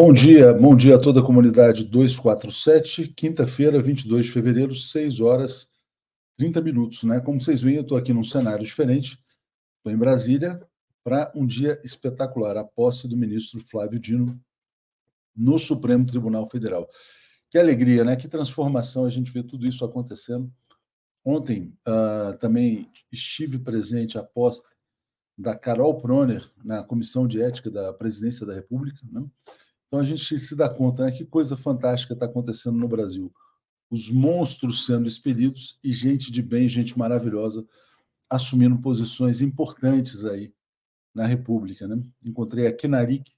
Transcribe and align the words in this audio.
Bom 0.00 0.12
dia, 0.12 0.54
bom 0.54 0.76
dia 0.76 0.94
a 0.94 0.98
toda 1.00 1.18
a 1.18 1.24
comunidade 1.24 1.82
247, 1.82 3.08
quinta-feira, 3.08 3.82
22 3.82 4.26
de 4.26 4.32
fevereiro, 4.32 4.72
6 4.72 5.18
horas 5.18 5.72
30 6.36 6.60
minutos, 6.62 7.02
né? 7.02 7.18
Como 7.18 7.40
vocês 7.40 7.60
veem, 7.60 7.78
eu 7.78 7.82
estou 7.82 7.98
aqui 7.98 8.12
num 8.12 8.22
cenário 8.22 8.64
diferente, 8.64 9.18
estou 9.78 9.92
em 9.92 9.96
Brasília 9.96 10.64
para 11.02 11.32
um 11.34 11.44
dia 11.44 11.80
espetacular, 11.82 12.56
a 12.56 12.62
posse 12.62 13.08
do 13.08 13.16
ministro 13.16 13.60
Flávio 13.68 13.98
Dino 13.98 14.40
no 15.34 15.58
Supremo 15.58 16.06
Tribunal 16.06 16.48
Federal. 16.48 16.88
Que 17.50 17.58
alegria, 17.58 18.04
né? 18.04 18.14
Que 18.14 18.28
transformação 18.28 19.04
a 19.04 19.10
gente 19.10 19.32
vê 19.32 19.42
tudo 19.42 19.66
isso 19.66 19.84
acontecendo. 19.84 20.48
Ontem 21.24 21.76
uh, 21.88 22.38
também 22.38 22.88
estive 23.10 23.58
presente 23.58 24.16
à 24.16 24.22
posse 24.22 24.62
da 25.36 25.56
Carol 25.56 26.00
Proner 26.00 26.48
na 26.64 26.84
Comissão 26.84 27.26
de 27.26 27.42
Ética 27.42 27.68
da 27.68 27.92
Presidência 27.92 28.46
da 28.46 28.54
República, 28.54 29.00
né? 29.10 29.26
Então 29.88 30.00
a 30.00 30.04
gente 30.04 30.38
se 30.38 30.54
dá 30.54 30.68
conta, 30.68 31.04
né? 31.06 31.10
Que 31.10 31.24
coisa 31.24 31.56
fantástica 31.56 32.12
está 32.12 32.26
acontecendo 32.26 32.76
no 32.76 32.86
Brasil. 32.86 33.32
Os 33.90 34.10
monstros 34.10 34.84
sendo 34.84 35.08
expelidos 35.08 35.78
e 35.82 35.92
gente 35.92 36.30
de 36.30 36.42
bem, 36.42 36.68
gente 36.68 36.98
maravilhosa, 36.98 37.66
assumindo 38.28 38.78
posições 38.78 39.40
importantes 39.40 40.26
aí 40.26 40.52
na 41.14 41.26
República. 41.26 41.88
Né? 41.88 42.02
Encontrei 42.22 42.66
a 42.66 42.76
Kenarik, 42.76 43.32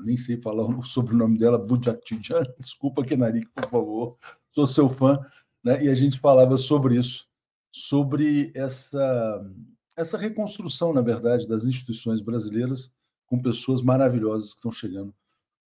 nem 0.00 0.16
sei 0.16 0.40
falar 0.40 0.66
sobre 0.82 1.14
o 1.14 1.16
nome 1.16 1.38
dela, 1.38 1.56
Budjatijan, 1.56 2.42
desculpa, 2.58 3.04
Kenarik, 3.04 3.46
por 3.54 3.70
favor, 3.70 4.18
sou 4.52 4.66
seu 4.66 4.88
fã, 4.90 5.20
né? 5.62 5.84
e 5.84 5.88
a 5.88 5.94
gente 5.94 6.18
falava 6.18 6.58
sobre 6.58 6.98
isso, 6.98 7.28
sobre 7.72 8.50
essa, 8.56 9.48
essa 9.96 10.18
reconstrução, 10.18 10.92
na 10.92 11.00
verdade, 11.00 11.46
das 11.46 11.64
instituições 11.64 12.20
brasileiras 12.20 12.92
com 13.24 13.40
pessoas 13.40 13.82
maravilhosas 13.82 14.50
que 14.50 14.56
estão 14.56 14.72
chegando 14.72 15.14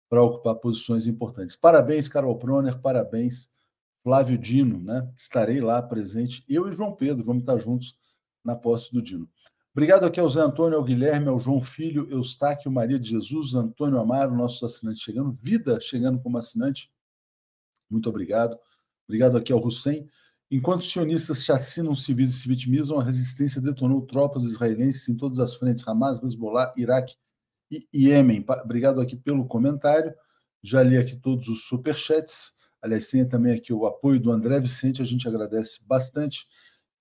para 0.09 0.23
ocupar 0.23 0.55
posições 0.55 1.05
importantes. 1.07 1.55
Parabéns, 1.55 2.07
Carol 2.07 2.37
Proner, 2.37 2.79
parabéns, 2.79 3.51
Flávio 4.03 4.37
Dino, 4.37 4.81
né? 4.81 5.07
Estarei 5.15 5.61
lá 5.61 5.81
presente, 5.81 6.43
eu 6.49 6.67
e 6.67 6.73
João 6.73 6.95
Pedro, 6.95 7.23
vamos 7.23 7.43
estar 7.43 7.59
juntos 7.59 7.95
na 8.43 8.55
posse 8.55 8.91
do 8.91 9.01
Dino. 9.01 9.29
Obrigado 9.71 10.05
aqui 10.05 10.19
ao 10.19 10.29
Zé 10.29 10.41
Antônio, 10.41 10.77
ao 10.77 10.83
Guilherme, 10.83 11.27
ao 11.27 11.39
João 11.39 11.61
Filho, 11.61 12.09
Eustáquio, 12.09 12.71
Maria 12.71 12.99
de 12.99 13.09
Jesus, 13.09 13.53
Antônio 13.53 13.99
Amaro, 13.99 14.35
nossos 14.35 14.63
assinantes 14.63 15.03
chegando, 15.03 15.37
Vida 15.41 15.79
chegando 15.79 16.19
como 16.19 16.37
assinante. 16.37 16.91
Muito 17.89 18.09
obrigado. 18.09 18.57
Obrigado 19.07 19.37
aqui 19.37 19.53
ao 19.53 19.63
Hussein. 19.63 20.09
Enquanto 20.51 20.81
os 20.81 20.91
sionistas 20.91 21.43
chacinam 21.43 21.93
civis 21.93 22.31
e 22.31 22.39
se 22.39 22.47
vitimizam, 22.47 22.99
a 22.99 23.03
resistência 23.03 23.61
detonou 23.61 24.01
tropas 24.01 24.43
israelenses 24.43 25.07
em 25.07 25.15
todas 25.15 25.37
as 25.37 25.53
frentes, 25.53 25.87
Hamas, 25.87 26.23
Hezbollah, 26.23 26.73
Iraque, 26.75 27.15
e 27.69 27.87
Iêmen. 27.93 28.45
Obrigado 28.63 29.01
aqui 29.01 29.15
pelo 29.15 29.45
comentário. 29.45 30.13
Já 30.61 30.83
li 30.83 30.97
aqui 30.97 31.15
todos 31.15 31.47
os 31.47 31.65
superchats. 31.65 32.57
Aliás, 32.81 33.07
tem 33.07 33.27
também 33.27 33.53
aqui 33.53 33.73
o 33.73 33.85
apoio 33.85 34.19
do 34.19 34.31
André 34.31 34.59
Vicente, 34.59 35.01
a 35.01 35.05
gente 35.05 35.27
agradece 35.27 35.85
bastante. 35.85 36.47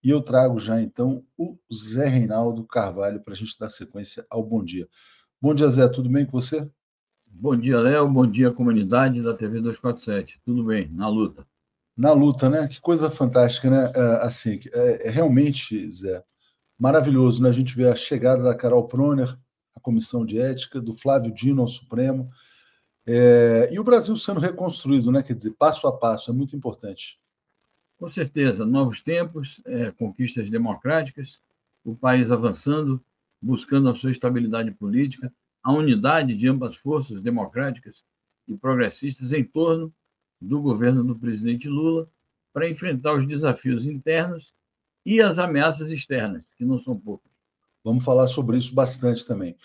E 0.03 0.11
eu 0.11 0.20
trago 0.20 0.59
já 0.59 0.81
então 0.81 1.23
o 1.37 1.56
Zé 1.73 2.09
Reinaldo 2.09 2.65
Carvalho 2.65 3.20
para 3.20 3.32
a 3.32 3.37
gente 3.37 3.59
dar 3.59 3.69
sequência 3.69 4.25
ao 4.31 4.44
bom 4.44 4.62
dia. 4.65 4.88
Bom 5.41 5.55
dia, 5.55 5.69
Zé, 5.70 5.88
tudo 5.88 6.09
bem 6.09 6.25
com 6.25 6.32
você? 6.32 6.69
Bom 7.26 7.56
dia, 7.56 7.79
Léo. 7.79 8.09
Bom 8.09 8.26
dia, 8.26 8.50
comunidade 8.50 9.23
da 9.23 9.35
TV 9.35 9.61
247. 9.61 10.41
Tudo 10.44 10.65
bem, 10.65 10.88
na 10.91 11.09
luta. 11.09 11.47
Na 11.97 12.12
luta, 12.12 12.49
né? 12.49 12.67
Que 12.69 12.81
coisa 12.81 13.11
fantástica, 13.11 13.70
né? 13.70 13.93
É, 13.94 14.26
assim, 14.26 14.61
é, 14.73 15.09
é 15.09 15.11
realmente, 15.11 15.91
Zé, 15.93 16.23
maravilhoso, 16.79 17.43
né? 17.43 17.49
A 17.49 17.53
gente 17.53 17.76
vê 17.76 17.88
a 17.88 17.94
chegada 17.94 18.43
da 18.43 18.55
Carol 18.55 18.87
Proner, 18.87 19.37
Comissão 19.78 20.25
de 20.25 20.38
Ética, 20.38 20.80
do 20.80 20.96
Flávio 20.96 21.32
Dino 21.32 21.62
ao 21.62 21.69
Supremo. 21.69 22.30
É, 23.06 23.69
e 23.72 23.78
o 23.78 23.84
Brasil 23.84 24.16
sendo 24.16 24.40
reconstruído, 24.40 25.10
né? 25.10 25.22
quer 25.22 25.34
dizer, 25.34 25.52
passo 25.58 25.86
a 25.86 25.96
passo, 25.96 26.30
é 26.30 26.34
muito 26.34 26.54
importante. 26.54 27.19
Com 27.98 28.08
certeza, 28.08 28.64
novos 28.64 29.00
tempos, 29.00 29.60
é, 29.64 29.90
conquistas 29.92 30.48
democráticas, 30.50 31.40
o 31.84 31.96
país 31.96 32.30
avançando, 32.30 33.02
buscando 33.40 33.88
a 33.88 33.94
sua 33.94 34.10
estabilidade 34.10 34.70
política, 34.72 35.32
a 35.62 35.72
unidade 35.72 36.36
de 36.36 36.48
ambas 36.48 36.76
forças 36.76 37.20
democráticas 37.20 38.04
e 38.46 38.56
progressistas 38.56 39.32
em 39.32 39.44
torno 39.44 39.92
do 40.40 40.60
governo 40.60 41.02
do 41.02 41.19
presidente 41.19 41.69
Lula 41.69 42.08
para 42.52 42.69
enfrentar 42.69 43.14
os 43.14 43.26
desafios 43.26 43.86
internos 43.86 44.54
e 45.04 45.20
as 45.20 45.38
ameaças 45.38 45.90
externas, 45.90 46.44
que 46.56 46.64
não 46.64 46.78
são 46.78 46.98
poucas. 46.98 47.27
Vamos 47.88 48.05
falar 48.05 48.26
sobre 48.26 48.58
isso 48.58 48.75
bastante 48.75 49.26
também. 49.26 49.56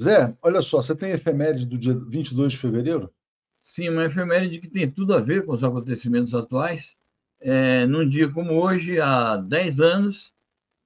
Zé, 0.00 0.34
olha 0.42 0.62
só, 0.62 0.80
você 0.80 0.96
tem 0.96 1.10
efeméride 1.10 1.66
do 1.66 1.76
dia 1.76 1.94
22 1.94 2.54
de 2.54 2.58
fevereiro? 2.58 3.12
Sim, 3.60 3.90
uma 3.90 4.06
efeméride 4.06 4.58
que 4.58 4.68
tem 4.68 4.90
tudo 4.90 5.12
a 5.12 5.20
ver 5.20 5.44
com 5.44 5.52
os 5.52 5.62
acontecimentos 5.62 6.34
atuais. 6.34 6.96
É, 7.38 7.84
num 7.84 8.08
dia 8.08 8.30
como 8.32 8.54
hoje, 8.54 8.98
há 8.98 9.36
10 9.36 9.80
anos, 9.80 10.32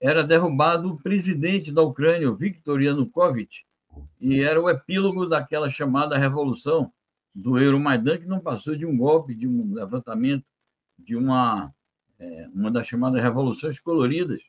era 0.00 0.24
derrubado 0.24 0.90
o 0.90 1.00
presidente 1.00 1.70
da 1.70 1.82
Ucrânia, 1.82 2.32
Viktor 2.32 2.82
Yanukovych, 2.82 3.64
e 4.20 4.40
era 4.40 4.60
o 4.60 4.68
epílogo 4.68 5.26
daquela 5.26 5.70
chamada 5.70 6.18
revolução 6.18 6.92
do 7.32 7.58
Euromaidan, 7.58 8.18
que 8.18 8.26
não 8.26 8.40
passou 8.40 8.74
de 8.74 8.84
um 8.84 8.96
golpe, 8.96 9.34
de 9.36 9.46
um 9.46 9.72
levantamento, 9.72 10.44
de 10.98 11.14
uma, 11.14 11.72
é, 12.18 12.48
uma 12.52 12.72
das 12.72 12.88
chamadas 12.88 13.22
revoluções 13.22 13.78
coloridas, 13.78 14.42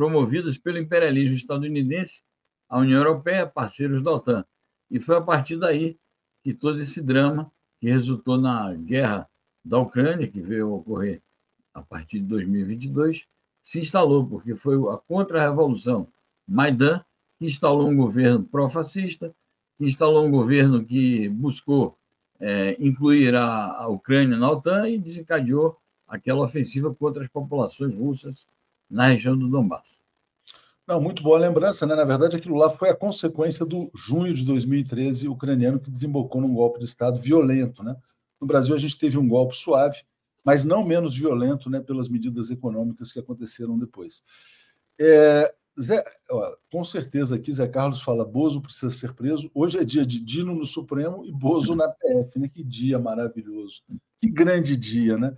promovidas 0.00 0.56
pelo 0.56 0.78
imperialismo 0.78 1.36
estadunidense, 1.36 2.22
a 2.70 2.78
União 2.78 3.00
Europeia, 3.00 3.46
parceiros 3.46 4.02
da 4.02 4.10
OTAN. 4.10 4.46
E 4.90 4.98
foi 4.98 5.14
a 5.18 5.20
partir 5.20 5.58
daí 5.58 5.98
que 6.42 6.54
todo 6.54 6.80
esse 6.80 7.02
drama, 7.02 7.52
que 7.78 7.90
resultou 7.90 8.38
na 8.38 8.72
guerra 8.72 9.28
da 9.62 9.78
Ucrânia, 9.78 10.26
que 10.26 10.40
veio 10.40 10.68
a 10.68 10.76
ocorrer 10.76 11.20
a 11.74 11.82
partir 11.82 12.18
de 12.20 12.24
2022, 12.28 13.26
se 13.62 13.78
instalou, 13.78 14.26
porque 14.26 14.56
foi 14.56 14.76
a 14.90 14.96
contra-revolução 14.96 16.08
Maidan 16.48 17.04
que 17.38 17.44
instalou 17.44 17.86
um 17.86 17.96
governo 17.98 18.42
pró-fascista, 18.42 19.34
que 19.76 19.84
instalou 19.84 20.24
um 20.24 20.30
governo 20.30 20.82
que 20.82 21.28
buscou 21.28 21.94
é, 22.40 22.74
incluir 22.80 23.34
a, 23.34 23.72
a 23.72 23.88
Ucrânia 23.88 24.38
na 24.38 24.50
OTAN 24.50 24.88
e 24.88 24.96
desencadeou 24.96 25.76
aquela 26.08 26.42
ofensiva 26.42 26.94
contra 26.94 27.22
as 27.22 27.28
populações 27.28 27.94
russas 27.94 28.46
na 28.90 29.08
região 29.08 29.36
do 29.36 29.48
Donbass. 29.48 30.02
Não, 30.86 31.00
muito 31.00 31.22
boa 31.22 31.38
lembrança, 31.38 31.86
né? 31.86 31.94
Na 31.94 32.04
verdade, 32.04 32.36
aquilo 32.36 32.56
lá 32.56 32.68
foi 32.68 32.88
a 32.88 32.96
consequência 32.96 33.64
do 33.64 33.90
junho 33.94 34.34
de 34.34 34.42
2013 34.42 35.28
ucraniano 35.28 35.78
que 35.78 35.90
desembocou 35.90 36.40
num 36.40 36.52
golpe 36.52 36.80
de 36.80 36.84
Estado 36.84 37.20
violento, 37.20 37.82
né? 37.82 37.96
No 38.40 38.46
Brasil, 38.46 38.74
a 38.74 38.78
gente 38.78 38.98
teve 38.98 39.16
um 39.16 39.28
golpe 39.28 39.56
suave, 39.56 39.98
mas 40.44 40.64
não 40.64 40.84
menos 40.84 41.16
violento, 41.16 41.70
né? 41.70 41.80
Pelas 41.80 42.08
medidas 42.08 42.50
econômicas 42.50 43.12
que 43.12 43.20
aconteceram 43.20 43.78
depois. 43.78 44.24
É, 44.98 45.54
Zé, 45.80 46.04
ó, 46.28 46.56
com 46.72 46.82
certeza 46.82 47.36
aqui, 47.36 47.52
Zé 47.52 47.68
Carlos 47.68 48.02
fala: 48.02 48.24
Bozo 48.24 48.60
precisa 48.60 48.90
ser 48.90 49.14
preso. 49.14 49.50
Hoje 49.54 49.78
é 49.78 49.84
dia 49.84 50.04
de 50.04 50.18
Dino 50.18 50.54
no 50.54 50.66
Supremo 50.66 51.24
e 51.24 51.30
Bozo 51.30 51.76
na 51.76 51.88
PF, 51.88 52.38
né? 52.38 52.48
Que 52.48 52.64
dia 52.64 52.98
maravilhoso. 52.98 53.82
Que 54.20 54.30
grande 54.30 54.76
dia, 54.76 55.16
né? 55.16 55.34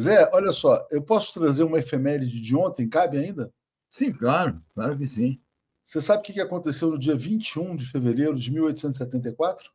Zé, 0.00 0.30
olha 0.32 0.52
só, 0.52 0.86
eu 0.90 1.02
posso 1.02 1.38
trazer 1.38 1.62
uma 1.62 1.78
efeméride 1.78 2.40
de 2.40 2.56
ontem? 2.56 2.88
Cabe 2.88 3.18
ainda? 3.18 3.52
Sim, 3.90 4.12
claro, 4.12 4.60
claro 4.74 4.96
que 4.96 5.06
sim. 5.06 5.38
Você 5.84 6.00
sabe 6.00 6.20
o 6.20 6.22
que 6.22 6.40
aconteceu 6.40 6.90
no 6.90 6.98
dia 6.98 7.16
21 7.16 7.74
de 7.74 7.86
fevereiro 7.86 8.38
de 8.38 8.52
1874? 8.52 9.70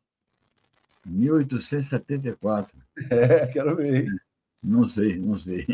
1874. 1.04 2.76
É, 3.10 3.46
quero 3.46 3.76
ver. 3.76 4.08
Não 4.62 4.88
sei, 4.88 5.18
não 5.18 5.38
sei. 5.38 5.66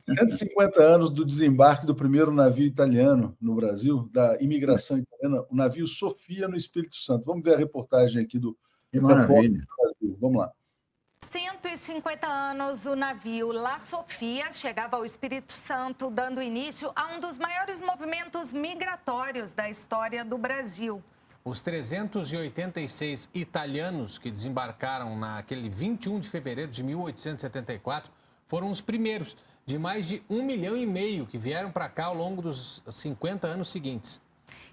150 0.00 0.80
anos 0.80 1.10
do 1.10 1.26
desembarque 1.26 1.84
do 1.84 1.94
primeiro 1.94 2.32
navio 2.32 2.64
italiano 2.64 3.36
no 3.40 3.54
Brasil, 3.54 4.08
da 4.12 4.40
imigração 4.40 4.98
italiana, 4.98 5.44
o 5.50 5.54
navio 5.54 5.86
Sofia 5.86 6.48
no 6.48 6.56
Espírito 6.56 6.96
Santo. 6.96 7.26
Vamos 7.26 7.44
ver 7.44 7.54
a 7.54 7.58
reportagem 7.58 8.22
aqui 8.22 8.38
do, 8.38 8.56
que 8.90 9.00
maravilha. 9.00 9.58
do 9.58 9.66
Brasil. 9.76 10.18
Vamos 10.20 10.38
lá. 10.38 10.52
150 11.30 12.26
anos, 12.26 12.86
o 12.86 12.96
navio 12.96 13.52
La 13.52 13.78
Sofia 13.78 14.50
chegava 14.50 14.96
ao 14.96 15.04
Espírito 15.04 15.52
Santo, 15.52 16.10
dando 16.10 16.42
início 16.42 16.90
a 16.96 17.06
um 17.14 17.20
dos 17.20 17.38
maiores 17.38 17.80
movimentos 17.80 18.52
migratórios 18.52 19.52
da 19.52 19.70
história 19.70 20.24
do 20.24 20.36
Brasil. 20.36 21.00
Os 21.44 21.60
386 21.60 23.30
italianos 23.32 24.18
que 24.18 24.28
desembarcaram 24.28 25.16
naquele 25.16 25.68
21 25.68 26.18
de 26.18 26.28
fevereiro 26.28 26.72
de 26.72 26.82
1874 26.82 28.10
foram 28.48 28.68
os 28.68 28.80
primeiros 28.80 29.36
de 29.64 29.78
mais 29.78 30.06
de 30.06 30.24
um 30.28 30.42
milhão 30.42 30.76
e 30.76 30.84
meio 30.84 31.28
que 31.28 31.38
vieram 31.38 31.70
para 31.70 31.88
cá 31.88 32.06
ao 32.06 32.14
longo 32.16 32.42
dos 32.42 32.82
50 32.88 33.46
anos 33.46 33.70
seguintes. 33.70 34.20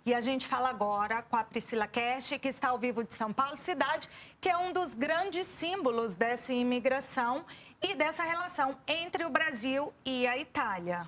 E 0.08 0.14
a 0.14 0.22
gente 0.22 0.48
fala 0.48 0.70
agora 0.70 1.22
com 1.24 1.36
a 1.36 1.44
Priscila 1.44 1.86
Cash, 1.86 2.30
que 2.42 2.48
está 2.48 2.70
ao 2.70 2.80
vivo 2.80 3.04
de 3.04 3.14
São 3.14 3.34
Paulo, 3.34 3.58
cidade 3.58 4.08
que 4.40 4.48
é 4.48 4.58
um 4.58 4.72
dos 4.72 4.94
grandes 4.94 5.46
símbolos 5.46 6.14
dessa 6.14 6.54
imigração 6.54 7.44
e 7.82 7.94
dessa 7.94 8.24
relação 8.24 8.78
entre 8.88 9.26
o 9.26 9.30
Brasil 9.30 9.94
e 10.06 10.26
a 10.26 10.38
Itália. 10.38 11.06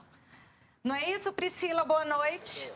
Não 0.83 0.93
é 0.93 1.11
isso, 1.13 1.31
Priscila? 1.31 1.85
Boa 1.85 2.03
noite. 2.03 2.69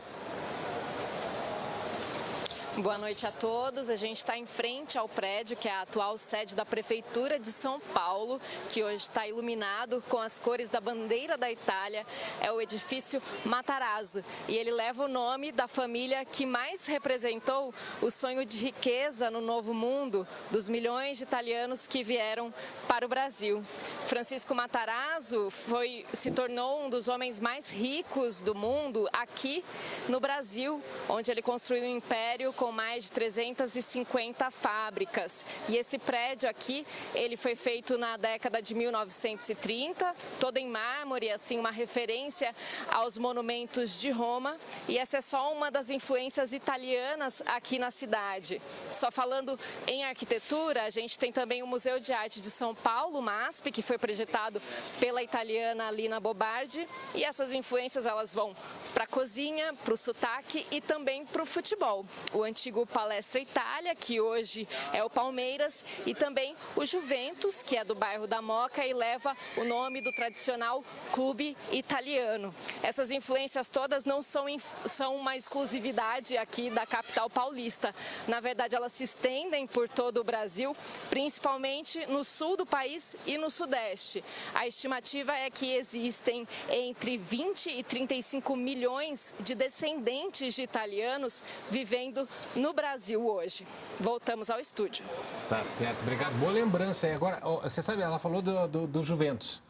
Boa 2.77 2.97
noite 2.97 3.27
a 3.27 3.31
todos. 3.31 3.87
A 3.87 3.95
gente 3.95 4.17
está 4.17 4.35
em 4.35 4.47
frente 4.47 4.97
ao 4.97 5.07
prédio 5.07 5.55
que 5.55 5.67
é 5.67 5.71
a 5.71 5.81
atual 5.81 6.17
sede 6.17 6.55
da 6.55 6.65
Prefeitura 6.65 7.37
de 7.37 7.51
São 7.51 7.79
Paulo, 7.79 8.41
que 8.67 8.83
hoje 8.83 8.95
está 8.95 9.27
iluminado 9.27 10.03
com 10.09 10.17
as 10.17 10.39
cores 10.39 10.69
da 10.69 10.81
bandeira 10.81 11.37
da 11.37 11.51
Itália. 11.51 12.03
É 12.41 12.51
o 12.51 12.59
edifício 12.59 13.21
Matarazzo 13.45 14.25
e 14.47 14.57
ele 14.57 14.71
leva 14.71 15.05
o 15.05 15.07
nome 15.07 15.51
da 15.51 15.67
família 15.67 16.25
que 16.25 16.47
mais 16.47 16.87
representou 16.87 17.71
o 18.01 18.09
sonho 18.09 18.43
de 18.43 18.57
riqueza 18.57 19.29
no 19.29 19.39
novo 19.39 19.71
mundo 19.71 20.27
dos 20.49 20.67
milhões 20.67 21.19
de 21.19 21.25
italianos 21.25 21.85
que 21.85 22.03
vieram 22.03 22.51
para 22.87 23.05
o 23.05 23.09
Brasil. 23.09 23.63
Francisco 24.07 24.55
Matarazzo 24.55 25.51
foi, 25.51 26.07
se 26.11 26.31
tornou 26.31 26.85
um 26.85 26.89
dos 26.89 27.07
homens 27.07 27.39
mais 27.39 27.69
ricos 27.69 28.41
do 28.41 28.55
mundo 28.55 29.07
aqui 29.13 29.63
no 30.09 30.19
Brasil, 30.19 30.81
onde 31.07 31.29
ele 31.29 31.43
construiu 31.43 31.83
um 31.83 31.97
império 31.97 32.51
com 32.63 32.71
mais 32.71 33.03
de 33.03 33.11
350 33.11 34.49
fábricas. 34.49 35.43
E 35.67 35.75
esse 35.75 35.97
prédio 35.97 36.49
aqui, 36.49 36.87
ele 37.13 37.35
foi 37.35 37.55
feito 37.55 37.97
na 37.97 38.15
década 38.15 38.61
de 38.61 38.73
1930, 38.73 40.15
todo 40.39 40.55
em 40.55 40.69
mármore, 40.69 41.29
assim, 41.29 41.59
uma 41.59 41.71
referência 41.71 42.55
aos 42.89 43.17
monumentos 43.17 43.99
de 43.99 44.09
Roma. 44.11 44.55
E 44.87 44.97
essa 44.97 45.17
é 45.17 45.21
só 45.21 45.51
uma 45.51 45.69
das 45.69 45.89
influências 45.89 46.53
italianas 46.53 47.41
aqui 47.45 47.77
na 47.77 47.91
cidade. 47.91 48.61
Só 48.89 49.11
falando 49.11 49.59
em 49.85 50.05
arquitetura, 50.05 50.83
a 50.83 50.89
gente 50.89 51.19
tem 51.19 51.33
também 51.33 51.61
o 51.61 51.67
Museu 51.67 51.99
de 51.99 52.13
Arte 52.13 52.39
de 52.39 52.49
São 52.49 52.73
Paulo, 52.73 53.21
MASP, 53.21 53.71
que 53.71 53.81
foi 53.81 53.97
projetado 53.97 54.61
pela 55.01 55.21
italiana 55.21 55.91
Lina 55.91 56.17
Bobardi. 56.17 56.87
E 57.13 57.25
essas 57.25 57.51
influências, 57.51 58.05
elas 58.05 58.33
vão 58.33 58.55
para 58.93 59.03
a 59.03 59.07
cozinha, 59.07 59.73
para 59.83 59.93
o 59.93 59.97
sotaque 59.97 60.65
e 60.71 60.79
também 60.79 61.25
para 61.25 61.43
o 61.43 61.45
futebol. 61.45 62.05
O 62.31 62.52
antigo 62.53 62.85
Palestra 62.85 63.41
Itália, 63.41 63.95
que 63.95 64.21
hoje 64.21 64.67
é 64.93 65.03
o 65.03 65.09
Palmeiras, 65.09 65.83
e 66.05 66.13
também 66.13 66.55
o 66.75 66.85
Juventus, 66.85 67.63
que 67.63 67.75
é 67.75 67.83
do 67.83 67.95
bairro 67.95 68.27
da 68.27 68.43
Moca 68.43 68.85
e 68.85 68.93
leva 68.93 69.35
o 69.57 69.63
nome 69.63 70.03
do 70.03 70.11
tradicional 70.11 70.83
clube 71.11 71.57
italiano. 71.71 72.53
Essas 72.83 73.09
influências 73.09 73.71
todas 73.71 74.05
não 74.05 74.21
são, 74.21 74.45
são 74.85 75.15
uma 75.15 75.35
exclusividade 75.35 76.37
aqui 76.37 76.69
da 76.69 76.85
capital 76.85 77.27
paulista. 77.27 77.91
Na 78.27 78.39
verdade, 78.39 78.75
elas 78.75 78.91
se 78.91 79.03
estendem 79.03 79.65
por 79.65 79.89
todo 79.89 80.21
o 80.21 80.23
Brasil, 80.23 80.77
principalmente 81.09 82.05
no 82.05 82.23
sul 82.23 82.55
do 82.55 82.67
país 82.67 83.15
e 83.25 83.35
no 83.35 83.49
sudeste. 83.49 84.23
A 84.53 84.67
estimativa 84.67 85.35
é 85.35 85.49
que 85.49 85.73
existem 85.73 86.47
entre 86.69 87.17
20 87.17 87.71
e 87.71 87.81
35 87.81 88.55
milhões 88.55 89.33
de 89.39 89.55
descendentes 89.55 90.53
de 90.53 90.61
italianos 90.61 91.41
vivendo 91.71 92.29
no 92.55 92.73
Brasil 92.73 93.25
hoje. 93.25 93.65
Voltamos 93.99 94.49
ao 94.49 94.59
estúdio. 94.59 95.05
Tá 95.49 95.63
certo, 95.63 96.01
obrigado. 96.01 96.33
Boa 96.39 96.51
lembrança 96.51 97.07
aí. 97.07 97.13
Agora, 97.13 97.39
você 97.61 97.81
sabe, 97.81 98.01
ela 98.01 98.19
falou 98.19 98.41
do, 98.41 98.67
do, 98.67 98.87
do 98.87 99.01
Juventus 99.01 99.61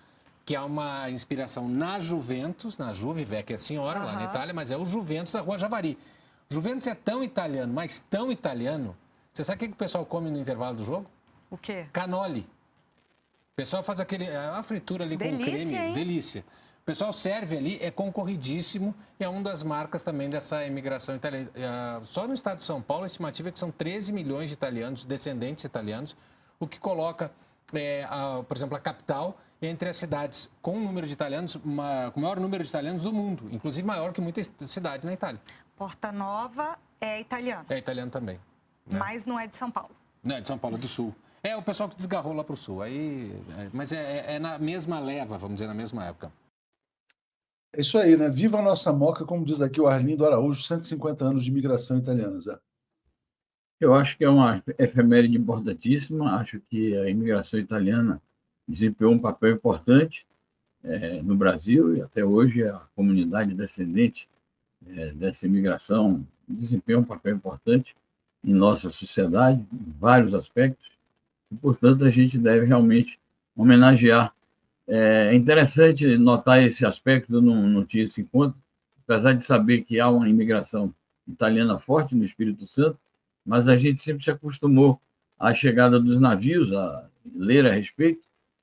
que 0.46 0.56
é 0.56 0.60
uma 0.60 1.10
inspiração 1.10 1.70
na 1.70 2.00
Juventus, 2.00 2.78
na 2.78 2.92
Juve, 2.92 3.26
que 3.44 3.54
é 3.54 3.58
senhora 3.58 4.00
uhum. 4.00 4.06
lá 4.06 4.14
na 4.14 4.26
Itália, 4.26 4.54
mas 4.54 4.72
é 4.72 4.78
o 4.78 4.86
Juventus 4.86 5.34
da 5.34 5.42
Rua 5.42 5.58
Javari. 5.58 5.98
Juventus 6.50 6.88
é 6.88 6.96
tão 6.96 7.24
italiano, 7.24 7.74
mas 7.74 8.00
tão 8.00 8.32
italiano. 8.32 8.96
Você 9.34 9.44
sabe 9.44 9.56
o 9.56 9.60
que, 9.60 9.68
que 9.70 9.74
o 9.74 9.78
pessoal 9.78 10.06
come 10.06 10.30
no 10.30 10.38
intervalo 10.38 10.76
do 10.76 10.86
jogo? 10.86 11.10
O 11.50 11.58
quê? 11.58 11.86
Canoli. 11.94 12.42
O 12.42 13.56
pessoal 13.56 13.84
faz 13.84 14.00
aquele, 14.00 14.28
a 14.30 14.62
fritura 14.64 15.06
ali 15.06 15.16
Delícia, 15.16 15.38
com 15.38 15.52
creme. 15.52 15.76
Hein? 15.76 15.94
Delícia. 15.94 16.46
O 16.84 16.86
pessoal 16.86 17.14
serve 17.14 17.56
ali, 17.56 17.80
é 17.82 17.90
concorridíssimo 17.90 18.94
e 19.18 19.24
é 19.24 19.30
uma 19.30 19.42
das 19.42 19.64
marcas 19.64 20.04
também 20.04 20.30
dessa 20.30 20.66
imigração 20.66 21.16
italiana. 21.16 21.50
É, 21.56 22.04
só 22.04 22.28
no 22.28 22.34
estado 22.34 22.58
de 22.58 22.64
São 22.64 22.82
Paulo, 22.82 23.06
a 23.06 23.08
estimativa 23.08 23.48
é 23.48 23.52
que 23.54 23.58
são 23.58 23.72
13 23.72 24.12
milhões 24.12 24.50
de 24.50 24.54
italianos, 24.54 25.06
descendentes 25.06 25.64
italianos, 25.64 26.14
o 26.60 26.68
que 26.68 26.78
coloca, 26.78 27.32
é, 27.74 28.04
a, 28.10 28.44
por 28.46 28.58
exemplo, 28.58 28.76
a 28.76 28.82
capital 28.82 29.38
entre 29.62 29.88
as 29.88 29.96
cidades 29.96 30.50
com 30.62 30.76
o 30.76 30.82
número 30.82 31.08
de 31.08 31.14
italianos, 31.14 31.56
uma, 31.56 32.12
com 32.12 32.20
o 32.20 32.24
maior 32.24 32.38
número 32.38 32.62
de 32.62 32.70
italianos 32.70 33.04
do 33.04 33.14
mundo, 33.14 33.48
inclusive 33.50 33.88
maior 33.88 34.12
que 34.12 34.20
muitas 34.20 34.52
cidades 34.58 35.06
na 35.06 35.14
Itália. 35.14 35.40
Porta 35.78 36.12
Nova 36.12 36.78
é 37.00 37.22
italiano. 37.22 37.66
É 37.70 37.78
italiano 37.78 38.12
também. 38.12 38.42
Né? 38.86 39.00
Mas 39.00 39.24
não 39.24 39.40
é 39.40 39.48
de 39.48 39.56
São 39.56 39.72
Paulo. 39.72 39.96
Não, 40.22 40.36
é 40.36 40.42
de 40.42 40.50
São 40.50 40.58
Paulo, 40.58 40.76
é 40.76 40.80
do 40.82 40.88
Sul. 40.90 41.16
É 41.42 41.56
o 41.56 41.62
pessoal 41.62 41.88
que 41.88 41.96
desgarrou 41.96 42.34
lá 42.34 42.44
para 42.44 42.54
o 42.54 42.58
Sul. 42.58 42.82
Aí, 42.82 43.42
é, 43.58 43.70
mas 43.72 43.94
é, 43.94 44.36
é, 44.36 44.40
na 44.40 44.60
mesma 44.60 45.00
leva, 45.00 45.38
vamos 45.38 45.56
dizer, 45.56 45.68
na 45.68 45.74
mesma 45.74 46.06
época. 46.06 46.30
É 47.76 47.82
isso 47.82 47.98
aí, 47.98 48.16
né? 48.16 48.30
Viva 48.30 48.60
a 48.60 48.62
nossa 48.62 48.94
moca, 48.94 49.26
como 49.26 49.44
diz 49.44 49.60
aqui 49.60 49.82
o 49.82 49.88
Arlindo 49.88 50.26
Araújo, 50.26 50.62
150 50.62 51.26
anos 51.26 51.44
de 51.44 51.50
imigração 51.50 51.98
italiana, 51.98 52.40
Zé. 52.40 52.60
Eu 53.80 53.96
acho 53.96 54.16
que 54.16 54.24
é 54.24 54.30
uma 54.30 54.64
efeméride 54.78 55.36
importantíssima. 55.36 56.36
Acho 56.36 56.62
que 56.70 56.96
a 56.96 57.10
imigração 57.10 57.60
italiana 57.60 58.22
desempenhou 58.68 59.12
um 59.12 59.20
papel 59.20 59.56
importante 59.56 60.26
é, 60.84 61.22
no 61.24 61.36
Brasil 61.36 61.98
e 61.98 62.02
até 62.02 62.24
hoje 62.24 62.64
a 62.64 62.80
comunidade 62.96 63.56
descendente 63.56 64.30
é, 64.88 65.12
dessa 65.12 65.48
imigração 65.48 66.26
desempenha 66.48 67.00
um 67.00 67.04
papel 67.04 67.36
importante 67.36 67.96
em 68.44 68.54
nossa 68.54 68.92
sociedade, 68.92 69.66
em 69.74 69.94
vários 70.00 70.36
aspectos. 70.36 70.92
E, 71.52 71.56
portanto, 71.56 72.06
a 72.06 72.12
gente 72.12 72.38
deve 72.38 72.68
realmente 72.68 73.20
homenagear 73.56 74.32
é 74.88 75.34
interessante 75.34 76.18
notar 76.18 76.62
esse 76.62 76.86
aspecto, 76.86 77.42
não, 77.42 77.68
não 77.68 77.86
tinha 77.86 78.04
esse 78.04 78.22
encontro, 78.22 78.58
apesar 79.04 79.34
de 79.34 79.44
saber 79.44 79.84
que 79.84 80.00
há 80.00 80.10
uma 80.10 80.28
imigração 80.28 80.94
italiana 81.28 81.80
forte 81.80 82.16
no 82.16 82.24
Espírito 82.24 82.66
Santo, 82.66 82.98
mas 83.46 83.68
a 83.68 83.78
gente 83.78 84.02
sempre 84.02 84.24
se 84.24 84.32
acostumou 84.32 85.00
à 85.40 85.54
chegada 85.54 86.00
dos 86.00 86.20
navios, 86.20 86.74
a 86.74 87.08
ler 87.36 87.66
a 87.66 87.74
respeito, 87.74 88.22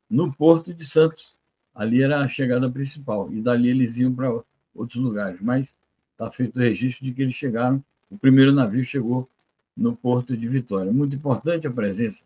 no 0.09 0.33
Porto 0.33 0.73
de 0.75 0.85
Santos. 0.85 1.37
Ali 1.75 2.03
era 2.03 2.21
a 2.21 2.29
chegada 2.29 2.69
principal, 2.71 3.33
e 3.33 3.41
dali 3.41 3.69
eles 3.69 3.99
iam 3.99 4.15
para 4.15 4.31
outros 4.75 4.97
lugares, 4.97 5.41
mas 5.41 5.75
está 6.13 6.31
feito 6.31 6.57
o 6.57 6.61
registro 6.61 7.05
de 7.05 7.13
que 7.13 7.23
eles 7.23 7.35
chegaram, 7.35 7.83
o 8.11 8.19
primeiro 8.19 8.53
navio 8.53 8.85
chegou 8.85 9.29
no 9.77 9.97
Porto 9.97 10.37
de 10.37 10.49
Vitória. 10.49 10.93
Muito 10.93 11.15
importante 11.15 11.67
a 11.67 11.71
presença 11.71 12.25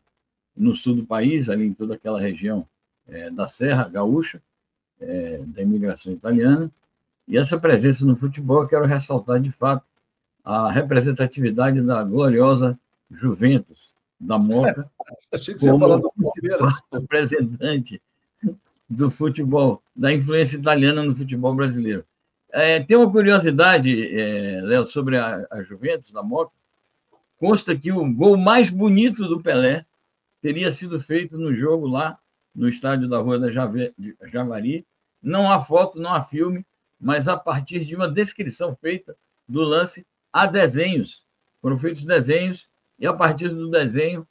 no 0.56 0.74
sul 0.74 0.96
do 0.96 1.04
país, 1.04 1.48
ali 1.48 1.66
em 1.66 1.74
toda 1.74 1.94
aquela 1.94 2.20
região 2.20 2.66
é, 3.08 3.30
da 3.30 3.48
Serra 3.48 3.88
Gaúcha, 3.88 4.40
é, 5.00 5.42
da 5.46 5.62
imigração 5.62 6.12
italiana. 6.12 6.70
E 7.26 7.38
essa 7.38 7.58
presença 7.58 8.04
no 8.04 8.16
futebol, 8.16 8.62
eu 8.62 8.68
quero 8.68 8.84
ressaltar 8.84 9.40
de 9.40 9.50
fato 9.50 9.84
a 10.44 10.70
representatividade 10.70 11.80
da 11.80 12.02
gloriosa 12.02 12.78
Juventus, 13.10 13.94
da 14.20 14.38
Moca. 14.38 14.90
Achei 15.32 15.54
que 15.54 15.60
você 15.60 15.70
do 15.70 16.12
Palmeiras. 16.12 16.80
Representante 16.92 18.00
do 18.88 19.10
futebol, 19.10 19.82
da 19.96 20.12
influência 20.12 20.56
italiana 20.56 21.02
no 21.02 21.16
futebol 21.16 21.54
brasileiro. 21.54 22.04
É, 22.52 22.78
tem 22.80 22.96
uma 22.96 23.10
curiosidade, 23.10 24.16
é, 24.16 24.60
Léo, 24.62 24.86
sobre 24.86 25.16
a, 25.16 25.46
a 25.50 25.62
Juventus, 25.62 26.12
da 26.12 26.22
Moca. 26.22 26.52
Consta 27.38 27.74
que 27.74 27.90
o 27.90 28.12
gol 28.12 28.36
mais 28.36 28.70
bonito 28.70 29.26
do 29.26 29.42
Pelé 29.42 29.84
teria 30.40 30.70
sido 30.70 31.00
feito 31.00 31.36
no 31.36 31.54
jogo 31.54 31.86
lá 31.86 32.18
no 32.54 32.68
estádio 32.68 33.08
da 33.08 33.18
Rua 33.18 33.38
da 33.38 33.50
Javari. 33.50 34.86
Não 35.22 35.50
há 35.50 35.60
foto, 35.60 35.98
não 35.98 36.14
há 36.14 36.22
filme, 36.22 36.64
mas 37.00 37.28
a 37.28 37.36
partir 37.36 37.84
de 37.84 37.96
uma 37.96 38.08
descrição 38.08 38.76
feita 38.76 39.16
do 39.48 39.60
lance, 39.62 40.06
há 40.32 40.46
desenhos. 40.46 41.26
Foram 41.60 41.78
feitos 41.78 42.04
desenhos 42.04 42.68
e 42.98 43.06
a 43.06 43.12
partir 43.12 43.48
do 43.48 43.70
desenho 43.70 44.26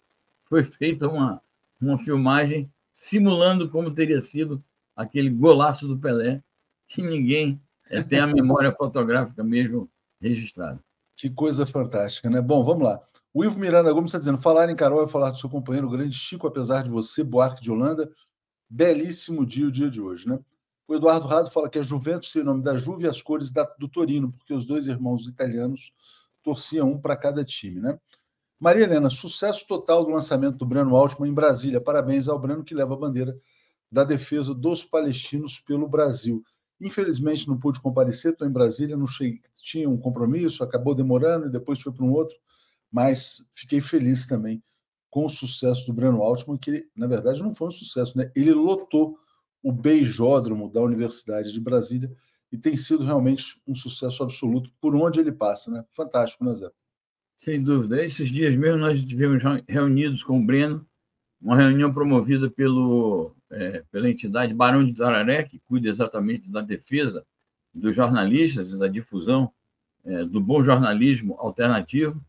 foi 0.46 0.64
feita 0.64 1.08
uma, 1.08 1.42
uma 1.82 1.98
filmagem 1.98 2.70
simulando 2.92 3.70
como 3.70 3.92
teria 3.92 4.22
sido 4.22 4.64
aquele 4.96 5.30
golaço 5.30 5.88
do 5.88 5.98
Pelé, 5.98 6.42
que 6.88 7.02
ninguém 7.02 7.60
é, 7.90 8.02
tem 8.04 8.20
a 8.20 8.28
memória 8.28 8.72
fotográfica 8.72 9.44
mesmo 9.44 9.90
registrada. 10.22 10.80
Que 11.16 11.30
coisa 11.30 11.66
fantástica, 11.66 12.30
né? 12.30 12.40
Bom, 12.42 12.64
vamos 12.64 12.84
lá. 12.84 13.02
O 13.34 13.44
Ivo 13.44 13.58
Miranda 13.58 13.92
Gomes 13.92 14.10
está 14.10 14.20
dizendo: 14.20 14.38
falar 14.38 14.70
em 14.70 14.76
Carol 14.76 15.04
é 15.04 15.08
falar 15.08 15.32
do 15.32 15.38
seu 15.38 15.50
companheiro, 15.50 15.88
o 15.88 15.90
grande 15.90 16.16
Chico, 16.16 16.46
apesar 16.46 16.84
de 16.84 16.90
você, 16.90 17.24
Buarque 17.24 17.64
de 17.64 17.72
Holanda. 17.72 18.12
Belíssimo 18.70 19.46
dia 19.46 19.68
o 19.68 19.72
dia 19.72 19.90
de 19.90 20.00
hoje, 20.00 20.28
né? 20.28 20.40
O 20.88 20.96
Eduardo 20.96 21.28
Rado 21.28 21.50
fala 21.50 21.70
que 21.70 21.80
a 21.80 21.82
Juventus 21.82 22.32
tem 22.32 22.42
o 22.42 22.46
nome 22.46 22.62
da 22.62 22.78
Juve 22.78 23.06
e 23.06 23.08
as 23.08 23.22
cores 23.22 23.52
da, 23.52 23.64
do 23.80 23.88
Torino, 23.88 24.32
porque 24.34 24.54
os 24.54 24.66
dois 24.66 24.86
irmãos 24.86 25.28
italianos 25.28 25.92
torciam 26.44 26.92
um 26.92 27.00
para 27.00 27.16
cada 27.16 27.44
time, 27.44 27.80
né? 27.80 27.98
Maria 28.60 28.84
Helena, 28.84 29.10
sucesso 29.10 29.66
total 29.68 30.06
do 30.06 30.12
lançamento 30.12 30.58
do 30.58 30.66
Breno 30.66 30.96
Altman 30.96 31.30
em 31.30 31.34
Brasília. 31.34 31.82
Parabéns 31.82 32.28
ao 32.28 32.40
Breno 32.40 32.64
que 32.64 32.76
leva 32.76 32.94
a 32.94 32.98
bandeira 32.98 33.36
da 33.92 34.04
defesa 34.04 34.54
dos 34.54 34.84
palestinos 34.84 35.60
pelo 35.60 35.88
Brasil. 35.88 36.44
Infelizmente 36.80 37.48
não 37.48 37.58
pude 37.58 37.80
comparecer, 37.80 38.32
estou 38.32 38.48
em 38.48 38.52
Brasília, 38.52 38.98
não 38.98 39.08
cheguei, 39.08 39.42
tinha 39.62 39.90
um 39.90 39.98
compromisso, 39.98 40.64
acabou 40.64 40.94
demorando 40.94 41.48
e 41.48 41.52
depois 41.52 41.82
foi 41.82 41.92
para 41.92 42.06
um 42.06 42.12
outro, 42.12 42.36
mas 42.94 43.44
fiquei 43.56 43.82
feliz 43.82 44.28
também 44.28 44.62
com 45.10 45.26
o 45.26 45.30
sucesso 45.30 45.88
do 45.88 45.94
Breno 45.94 46.22
Altman, 46.22 46.58
que 46.58 46.88
na 46.96 47.08
verdade 47.08 47.42
não 47.42 47.56
foi 47.56 47.70
um 47.70 47.72
sucesso, 47.72 48.16
né? 48.16 48.32
Ele 48.36 48.54
lotou 48.54 49.18
o 49.64 49.72
beijódromo 49.72 50.72
da 50.72 50.80
Universidade 50.80 51.52
de 51.52 51.60
Brasília 51.60 52.12
e 52.52 52.58
tem 52.58 52.78
sido 52.78 53.04
realmente 53.04 53.60
um 53.68 53.74
sucesso 53.74 54.22
absoluto 54.22 54.70
por 54.80 54.96
onde 54.96 55.20
ele 55.20 55.32
passa, 55.32 55.72
né? 55.72 55.84
Fantástico, 55.94 56.46
né, 56.46 56.56
Zé? 56.56 56.70
Sem 57.36 57.64
dúvida. 57.64 58.04
Esses 58.04 58.30
dias 58.30 58.56
mesmo 58.56 58.80
nós 58.80 59.00
estivemos 59.00 59.42
reunidos 59.68 60.24
com 60.24 60.40
o 60.40 60.46
Breno, 60.46 60.86
uma 61.42 61.58
reunião 61.58 61.92
promovida 61.92 62.50
pelo, 62.50 63.36
é, 63.50 63.84
pela 63.92 64.10
entidade 64.10 64.54
Barão 64.54 64.86
de 64.86 64.94
Tararé, 64.94 65.44
que 65.44 65.60
cuida 65.60 65.90
exatamente 65.90 66.48
da 66.48 66.62
defesa 66.62 67.26
dos 67.74 67.96
jornalistas 67.96 68.72
e 68.72 68.78
da 68.78 68.88
difusão 68.88 69.52
é, 70.06 70.24
do 70.24 70.40
bom 70.40 70.64
jornalismo 70.64 71.36
alternativo 71.40 72.24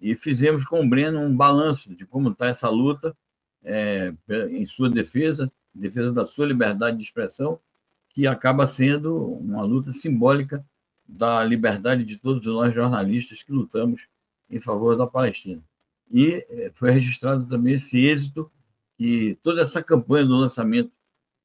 e 0.00 0.14
fizemos 0.14 0.64
com 0.64 0.80
o 0.80 0.88
Breno 0.88 1.20
um 1.20 1.36
balanço 1.36 1.94
de 1.94 2.06
como 2.06 2.30
está 2.30 2.46
essa 2.46 2.68
luta 2.68 3.16
é, 3.62 4.12
em 4.50 4.64
sua 4.66 4.88
defesa, 4.88 5.52
defesa 5.74 6.12
da 6.12 6.26
sua 6.26 6.46
liberdade 6.46 6.96
de 6.96 7.02
expressão, 7.02 7.60
que 8.08 8.26
acaba 8.26 8.66
sendo 8.66 9.14
uma 9.34 9.62
luta 9.62 9.92
simbólica 9.92 10.64
da 11.06 11.44
liberdade 11.44 12.04
de 12.04 12.16
todos 12.16 12.44
nós 12.46 12.74
jornalistas 12.74 13.42
que 13.42 13.52
lutamos 13.52 14.02
em 14.48 14.60
favor 14.60 14.96
da 14.96 15.06
Palestina. 15.06 15.62
E 16.10 16.44
é, 16.48 16.70
foi 16.74 16.90
registrado 16.90 17.46
também 17.46 17.74
esse 17.74 17.98
êxito 17.98 18.50
que 18.96 19.38
toda 19.42 19.60
essa 19.60 19.82
campanha 19.82 20.26
do 20.26 20.36
lançamento 20.36 20.90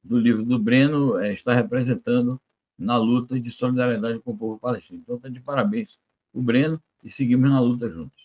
do 0.04 0.18
livro 0.18 0.44
do 0.44 0.58
Breno 0.58 1.18
é, 1.18 1.34
está 1.34 1.54
representando 1.54 2.40
na 2.78 2.98
luta 2.98 3.40
de 3.40 3.50
solidariedade 3.52 4.20
com 4.20 4.32
o 4.32 4.38
povo 4.38 4.60
palestino. 4.60 5.00
Então, 5.02 5.16
está 5.16 5.30
de 5.30 5.40
parabéns 5.40 5.98
o 6.34 6.42
Breno 6.42 6.82
e 7.04 7.10
seguimos 7.10 7.50
na 7.50 7.60
luta 7.60 7.90
juntos. 7.90 8.25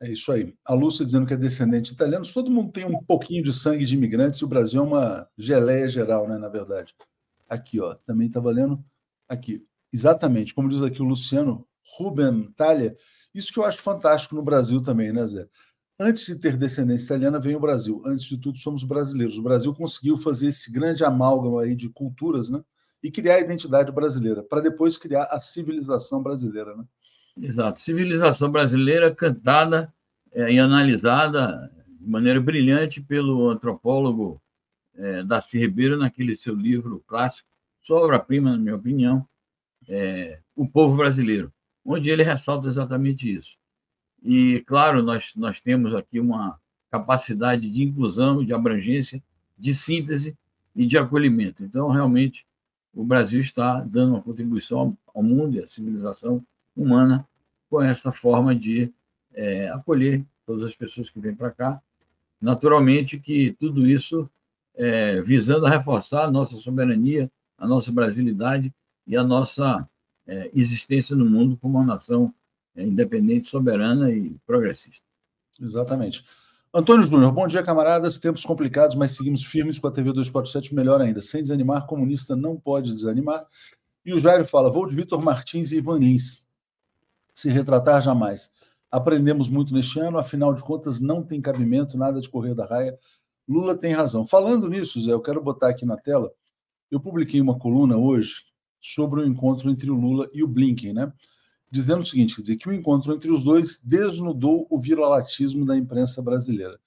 É 0.00 0.10
isso 0.10 0.30
aí. 0.30 0.54
A 0.64 0.74
Lúcia 0.74 1.04
dizendo 1.04 1.26
que 1.26 1.32
é 1.32 1.36
descendente 1.36 1.90
de 1.90 1.94
italianos. 1.94 2.32
Todo 2.32 2.50
mundo 2.50 2.70
tem 2.70 2.84
um 2.84 3.02
pouquinho 3.02 3.42
de 3.42 3.52
sangue 3.52 3.84
de 3.84 3.94
imigrantes 3.94 4.40
e 4.40 4.44
o 4.44 4.48
Brasil 4.48 4.80
é 4.80 4.84
uma 4.84 5.28
geleia 5.38 5.88
geral, 5.88 6.28
né? 6.28 6.36
Na 6.36 6.48
verdade. 6.48 6.94
Aqui, 7.48 7.80
ó. 7.80 7.94
Também 8.06 8.26
está 8.26 8.38
valendo. 8.40 8.84
Aqui. 9.28 9.64
Exatamente. 9.92 10.52
Como 10.54 10.68
diz 10.68 10.82
aqui 10.82 11.00
o 11.00 11.06
Luciano 11.06 11.66
Ruben 11.96 12.52
Talha. 12.56 12.94
Isso 13.34 13.52
que 13.52 13.58
eu 13.58 13.64
acho 13.64 13.80
fantástico 13.80 14.34
no 14.34 14.42
Brasil 14.42 14.82
também, 14.82 15.12
né, 15.12 15.26
Zé? 15.26 15.48
Antes 15.98 16.26
de 16.26 16.36
ter 16.36 16.58
descendência 16.58 17.06
italiana, 17.06 17.40
vem 17.40 17.56
o 17.56 17.60
Brasil. 17.60 18.02
Antes 18.04 18.24
de 18.26 18.36
tudo, 18.38 18.58
somos 18.58 18.84
brasileiros. 18.84 19.38
O 19.38 19.42
Brasil 19.42 19.74
conseguiu 19.74 20.18
fazer 20.18 20.48
esse 20.48 20.70
grande 20.70 21.02
amálgama 21.04 21.62
aí 21.62 21.74
de 21.74 21.88
culturas, 21.88 22.50
né? 22.50 22.62
E 23.02 23.10
criar 23.10 23.36
a 23.36 23.40
identidade 23.40 23.92
brasileira, 23.92 24.42
para 24.42 24.60
depois 24.60 24.98
criar 24.98 25.24
a 25.24 25.40
civilização 25.40 26.22
brasileira, 26.22 26.76
né? 26.76 26.84
Exato. 27.40 27.80
Civilização 27.80 28.50
brasileira 28.50 29.14
cantada 29.14 29.92
é, 30.32 30.52
e 30.52 30.58
analisada 30.58 31.70
de 32.00 32.08
maneira 32.08 32.40
brilhante 32.40 33.00
pelo 33.00 33.50
antropólogo 33.50 34.40
é, 34.94 35.22
Darcy 35.22 35.58
Ribeiro 35.58 35.98
naquele 35.98 36.34
seu 36.34 36.54
livro 36.54 37.04
clássico, 37.06 37.48
sua 37.80 38.00
obra-prima, 38.00 38.52
na 38.52 38.58
minha 38.58 38.74
opinião, 38.74 39.26
é, 39.88 40.40
O 40.54 40.66
Povo 40.66 40.96
Brasileiro, 40.96 41.52
onde 41.84 42.08
ele 42.08 42.22
ressalta 42.22 42.66
exatamente 42.68 43.32
isso. 43.32 43.56
E, 44.22 44.64
claro, 44.66 45.02
nós, 45.02 45.34
nós 45.36 45.60
temos 45.60 45.94
aqui 45.94 46.18
uma 46.18 46.58
capacidade 46.90 47.70
de 47.70 47.82
inclusão, 47.82 48.44
de 48.44 48.52
abrangência, 48.52 49.22
de 49.58 49.74
síntese 49.74 50.36
e 50.74 50.86
de 50.86 50.96
acolhimento. 50.96 51.62
Então, 51.62 51.90
realmente, 51.90 52.46
o 52.94 53.04
Brasil 53.04 53.40
está 53.40 53.80
dando 53.80 54.14
uma 54.14 54.22
contribuição 54.22 54.96
ao 55.14 55.22
mundo 55.22 55.56
e 55.56 55.62
à 55.62 55.68
civilização 55.68 56.44
humana 56.76 57.26
com 57.70 57.82
essa 57.82 58.12
forma 58.12 58.54
de 58.54 58.92
é, 59.34 59.68
acolher 59.70 60.24
todas 60.44 60.64
as 60.64 60.76
pessoas 60.76 61.10
que 61.10 61.18
vêm 61.18 61.34
para 61.34 61.50
cá. 61.50 61.80
Naturalmente 62.40 63.18
que 63.18 63.56
tudo 63.58 63.86
isso 63.86 64.28
é, 64.74 65.20
visando 65.22 65.66
a 65.66 65.70
reforçar 65.70 66.24
a 66.24 66.30
nossa 66.30 66.56
soberania, 66.56 67.30
a 67.58 67.66
nossa 67.66 67.90
brasilidade 67.90 68.72
e 69.06 69.16
a 69.16 69.24
nossa 69.24 69.88
é, 70.26 70.50
existência 70.54 71.16
no 71.16 71.24
mundo 71.24 71.56
como 71.56 71.78
uma 71.78 71.86
nação 71.86 72.32
é, 72.76 72.82
independente, 72.82 73.48
soberana 73.48 74.10
e 74.10 74.36
progressista. 74.46 75.04
Exatamente. 75.60 76.24
Antônio 76.72 77.06
Júnior, 77.06 77.32
bom 77.32 77.46
dia, 77.46 77.62
camaradas. 77.62 78.18
Tempos 78.18 78.44
complicados, 78.44 78.94
mas 78.96 79.12
seguimos 79.12 79.42
firmes 79.42 79.78
com 79.78 79.86
a 79.86 79.90
TV 79.90 80.12
247, 80.12 80.74
melhor 80.74 81.00
ainda. 81.00 81.22
Sem 81.22 81.42
desanimar, 81.42 81.86
comunista 81.86 82.36
não 82.36 82.56
pode 82.56 82.90
desanimar. 82.90 83.46
E 84.04 84.12
o 84.12 84.18
Jairo 84.18 84.46
fala: 84.46 84.70
vou 84.70 84.86
de 84.86 84.94
Vitor 84.94 85.22
Martins 85.22 85.72
e 85.72 85.78
Ivan 85.78 85.98
Lins 85.98 86.45
se 87.36 87.50
retratar 87.50 88.00
jamais. 88.00 88.50
Aprendemos 88.90 89.46
muito 89.46 89.74
neste 89.74 90.00
ano, 90.00 90.16
afinal 90.16 90.54
de 90.54 90.62
contas, 90.62 91.00
não 91.00 91.22
tem 91.22 91.38
cabimento 91.38 91.98
nada 91.98 92.18
de 92.18 92.30
correr 92.30 92.54
da 92.54 92.64
raia. 92.64 92.98
Lula 93.46 93.76
tem 93.76 93.92
razão. 93.92 94.26
Falando 94.26 94.66
nisso, 94.70 94.98
Zé, 95.02 95.12
eu 95.12 95.20
quero 95.20 95.42
botar 95.42 95.68
aqui 95.68 95.84
na 95.84 95.98
tela. 95.98 96.32
Eu 96.90 96.98
publiquei 96.98 97.38
uma 97.38 97.58
coluna 97.58 97.98
hoje 97.98 98.36
sobre 98.80 99.20
o 99.20 99.26
encontro 99.26 99.70
entre 99.70 99.90
o 99.90 99.94
Lula 99.94 100.30
e 100.32 100.42
o 100.42 100.48
Blinken, 100.48 100.94
né? 100.94 101.12
Dizendo 101.70 102.00
o 102.00 102.06
seguinte: 102.06 102.34
quer 102.34 102.40
dizer, 102.40 102.56
que 102.56 102.70
o 102.70 102.72
encontro 102.72 103.14
entre 103.14 103.30
os 103.30 103.44
dois 103.44 103.82
desnudou 103.84 104.66
o 104.70 104.80
viralatismo 104.80 105.66
da 105.66 105.76
imprensa 105.76 106.22
brasileira. 106.22 106.80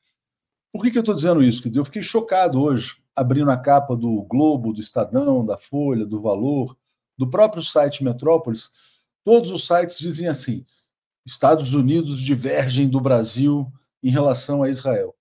Por 0.74 0.82
que, 0.82 0.90
que 0.90 0.98
eu 0.98 1.02
estou 1.02 1.16
dizendo 1.16 1.44
isso? 1.44 1.62
Quer 1.62 1.70
dizer, 1.70 1.82
eu 1.82 1.86
fiquei 1.86 2.02
chocado 2.02 2.60
hoje, 2.60 2.96
abrindo 3.16 3.52
a 3.52 3.58
capa 3.58 3.96
do 3.96 4.24
Globo, 4.24 4.74
do 4.74 4.80
Estadão, 4.80 5.46
da 5.46 5.58
Folha, 5.60 6.08
do 6.08 6.20
Valor, 6.20 6.76
do 7.16 7.30
próprio 7.30 7.62
site 7.62 8.04
Metrópolis 8.04 8.72
Todos 9.30 9.52
os 9.52 9.68
sites 9.68 10.00
dizem 10.00 10.28
assim: 10.28 10.66
Estados 11.24 11.72
Unidos 11.72 12.20
divergem 12.20 12.90
do 12.90 13.00
Brasil 13.00 13.72
em 14.02 14.10
relação 14.10 14.64
a 14.64 14.70
Israel. 14.70 15.16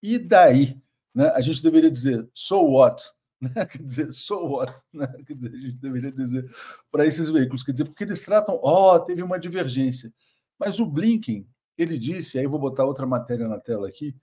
E 0.00 0.16
daí? 0.16 0.80
Né? 1.12 1.26
A 1.30 1.40
gente 1.40 1.60
deveria 1.60 1.90
dizer, 1.90 2.30
so 2.32 2.60
what? 2.60 3.02
Né? 3.40 3.66
Quer 3.66 3.82
dizer, 3.82 4.12
so 4.12 4.36
what? 4.46 4.72
Né? 4.94 5.12
A 5.12 5.56
gente 5.56 5.80
deveria 5.80 6.12
dizer 6.12 6.48
para 6.88 7.04
esses 7.04 7.28
veículos, 7.30 7.64
quer 7.64 7.72
dizer, 7.72 7.86
porque 7.86 8.04
eles 8.04 8.24
tratam, 8.24 8.60
ó, 8.62 8.94
oh, 8.94 9.00
teve 9.00 9.24
uma 9.24 9.40
divergência. 9.40 10.14
Mas 10.56 10.78
o 10.78 10.86
Blinken, 10.86 11.44
ele 11.76 11.98
disse, 11.98 12.38
aí 12.38 12.46
vou 12.46 12.60
botar 12.60 12.84
outra 12.84 13.08
matéria 13.08 13.48
na 13.48 13.58
tela 13.58 13.88
aqui, 13.88 14.14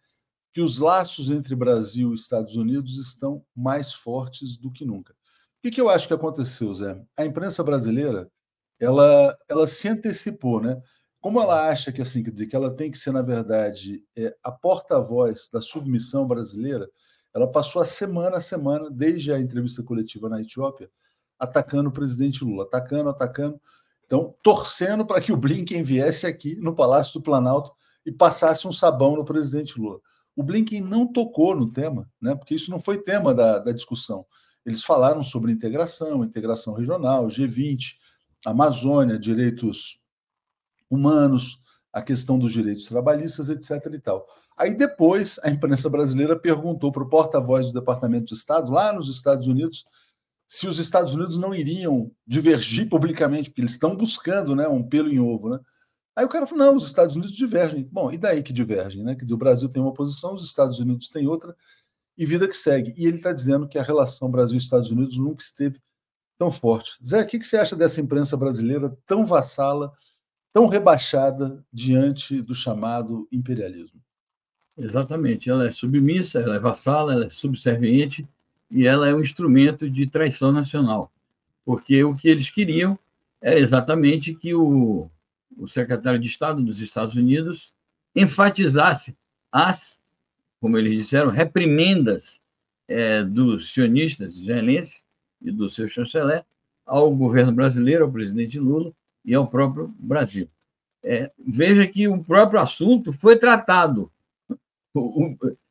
que 0.53 0.61
os 0.61 0.79
laços 0.79 1.29
entre 1.29 1.57
Brasil 1.57 2.13
e 2.13 2.15
Estados 2.15 2.55
Unidos 2.55 2.97
estão 2.97 3.43
mais 3.53 3.91
fortes 3.91 4.55
do 4.55 4.71
que 4.71 4.85
nunca. 4.85 5.11
O 5.11 5.15
que, 5.61 5.71
que 5.71 5.81
eu 5.81 5.89
acho 5.89 6.07
que 6.07 6.13
aconteceu, 6.13 6.73
Zé? 6.73 7.03
A 7.17 7.25
imprensa 7.25 7.61
brasileira 7.65 8.31
ela, 8.79 9.37
ela 9.47 9.67
se 9.67 9.87
antecipou, 9.87 10.61
né? 10.61 10.81
Como 11.21 11.41
ela 11.41 11.69
acha 11.69 11.91
que 11.91 12.01
assim, 12.01 12.23
quer 12.23 12.31
dizer, 12.31 12.47
que 12.47 12.55
ela 12.55 12.75
tem 12.75 12.91
que 12.91 12.97
ser, 12.97 13.11
na 13.11 13.21
verdade, 13.21 14.03
é, 14.15 14.35
a 14.43 14.51
porta-voz 14.51 15.49
da 15.51 15.59
submissão 15.59 16.27
brasileira, 16.27 16.87
ela 17.33 17.51
passou 17.51 17.81
a 17.81 17.85
semana 17.85 18.37
a 18.37 18.41
semana, 18.41 18.89
desde 18.89 19.33
a 19.33 19.39
entrevista 19.39 19.83
coletiva 19.83 20.29
na 20.29 20.41
Etiópia, 20.41 20.89
atacando 21.39 21.89
o 21.89 21.91
presidente 21.91 22.43
Lula, 22.43 22.63
atacando, 22.63 23.09
atacando. 23.09 23.59
Então, 24.05 24.35
torcendo 24.43 25.05
para 25.05 25.19
que 25.19 25.33
o 25.33 25.37
Blinken 25.37 25.81
viesse 25.83 26.27
aqui 26.27 26.55
no 26.55 26.75
Palácio 26.75 27.13
do 27.15 27.23
Planalto 27.23 27.71
e 28.05 28.11
passasse 28.11 28.67
um 28.67 28.71
sabão 28.71 29.15
no 29.15 29.25
presidente 29.25 29.79
Lula. 29.79 29.99
O 30.35 30.43
Blinken 30.43 30.81
não 30.81 31.11
tocou 31.11 31.55
no 31.55 31.71
tema, 31.71 32.09
né? 32.21 32.35
porque 32.35 32.55
isso 32.55 32.69
não 32.69 32.79
foi 32.79 33.01
tema 33.01 33.33
da, 33.33 33.57
da 33.57 33.71
discussão. 33.71 34.25
Eles 34.65 34.83
falaram 34.83 35.23
sobre 35.23 35.51
integração, 35.51 36.23
integração 36.23 36.73
regional, 36.73 37.27
G20, 37.27 37.95
Amazônia, 38.45 39.17
direitos 39.17 39.99
humanos, 40.89 41.59
a 41.91 42.01
questão 42.01 42.37
dos 42.37 42.53
direitos 42.53 42.85
trabalhistas, 42.85 43.49
etc. 43.49 43.93
e 43.93 43.99
tal. 43.99 44.27
Aí 44.55 44.73
depois 44.73 45.39
a 45.43 45.49
imprensa 45.49 45.89
brasileira 45.89 46.37
perguntou 46.37 46.91
para 46.91 47.03
o 47.03 47.09
porta-voz 47.09 47.67
do 47.67 47.79
Departamento 47.79 48.27
de 48.27 48.35
Estado, 48.35 48.71
lá 48.71 48.93
nos 48.93 49.09
Estados 49.09 49.47
Unidos, 49.47 49.85
se 50.47 50.67
os 50.67 50.77
Estados 50.77 51.13
Unidos 51.13 51.37
não 51.37 51.53
iriam 51.53 52.11
divergir 52.25 52.87
publicamente, 52.87 53.49
porque 53.49 53.61
eles 53.61 53.71
estão 53.71 53.95
buscando 53.95 54.55
né, 54.55 54.67
um 54.67 54.83
pelo 54.83 55.09
em 55.09 55.19
ovo. 55.19 55.49
Né? 55.49 55.59
Aí 56.15 56.23
o 56.23 56.29
cara 56.29 56.45
falou: 56.45 56.65
não, 56.65 56.75
os 56.75 56.85
Estados 56.85 57.15
Unidos 57.15 57.35
divergem. 57.35 57.87
Bom, 57.91 58.11
e 58.11 58.17
daí 58.17 58.43
que 58.43 58.53
divergem? 58.53 59.03
Né? 59.03 59.15
Dizer, 59.15 59.33
o 59.33 59.37
Brasil 59.37 59.69
tem 59.69 59.81
uma 59.81 59.93
posição, 59.93 60.33
os 60.33 60.45
Estados 60.45 60.79
Unidos 60.79 61.09
têm 61.09 61.27
outra, 61.27 61.55
e 62.17 62.25
vida 62.25 62.47
que 62.47 62.55
segue. 62.55 62.93
E 62.95 63.07
ele 63.07 63.17
está 63.17 63.33
dizendo 63.33 63.67
que 63.67 63.77
a 63.77 63.83
relação 63.83 64.31
Brasil-Estados 64.31 64.91
Unidos 64.91 65.17
nunca 65.17 65.43
esteve 65.43 65.81
tão 66.37 66.51
forte. 66.51 66.97
Zé, 67.05 67.21
o 67.21 67.27
que 67.27 67.43
você 67.43 67.57
acha 67.57 67.75
dessa 67.75 68.01
imprensa 68.01 68.35
brasileira 68.35 68.95
tão 69.05 69.25
vassala, 69.25 69.93
tão 70.53 70.67
rebaixada 70.67 71.63
diante 71.71 72.41
do 72.41 72.53
chamado 72.53 73.27
imperialismo? 73.31 74.01
Exatamente. 74.77 75.49
Ela 75.49 75.67
é 75.67 75.71
submissa, 75.71 76.39
ela 76.39 76.55
é 76.55 76.59
vassala, 76.59 77.13
ela 77.13 77.25
é 77.25 77.29
subserviente 77.29 78.27
e 78.69 78.85
ela 78.85 79.07
é 79.07 79.13
um 79.13 79.21
instrumento 79.21 79.89
de 79.89 80.07
traição 80.07 80.51
nacional. 80.51 81.11
Porque 81.63 82.03
o 82.03 82.15
que 82.15 82.27
eles 82.27 82.49
queriam 82.49 82.99
era 83.41 83.59
exatamente 83.59 84.33
que 84.33 84.53
o, 84.53 85.09
o 85.57 85.67
secretário 85.67 86.19
de 86.19 86.27
Estado 86.27 86.61
dos 86.61 86.81
Estados 86.81 87.15
Unidos 87.15 87.73
enfatizasse 88.15 89.17
as, 89.51 89.99
como 90.59 90.77
eles 90.77 90.97
disseram, 90.97 91.29
reprimendas 91.29 92.41
é, 92.87 93.23
dos 93.23 93.73
sionistas 93.73 94.35
israelenses 94.35 95.04
e 95.45 95.51
do 95.51 95.69
seu 95.69 95.87
chanceler 95.87 96.43
ao 96.85 97.11
governo 97.15 97.51
brasileiro, 97.51 98.05
ao 98.05 98.11
presidente 98.11 98.59
Lula 98.59 98.91
e 99.23 99.33
ao 99.33 99.47
próprio 99.47 99.93
Brasil. 99.97 100.49
É, 101.03 101.31
veja 101.37 101.85
que 101.87 102.07
o 102.07 102.23
próprio 102.23 102.59
assunto 102.59 103.13
foi 103.13 103.37
tratado. 103.37 104.11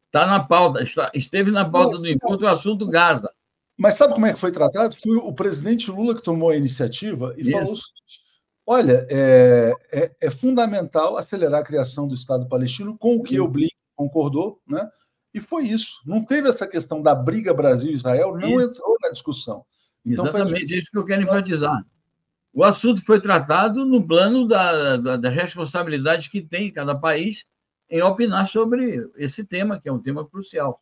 Está 0.07 0.27
na 0.27 0.41
pauta, 0.41 0.83
está, 0.83 1.11
esteve 1.13 1.51
na 1.51 1.69
pauta 1.69 1.99
do 1.99 2.09
encontro 2.09 2.47
o 2.47 2.49
assunto 2.49 2.87
Gaza. 2.87 3.31
Mas 3.77 3.95
sabe 3.95 4.15
como 4.15 4.27
é 4.27 4.33
que 4.33 4.39
foi 4.39 4.53
tratado? 4.53 4.97
Foi 4.97 5.17
o 5.17 5.33
presidente 5.33 5.91
Lula 5.91 6.15
que 6.15 6.23
tomou 6.23 6.51
a 6.51 6.57
iniciativa 6.57 7.35
e 7.37 7.43
Isso. 7.43 7.51
falou 7.51 7.73
o 7.73 7.77
seguinte: 7.77 8.21
olha, 8.65 9.07
é, 9.11 9.73
é, 9.91 10.11
é, 10.21 10.31
fundamental 10.31 11.17
acelerar 11.17 11.61
a 11.61 11.65
criação 11.65 12.07
do 12.07 12.15
Estado 12.15 12.49
palestino, 12.49 12.97
com 12.97 13.17
o 13.17 13.23
que 13.23 13.41
o 13.41 13.49
Blink 13.49 13.75
concordou, 13.97 14.61
né? 14.67 14.89
E 15.35 15.41
foi 15.41 15.65
isso. 15.65 16.01
Não 16.07 16.25
teve 16.25 16.49
essa 16.49 16.65
questão 16.65 17.01
da 17.01 17.13
briga 17.13 17.53
Brasil-Israel, 17.53 18.37
não 18.37 18.61
isso. 18.61 18.71
entrou 18.71 18.97
na 19.03 19.11
discussão. 19.11 19.67
Então, 20.07 20.27
Exatamente 20.27 20.69
foi... 20.69 20.79
isso 20.79 20.91
que 20.93 20.97
eu 20.97 21.05
quero 21.05 21.23
enfatizar. 21.23 21.85
O 22.53 22.63
assunto 22.63 23.05
foi 23.05 23.21
tratado 23.21 23.85
no 23.85 24.07
plano 24.07 24.47
da, 24.47 24.97
da, 24.97 25.17
das 25.17 25.35
responsabilidades 25.35 26.29
que 26.29 26.41
tem 26.41 26.71
cada 26.71 26.95
país 26.95 27.45
em 27.91 28.01
opinar 28.01 28.47
sobre 28.47 29.11
esse 29.17 29.45
tema, 29.45 29.81
que 29.81 29.89
é 29.89 29.93
um 29.93 29.99
tema 29.99 30.25
crucial. 30.25 30.81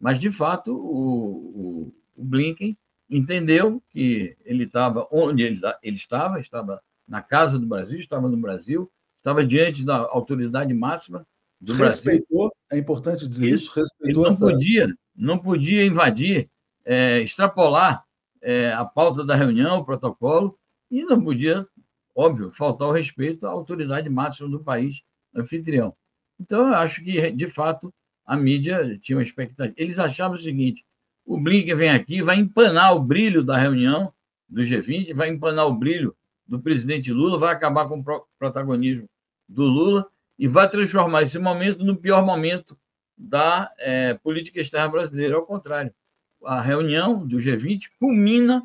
Mas, 0.00 0.20
de 0.20 0.30
fato, 0.30 0.72
o, 0.72 1.90
o, 1.90 1.94
o 2.16 2.24
Blinken 2.24 2.78
entendeu 3.10 3.82
que 3.90 4.36
ele 4.44 4.62
estava 4.62 5.08
onde 5.10 5.42
ele, 5.42 5.60
ele 5.82 5.96
estava, 5.96 6.38
estava 6.38 6.80
na 7.06 7.20
casa 7.20 7.58
do 7.58 7.66
Brasil, 7.66 7.98
estava 7.98 8.28
no 8.28 8.36
Brasil, 8.36 8.88
estava 9.16 9.44
diante 9.44 9.84
da 9.84 9.96
autoridade 9.96 10.72
máxima 10.72 11.26
do 11.60 11.74
respeitou, 11.74 12.48
Brasil. 12.48 12.52
é 12.72 12.78
importante 12.78 13.28
dizer 13.28 13.48
isso, 13.48 13.64
isso 13.64 13.72
respeitou. 13.74 14.22
Ele 14.24 14.30
não 14.30 14.36
podia, 14.36 14.94
não 15.14 15.38
podia 15.38 15.84
invadir, 15.84 16.48
é, 16.84 17.20
extrapolar 17.20 18.04
é, 18.40 18.72
a 18.72 18.84
pauta 18.84 19.24
da 19.24 19.34
reunião, 19.34 19.78
o 19.78 19.84
protocolo, 19.84 20.58
e 20.90 21.02
não 21.04 21.22
podia, 21.22 21.66
óbvio, 22.14 22.50
faltar 22.52 22.88
o 22.88 22.92
respeito 22.92 23.46
à 23.46 23.50
autoridade 23.50 24.08
máxima 24.08 24.48
do 24.48 24.62
país 24.62 25.02
anfitrião. 25.34 25.94
Então, 26.40 26.68
eu 26.68 26.74
acho 26.74 27.02
que, 27.02 27.30
de 27.32 27.48
fato, 27.48 27.92
a 28.24 28.36
mídia 28.36 28.98
tinha 29.02 29.16
uma 29.16 29.24
expectativa. 29.24 29.74
Eles 29.76 29.98
achavam 29.98 30.36
o 30.36 30.40
seguinte: 30.40 30.84
o 31.26 31.38
Blinken 31.38 31.74
vem 31.74 31.90
aqui, 31.90 32.22
vai 32.22 32.36
empanar 32.36 32.94
o 32.94 33.00
brilho 33.00 33.42
da 33.42 33.56
reunião 33.56 34.12
do 34.48 34.62
G20, 34.62 35.12
vai 35.14 35.28
empanar 35.30 35.66
o 35.66 35.74
brilho 35.74 36.16
do 36.46 36.60
presidente 36.60 37.12
Lula, 37.12 37.38
vai 37.38 37.52
acabar 37.52 37.88
com 37.88 37.98
o 37.98 38.26
protagonismo 38.38 39.08
do 39.48 39.64
Lula 39.64 40.08
e 40.38 40.46
vai 40.46 40.70
transformar 40.70 41.22
esse 41.22 41.38
momento 41.38 41.84
no 41.84 41.96
pior 41.96 42.24
momento 42.24 42.78
da 43.16 43.72
é, 43.78 44.14
política 44.14 44.60
externa 44.60 44.88
brasileira. 44.88 45.34
Ao 45.34 45.44
contrário, 45.44 45.92
a 46.44 46.60
reunião 46.60 47.26
do 47.26 47.38
G20 47.38 47.88
culmina, 47.98 48.62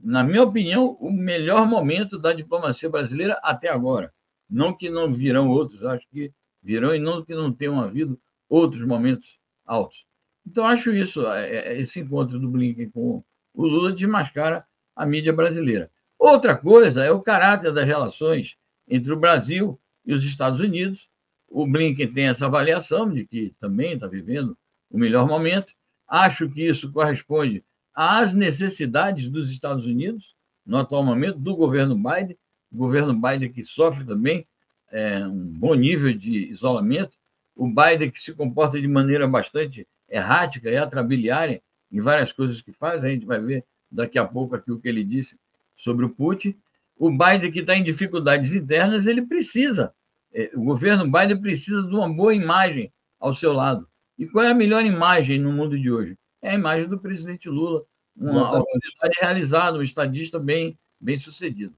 na 0.00 0.24
minha 0.24 0.42
opinião, 0.42 0.96
o 0.98 1.12
melhor 1.12 1.66
momento 1.68 2.18
da 2.18 2.32
diplomacia 2.32 2.88
brasileira 2.88 3.38
até 3.42 3.68
agora. 3.68 4.12
Não 4.48 4.72
que 4.72 4.88
não 4.88 5.12
virão 5.12 5.48
outros, 5.48 5.84
acho 5.84 6.06
que 6.08 6.32
virão 6.62 6.94
e 6.94 6.98
não 6.98 7.22
que 7.22 7.34
não 7.34 7.52
tenham 7.52 7.80
havido 7.80 8.18
outros 8.48 8.82
momentos 8.84 9.38
altos. 9.66 10.06
Então, 10.46 10.64
acho 10.64 10.92
isso, 10.92 11.26
é, 11.26 11.50
é, 11.50 11.80
esse 11.80 12.00
encontro 12.00 12.38
do 12.38 12.48
Blinken 12.48 12.90
com 12.90 13.22
o 13.54 13.66
Lula 13.66 13.92
desmascara 13.92 14.64
a 14.96 15.06
mídia 15.06 15.32
brasileira. 15.32 15.90
Outra 16.18 16.56
coisa 16.56 17.04
é 17.04 17.10
o 17.10 17.20
caráter 17.20 17.72
das 17.72 17.86
relações 17.86 18.56
entre 18.88 19.12
o 19.12 19.18
Brasil 19.18 19.78
e 20.04 20.12
os 20.12 20.24
Estados 20.24 20.60
Unidos. 20.60 21.08
O 21.48 21.66
Blinken 21.66 22.12
tem 22.12 22.28
essa 22.28 22.46
avaliação 22.46 23.12
de 23.12 23.26
que 23.26 23.54
também 23.60 23.92
está 23.92 24.06
vivendo 24.06 24.56
o 24.90 24.98
melhor 24.98 25.26
momento. 25.26 25.72
Acho 26.08 26.48
que 26.48 26.66
isso 26.66 26.90
corresponde 26.92 27.64
às 27.94 28.34
necessidades 28.34 29.28
dos 29.28 29.50
Estados 29.50 29.86
Unidos 29.86 30.34
no 30.64 30.78
atual 30.78 31.04
momento, 31.04 31.38
do 31.38 31.54
governo 31.56 31.96
Biden, 31.96 32.36
o 32.70 32.76
governo 32.76 33.14
Biden 33.14 33.52
que 33.52 33.64
sofre 33.64 34.04
também 34.04 34.46
é, 34.90 35.26
um 35.26 35.46
bom 35.46 35.74
nível 35.74 36.12
de 36.12 36.50
isolamento, 36.50 37.16
o 37.54 37.66
Biden 37.66 38.10
que 38.10 38.20
se 38.20 38.32
comporta 38.32 38.80
de 38.80 38.88
maneira 38.88 39.26
bastante 39.26 39.86
errática 40.08 40.70
e 40.70 40.76
atrabiliária 40.76 41.62
em 41.90 42.00
várias 42.00 42.32
coisas 42.32 42.60
que 42.62 42.72
faz, 42.72 43.04
a 43.04 43.08
gente 43.08 43.26
vai 43.26 43.40
ver 43.40 43.64
daqui 43.90 44.18
a 44.18 44.24
pouco 44.24 44.54
aqui 44.54 44.70
o 44.72 44.78
que 44.78 44.88
ele 44.88 45.04
disse 45.04 45.38
sobre 45.76 46.06
o 46.06 46.10
Putin. 46.10 46.56
O 46.96 47.10
Biden 47.10 47.50
que 47.50 47.60
está 47.60 47.76
em 47.76 47.82
dificuldades 47.82 48.54
internas, 48.54 49.06
ele 49.06 49.22
precisa 49.22 49.92
é, 50.34 50.50
o 50.54 50.64
governo 50.64 51.10
Biden 51.10 51.40
precisa 51.40 51.82
de 51.82 51.94
uma 51.94 52.12
boa 52.12 52.34
imagem 52.34 52.92
ao 53.20 53.34
seu 53.34 53.52
lado. 53.52 53.86
E 54.18 54.26
qual 54.26 54.44
é 54.44 54.50
a 54.50 54.54
melhor 54.54 54.84
imagem 54.84 55.38
no 55.38 55.52
mundo 55.52 55.78
de 55.78 55.90
hoje? 55.90 56.16
É 56.40 56.50
a 56.50 56.54
imagem 56.54 56.88
do 56.88 56.98
presidente 56.98 57.48
Lula, 57.48 57.84
uma 58.16 58.46
autoridade 58.46 59.18
realizada, 59.20 59.78
um 59.78 59.82
estadista 59.82 60.38
bem, 60.38 60.78
bem 61.00 61.16
sucedido. 61.16 61.74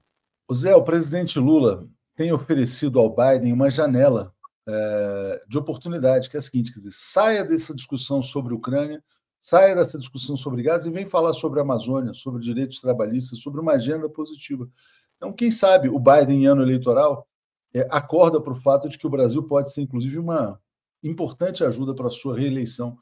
Zé, 0.53 0.75
o 0.75 0.83
presidente 0.83 1.39
Lula 1.39 1.87
tem 2.15 2.31
oferecido 2.31 2.99
ao 2.99 3.13
Biden 3.13 3.51
uma 3.51 3.69
janela 3.69 4.33
é, 4.67 5.43
de 5.47 5.57
oportunidade, 5.57 6.29
que 6.29 6.35
é 6.35 6.39
a 6.39 6.41
seguinte: 6.41 6.73
dizer, 6.73 6.91
saia 6.91 7.43
dessa 7.43 7.73
discussão 7.75 8.23
sobre 8.23 8.53
a 8.53 8.57
Ucrânia, 8.57 9.03
saia 9.39 9.75
dessa 9.75 9.97
discussão 9.97 10.35
sobre 10.35 10.63
gás 10.63 10.85
e 10.85 10.91
vem 10.91 11.07
falar 11.09 11.33
sobre 11.33 11.59
a 11.59 11.63
Amazônia, 11.63 12.13
sobre 12.13 12.41
direitos 12.41 12.81
trabalhistas, 12.81 13.39
sobre 13.39 13.61
uma 13.61 13.73
agenda 13.73 14.09
positiva. 14.09 14.69
Então, 15.17 15.31
quem 15.33 15.51
sabe 15.51 15.89
o 15.89 15.99
Biden, 15.99 16.43
em 16.43 16.45
ano 16.45 16.61
eleitoral, 16.61 17.27
é, 17.73 17.87
acorda 17.91 18.39
para 18.39 18.53
o 18.53 18.61
fato 18.61 18.87
de 18.87 18.97
que 18.97 19.07
o 19.07 19.09
Brasil 19.09 19.43
pode 19.43 19.73
ser, 19.73 19.81
inclusive, 19.81 20.17
uma 20.17 20.59
importante 21.03 21.63
ajuda 21.63 21.93
para 21.93 22.07
a 22.07 22.11
sua 22.11 22.37
reeleição 22.37 22.97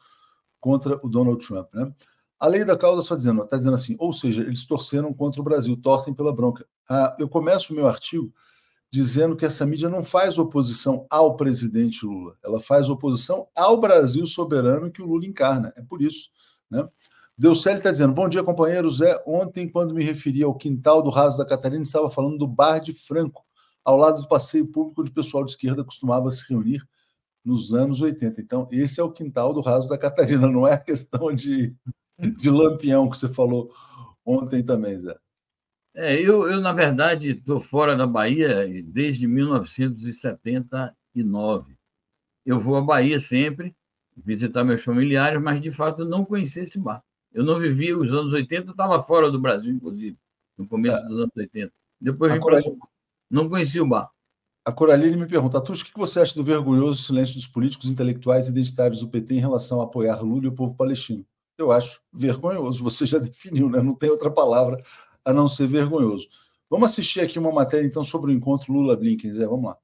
contra 0.60 1.00
o 1.04 1.10
Donald 1.10 1.46
Trump. 1.46 1.68
Né? 1.74 1.92
A 2.40 2.48
lei 2.48 2.66
da 2.66 2.78
causa 2.78 3.02
está 3.02 3.16
dizendo, 3.16 3.46
tá 3.46 3.58
dizendo 3.58 3.76
assim, 3.76 3.96
ou 4.00 4.12
seja, 4.12 4.42
eles 4.42 4.66
torceram 4.66 5.14
contra 5.14 5.42
o 5.42 5.44
Brasil, 5.44 5.78
torcem 5.78 6.14
pela 6.14 6.34
bronca. 6.34 6.66
Ah, 6.90 7.16
eu 7.20 7.30
começo 7.30 7.72
o 7.72 7.76
meu 7.76 7.88
artigo 7.88 8.34
dizendo 8.92 9.36
que 9.36 9.46
essa 9.46 9.66
mídia 9.66 9.90
não 9.90 10.04
faz 10.04 10.38
oposição 10.38 11.08
ao 11.10 11.36
presidente 11.36 12.06
Lula, 12.06 12.38
ela 12.44 12.62
faz 12.62 12.90
oposição 12.90 13.48
ao 13.56 13.80
Brasil 13.80 14.28
soberano 14.28 14.92
que 14.92 15.02
o 15.02 15.06
Lula 15.06 15.26
encarna. 15.26 15.74
É 15.76 15.82
por 15.82 16.02
isso. 16.02 16.30
Né? 16.70 16.88
Deuceli 17.38 17.78
está 17.78 17.92
dizendo: 17.92 18.14
Bom 18.14 18.30
dia, 18.30 18.44
companheiros. 18.44 19.02
É, 19.02 19.22
ontem, 19.26 19.68
quando 19.68 19.94
me 19.94 20.04
referi 20.04 20.44
ao 20.44 20.56
quintal 20.56 21.02
do 21.02 21.10
Raso 21.10 21.38
da 21.38 21.46
Catarina, 21.46 21.84
estava 21.84 22.10
falando 22.10 22.38
do 22.38 22.48
Bar 22.48 22.80
de 22.80 22.94
Franco, 22.94 23.44
ao 23.84 23.98
lado 23.98 24.22
do 24.22 24.28
passeio 24.28 24.68
público 24.68 25.02
onde 25.02 25.12
o 25.12 25.14
pessoal 25.14 25.44
de 25.44 25.52
esquerda 25.52 25.84
costumava 25.84 26.30
se 26.30 26.48
reunir 26.48 26.88
nos 27.44 27.74
anos 27.74 28.02
80. 28.02 28.40
Então, 28.40 28.68
esse 28.72 29.00
é 29.00 29.04
o 29.04 29.12
quintal 29.12 29.54
do 29.54 29.62
Raso 29.62 29.90
da 29.90 29.98
Catarina, 29.98 30.48
não 30.48 30.68
é 30.68 30.74
a 30.74 30.80
questão 30.80 31.34
de, 31.34 31.76
de 32.20 32.50
lampião 32.50 33.10
que 33.10 33.18
você 33.18 33.34
falou 33.34 33.72
ontem 34.26 34.64
também, 34.64 35.00
Zé. 35.00 35.18
É, 35.96 36.16
eu, 36.16 36.50
eu, 36.50 36.60
na 36.60 36.74
verdade, 36.74 37.30
estou 37.32 37.60
fora 37.60 37.96
da 37.96 38.08
Bahia 38.08 38.66
desde 38.84 39.28
1979. 39.28 41.76
Eu 42.46 42.60
vou 42.60 42.78
à 42.78 42.82
Bahia 42.82 43.20
sempre, 43.20 43.76
visitar 44.18 44.64
meus 44.64 44.84
familiares, 44.84 45.40
mas 45.42 45.62
de 45.62 45.72
fato 45.72 46.04
não 46.04 46.26
conheci 46.26 46.62
esse 46.62 46.80
bar. 46.80 47.04
Eu 47.34 47.44
não 47.44 47.60
vivi 47.60 47.94
os 47.94 48.14
anos 48.14 48.32
80, 48.32 48.72
estava 48.72 49.02
fora 49.04 49.32
do 49.32 49.40
Brasil, 49.40 49.74
inclusive, 49.74 50.18
no 50.58 50.68
começo 50.68 51.00
é. 51.00 51.06
dos 51.08 51.20
anos 51.20 51.36
80. 51.36 51.74
Depois 52.00 52.32
vim 52.32 52.40
para 52.40 52.60
não 53.30 53.50
conhecia 53.50 53.82
o 53.82 53.88
bar. 53.88 54.10
A 54.66 54.72
Coraline 54.72 55.18
me 55.18 55.26
pergunta, 55.26 55.60
Tuxo, 55.60 55.84
o 55.84 55.86
que 55.86 55.98
você 55.98 56.20
acha 56.20 56.36
do 56.36 56.44
vergonhoso 56.44 57.02
silêncio 57.02 57.36
dos 57.36 57.48
políticos 57.48 57.90
intelectuais 57.90 58.48
e 58.48 58.50
identitários 58.50 59.00
do 59.00 59.10
PT 59.10 59.36
em 59.36 59.40
relação 59.40 59.82
a 59.82 59.86
apoiar 59.86 60.22
Lula 60.22 60.46
e 60.46 60.48
o 60.48 60.54
povo 60.54 60.76
palestino? 60.76 61.26
Eu 61.58 61.72
acho 61.72 62.00
vergonhoso, 62.14 62.82
você 62.84 63.06
já 63.06 63.18
definiu, 63.18 63.70
né? 63.70 63.82
não 63.82 63.96
tem 63.96 64.10
outra 64.10 64.30
palavra 64.30 64.82
a 65.26 65.34
não 65.34 65.48
ser 65.48 65.68
vergonhoso. 65.68 66.28
Vamos 66.70 66.92
assistir 66.92 67.22
aqui 67.22 67.38
uma 67.40 67.52
matéria, 67.52 67.86
então, 67.86 68.04
sobre 68.04 68.32
o 68.32 68.34
encontro 68.34 68.72
Lula-Blinken, 68.72 69.34
Zé, 69.34 69.46
vamos 69.46 69.66
lá. 69.66 69.78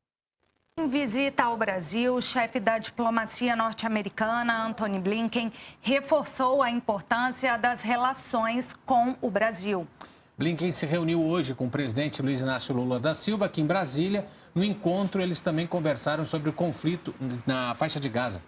Em 0.79 0.87
visita 0.87 1.43
ao 1.43 1.57
Brasil, 1.57 2.15
o 2.15 2.21
chefe 2.21 2.57
da 2.57 2.77
diplomacia 2.77 3.53
norte-americana, 3.53 4.65
Antony 4.65 4.97
Blinken, 4.97 5.51
reforçou 5.81 6.63
a 6.63 6.71
importância 6.71 7.57
das 7.57 7.81
relações 7.81 8.73
com 8.85 9.13
o 9.19 9.29
Brasil. 9.29 9.85
Blinken 10.37 10.71
se 10.71 10.85
reuniu 10.85 11.21
hoje 11.21 11.53
com 11.53 11.65
o 11.65 11.69
presidente 11.69 12.21
Luiz 12.21 12.39
Inácio 12.39 12.73
Lula 12.73 12.97
da 12.97 13.13
Silva 13.13 13.47
aqui 13.47 13.59
em 13.59 13.65
Brasília. 13.65 14.25
No 14.55 14.63
encontro, 14.63 15.21
eles 15.21 15.41
também 15.41 15.67
conversaram 15.67 16.23
sobre 16.23 16.49
o 16.49 16.53
conflito 16.53 17.13
na 17.45 17.75
faixa 17.75 17.99
de 17.99 18.07
Gaza. 18.07 18.41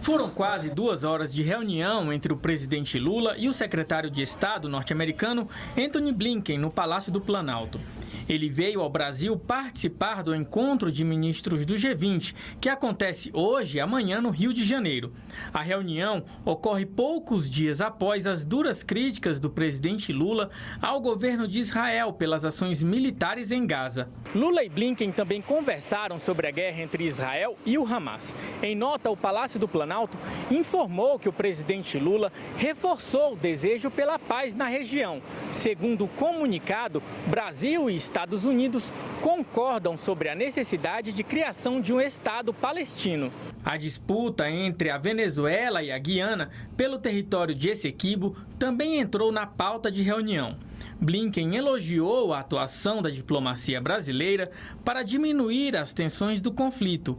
Foram 0.00 0.30
quase 0.30 0.68
duas 0.68 1.04
horas 1.04 1.32
de 1.32 1.44
reunião 1.44 2.12
entre 2.12 2.32
o 2.32 2.36
presidente 2.36 2.98
Lula 2.98 3.36
e 3.38 3.48
o 3.48 3.52
secretário 3.52 4.10
de 4.10 4.20
Estado 4.22 4.68
norte-americano 4.68 5.48
Anthony 5.78 6.12
Blinken 6.12 6.58
no 6.58 6.68
Palácio 6.68 7.12
do 7.12 7.20
Planalto. 7.20 7.80
Ele 8.28 8.50
veio 8.50 8.82
ao 8.82 8.90
Brasil 8.90 9.38
participar 9.38 10.22
do 10.22 10.34
encontro 10.34 10.92
de 10.92 11.02
ministros 11.02 11.64
do 11.64 11.74
G20, 11.74 12.34
que 12.60 12.68
acontece 12.68 13.30
hoje 13.32 13.78
e 13.78 13.80
amanhã 13.80 14.20
no 14.20 14.28
Rio 14.28 14.52
de 14.52 14.66
Janeiro. 14.66 15.14
A 15.52 15.62
reunião 15.62 16.22
ocorre 16.44 16.84
poucos 16.84 17.48
dias 17.48 17.80
após 17.80 18.26
as 18.26 18.44
duras 18.44 18.82
críticas 18.82 19.40
do 19.40 19.48
presidente 19.48 20.12
Lula 20.12 20.50
ao 20.82 21.00
governo 21.00 21.48
de 21.48 21.58
Israel 21.58 22.12
pelas 22.12 22.44
ações 22.44 22.82
militares 22.82 23.50
em 23.50 23.66
Gaza. 23.66 24.10
Lula 24.34 24.62
e 24.62 24.68
Blinken 24.68 25.10
também 25.10 25.40
conversaram 25.40 26.18
sobre 26.18 26.46
a 26.46 26.50
guerra 26.50 26.82
entre 26.82 27.04
Israel 27.04 27.56
e 27.64 27.78
o 27.78 27.86
Hamas. 27.86 28.36
Em 28.62 28.76
nota, 28.76 29.10
o 29.10 29.16
Palácio 29.16 29.58
do 29.58 29.66
Planalto 29.66 30.18
informou 30.50 31.18
que 31.18 31.30
o 31.30 31.32
presidente 31.32 31.98
Lula 31.98 32.30
reforçou 32.58 33.32
o 33.32 33.36
desejo 33.36 33.90
pela 33.90 34.18
paz 34.18 34.54
na 34.54 34.66
região. 34.66 35.22
Segundo 35.50 36.04
o 36.04 36.08
comunicado, 36.08 37.02
Brasil 37.26 37.88
e 37.88 37.96
Estados 37.96 38.17
Unidos 38.44 38.92
concordam 39.20 39.96
sobre 39.96 40.28
a 40.28 40.34
necessidade 40.34 41.12
de 41.12 41.22
criação 41.22 41.80
de 41.80 41.94
um 41.94 42.00
Estado 42.00 42.52
palestino. 42.52 43.32
A 43.64 43.76
disputa 43.76 44.50
entre 44.50 44.90
a 44.90 44.98
Venezuela 44.98 45.84
e 45.84 45.92
a 45.92 45.98
Guiana 45.98 46.50
pelo 46.76 46.98
território 46.98 47.54
de 47.54 47.68
Essequibo 47.68 48.36
também 48.58 48.98
entrou 48.98 49.30
na 49.30 49.46
pauta 49.46 49.88
de 49.88 50.02
reunião. 50.02 50.56
Blinken 51.00 51.54
elogiou 51.54 52.32
a 52.32 52.40
atuação 52.40 53.00
da 53.00 53.08
diplomacia 53.08 53.80
brasileira 53.80 54.50
para 54.84 55.04
diminuir 55.04 55.76
as 55.76 55.92
tensões 55.92 56.40
do 56.40 56.50
conflito. 56.50 57.16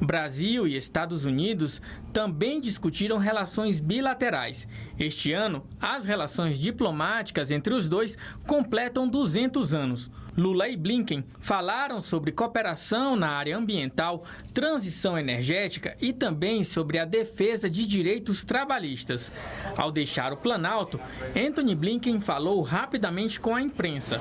Brasil 0.00 0.66
e 0.66 0.76
Estados 0.76 1.26
Unidos 1.26 1.82
também 2.18 2.60
discutiram 2.60 3.16
relações 3.16 3.78
bilaterais. 3.78 4.66
Este 4.98 5.32
ano, 5.32 5.64
as 5.80 6.04
relações 6.04 6.58
diplomáticas 6.58 7.52
entre 7.52 7.72
os 7.72 7.88
dois 7.88 8.18
completam 8.44 9.06
200 9.06 9.72
anos. 9.72 10.10
Lula 10.36 10.68
e 10.68 10.76
Blinken 10.76 11.24
falaram 11.38 12.00
sobre 12.00 12.32
cooperação 12.32 13.14
na 13.14 13.28
área 13.28 13.56
ambiental, 13.56 14.24
transição 14.52 15.16
energética 15.16 15.96
e 16.00 16.12
também 16.12 16.64
sobre 16.64 16.98
a 16.98 17.04
defesa 17.04 17.70
de 17.70 17.86
direitos 17.86 18.44
trabalhistas. 18.44 19.32
Ao 19.76 19.92
deixar 19.92 20.32
o 20.32 20.36
Planalto, 20.36 20.98
Anthony 21.36 21.76
Blinken 21.76 22.20
falou 22.20 22.62
rapidamente 22.62 23.38
com 23.38 23.54
a 23.54 23.62
imprensa. 23.62 24.20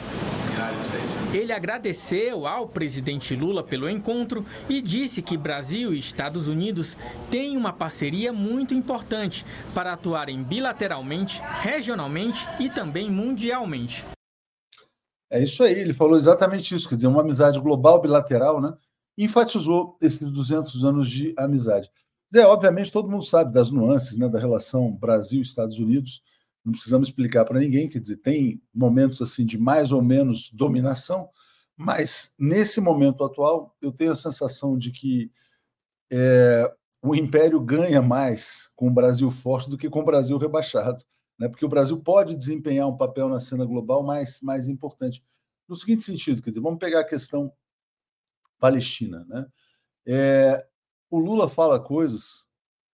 Ele 1.32 1.54
agradeceu 1.54 2.48
ao 2.48 2.68
presidente 2.68 3.36
Lula 3.36 3.64
pelo 3.64 3.88
encontro 3.88 4.44
e 4.68 4.82
disse 4.82 5.22
que 5.22 5.38
Brasil 5.38 5.94
e 5.94 6.00
Estados 6.00 6.48
Unidos 6.48 6.98
têm 7.30 7.56
uma 7.56 7.72
parceria 7.72 7.87
muito 8.32 8.74
importante 8.74 9.46
para 9.74 9.94
atuarem 9.94 10.44
bilateralmente, 10.44 11.42
regionalmente 11.62 12.46
e 12.60 12.70
também 12.70 13.10
mundialmente. 13.10 14.04
É 15.30 15.44
isso 15.44 15.64
aí, 15.64 15.74
ele 15.74 15.94
falou 15.94 16.18
exatamente 16.18 16.74
isso, 16.74 16.88
quer 16.88 16.96
dizer, 16.96 17.08
uma 17.08 17.22
amizade 17.22 17.60
global 17.60 18.02
bilateral, 18.02 18.62
né? 18.62 18.76
Enfatizou 19.18 19.98
esses 20.02 20.32
200 20.32 20.86
anos 20.86 21.10
de 21.10 21.34
amizade. 21.38 21.92
É, 22.34 22.46
obviamente, 22.46 22.92
todo 22.92 23.10
mundo 23.10 23.24
sabe 23.24 23.54
das 23.54 23.72
nuances 23.72 24.18
né, 24.18 24.28
da 24.28 24.40
relação 24.40 24.92
Brasil-Estados 24.92 25.80
Unidos, 25.80 26.22
não 26.64 26.74
precisamos 26.74 27.08
explicar 27.08 27.46
para 27.46 27.60
ninguém, 27.60 27.88
quer 27.88 28.00
dizer, 28.00 28.18
tem 28.18 28.62
momentos 28.74 29.22
assim 29.22 29.46
de 29.46 29.58
mais 29.58 29.92
ou 29.94 30.02
menos 30.02 30.52
dominação, 30.52 31.30
mas 31.78 32.34
nesse 32.38 32.82
momento 32.82 33.24
atual 33.24 33.74
eu 33.82 33.92
tenho 33.92 34.12
a 34.12 34.16
sensação 34.16 34.78
de 34.78 34.92
que 34.92 35.32
é, 36.12 36.70
o 37.10 37.16
Império 37.16 37.60
ganha 37.60 38.02
mais 38.02 38.70
com 38.76 38.88
o 38.88 38.94
Brasil 38.94 39.30
forte 39.32 39.70
do 39.70 39.78
que 39.78 39.90
com 39.90 40.00
o 40.00 40.06
Brasil 40.06 40.38
rebaixado 40.38 41.04
né? 41.38 41.48
porque 41.48 41.66
o 41.66 41.70
Brasil 41.70 42.00
pode 42.00 42.36
desempenhar 42.36 42.88
um 42.88 42.98
papel 42.98 43.30
na 43.30 43.40
cena 43.40 43.66
global 43.66 44.04
mais, 44.04 44.42
mais 44.42 44.68
importante. 44.68 45.24
No 45.68 45.76
seguinte 45.76 46.04
sentido, 46.04 46.42
quer 46.42 46.50
dizer, 46.50 46.62
vamos 46.62 46.80
pegar 46.80 47.02
a 47.02 47.08
questão 47.08 47.54
Palestina. 48.60 49.26
Né? 49.28 49.46
É, 50.06 50.68
o 51.10 51.20
Lula 51.20 51.50
fala 51.50 51.80
coisas 51.80 52.48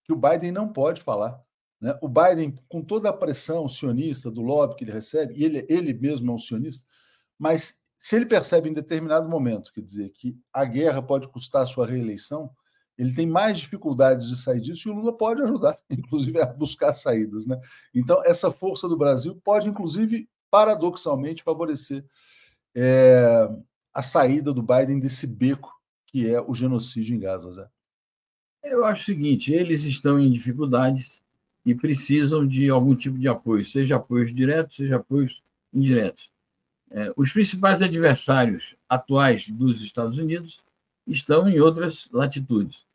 que 0.04 0.12
o 0.12 0.15
Biden 0.15 0.52
não 0.52 0.71
pode 0.71 1.02
falar. 1.02 1.41
Né? 1.80 1.97
O 2.02 2.10
Biden, 2.10 2.56
com 2.67 2.82
toda 2.82 3.10
a 3.10 3.13
pressão 3.13 3.67
sionista 3.69 4.30
do 4.30 4.41
lobby 4.41 4.76
que 4.76 4.84
ele 4.84 4.91
recebe, 4.91 5.34
e 5.38 5.45
ele, 5.45 5.65
ele 5.69 5.93
mesmo 5.93 6.32
é 6.32 6.36
um 6.36 6.39
sionista, 6.39 6.86
mas 7.38 7.82
se 7.99 8.17
ele 8.17 8.26
percebe 8.26 8.69
em 8.69 8.73
determinado 8.73 9.30
momento, 9.30 9.71
quer 9.71 9.82
dizer, 9.82 10.10
que 10.10 10.38
a 10.52 10.65
guerra 10.65 11.02
pode 11.02 11.28
custar 11.30 11.63
a 11.63 11.65
sua 11.65 11.88
reeleição, 11.88 12.54
ele 12.98 13.14
tem 13.14 13.26
mais 13.26 13.60
dificuldades 13.60 14.28
de 14.28 14.36
sair 14.36 14.62
disso 14.62 14.88
e 14.88 14.92
o 14.92 14.96
Lula 14.96 15.16
pode 15.16 15.42
ajudar, 15.42 15.78
inclusive, 15.90 16.40
a 16.40 16.46
buscar 16.46 16.94
saídas. 16.94 17.46
Né? 17.46 17.60
Então, 17.94 18.24
essa 18.26 18.52
força 18.52 18.88
do 18.88 18.98
Brasil 18.98 19.40
pode, 19.44 19.68
inclusive, 19.70 20.30
paradoxalmente, 20.50 21.44
favorecer 21.44 22.06
é, 22.76 23.50
a 23.94 24.02
saída 24.02 24.54
do 24.54 24.62
Biden 24.62 25.00
desse 25.00 25.28
beco 25.28 25.74
que 26.14 26.30
é 26.30 26.40
o 26.40 26.54
genocídio 26.54 27.16
em 27.16 27.20
Gaza, 27.20 27.52
Zé. 27.52 27.68
Eu 28.64 28.86
acho 28.86 29.02
o 29.02 29.06
seguinte: 29.06 29.52
eles 29.52 29.84
estão 29.84 30.20
em 30.20 30.32
dificuldades 30.32 31.20
e 31.66 31.74
precisam 31.74 32.48
de 32.48 32.70
algum 32.70 32.96
tipo 32.96 33.18
de 33.18 33.28
apoio, 33.28 33.66
seja 33.66 33.96
apoios 33.96 34.34
diretos, 34.34 34.76
seja 34.76 34.98
apoios 34.98 35.42
indiretos. 35.74 36.32
É, 36.92 37.12
os 37.18 37.34
principais 37.34 37.82
adversários 37.82 38.76
atuais 38.88 39.50
dos 39.50 39.82
Estados 39.82 40.20
Unidos 40.20 40.62
estão 41.08 41.48
em 41.50 41.60
outras 41.60 42.08
latitudes, 42.12 42.86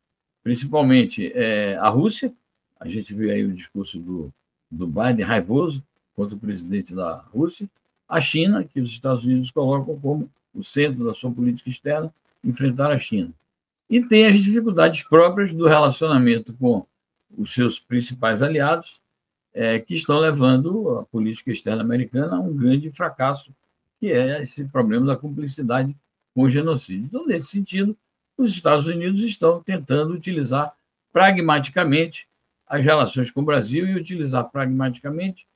principalmente 0.43 1.31
é, 1.33 1.75
a 1.77 1.89
Rússia. 1.89 2.33
A 2.79 2.87
gente 2.87 3.13
viu 3.13 3.29
aí 3.31 3.43
o 3.43 3.53
discurso 3.53 3.99
do, 3.99 4.33
do 4.69 4.87
Biden 4.87 5.25
raivoso 5.25 5.83
contra 6.15 6.35
o 6.35 6.39
presidente 6.39 6.93
da 6.93 7.23
Rússia, 7.33 7.69
a 8.07 8.19
China, 8.19 8.63
que 8.63 8.81
os 8.81 8.91
Estados 8.91 9.23
Unidos 9.23 9.51
colocam 9.51 9.97
como 9.99 10.29
o 10.53 10.63
centro 10.63 11.05
da 11.05 11.13
sua 11.13 11.31
política 11.31 11.69
externa, 11.69 12.13
enfrentar 12.43 12.91
a 12.91 12.99
China. 12.99 13.31
E 13.89 14.01
tem 14.03 14.25
as 14.25 14.39
dificuldades 14.39 15.03
próprias 15.03 15.53
do 15.53 15.67
relacionamento 15.67 16.53
com 16.53 16.85
os 17.37 17.53
seus 17.53 17.79
principais 17.79 18.41
aliados, 18.41 19.01
é, 19.53 19.79
que 19.79 19.95
estão 19.95 20.19
levando 20.19 20.97
a 20.97 21.05
política 21.05 21.51
externa 21.51 21.81
americana 21.81 22.37
a 22.37 22.39
um 22.39 22.55
grande 22.55 22.91
fracasso, 22.91 23.51
que 23.99 24.11
é 24.11 24.41
esse 24.41 24.63
problema 24.65 25.05
da 25.05 25.17
cumplicidade 25.17 25.95
com 26.33 26.49
genocídio. 26.49 27.05
Então, 27.05 27.25
nesse 27.25 27.47
sentido, 27.47 27.97
os 28.37 28.51
Estados 28.51 28.87
Unidos 28.87 29.21
estão 29.21 29.61
tentando 29.61 30.13
utilizar 30.13 30.73
pragmaticamente 31.11 32.27
as 32.65 32.83
relações 32.83 33.31
com 33.31 33.41
o 33.41 33.45
Brasil 33.45 33.87
e 33.87 33.95
utilizar 33.95 34.49
pragmaticamente 34.49 35.47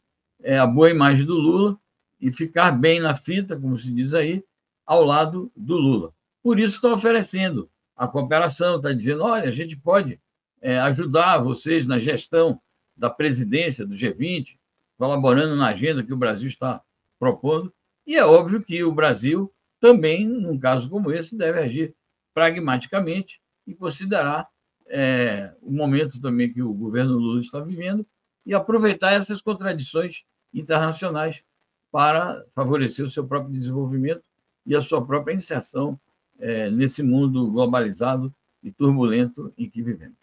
é, 0.41 0.57
a 0.57 0.67
boa 0.67 0.89
imagem 0.89 1.25
do 1.25 1.35
Lula 1.35 1.77
e 2.19 2.31
ficar 2.31 2.71
bem 2.71 2.99
na 2.99 3.15
fita, 3.15 3.57
como 3.57 3.77
se 3.77 3.91
diz 3.91 4.13
aí, 4.13 4.43
ao 4.85 5.03
lado 5.03 5.51
do 5.55 5.75
Lula. 5.75 6.11
Por 6.41 6.59
isso 6.59 6.75
estão 6.75 6.93
oferecendo 6.93 7.69
a 7.95 8.07
cooperação, 8.07 8.77
está 8.77 8.91
dizendo, 8.91 9.23
olha, 9.23 9.47
a 9.47 9.51
gente 9.51 9.77
pode 9.77 10.19
é, 10.61 10.79
ajudar 10.79 11.37
vocês 11.37 11.85
na 11.85 11.99
gestão 11.99 12.59
da 12.95 13.09
presidência 13.09 13.85
do 13.85 13.95
G20, 13.95 14.57
colaborando 14.97 15.55
na 15.55 15.67
agenda 15.67 16.03
que 16.03 16.13
o 16.13 16.17
Brasil 16.17 16.47
está 16.47 16.81
propondo. 17.19 17.73
E 18.05 18.15
é 18.15 18.25
óbvio 18.25 18.61
que 18.61 18.83
o 18.83 18.91
Brasil 18.91 19.51
também, 19.83 20.25
num 20.25 20.57
caso 20.57 20.89
como 20.89 21.11
esse, 21.11 21.35
deve 21.35 21.59
agir 21.59 21.93
pragmaticamente 22.33 23.41
e 23.67 23.75
considerar 23.75 24.47
é, 24.87 25.53
o 25.61 25.73
momento 25.73 26.21
também 26.21 26.53
que 26.53 26.61
o 26.61 26.73
governo 26.73 27.17
Lula 27.17 27.41
está 27.41 27.59
vivendo 27.59 28.05
e 28.45 28.53
aproveitar 28.53 29.11
essas 29.11 29.41
contradições 29.41 30.23
internacionais 30.53 31.43
para 31.91 32.45
favorecer 32.55 33.03
o 33.03 33.09
seu 33.09 33.27
próprio 33.27 33.51
desenvolvimento 33.51 34.23
e 34.65 34.73
a 34.73 34.81
sua 34.81 35.05
própria 35.05 35.33
inserção 35.33 35.99
é, 36.39 36.71
nesse 36.71 37.03
mundo 37.03 37.51
globalizado 37.51 38.33
e 38.63 38.71
turbulento 38.71 39.53
em 39.57 39.69
que 39.69 39.81
vivemos. 39.81 40.15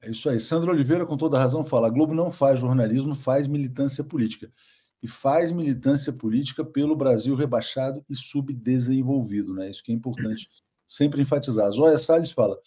É 0.00 0.08
isso 0.08 0.30
aí. 0.30 0.38
Sandro 0.38 0.70
Oliveira, 0.70 1.04
com 1.04 1.16
toda 1.16 1.36
razão, 1.36 1.64
fala: 1.64 1.88
a 1.88 1.90
Globo 1.90 2.14
não 2.14 2.30
faz 2.30 2.60
jornalismo, 2.60 3.16
faz 3.16 3.48
militância 3.48 4.04
política 4.04 4.48
e 5.02 5.08
faz 5.08 5.52
militância 5.52 6.12
política 6.12 6.64
pelo 6.64 6.96
Brasil 6.96 7.34
rebaixado 7.34 8.04
e 8.08 8.14
subdesenvolvido. 8.14 9.54
Né? 9.54 9.70
Isso 9.70 9.82
que 9.82 9.92
é 9.92 9.94
importante 9.94 10.48
sempre 10.86 11.22
enfatizar. 11.22 11.70
Zóia 11.70 11.98
Salles 11.98 12.32
fala: 12.32 12.58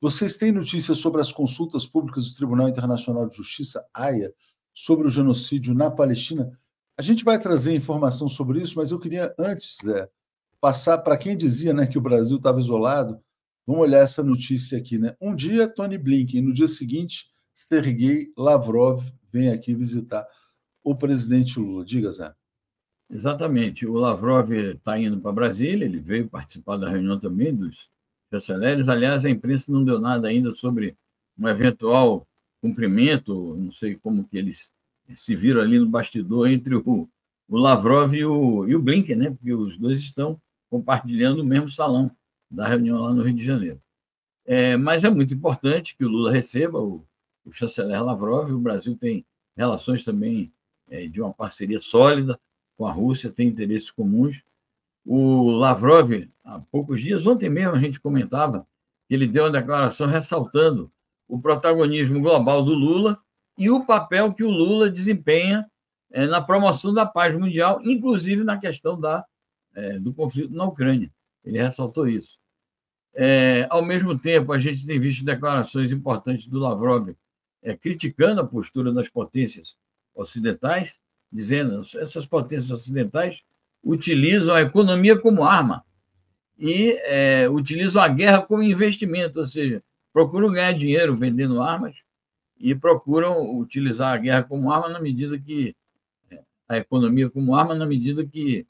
vocês 0.00 0.36
têm 0.36 0.52
notícias 0.52 0.98
sobre 0.98 1.20
as 1.20 1.32
consultas 1.32 1.86
públicas 1.86 2.28
do 2.28 2.36
Tribunal 2.36 2.68
Internacional 2.68 3.28
de 3.28 3.36
Justiça, 3.36 3.86
AIA, 3.94 4.32
sobre 4.74 5.06
o 5.06 5.10
genocídio 5.10 5.74
na 5.74 5.90
Palestina? 5.90 6.58
A 6.98 7.02
gente 7.02 7.24
vai 7.24 7.38
trazer 7.40 7.74
informação 7.74 8.28
sobre 8.28 8.60
isso, 8.60 8.74
mas 8.76 8.90
eu 8.90 8.98
queria 8.98 9.34
antes 9.38 9.78
é, 9.86 10.08
passar 10.60 10.98
para 10.98 11.16
quem 11.16 11.36
dizia 11.36 11.72
né, 11.72 11.86
que 11.86 11.98
o 11.98 12.00
Brasil 12.00 12.38
estava 12.38 12.58
isolado. 12.58 13.20
Vamos 13.66 13.82
olhar 13.82 14.02
essa 14.02 14.22
notícia 14.22 14.78
aqui. 14.78 14.98
Né? 14.98 15.14
Um 15.20 15.34
dia, 15.34 15.68
Tony 15.68 15.98
Blinken, 15.98 16.42
no 16.42 16.54
dia 16.54 16.68
seguinte, 16.68 17.26
Sergei 17.52 18.32
Lavrov 18.36 19.04
vem 19.30 19.50
aqui 19.50 19.74
visitar 19.74 20.26
o 20.86 20.94
presidente 20.94 21.58
Lula. 21.58 21.84
Diga, 21.84 22.12
Zé. 22.12 22.32
Exatamente. 23.10 23.84
O 23.84 23.94
Lavrov 23.94 24.52
está 24.52 24.96
indo 24.96 25.20
para 25.20 25.32
Brasília, 25.32 25.84
ele 25.84 25.98
veio 25.98 26.28
participar 26.28 26.76
da 26.76 26.88
reunião 26.88 27.18
também 27.18 27.52
dos 27.52 27.90
chanceleres. 28.30 28.88
Aliás, 28.88 29.24
a 29.24 29.30
imprensa 29.30 29.72
não 29.72 29.84
deu 29.84 29.98
nada 29.98 30.28
ainda 30.28 30.54
sobre 30.54 30.96
um 31.36 31.48
eventual 31.48 32.24
cumprimento, 32.62 33.56
não 33.56 33.72
sei 33.72 33.96
como 33.96 34.28
que 34.28 34.38
eles 34.38 34.72
se 35.12 35.34
viram 35.34 35.60
ali 35.60 35.76
no 35.76 35.88
bastidor 35.88 36.48
entre 36.48 36.76
o, 36.76 37.08
o 37.48 37.58
Lavrov 37.58 38.14
e 38.14 38.24
o, 38.24 38.68
e 38.68 38.76
o 38.76 38.80
Blinken, 38.80 39.16
né? 39.16 39.30
porque 39.30 39.52
os 39.52 39.76
dois 39.76 39.98
estão 39.98 40.40
compartilhando 40.70 41.42
o 41.42 41.44
mesmo 41.44 41.68
salão 41.68 42.10
da 42.48 42.68
reunião 42.68 43.00
lá 43.00 43.12
no 43.12 43.22
Rio 43.22 43.34
de 43.34 43.44
Janeiro. 43.44 43.80
É, 44.44 44.76
mas 44.76 45.02
é 45.02 45.10
muito 45.10 45.34
importante 45.34 45.96
que 45.96 46.04
o 46.04 46.08
Lula 46.08 46.30
receba 46.30 46.78
o, 46.80 47.04
o 47.44 47.52
chanceler 47.52 48.02
Lavrov. 48.04 48.52
O 48.52 48.60
Brasil 48.60 48.96
tem 48.96 49.26
relações 49.56 50.04
também 50.04 50.52
é, 50.88 51.06
de 51.06 51.20
uma 51.20 51.32
parceria 51.32 51.80
sólida 51.80 52.38
com 52.76 52.86
a 52.86 52.92
Rússia, 52.92 53.30
tem 53.30 53.48
interesses 53.48 53.90
comuns. 53.90 54.42
O 55.04 55.50
Lavrov, 55.50 56.28
há 56.44 56.60
poucos 56.70 57.00
dias, 57.00 57.26
ontem 57.26 57.48
mesmo 57.48 57.74
a 57.74 57.78
gente 57.78 58.00
comentava 58.00 58.66
ele 59.08 59.26
deu 59.26 59.44
uma 59.44 59.50
declaração 59.50 60.06
ressaltando 60.06 60.90
o 61.28 61.40
protagonismo 61.40 62.20
global 62.20 62.62
do 62.62 62.74
Lula 62.74 63.18
e 63.56 63.70
o 63.70 63.84
papel 63.84 64.32
que 64.32 64.44
o 64.44 64.50
Lula 64.50 64.90
desempenha 64.90 65.70
é, 66.10 66.26
na 66.26 66.40
promoção 66.40 66.92
da 66.92 67.06
paz 67.06 67.34
mundial, 67.34 67.80
inclusive 67.82 68.44
na 68.44 68.58
questão 68.58 69.00
da, 69.00 69.24
é, 69.74 69.98
do 69.98 70.12
conflito 70.12 70.52
na 70.52 70.64
Ucrânia. 70.64 71.10
Ele 71.44 71.58
ressaltou 71.58 72.08
isso. 72.08 72.38
É, 73.14 73.66
ao 73.70 73.82
mesmo 73.82 74.18
tempo, 74.18 74.52
a 74.52 74.58
gente 74.58 74.86
tem 74.86 75.00
visto 75.00 75.24
declarações 75.24 75.90
importantes 75.90 76.46
do 76.46 76.58
Lavrov 76.58 77.10
é, 77.62 77.76
criticando 77.76 78.40
a 78.40 78.46
postura 78.46 78.92
das 78.92 79.08
potências 79.08 79.76
ocidentais, 80.16 81.00
dizendo 81.30 81.82
essas 81.98 82.26
potências 82.26 82.70
ocidentais 82.70 83.40
utilizam 83.84 84.54
a 84.54 84.62
economia 84.62 85.16
como 85.16 85.44
arma 85.44 85.84
e 86.58 86.92
é, 87.04 87.48
utilizam 87.48 88.02
a 88.02 88.08
guerra 88.08 88.42
como 88.42 88.62
investimento, 88.62 89.38
ou 89.38 89.46
seja, 89.46 89.82
procuram 90.12 90.50
ganhar 90.50 90.72
dinheiro 90.72 91.14
vendendo 91.14 91.60
armas 91.60 91.94
e 92.58 92.74
procuram 92.74 93.58
utilizar 93.58 94.14
a 94.14 94.16
guerra 94.16 94.42
como 94.42 94.72
arma 94.72 94.88
na 94.88 95.00
medida 95.00 95.38
que 95.38 95.76
a 96.68 96.78
economia 96.78 97.30
como 97.30 97.54
arma 97.54 97.74
na 97.74 97.86
medida 97.86 98.26
que 98.26 98.66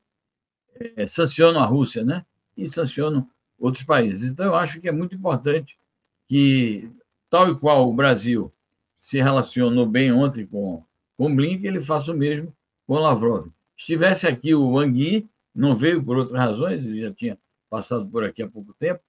é, 0.97 1.07
sancionam 1.07 1.63
a 1.63 1.67
Rússia, 1.67 2.05
né? 2.05 2.27
E 2.57 2.69
sancionam 2.69 3.29
outros 3.59 3.85
países. 3.85 4.31
Então, 4.31 4.45
eu 4.45 4.55
acho 4.55 4.81
que 4.81 4.89
é 4.89 4.93
muito 4.93 5.15
importante 5.15 5.79
que, 6.27 6.91
tal 7.31 7.51
e 7.51 7.59
qual 7.59 7.89
o 7.89 7.95
Brasil 7.95 8.53
se 8.95 9.19
relacionou 9.19 9.87
bem 9.87 10.13
ontem 10.13 10.47
com, 10.47 10.85
com 11.17 11.35
Blink, 11.35 11.67
ele 11.67 11.83
faça 11.83 12.13
o 12.13 12.17
mesmo 12.17 12.53
com 12.87 12.95
Lavrov. 12.95 13.49
Estivesse 13.77 14.27
aqui 14.27 14.55
o 14.55 14.73
Wang 14.73 14.99
Yi, 14.99 15.29
não 15.55 15.77
veio 15.77 16.03
por 16.03 16.17
outras 16.17 16.39
razões, 16.39 16.85
ele 16.85 17.01
já 17.01 17.13
tinha 17.13 17.39
passado 17.69 18.07
por 18.07 18.25
aqui 18.25 18.43
há 18.43 18.49
pouco 18.49 18.75
tempo, 18.79 19.01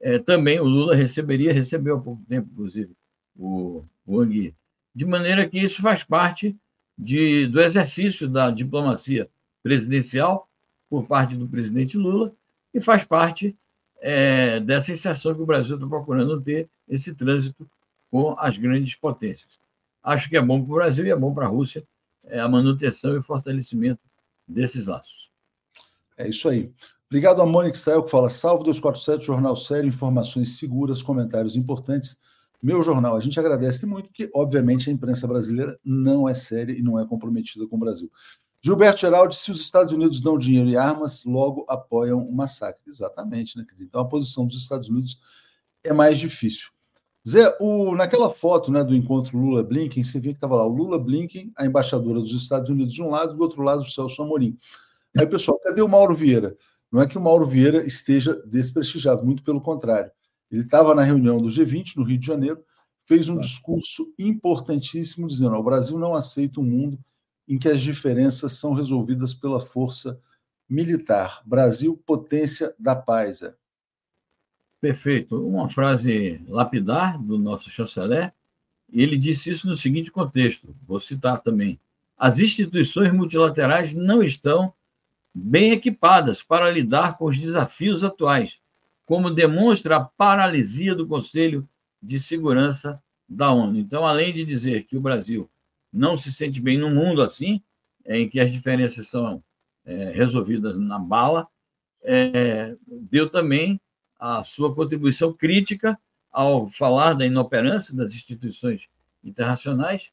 é, 0.00 0.18
também 0.18 0.60
o 0.60 0.64
Lula 0.64 0.94
receberia, 0.94 1.52
recebeu 1.52 1.96
há 1.96 2.00
pouco 2.00 2.22
tempo, 2.28 2.48
inclusive, 2.52 2.92
o, 3.36 3.84
o 4.06 4.16
Wang 4.16 4.38
Yi. 4.38 4.54
De 4.94 5.04
maneira 5.04 5.48
que 5.48 5.58
isso 5.58 5.82
faz 5.82 6.04
parte 6.04 6.56
de, 6.96 7.46
do 7.46 7.60
exercício 7.60 8.28
da 8.28 8.50
diplomacia 8.50 9.28
presidencial 9.62 10.48
por 10.88 11.06
parte 11.06 11.36
do 11.36 11.46
presidente 11.46 11.96
Lula 11.96 12.32
e 12.72 12.80
faz 12.80 13.04
parte 13.04 13.56
é, 14.00 14.60
dessa 14.60 14.92
inserção 14.92 15.34
que 15.34 15.42
o 15.42 15.46
Brasil 15.46 15.76
está 15.76 15.86
procurando 15.86 16.40
ter, 16.40 16.68
esse 16.88 17.14
trânsito 17.14 17.68
com 18.10 18.34
as 18.38 18.56
grandes 18.56 18.94
potências. 18.94 19.60
Acho 20.02 20.28
que 20.28 20.36
é 20.36 20.42
bom 20.42 20.62
para 20.62 20.72
o 20.72 20.76
Brasil 20.76 21.06
e 21.06 21.10
é 21.10 21.16
bom 21.16 21.34
para 21.34 21.46
a 21.46 21.48
Rússia 21.48 21.86
é, 22.24 22.40
a 22.40 22.48
manutenção 22.48 23.14
e 23.14 23.18
o 23.18 23.22
fortalecimento 23.22 24.00
desses 24.46 24.86
laços. 24.86 25.30
É 26.16 26.28
isso 26.28 26.48
aí. 26.48 26.72
Obrigado 27.06 27.40
a 27.40 27.46
Mônica 27.46 27.76
Stael, 27.76 28.02
que 28.02 28.10
fala 28.10 28.28
Salve 28.28 28.64
247, 28.64 29.24
Jornal 29.24 29.56
Sério, 29.56 29.88
informações 29.88 30.58
seguras, 30.58 31.02
comentários 31.02 31.56
importantes. 31.56 32.20
Meu 32.62 32.82
jornal, 32.82 33.16
a 33.16 33.20
gente 33.20 33.38
agradece 33.38 33.86
muito, 33.86 34.08
porque, 34.08 34.30
obviamente, 34.34 34.90
a 34.90 34.92
imprensa 34.92 35.26
brasileira 35.26 35.78
não 35.84 36.28
é 36.28 36.34
séria 36.34 36.72
e 36.72 36.82
não 36.82 36.98
é 36.98 37.06
comprometida 37.06 37.66
com 37.66 37.76
o 37.76 37.78
Brasil. 37.78 38.10
Gilberto 38.60 39.00
Geraldi, 39.00 39.36
se 39.36 39.52
os 39.52 39.60
Estados 39.60 39.94
Unidos 39.94 40.20
dão 40.20 40.36
dinheiro 40.36 40.68
e 40.68 40.76
armas, 40.76 41.24
logo 41.24 41.64
apoiam 41.68 42.20
o 42.20 42.32
massacre. 42.34 42.82
Exatamente, 42.86 43.56
né? 43.56 43.64
Então 43.80 44.00
a 44.00 44.08
posição 44.08 44.46
dos 44.46 44.60
Estados 44.60 44.88
Unidos 44.88 45.20
é 45.84 45.92
mais 45.92 46.18
difícil. 46.18 46.68
Zé, 47.28 47.54
o, 47.60 47.94
naquela 47.94 48.30
foto 48.32 48.70
né, 48.70 48.82
do 48.82 48.94
encontro 48.94 49.38
Lula-Blinken, 49.38 50.02
você 50.02 50.18
vê 50.18 50.30
que 50.30 50.36
estava 50.36 50.56
lá 50.56 50.64
o 50.64 50.74
Lula-Blinken, 50.74 51.52
a 51.56 51.66
embaixadora 51.66 52.20
dos 52.20 52.32
Estados 52.32 52.70
Unidos 52.70 52.94
de 52.94 53.02
um 53.02 53.10
lado, 53.10 53.36
do 53.36 53.42
outro 53.42 53.62
lado 53.62 53.82
o 53.82 53.86
Celso 53.86 54.22
Amorim. 54.22 54.58
Aí, 55.16 55.26
pessoal, 55.26 55.58
cadê 55.58 55.82
o 55.82 55.88
Mauro 55.88 56.14
Vieira? 56.14 56.56
Não 56.90 57.02
é 57.02 57.06
que 57.06 57.18
o 57.18 57.20
Mauro 57.20 57.46
Vieira 57.46 57.86
esteja 57.86 58.34
desprestigiado, 58.46 59.26
muito 59.26 59.42
pelo 59.42 59.60
contrário. 59.60 60.10
Ele 60.50 60.62
estava 60.62 60.94
na 60.94 61.02
reunião 61.02 61.38
do 61.38 61.48
G20, 61.48 61.96
no 61.96 62.02
Rio 62.02 62.18
de 62.18 62.26
Janeiro, 62.26 62.64
fez 63.04 63.28
um 63.28 63.38
discurso 63.38 64.06
importantíssimo, 64.18 65.28
dizendo: 65.28 65.54
o 65.54 65.62
Brasil 65.62 65.98
não 65.98 66.14
aceita 66.14 66.60
um 66.60 66.64
mundo 66.64 66.98
em 67.46 67.58
que 67.58 67.68
as 67.68 67.82
diferenças 67.82 68.52
são 68.52 68.72
resolvidas 68.72 69.34
pela 69.34 69.60
força 69.60 70.18
militar. 70.68 71.42
Brasil, 71.44 72.00
potência 72.06 72.74
da 72.78 72.96
paz. 72.96 73.42
É. 73.42 73.54
Perfeito. 74.80 75.44
Uma 75.46 75.68
frase 75.68 76.40
lapidar 76.48 77.20
do 77.20 77.36
nosso 77.38 77.70
chanceler. 77.70 78.32
Ele 78.92 79.18
disse 79.18 79.50
isso 79.50 79.66
no 79.66 79.76
seguinte 79.76 80.10
contexto: 80.10 80.74
vou 80.86 81.00
citar 81.00 81.40
também. 81.40 81.78
As 82.16 82.38
instituições 82.38 83.12
multilaterais 83.12 83.94
não 83.94 84.22
estão 84.22 84.72
bem 85.34 85.72
equipadas 85.72 86.42
para 86.42 86.70
lidar 86.70 87.16
com 87.16 87.26
os 87.26 87.38
desafios 87.38 88.02
atuais, 88.02 88.60
como 89.04 89.30
demonstra 89.30 89.96
a 89.96 90.04
paralisia 90.04 90.94
do 90.94 91.06
Conselho 91.06 91.68
de 92.02 92.18
Segurança 92.18 93.00
da 93.28 93.52
ONU. 93.52 93.78
Então, 93.78 94.06
além 94.06 94.32
de 94.32 94.44
dizer 94.44 94.84
que 94.84 94.96
o 94.96 95.00
Brasil 95.00 95.48
não 95.92 96.16
se 96.16 96.32
sente 96.32 96.60
bem 96.60 96.78
num 96.78 96.94
mundo 96.94 97.22
assim, 97.22 97.62
em 98.06 98.28
que 98.28 98.40
as 98.40 98.50
diferenças 98.50 99.08
são 99.08 99.42
é, 99.84 100.10
resolvidas 100.10 100.78
na 100.78 100.98
bala, 100.98 101.46
é, 102.02 102.74
deu 102.86 103.28
também 103.28 103.80
a 104.18 104.42
sua 104.42 104.74
contribuição 104.74 105.32
crítica 105.32 105.98
ao 106.30 106.68
falar 106.68 107.14
da 107.14 107.24
inoperância 107.24 107.94
das 107.94 108.12
instituições 108.12 108.88
internacionais 109.22 110.10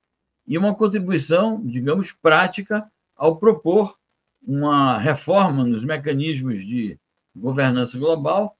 e 0.48 0.58
uma 0.58 0.76
contribuição, 0.76 1.66
digamos, 1.66 2.12
prática 2.12 2.90
ao 3.16 3.38
propor 3.38 3.98
uma 4.46 4.98
reforma 4.98 5.64
nos 5.64 5.84
mecanismos 5.84 6.66
de 6.66 7.00
governança 7.36 7.98
global, 7.98 8.56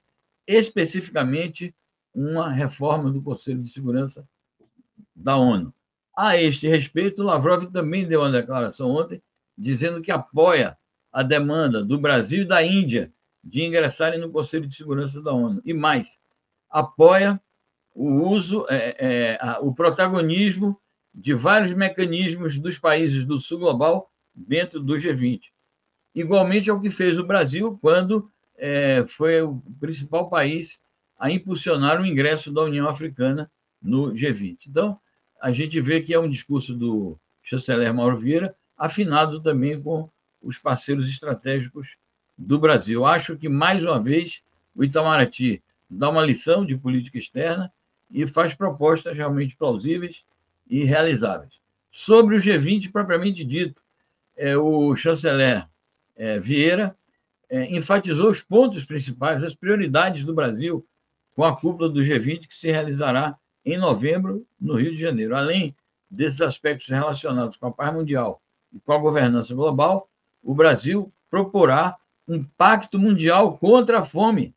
especificamente 0.46 1.74
uma 2.12 2.50
reforma 2.50 3.10
do 3.10 3.22
Conselho 3.22 3.62
de 3.62 3.68
Segurança 3.68 4.26
da 5.14 5.36
ONU. 5.36 5.72
A 6.16 6.36
este 6.36 6.66
respeito, 6.66 7.22
Lavrov 7.22 7.66
também 7.70 8.06
deu 8.06 8.20
uma 8.20 8.30
declaração 8.30 8.90
ontem 8.90 9.22
dizendo 9.56 10.02
que 10.02 10.10
apoia 10.10 10.76
a 11.12 11.22
demanda 11.22 11.84
do 11.84 11.98
Brasil 11.98 12.42
e 12.42 12.46
da 12.46 12.62
Índia 12.62 13.12
de 13.46 13.64
ingressarem 13.64 14.18
no 14.18 14.30
Conselho 14.30 14.66
de 14.66 14.74
Segurança 14.74 15.22
da 15.22 15.32
ONU. 15.32 15.62
E 15.64 15.72
mais, 15.72 16.20
apoia 16.68 17.40
o 17.94 18.28
uso, 18.28 18.66
é, 18.68 18.96
é, 18.98 19.38
a, 19.40 19.60
o 19.60 19.72
protagonismo 19.72 20.78
de 21.14 21.32
vários 21.32 21.72
mecanismos 21.72 22.58
dos 22.58 22.76
países 22.76 23.24
do 23.24 23.38
Sul 23.38 23.60
Global 23.60 24.10
dentro 24.34 24.80
do 24.80 24.94
G20. 24.94 25.42
Igualmente 26.12 26.68
ao 26.68 26.80
que 26.80 26.90
fez 26.90 27.18
o 27.18 27.24
Brasil 27.24 27.78
quando 27.80 28.28
é, 28.56 29.04
foi 29.06 29.40
o 29.40 29.62
principal 29.78 30.28
país 30.28 30.82
a 31.16 31.30
impulsionar 31.30 32.00
o 32.00 32.06
ingresso 32.06 32.52
da 32.52 32.62
União 32.62 32.88
Africana 32.88 33.50
no 33.80 34.12
G20. 34.12 34.66
Então, 34.68 34.98
a 35.40 35.52
gente 35.52 35.80
vê 35.80 36.02
que 36.02 36.12
é 36.12 36.18
um 36.18 36.28
discurso 36.28 36.74
do 36.74 37.16
chanceler 37.42 37.94
Mauro 37.94 38.18
Vieira, 38.18 38.56
afinado 38.76 39.40
também 39.40 39.80
com 39.80 40.10
os 40.42 40.58
parceiros 40.58 41.08
estratégicos 41.08 41.96
do 42.36 42.58
Brasil. 42.58 43.04
Acho 43.04 43.36
que, 43.36 43.48
mais 43.48 43.84
uma 43.84 44.00
vez, 44.00 44.42
o 44.74 44.84
Itamaraty 44.84 45.62
dá 45.88 46.10
uma 46.10 46.24
lição 46.24 46.64
de 46.64 46.76
política 46.76 47.18
externa 47.18 47.72
e 48.10 48.26
faz 48.26 48.54
propostas 48.54 49.16
realmente 49.16 49.56
plausíveis 49.56 50.24
e 50.68 50.84
realizáveis. 50.84 51.60
Sobre 51.90 52.36
o 52.36 52.38
G20, 52.38 52.90
propriamente 52.92 53.44
dito, 53.44 53.82
é, 54.36 54.56
o 54.56 54.94
chanceler 54.94 55.66
é, 56.14 56.38
Vieira 56.38 56.96
é, 57.48 57.74
enfatizou 57.74 58.30
os 58.30 58.42
pontos 58.42 58.84
principais, 58.84 59.42
as 59.42 59.54
prioridades 59.54 60.24
do 60.24 60.34
Brasil 60.34 60.86
com 61.34 61.44
a 61.44 61.56
cúpula 61.56 61.88
do 61.88 62.00
G20 62.00 62.48
que 62.48 62.56
se 62.56 62.70
realizará 62.70 63.36
em 63.64 63.78
novembro, 63.78 64.46
no 64.60 64.76
Rio 64.76 64.94
de 64.94 65.00
Janeiro. 65.00 65.34
Além 65.34 65.74
desses 66.10 66.40
aspectos 66.40 66.88
relacionados 66.88 67.56
com 67.56 67.66
a 67.66 67.72
paz 67.72 67.92
mundial 67.92 68.40
e 68.72 68.78
com 68.78 68.92
a 68.92 68.98
governança 68.98 69.54
global, 69.54 70.08
o 70.42 70.54
Brasil 70.54 71.12
proporá 71.30 71.96
um 72.28 72.42
pacto 72.42 72.98
mundial 72.98 73.56
contra 73.58 74.00
a 74.00 74.04
fome, 74.04 74.54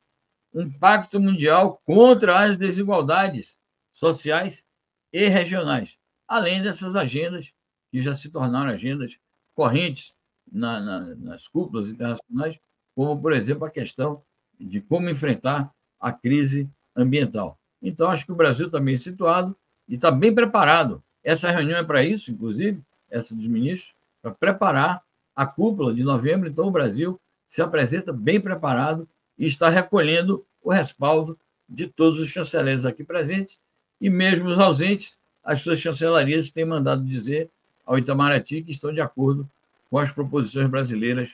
um 0.53 0.69
pacto 0.69 1.19
mundial 1.19 1.81
contra 1.85 2.39
as 2.39 2.57
desigualdades 2.57 3.57
sociais 3.91 4.65
e 5.13 5.27
regionais, 5.27 5.97
além 6.27 6.61
dessas 6.61 6.95
agendas 6.95 7.51
que 7.91 8.01
já 8.01 8.15
se 8.15 8.29
tornaram 8.29 8.69
agendas 8.69 9.17
correntes 9.55 10.13
na, 10.51 10.79
na, 10.79 10.99
nas 11.15 11.47
cúpulas 11.47 11.91
internacionais, 11.91 12.59
como, 12.95 13.19
por 13.21 13.33
exemplo, 13.33 13.65
a 13.65 13.69
questão 13.69 14.23
de 14.59 14.81
como 14.81 15.09
enfrentar 15.09 15.71
a 15.99 16.11
crise 16.11 16.69
ambiental. 16.95 17.57
Então, 17.81 18.09
acho 18.09 18.25
que 18.25 18.31
o 18.31 18.35
Brasil 18.35 18.67
está 18.67 18.79
bem 18.79 18.97
situado 18.97 19.55
e 19.87 19.95
está 19.95 20.11
bem 20.11 20.33
preparado. 20.33 21.03
Essa 21.23 21.51
reunião 21.51 21.77
é 21.77 21.83
para 21.83 22.03
isso, 22.03 22.31
inclusive, 22.31 22.81
essa 23.09 23.35
dos 23.35 23.47
ministros, 23.47 23.95
para 24.21 24.31
preparar 24.31 25.03
a 25.35 25.45
cúpula 25.45 25.93
de 25.93 26.03
novembro. 26.03 26.49
Então, 26.49 26.67
o 26.67 26.71
Brasil 26.71 27.19
se 27.49 27.61
apresenta 27.61 28.13
bem 28.13 28.39
preparado 28.39 29.09
e 29.37 29.45
está 29.45 29.69
recolhendo 29.69 30.45
o 30.63 30.71
respaldo 30.71 31.37
de 31.67 31.87
todos 31.87 32.19
os 32.19 32.29
chanceleres 32.29 32.85
aqui 32.85 33.03
presentes 33.03 33.59
e 33.99 34.09
mesmo 34.09 34.47
os 34.49 34.59
ausentes, 34.59 35.17
as 35.43 35.61
suas 35.61 35.79
chancelarias 35.79 36.51
têm 36.51 36.63
mandado 36.63 37.03
dizer 37.03 37.49
ao 37.85 37.97
Itamaraty 37.97 38.61
que 38.61 38.71
estão 38.71 38.93
de 38.93 39.01
acordo 39.01 39.49
com 39.89 39.97
as 39.97 40.11
proposições 40.11 40.69
brasileiras 40.69 41.31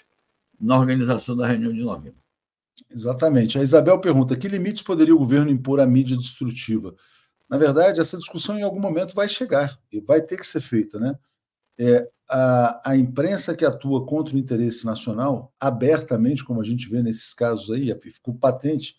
na 0.60 0.80
organização 0.80 1.36
da 1.36 1.46
reunião 1.46 1.74
de 1.74 1.82
novembro. 1.82 2.18
Exatamente. 2.90 3.60
A 3.60 3.64
Isabel 3.64 4.00
pergunta: 4.00 4.38
que 4.38 4.48
limites 4.48 4.82
poderia 4.82 5.14
o 5.14 5.20
governo 5.20 5.52
impor 5.52 5.80
à 5.80 5.86
mídia 5.86 6.16
destrutiva? 6.16 6.96
Na 7.50 7.58
verdade, 7.58 8.00
essa 8.00 8.18
discussão 8.18 8.58
em 8.58 8.64
algum 8.64 8.80
momento 8.80 9.14
vai 9.14 9.28
chegar 9.28 9.78
e 9.92 10.00
vai 10.00 10.22
ter 10.22 10.38
que 10.38 10.48
ser 10.48 10.62
feita, 10.62 10.98
né? 11.00 11.18
É, 11.78 12.10
a, 12.30 12.92
a 12.92 12.98
imprensa 12.98 13.56
que 13.56 13.66
atua 13.66 14.06
contra 14.06 14.36
o 14.36 14.40
interesse 14.40 14.86
nacional, 14.86 15.54
abertamente, 15.60 16.44
como 16.44 16.62
a 16.62 16.64
gente 16.64 16.90
vê 16.90 17.02
nesses 17.02 17.34
casos 17.34 17.72
aí, 17.72 17.94
ficou 18.00 18.34
patente 18.34 18.96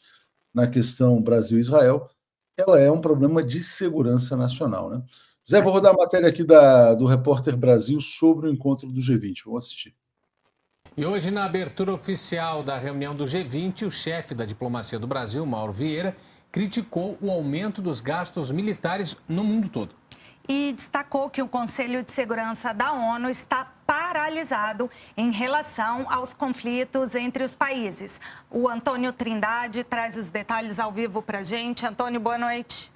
na 0.54 0.66
questão 0.66 1.20
Brasil-Israel, 1.20 2.08
ela 2.56 2.80
é 2.80 2.90
um 2.90 3.00
problema 3.00 3.42
de 3.42 3.60
segurança 3.60 4.36
nacional, 4.36 4.88
né? 4.88 5.02
Zé, 5.48 5.62
vou 5.62 5.72
rodar 5.72 5.92
a 5.92 5.96
matéria 5.96 6.28
aqui 6.28 6.42
da, 6.42 6.94
do 6.94 7.06
Repórter 7.06 7.56
Brasil 7.56 8.00
sobre 8.00 8.48
o 8.48 8.52
encontro 8.52 8.90
do 8.90 9.00
G20. 9.00 9.42
Vamos 9.44 9.64
assistir. 9.64 9.94
E 10.96 11.04
hoje, 11.04 11.30
na 11.30 11.44
abertura 11.44 11.92
oficial 11.92 12.62
da 12.62 12.78
reunião 12.78 13.14
do 13.14 13.24
G20, 13.24 13.86
o 13.86 13.90
chefe 13.90 14.34
da 14.34 14.44
diplomacia 14.44 14.98
do 14.98 15.06
Brasil, 15.06 15.44
Mauro 15.46 15.72
Vieira, 15.72 16.16
criticou 16.50 17.18
o 17.20 17.30
aumento 17.30 17.82
dos 17.82 18.00
gastos 18.00 18.50
militares 18.50 19.14
no 19.28 19.44
mundo 19.44 19.68
todo. 19.68 19.94
E 20.48 20.72
destacou 20.72 21.28
que 21.28 21.42
o 21.42 21.48
Conselho 21.48 22.02
de 22.02 22.12
Segurança 22.12 22.72
da 22.72 22.92
ONU 22.92 23.28
está 23.28 23.66
paralisado 23.86 24.90
em 25.16 25.30
relação 25.30 26.10
aos 26.10 26.32
conflitos 26.32 27.14
entre 27.14 27.44
os 27.44 27.54
países. 27.54 28.20
O 28.50 28.68
Antônio 28.68 29.12
Trindade 29.12 29.82
traz 29.84 30.16
os 30.16 30.28
detalhes 30.28 30.78
ao 30.78 30.92
vivo 30.92 31.20
para 31.20 31.38
a 31.38 31.42
gente. 31.42 31.84
Antônio, 31.84 32.20
boa 32.20 32.38
noite. 32.38 32.95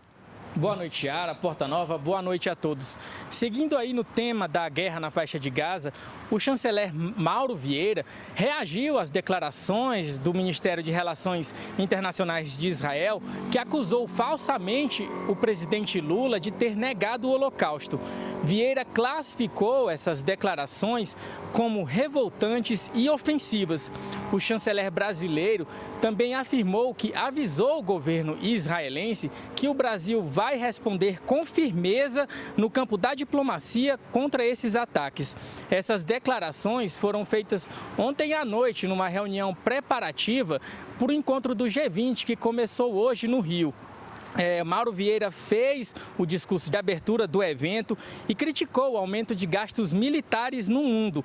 Boa 0.56 0.74
noite, 0.74 1.06
Yara, 1.06 1.32
Porta 1.32 1.68
Nova, 1.68 1.96
boa 1.96 2.20
noite 2.20 2.50
a 2.50 2.56
todos. 2.56 2.98
Seguindo 3.30 3.76
aí 3.76 3.92
no 3.92 4.02
tema 4.02 4.48
da 4.48 4.68
guerra 4.68 4.98
na 4.98 5.08
faixa 5.08 5.38
de 5.38 5.48
Gaza, 5.48 5.92
o 6.28 6.40
chanceler 6.40 6.92
Mauro 6.92 7.54
Vieira 7.54 8.04
reagiu 8.34 8.98
às 8.98 9.10
declarações 9.10 10.18
do 10.18 10.34
Ministério 10.34 10.82
de 10.82 10.90
Relações 10.90 11.54
Internacionais 11.78 12.58
de 12.58 12.68
Israel, 12.68 13.22
que 13.52 13.58
acusou 13.58 14.08
falsamente 14.08 15.08
o 15.28 15.36
presidente 15.36 16.00
Lula 16.00 16.40
de 16.40 16.50
ter 16.50 16.76
negado 16.76 17.28
o 17.28 17.30
Holocausto. 17.30 18.00
Vieira 18.42 18.84
classificou 18.84 19.88
essas 19.88 20.20
declarações 20.20 21.16
como 21.52 21.84
revoltantes 21.84 22.90
e 22.92 23.08
ofensivas. 23.08 23.92
O 24.32 24.40
chanceler 24.40 24.90
brasileiro 24.90 25.66
também 26.00 26.34
afirmou 26.34 26.92
que 26.92 27.14
avisou 27.14 27.78
o 27.78 27.82
governo 27.82 28.36
israelense 28.40 29.30
que 29.54 29.68
o 29.68 29.74
Brasil 29.74 30.22
vai 30.22 30.39
responder 30.56 31.20
com 31.22 31.44
firmeza 31.44 32.28
no 32.56 32.70
campo 32.70 32.96
da 32.96 33.14
diplomacia 33.14 33.98
contra 34.10 34.44
esses 34.44 34.74
ataques. 34.74 35.36
Essas 35.70 36.02
declarações 36.02 36.96
foram 36.96 37.24
feitas 37.24 37.68
ontem 37.98 38.32
à 38.32 38.44
noite 38.44 38.86
numa 38.86 39.08
reunião 39.08 39.54
preparativa 39.54 40.60
para 40.98 41.08
o 41.08 41.12
encontro 41.12 41.54
do 41.54 41.64
G20 41.64 42.24
que 42.24 42.36
começou 42.36 42.94
hoje 42.94 43.28
no 43.28 43.40
Rio. 43.40 43.74
É, 44.36 44.62
Mauro 44.62 44.92
Vieira 44.92 45.30
fez 45.30 45.94
o 46.16 46.24
discurso 46.24 46.70
de 46.70 46.76
abertura 46.76 47.26
do 47.26 47.42
evento 47.42 47.96
e 48.28 48.34
criticou 48.34 48.92
o 48.92 48.96
aumento 48.96 49.34
de 49.34 49.46
gastos 49.46 49.92
militares 49.92 50.68
no 50.68 50.82
mundo. 50.82 51.24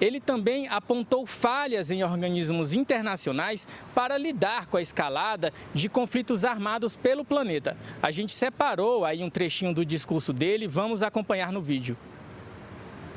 Ele 0.00 0.20
também 0.20 0.68
apontou 0.68 1.26
falhas 1.26 1.90
em 1.90 2.02
organismos 2.02 2.74
internacionais 2.74 3.66
para 3.94 4.18
lidar 4.18 4.66
com 4.66 4.76
a 4.76 4.82
escalada 4.82 5.52
de 5.74 5.88
conflitos 5.88 6.44
armados 6.44 6.96
pelo 6.96 7.24
planeta. 7.24 7.76
A 8.02 8.10
gente 8.10 8.34
separou 8.34 9.04
aí 9.04 9.22
um 9.22 9.30
trechinho 9.30 9.74
do 9.74 9.84
discurso 9.84 10.32
dele, 10.32 10.66
vamos 10.66 11.02
acompanhar 11.02 11.50
no 11.52 11.60
vídeo. 11.62 11.96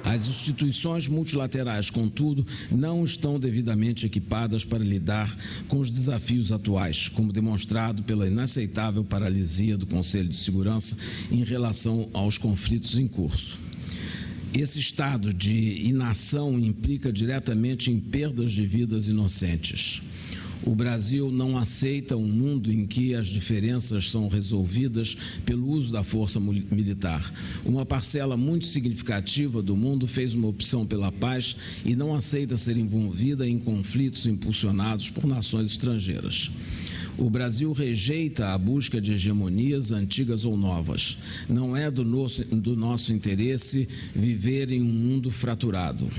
As 0.03 0.27
instituições 0.27 1.07
multilaterais, 1.07 1.89
contudo, 1.89 2.45
não 2.71 3.03
estão 3.03 3.39
devidamente 3.39 4.05
equipadas 4.05 4.63
para 4.63 4.83
lidar 4.83 5.35
com 5.67 5.79
os 5.79 5.91
desafios 5.91 6.51
atuais, 6.51 7.07
como 7.09 7.33
demonstrado 7.33 8.03
pela 8.03 8.27
inaceitável 8.27 9.03
paralisia 9.03 9.77
do 9.77 9.85
Conselho 9.85 10.29
de 10.29 10.37
Segurança 10.37 10.97
em 11.31 11.43
relação 11.43 12.09
aos 12.13 12.37
conflitos 12.37 12.97
em 12.97 13.07
curso. 13.07 13.57
Esse 14.53 14.79
estado 14.79 15.31
de 15.31 15.87
inação 15.87 16.57
implica 16.57 17.13
diretamente 17.13 17.91
em 17.91 17.99
perdas 17.99 18.51
de 18.51 18.65
vidas 18.65 19.07
inocentes. 19.07 20.01
O 20.63 20.75
Brasil 20.75 21.31
não 21.31 21.57
aceita 21.57 22.17
um 22.17 22.27
mundo 22.27 22.71
em 22.71 22.85
que 22.85 23.15
as 23.15 23.27
diferenças 23.27 24.11
são 24.11 24.27
resolvidas 24.27 25.15
pelo 25.45 25.69
uso 25.69 25.91
da 25.91 26.03
força 26.03 26.39
militar. 26.39 27.31
Uma 27.65 27.85
parcela 27.85 28.35
muito 28.35 28.65
significativa 28.65 29.61
do 29.61 29.75
mundo 29.75 30.05
fez 30.05 30.33
uma 30.33 30.47
opção 30.47 30.85
pela 30.85 31.11
paz 31.11 31.55
e 31.85 31.95
não 31.95 32.13
aceita 32.13 32.57
ser 32.57 32.77
envolvida 32.77 33.47
em 33.47 33.57
conflitos 33.57 34.27
impulsionados 34.27 35.09
por 35.09 35.25
nações 35.25 35.71
estrangeiras. 35.71 36.51
O 37.17 37.29
Brasil 37.29 37.73
rejeita 37.73 38.53
a 38.53 38.57
busca 38.57 39.01
de 39.01 39.13
hegemonias 39.13 39.91
antigas 39.91 40.45
ou 40.45 40.55
novas. 40.55 41.17
Não 41.49 41.75
é 41.75 41.91
do 41.91 42.05
nosso, 42.05 42.43
do 42.45 42.75
nosso 42.77 43.11
interesse 43.11 43.87
viver 44.15 44.71
em 44.71 44.81
um 44.81 44.85
mundo 44.85 45.29
fraturado. 45.29 46.09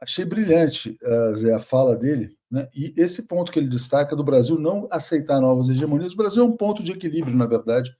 Achei 0.00 0.24
brilhante, 0.24 0.98
uh, 1.02 1.36
Zé, 1.36 1.52
a 1.54 1.60
fala 1.60 1.94
dele, 1.94 2.34
né? 2.50 2.68
e 2.74 2.94
esse 2.96 3.28
ponto 3.28 3.52
que 3.52 3.58
ele 3.58 3.68
destaca 3.68 4.16
do 4.16 4.24
Brasil 4.24 4.58
não 4.58 4.88
aceitar 4.90 5.40
novas 5.40 5.68
hegemonias. 5.68 6.14
O 6.14 6.16
Brasil 6.16 6.42
é 6.42 6.46
um 6.46 6.56
ponto 6.56 6.82
de 6.82 6.92
equilíbrio, 6.92 7.36
na 7.36 7.44
verdade, 7.46 7.94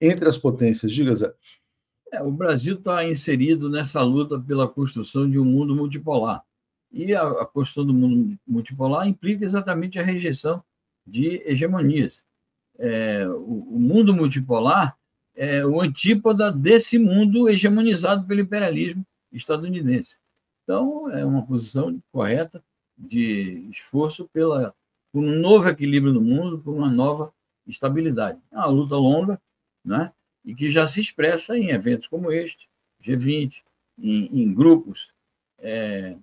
entre 0.00 0.28
as 0.28 0.38
potências. 0.38 0.92
Diga, 0.92 1.14
Zé. 1.14 1.34
É, 2.12 2.22
o 2.22 2.30
Brasil 2.30 2.76
está 2.76 3.04
inserido 3.04 3.68
nessa 3.68 4.00
luta 4.00 4.38
pela 4.38 4.68
construção 4.68 5.28
de 5.28 5.36
um 5.36 5.44
mundo 5.44 5.74
multipolar. 5.74 6.44
E 6.92 7.12
a, 7.12 7.22
a 7.22 7.46
construção 7.46 7.84
do 7.84 7.92
mundo 7.92 8.38
multipolar 8.46 9.08
implica 9.08 9.44
exatamente 9.44 9.98
a 9.98 10.04
rejeição 10.04 10.62
de 11.04 11.42
hegemonias. 11.44 12.24
É, 12.78 13.26
o, 13.28 13.74
o, 13.74 13.80
mundo 13.80 14.14
multipolar 14.14 14.96
é 15.34 15.66
o 15.66 15.80
antípoda 15.80 16.52
desse 16.52 16.96
mundo 16.96 17.48
hegemonizado 17.48 18.24
pelo 18.26 18.40
imperialismo 18.40 19.04
estadunidense. 19.32 20.14
Então, 20.64 21.10
é 21.10 21.24
uma 21.24 21.46
posição 21.46 22.02
correta 22.10 22.62
de 22.96 23.68
esforço 23.70 24.28
pela, 24.32 24.74
por 25.12 25.22
um 25.22 25.38
novo 25.38 25.68
equilíbrio 25.68 26.12
no 26.12 26.20
mundo, 26.20 26.58
por 26.58 26.74
uma 26.74 26.90
nova 26.90 27.32
estabilidade. 27.66 28.40
É 28.50 28.56
uma 28.56 28.66
luta 28.66 28.96
longa, 28.96 29.40
né? 29.84 30.12
e 30.44 30.54
que 30.54 30.70
já 30.70 30.88
se 30.88 31.00
expressa 31.00 31.56
em 31.56 31.70
eventos 31.70 32.06
como 32.06 32.32
este, 32.32 32.68
G20, 33.02 33.62
em, 33.98 34.42
em 34.42 34.54
grupos 34.54 35.12
é, 35.58 36.16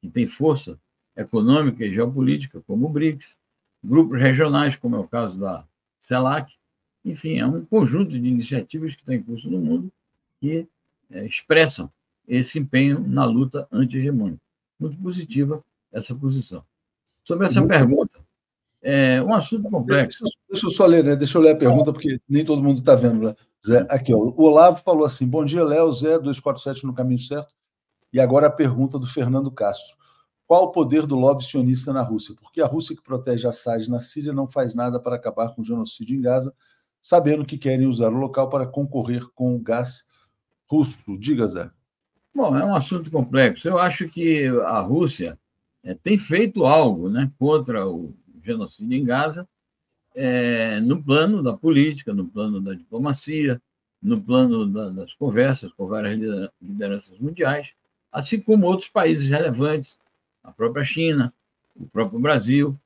que 0.00 0.08
têm 0.10 0.26
força 0.26 0.78
econômica 1.16 1.84
e 1.84 1.92
geopolítica, 1.92 2.62
como 2.66 2.86
o 2.86 2.90
BRICS, 2.90 3.38
grupos 3.82 4.18
regionais, 4.18 4.76
como 4.76 4.96
é 4.96 4.98
o 4.98 5.08
caso 5.08 5.38
da 5.38 5.66
CELAC. 5.98 6.52
Enfim, 7.04 7.38
é 7.38 7.46
um 7.46 7.64
conjunto 7.64 8.10
de 8.18 8.26
iniciativas 8.26 8.94
que 8.94 9.02
está 9.02 9.14
em 9.14 9.22
curso 9.22 9.50
no 9.50 9.58
mundo 9.58 9.92
que 10.40 10.66
é, 11.10 11.24
expressam 11.26 11.90
esse 12.26 12.58
empenho 12.58 13.00
na 13.06 13.24
luta 13.24 13.66
anti-hegemônica. 13.70 14.40
Muito 14.78 14.96
positiva 14.98 15.62
essa 15.92 16.14
posição. 16.14 16.64
Sobre 17.22 17.46
essa 17.46 17.60
Muito 17.60 17.70
pergunta, 17.70 18.18
é 18.82 19.22
um 19.22 19.34
assunto 19.34 19.70
complexo. 19.70 20.22
Deixa, 20.22 20.38
deixa, 20.50 20.66
eu 20.66 20.70
só 20.70 20.84
ler, 20.84 21.02
né? 21.02 21.16
Deixa 21.16 21.38
eu 21.38 21.42
ler 21.42 21.52
a 21.52 21.56
pergunta, 21.56 21.92
porque 21.92 22.20
nem 22.28 22.44
todo 22.44 22.62
mundo 22.62 22.80
está 22.80 22.94
vendo, 22.94 23.28
né? 23.28 23.34
Zé, 23.66 23.86
aqui, 23.88 24.12
ó, 24.12 24.18
o 24.18 24.42
Olavo 24.42 24.78
falou 24.82 25.06
assim: 25.06 25.26
bom 25.26 25.42
dia, 25.42 25.64
Léo, 25.64 25.90
Zé, 25.90 26.18
247 26.18 26.86
no 26.86 26.92
caminho 26.92 27.18
certo. 27.18 27.54
E 28.12 28.20
agora 28.20 28.48
a 28.48 28.50
pergunta 28.50 28.98
do 28.98 29.06
Fernando 29.06 29.50
Castro. 29.50 29.96
Qual 30.46 30.64
o 30.64 30.72
poder 30.72 31.06
do 31.06 31.16
lobby 31.16 31.42
sionista 31.42 31.92
na 31.92 32.02
Rússia? 32.02 32.34
Porque 32.38 32.60
a 32.60 32.66
Rússia 32.66 32.94
que 32.94 33.02
protege 33.02 33.48
Assad 33.48 33.88
na 33.88 34.00
Síria 34.00 34.32
não 34.32 34.46
faz 34.46 34.74
nada 34.74 35.00
para 35.00 35.16
acabar 35.16 35.54
com 35.54 35.62
o 35.62 35.64
genocídio 35.64 36.16
em 36.16 36.20
Gaza, 36.20 36.54
sabendo 37.00 37.46
que 37.46 37.56
querem 37.56 37.86
usar 37.86 38.12
o 38.12 38.18
local 38.18 38.50
para 38.50 38.66
concorrer 38.66 39.26
com 39.34 39.56
o 39.56 39.58
gás 39.58 40.04
russo. 40.70 41.18
Diga, 41.18 41.48
Zé. 41.48 41.70
Bom, 42.34 42.56
é 42.56 42.64
um 42.64 42.74
assunto 42.74 43.10
complexo. 43.12 43.68
Eu 43.68 43.78
acho 43.78 44.08
que 44.08 44.48
a 44.66 44.80
Rússia 44.80 45.38
é, 45.84 45.94
tem 45.94 46.18
feito 46.18 46.64
algo 46.64 47.08
né, 47.08 47.30
contra 47.38 47.86
o 47.88 48.12
genocídio 48.42 48.98
em 48.98 49.04
Gaza, 49.04 49.48
é, 50.16 50.80
no 50.80 51.00
plano 51.00 51.42
da 51.42 51.52
política, 51.52 52.12
no 52.12 52.26
plano 52.26 52.60
da 52.60 52.74
diplomacia, 52.74 53.62
no 54.02 54.20
plano 54.20 54.66
da, 54.66 54.90
das 54.90 55.14
conversas 55.14 55.72
com 55.72 55.86
várias 55.86 56.18
lideranças 56.60 57.18
mundiais, 57.20 57.72
assim 58.12 58.40
como 58.40 58.66
outros 58.66 58.88
países 58.88 59.30
relevantes, 59.30 59.96
a 60.42 60.50
própria 60.50 60.84
China, 60.84 61.32
o 61.76 61.86
próprio 61.86 62.18
Brasil, 62.18 62.76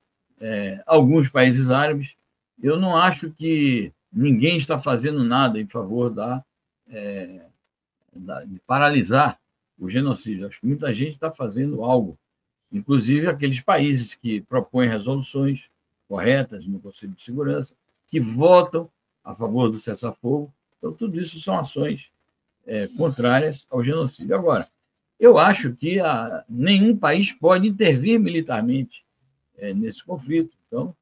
é, 0.40 0.82
alguns 0.86 1.28
países 1.28 1.70
árabes. 1.70 2.14
Eu 2.62 2.78
não 2.78 2.96
acho 2.96 3.30
que 3.30 3.92
ninguém 4.12 4.58
está 4.58 4.78
fazendo 4.78 5.24
nada 5.24 5.58
em 5.58 5.66
favor 5.66 6.10
da 6.10 6.44
é, 6.90 7.47
de 8.46 8.60
paralisar 8.66 9.38
o 9.78 9.88
genocídio. 9.88 10.46
Acho 10.46 10.60
que 10.60 10.66
muita 10.66 10.92
gente 10.94 11.14
está 11.14 11.30
fazendo 11.30 11.84
algo 11.84 12.18
inclusive 12.72 13.26
aqueles 13.26 13.60
países 13.60 14.14
que 14.14 14.40
propõem 14.42 14.88
resoluções 14.88 15.64
corretas 16.06 16.66
no 16.66 16.80
Conselho 16.80 17.12
de 17.12 17.22
Segurança, 17.22 17.74
que 18.08 18.20
votam 18.20 18.90
a 19.24 19.34
favor 19.34 19.70
do 19.70 19.78
cessar-fogo. 19.78 20.52
Então, 20.78 20.92
tudo 20.92 21.20
isso 21.20 21.38
são 21.40 21.58
ações 21.58 22.10
é, 22.66 22.86
contrárias 22.88 23.66
ao 23.70 23.82
genocídio. 23.82 24.34
Agora, 24.34 24.68
eu 25.18 25.38
acho 25.38 25.74
que 25.74 26.00
a, 26.00 26.44
nenhum 26.48 26.96
país 26.96 27.32
pode 27.32 27.66
intervir 27.68 28.18
militarmente 28.18 29.04
é, 29.56 29.74
nesse 29.74 30.04
conflito. 30.04 30.56
Então, 30.66 30.94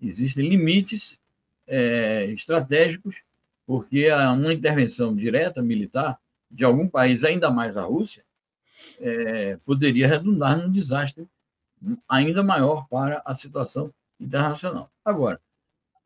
existem 0.00 0.48
limites 0.48 1.18
é, 1.66 2.26
estratégicos, 2.26 3.22
porque 3.66 4.10
uma 4.10 4.52
intervenção 4.52 5.14
direta 5.14 5.62
militar 5.62 6.18
de 6.52 6.64
algum 6.64 6.86
país, 6.86 7.24
ainda 7.24 7.50
mais 7.50 7.76
a 7.76 7.82
Rússia, 7.82 8.22
é, 9.00 9.56
poderia 9.64 10.06
redundar 10.06 10.58
num 10.58 10.70
desastre 10.70 11.26
ainda 12.08 12.42
maior 12.42 12.86
para 12.88 13.22
a 13.24 13.34
situação 13.34 13.92
internacional. 14.20 14.90
Agora, 15.04 15.40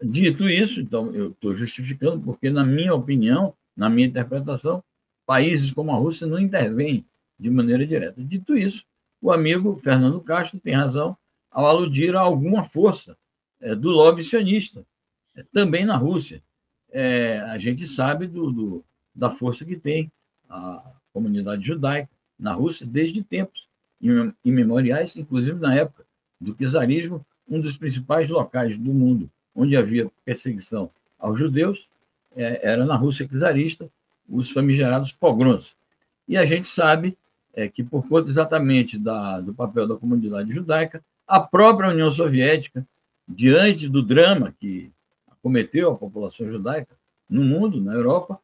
dito 0.01 0.49
isso, 0.49 0.80
então 0.80 1.12
eu 1.12 1.30
estou 1.30 1.55
justificando 1.55 2.20
porque, 2.20 2.49
na 2.49 2.64
minha 2.64 2.94
opinião, 2.94 3.55
na 3.76 3.90
minha 3.90 4.07
interpretação, 4.07 4.82
países 5.26 5.72
como 5.72 5.90
a 5.90 5.97
Rússia 5.97 6.26
não 6.26 6.38
intervêm 6.38 7.05
de 7.38 7.51
maneira 7.51 7.86
direta. 7.86 8.22
Dito 8.22 8.57
isso, 8.57 8.84
o 9.20 9.30
amigo 9.30 9.80
Fernando 9.82 10.20
Castro 10.20 10.61
tem 10.61 10.74
razão 10.74 11.16
ao 11.51 11.66
aludir 11.66 12.14
a 12.14 12.20
alguma 12.20 12.64
força 12.64 13.16
é, 13.61 13.74
do 13.74 13.90
lobby 13.90 14.22
sionista, 14.22 14.86
é, 15.34 15.42
também 15.53 15.84
na 15.84 15.97
Rússia. 15.97 16.42
É, 16.90 17.40
a 17.40 17.59
gente 17.59 17.86
sabe 17.88 18.26
do, 18.26 18.51
do, 18.51 18.84
da 19.14 19.30
força 19.30 19.64
que 19.64 19.76
tem 19.76 20.11
a 20.49 20.82
comunidade 21.12 21.66
judaica 21.66 22.11
na 22.38 22.53
Rússia 22.53 22.86
desde 22.86 23.22
tempos 23.22 23.66
imemoriais, 24.44 25.16
inclusive 25.16 25.59
na 25.59 25.74
época 25.74 26.05
do 26.40 26.55
czarismo, 26.55 27.24
um 27.49 27.61
dos 27.61 27.76
principais 27.76 28.28
locais 28.28 28.76
do 28.76 28.92
mundo 28.92 29.30
onde 29.55 29.76
havia 29.76 30.11
perseguição 30.24 30.90
aos 31.18 31.38
judeus 31.38 31.88
é, 32.36 32.70
era 32.70 32.84
na 32.84 32.94
Rússia 32.97 33.26
czarista, 33.26 33.90
os 34.28 34.51
famigerados 34.51 35.12
pogroms. 35.12 35.74
E 36.28 36.36
a 36.36 36.44
gente 36.44 36.68
sabe 36.68 37.16
é, 37.55 37.68
que, 37.68 37.82
por 37.82 38.07
conta 38.07 38.28
exatamente 38.28 38.99
do 38.99 39.55
papel 39.55 39.86
da 39.86 39.97
comunidade 39.97 40.53
judaica, 40.53 41.03
a 41.26 41.40
própria 41.40 41.88
União 41.88 42.12
Soviética, 42.12 42.86
diante 43.26 43.88
do 43.88 44.03
drama 44.03 44.55
que 44.61 44.92
acometeu 45.30 45.90
a 45.90 45.97
população 45.97 46.47
judaica 46.51 46.94
no 47.28 47.42
mundo, 47.42 47.80
na 47.80 47.94
Europa, 47.94 48.38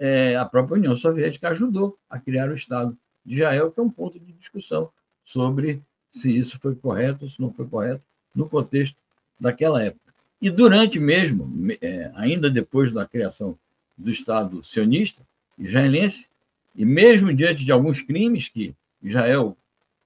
é, 0.00 0.34
a 0.34 0.46
própria 0.46 0.78
União 0.78 0.96
Soviética 0.96 1.50
ajudou 1.50 1.98
a 2.08 2.18
criar 2.18 2.48
o 2.48 2.54
Estado 2.54 2.96
de 3.24 3.34
Israel, 3.34 3.70
que 3.70 3.78
é 3.78 3.82
um 3.82 3.90
ponto 3.90 4.18
de 4.18 4.32
discussão 4.32 4.90
sobre 5.22 5.82
se 6.10 6.34
isso 6.34 6.58
foi 6.58 6.74
correto 6.74 7.28
se 7.28 7.40
não 7.40 7.52
foi 7.52 7.66
correto 7.66 8.02
no 8.34 8.48
contexto 8.48 8.96
daquela 9.38 9.82
época. 9.82 10.14
E 10.40 10.50
durante 10.50 10.98
mesmo, 10.98 11.52
é, 11.82 12.10
ainda 12.14 12.48
depois 12.48 12.90
da 12.90 13.06
criação 13.06 13.58
do 13.96 14.10
Estado 14.10 14.64
sionista 14.64 15.22
israelense, 15.58 16.26
e 16.74 16.84
mesmo 16.84 17.34
diante 17.34 17.62
de 17.62 17.70
alguns 17.70 18.02
crimes 18.02 18.48
que 18.48 18.74
Israel 19.02 19.54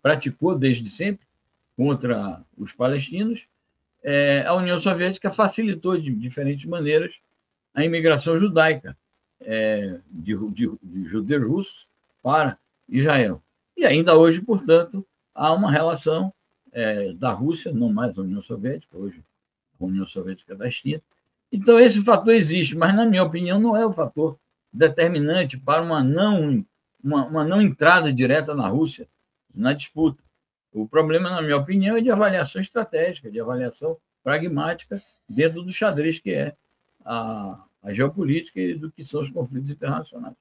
praticou 0.03 0.59
desde 0.59 0.91
sempre 0.91 1.25
contra 1.77 2.43
os 2.59 2.73
palestinos, 2.73 3.47
é, 4.03 4.45
a 4.45 4.55
União 4.55 4.79
Soviética 4.79 5.31
facilitou 5.31 5.97
de 5.97 6.13
diferentes 6.13 6.65
maneiras 6.65 7.15
a 7.73 7.85
imigração 7.85 8.39
judaica 8.39 8.97
é, 9.41 10.01
de, 10.11 10.37
de, 10.51 10.71
de 10.83 11.05
judeus 11.05 11.47
russos 11.47 11.89
para 12.23 12.59
Israel. 12.89 13.43
E 13.77 13.85
ainda 13.85 14.17
hoje, 14.17 14.41
portanto, 14.41 15.07
há 15.35 15.53
uma 15.53 15.71
relação 15.71 16.33
é, 16.73 17.13
da 17.13 17.33
Rússia, 17.33 17.73
não 17.73 17.93
mais 17.93 18.19
a 18.19 18.23
União 18.23 18.41
Soviética, 18.41 18.97
hoje 18.97 19.23
a 19.81 19.85
União 19.85 20.07
Soviética 20.07 20.55
da 20.55 20.71
China. 20.71 21.03
Então, 21.51 21.79
esse 21.79 22.03
fator 22.03 22.35
existe, 22.35 22.77
mas, 22.77 22.95
na 22.95 23.07
minha 23.07 23.23
opinião, 23.23 23.61
não 23.61 23.77
é 23.77 23.87
o 23.87 23.93
fator 23.93 24.39
determinante 24.73 25.57
para 25.57 25.83
uma 25.83 26.03
não, 26.03 26.65
uma, 27.03 27.27
uma 27.27 27.45
não 27.45 27.63
entrada 27.63 28.13
direta 28.13 28.55
na 28.55 28.69
Rússia 28.69 29.09
na 29.55 29.73
disputa. 29.73 30.23
O 30.73 30.89
problema, 30.89 31.31
na 31.31 31.41
minha 31.41 31.57
opinião, 31.57 31.97
é 31.97 32.01
de 32.01 32.11
avaliação 32.11 32.61
estratégica, 32.61 33.31
de 33.31 33.41
avaliação 33.41 33.97
pragmática 34.25 35.01
dentro 35.29 35.63
do 35.63 35.73
xadrez 35.73 36.19
que 36.19 36.33
é 36.33 36.57
a, 37.05 37.63
a 37.85 37.93
geopolítica 37.93 38.59
e 38.59 38.75
do 38.75 38.91
que 38.91 39.05
são 39.05 39.23
os 39.23 39.31
conflitos 39.31 39.71
internacionais. 39.71 40.35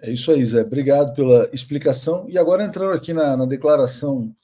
É 0.00 0.10
isso 0.12 0.30
aí, 0.30 0.44
Zé. 0.44 0.62
Obrigado 0.62 1.14
pela 1.14 1.48
explicação. 1.52 2.26
E 2.28 2.36
agora 2.36 2.64
entrando 2.64 2.92
aqui 2.92 3.12
na, 3.12 3.36
na 3.36 3.46
declaração 3.46 4.34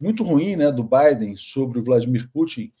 muito 0.00 0.22
ruim 0.22 0.56
né, 0.56 0.70
do 0.70 0.84
Biden 0.84 1.36
sobre 1.36 1.78
o 1.78 1.84
Vladimir 1.84 2.28
Putin, 2.32 2.72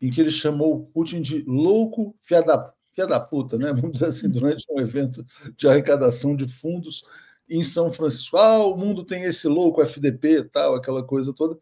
em 0.00 0.10
que 0.10 0.20
ele 0.20 0.30
chamou 0.30 0.76
o 0.76 0.86
Putin 0.86 1.20
de 1.20 1.42
louco 1.46 2.14
fia 2.22 2.42
da, 2.42 2.72
fia 2.92 3.06
da 3.06 3.20
puta, 3.20 3.58
né? 3.58 3.72
Vamos 3.74 3.92
dizer 3.92 4.06
assim, 4.06 4.28
durante 4.28 4.64
um 4.70 4.80
evento 4.80 5.24
de 5.56 5.68
arrecadação 5.68 6.34
de 6.34 6.48
fundos 6.48 7.04
em 7.48 7.62
São 7.62 7.92
Francisco. 7.92 8.36
Ah, 8.36 8.64
o 8.64 8.76
mundo 8.76 9.04
tem 9.04 9.24
esse 9.24 9.48
louco 9.48 9.82
FDP 9.82 10.44
tal, 10.44 10.74
aquela 10.74 11.02
coisa 11.02 11.32
toda. 11.34 11.58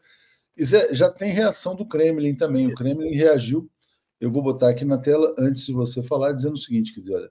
E 0.57 0.65
Zé, 0.65 0.93
já 0.93 1.09
tem 1.09 1.33
reação 1.33 1.75
do 1.75 1.87
Kremlin 1.87 2.35
também. 2.35 2.67
O 2.67 2.75
Kremlin 2.75 3.15
reagiu. 3.15 3.71
Eu 4.21 4.31
vou 4.31 4.43
botar 4.43 4.69
aqui 4.71 4.85
na 4.85 4.99
tela 4.99 5.35
antes 5.39 5.65
de 5.65 5.73
você 5.73 6.03
falar, 6.03 6.33
dizendo 6.33 6.55
o 6.55 6.59
seguinte: 6.59 6.93
quer 6.93 7.01
dizer, 7.01 7.15
olha, 7.15 7.31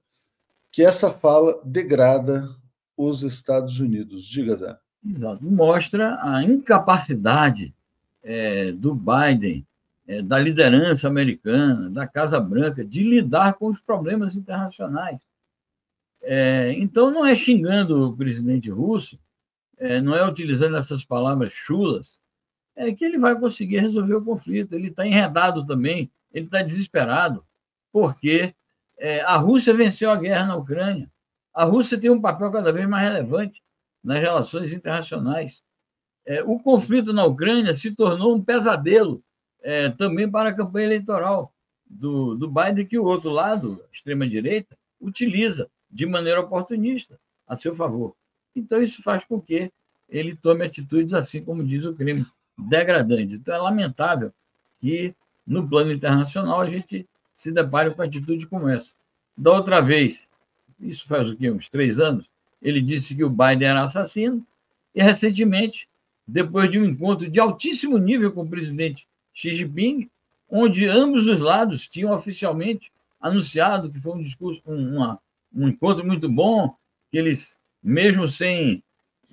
que 0.72 0.84
essa 0.84 1.12
fala 1.12 1.60
degrada 1.64 2.50
os 2.98 3.22
Estados 3.22 3.80
Unidos. 3.80 4.26
Diga, 4.26 4.56
Zé. 4.56 4.76
Exato. 5.06 5.46
Mostra 5.46 6.20
a 6.22 6.44
incapacidade 6.44 7.74
é, 8.24 8.72
do 8.72 8.96
Biden, 8.96 9.66
é, 10.08 10.22
da 10.22 10.40
liderança 10.40 11.08
americana, 11.08 11.90
da 11.92 12.08
Casa 12.08 12.40
Branca, 12.40 12.84
de 12.84 13.04
lidar 13.04 13.54
com 13.54 13.68
os 13.68 13.80
problemas 13.80 14.36
internacionais. 14.36 15.22
É, 16.22 16.74
então, 16.74 17.12
não 17.12 17.26
é 17.26 17.36
xingando 17.36 18.10
o 18.10 18.18
presidente 18.18 18.70
russo, 18.70 19.20
é, 19.78 20.02
não 20.02 20.16
é 20.16 20.28
utilizando 20.28 20.76
essas 20.76 21.06
palavras 21.06 21.54
chulas, 21.54 22.20
é 22.76 22.92
que 22.92 23.06
ele 23.06 23.18
vai 23.18 23.40
conseguir 23.40 23.80
resolver 23.80 24.16
o 24.16 24.26
conflito. 24.26 24.74
Ele 24.74 24.88
está 24.88 25.06
enredado 25.06 25.66
também, 25.66 26.12
ele 26.32 26.46
está 26.46 26.62
desesperado, 26.62 27.44
porque 27.92 28.54
é, 28.98 29.22
a 29.22 29.38
Rússia 29.38 29.74
venceu 29.74 30.10
a 30.10 30.16
guerra 30.16 30.48
na 30.48 30.56
Ucrânia. 30.56 31.12
A 31.54 31.64
Rússia 31.64 31.98
tem 31.98 32.10
um 32.10 32.22
papel 32.22 32.52
cada 32.52 32.72
vez 32.72 32.88
mais 32.88 33.04
relevante 33.04 33.62
nas 34.04 34.20
relações 34.20 34.72
internacionais. 34.72 35.62
É, 36.26 36.44
o 36.44 36.60
conflito 36.60 37.14
na 37.14 37.26
Ucrânia 37.26 37.74
se 37.74 37.96
tornou 37.96 38.36
um 38.36 38.44
pesadelo 38.44 39.24
é, 39.62 39.90
também 39.90 40.30
para 40.30 40.50
a 40.50 40.54
campanha 40.54 40.86
eleitoral 40.86 41.54
do, 41.86 42.36
do 42.36 42.50
Biden, 42.50 42.86
que 42.86 43.00
o 43.00 43.06
outro 43.06 43.30
lado, 43.30 43.84
a 43.90 43.94
extrema-direita, 43.94 44.78
utiliza 45.00 45.70
de 45.90 46.06
maneira 46.06 46.42
oportunista 46.42 47.20
a 47.48 47.56
seu 47.56 47.76
favor. 47.76 48.16
Então, 48.56 48.82
isso 48.82 49.02
faz 49.02 49.24
com 49.24 49.40
que 49.40 49.72
ele 50.10 50.36
tome 50.36 50.66
atitudes, 50.66 51.14
assim 51.14 51.44
como 51.44 51.64
diz 51.64 51.86
o 51.86 51.94
crime, 51.94 52.26
degradantes. 52.58 53.36
Então, 53.36 53.54
é 53.54 53.58
lamentável 53.58 54.34
que, 54.80 55.14
no 55.48 55.68
plano 55.68 55.92
internacional, 55.92 56.60
a 56.60 56.70
gente 56.70 57.08
se 57.36 57.52
depare 57.52 57.92
com 57.92 58.02
atitude 58.02 58.46
como 58.46 58.68
essa. 58.68 58.92
Da 59.38 59.52
outra 59.52 59.80
vez, 59.80 60.28
isso 60.80 61.08
faz 61.08 61.30
o 61.30 61.36
quê? 61.36 61.50
Uns 61.50 61.70
três 61.70 62.00
anos, 62.00 62.30
ele 62.62 62.82
disse 62.82 63.16
que 63.16 63.24
o 63.24 63.30
Biden 63.30 63.70
era 63.70 63.84
assassino, 63.84 64.46
e 64.94 65.02
recentemente, 65.02 65.88
depois 66.28 66.70
de 66.70 66.80
um 66.80 66.86
encontro 66.86 67.30
de 67.30 67.40
altíssimo 67.40 67.98
nível 67.98 68.32
com 68.32 68.42
o 68.42 68.50
presidente 68.50 69.08
Xi 69.34 69.54
Jinping, 69.54 70.10
onde 70.50 70.86
ambos 70.88 71.28
os 71.28 71.40
lados 71.40 71.88
tinham 71.88 72.14
oficialmente 72.14 72.92
anunciado 73.22 73.92
que 73.92 74.00
foi 74.00 74.14
um 74.14 74.24
discurso, 74.24 74.62
uma, 74.66 75.20
um 75.54 75.68
encontro 75.68 76.06
muito 76.06 76.28
bom, 76.28 76.76
que 77.12 77.18
eles, 77.18 77.58
mesmo 77.82 78.28
sem, 78.28 78.84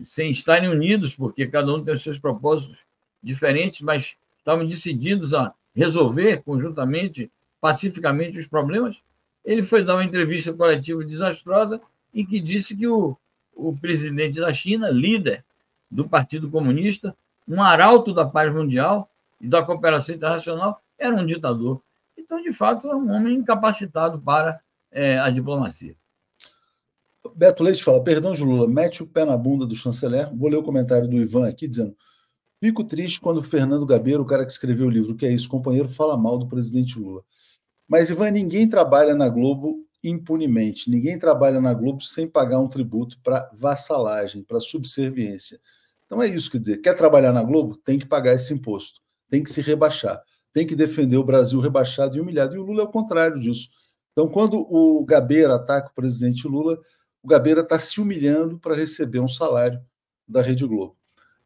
sem 0.02 0.30
estarem 0.30 0.68
unidos, 0.68 1.14
porque 1.14 1.46
cada 1.46 1.74
um 1.74 1.82
tem 1.82 1.94
os 1.94 2.02
seus 2.02 2.18
propósitos 2.18 2.78
diferentes, 3.22 3.80
mas 3.80 4.16
estavam 4.38 4.66
decididos 4.66 5.32
a 5.34 5.52
resolver 5.75 6.43
conjuntamente 6.43 7.31
pacificamente 7.61 8.39
os 8.39 8.47
problemas, 8.47 8.97
ele 9.45 9.62
foi 9.62 9.85
dar 9.85 9.95
uma 9.95 10.05
entrevista 10.05 10.53
coletiva 10.53 11.05
desastrosa 11.05 11.81
em 12.12 12.25
que 12.25 12.39
disse 12.41 12.77
que 12.77 12.87
o, 12.87 13.16
o 13.55 13.77
presidente 13.77 14.41
da 14.41 14.53
China, 14.53 14.91
líder 14.91 15.45
do 15.91 16.09
Partido 16.09 16.51
Comunista, 16.51 17.16
um 17.47 17.62
arauto 17.62 18.12
da 18.12 18.25
paz 18.25 18.53
mundial 18.53 19.11
e 19.41 19.49
da 19.49 19.62
cooperação 19.62 20.14
internacional, 20.14 20.81
era 20.99 21.14
um 21.14 21.27
ditador. 21.27 21.83
Então, 22.16 22.43
de 22.43 22.53
fato, 22.53 22.87
era 22.87 22.97
um 22.97 23.11
homem 23.11 23.35
incapacitado 23.35 24.18
para 24.18 24.61
é, 24.91 25.18
a 25.18 25.29
diplomacia. 25.29 25.95
Beto 27.35 27.62
Leite 27.62 27.83
fala: 27.83 28.03
perdão 28.03 28.33
de 28.33 28.45
Lula, 28.45 28.68
mete 28.68 29.03
o 29.03 29.07
pé 29.07 29.25
na 29.25 29.37
bunda 29.37 29.66
do 29.66 29.75
chanceler. 29.75 30.29
Vou 30.35 30.49
ler 30.49 30.57
o 30.57 30.62
comentário 30.62 31.09
do 31.09 31.16
Ivan 31.16 31.49
aqui 31.49 31.66
dizendo: 31.66 31.97
fico 32.61 32.84
triste 32.84 33.20
quando 33.20 33.38
o 33.38 33.42
Fernando 33.42 33.86
Gabeiro, 33.86 34.22
o 34.22 34.26
cara 34.26 34.44
que 34.44 34.52
escreveu 34.52 34.86
o 34.86 34.90
livro, 34.90 35.14
que 35.14 35.26
é 35.26 35.32
isso, 35.32 35.48
companheiro, 35.48 35.88
fala 35.88 36.16
mal 36.16 36.38
do 36.38 36.48
presidente 36.48 36.98
Lula. 36.98 37.22
Mas, 37.88 38.11
Ivan, 38.11 38.30
ninguém 38.30 38.68
trabalha 38.68 39.14
na 39.14 39.28
Globo 39.28 39.84
impunemente. 40.02 40.90
Ninguém 40.90 41.18
trabalha 41.18 41.61
na 41.61 41.72
Globo 41.72 42.02
sem 42.02 42.28
pagar 42.28 42.61
um 42.61 42.68
tributo 42.68 43.18
para 43.22 43.50
vassalagem, 43.55 44.42
para 44.42 44.61
subserviência. 44.61 45.59
Então 46.07 46.22
é 46.22 46.28
isso, 46.28 46.50
quer 46.50 46.59
dizer, 46.59 46.76
quer 46.78 46.94
trabalhar 46.96 47.32
na 47.32 47.42
Globo? 47.42 47.76
Tem 47.76 47.98
que 47.98 48.07
pagar 48.07 48.34
esse 48.34 48.52
imposto, 48.52 49.00
tem 49.30 49.42
que 49.42 49.50
se 49.50 49.61
rebaixar, 49.62 50.22
tem 50.52 50.66
que 50.66 50.76
defender 50.76 51.16
o 51.16 51.24
Brasil 51.24 51.59
rebaixado 51.61 52.16
e 52.16 52.20
humilhado. 52.20 52.55
E 52.55 52.59
o 52.59 52.62
Lula 52.62 52.82
é 52.82 52.84
o 52.84 52.90
contrário 52.90 53.40
disso. 53.40 53.70
Então, 54.12 54.28
quando 54.28 54.59
o 54.59 55.05
Gabeira 55.05 55.57
ataca 55.57 55.88
o 55.88 55.94
presidente 55.94 56.46
Lula, 56.46 56.78
o 57.22 57.26
Gabeira 57.26 57.62
está 57.62 57.78
se 57.78 58.00
humilhando 58.00 58.59
para 58.59 58.74
receber 58.74 59.18
um 59.18 59.28
salário 59.28 59.82
da 60.28 60.40
Rede 60.40 60.66
Globo. 60.66 60.96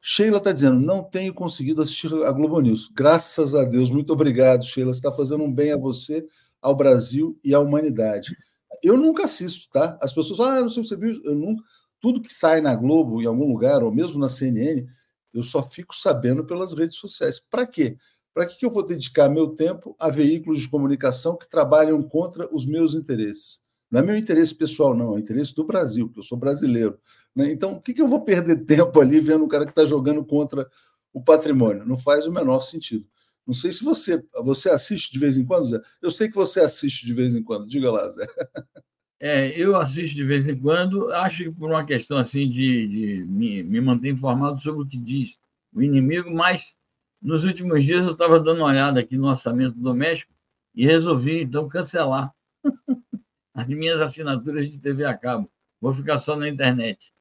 Sheila 0.01 0.39
está 0.39 0.53
dizendo, 0.53 0.79
não 0.79 1.03
tenho 1.03 1.35
conseguido 1.35 1.83
assistir 1.83 2.13
a 2.25 2.33
Globo 2.33 2.61
News. 2.61 2.91
Graças 2.95 3.55
a 3.55 3.65
Deus, 3.65 3.91
muito 3.91 4.13
obrigado, 4.13 4.65
Sheila. 4.65 4.93
Você 4.93 4.99
está 4.99 5.13
fazendo 5.13 5.45
um 5.45 5.53
bem 5.53 5.73
a 5.73 5.77
você, 5.77 6.27
ao 6.63 6.75
Brasil 6.75 7.39
e 7.43 7.55
à 7.55 7.61
humanidade. 7.61 8.37
Eu 8.83 8.97
nunca 8.97 9.25
assisto, 9.25 9.69
tá? 9.71 9.99
As 10.01 10.13
pessoas 10.13 10.41
ah, 10.41 10.61
não 10.61 10.71
sei 10.71 10.83
se 10.83 10.91
você 10.91 10.97
viu, 10.97 11.21
eu 11.25 11.35
nunca. 11.35 11.63
Tudo 12.01 12.21
que 12.21 12.33
sai 12.33 12.61
na 12.61 12.75
Globo, 12.77 13.21
em 13.21 13.27
algum 13.27 13.51
lugar, 13.51 13.83
ou 13.83 13.93
mesmo 13.93 14.21
na 14.21 14.29
CNN, 14.29 14.87
eu 15.35 15.43
só 15.43 15.63
fico 15.63 15.97
sabendo 15.97 16.45
pelas 16.45 16.73
redes 16.73 16.97
sociais. 16.97 17.41
Para 17.41 17.67
quê? 17.67 17.97
Para 18.33 18.47
que 18.47 18.65
eu 18.65 18.71
vou 18.71 18.87
dedicar 18.87 19.29
meu 19.29 19.49
tempo 19.49 19.97
a 19.99 20.09
veículos 20.09 20.61
de 20.61 20.69
comunicação 20.69 21.37
que 21.37 21.49
trabalham 21.49 22.01
contra 22.03 22.49
os 22.55 22.65
meus 22.65 22.95
interesses? 22.95 23.63
Não 23.91 24.01
é 24.01 24.03
meu 24.03 24.17
interesse 24.17 24.55
pessoal, 24.55 24.95
não, 24.95 25.17
é 25.17 25.21
interesse 25.21 25.55
do 25.55 25.65
Brasil, 25.65 26.07
porque 26.07 26.21
eu 26.21 26.25
sou 26.25 26.39
brasileiro. 26.39 26.99
Né? 27.39 27.53
Então, 27.53 27.75
o 27.75 27.81
que, 27.81 27.95
que 27.95 28.03
eu 28.03 28.09
vou 28.09 28.25
perder 28.25 28.65
tempo 28.67 29.01
ali 29.01 29.21
vendo 29.21 29.45
um 29.45 29.49
cara 29.49 29.65
que 29.65 29.71
está 29.71 29.85
jogando 29.85 30.25
contra 30.25 30.69
o 31.13 31.23
patrimônio? 31.23 31.87
Não 31.87 31.97
faz 31.97 32.27
o 32.27 32.33
menor 32.33 32.63
sentido. 32.63 33.07
Não 33.47 33.55
sei 33.55 33.73
se 33.73 33.85
você 33.85 34.23
você 34.43 34.69
assiste 34.69 35.13
de 35.13 35.19
vez 35.21 35.39
em 35.39 35.45
quando, 35.45 35.67
Zé. 35.67 35.81
Eu 36.03 36.11
sei 36.11 36.29
que 36.29 36.35
você 36.35 36.61
assiste 36.61 37.07
de 37.07 37.15
vez 37.15 37.37
em 37.37 37.43
quando. 37.43 37.69
Diga 37.69 37.93
lá, 37.93 38.11
Zé. 38.11 38.27
É, 39.21 39.49
eu 39.61 39.75
assisto 39.75 40.15
de 40.15 40.23
vez 40.23 40.47
em 40.47 40.57
quando. 40.57 41.11
Acho 41.11 41.43
que 41.43 41.51
por 41.51 41.69
uma 41.69 41.85
questão 41.85 42.19
assim 42.19 42.49
de, 42.49 42.87
de 42.87 43.25
me, 43.25 43.65
me 43.65 43.81
manter 43.81 44.11
informado 44.11 44.61
sobre 44.61 44.83
o 44.83 44.87
que 44.87 44.97
diz 44.97 45.37
o 45.75 45.83
inimigo, 45.83 46.31
mas 46.31 46.77
nos 47.21 47.45
últimos 47.45 47.85
dias 47.85 48.07
eu 48.07 48.13
estava 48.13 48.39
dando 48.39 48.59
uma 48.59 48.69
olhada 48.69 49.01
aqui 49.01 49.17
no 49.17 49.27
orçamento 49.27 49.77
doméstico 49.77 50.33
e 50.73 50.87
resolvi 50.87 51.43
então 51.43 51.69
cancelar 51.69 52.33
as 53.55 53.67
minhas 53.67 54.01
assinaturas 54.01 54.71
de 54.71 54.79
TV 54.79 55.05
a 55.05 55.19
cabo. 55.19 55.51
Vou 55.81 55.93
ficar 55.93 56.21
só 56.21 56.37
na 56.37 56.49
internet. 56.49 57.13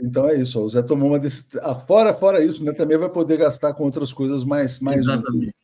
Então 0.00 0.28
é 0.28 0.40
isso. 0.40 0.60
O 0.60 0.68
Zé 0.68 0.82
tomou 0.82 1.10
uma 1.10 1.18
decisão. 1.18 1.60
Ah, 1.62 1.74
fora, 1.74 2.14
fora 2.14 2.44
isso, 2.44 2.64
né, 2.64 2.72
também 2.72 2.98
vai 2.98 3.08
poder 3.08 3.36
gastar 3.36 3.74
com 3.74 3.84
outras 3.84 4.12
coisas 4.12 4.44
mais. 4.44 4.80
mais 4.80 5.00
Exatamente. 5.00 5.54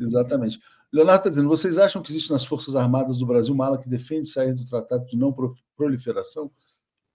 Exatamente. 0.00 0.60
Leonardo 0.92 1.20
está 1.20 1.30
dizendo: 1.30 1.48
vocês 1.48 1.78
acham 1.78 2.02
que 2.02 2.10
existe 2.10 2.30
nas 2.30 2.44
Forças 2.44 2.76
Armadas 2.76 3.18
do 3.18 3.26
Brasil 3.26 3.54
uma 3.54 3.66
ala 3.66 3.78
que 3.78 3.88
defende 3.88 4.28
sair 4.28 4.54
do 4.54 4.64
Tratado 4.64 5.06
de 5.06 5.16
Não 5.16 5.34
Proliferação? 5.76 6.50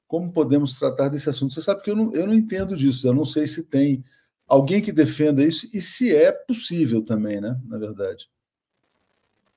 Como 0.07 0.31
podemos 0.31 0.77
tratar 0.77 1.07
desse 1.07 1.29
assunto? 1.29 1.53
Você 1.53 1.61
sabe 1.61 1.81
que 1.81 1.89
eu 1.89 1.95
não, 1.95 2.13
eu 2.13 2.27
não 2.27 2.33
entendo 2.33 2.75
disso. 2.75 3.07
Eu 3.07 3.13
não 3.13 3.25
sei 3.25 3.47
se 3.47 3.63
tem 3.63 4.03
alguém 4.47 4.81
que 4.81 4.91
defenda 4.91 5.43
isso 5.43 5.69
e 5.73 5.79
se 5.79 6.13
é 6.13 6.31
possível 6.31 7.01
também, 7.01 7.39
né? 7.39 7.57
Na 7.65 7.77
verdade. 7.77 8.29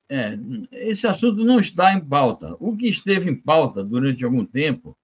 É, 0.07 0.37
esse 0.71 1.07
assunto 1.07 1.43
não 1.43 1.59
está 1.59 1.93
em 1.93 1.99
pauta. 1.99 2.55
O 2.59 2.77
que 2.77 2.87
esteve 2.87 3.29
em 3.29 3.35
pauta 3.35 3.83
durante 3.83 4.23
algum 4.23 4.45
tempo, 4.45 4.95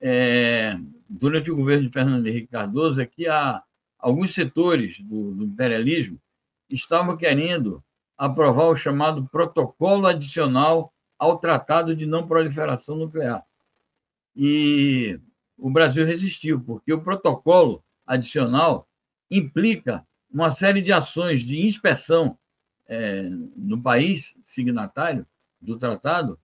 é, 0.00 0.76
durante 1.08 1.50
o 1.50 1.56
governo 1.56 1.86
de 1.86 1.92
Fernando 1.92 2.26
Henrique 2.26 2.48
Cardoso, 2.48 3.00
é 3.00 3.06
que 3.06 3.26
há 3.26 3.62
alguns 3.98 4.32
setores 4.32 5.00
do, 5.00 5.34
do 5.34 5.44
imperialismo 5.44 6.20
estavam 6.68 7.16
querendo 7.16 7.82
aprovar 8.16 8.68
o 8.68 8.76
chamado 8.76 9.26
protocolo 9.28 10.06
adicional 10.06 10.92
ao 11.18 11.38
Tratado 11.38 11.94
de 11.94 12.06
Não 12.06 12.26
Proliferação 12.26 12.96
Nuclear. 12.96 13.44
E 14.36 15.18
o 15.56 15.70
Brasil 15.70 16.06
resistiu, 16.06 16.60
porque 16.60 16.92
o 16.92 17.02
protocolo 17.02 17.82
adicional 18.06 18.88
implica 19.30 20.06
uma 20.30 20.50
série 20.50 20.82
de 20.82 20.92
ações 20.92 21.40
de 21.40 21.64
inspeção 21.64 22.38
é, 22.86 23.22
no 23.56 23.80
país 23.82 24.36
signatário 24.44 25.26
do 25.60 25.78
tratado 25.78 26.38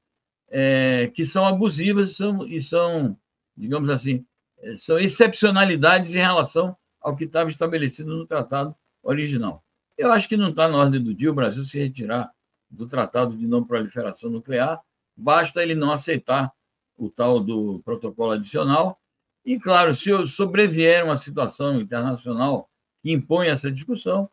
é, 0.49 1.11
que 1.15 1.25
são 1.25 1.45
abusivas 1.45 2.11
e 2.11 2.15
são, 2.15 2.47
e 2.47 2.63
são, 2.63 3.17
digamos 3.57 3.91
assim, 3.91 4.25
é, 4.59 4.77
são 4.77 4.99
excepcionalidades 4.99 6.15
em 6.15 6.19
relação 6.19 6.77
ao 7.01 7.15
que 7.17 7.25
estava 7.25 7.51
estabelecido 7.51 8.17
no 8.17 8.27
tratado 8.27 8.75
original. 9.03 9.63
Eu 9.97 10.13
acho 10.13 10.29
que 10.29 10.37
não 10.37 10.49
está 10.49 10.69
na 10.69 10.79
ordem 10.79 11.03
do 11.03 11.15
dia 11.15 11.31
o 11.31 11.35
Brasil 11.35 11.65
se 11.65 11.79
retirar 11.79 12.33
do 12.69 12.87
Tratado 12.87 13.37
de 13.37 13.47
Não 13.47 13.63
Proliferação 13.63 14.31
Nuclear, 14.31 14.83
basta 15.17 15.63
ele 15.63 15.75
não 15.75 15.93
aceitar 15.93 16.53
o 16.97 17.09
tal 17.09 17.41
do 17.41 17.81
protocolo 17.85 18.33
adicional. 18.33 19.01
E, 19.45 19.59
claro, 19.59 19.95
se 19.95 20.11
sobrevier 20.27 21.05
uma 21.05 21.17
situação 21.17 21.81
internacional 21.81 22.69
que 23.03 23.13
impõe 23.13 23.49
essa 23.49 23.71
discussão, 23.71 24.29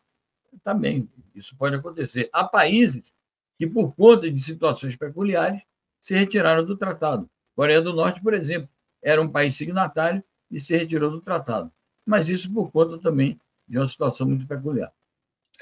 também 0.64 1.10
isso 1.36 1.56
pode 1.56 1.76
acontecer. 1.76 2.30
Há 2.32 2.44
países 2.44 3.14
que, 3.58 3.68
por 3.68 3.94
conta 3.94 4.32
de 4.32 4.40
situações 4.40 4.96
peculiares, 4.96 5.62
se 6.00 6.16
retiraram 6.16 6.66
do 6.66 6.78
tratado. 6.78 7.30
Coreia 7.56 7.82
do 7.82 7.94
Norte, 7.94 8.22
por 8.22 8.34
exemplo, 8.34 8.70
era 9.02 9.22
um 9.22 9.28
país 9.28 9.56
signatário 9.56 10.24
e 10.50 10.60
se 10.60 10.76
retirou 10.76 11.10
do 11.10 11.22
tratado. 11.22 11.72
Mas 12.06 12.30
isso 12.30 12.52
por 12.52 12.72
conta 12.72 12.98
também 12.98 13.40
de 13.68 13.78
uma 13.78 13.88
situação 13.88 14.28
muito 14.28 14.46
peculiar. 14.46 14.92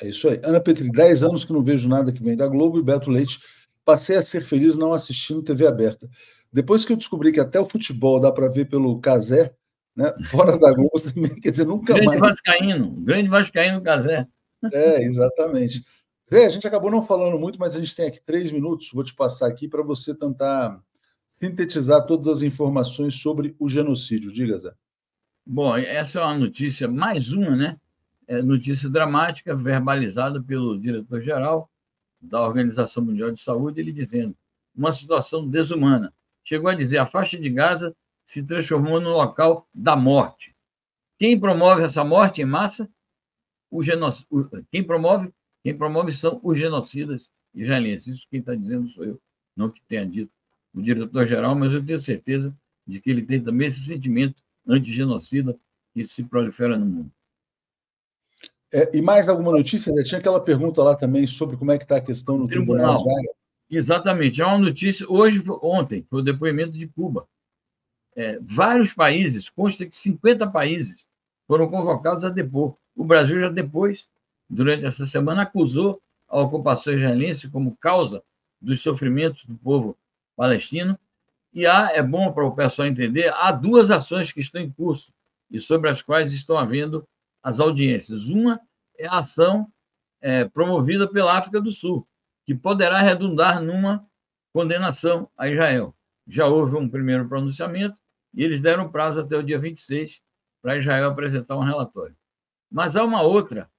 É 0.02 0.08
isso 0.08 0.28
aí. 0.30 0.40
Ana 0.44 0.60
Petri, 0.60 0.90
10 0.90 1.24
anos 1.24 1.44
que 1.44 1.54
não 1.54 1.64
vejo 1.64 1.88
nada 1.88 2.12
que 2.12 2.24
vem 2.24 2.36
da 2.36 2.48
Globo 2.48 2.80
e 2.80 2.84
Beto 2.84 3.12
Leite, 3.12 3.40
passei 3.84 4.16
a 4.16 4.24
ser 4.24 4.44
feliz 4.44 4.78
não 4.78 4.94
assistindo 4.94 5.44
TV 5.44 5.68
aberta. 5.68 6.10
Depois 6.52 6.84
que 6.84 6.94
eu 6.94 6.98
descobri 6.98 7.32
que 7.32 7.40
até 7.40 7.60
o 7.60 7.70
futebol 7.70 8.20
dá 8.20 8.32
para 8.32 8.48
ver 8.48 8.66
pelo 8.66 9.00
Casé, 9.00 9.54
né, 9.96 10.14
fora 10.26 10.58
da 10.58 10.74
Globo 10.74 11.00
também, 11.00 11.40
quer 11.40 11.52
dizer, 11.52 11.66
nunca 11.66 11.94
grande 11.94 12.08
mais. 12.08 12.20
Vascaíno, 12.20 12.92
grande 13.02 13.30
Vascaíno 13.30 13.82
Casé. 13.82 14.26
É, 14.74 15.04
exatamente. 15.04 15.84
Zé, 16.30 16.46
a 16.46 16.50
gente 16.50 16.68
acabou 16.68 16.92
não 16.92 17.02
falando 17.02 17.40
muito, 17.40 17.60
mas 17.60 17.76
a 17.76 17.80
gente 17.80 17.96
tem 17.96 18.08
aqui 18.08 18.22
três 18.22 18.52
minutos. 18.52 18.90
Vou 18.94 19.04
te 19.04 19.16
passar 19.16 19.48
aqui 19.48 19.68
para 19.68 19.82
você 19.82 20.16
tentar 20.16 20.80
sintetizar 21.42 22.06
todas 22.06 22.28
as 22.28 22.42
informações 22.42 23.16
sobre 23.16 23.56
o 23.58 23.70
genocídio. 23.70 24.32
Diga, 24.32 24.58
Zé. 24.58 24.74
Bom, 25.46 25.76
essa 25.76 26.20
é 26.20 26.24
uma 26.24 26.38
notícia, 26.38 26.88
mais 26.88 27.32
uma, 27.32 27.56
né? 27.56 27.78
É 28.28 28.42
notícia 28.42 28.90
dramática, 28.90 29.56
verbalizada 29.56 30.42
pelo 30.42 30.80
diretor-geral 30.80 31.70
da 32.22 32.46
Organização 32.46 33.04
Mundial 33.04 33.32
de 33.32 33.42
Saúde, 33.42 33.80
ele 33.80 33.92
dizendo 33.92 34.36
uma 34.76 34.94
situação 34.94 35.48
desumana. 35.48 36.14
Chegou 36.44 36.70
a 36.70 36.76
dizer 36.76 36.98
a 36.98 37.08
faixa 37.08 37.40
de 37.40 37.50
Gaza 37.50 37.96
se 38.26 38.44
transformou 38.44 39.02
no 39.02 39.10
local 39.10 39.68
da 39.74 39.96
morte. 39.96 40.56
Quem 41.18 41.40
promove 41.40 41.84
essa 41.84 42.04
morte 42.04 42.42
em 42.42 42.46
massa? 42.46 42.88
o 43.72 43.84
genoc... 43.84 44.16
quem 44.72 44.84
promove 44.84 45.32
quem 45.64 45.78
promove 45.78 46.14
são 46.14 46.40
os 46.42 46.58
genocidas 46.58 47.30
israelenses. 47.54 48.16
Isso 48.16 48.28
quem 48.30 48.40
está 48.40 48.56
dizendo 48.56 48.88
sou 48.88 49.04
eu, 49.04 49.22
não 49.56 49.70
que 49.70 49.82
tenha 49.88 50.06
dito 50.06 50.32
o 50.74 50.82
diretor-geral, 50.82 51.56
mas 51.56 51.74
eu 51.74 51.86
tenho 51.86 52.00
certeza 52.00 52.56
de 52.86 53.00
que 53.00 53.10
ele 53.10 53.24
tem 53.24 53.42
também 53.42 53.68
esse 53.68 53.82
sentimento 53.82 54.42
antigenocida 54.68 55.58
que 55.94 56.08
se 56.08 56.24
prolifera 56.24 56.78
no 56.78 56.86
mundo. 56.86 57.12
É, 58.72 58.96
e 58.96 59.02
mais 59.02 59.28
alguma 59.28 59.52
notícia? 59.52 59.92
Né? 59.92 60.04
Tinha 60.04 60.20
aquela 60.20 60.40
pergunta 60.40 60.84
lá 60.84 60.96
também 60.96 61.26
sobre 61.26 61.58
como 61.58 61.72
é 61.72 61.78
que 61.78 61.86
está 61.86 61.98
a 61.98 62.02
questão 62.02 62.38
no 62.38 62.48
Tribunal. 62.48 62.96
Tribunal 62.96 63.24
Exatamente. 63.70 64.42
É 64.42 64.46
uma 64.46 64.58
notícia, 64.58 65.06
hoje, 65.08 65.44
ontem, 65.62 66.06
foi 66.10 66.22
o 66.22 66.24
depoimento 66.24 66.72
de 66.72 66.88
Cuba. 66.88 67.28
É, 68.16 68.40
vários 68.42 68.94
países, 68.94 69.48
consta 69.50 69.86
que 69.86 69.96
50 69.96 70.48
países 70.48 71.06
foram 71.48 71.70
convocados 71.70 72.26
a 72.26 72.30
depor. 72.30 72.76
O 72.96 73.04
Brasil 73.04 73.40
já 73.40 73.50
depois, 73.50 74.10
durante 74.50 74.86
essa 74.86 75.06
semana, 75.06 75.44
acusou 75.44 76.02
a 76.28 76.42
ocupação 76.42 76.94
israelense 76.94 77.50
como 77.50 77.78
causa 77.78 78.24
dos 78.60 78.82
sofrimentos 78.82 79.46
do 79.46 79.56
povo 79.56 79.96
palestino. 80.40 80.98
E 81.54 81.68
há, 81.68 81.92
é 81.94 82.02
bom 82.02 82.32
para 82.32 82.46
o 82.46 82.56
pessoal 82.56 82.88
entender, 82.88 83.34
há 83.36 83.52
duas 83.52 83.92
ações 83.92 84.32
que 84.32 84.40
estão 84.40 84.62
em 84.62 84.72
curso 84.72 85.12
e 85.52 85.60
sobre 85.60 85.90
as 85.90 86.02
quais 86.02 86.32
estão 86.32 86.58
havendo 86.58 87.06
as 87.44 87.60
audiências. 87.60 88.30
Uma 88.30 88.62
é 88.98 89.08
a 89.08 89.20
ação 89.20 89.68
é, 90.22 90.46
promovida 90.46 91.12
pela 91.12 91.38
África 91.38 91.60
do 91.60 91.72
Sul, 91.72 92.08
que 92.46 92.56
poderá 92.56 93.02
redundar 93.02 93.62
numa 93.62 94.08
condenação 94.54 95.30
a 95.38 95.50
Israel. 95.50 95.94
Já 96.28 96.46
houve 96.46 96.76
um 96.76 96.88
primeiro 96.88 97.28
pronunciamento 97.28 97.98
e 98.34 98.44
eles 98.44 98.62
deram 98.62 98.92
prazo 98.92 99.22
até 99.22 99.36
o 99.36 99.44
dia 99.44 99.60
26 99.60 100.22
para 100.62 100.78
Israel 100.78 101.10
apresentar 101.10 101.58
um 101.58 101.64
relatório. 101.64 102.16
Mas 102.72 102.96
há 102.96 103.04
uma 103.04 103.24
outra 103.24 103.70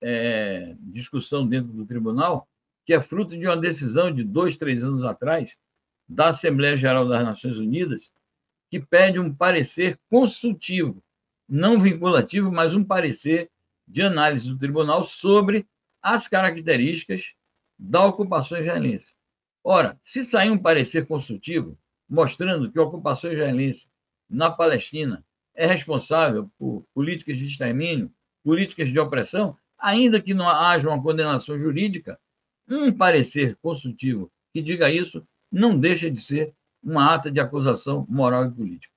é, 0.00 0.74
discussão 0.80 1.46
dentro 1.46 1.72
do 1.72 1.84
tribunal 1.84 2.48
que 2.86 2.94
é 2.94 3.02
fruto 3.02 3.36
de 3.36 3.46
uma 3.46 3.56
decisão 3.56 4.10
de 4.10 4.24
dois, 4.24 4.56
três 4.56 4.82
anos 4.82 5.04
atrás 5.04 5.54
da 6.08 6.28
Assembleia 6.28 6.76
Geral 6.76 7.06
das 7.06 7.22
Nações 7.24 7.58
Unidas, 7.58 8.10
que 8.70 8.80
pede 8.80 9.18
um 9.18 9.32
parecer 9.32 9.98
consultivo, 10.10 11.02
não 11.48 11.80
vinculativo, 11.80 12.50
mas 12.50 12.74
um 12.74 12.84
parecer 12.84 13.50
de 13.86 14.02
análise 14.02 14.48
do 14.48 14.58
tribunal 14.58 15.04
sobre 15.04 15.66
as 16.02 16.28
características 16.28 17.34
da 17.78 18.04
ocupação 18.04 18.58
israelense. 18.58 19.14
Ora, 19.62 19.98
se 20.02 20.24
sair 20.24 20.50
um 20.50 20.58
parecer 20.58 21.06
consultivo 21.06 21.78
mostrando 22.08 22.70
que 22.70 22.78
a 22.78 22.82
ocupação 22.82 23.32
israelense 23.32 23.88
na 24.28 24.50
Palestina 24.50 25.24
é 25.54 25.66
responsável 25.66 26.50
por 26.58 26.84
políticas 26.94 27.38
de 27.38 27.46
extermínio, 27.46 28.10
políticas 28.42 28.90
de 28.90 28.98
opressão, 28.98 29.56
ainda 29.78 30.20
que 30.20 30.32
não 30.32 30.48
haja 30.48 30.88
uma 30.88 31.02
condenação 31.02 31.58
jurídica, 31.58 32.18
um 32.68 32.92
parecer 32.92 33.56
consultivo 33.60 34.30
que 34.52 34.62
diga 34.62 34.90
isso 34.90 35.26
não 35.50 35.78
deixa 35.78 36.10
de 36.10 36.20
ser 36.20 36.54
uma 36.82 37.14
ata 37.14 37.30
de 37.30 37.40
acusação 37.40 38.06
moral 38.08 38.46
e 38.46 38.50
política. 38.50 38.92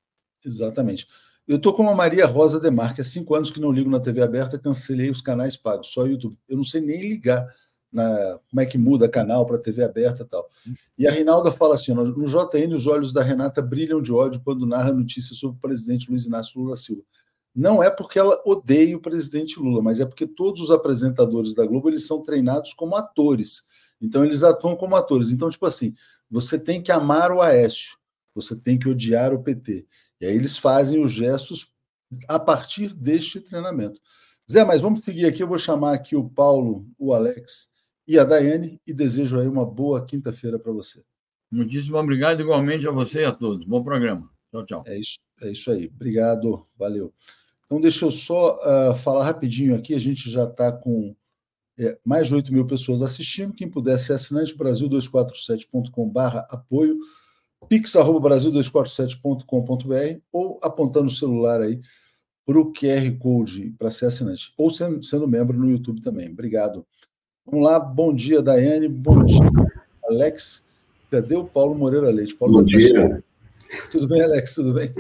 Exatamente. 0.46 1.08
Eu 1.48 1.58
estou 1.58 1.74
com 1.74 1.88
a 1.90 1.96
Maria 1.96 2.26
Rosa 2.26 2.60
Demarque, 2.60 3.02
há 3.02 3.04
cinco 3.04 3.36
anos 3.36 3.52
que 3.52 3.60
não 3.60 3.72
ligo 3.72 3.90
na 3.90 4.00
TV 4.00 4.22
aberta, 4.22 4.60
cancelei 4.60 5.10
os 5.10 5.22
canais 5.22 5.58
pagos, 5.58 5.92
só 5.92 6.06
YouTube. 6.06 6.38
Eu 6.48 6.58
não 6.58 6.64
sei 6.64 6.82
nem 6.82 7.02
ligar 7.02 7.46
na, 7.92 8.40
como 8.50 8.62
é 8.62 8.66
que 8.66 8.78
muda 8.78 9.10
canal 9.10 9.46
para 9.46 9.58
TV 9.58 9.84
aberta 9.84 10.24
e 10.24 10.26
tal. 10.26 10.48
E 10.98 11.08
a 11.08 11.12
Rinalda 11.12 11.52
fala 11.52 11.76
assim: 11.76 11.94
no 11.94 12.26
JN, 12.26 12.74
os 12.74 12.88
olhos 12.88 13.12
da 13.12 13.22
Renata 13.22 13.62
brilham 13.62 14.02
de 14.02 14.14
ódio 14.14 14.42
quando 14.44 14.66
narra 14.66 14.94
notícias 14.94 15.38
sobre 15.38 15.58
o 15.58 15.62
presidente 15.62 16.10
Luiz 16.10 16.26
Inácio 16.26 16.62
Lula 16.62 16.76
Silva. 16.76 17.04
Não 17.54 17.84
é 17.84 17.90
porque 17.90 18.18
ela 18.18 18.42
odeia 18.46 18.96
o 18.96 19.02
presidente 19.02 19.60
Lula, 19.60 19.82
mas 19.82 20.00
é 20.00 20.06
porque 20.06 20.26
todos 20.26 20.62
os 20.62 20.72
apresentadores 20.72 21.54
da 21.54 21.66
Globo 21.66 21.90
eles 21.90 22.08
são 22.08 22.24
treinados 22.24 22.74
como 22.74 22.96
atores. 22.96 23.64
Então 24.02 24.24
eles 24.24 24.42
atuam 24.42 24.76
como 24.76 24.96
atores. 24.96 25.32
Então, 25.32 25.50
tipo 25.50 25.66
assim, 25.66 25.94
você 26.32 26.58
tem 26.58 26.82
que 26.82 26.92
amar 26.92 27.32
o 27.32 27.42
Aécio, 27.42 27.98
você 28.34 28.60
tem 28.60 28.80
que 28.80 28.88
odiar 28.88 29.34
o 29.34 29.44
PT. 29.44 29.86
E 30.22 30.26
aí 30.26 30.36
eles 30.36 30.58
fazem 30.58 31.04
os 31.04 31.12
gestos 31.12 31.74
a 32.28 32.40
partir 32.40 32.94
deste 32.94 33.42
treinamento. 33.42 34.00
Zé, 34.50 34.64
mas 34.64 34.82
vamos 34.82 35.04
seguir 35.04 35.26
aqui. 35.26 35.44
Eu 35.44 35.48
vou 35.48 35.60
chamar 35.60 35.94
aqui 35.94 36.16
o 36.16 36.30
Paulo, 36.30 36.88
o 36.98 37.14
Alex 37.14 37.70
e 38.08 38.18
a 38.18 38.24
Daiane 38.24 38.82
e 38.88 38.94
desejo 38.94 39.40
aí 39.40 39.48
uma 39.48 39.66
boa 39.66 40.06
quinta-feira 40.06 40.58
para 40.58 40.72
você. 40.72 41.04
Muitíssimo 41.52 41.98
obrigado, 41.98 42.42
igualmente 42.42 42.88
a 42.88 42.92
você 42.92 43.22
e 43.22 43.26
a 43.26 43.32
todos. 43.32 43.66
Bom 43.66 43.84
programa. 43.84 44.30
Tchau, 44.52 44.66
tchau. 44.66 44.84
É 44.88 44.98
isso, 44.98 45.20
é 45.42 45.52
isso 45.52 45.70
aí. 45.72 45.92
Obrigado, 45.94 46.64
valeu. 46.78 47.14
Então, 47.66 47.80
deixa 47.80 48.06
eu 48.06 48.12
só 48.12 48.58
uh, 48.58 48.96
falar 48.96 49.26
rapidinho 49.26 49.76
aqui. 49.76 49.94
A 49.94 50.00
gente 50.00 50.30
já 50.30 50.46
está 50.46 50.72
com 50.72 51.16
é, 51.82 51.98
mais 52.06 52.28
de 52.28 52.36
8 52.36 52.54
mil 52.54 52.68
pessoas 52.68 53.02
assistindo. 53.02 53.54
Quem 53.54 53.68
puder 53.68 54.00
ser 54.00 54.14
assinante, 54.14 54.56
brasil247.com.br 54.56 56.38
apoio, 56.50 57.00
pix.brasil247.com.br 57.68 60.20
ou 60.32 60.60
apontando 60.62 61.08
o 61.08 61.12
celular 61.12 61.60
aí 61.60 61.82
para 62.46 62.60
o 62.60 62.72
QR 62.72 63.18
Code 63.18 63.74
para 63.80 63.90
ser 63.90 64.06
assinante, 64.06 64.54
ou 64.58 64.70
sendo, 64.70 65.04
sendo 65.04 65.28
membro 65.28 65.58
no 65.58 65.72
YouTube 65.72 66.02
também. 66.02 66.30
Obrigado. 66.30 66.86
Vamos 67.46 67.66
lá, 67.66 67.80
bom 67.80 68.14
dia, 68.14 68.42
Daiane, 68.42 68.88
bom 68.88 69.24
dia, 69.24 69.50
Alex. 70.06 70.68
Cadê 71.10 71.36
o 71.36 71.46
Paulo 71.46 71.74
Moreira 71.74 72.12
Leite? 72.12 72.36
Paulo 72.36 72.60
bom 72.60 72.64
dia. 72.64 73.24
Tudo 73.92 74.08
bem, 74.08 74.22
Alex? 74.22 74.54
Tudo 74.54 74.74
bem? 74.74 74.94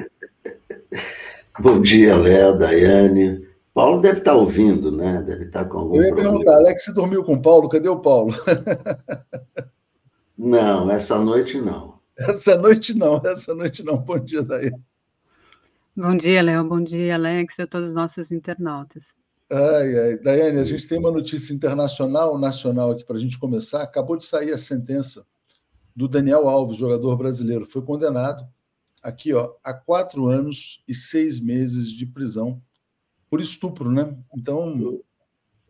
Bom 1.59 1.82
dia, 1.82 2.15
Léo, 2.15 2.57
Daiane. 2.57 3.51
Paulo 3.74 4.01
deve 4.01 4.19
estar 4.19 4.36
ouvindo, 4.36 4.91
né? 4.91 5.22
Deve 5.22 5.45
estar 5.45 5.65
com 5.65 5.78
algum 5.78 5.95
Eu 5.95 6.03
ia 6.03 6.07
problema. 6.09 6.32
perguntar, 6.32 6.57
Alex, 6.57 6.84
você 6.84 6.93
dormiu 6.93 7.24
com 7.24 7.36
o 7.36 7.41
Paulo? 7.41 7.69
Cadê 7.69 7.88
o 7.88 7.99
Paulo? 7.99 8.34
Não, 10.38 10.89
essa 10.89 11.19
noite 11.19 11.61
não. 11.61 11.99
Essa 12.17 12.57
noite 12.57 12.95
não, 12.95 13.22
essa 13.24 13.53
noite 13.53 13.84
não. 13.84 13.97
Bom 13.97 14.17
dia, 14.17 14.41
Daiane. 14.41 14.82
Bom 15.95 16.17
dia, 16.17 16.41
Léo. 16.41 16.63
Bom 16.63 16.82
dia, 16.82 17.13
Alex 17.13 17.59
e 17.59 17.61
a 17.61 17.67
todos 17.67 17.89
os 17.89 17.93
nossos 17.93 18.32
internautas. 18.32 19.13
Ai, 19.51 19.99
ai. 19.99 20.17
Daiane, 20.17 20.57
a 20.57 20.63
gente 20.63 20.88
tem 20.88 20.97
uma 20.97 21.11
notícia 21.11 21.53
internacional, 21.53 22.39
nacional 22.39 22.91
aqui 22.91 23.03
para 23.03 23.17
a 23.17 23.19
gente 23.19 23.38
começar. 23.38 23.84
Acabou 23.84 24.17
de 24.17 24.26
sair 24.26 24.51
a 24.51 24.57
sentença 24.57 25.24
do 25.95 26.07
Daniel 26.07 26.49
Alves, 26.49 26.78
jogador 26.78 27.15
brasileiro. 27.17 27.67
Foi 27.69 27.84
condenado 27.84 28.43
aqui 29.03 29.34
ó, 29.34 29.51
a 29.63 29.74
quatro 29.74 30.28
anos 30.28 30.82
e 30.88 30.95
seis 30.95 31.39
meses 31.39 31.91
de 31.91 32.05
prisão 32.07 32.59
por 33.32 33.39
estupro, 33.39 33.89
né? 33.89 34.13
Então, 34.36 35.01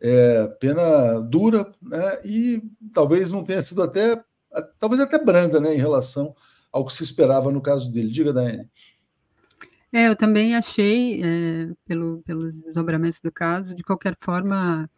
é 0.00 0.48
pena 0.58 1.20
dura, 1.20 1.72
né? 1.80 2.20
E 2.24 2.60
talvez 2.92 3.30
não 3.30 3.44
tenha 3.44 3.62
sido 3.62 3.84
até, 3.84 4.20
talvez 4.80 5.00
até 5.00 5.16
branda, 5.24 5.60
né, 5.60 5.72
em 5.72 5.78
relação 5.78 6.34
ao 6.72 6.84
que 6.84 6.92
se 6.92 7.04
esperava 7.04 7.52
no 7.52 7.62
caso 7.62 7.92
dele. 7.92 8.10
Diga, 8.10 8.32
Daiane. 8.32 8.68
É, 9.92 10.08
eu 10.08 10.16
também 10.16 10.56
achei, 10.56 11.22
é, 11.22 11.70
pelo, 11.86 12.20
pelos 12.22 12.62
desdobramentos 12.62 13.20
do 13.20 13.30
caso, 13.30 13.76
de 13.76 13.84
qualquer 13.84 14.16
forma, 14.18 14.90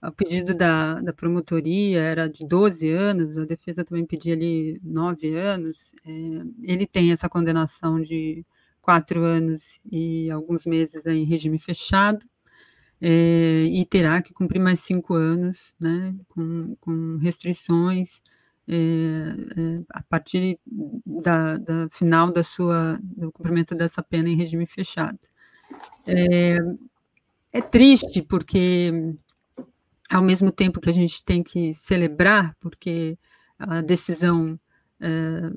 o 0.00 0.12
pedido 0.12 0.54
da, 0.54 1.00
da 1.00 1.12
promotoria 1.12 2.00
era 2.00 2.28
de 2.28 2.46
12 2.46 2.88
anos, 2.90 3.36
a 3.36 3.44
defesa 3.44 3.84
também 3.84 4.06
pedia 4.06 4.34
ali 4.34 4.78
9 4.84 5.34
anos. 5.34 5.94
É, 6.04 6.10
ele 6.62 6.86
tem 6.86 7.10
essa 7.10 7.28
condenação 7.28 8.00
de 8.00 8.46
quatro 8.80 9.22
anos 9.24 9.78
e 9.90 10.30
alguns 10.30 10.64
meses 10.66 11.06
em 11.06 11.24
regime 11.24 11.58
fechado, 11.58 12.24
é, 13.00 13.64
e 13.64 13.84
terá 13.86 14.20
que 14.22 14.32
cumprir 14.32 14.58
mais 14.60 14.80
cinco 14.80 15.14
anos, 15.14 15.74
né, 15.78 16.14
com, 16.28 16.76
com 16.80 17.16
restrições 17.18 18.20
é, 18.66 18.74
é, 18.76 19.82
a 19.90 20.02
partir 20.02 20.58
da, 21.06 21.56
da, 21.56 21.88
final 21.90 22.30
da 22.30 22.42
sua, 22.42 22.98
do 23.02 23.32
cumprimento 23.32 23.74
dessa 23.74 24.02
pena 24.02 24.28
em 24.28 24.36
regime 24.36 24.66
fechado. 24.66 25.18
É, 26.06 26.58
é, 27.52 27.60
triste 27.62 28.20
porque, 28.20 28.92
ao 30.10 30.22
mesmo 30.22 30.50
tempo 30.52 30.80
que 30.80 30.90
a 30.90 30.92
gente 30.92 31.24
tem 31.24 31.42
que 31.42 31.72
celebrar, 31.72 32.54
porque 32.60 33.16
a 33.58 33.80
decisão 33.80 34.58
é, 35.00 35.50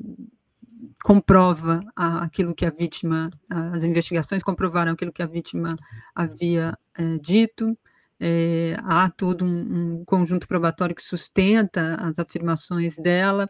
comprova 1.04 1.82
aquilo 1.96 2.54
que 2.54 2.66
a 2.66 2.70
vítima, 2.70 3.30
as 3.50 3.84
investigações 3.84 4.44
comprovaram 4.44 4.94
aquilo 4.94 5.12
que 5.12 5.22
a 5.22 5.28
vítima 5.28 5.76
havia 6.16 6.78
é, 6.98 7.18
dito, 7.18 7.78
é, 8.20 8.76
há 8.84 9.10
todo 9.10 9.44
um, 9.44 10.00
um, 10.00 10.06
conjunto 10.06 10.48
probatório 10.48 10.96
que 10.96 11.02
sustenta 11.02 11.96
as 11.96 12.20
afirmações 12.20 12.96
dela, 12.98 13.50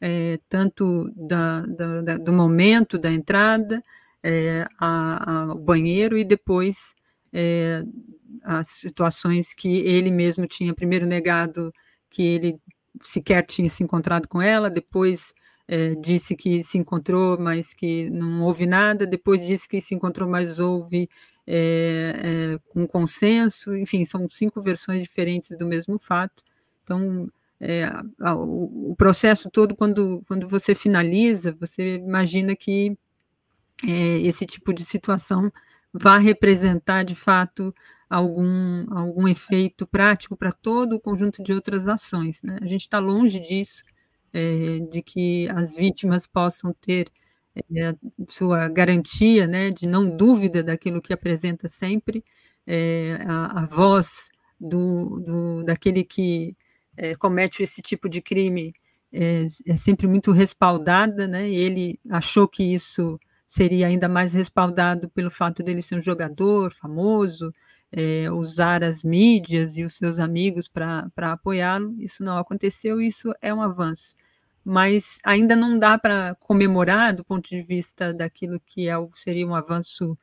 é, 0.00 0.38
tanto 0.48 1.10
da, 1.16 1.60
da, 1.62 2.02
da, 2.02 2.18
do 2.18 2.32
momento 2.32 2.98
da 2.98 3.10
entrada 3.10 3.82
é, 4.22 4.66
ao 4.78 5.58
banheiro 5.58 6.16
e 6.16 6.24
depois 6.24 6.94
é, 7.32 7.82
as 8.42 8.68
situações 8.68 9.52
que 9.52 9.78
ele 9.78 10.10
mesmo 10.10 10.46
tinha 10.46 10.74
primeiro 10.74 11.06
negado 11.06 11.72
que 12.08 12.22
ele 12.22 12.60
sequer 13.00 13.44
tinha 13.46 13.68
se 13.68 13.82
encontrado 13.82 14.28
com 14.28 14.40
ela, 14.40 14.70
depois 14.70 15.32
é, 15.72 15.94
disse 15.94 16.36
que 16.36 16.62
se 16.62 16.76
encontrou, 16.76 17.38
mas 17.40 17.72
que 17.72 18.10
não 18.10 18.42
houve 18.42 18.66
nada, 18.66 19.06
depois 19.06 19.40
disse 19.46 19.66
que 19.66 19.80
se 19.80 19.94
encontrou, 19.94 20.28
mas 20.28 20.58
houve 20.58 21.08
é, 21.46 22.14
é, 22.22 22.58
com 22.70 22.86
consenso, 22.86 23.74
enfim, 23.74 24.04
são 24.04 24.28
cinco 24.28 24.60
versões 24.60 25.02
diferentes 25.02 25.56
do 25.56 25.66
mesmo 25.66 25.98
fato. 25.98 26.44
Então, 26.82 27.26
é, 27.58 27.90
o, 28.20 28.94
processo 28.98 29.48
todo, 29.50 29.74
quando, 29.74 30.22
quando 30.28 30.46
você 30.46 30.74
finaliza, 30.74 31.56
você 31.58 31.94
imagina 31.94 32.54
que 32.54 32.94
esse 33.82 34.44
tipo 34.44 34.74
de 34.74 34.84
situação 34.84 35.50
vai 35.90 36.20
representar, 36.20 37.02
de 37.02 37.14
fato, 37.14 37.74
algum, 38.10 38.84
algum 38.94 39.26
efeito 39.26 39.86
prático 39.86 40.36
para 40.36 40.52
todo 40.52 40.96
o 40.96 41.00
conjunto 41.00 41.42
de 41.42 41.50
outras 41.54 41.88
ações. 41.88 42.42
Né? 42.42 42.58
A 42.60 42.66
gente 42.66 42.82
está 42.82 42.98
longe 42.98 43.40
disso, 43.40 43.82
é, 44.32 44.78
de 44.90 45.02
que 45.02 45.48
as 45.50 45.76
vítimas 45.76 46.26
possam 46.26 46.72
ter 46.80 47.10
é, 47.54 47.94
sua 48.28 48.68
garantia 48.68 49.46
né, 49.46 49.70
de 49.70 49.86
não 49.86 50.08
dúvida 50.08 50.62
daquilo 50.62 51.02
que 51.02 51.12
apresenta 51.12 51.68
sempre, 51.68 52.24
é, 52.66 53.18
a, 53.26 53.62
a, 53.62 53.66
voz 53.66 54.30
do, 54.58 55.20
do, 55.20 55.64
daquele 55.64 56.04
que 56.04 56.56
comete 57.18 57.62
esse 57.62 57.80
tipo 57.80 58.06
de 58.08 58.20
crime 58.20 58.74
é, 59.12 59.46
é, 59.66 59.76
sempre 59.76 60.06
muito 60.06 60.32
respaldada, 60.32 61.28
né, 61.28 61.48
ele 61.50 62.00
achou 62.10 62.48
que 62.48 62.62
isso 62.62 63.20
seria 63.46 63.86
ainda 63.86 64.08
mais 64.08 64.32
respaldado 64.32 65.08
pelo 65.10 65.30
fato 65.30 65.62
dele 65.62 65.82
ser 65.82 65.96
um 65.96 66.02
jogador 66.02 66.72
famoso, 66.72 67.52
é, 67.90 68.30
usar 68.30 68.82
as 68.82 69.02
mídias 69.02 69.76
e 69.76 69.84
os 69.84 69.94
seus 69.94 70.18
amigos 70.18 70.66
para 70.66 71.10
apoiá-lo, 71.16 71.94
isso 71.98 72.24
não 72.24 72.38
aconteceu, 72.38 73.02
isso 73.02 73.34
é 73.42 73.52
um 73.52 73.60
avanço 73.60 74.14
mas 74.64 75.18
ainda 75.24 75.56
não 75.56 75.78
dá 75.78 75.98
para 75.98 76.34
comemorar 76.36 77.14
do 77.14 77.24
ponto 77.24 77.48
de 77.48 77.62
vista 77.62 78.14
daquilo 78.14 78.60
que 78.60 78.88
é, 78.88 78.94
seria 79.14 79.46
um 79.46 79.54
avanço 79.54 80.16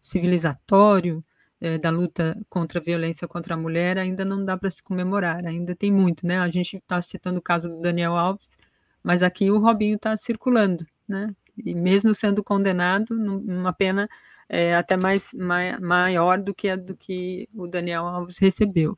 civilizatório 0.00 1.24
é, 1.60 1.78
da 1.78 1.90
luta 1.90 2.36
contra 2.48 2.78
a 2.78 2.82
violência 2.82 3.26
contra 3.26 3.54
a 3.54 3.56
mulher, 3.56 3.98
ainda 3.98 4.24
não 4.24 4.44
dá 4.44 4.56
para 4.56 4.70
se 4.70 4.82
comemorar, 4.82 5.46
ainda 5.46 5.74
tem 5.74 5.90
muito, 5.92 6.26
né? 6.26 6.38
A 6.38 6.48
gente 6.48 6.76
está 6.76 7.00
citando 7.00 7.38
o 7.38 7.42
caso 7.42 7.68
do 7.68 7.80
Daniel 7.80 8.14
Alves, 8.16 8.56
mas 9.02 9.22
aqui 9.22 9.50
o 9.50 9.58
Robinho 9.58 9.96
está 9.96 10.16
circulando, 10.16 10.86
né? 11.08 11.34
E 11.64 11.74
mesmo 11.74 12.14
sendo 12.14 12.44
condenado, 12.44 13.14
numa 13.14 13.72
pena 13.72 14.08
é, 14.48 14.74
até 14.76 14.96
mais, 14.96 15.32
mai, 15.34 15.78
maior 15.78 16.38
do 16.40 16.54
que 16.54 16.68
a 16.68 16.76
do 16.76 16.94
que 16.96 17.48
o 17.54 17.66
Daniel 17.66 18.06
Alves 18.06 18.38
recebeu. 18.38 18.96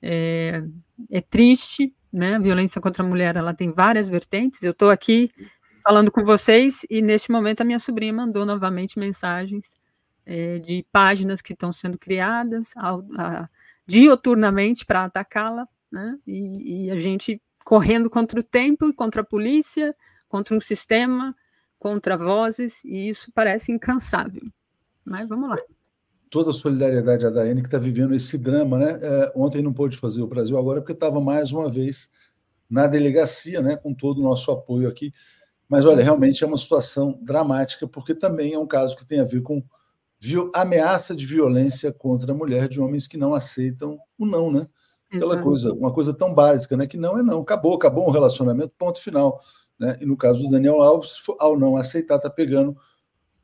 É, 0.00 0.62
é 1.10 1.20
triste, 1.20 1.94
né? 2.12 2.38
Violência 2.38 2.80
contra 2.80 3.02
a 3.02 3.06
mulher, 3.06 3.36
ela 3.36 3.54
tem 3.54 3.72
várias 3.72 4.08
vertentes. 4.08 4.62
Eu 4.62 4.72
estou 4.72 4.90
aqui 4.90 5.30
falando 5.82 6.10
com 6.10 6.24
vocês 6.24 6.86
e 6.90 7.02
neste 7.02 7.30
momento 7.30 7.60
a 7.60 7.64
minha 7.64 7.78
sobrinha 7.78 8.12
mandou 8.12 8.44
novamente 8.44 8.98
mensagens 8.98 9.76
é, 10.24 10.58
de 10.58 10.86
páginas 10.92 11.40
que 11.40 11.52
estão 11.52 11.72
sendo 11.72 11.98
criadas 11.98 12.72
ao, 12.76 13.04
a, 13.18 13.48
dioturnamente 13.86 14.84
para 14.84 15.04
atacá-la, 15.04 15.66
né? 15.90 16.18
E, 16.26 16.86
e, 16.86 16.90
a 16.90 16.98
gente 16.98 17.40
correndo 17.64 18.08
contra 18.08 18.38
o 18.38 18.42
tempo, 18.42 18.92
contra 18.94 19.22
a 19.22 19.24
polícia, 19.24 19.94
contra 20.28 20.56
um 20.56 20.60
sistema, 20.60 21.34
contra 21.78 22.16
vozes, 22.16 22.82
e 22.84 23.08
isso 23.08 23.30
parece 23.34 23.72
incansável. 23.72 24.42
Mas 25.04 25.28
vamos 25.28 25.50
lá. 25.50 25.58
Toda 26.32 26.48
a 26.48 26.54
solidariedade 26.54 27.26
à 27.26 27.30
Daiane 27.30 27.60
que 27.60 27.68
está 27.68 27.76
vivendo 27.76 28.14
esse 28.14 28.38
drama, 28.38 28.78
né? 28.78 28.98
É, 29.02 29.32
ontem 29.36 29.60
não 29.60 29.70
pôde 29.70 29.98
fazer 29.98 30.22
o 30.22 30.26
Brasil 30.26 30.56
agora 30.56 30.80
porque 30.80 30.94
estava 30.94 31.20
mais 31.20 31.52
uma 31.52 31.70
vez 31.70 32.10
na 32.70 32.86
delegacia, 32.86 33.60
né? 33.60 33.76
Com 33.76 33.92
todo 33.92 34.20
o 34.20 34.24
nosso 34.24 34.50
apoio 34.50 34.88
aqui. 34.88 35.12
Mas 35.68 35.84
olha, 35.84 36.02
realmente 36.02 36.42
é 36.42 36.46
uma 36.46 36.56
situação 36.56 37.18
dramática 37.20 37.86
porque 37.86 38.14
também 38.14 38.54
é 38.54 38.58
um 38.58 38.66
caso 38.66 38.96
que 38.96 39.04
tem 39.04 39.20
a 39.20 39.24
ver 39.24 39.42
com 39.42 39.62
ameaça 40.54 41.14
de 41.14 41.26
violência 41.26 41.92
contra 41.92 42.32
a 42.32 42.34
mulher 42.34 42.66
de 42.66 42.80
homens 42.80 43.06
que 43.06 43.18
não 43.18 43.34
aceitam 43.34 43.98
o 44.18 44.24
não, 44.24 44.50
né? 44.50 44.66
Aquela 45.08 45.34
Exato. 45.34 45.46
coisa, 45.46 45.72
uma 45.74 45.92
coisa 45.92 46.14
tão 46.14 46.32
básica, 46.32 46.78
né? 46.78 46.86
Que 46.86 46.96
não 46.96 47.18
é 47.18 47.22
não, 47.22 47.42
acabou, 47.42 47.74
acabou 47.74 48.08
um 48.08 48.10
relacionamento, 48.10 48.72
ponto 48.78 49.02
final. 49.02 49.38
Né? 49.78 49.98
E 50.00 50.06
no 50.06 50.16
caso 50.16 50.44
do 50.44 50.50
Daniel 50.50 50.80
Alves, 50.80 51.18
ao 51.38 51.58
não 51.58 51.76
aceitar, 51.76 52.16
está 52.16 52.30
pegando 52.30 52.74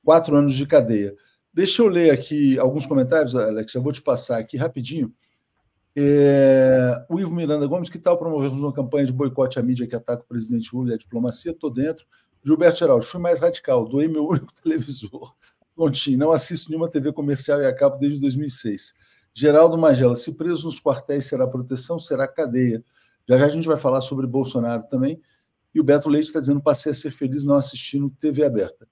quatro 0.02 0.34
anos 0.34 0.54
de 0.54 0.66
cadeia. 0.66 1.14
Deixa 1.52 1.82
eu 1.82 1.88
ler 1.88 2.10
aqui 2.10 2.58
alguns 2.58 2.86
comentários, 2.86 3.34
Alex, 3.34 3.74
eu 3.74 3.82
vou 3.82 3.92
te 3.92 4.02
passar 4.02 4.38
aqui 4.38 4.56
rapidinho. 4.56 5.12
É, 5.96 7.04
o 7.08 7.18
Ivo 7.18 7.32
Miranda 7.32 7.66
Gomes, 7.66 7.88
que 7.88 7.98
tal 7.98 8.16
promovermos 8.16 8.60
uma 8.60 8.72
campanha 8.72 9.06
de 9.06 9.12
boicote 9.12 9.58
à 9.58 9.62
mídia 9.62 9.86
que 9.86 9.96
ataca 9.96 10.22
o 10.22 10.26
presidente 10.26 10.74
Lula 10.74 10.90
e 10.90 10.94
a 10.94 10.98
diplomacia? 10.98 11.50
Estou 11.50 11.70
dentro. 11.70 12.06
Gilberto 12.44 12.78
Geraldo, 12.78 13.04
fui 13.04 13.20
mais 13.20 13.40
radical, 13.40 13.88
doei 13.88 14.06
meu 14.06 14.26
único 14.28 14.52
televisor. 14.62 15.34
Continho, 15.74 16.18
não 16.18 16.32
assisto 16.32 16.70
nenhuma 16.70 16.88
TV 16.88 17.12
comercial 17.12 17.60
e 17.60 17.66
a 17.66 17.74
cabo 17.74 17.96
desde 17.96 18.20
2006. 18.20 18.94
Geraldo 19.34 19.78
Magela, 19.78 20.16
se 20.16 20.36
preso 20.36 20.66
nos 20.66 20.80
quartéis 20.80 21.26
será 21.26 21.46
proteção, 21.46 21.98
será 21.98 22.26
cadeia. 22.26 22.82
Já 23.28 23.38
já 23.38 23.46
a 23.46 23.48
gente 23.48 23.66
vai 23.66 23.78
falar 23.78 24.00
sobre 24.00 24.26
Bolsonaro 24.26 24.84
também. 24.90 25.20
E 25.74 25.80
o 25.80 25.84
Beto 25.84 26.08
Leite 26.08 26.26
está 26.26 26.40
dizendo: 26.40 26.60
passei 26.60 26.92
a 26.92 26.94
ser 26.94 27.12
feliz 27.12 27.44
não 27.44 27.54
assistindo 27.54 28.10
TV 28.18 28.44
aberta. 28.44 28.88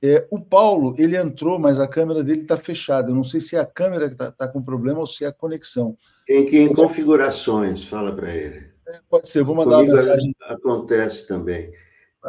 É, 0.00 0.26
o 0.30 0.40
Paulo, 0.40 0.94
ele 0.96 1.16
entrou, 1.16 1.58
mas 1.58 1.80
a 1.80 1.88
câmera 1.88 2.22
dele 2.22 2.42
está 2.42 2.56
fechada. 2.56 3.10
Eu 3.10 3.14
não 3.14 3.24
sei 3.24 3.40
se 3.40 3.56
é 3.56 3.58
a 3.58 3.66
câmera 3.66 4.08
que 4.08 4.14
está 4.14 4.30
tá 4.30 4.46
com 4.46 4.62
problema 4.62 5.00
ou 5.00 5.06
se 5.06 5.24
é 5.24 5.28
a 5.28 5.32
conexão. 5.32 5.96
Tem 6.26 6.46
que 6.46 6.56
ir 6.56 6.60
em 6.60 6.72
configurações, 6.72 7.84
fala 7.84 8.14
para 8.14 8.32
ele. 8.32 8.66
É, 8.86 9.00
pode 9.08 9.28
ser, 9.28 9.42
vou 9.42 9.56
mandar 9.56 9.76
Comigo 9.76 9.94
uma 9.94 10.02
mensagem. 10.02 10.34
Acontece 10.42 11.26
também. 11.26 11.72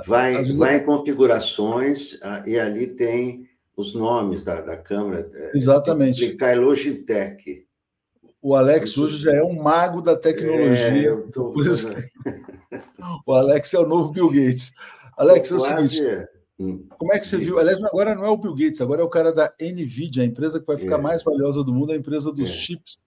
Vai, 0.05 0.51
vai 0.53 0.77
em 0.77 0.83
configurações 0.83 2.17
ah, 2.23 2.43
e 2.45 2.59
ali 2.59 2.87
tem 2.87 3.47
os 3.75 3.93
nomes 3.93 4.43
da, 4.43 4.61
da 4.61 4.77
câmera. 4.77 5.29
É, 5.33 5.51
Exatamente. 5.55 6.19
Clicar 6.19 6.55
em 6.55 6.59
Logitech. 6.59 7.65
O 8.41 8.55
Alex 8.55 8.97
hoje 8.97 9.17
já 9.17 9.33
é 9.33 9.43
um 9.43 9.61
mago 9.61 10.01
da 10.01 10.15
tecnologia. 10.15 11.11
É, 11.11 11.31
tô... 11.31 11.53
O 13.25 13.33
Alex 13.33 13.73
é 13.73 13.79
o 13.79 13.87
novo 13.87 14.11
Bill 14.11 14.29
Gates. 14.29 14.73
Alex, 15.17 15.51
é 15.51 15.55
o 15.55 15.59
seguinte. 15.59 16.01
Hum. 16.59 16.85
Como 16.97 17.13
é 17.13 17.19
que 17.19 17.27
você 17.27 17.37
viu? 17.37 17.57
Aliás, 17.57 17.81
agora 17.83 18.13
não 18.13 18.25
é 18.25 18.29
o 18.29 18.37
Bill 18.37 18.55
Gates, 18.55 18.81
agora 18.81 19.01
é 19.01 19.05
o 19.05 19.09
cara 19.09 19.31
da 19.31 19.53
Nvidia, 19.59 20.23
a 20.23 20.25
empresa 20.25 20.59
que 20.59 20.67
vai 20.67 20.77
ficar 20.77 20.99
é. 20.99 21.01
mais 21.01 21.23
valiosa 21.23 21.63
do 21.63 21.73
mundo, 21.73 21.91
a 21.91 21.95
empresa 21.95 22.31
dos 22.31 22.49
é. 22.49 22.53
chips. 22.53 22.99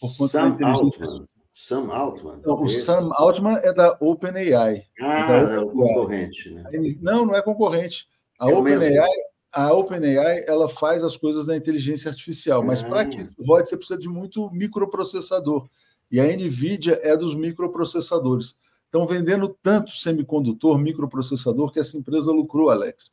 Por 0.00 0.16
conta 0.16 0.32
Sam 0.32 0.56
da 0.56 0.68
Altman. 0.68 1.24
Sam 1.52 1.92
Altman. 1.92 2.40
Não, 2.44 2.62
o 2.62 2.68
Sam 2.68 3.10
Altman 3.12 3.58
é 3.62 3.72
da 3.72 3.96
OpenAI. 4.00 4.84
Ah, 5.00 5.32
é, 5.32 5.54
é 5.56 5.60
o 5.60 5.70
concorrente. 5.70 6.50
Né? 6.50 6.64
Não, 7.00 7.26
não 7.26 7.34
é 7.34 7.42
concorrente. 7.42 8.06
A 8.38 8.50
é 8.50 8.54
OpenAI 8.54 9.08
a 9.52 9.72
OpenAI 9.72 10.44
ela 10.46 10.68
faz 10.68 11.02
as 11.02 11.16
coisas 11.16 11.44
na 11.44 11.56
inteligência 11.56 12.08
artificial, 12.08 12.62
mas 12.62 12.82
para 12.82 13.04
que 13.04 13.20
isso 13.20 13.42
rode, 13.44 13.68
você 13.68 13.76
precisa 13.76 13.98
de 13.98 14.08
muito 14.08 14.48
microprocessador. 14.50 15.68
E 16.10 16.20
a 16.20 16.24
NVIDIA 16.24 17.00
é 17.02 17.16
dos 17.16 17.34
microprocessadores. 17.34 18.56
Estão 18.90 19.06
vendendo 19.06 19.56
tanto 19.62 19.94
semicondutor, 19.94 20.76
microprocessador, 20.76 21.70
que 21.70 21.78
essa 21.78 21.96
empresa 21.96 22.32
lucrou, 22.32 22.70
Alex. 22.70 23.12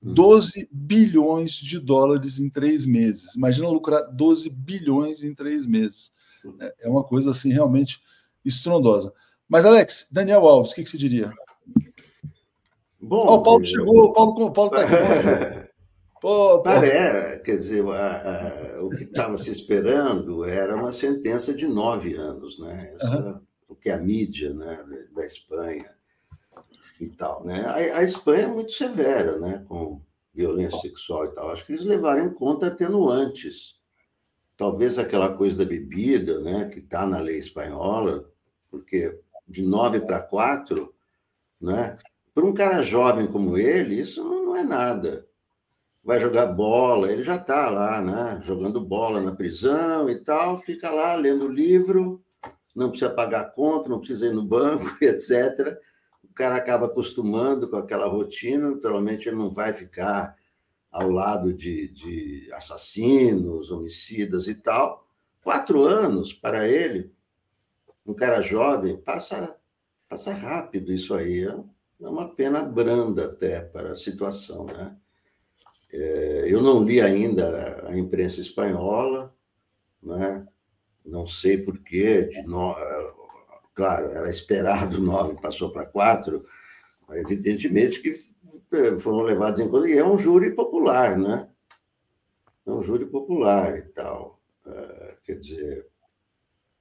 12 0.00 0.62
hum. 0.62 0.66
bilhões 0.72 1.52
de 1.52 1.78
dólares 1.78 2.38
em 2.38 2.48
três 2.48 2.86
meses. 2.86 3.34
Imagina 3.34 3.68
lucrar 3.68 4.10
12 4.10 4.48
bilhões 4.48 5.22
em 5.22 5.34
três 5.34 5.66
meses. 5.66 6.12
É, 6.58 6.74
é 6.86 6.88
uma 6.88 7.04
coisa 7.04 7.28
assim 7.28 7.52
realmente 7.52 8.00
estrondosa. 8.42 9.12
Mas, 9.46 9.66
Alex, 9.66 10.08
Daniel 10.10 10.48
Alves, 10.48 10.72
o 10.72 10.74
que, 10.74 10.82
que 10.82 10.88
você 10.88 10.96
diria? 10.96 11.30
Bom, 12.98 13.26
oh, 13.28 13.34
o 13.34 13.42
Paulo 13.42 13.66
chegou, 13.66 14.04
o 14.04 14.12
Paulo 14.14 14.74
está 14.74 14.80
aqui. 14.80 15.68
Pô, 16.20 16.60
pô. 16.62 16.70
É, 16.70 17.38
quer 17.38 17.58
dizer, 17.58 17.86
a, 17.86 18.76
a, 18.76 18.82
o 18.82 18.90
que 18.90 19.04
estava 19.04 19.38
se 19.38 19.52
esperando 19.52 20.44
era 20.44 20.74
uma 20.74 20.90
sentença 20.90 21.54
de 21.54 21.64
nove 21.64 22.16
anos, 22.16 22.58
né? 22.58 22.92
Isso 22.96 23.06
uhum. 23.06 23.40
O 23.68 23.74
que 23.74 23.90
a 23.90 23.98
mídia 23.98 24.52
né, 24.52 25.06
da 25.14 25.26
Espanha 25.26 25.94
e 27.00 27.08
tal, 27.08 27.44
né? 27.44 27.64
A, 27.66 27.98
a, 27.98 28.02
Espanha 28.02 28.44
é 28.44 28.48
muito 28.48 28.72
severa, 28.72 29.38
né? 29.38 29.64
Com 29.68 30.02
violência 30.34 30.80
sexual 30.80 31.26
e 31.26 31.34
tal. 31.34 31.50
Acho 31.50 31.64
que 31.64 31.72
eles 31.72 31.84
levaram 31.84 32.24
em 32.24 32.32
conta 32.32 32.66
atenuantes. 32.66 33.76
Talvez 34.56 34.98
aquela 34.98 35.36
coisa 35.36 35.58
da 35.58 35.64
bebida, 35.64 36.40
né? 36.40 36.68
Que 36.68 36.80
está 36.80 37.06
na 37.06 37.20
lei 37.20 37.38
espanhola, 37.38 38.28
porque 38.70 39.20
de 39.46 39.62
nove 39.62 40.00
para 40.00 40.20
quatro, 40.20 40.94
né? 41.60 41.96
Para 42.34 42.44
um 42.44 42.54
cara 42.54 42.82
jovem 42.82 43.26
como 43.26 43.56
ele, 43.56 44.00
isso 44.00 44.24
não 44.24 44.56
é 44.56 44.64
nada 44.64 45.28
vai 46.08 46.18
jogar 46.18 46.46
bola, 46.46 47.12
ele 47.12 47.22
já 47.22 47.36
está 47.36 47.68
lá, 47.68 48.00
né? 48.00 48.40
Jogando 48.42 48.80
bola 48.80 49.20
na 49.20 49.36
prisão 49.36 50.08
e 50.08 50.16
tal, 50.16 50.56
fica 50.56 50.88
lá 50.88 51.14
lendo 51.14 51.46
livro, 51.46 52.24
não 52.78 52.90
precisa 52.90 53.10
pagar 53.10 53.52
conta, 53.52 53.88
não 53.88 53.98
precisa 53.98 54.26
ir 54.26 54.32
no 54.32 54.44
banco, 54.44 54.84
etc. 55.04 55.78
O 56.22 56.32
cara 56.32 56.56
acaba 56.56 56.86
acostumando 56.86 57.68
com 57.68 57.76
aquela 57.76 58.06
rotina, 58.06 58.70
naturalmente 58.70 59.28
ele 59.28 59.36
não 59.36 59.50
vai 59.50 59.72
ficar 59.72 60.36
ao 60.90 61.10
lado 61.10 61.52
de, 61.52 61.88
de 61.88 62.50
assassinos, 62.52 63.70
homicidas 63.70 64.46
e 64.46 64.54
tal. 64.54 65.06
Quatro 65.42 65.86
anos 65.86 66.32
para 66.32 66.68
ele, 66.68 67.12
um 68.06 68.14
cara 68.14 68.40
jovem, 68.40 68.96
passa, 68.96 69.58
passa 70.08 70.32
rápido 70.32 70.92
isso 70.92 71.14
aí. 71.14 71.44
É 71.44 72.08
uma 72.08 72.34
pena 72.34 72.62
branda 72.62 73.26
até 73.26 73.60
para 73.60 73.92
a 73.92 73.96
situação, 73.96 74.64
né? 74.66 74.96
É, 75.90 76.44
eu 76.46 76.62
não 76.62 76.84
li 76.84 77.00
ainda 77.00 77.88
a 77.88 77.98
imprensa 77.98 78.40
espanhola, 78.40 79.34
né? 80.02 80.46
Não 81.08 81.26
sei 81.26 81.58
porquê, 81.58 82.22
de 82.22 82.42
no... 82.42 82.74
claro, 83.74 84.10
era 84.10 84.28
esperado 84.28 85.00
nove, 85.00 85.40
passou 85.40 85.70
para 85.70 85.86
quatro, 85.86 86.44
evidentemente 87.10 88.00
que 88.00 88.14
é, 88.72 88.98
foram 88.98 89.22
levados 89.22 89.60
em 89.60 89.68
conta, 89.68 89.88
e 89.88 89.96
é 89.96 90.04
um 90.04 90.18
júri 90.18 90.54
popular, 90.54 91.18
né? 91.18 91.48
É 92.66 92.70
um 92.70 92.82
júri 92.82 93.06
popular 93.06 93.78
e 93.78 93.82
tal. 93.82 94.40
É, 94.66 95.16
quer 95.24 95.38
dizer, 95.38 95.86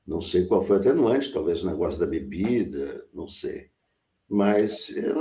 não 0.05 0.19
sei 0.19 0.45
qual 0.45 0.61
foi 0.61 0.77
o 0.77 0.79
atenuante, 0.79 1.31
talvez 1.31 1.63
o 1.63 1.69
negócio 1.69 1.99
da 1.99 2.05
bebida, 2.05 3.05
não 3.13 3.27
sei. 3.27 3.69
Mas 4.27 4.89
eu 4.89 5.15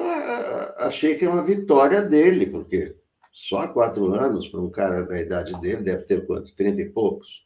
achei 0.79 1.15
que 1.15 1.25
é 1.25 1.29
uma 1.29 1.45
vitória 1.45 2.03
dele, 2.03 2.47
porque 2.47 2.97
só 3.31 3.73
quatro 3.73 4.13
anos 4.13 4.49
para 4.49 4.61
um 4.61 4.71
cara 4.71 5.03
da 5.03 5.21
idade 5.21 5.59
dele, 5.61 5.83
deve 5.83 6.03
ter 6.03 6.27
quanto? 6.27 6.55
Trinta 6.55 6.83
e 6.83 6.91
poucos? 6.91 7.46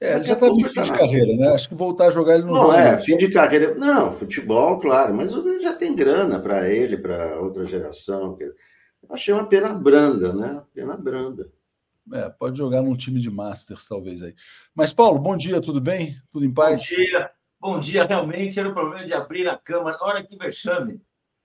É, 0.00 0.16
ele 0.16 0.26
já 0.26 0.34
está 0.34 0.46
no 0.46 0.60
fim 0.60 0.68
de 0.68 0.74
carreira, 0.74 1.36
né? 1.36 1.48
Acho 1.48 1.68
que 1.68 1.74
voltar 1.74 2.06
a 2.06 2.10
jogar 2.10 2.34
ele 2.34 2.44
não 2.44 2.52
Não, 2.52 2.74
é, 2.74 2.98
fim 2.98 3.16
de 3.16 3.30
carreira. 3.30 3.74
Não, 3.74 4.12
futebol, 4.12 4.78
claro, 4.78 5.14
mas 5.14 5.30
já 5.62 5.74
tem 5.74 5.94
grana 5.94 6.40
para 6.40 6.68
ele, 6.68 6.96
para 6.96 7.40
outra 7.40 7.64
geração. 7.64 8.36
Achei 9.08 9.32
uma 9.32 9.46
pena 9.48 9.72
branda, 9.74 10.32
né? 10.32 10.62
Pena 10.74 10.96
branda. 10.96 11.50
É, 12.12 12.28
pode 12.30 12.56
jogar 12.56 12.82
num 12.82 12.96
time 12.96 13.20
de 13.20 13.30
Masters, 13.30 13.86
talvez 13.86 14.22
aí. 14.22 14.34
Mas, 14.74 14.92
Paulo, 14.92 15.18
bom 15.18 15.36
dia, 15.36 15.60
tudo 15.60 15.80
bem? 15.80 16.16
Tudo 16.32 16.44
em 16.44 16.52
paz? 16.52 16.80
Bom 16.80 16.96
dia, 16.96 17.30
bom 17.60 17.80
dia. 17.80 18.04
Realmente 18.04 18.58
era 18.58 18.68
o 18.68 18.74
problema 18.74 19.04
de 19.04 19.12
abrir 19.12 19.48
a 19.48 19.56
câmera. 19.56 19.98
Olha 20.00 20.24
que 20.24 20.36
vexame. 20.36 21.00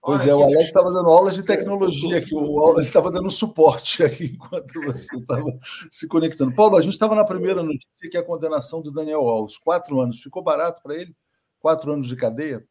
Pois 0.06 0.28
é, 0.28 0.36
o 0.36 0.44
Alex 0.44 0.66
estava 0.66 0.92
dando 0.92 1.08
aulas 1.08 1.34
de 1.34 1.44
tecnologia 1.44 2.18
aqui, 2.18 2.36
o 2.36 2.80
estava 2.82 3.10
dando 3.10 3.32
suporte 3.32 4.04
aqui 4.04 4.34
enquanto 4.36 4.74
você 4.82 5.16
estava 5.16 5.46
se 5.90 6.10
conectando. 6.10 6.54
Paulo, 6.54 6.76
a 6.76 6.82
gente 6.82 6.92
estava 6.92 7.16
na 7.16 7.24
primeira 7.24 7.64
notícia 7.64 8.10
que 8.12 8.18
é 8.18 8.20
a 8.20 8.26
condenação 8.26 8.82
do 8.82 8.92
Daniel 8.92 9.22
Alves. 9.22 9.58
Quatro 9.58 10.02
anos. 10.02 10.22
Ficou 10.22 10.44
barato 10.44 10.82
para 10.84 10.96
ele? 10.96 11.16
Quatro 11.58 11.94
anos 11.94 12.10
de 12.10 12.18
cadeia? 12.18 12.68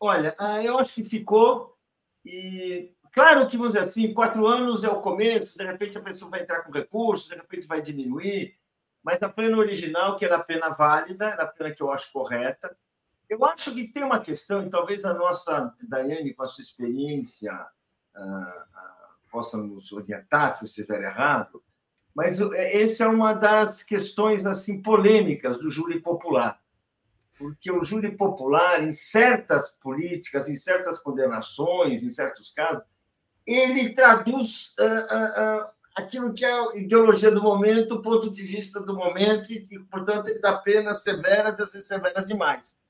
Olha, 0.00 0.34
ah, 0.38 0.64
eu 0.64 0.78
acho 0.78 0.94
que 0.94 1.04
ficou. 1.04 1.76
E 2.24 2.94
claro 3.12 3.46
que, 3.46 3.58
vamos 3.58 3.74
dizer 3.74 3.84
assim, 3.84 4.14
quatro 4.14 4.46
anos 4.46 4.82
é 4.82 4.88
o 4.88 5.02
começo, 5.02 5.58
de 5.58 5.64
repente 5.64 5.98
a 5.98 6.02
pessoa 6.02 6.30
vai 6.30 6.40
entrar 6.40 6.62
com 6.62 6.72
recurso, 6.72 7.28
de 7.28 7.34
repente 7.34 7.66
vai 7.66 7.82
diminuir, 7.82 8.56
mas 9.02 9.22
a 9.22 9.28
pena 9.28 9.58
original, 9.58 10.16
que 10.16 10.24
era 10.24 10.36
a 10.36 10.42
pena 10.42 10.70
válida, 10.70 11.26
era 11.26 11.42
a 11.42 11.46
pena 11.46 11.70
que 11.70 11.82
eu 11.82 11.92
acho 11.92 12.10
correta, 12.10 12.74
eu 13.32 13.44
acho 13.46 13.72
que 13.72 13.88
tem 13.88 14.04
uma 14.04 14.20
questão, 14.20 14.62
e 14.62 14.68
talvez 14.68 15.06
a 15.06 15.14
nossa 15.14 15.74
Daiane, 15.82 16.34
com 16.34 16.42
a 16.42 16.46
sua 16.46 16.60
experiência, 16.60 17.54
uh, 18.14 18.20
uh, 18.20 19.30
possa 19.30 19.56
nos 19.56 19.90
orientar 19.90 20.54
se 20.54 20.64
eu 20.64 20.66
estiver 20.66 21.02
errado. 21.02 21.62
Mas 22.14 22.38
é, 22.38 22.82
essa 22.82 23.04
é 23.04 23.08
uma 23.08 23.32
das 23.32 23.82
questões 23.82 24.44
assim 24.44 24.82
polêmicas 24.82 25.56
do 25.56 25.70
júri 25.70 25.98
popular. 25.98 26.60
Porque 27.38 27.72
o 27.72 27.82
júri 27.82 28.14
popular, 28.14 28.82
em 28.82 28.92
certas 28.92 29.70
políticas, 29.80 30.50
em 30.50 30.56
certas 30.56 31.00
condenações, 31.00 32.02
em 32.02 32.10
certos 32.10 32.50
casos, 32.50 32.84
ele 33.46 33.94
traduz 33.94 34.74
uh, 34.78 34.84
uh, 34.84 35.62
uh, 35.62 35.70
aquilo 35.96 36.34
que 36.34 36.44
é 36.44 36.52
a 36.52 36.76
ideologia 36.76 37.30
do 37.30 37.42
momento, 37.42 37.94
o 37.94 38.02
ponto 38.02 38.30
de 38.30 38.42
vista 38.42 38.78
do 38.78 38.94
momento, 38.94 39.50
e, 39.50 39.78
portanto, 39.90 40.28
ele 40.28 40.38
dá 40.38 40.58
penas 40.58 41.02
severas 41.02 41.58
e 41.58 41.66
ser 41.66 41.80
severas 41.80 42.26
demais. 42.26 42.81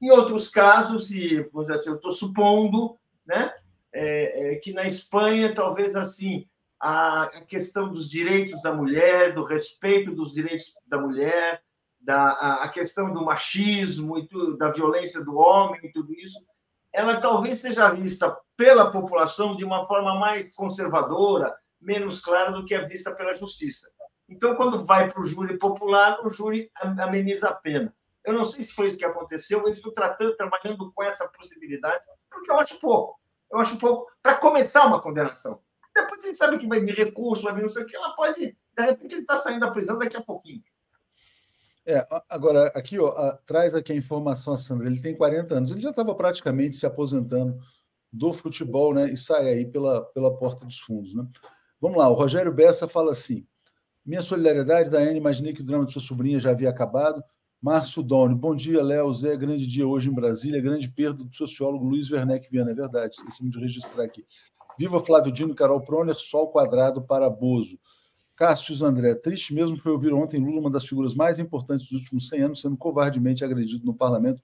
Em 0.00 0.10
outros 0.10 0.48
casos, 0.48 1.10
e 1.10 1.46
assim, 1.68 1.88
eu 1.88 1.96
estou 1.96 2.12
supondo 2.12 2.96
né, 3.26 3.52
é, 3.92 4.52
é, 4.52 4.56
que 4.56 4.72
na 4.72 4.86
Espanha, 4.86 5.54
talvez 5.54 5.94
assim, 5.94 6.46
a, 6.80 7.24
a, 7.24 7.40
questão 7.42 7.92
dos 7.92 8.08
direitos 8.08 8.60
da 8.62 8.72
mulher, 8.72 9.34
do 9.34 9.44
respeito 9.44 10.14
dos 10.14 10.32
direitos 10.32 10.74
da 10.86 10.98
mulher, 10.98 11.62
da, 12.00 12.30
a, 12.30 12.64
a 12.64 12.68
questão 12.68 13.12
do 13.12 13.24
machismo 13.24 14.18
e 14.18 14.26
tudo, 14.26 14.56
da 14.56 14.70
violência 14.70 15.22
do 15.22 15.36
homem 15.36 15.80
e 15.84 15.92
tudo 15.92 16.14
isso, 16.14 16.38
ela 16.92 17.20
talvez 17.20 17.58
seja 17.58 17.90
vista 17.90 18.36
pela 18.56 18.90
população 18.90 19.54
de 19.54 19.64
uma 19.64 19.86
forma 19.86 20.18
mais 20.18 20.54
conservadora, 20.54 21.54
menos 21.80 22.20
clara 22.20 22.50
do 22.52 22.64
que 22.64 22.74
é 22.74 22.86
vista 22.86 23.14
pela 23.14 23.34
justiça. 23.34 23.90
Então, 24.28 24.54
quando 24.54 24.84
vai 24.84 25.10
para 25.10 25.20
o 25.20 25.26
júri 25.26 25.58
popular, 25.58 26.24
o 26.24 26.30
júri 26.30 26.70
ameniza 26.80 27.48
a 27.48 27.54
pena. 27.54 27.94
Eu 28.24 28.34
não 28.34 28.44
sei 28.44 28.62
se 28.62 28.72
foi 28.72 28.88
isso 28.88 28.98
que 28.98 29.04
aconteceu, 29.04 29.60
eu 29.60 29.68
estou 29.68 29.92
tratando, 29.92 30.36
trabalhando 30.36 30.92
com 30.92 31.02
essa 31.02 31.28
possibilidade, 31.28 32.04
porque 32.30 32.50
eu 32.50 32.58
acho 32.58 32.78
pouco. 32.78 33.18
Eu 33.50 33.58
acho 33.58 33.78
pouco 33.78 34.10
para 34.22 34.36
começar 34.36 34.86
uma 34.86 35.00
condenação. 35.00 35.60
Depois 35.94 36.22
gente 36.22 36.38
sabe 36.38 36.58
que 36.58 36.68
vai 36.68 36.80
vir 36.80 36.94
recurso, 36.94 37.42
vai 37.42 37.54
vir 37.54 37.62
não 37.62 37.68
sei 37.68 37.82
o 37.82 37.86
que, 37.86 37.96
ela 37.96 38.14
pode, 38.14 38.56
de 38.76 38.82
repente, 38.82 39.14
ele 39.14 39.22
está 39.22 39.36
saindo 39.36 39.60
da 39.60 39.70
prisão 39.70 39.98
daqui 39.98 40.16
a 40.16 40.22
pouquinho. 40.22 40.62
É, 41.86 42.06
agora, 42.28 42.68
aqui, 42.68 42.98
ó, 42.98 43.08
a, 43.08 43.36
traz 43.38 43.74
aqui 43.74 43.92
a 43.92 43.96
informação, 43.96 44.56
Sandra. 44.56 44.86
Ele 44.86 45.00
tem 45.00 45.16
40 45.16 45.54
anos, 45.54 45.70
ele 45.70 45.80
já 45.80 45.90
estava 45.90 46.14
praticamente 46.14 46.76
se 46.76 46.86
aposentando 46.86 47.58
do 48.12 48.32
futebol, 48.32 48.94
né? 48.94 49.10
E 49.10 49.16
sai 49.16 49.48
aí 49.48 49.64
pela, 49.66 50.04
pela 50.12 50.36
porta 50.36 50.64
dos 50.64 50.78
fundos, 50.78 51.14
né? 51.14 51.26
Vamos 51.80 51.96
lá, 51.96 52.08
o 52.08 52.14
Rogério 52.14 52.52
Bessa 52.52 52.86
fala 52.86 53.12
assim: 53.12 53.46
minha 54.04 54.22
solidariedade, 54.22 54.90
Daiane, 54.90 55.18
imaginei 55.18 55.52
que 55.52 55.62
o 55.62 55.66
drama 55.66 55.86
de 55.86 55.92
sua 55.92 56.02
sobrinha 56.02 56.38
já 56.38 56.50
havia 56.50 56.70
acabado. 56.70 57.22
Márcio 57.62 58.02
Doni, 58.02 58.34
bom 58.34 58.54
dia, 58.56 58.82
Léo, 58.82 59.12
Zé, 59.12 59.36
grande 59.36 59.66
dia 59.66 59.86
hoje 59.86 60.08
em 60.08 60.14
Brasília, 60.14 60.62
grande 60.62 60.88
perda 60.88 61.22
do 61.22 61.34
sociólogo 61.34 61.84
Luiz 61.84 62.10
Werneck 62.10 62.50
Viana, 62.50 62.70
é 62.70 62.74
verdade, 62.74 63.16
esqueci 63.16 63.46
de 63.46 63.58
registrar 63.58 64.04
aqui. 64.04 64.24
Viva 64.78 65.04
Flávio 65.04 65.30
Dino, 65.30 65.54
Carol 65.54 65.82
Proner, 65.82 66.14
sol 66.14 66.48
quadrado 66.48 67.02
para 67.02 67.28
Bozo. 67.28 67.78
Cássio 68.34 68.74
André, 68.86 69.14
triste 69.14 69.52
mesmo 69.52 69.76
foi 69.76 69.92
ouvir 69.92 70.14
ontem 70.14 70.40
Lula, 70.40 70.60
uma 70.60 70.70
das 70.70 70.86
figuras 70.86 71.14
mais 71.14 71.38
importantes 71.38 71.90
dos 71.90 72.00
últimos 72.00 72.30
100 72.30 72.40
anos, 72.40 72.60
sendo 72.62 72.78
covardemente 72.78 73.44
agredido 73.44 73.84
no 73.84 73.92
parlamento 73.92 74.42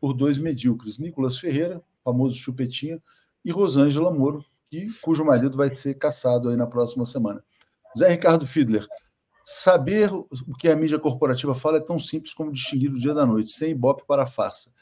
por 0.00 0.12
dois 0.12 0.36
medíocres, 0.36 0.98
Nicolas 0.98 1.38
Ferreira, 1.38 1.80
famoso 2.02 2.36
chupetinha, 2.36 3.00
e 3.44 3.52
Rosângela 3.52 4.12
Moro, 4.12 4.44
que, 4.68 4.88
cujo 5.00 5.24
marido 5.24 5.56
vai 5.56 5.72
ser 5.72 5.94
caçado 5.94 6.48
aí 6.48 6.56
na 6.56 6.66
próxima 6.66 7.06
semana. 7.06 7.44
Zé 7.96 8.08
Ricardo 8.08 8.44
Fiedler, 8.44 8.84
saber 9.48 10.12
o 10.12 10.56
que 10.58 10.68
a 10.68 10.74
mídia 10.74 10.98
corporativa 10.98 11.54
fala 11.54 11.76
é 11.76 11.80
tão 11.80 12.00
simples 12.00 12.34
como 12.34 12.52
distinguir 12.52 12.92
o 12.92 12.98
dia 12.98 13.14
da 13.14 13.24
noite, 13.24 13.52
sem 13.52 13.70
ibope 13.70 14.02
para 14.04 14.24
a 14.24 14.26
farsa. 14.26 14.72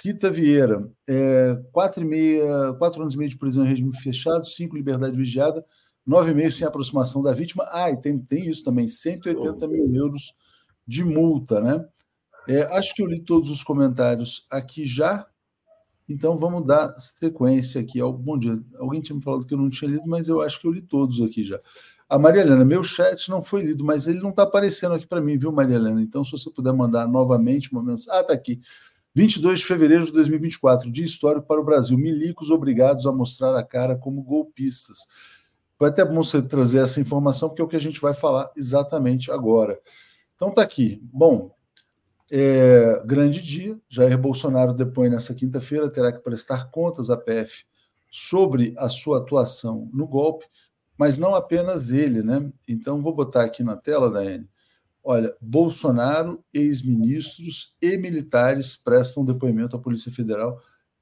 Rita 0.00 0.30
Vieira, 0.30 0.88
é, 1.04 1.60
quatro, 1.72 2.04
e 2.04 2.06
meia, 2.06 2.72
quatro 2.74 3.02
anos 3.02 3.14
e 3.14 3.18
meio 3.18 3.28
de 3.28 3.36
prisão 3.36 3.64
em 3.64 3.68
regime 3.68 3.92
fechado, 3.96 4.46
cinco 4.46 4.76
liberdade 4.76 5.16
vigiada, 5.16 5.64
nove 6.06 6.30
e 6.30 6.34
meio 6.34 6.52
sem 6.52 6.64
aproximação 6.64 7.24
da 7.24 7.32
vítima. 7.32 7.64
Ah, 7.72 7.90
e 7.90 7.96
tem, 7.96 8.16
tem 8.16 8.48
isso 8.48 8.62
também, 8.62 8.86
180 8.86 9.66
mil 9.66 9.92
euros 9.92 10.32
de 10.86 11.02
multa, 11.02 11.60
né? 11.60 11.84
É, 12.48 12.62
acho 12.76 12.94
que 12.94 13.02
eu 13.02 13.06
li 13.06 13.20
todos 13.20 13.50
os 13.50 13.64
comentários 13.64 14.46
aqui 14.48 14.86
já. 14.86 15.26
Então 16.08 16.36
vamos 16.36 16.64
dar 16.64 16.94
sequência 17.00 17.80
aqui 17.80 17.98
ao 17.98 18.12
bom 18.12 18.38
dia. 18.38 18.62
Alguém 18.76 19.00
tinha 19.00 19.16
me 19.16 19.22
falado 19.22 19.46
que 19.46 19.54
eu 19.54 19.58
não 19.58 19.70
tinha 19.70 19.90
lido, 19.90 20.06
mas 20.06 20.28
eu 20.28 20.40
acho 20.40 20.60
que 20.60 20.68
eu 20.68 20.72
li 20.72 20.82
todos 20.82 21.20
aqui 21.20 21.42
já. 21.42 21.58
A 22.08 22.18
Maria 22.18 22.42
Helena, 22.42 22.64
meu 22.64 22.84
chat 22.84 23.30
não 23.30 23.42
foi 23.42 23.62
lido, 23.62 23.84
mas 23.84 24.06
ele 24.06 24.20
não 24.20 24.30
está 24.30 24.42
aparecendo 24.42 24.94
aqui 24.94 25.06
para 25.06 25.20
mim, 25.20 25.38
viu, 25.38 25.50
Maria 25.50 25.76
Helena? 25.76 26.02
Então, 26.02 26.24
se 26.24 26.32
você 26.32 26.50
puder 26.50 26.72
mandar 26.72 27.08
novamente 27.08 27.72
uma 27.72 27.82
mensagem. 27.82 28.18
Ah, 28.18 28.22
está 28.22 28.34
aqui. 28.34 28.60
22 29.14 29.60
de 29.60 29.66
fevereiro 29.66 30.04
de 30.04 30.12
2024, 30.12 30.90
dia 30.90 31.04
histórico 31.04 31.46
para 31.46 31.60
o 31.60 31.64
Brasil. 31.64 31.96
Milicos 31.96 32.50
obrigados 32.50 33.06
a 33.06 33.12
mostrar 33.12 33.56
a 33.56 33.62
cara 33.62 33.96
como 33.96 34.22
golpistas. 34.22 34.98
Foi 35.78 35.88
até 35.88 36.04
bom 36.04 36.22
você 36.22 36.42
trazer 36.42 36.80
essa 36.80 37.00
informação, 37.00 37.48
porque 37.48 37.62
é 37.62 37.64
o 37.64 37.68
que 37.68 37.76
a 37.76 37.80
gente 37.80 38.00
vai 38.00 38.12
falar 38.12 38.50
exatamente 38.56 39.30
agora. 39.30 39.78
Então, 40.34 40.48
está 40.48 40.62
aqui. 40.62 41.00
Bom, 41.12 41.54
é, 42.30 43.02
grande 43.04 43.40
dia. 43.40 43.78
Jair 43.88 44.18
Bolsonaro 44.18 44.74
depõe 44.74 45.08
nessa 45.08 45.34
quinta-feira, 45.34 45.88
terá 45.88 46.12
que 46.12 46.18
prestar 46.18 46.70
contas 46.70 47.08
à 47.08 47.16
PF 47.16 47.64
sobre 48.10 48.74
a 48.76 48.88
sua 48.88 49.18
atuação 49.18 49.88
no 49.92 50.06
golpe, 50.06 50.46
mas 50.96 51.18
não 51.18 51.34
apenas 51.34 51.88
ele, 51.88 52.22
né? 52.22 52.50
Então, 52.68 53.02
vou 53.02 53.14
botar 53.14 53.42
aqui 53.44 53.62
na 53.62 53.76
tela, 53.76 54.10
Daiane. 54.10 54.48
Olha, 55.02 55.36
Bolsonaro, 55.40 56.42
ex-ministros 56.52 57.76
e 57.82 57.96
militares 57.96 58.74
prestam 58.74 59.24
depoimento 59.24 59.76
à 59.76 59.78
Polícia 59.78 60.10
Federal 60.10 60.58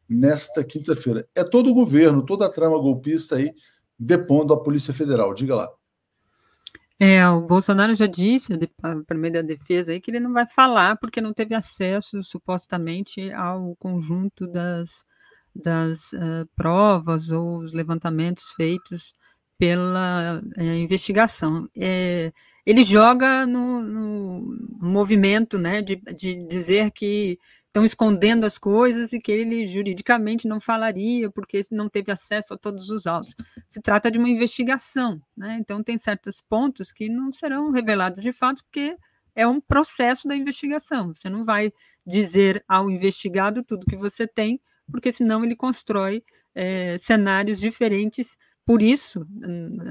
nesta 0.09 0.65
quinta-feira. 0.65 1.29
É 1.35 1.45
todo 1.45 1.71
o 1.71 1.75
governo, 1.75 2.27
toda 2.27 2.47
a 2.47 2.51
trama 2.51 2.79
golpista 2.79 3.37
aí 3.37 3.55
depondo 3.99 4.53
à 4.53 4.61
Polícia 4.61 4.93
Federal. 4.93 5.33
Diga 5.35 5.55
lá. 5.55 5.71
É, 6.99 7.27
o 7.29 7.41
Bolsonaro 7.41 7.95
já 7.95 8.07
disse, 8.07 8.57
para 8.81 9.19
meio 9.19 9.35
da 9.35 9.43
defesa, 9.43 9.93
aí, 9.93 10.01
que 10.01 10.11
ele 10.11 10.21
não 10.21 10.33
vai 10.33 10.47
falar 10.47 10.97
porque 10.97 11.21
não 11.21 11.33
teve 11.33 11.55
acesso, 11.55 12.23
supostamente, 12.23 13.33
ao 13.33 13.75
conjunto 13.77 14.47
das, 14.47 15.05
das 15.55 16.13
uh, 16.13 16.49
provas 16.55 17.31
ou 17.31 17.59
os 17.59 17.73
levantamentos 17.73 18.53
feitos 18.57 19.15
pela 19.63 20.43
uh, 20.59 20.61
investigação. 20.61 21.69
É, 21.79 22.33
ele 22.67 22.83
joga 22.83 23.47
no, 23.47 23.81
no, 23.81 24.59
movimento 24.81 25.57
né, 25.57 25.81
de, 25.81 26.03
de 26.17 26.45
dizer 26.49 26.91
que 26.91 27.39
estão 27.69 27.85
escondendo 27.85 28.45
as 28.45 28.59
coisas 28.59 29.13
e 29.13 29.21
que 29.21 29.31
ele 29.31 29.65
juridicamente 29.69 30.49
não 30.49 30.59
falaria 30.59 31.31
porque 31.31 31.65
não 31.71 31.89
teve 31.89 32.11
acesso 32.11 32.55
a 32.55 32.59
todos 32.59 32.91
os 32.91 33.07
autos. 33.07 33.37
Se 33.71 33.81
trata 33.81 34.11
de 34.11 34.19
uma 34.19 34.29
investigação, 34.29 35.23
né? 35.37 35.59
então 35.61 35.81
tem 35.81 35.97
certos 35.97 36.41
pontos 36.41 36.91
que 36.91 37.09
não 37.09 37.33
serão 37.33 37.71
revelados 37.71 38.21
de 38.21 38.33
fato 38.33 38.65
porque 38.65 38.97
é 39.33 39.47
um 39.47 39.61
processo 39.61 40.27
da 40.27 40.35
investigação. 40.35 41.15
Você 41.15 41.31
não 41.31 41.45
vai 41.45 41.73
dizer 42.05 42.65
ao 42.67 42.91
investigado 42.91 43.63
tudo 43.63 43.87
que 43.87 43.97
você 43.97 44.27
tem, 44.27 44.61
porque 44.91 45.13
senão 45.13 45.45
ele 45.45 45.55
constrói 45.55 46.25
é, 46.53 46.99
cenários 46.99 47.61
diferentes. 47.61 48.37
Por 48.65 48.83
isso, 48.83 49.27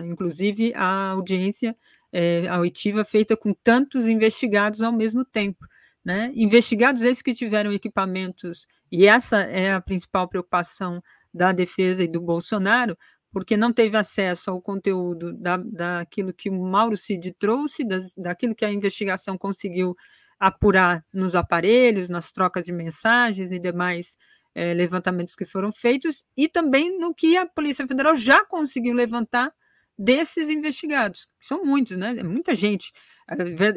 inclusive, 0.05 0.73
a 0.75 1.09
audiência 1.09 1.75
é, 2.11 2.47
auditiva 2.47 3.03
feita 3.03 3.35
com 3.35 3.53
tantos 3.53 4.05
investigados 4.07 4.81
ao 4.81 4.91
mesmo 4.93 5.25
tempo 5.25 5.65
né? 6.03 6.31
Investigados 6.35 7.01
esses 7.03 7.21
que 7.21 7.33
tiveram 7.33 7.71
equipamentos, 7.71 8.67
e 8.91 9.05
essa 9.05 9.41
é 9.41 9.73
a 9.73 9.81
principal 9.81 10.27
preocupação 10.27 11.01
da 11.33 11.51
defesa 11.51 12.03
e 12.03 12.07
do 12.07 12.19
Bolsonaro, 12.19 12.97
porque 13.31 13.55
não 13.55 13.71
teve 13.71 13.95
acesso 13.95 14.51
ao 14.51 14.61
conteúdo 14.61 15.31
da, 15.33 15.57
daquilo 15.57 16.33
que 16.33 16.49
o 16.49 16.63
Mauro 16.63 16.97
Cid 16.97 17.33
trouxe, 17.39 17.87
das, 17.87 18.13
daquilo 18.15 18.55
que 18.55 18.65
a 18.65 18.71
investigação 18.71 19.37
conseguiu 19.37 19.95
apurar 20.39 21.05
nos 21.13 21.35
aparelhos, 21.35 22.09
nas 22.09 22.31
trocas 22.31 22.65
de 22.65 22.73
mensagens 22.73 23.51
e 23.51 23.59
demais 23.59 24.17
é, 24.53 24.73
levantamentos 24.73 25.35
que 25.35 25.45
foram 25.45 25.71
feitos, 25.71 26.23
e 26.35 26.47
também 26.47 26.97
no 26.99 27.13
que 27.13 27.37
a 27.37 27.45
Polícia 27.45 27.87
Federal 27.87 28.15
já 28.15 28.45
conseguiu 28.45 28.93
levantar 28.93 29.53
desses 29.97 30.49
investigados, 30.49 31.25
que 31.25 31.45
são 31.45 31.63
muitos, 31.63 31.97
né? 31.97 32.15
É 32.17 32.23
muita 32.23 32.55
gente. 32.55 32.91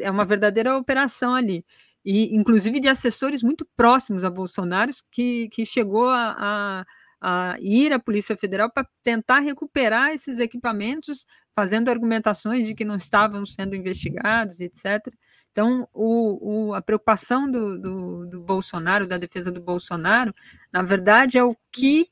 É, 0.03 0.09
uma 0.09 0.25
verdadeira 0.25 0.77
operação 0.77 1.33
ali 1.35 1.63
e 2.05 2.35
inclusive 2.35 2.79
de 2.79 2.87
assessores 2.87 3.41
muito 3.41 3.65
próximos 3.75 4.23
a 4.23 4.29
Bolsonaro, 4.29 4.91
que, 5.11 5.49
que 5.49 5.65
chegou 5.65 6.07
a, 6.07 6.85
a, 7.19 7.51
a 7.53 7.55
ir 7.59 7.91
à 7.91 7.99
Polícia 7.99 8.37
Federal 8.37 8.71
para 8.71 8.87
tentar 9.03 9.39
recuperar 9.39 10.11
esses 10.11 10.37
equipamentos, 10.37 11.25
fazendo 11.55 11.89
argumentações 11.89 12.67
de 12.67 12.75
que 12.75 12.85
não 12.85 12.95
estavam 12.95 13.43
sendo 13.45 13.75
investigados, 13.75 14.59
etc. 14.59 15.07
Então, 15.55 15.87
o, 15.93 16.67
o, 16.67 16.73
a 16.73 16.81
preocupação 16.81 17.49
do, 17.49 17.79
do, 17.79 18.25
do, 18.25 18.41
Bolsonaro, 18.41 19.07
da 19.07 19.17
defesa 19.17 19.49
do 19.49 19.61
Bolsonaro, 19.61 20.35
na 20.69 20.81
verdade, 20.81 21.37
é 21.37 21.43
o 21.45 21.55
que 21.71 22.09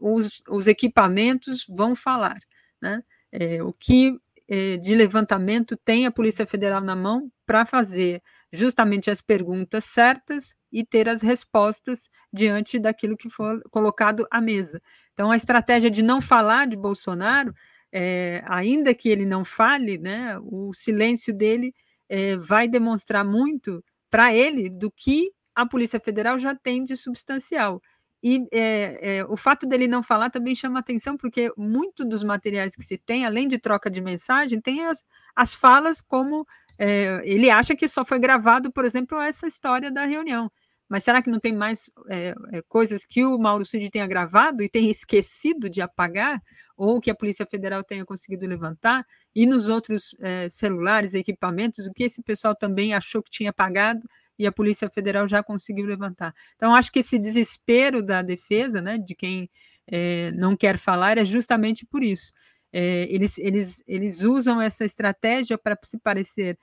os, 0.00 0.42
os 0.48 0.66
equipamentos 0.66 1.66
vão 1.68 1.94
falar, 1.94 2.40
né? 2.80 3.04
É, 3.30 3.62
o 3.62 3.70
que 3.70 4.18
é, 4.48 4.78
de 4.78 4.94
levantamento 4.94 5.76
tem 5.76 6.06
a 6.06 6.10
Polícia 6.10 6.46
Federal 6.46 6.80
na 6.80 6.96
mão 6.96 7.30
para 7.44 7.66
fazer 7.66 8.22
justamente 8.50 9.10
as 9.10 9.20
perguntas 9.20 9.84
certas 9.84 10.56
e 10.72 10.82
ter 10.82 11.06
as 11.06 11.20
respostas 11.20 12.08
diante 12.32 12.78
daquilo 12.78 13.14
que 13.14 13.28
for 13.28 13.60
colocado 13.70 14.26
à 14.30 14.40
mesa. 14.40 14.80
Então, 15.12 15.30
a 15.30 15.36
estratégia 15.36 15.90
de 15.90 16.02
não 16.02 16.22
falar 16.22 16.66
de 16.66 16.76
Bolsonaro 16.78 17.54
é, 17.92 18.42
ainda 18.46 18.94
que 18.94 19.10
ele 19.10 19.26
não 19.26 19.44
fale, 19.44 19.98
né, 19.98 20.38
o 20.40 20.72
silêncio 20.72 21.34
dele 21.34 21.74
é, 22.08 22.36
vai 22.36 22.68
demonstrar 22.68 23.24
muito 23.24 23.82
para 24.10 24.34
ele 24.34 24.68
do 24.68 24.90
que 24.90 25.30
a 25.54 25.66
Polícia 25.66 25.98
Federal 26.00 26.38
já 26.38 26.54
tem 26.54 26.84
de 26.84 26.96
substancial. 26.96 27.80
E 28.22 28.46
é, 28.52 29.18
é, 29.18 29.24
o 29.26 29.36
fato 29.36 29.66
dele 29.66 29.86
não 29.86 30.02
falar 30.02 30.30
também 30.30 30.54
chama 30.54 30.80
atenção, 30.80 31.16
porque 31.16 31.52
muito 31.56 32.04
dos 32.04 32.24
materiais 32.24 32.74
que 32.74 32.82
se 32.82 32.98
tem, 32.98 33.24
além 33.24 33.46
de 33.46 33.58
troca 33.58 33.90
de 33.90 34.00
mensagem, 34.00 34.60
tem 34.60 34.84
as, 34.84 35.04
as 35.34 35.54
falas 35.54 36.00
como 36.00 36.46
é, 36.78 37.22
ele 37.24 37.50
acha 37.50 37.76
que 37.76 37.86
só 37.88 38.04
foi 38.04 38.18
gravado, 38.18 38.72
por 38.72 38.84
exemplo, 38.84 39.18
essa 39.20 39.46
história 39.46 39.90
da 39.90 40.04
reunião. 40.04 40.50
Mas 40.88 41.02
será 41.02 41.20
que 41.20 41.30
não 41.30 41.40
tem 41.40 41.52
mais 41.52 41.90
é, 42.08 42.34
é, 42.52 42.62
coisas 42.62 43.04
que 43.04 43.24
o 43.24 43.38
Mauro 43.38 43.64
Cid 43.64 43.90
tenha 43.90 44.06
gravado 44.06 44.62
e 44.62 44.68
tenha 44.68 44.90
esquecido 44.90 45.68
de 45.68 45.80
apagar, 45.80 46.40
ou 46.76 47.00
que 47.00 47.10
a 47.10 47.14
Polícia 47.14 47.46
Federal 47.46 47.82
tenha 47.82 48.04
conseguido 48.04 48.46
levantar, 48.46 49.04
e 49.34 49.46
nos 49.46 49.68
outros 49.68 50.14
é, 50.20 50.48
celulares, 50.48 51.14
equipamentos, 51.14 51.86
o 51.86 51.92
que 51.92 52.04
esse 52.04 52.22
pessoal 52.22 52.54
também 52.54 52.94
achou 52.94 53.22
que 53.22 53.30
tinha 53.30 53.50
apagado 53.50 54.08
e 54.38 54.46
a 54.46 54.52
Polícia 54.52 54.88
Federal 54.90 55.26
já 55.26 55.42
conseguiu 55.42 55.86
levantar. 55.86 56.34
Então, 56.56 56.74
acho 56.74 56.92
que 56.92 56.98
esse 56.98 57.18
desespero 57.18 58.02
da 58.02 58.20
defesa, 58.20 58.82
né, 58.82 58.98
de 58.98 59.14
quem 59.14 59.50
é, 59.86 60.30
não 60.32 60.54
quer 60.54 60.78
falar, 60.78 61.16
é 61.16 61.24
justamente 61.24 61.86
por 61.86 62.04
isso. 62.04 62.32
É, 62.70 63.06
eles, 63.08 63.38
eles, 63.38 63.82
eles 63.86 64.20
usam 64.20 64.60
essa 64.60 64.84
estratégia 64.84 65.56
para 65.56 65.78
se 65.82 65.98
parecer, 65.98 66.58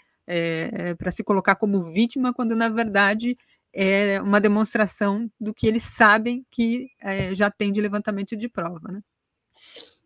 para 0.98 1.12
se 1.12 1.24
colocar 1.24 1.56
como 1.56 1.84
vítima, 1.92 2.34
quando 2.34 2.56
na 2.56 2.70
verdade 2.70 3.36
é 3.74 4.22
uma 4.22 4.40
demonstração 4.40 5.30
do 5.40 5.54
que 5.54 5.66
eles 5.66 5.84
sabem 5.84 6.46
que 6.52 6.90
é, 7.02 7.34
já 7.34 7.50
tem 7.50 7.72
de 7.72 7.82
levantamento 7.82 8.36
de 8.36 8.48
prova. 8.48 8.92
Né? 8.92 9.02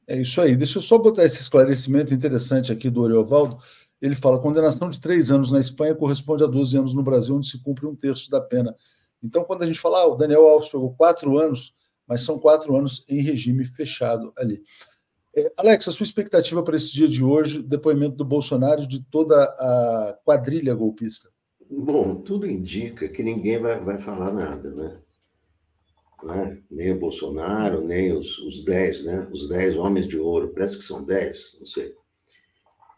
É 0.08 0.22
isso 0.22 0.40
aí. 0.40 0.56
Deixa 0.56 0.78
eu 0.78 0.82
só 0.82 0.98
botar 0.98 1.26
esse 1.26 1.42
esclarecimento 1.42 2.14
interessante 2.14 2.72
aqui 2.72 2.90
do 2.90 3.02
Oriovaldo. 3.02 3.60
Ele 4.02 4.16
fala: 4.16 4.40
condenação 4.40 4.90
de 4.90 5.02
três 5.02 5.30
anos 5.30 5.52
na 5.52 5.60
Espanha 5.60 5.94
corresponde 5.94 6.44
a 6.44 6.48
12 6.48 6.78
anos 6.78 6.94
no 6.94 7.04
Brasil, 7.04 7.36
onde 7.36 7.50
se 7.50 7.62
cumpre 7.62 7.86
um 7.86 7.96
terço 7.96 8.32
da 8.32 8.40
pena. 8.40 8.74
Então, 9.22 9.44
quando 9.44 9.64
a 9.64 9.66
gente 9.66 9.80
fala, 9.80 10.04
ah, 10.04 10.08
o 10.08 10.16
Daniel 10.16 10.48
Alves 10.48 10.70
pegou 10.70 10.94
quatro 10.94 11.38
anos, 11.38 11.74
mas 12.08 12.22
são 12.22 12.40
quatro 12.40 12.76
anos 12.76 13.04
em 13.10 13.22
regime 13.22 13.66
fechado 13.66 14.32
ali. 14.38 14.62
É, 15.36 15.52
Alex, 15.58 15.88
a 15.88 15.92
sua 15.92 16.04
expectativa 16.04 16.64
para 16.64 16.76
esse 16.76 16.94
dia 16.94 17.08
de 17.08 17.24
hoje, 17.24 17.62
depoimento 17.62 18.16
do 18.16 18.24
Bolsonaro 18.24 18.88
de 18.88 19.04
toda 19.04 19.44
a 19.44 20.18
quadrilha 20.24 20.74
golpista? 20.74 21.30
Bom, 21.70 22.22
tudo 22.22 22.48
indica 22.48 23.08
que 23.10 23.22
ninguém 23.22 23.60
vai, 23.60 23.80
vai 23.80 23.98
falar 23.98 24.32
nada, 24.32 24.74
né? 24.74 25.02
né? 26.24 26.62
Nem 26.70 26.92
o 26.92 27.00
Bolsonaro, 27.00 27.82
nem 27.82 28.14
os, 28.14 28.40
os 28.40 28.64
dez, 28.64 29.06
né? 29.06 29.28
Os 29.32 29.50
dez 29.50 29.76
homens 29.76 30.08
de 30.08 30.18
ouro, 30.18 30.52
parece 30.54 30.78
que 30.78 30.84
são 30.84 31.04
dez, 31.04 31.58
não 31.60 31.66
sei. 31.66 31.94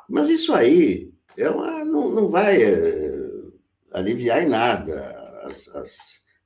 Mas 0.08 0.30
isso 0.30 0.54
aí 0.54 1.12
é 1.38 1.50
não, 1.50 2.10
não 2.10 2.30
vai 2.30 2.62
é, 2.64 3.30
aliviar 3.92 4.44
em 4.44 4.50
nada 4.50 5.42
as, 5.44 5.68
as, 5.76 5.98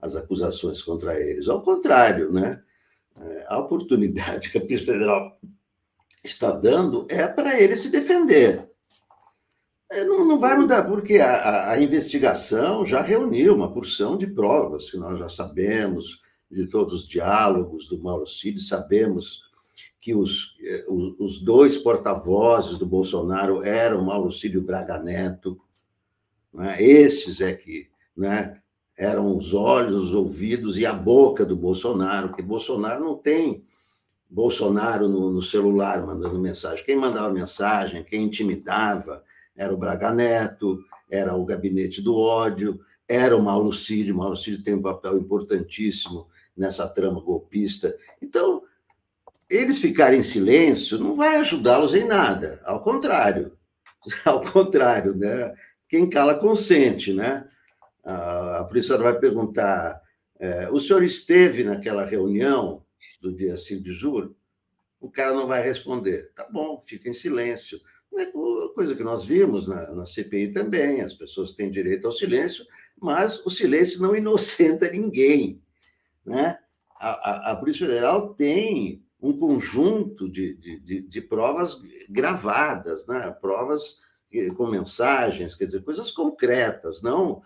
as, 0.01 0.15
acusações 0.15 0.81
contra 0.81 1.19
eles. 1.19 1.47
Ao 1.47 1.61
contrário, 1.61 2.31
né? 2.31 2.61
É, 3.15 3.45
a 3.47 3.59
oportunidade 3.59 4.49
que 4.49 4.57
a 4.57 4.61
Polícia 4.61 4.93
Federal 4.93 5.39
está 6.23 6.51
dando 6.51 7.05
é 7.09 7.27
para 7.27 7.59
ele 7.59 7.75
se 7.75 7.89
defender. 7.89 8.69
É, 9.93 10.03
não, 10.03 10.25
não 10.25 10.39
vai 10.39 10.57
mudar, 10.57 10.83
porque 10.83 11.17
a, 11.17 11.71
a, 11.71 11.81
investigação 11.81 12.83
já 12.83 13.01
reuniu 13.01 13.55
uma 13.55 13.71
porção 13.71 14.17
de 14.17 14.25
provas 14.25 14.89
que 14.89 14.97
nós 14.97 15.19
já 15.19 15.29
sabemos, 15.29 16.19
de 16.49 16.65
todos 16.67 17.01
os 17.01 17.07
diálogos 17.07 17.87
do 17.87 18.01
Mauro 18.01 18.25
Cid, 18.25 18.59
sabemos 18.61 19.43
que 20.01 20.15
os, 20.15 20.55
eh, 20.61 20.85
os 20.87 21.39
dois 21.39 21.77
porta-vozes 21.77 22.77
do 22.77 22.85
Bolsonaro 22.85 23.63
eram 23.63 24.03
Mauro 24.03 24.31
Cid 24.31 24.57
e 24.57 24.61
Braga 24.61 24.99
Neto. 24.99 25.59
Né? 26.53 26.75
Esses 26.81 27.39
é 27.39 27.53
que 27.53 27.87
né, 28.17 28.59
eram 28.97 29.37
os 29.37 29.53
olhos, 29.53 30.05
os 30.05 30.13
ouvidos 30.13 30.77
e 30.77 30.85
a 30.85 30.93
boca 30.93 31.45
do 31.45 31.55
Bolsonaro, 31.55 32.29
porque 32.29 32.41
Bolsonaro 32.41 33.03
não 33.03 33.15
tem 33.15 33.63
Bolsonaro 34.29 35.07
no, 35.07 35.31
no 35.31 35.41
celular 35.41 36.03
mandando 36.05 36.39
mensagem. 36.39 36.83
Quem 36.83 36.95
mandava 36.95 37.31
mensagem, 37.31 38.03
quem 38.03 38.23
intimidava, 38.23 39.23
era 39.55 39.73
o 39.73 39.77
Braga 39.77 40.11
Neto, 40.11 40.83
era 41.09 41.35
o 41.35 41.45
Gabinete 41.45 42.01
do 42.01 42.15
Ódio, 42.15 42.79
era 43.07 43.35
o 43.35 43.41
Mauro 43.41 43.71
Cid. 43.71 44.11
O 44.11 44.17
Mauro 44.17 44.37
Cid 44.37 44.63
tem 44.63 44.73
um 44.73 44.81
papel 44.81 45.17
importantíssimo 45.17 46.27
nessa 46.55 46.87
trama 46.87 47.21
golpista. 47.21 47.95
Então, 48.21 48.63
eles 49.49 49.79
ficarem 49.79 50.19
em 50.19 50.23
silêncio 50.23 50.97
não 50.97 51.15
vai 51.15 51.37
ajudá-los 51.37 51.93
em 51.93 52.05
nada, 52.05 52.61
ao 52.65 52.81
contrário. 52.81 53.57
Ao 54.25 54.41
contrário, 54.41 55.15
né? 55.15 55.53
Quem 55.87 56.09
cala 56.09 56.35
consente, 56.35 57.13
né? 57.13 57.47
A 58.03 58.65
polícia 58.67 58.97
vai 58.97 59.17
perguntar: 59.17 60.01
é, 60.37 60.69
o 60.69 60.77
senhor 60.77 61.03
esteve 61.03 61.63
naquela 61.63 62.03
reunião 62.03 62.83
do 63.21 63.33
dia 63.33 63.55
5 63.55 63.81
de 63.81 63.93
julho? 63.93 64.35
O 64.99 65.09
cara 65.09 65.33
não 65.33 65.47
vai 65.47 65.61
responder. 65.61 66.31
Tá 66.35 66.45
bom, 66.51 66.81
fica 66.85 67.07
em 67.07 67.13
silêncio. 67.13 67.79
É 68.15 68.25
coisa 68.73 68.95
que 68.95 69.03
nós 69.03 69.25
vimos 69.25 69.67
na, 69.67 69.91
na 69.91 70.05
CPI 70.05 70.53
também, 70.53 71.01
as 71.01 71.13
pessoas 71.13 71.53
têm 71.53 71.71
direito 71.71 72.05
ao 72.05 72.13
silêncio, 72.13 72.65
mas 72.99 73.43
o 73.45 73.49
silêncio 73.49 74.01
não 74.01 74.15
inocenta 74.15 74.89
ninguém. 74.91 75.61
Né? 76.25 76.57
A, 76.99 77.09
a, 77.09 77.51
a 77.51 77.55
Polícia 77.55 77.87
Federal 77.87 78.33
tem 78.33 79.03
um 79.21 79.35
conjunto 79.35 80.29
de, 80.29 80.55
de, 80.55 80.79
de, 80.79 81.01
de 81.01 81.21
provas 81.21 81.81
gravadas, 82.09 83.07
né? 83.07 83.31
provas 83.41 84.01
com 84.57 84.67
mensagens, 84.67 85.53
quer 85.53 85.65
dizer, 85.65 85.83
coisas 85.83 86.09
concretas, 86.09 87.03
não 87.03 87.41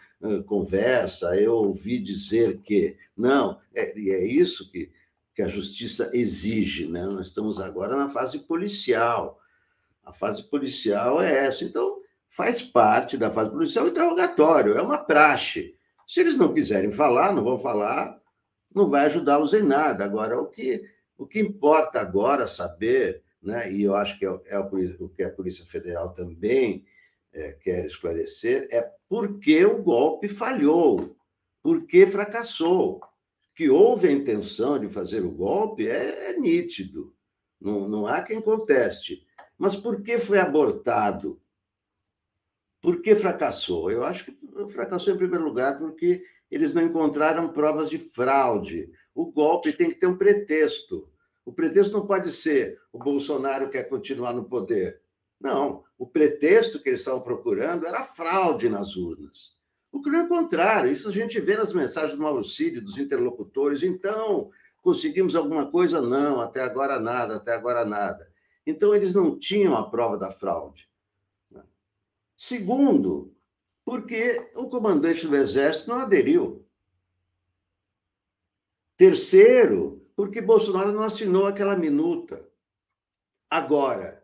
conversa, 0.46 1.36
eu 1.36 1.54
ouvi 1.54 2.00
dizer 2.00 2.60
que. 2.62 2.98
Não, 3.16 3.60
é, 3.76 4.00
é 4.00 4.26
isso 4.26 4.72
que, 4.72 4.92
que 5.36 5.42
a 5.42 5.48
justiça 5.48 6.10
exige. 6.14 6.88
Né? 6.88 7.06
Nós 7.06 7.28
estamos 7.28 7.60
agora 7.60 7.96
na 7.96 8.08
fase 8.08 8.40
policial. 8.40 9.40
A 10.08 10.14
fase 10.14 10.42
policial 10.44 11.22
é 11.22 11.48
essa. 11.48 11.66
Então, 11.66 12.02
faz 12.30 12.62
parte 12.62 13.18
da 13.18 13.30
fase 13.30 13.52
policial 13.52 13.90
interrogatório, 13.90 14.78
é 14.78 14.82
uma 14.82 14.98
praxe. 14.98 15.76
Se 16.08 16.22
eles 16.22 16.38
não 16.38 16.54
quiserem 16.54 16.90
falar, 16.90 17.34
não 17.34 17.44
vão 17.44 17.60
falar, 17.60 18.18
não 18.74 18.90
vai 18.90 19.06
ajudá-los 19.06 19.54
em 19.54 19.64
nada. 19.64 20.06
Agora, 20.06 20.40
o 20.40 20.48
que, 20.48 20.82
o 21.18 21.28
que 21.28 21.42
importa 21.42 22.00
agora 22.00 22.48
saber, 22.48 23.22
né, 23.42 23.70
e 23.70 23.84
eu 23.84 23.96
acho 23.96 24.18
que 24.18 24.26
é, 24.26 24.30
é 24.46 24.58
o 24.58 25.10
que 25.10 25.24
a 25.24 25.30
Polícia 25.30 25.66
Federal 25.66 26.14
também 26.14 26.86
é, 27.34 27.52
quer 27.52 27.86
esclarecer, 27.86 28.66
é 28.72 28.90
por 29.10 29.40
que 29.40 29.66
o 29.66 29.84
golpe 29.84 30.30
falhou, 30.30 31.18
por 31.62 31.86
que 31.86 32.08
fracassou. 32.08 33.02
Que 33.54 33.70
houve 33.70 34.08
a 34.08 34.12
intenção 34.12 34.80
de 34.80 34.88
fazer 34.88 35.26
o 35.26 35.32
golpe 35.32 35.90
é, 35.90 36.30
é 36.30 36.40
nítido, 36.40 37.14
não, 37.60 37.90
não 37.90 38.08
há 38.08 38.22
quem 38.22 38.40
conteste. 38.40 39.27
Mas 39.58 39.76
por 39.76 40.02
que 40.02 40.20
foi 40.20 40.40
abortado? 40.40 41.42
Por 42.82 43.02
que 43.02 43.16
fracassou? 43.16 43.90
Eu 43.92 44.04
acho 44.04 44.26
que 44.26 44.38
fracassou 44.68 45.14
em 45.14 45.18
primeiro 45.18 45.44
lugar 45.44 45.78
porque 45.78 46.24
eles 46.50 46.74
não 46.74 46.84
encontraram 46.84 47.50
provas 47.50 47.90
de 47.90 47.98
fraude. 47.98 48.90
O 49.14 49.26
golpe 49.32 49.74
tem 49.74 49.90
que 49.90 49.96
ter 49.96 50.08
um 50.08 50.18
pretexto. 50.18 51.10
O 51.44 51.52
pretexto 51.52 51.94
não 51.94 52.06
pode 52.06 52.32
ser 52.32 52.80
o 52.92 53.00
Bolsonaro 53.00 53.70
quer 53.70 53.90
continuar 53.90 54.34
no 54.34 54.46
poder. 54.46 55.02
Não, 55.40 55.84
o 55.98 56.06
pretexto 56.06 56.82
que 56.82 56.90
eles 56.90 57.00
estavam 57.00 57.22
procurando 57.22 57.86
era 57.86 58.04
fraude 58.04 58.70
nas 58.70 58.96
urnas. 58.96 59.56
O 59.92 60.02
que 60.02 60.10
não 60.10 60.22
é 60.22 60.28
contrário, 60.28 60.92
isso 60.92 61.10
a 61.10 61.12
gente 61.12 61.40
vê 61.40 61.56
nas 61.56 61.74
mensagens 61.74 62.18
do 62.18 62.44
Cid, 62.44 62.82
dos 62.82 62.98
interlocutores. 62.98 63.82
Então, 63.84 64.52
conseguimos 64.82 65.36
alguma 65.36 65.72
coisa? 65.72 66.02
Não, 66.02 66.42
até 66.42 66.62
agora 66.62 67.00
nada, 67.00 67.38
até 67.38 67.54
agora 67.54 67.86
nada. 67.86 68.28
Então, 68.68 68.94
eles 68.94 69.16
não 69.16 69.40
tinham 69.40 69.76
a 69.76 69.90
prova 69.90 70.18
da 70.18 70.30
fraude. 70.30 70.90
Segundo, 72.36 73.34
porque 73.86 74.52
o 74.56 74.68
comandante 74.68 75.26
do 75.26 75.36
Exército 75.36 75.90
não 75.90 76.00
aderiu. 76.00 76.68
Terceiro, 78.98 80.06
porque 80.16 80.42
Bolsonaro 80.42 80.92
não 80.92 81.02
assinou 81.02 81.46
aquela 81.46 81.76
minuta. 81.76 82.46
Agora, 83.50 84.22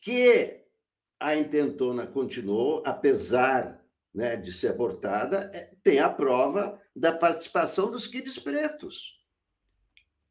que 0.00 0.64
a 1.18 1.34
intentona 1.34 2.06
continuou, 2.06 2.82
apesar 2.86 3.84
né, 4.14 4.36
de 4.36 4.52
ser 4.52 4.68
abortada, 4.68 5.50
é, 5.52 5.74
tem 5.82 5.98
a 5.98 6.08
prova 6.08 6.80
da 6.94 7.12
participação 7.12 7.90
dos 7.90 8.06
kids 8.06 8.38
pretos. 8.38 9.21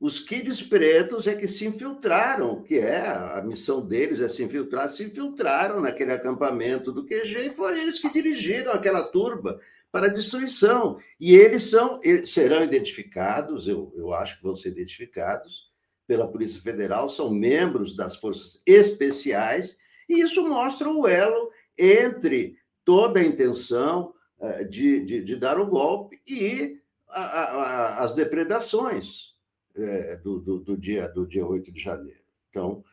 Os 0.01 0.19
kids 0.19 0.63
pretos 0.63 1.27
é 1.27 1.35
que 1.35 1.47
se 1.47 1.63
infiltraram, 1.63 2.63
que 2.63 2.79
é 2.79 3.01
a 3.07 3.39
missão 3.45 3.85
deles 3.85 4.19
é 4.19 4.27
se 4.27 4.43
infiltrar, 4.43 4.89
se 4.89 5.03
infiltraram 5.03 5.79
naquele 5.79 6.11
acampamento 6.11 6.91
do 6.91 7.05
QG 7.05 7.45
e 7.45 7.49
foram 7.51 7.77
eles 7.77 7.99
que 7.99 8.11
dirigiram 8.11 8.71
aquela 8.71 9.03
turba 9.03 9.59
para 9.91 10.07
a 10.07 10.09
destruição. 10.09 10.97
E 11.19 11.35
eles 11.35 11.69
são, 11.69 11.99
serão 12.23 12.63
identificados, 12.63 13.67
eu, 13.67 13.93
eu 13.95 14.11
acho 14.11 14.37
que 14.37 14.43
vão 14.43 14.55
ser 14.55 14.69
identificados 14.69 15.71
pela 16.07 16.27
Polícia 16.27 16.59
Federal, 16.59 17.07
são 17.07 17.29
membros 17.29 17.95
das 17.95 18.15
forças 18.15 18.63
especiais, 18.65 19.77
e 20.09 20.21
isso 20.21 20.41
mostra 20.47 20.89
o 20.89 21.07
elo 21.07 21.51
entre 21.77 22.57
toda 22.83 23.19
a 23.19 23.23
intenção 23.23 24.15
uh, 24.39 24.67
de, 24.67 25.05
de, 25.05 25.23
de, 25.23 25.35
dar 25.35 25.59
o 25.59 25.67
golpe 25.67 26.19
e 26.27 26.79
a, 27.07 27.21
a, 27.21 28.03
as 28.03 28.15
depredações 28.15 29.30
é, 29.75 30.15
do, 30.17 30.39
do, 30.39 30.59
do, 30.59 30.77
dia, 30.77 31.07
do 31.07 31.25
dia 31.25 31.45
8 31.45 31.71
de 31.71 31.79
janeiro. 31.79 32.19
Então, 32.49 32.83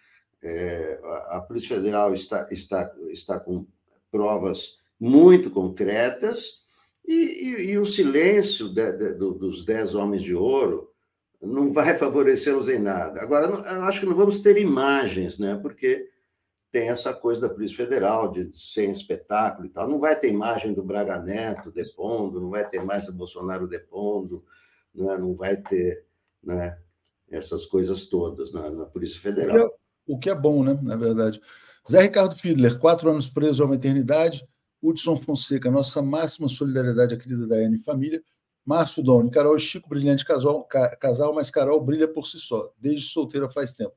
é, 0.43 1.01
a, 1.03 1.37
a 1.37 1.41
Polícia 1.41 1.77
Federal 1.77 2.15
está, 2.15 2.47
está, 2.51 2.93
está 3.11 3.41
com 3.41 3.67
provas 4.11 4.79
muito 4.99 5.51
concretas 5.51 6.63
e, 7.05 7.15
e, 7.15 7.71
e 7.71 7.79
o 7.79 7.87
silêncio 7.87 8.69
de, 8.69 8.93
de, 8.93 9.15
dos 9.15 9.65
dez 9.65 9.95
homens 9.95 10.23
de 10.23 10.35
ouro 10.35 10.93
não 11.41 11.73
vai 11.73 11.95
favorecê-los 11.99 12.69
em 12.69 12.79
nada. 12.79 13.23
Agora, 13.23 13.47
eu 13.47 13.83
acho 13.85 14.01
que 14.01 14.07
não 14.07 14.15
vamos 14.15 14.41
ter 14.41 14.59
imagens, 14.59 15.39
né? 15.39 15.59
Porque 15.61 16.09
tem 16.71 16.89
essa 16.89 17.15
coisa 17.15 17.49
da 17.49 17.55
Polícia 17.55 17.77
Federal 17.77 18.31
de 18.31 18.51
sem 18.53 18.91
espetáculo 18.91 19.67
e 19.67 19.71
tal. 19.71 19.89
Não 19.89 19.99
vai 19.99 20.15
ter 20.19 20.29
imagem 20.29 20.75
do 20.75 20.83
Braga 20.83 21.19
Neto 21.19 21.71
depondo, 21.71 22.41
não 22.41 22.51
vai 22.51 22.69
ter 22.69 22.83
imagem 22.83 23.07
do 23.07 23.17
Bolsonaro 23.17 23.67
depondo, 23.67 24.45
né? 24.95 25.17
não 25.17 25.35
vai 25.35 25.57
ter 25.57 26.05
né? 26.43 26.78
essas 27.31 27.66
coisas 27.66 28.06
todas 28.06 28.52
na, 28.52 28.70
na 28.70 28.85
Polícia 28.86 29.20
Federal. 29.20 29.56
O 29.56 29.59
que, 29.59 29.65
é, 29.65 30.15
o 30.15 30.19
que, 30.19 30.31
é, 30.31 30.35
bom, 30.35 30.62
né? 30.62 30.78
Na 30.82 30.97
verdade. 30.97 31.40
Zé 31.90 32.02
Ricardo 32.02 32.36
Fiedler, 32.36 32.78
quatro 32.78 33.10
anos 33.10 33.28
preso 33.28 33.62
à 33.65 33.66
maternidade. 33.66 34.47
Hudson 34.82 35.16
Fonseca, 35.16 35.70
nossa 35.70 36.01
máxima 36.01 36.48
solidariedade 36.48 37.15
à 37.15 37.19
querida 37.19 37.47
Daiane 37.47 37.77
e 37.77 37.82
família. 37.82 38.23
Márcio 38.65 39.02
Doni, 39.02 39.31
Carol 39.31 39.56
e 39.56 39.60
Chico, 39.60 39.89
brilhante 39.89 40.24
casal, 40.24 40.62
casal, 41.01 41.35
mas 41.35 41.51
Carol 41.51 41.81
brilha 41.81 42.06
por 42.06 42.27
si 42.27 42.39
só, 42.39 42.70
desde 42.78 43.09
solteira 43.09 43.48
faz 43.48 43.73
tempo. 43.73 43.94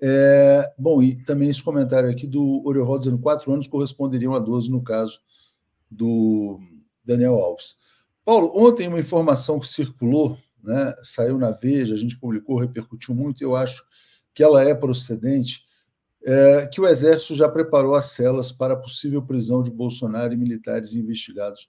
É, 0.00 0.70
bom, 0.76 1.02
e 1.02 1.24
também 1.24 1.48
esse 1.48 1.62
comentário 1.62 2.10
aqui 2.10 2.26
do 2.26 2.62
Orioval 2.66 2.98
dizendo 2.98 3.18
quatro 3.18 3.50
anos 3.50 3.66
corresponderiam 3.66 4.34
a 4.34 4.38
12 4.38 4.70
no 4.70 4.82
caso 4.82 5.20
do 5.90 6.60
Daniel 7.02 7.38
Alves. 7.38 7.78
Paulo, 8.24 8.52
ontem 8.54 8.88
uma 8.88 9.00
informação 9.00 9.58
que 9.58 9.66
circulou, 9.66 10.36
né, 10.64 10.94
saiu 11.02 11.38
na 11.38 11.50
Veja, 11.50 11.94
a 11.94 11.98
gente 11.98 12.18
publicou, 12.18 12.58
repercutiu 12.58 13.14
muito, 13.14 13.42
eu 13.42 13.54
acho 13.54 13.84
que 14.32 14.42
ela 14.42 14.62
é 14.62 14.74
procedente, 14.74 15.64
é, 16.24 16.66
que 16.66 16.80
o 16.80 16.86
Exército 16.86 17.34
já 17.34 17.48
preparou 17.48 17.94
as 17.94 18.06
celas 18.06 18.50
para 18.50 18.74
a 18.74 18.76
possível 18.76 19.22
prisão 19.22 19.62
de 19.62 19.70
Bolsonaro 19.70 20.32
e 20.32 20.36
militares 20.36 20.94
investigados 20.94 21.68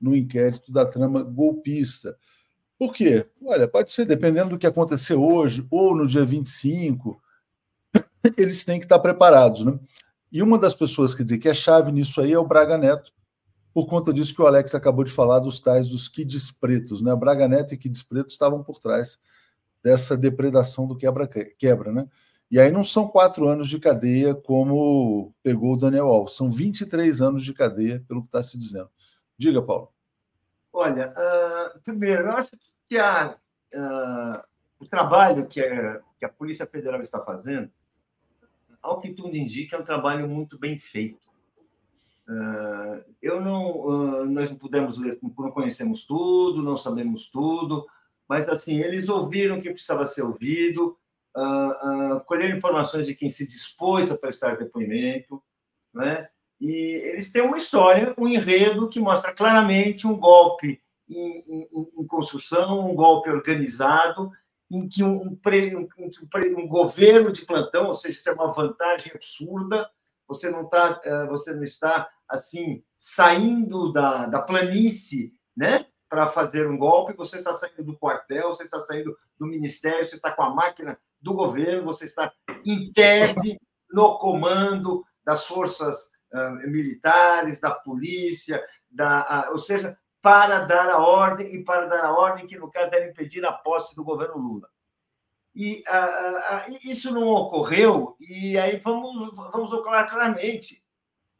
no 0.00 0.14
inquérito 0.14 0.70
da 0.70 0.84
trama 0.84 1.22
golpista. 1.22 2.16
Por 2.78 2.92
quê? 2.92 3.26
Olha, 3.42 3.66
pode 3.66 3.90
ser, 3.90 4.04
dependendo 4.04 4.50
do 4.50 4.58
que 4.58 4.66
acontecer 4.66 5.14
hoje, 5.14 5.66
ou 5.70 5.96
no 5.96 6.06
dia 6.06 6.24
25, 6.24 7.20
eles 8.36 8.64
têm 8.64 8.78
que 8.78 8.84
estar 8.84 8.98
preparados. 8.98 9.64
Né? 9.64 9.78
E 10.30 10.42
uma 10.42 10.58
das 10.58 10.74
pessoas 10.74 11.14
quer 11.14 11.22
dizer, 11.22 11.38
que 11.38 11.48
é 11.48 11.54
chave 11.54 11.90
nisso 11.90 12.20
aí 12.20 12.32
é 12.32 12.38
o 12.38 12.46
Braga 12.46 12.76
Neto, 12.76 13.12
por 13.74 13.86
conta 13.86 14.12
disso 14.12 14.32
que 14.32 14.40
o 14.40 14.46
Alex 14.46 14.72
acabou 14.74 15.02
de 15.02 15.10
falar 15.10 15.40
dos 15.40 15.60
tais 15.60 15.88
dos 15.88 16.06
kids 16.08 16.52
pretos. 16.52 17.02
Né? 17.02 17.14
Braga 17.16 17.48
Neto 17.48 17.74
e 17.74 17.76
kids 17.76 18.04
pretos 18.04 18.34
estavam 18.34 18.62
por 18.62 18.78
trás 18.78 19.20
dessa 19.82 20.16
depredação 20.16 20.86
do 20.86 20.96
quebra-quebra. 20.96 21.90
Né? 21.90 22.06
E 22.48 22.60
aí 22.60 22.70
não 22.70 22.84
são 22.84 23.08
quatro 23.08 23.48
anos 23.48 23.68
de 23.68 23.80
cadeia 23.80 24.32
como 24.32 25.34
pegou 25.42 25.74
o 25.74 25.76
Daniel 25.76 26.06
Alves, 26.06 26.36
são 26.36 26.48
23 26.48 27.20
anos 27.20 27.44
de 27.44 27.52
cadeia, 27.52 28.02
pelo 28.06 28.22
que 28.22 28.28
está 28.28 28.42
se 28.44 28.56
dizendo. 28.56 28.88
Diga, 29.36 29.60
Paulo. 29.60 29.92
Olha, 30.72 31.12
uh, 31.12 31.80
primeiro, 31.80 32.28
eu 32.28 32.32
acho 32.32 32.52
que 32.88 32.96
a, 32.96 33.36
uh, 33.74 34.42
o 34.78 34.86
trabalho 34.86 35.46
que 35.46 35.60
a, 35.60 36.00
que 36.16 36.24
a 36.24 36.28
Polícia 36.28 36.64
Federal 36.64 37.00
está 37.00 37.20
fazendo 37.20 37.70
ao 38.80 39.00
que 39.00 39.12
tudo 39.12 39.34
indica, 39.34 39.76
é 39.76 39.80
um 39.80 39.84
trabalho 39.84 40.28
muito 40.28 40.58
bem 40.58 40.78
feito. 40.78 41.23
Uh, 42.28 43.04
eu 43.20 43.40
não, 43.40 43.70
uh, 43.80 44.24
nós 44.26 44.48
não 44.50 44.56
pudemos 44.56 44.96
ler, 44.96 45.18
não 45.22 45.50
conhecemos 45.50 46.06
tudo, 46.06 46.62
não 46.62 46.76
sabemos 46.76 47.26
tudo, 47.26 47.86
mas 48.28 48.48
assim 48.48 48.80
eles 48.80 49.08
ouviram 49.08 49.58
o 49.58 49.62
que 49.62 49.70
precisava 49.70 50.06
ser 50.06 50.22
ouvido, 50.22 50.96
uh, 51.36 52.20
colheram 52.24 52.56
informações 52.56 53.06
de 53.06 53.14
quem 53.14 53.28
se 53.28 53.46
dispôs 53.46 54.10
a 54.10 54.16
prestar 54.16 54.56
depoimento, 54.56 55.42
né? 55.92 56.28
E 56.60 56.70
eles 56.70 57.30
têm 57.30 57.42
uma 57.42 57.58
história, 57.58 58.14
um 58.16 58.26
enredo 58.26 58.88
que 58.88 59.00
mostra 59.00 59.34
claramente 59.34 60.06
um 60.06 60.16
golpe 60.16 60.80
em, 61.08 61.42
em, 61.46 61.90
em 61.98 62.06
construção, 62.06 62.90
um 62.90 62.94
golpe 62.94 63.28
organizado 63.28 64.30
em 64.70 64.88
que 64.88 65.02
um, 65.04 65.36
um, 65.36 66.58
um, 66.58 66.68
governo 66.68 67.32
de 67.32 67.44
plantão, 67.44 67.88
ou 67.88 67.94
seja, 67.94 68.18
isso 68.18 68.28
é 68.30 68.32
uma 68.32 68.50
vantagem 68.50 69.12
absurda, 69.14 69.88
você 70.26 70.50
não, 70.50 70.64
tá, 70.64 71.00
eh, 71.04 71.26
você 71.26 71.54
não 71.54 71.62
está 71.62 72.08
assim 72.28 72.82
saindo 72.98 73.92
da, 73.92 74.26
da 74.26 74.40
planície 74.40 75.32
né, 75.56 75.86
para 76.08 76.28
fazer 76.28 76.68
um 76.68 76.78
golpe, 76.78 77.16
você 77.16 77.36
está 77.36 77.52
saindo 77.54 77.84
do 77.84 77.98
quartel, 77.98 78.48
você 78.48 78.64
está 78.64 78.80
saindo 78.80 79.16
do 79.38 79.46
ministério, 79.46 80.06
você 80.06 80.16
está 80.16 80.30
com 80.30 80.42
a 80.42 80.54
máquina 80.54 80.98
do 81.20 81.34
governo, 81.34 81.84
você 81.84 82.04
está 82.04 82.32
em 82.64 82.92
tese 82.92 83.58
no 83.90 84.18
comando 84.18 85.04
das 85.24 85.46
forças 85.46 86.10
uh, 86.32 86.70
militares, 86.70 87.60
da 87.60 87.70
polícia, 87.70 88.64
da, 88.90 89.46
uh, 89.48 89.52
ou 89.52 89.58
seja, 89.58 89.98
para 90.20 90.60
dar 90.60 90.88
a 90.88 90.98
ordem, 90.98 91.54
e 91.54 91.64
para 91.64 91.86
dar 91.86 92.04
a 92.04 92.12
ordem, 92.12 92.46
que 92.46 92.58
no 92.58 92.70
caso 92.70 92.94
era 92.94 93.08
impedir 93.08 93.44
a 93.44 93.52
posse 93.52 93.94
do 93.94 94.04
governo 94.04 94.38
Lula. 94.38 94.68
E 95.54 95.84
ah, 95.86 96.66
isso 96.82 97.12
não 97.12 97.28
ocorreu, 97.28 98.16
e 98.18 98.58
aí 98.58 98.78
vamos, 98.78 99.36
vamos 99.36 99.72
ocorrer 99.72 100.08
claramente, 100.08 100.83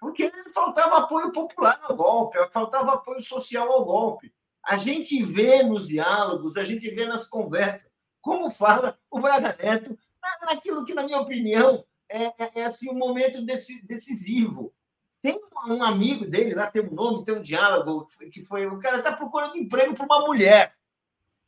porque 0.04 0.30
faltava 0.52 0.98
apoio 0.98 1.32
popular 1.32 1.80
ao 1.82 1.96
golpe, 1.96 2.36
faltava 2.50 2.92
apoio 2.92 3.22
social 3.22 3.72
ao 3.72 3.86
golpe. 3.86 4.34
A 4.62 4.76
gente 4.76 5.24
vê 5.24 5.62
nos 5.62 5.88
diálogos, 5.88 6.58
a 6.58 6.64
gente 6.64 6.90
vê 6.90 7.06
nas 7.06 7.26
conversas, 7.26 7.90
como 8.20 8.50
fala 8.50 8.98
o 9.10 9.18
Braga 9.18 9.56
Neto, 9.58 9.98
naquilo 10.42 10.84
que, 10.84 10.92
na 10.92 11.04
minha 11.04 11.22
opinião, 11.22 11.86
é, 12.06 12.24
é, 12.24 12.50
é 12.56 12.64
assim, 12.66 12.90
um 12.90 12.98
momento 12.98 13.40
decisivo. 13.40 14.74
Tem 15.22 15.40
um 15.66 15.82
amigo 15.82 16.26
dele 16.26 16.54
lá, 16.54 16.70
tem 16.70 16.82
um 16.82 16.92
nome, 16.92 17.24
tem 17.24 17.36
um 17.36 17.40
diálogo, 17.40 18.06
que 18.30 18.42
foi: 18.42 18.66
o 18.66 18.78
cara 18.78 18.98
está 18.98 19.10
procurando 19.10 19.56
emprego 19.56 19.94
para 19.94 20.04
uma 20.04 20.26
mulher. 20.26 20.76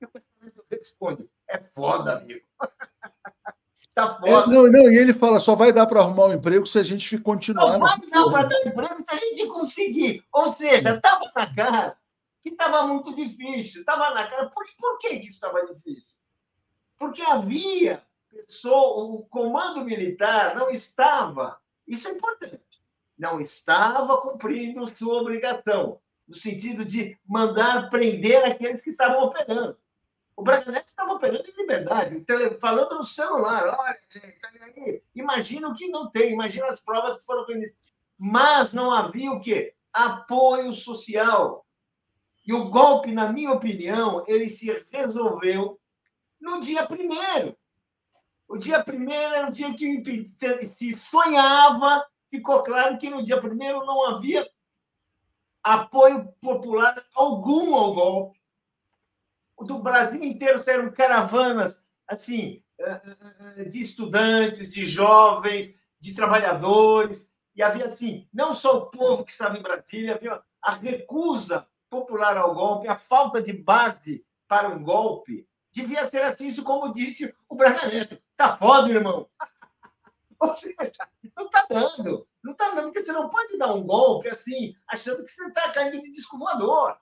Eu 0.00 0.10
respondo: 0.70 1.28
é 1.46 1.58
foda, 1.58 2.16
amigo. 2.16 2.46
tá 3.96 4.14
foda. 4.14 4.28
É, 4.28 4.54
não, 4.54 4.70
não, 4.70 4.90
e 4.90 4.96
ele 4.96 5.12
fala: 5.12 5.40
só 5.40 5.56
vai 5.56 5.72
dar 5.72 5.86
para 5.86 6.00
arrumar 6.00 6.26
um 6.26 6.34
emprego 6.34 6.66
se 6.66 6.78
a 6.78 6.82
gente 6.82 7.18
continuar. 7.18 7.78
Não 7.78 7.80
vai 7.80 7.98
dar 8.08 8.30
para 8.30 8.48
dar 8.48 8.66
emprego 8.66 9.04
se 9.04 9.14
a 9.14 9.16
gente 9.16 9.46
conseguir. 9.46 10.24
Ou 10.32 10.52
seja, 10.54 10.94
estava 10.94 11.32
na 11.34 11.54
cara 11.54 11.96
que 12.42 12.50
estava 12.50 12.86
muito 12.86 13.14
difícil. 13.14 13.80
Estava 13.80 14.14
na 14.14 14.26
cara. 14.26 14.46
Por, 14.50 14.64
por 14.78 14.98
que, 14.98 15.18
que 15.18 15.26
isso 15.26 15.32
estava 15.32 15.64
difícil? 15.66 16.14
Porque 16.98 17.22
havia 17.22 18.02
pessoa, 18.30 19.04
o 19.04 19.26
comando 19.30 19.84
militar 19.84 20.54
não 20.54 20.70
estava. 20.70 21.58
Isso 21.86 22.08
é 22.08 22.12
importante 22.12 22.66
não 23.18 23.40
estava 23.40 24.20
cumprindo 24.20 24.86
sua 24.94 25.20
obrigação, 25.20 26.00
no 26.28 26.34
sentido 26.34 26.84
de 26.84 27.16
mandar 27.26 27.88
prender 27.88 28.44
aqueles 28.44 28.82
que 28.82 28.90
estavam 28.90 29.22
operando. 29.24 29.78
O 30.36 30.44
Neto 30.44 30.88
estava 30.88 31.14
operando 31.14 31.48
em 31.48 31.56
liberdade, 31.56 32.24
falando 32.60 32.96
no 32.96 33.04
celular. 33.04 33.74
Olha, 33.78 33.98
aí. 34.62 35.02
Imagina 35.14 35.68
o 35.68 35.74
que 35.74 35.88
não 35.88 36.10
tem, 36.10 36.32
imagina 36.32 36.66
as 36.66 36.80
provas 36.80 37.18
que 37.18 37.24
foram 37.24 37.46
reunidas. 37.46 37.74
Mas 38.18 38.72
não 38.72 38.92
havia 38.92 39.32
o 39.32 39.40
quê? 39.40 39.74
Apoio 39.92 40.72
social. 40.72 41.66
E 42.46 42.52
o 42.52 42.68
golpe, 42.68 43.12
na 43.12 43.32
minha 43.32 43.50
opinião, 43.52 44.22
ele 44.26 44.48
se 44.48 44.86
resolveu 44.90 45.80
no 46.40 46.60
dia 46.60 46.86
primeiro. 46.86 47.56
O 48.46 48.58
dia 48.58 48.84
primeiro 48.84 49.34
era 49.34 49.48
o 49.48 49.52
dia 49.52 49.74
que 49.74 50.24
se 50.66 50.92
sonhava 50.92 52.06
ficou 52.30 52.62
claro 52.62 52.98
que 52.98 53.08
no 53.08 53.22
dia 53.22 53.40
primeiro 53.40 53.84
não 53.84 54.04
havia 54.04 54.48
apoio 55.62 56.28
popular 56.40 57.02
algum 57.14 57.74
ao 57.74 57.94
golpe. 57.94 58.40
Do 59.58 59.78
Brasil 59.78 60.22
inteiro 60.22 60.62
saíram 60.64 60.90
caravanas 60.90 61.82
assim 62.06 62.62
eh, 62.78 63.00
eh, 63.56 63.64
de 63.64 63.80
estudantes, 63.80 64.72
de 64.72 64.86
jovens, 64.86 65.74
de 65.98 66.14
trabalhadores, 66.14 67.32
e 67.54 67.62
havia 67.62 67.86
assim, 67.86 68.28
não 68.32 68.52
só 68.52 68.76
o 68.76 68.90
povo 68.90 69.24
que 69.24 69.32
estava 69.32 69.56
em 69.56 69.62
Brasília, 69.62 70.14
havia 70.14 70.42
a 70.60 70.72
recusa 70.72 71.66
popular 71.88 72.36
ao 72.36 72.54
golpe, 72.54 72.86
a 72.86 72.96
falta 72.96 73.42
de 73.42 73.52
base 73.52 74.26
para 74.46 74.68
um 74.68 74.82
golpe. 74.82 75.48
Devia 75.72 76.08
ser 76.08 76.22
assim, 76.22 76.48
isso 76.48 76.62
como 76.62 76.92
disse 76.92 77.34
o 77.48 77.54
Braga 77.54 77.88
Neto. 77.88 78.22
Tá 78.36 78.56
foda, 78.56 78.90
irmão. 78.90 79.28
Ou 80.38 80.54
seja, 80.54 80.92
não 81.34 81.46
está 81.46 81.66
dando. 81.68 82.28
Não 82.44 82.52
está 82.52 82.70
dando, 82.74 82.84
porque 82.84 83.02
você 83.02 83.12
não 83.12 83.30
pode 83.30 83.56
dar 83.56 83.72
um 83.72 83.82
golpe 83.82 84.28
assim, 84.28 84.74
achando 84.86 85.24
que 85.24 85.30
você 85.30 85.46
está 85.46 85.72
caindo 85.72 86.00
de 86.02 86.12
disco 86.12 86.38
voador. 86.38 86.96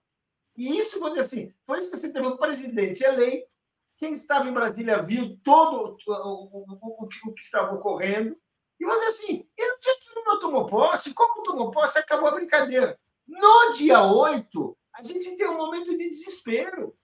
E 0.56 0.78
isso, 0.78 0.98
quando 0.98 1.20
assim, 1.20 1.52
foi 1.66 1.80
isso 1.80 1.90
que 1.90 2.08
teve 2.08 2.26
um 2.26 2.36
presidente 2.36 3.02
eleito, 3.02 3.52
Quem 3.96 4.12
estava 4.12 4.48
em 4.48 4.52
Brasília 4.52 5.02
viu 5.02 5.38
todo 5.42 5.96
o, 6.06 6.12
o, 6.12 6.74
o, 6.80 7.04
o 7.04 7.08
que 7.08 7.40
estava 7.40 7.74
ocorrendo. 7.74 8.36
E 8.78 8.84
você 8.84 9.04
assim, 9.06 9.48
ele 9.56 9.72
no 9.72 9.78
dia 9.80 9.94
que 10.00 10.24
não 10.24 10.38
tomou 10.38 10.66
posse, 10.66 11.14
como 11.14 11.42
tomou 11.42 11.70
posse, 11.70 11.98
acabou 11.98 12.28
a 12.28 12.32
brincadeira. 12.32 12.98
No 13.26 13.72
dia 13.72 14.02
8, 14.02 14.76
a 14.92 15.02
gente 15.02 15.36
tem 15.36 15.48
um 15.48 15.56
momento 15.56 15.90
de 15.96 16.08
desespero. 16.08 16.96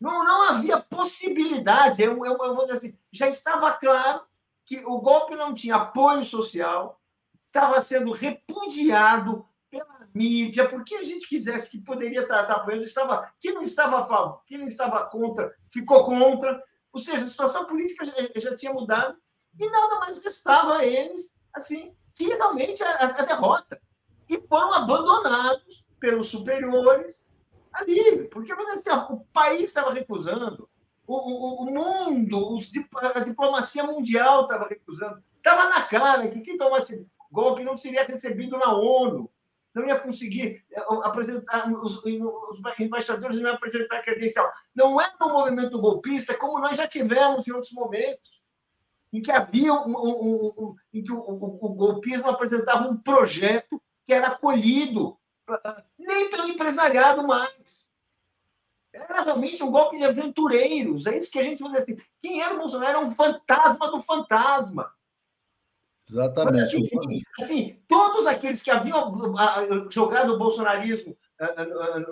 Não, 0.00 0.24
não 0.24 0.42
havia 0.48 0.80
possibilidade. 0.80 2.02
Eu, 2.02 2.24
eu, 2.24 2.38
eu 2.38 2.54
vou 2.54 2.64
dizer 2.64 2.78
assim, 2.78 2.98
já 3.12 3.28
estava 3.28 3.72
claro 3.72 4.22
que 4.64 4.78
o 4.84 5.00
golpe 5.00 5.34
não 5.34 5.52
tinha 5.52 5.76
apoio 5.76 6.24
social, 6.24 7.00
estava 7.46 7.82
sendo 7.82 8.12
repudiado 8.12 9.46
pela 9.70 10.08
mídia, 10.12 10.68
porque 10.68 10.96
a 10.96 11.04
gente 11.04 11.28
quisesse 11.28 11.70
que 11.70 11.84
poderia 11.84 12.22
estar, 12.22 12.42
estar 12.42 12.54
apoiando, 12.54 12.82
estava, 12.82 13.32
quem 13.38 13.54
não 13.54 13.62
estava 13.62 14.00
a 14.00 14.06
favor, 14.06 14.42
quem 14.46 14.58
não 14.58 14.66
estava 14.66 15.04
contra, 15.06 15.54
ficou 15.70 16.04
contra. 16.04 16.62
Ou 16.92 17.00
seja, 17.00 17.24
a 17.24 17.28
situação 17.28 17.66
política 17.66 18.04
já, 18.04 18.12
já 18.36 18.56
tinha 18.56 18.72
mudado 18.72 19.16
e 19.58 19.70
nada 19.70 19.96
mais 20.00 20.22
restava 20.22 20.78
a 20.78 20.84
eles, 20.84 21.38
assim, 21.54 21.94
que 22.14 22.24
realmente 22.24 22.82
a, 22.82 23.06
a 23.06 23.24
derrota. 23.24 23.80
E 24.28 24.40
foram 24.48 24.74
abandonados 24.74 25.86
pelos 25.98 26.28
superiores 26.28 27.30
ali, 27.72 28.28
porque 28.28 28.52
assim, 28.52 28.90
o 29.10 29.20
país 29.32 29.64
estava 29.64 29.92
recusando, 29.92 30.68
o, 31.06 31.14
o, 31.14 31.62
o 31.62 31.70
mundo, 31.70 32.54
os, 32.54 32.70
a 33.14 33.20
diplomacia 33.20 33.84
mundial 33.84 34.42
estava 34.42 34.68
recusando, 34.68 35.22
estava 35.36 35.68
na 35.68 35.82
cara 35.82 36.28
que 36.28 36.40
quem 36.40 36.56
tomasse 36.56 37.06
golpe 37.30 37.62
não 37.62 37.76
seria 37.76 38.04
recebido 38.04 38.58
na 38.58 38.72
ONU, 38.74 39.30
não 39.74 39.86
ia 39.86 39.98
conseguir 39.98 40.64
eh, 40.72 40.84
apresentar, 41.02 41.70
os, 41.72 42.02
os 42.04 42.60
embaixadores 42.78 43.36
não 43.36 43.44
iam 43.44 43.54
apresentar 43.54 44.02
credencial. 44.02 44.50
Não 44.74 45.00
é 45.00 45.10
um 45.22 45.32
movimento 45.32 45.78
golpista 45.78 46.34
como 46.34 46.58
nós 46.58 46.76
já 46.76 46.88
tivemos 46.88 47.46
em 47.46 47.52
outros 47.52 47.72
momentos, 47.72 48.40
em 49.12 49.20
que 49.20 49.30
havia 49.30 49.72
um, 49.72 49.96
um, 49.96 50.46
um, 50.58 50.76
em 50.92 51.02
que 51.02 51.12
o, 51.12 51.18
o, 51.18 51.66
o 51.66 51.74
golpismo 51.74 52.28
apresentava 52.28 52.88
um 52.88 52.96
projeto 52.96 53.80
que 54.04 54.12
era 54.12 54.28
acolhido 54.28 55.18
nem 55.98 56.30
pelo 56.30 56.48
empresariado 56.48 57.26
mais. 57.26 57.90
Era 58.92 59.22
realmente 59.22 59.62
um 59.62 59.70
golpe 59.70 59.96
de 59.98 60.04
aventureiros. 60.04 61.06
É 61.06 61.16
isso 61.16 61.30
que 61.30 61.38
a 61.38 61.42
gente 61.42 61.62
dizer 61.62 61.78
assim. 61.78 61.96
Quem 62.20 62.42
era 62.42 62.54
o 62.54 62.58
Bolsonaro? 62.58 62.90
Era 62.90 63.00
um 63.00 63.14
fantasma 63.14 63.90
do 63.90 64.00
fantasma. 64.00 64.92
Exatamente. 66.12 66.76
Assim, 66.76 67.22
assim, 67.38 67.82
todos 67.88 68.26
aqueles 68.26 68.62
que 68.62 68.70
haviam 68.70 69.12
jogado 69.90 70.34
o 70.34 70.38
bolsonarismo 70.38 71.16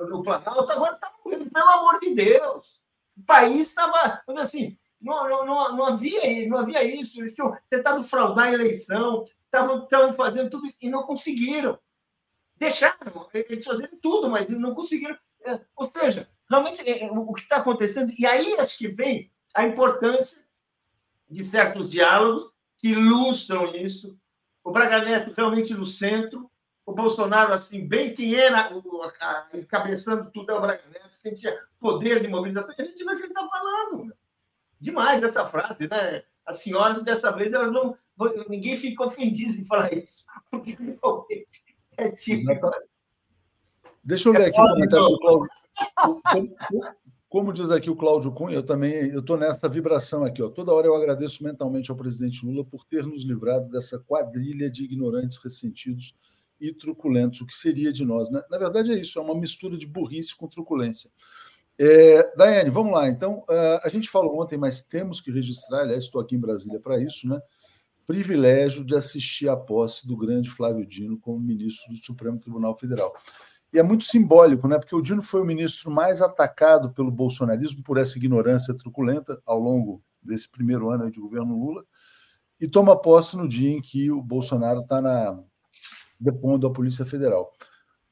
no 0.08 0.22
Planalto 0.22 0.72
agora 0.72 0.94
estavam 0.94 1.18
morrendo, 1.24 1.50
pelo 1.50 1.68
amor 1.68 2.00
de 2.00 2.14
Deus. 2.14 2.80
O 3.16 3.24
país 3.24 3.68
estava. 3.68 4.22
Assim, 4.38 4.78
não, 5.00 5.28
não, 5.28 5.76
não, 5.76 5.86
havia, 5.86 6.48
não 6.48 6.58
havia 6.58 6.82
isso. 6.84 7.20
Eles 7.20 7.34
tinham 7.34 7.56
tentado 7.68 8.02
fraudar 8.04 8.48
a 8.48 8.52
eleição, 8.52 9.24
estavam 9.44 10.12
fazendo 10.14 10.50
tudo 10.50 10.66
isso 10.66 10.78
e 10.80 10.88
não 10.88 11.02
conseguiram 11.02 11.78
deixaram 12.58 13.28
eles 13.32 13.64
fazerem 13.64 13.98
tudo, 13.98 14.28
mas 14.28 14.48
não 14.48 14.74
conseguiram. 14.74 15.16
É, 15.44 15.60
ou 15.76 15.90
seja, 15.90 16.28
realmente 16.50 16.82
é, 16.88 17.04
é, 17.04 17.10
o 17.10 17.32
que 17.32 17.42
está 17.42 17.56
acontecendo, 17.56 18.12
e 18.18 18.26
aí 18.26 18.58
acho 18.58 18.76
que 18.76 18.88
vem 18.88 19.30
a 19.54 19.64
importância 19.64 20.44
de 21.30 21.44
certos 21.44 21.88
diálogos 21.88 22.50
que 22.78 22.88
ilustram 22.90 23.74
isso. 23.74 24.18
O 24.64 24.70
Braga 24.70 25.04
Neto 25.04 25.32
realmente 25.36 25.74
no 25.74 25.84
centro, 25.84 26.50
o 26.86 26.92
Bolsonaro, 26.92 27.52
assim, 27.52 27.86
bem 27.86 28.14
quem 28.14 28.34
era, 28.34 28.70
encabeçando 29.52 30.30
tudo 30.30 30.52
é 30.52 30.54
o 30.54 30.60
Braga 30.60 30.82
Neto, 30.90 31.10
quem 31.22 31.34
tinha 31.34 31.58
poder 31.78 32.20
de 32.20 32.28
mobilização, 32.28 32.74
a 32.78 32.82
gente 32.82 33.04
vê 33.04 33.12
o 33.12 33.16
que 33.16 33.22
ele 33.22 33.32
está 33.32 33.46
falando. 33.46 34.12
Demais 34.80 35.22
essa 35.22 35.44
frase, 35.46 35.88
né? 35.88 36.22
As 36.46 36.62
senhoras, 36.62 37.04
dessa 37.04 37.30
vez, 37.30 37.52
elas 37.52 37.72
não. 37.72 37.96
Ninguém 38.48 38.76
fica 38.76 39.04
ofendido 39.04 39.60
em 39.60 39.64
falar 39.64 39.92
isso, 39.92 40.24
porque 40.50 40.76
realmente 40.80 41.76
é 41.96 42.10
típico. 42.10 42.70
Deixa 44.02 44.28
eu 44.28 44.32
ler 44.32 44.46
aqui 44.46 44.60
o 44.60 44.64
comentário 44.64 45.08
do 45.08 45.18
Cláudio. 45.18 45.48
Como, 47.28 47.52
diz 47.52 47.68
aqui 47.70 47.90
o 47.90 47.96
Cláudio 47.96 48.32
Cunha, 48.32 48.56
eu 48.56 48.62
também 48.62 49.10
eu 49.10 49.20
estou 49.20 49.36
nessa 49.36 49.68
vibração 49.68 50.24
aqui. 50.24 50.42
Ó. 50.42 50.48
Toda 50.48 50.72
hora 50.72 50.86
eu 50.86 50.94
agradeço 50.94 51.44
mentalmente 51.44 51.90
ao 51.90 51.96
presidente 51.96 52.44
Lula 52.44 52.64
por 52.64 52.86
ter 52.86 53.04
nos 53.04 53.22
livrado 53.22 53.68
dessa 53.68 53.98
quadrilha 53.98 54.70
de 54.70 54.84
ignorantes 54.84 55.36
ressentidos 55.36 56.16
e 56.58 56.72
truculentos. 56.72 57.40
O 57.42 57.46
que 57.46 57.54
seria 57.54 57.92
de 57.92 58.04
nós? 58.04 58.30
Né? 58.30 58.42
Na 58.50 58.56
verdade, 58.56 58.92
é 58.92 58.98
isso, 58.98 59.18
é 59.18 59.22
uma 59.22 59.38
mistura 59.38 59.76
de 59.76 59.86
burrice 59.86 60.34
com 60.34 60.48
truculência. 60.48 61.10
É, 61.78 62.34
Daiane, 62.34 62.70
vamos 62.70 62.92
lá. 62.92 63.08
Então, 63.08 63.44
uh, 63.48 63.80
a 63.84 63.88
gente 63.88 64.08
falou 64.08 64.40
ontem, 64.40 64.56
mas 64.56 64.82
temos 64.82 65.20
que 65.20 65.30
registrar, 65.30 65.82
aliás, 65.82 66.04
estou 66.04 66.20
aqui 66.20 66.34
em 66.34 66.40
Brasília 66.40 66.80
para 66.80 66.98
isso, 66.98 67.28
né? 67.28 67.40
privilégio 68.08 68.82
de 68.86 68.94
assistir 68.94 69.50
à 69.50 69.56
posse 69.56 70.06
do 70.08 70.16
grande 70.16 70.48
Flávio 70.48 70.86
Dino 70.86 71.18
como 71.20 71.38
ministro 71.38 71.92
do 71.92 71.98
Supremo 71.98 72.38
Tribunal 72.38 72.74
Federal. 72.78 73.12
E 73.72 73.78
é 73.78 73.82
muito 73.82 74.04
simbólico, 74.04 74.66
né? 74.66 74.78
Porque 74.78 74.94
o 74.94 75.02
Dino 75.02 75.22
foi 75.22 75.42
o 75.42 75.44
ministro 75.44 75.90
mais 75.90 76.22
atacado 76.22 76.90
pelo 76.90 77.10
bolsonarismo 77.10 77.82
por 77.82 77.98
essa 77.98 78.16
ignorância 78.16 78.74
truculenta 78.74 79.40
ao 79.44 79.58
longo 79.58 80.02
desse 80.22 80.50
primeiro 80.50 80.90
ano 80.90 81.10
de 81.10 81.20
governo 81.20 81.58
Lula 81.58 81.84
e 82.60 82.66
toma 82.66 83.00
posse 83.00 83.36
no 83.36 83.48
dia 83.48 83.70
em 83.70 83.80
que 83.80 84.10
o 84.10 84.22
Bolsonaro 84.22 84.80
está 84.80 85.00
na 85.00 85.38
depondo 86.18 86.66
a 86.66 86.72
Polícia 86.72 87.04
Federal. 87.04 87.52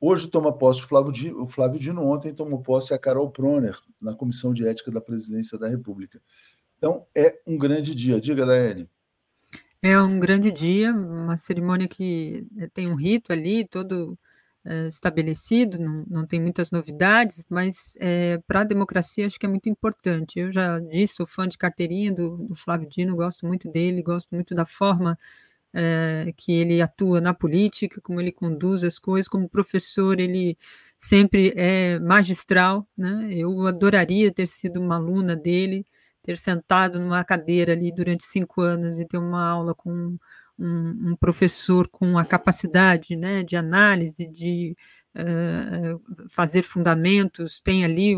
Hoje 0.01 0.29
toma 0.29 0.53
posse 0.53 0.83
o 0.83 0.87
Flávio, 0.87 1.11
Dino, 1.11 1.43
o 1.43 1.49
Flávio 1.49 1.81
Dino, 1.81 2.07
ontem 2.07 2.33
tomou 2.33 2.63
posse 2.63 2.95
a 2.95 2.99
Carol 2.99 3.31
Proner 3.31 3.77
na 4.01 4.15
Comissão 4.15 4.53
de 4.53 4.67
Ética 4.67 4.91
da 4.91 5.01
Presidência 5.01 5.59
da 5.59 5.69
República. 5.69 6.21
Então 6.77 7.07
é 7.15 7.41
um 7.47 7.57
grande 7.59 7.95
dia. 7.95 8.21
Diga, 8.21 8.45
Daiane. 8.47 8.89
É 9.83 10.01
um 10.01 10.21
grande 10.21 10.51
dia, 10.53 10.93
uma 10.93 11.37
cerimônia 11.37 11.89
que 11.89 12.47
tem 12.73 12.89
um 12.89 12.95
rito 12.95 13.33
ali, 13.33 13.67
todo 13.67 14.19
é, 14.67 14.89
estabelecido, 14.89 15.79
não, 15.79 16.05
não, 16.09 16.27
tem 16.27 16.41
muitas 16.41 16.73
novidades, 16.73 17.47
mas 17.49 17.97
é, 18.01 18.39
para 18.49 18.63
a 18.63 18.65
democracia 18.65 19.27
acho 19.27 19.39
que 19.39 19.47
é 19.47 19.49
muito 19.49 19.69
importante. 19.69 20.41
Eu 20.41 20.51
já 20.53 20.81
disse, 20.81 21.15
sou 21.17 21.27
fã 21.27 21.47
de 21.47 21.57
carteirinha 21.57 22.13
do, 22.13 22.37
do 22.49 22.55
Flávio 22.57 22.89
Dino, 22.89 23.15
gosto 23.15 23.47
muito 23.47 23.71
dele, 23.71 24.03
gosto 24.03 24.35
muito 24.35 24.55
da 24.57 24.67
forma 24.67 25.17
é, 25.73 26.33
que 26.37 26.53
ele 26.53 26.83
atua 26.83 27.21
na 27.21 27.35
política, 27.35 28.01
como 28.01 28.21
ele 28.21 28.33
conduz 28.33 28.83
as 28.83 28.99
coisas, 28.99 29.29
como 29.29 29.49
professor, 29.49 30.19
ele 30.19 30.59
sempre 30.99 31.53
é 31.57 31.99
magistral, 32.01 32.87
né? 32.97 33.29
Eu 33.31 33.67
adoraria 33.67 34.33
ter 34.33 34.49
sido 34.49 34.81
uma 34.81 34.97
aluna 34.97 35.37
dele, 35.37 35.87
ter 36.23 36.37
sentado 36.39 36.99
numa 36.99 37.23
cadeira 37.25 37.73
ali 37.73 37.93
durante 37.93 38.25
cinco 38.25 38.63
anos 38.63 39.01
e 39.01 39.07
ter 39.07 39.19
uma 39.19 39.47
aula 39.47 39.75
com 39.75 40.19
um, 40.59 41.11
um 41.13 41.17
professor 41.17 41.89
com 41.89 42.19
a 42.19 42.25
capacidade 42.25 43.17
né, 43.17 43.43
de 43.43 43.57
análise, 43.57 44.27
de 44.27 44.77
uh, 45.15 46.29
fazer 46.29 46.63
fundamentos, 46.63 47.61
tem 47.61 47.85
ali 47.85 48.15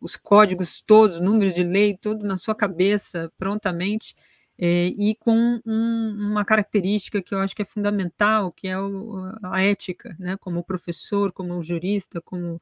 os 0.00 0.16
códigos 0.16 0.80
todos, 0.80 1.20
números 1.20 1.54
de 1.54 1.64
lei, 1.64 1.96
todo 1.96 2.26
na 2.26 2.36
sua 2.36 2.54
cabeça, 2.54 3.32
prontamente, 3.38 4.14
é, 4.58 4.86
e 4.96 5.14
com 5.16 5.60
um, 5.64 6.30
uma 6.30 6.44
característica 6.44 7.22
que 7.22 7.34
eu 7.34 7.38
acho 7.40 7.56
que 7.56 7.62
é 7.62 7.64
fundamental, 7.64 8.52
que 8.52 8.68
é 8.68 8.78
o, 8.78 9.32
a 9.42 9.62
ética, 9.62 10.14
né, 10.18 10.36
como 10.38 10.62
professor, 10.62 11.32
como 11.32 11.62
jurista, 11.62 12.20
como 12.20 12.60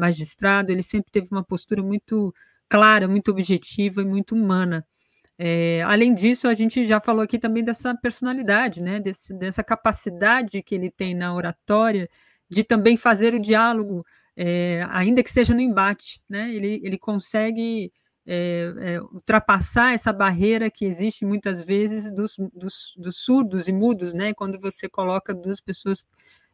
magistrado, 0.00 0.72
ele 0.72 0.82
sempre 0.82 1.12
teve 1.12 1.28
uma 1.30 1.44
postura 1.44 1.80
muito 1.80 2.34
clara, 2.68 3.06
muito 3.08 3.30
objetiva 3.30 4.02
e 4.02 4.04
muito 4.04 4.34
humana. 4.34 4.84
É, 5.38 5.82
além 5.82 6.14
disso, 6.14 6.48
a 6.48 6.54
gente 6.54 6.84
já 6.86 7.00
falou 7.00 7.22
aqui 7.22 7.38
também 7.38 7.62
dessa 7.62 7.94
personalidade, 7.94 8.82
né, 8.82 8.98
Desse, 9.00 9.34
dessa 9.34 9.62
capacidade 9.62 10.62
que 10.62 10.74
ele 10.74 10.90
tem 10.90 11.14
na 11.14 11.34
oratória 11.34 12.08
de 12.48 12.64
também 12.64 12.96
fazer 12.96 13.34
o 13.34 13.40
diálogo, 13.40 14.04
é, 14.36 14.86
ainda 14.90 15.22
que 15.22 15.30
seja 15.30 15.52
no 15.52 15.60
embate. 15.60 16.20
Né, 16.28 16.54
ele, 16.54 16.80
ele 16.82 16.98
consegue 16.98 17.92
é, 18.26 18.98
ultrapassar 19.12 19.94
essa 19.94 20.12
barreira 20.12 20.70
que 20.70 20.84
existe 20.84 21.24
muitas 21.24 21.64
vezes 21.64 22.10
dos, 22.10 22.36
dos, 22.54 22.94
dos 22.96 23.16
surdos 23.18 23.68
e 23.68 23.72
mudos, 23.72 24.12
né, 24.12 24.34
quando 24.34 24.58
você 24.58 24.88
coloca 24.88 25.34
duas 25.34 25.60
pessoas 25.60 26.06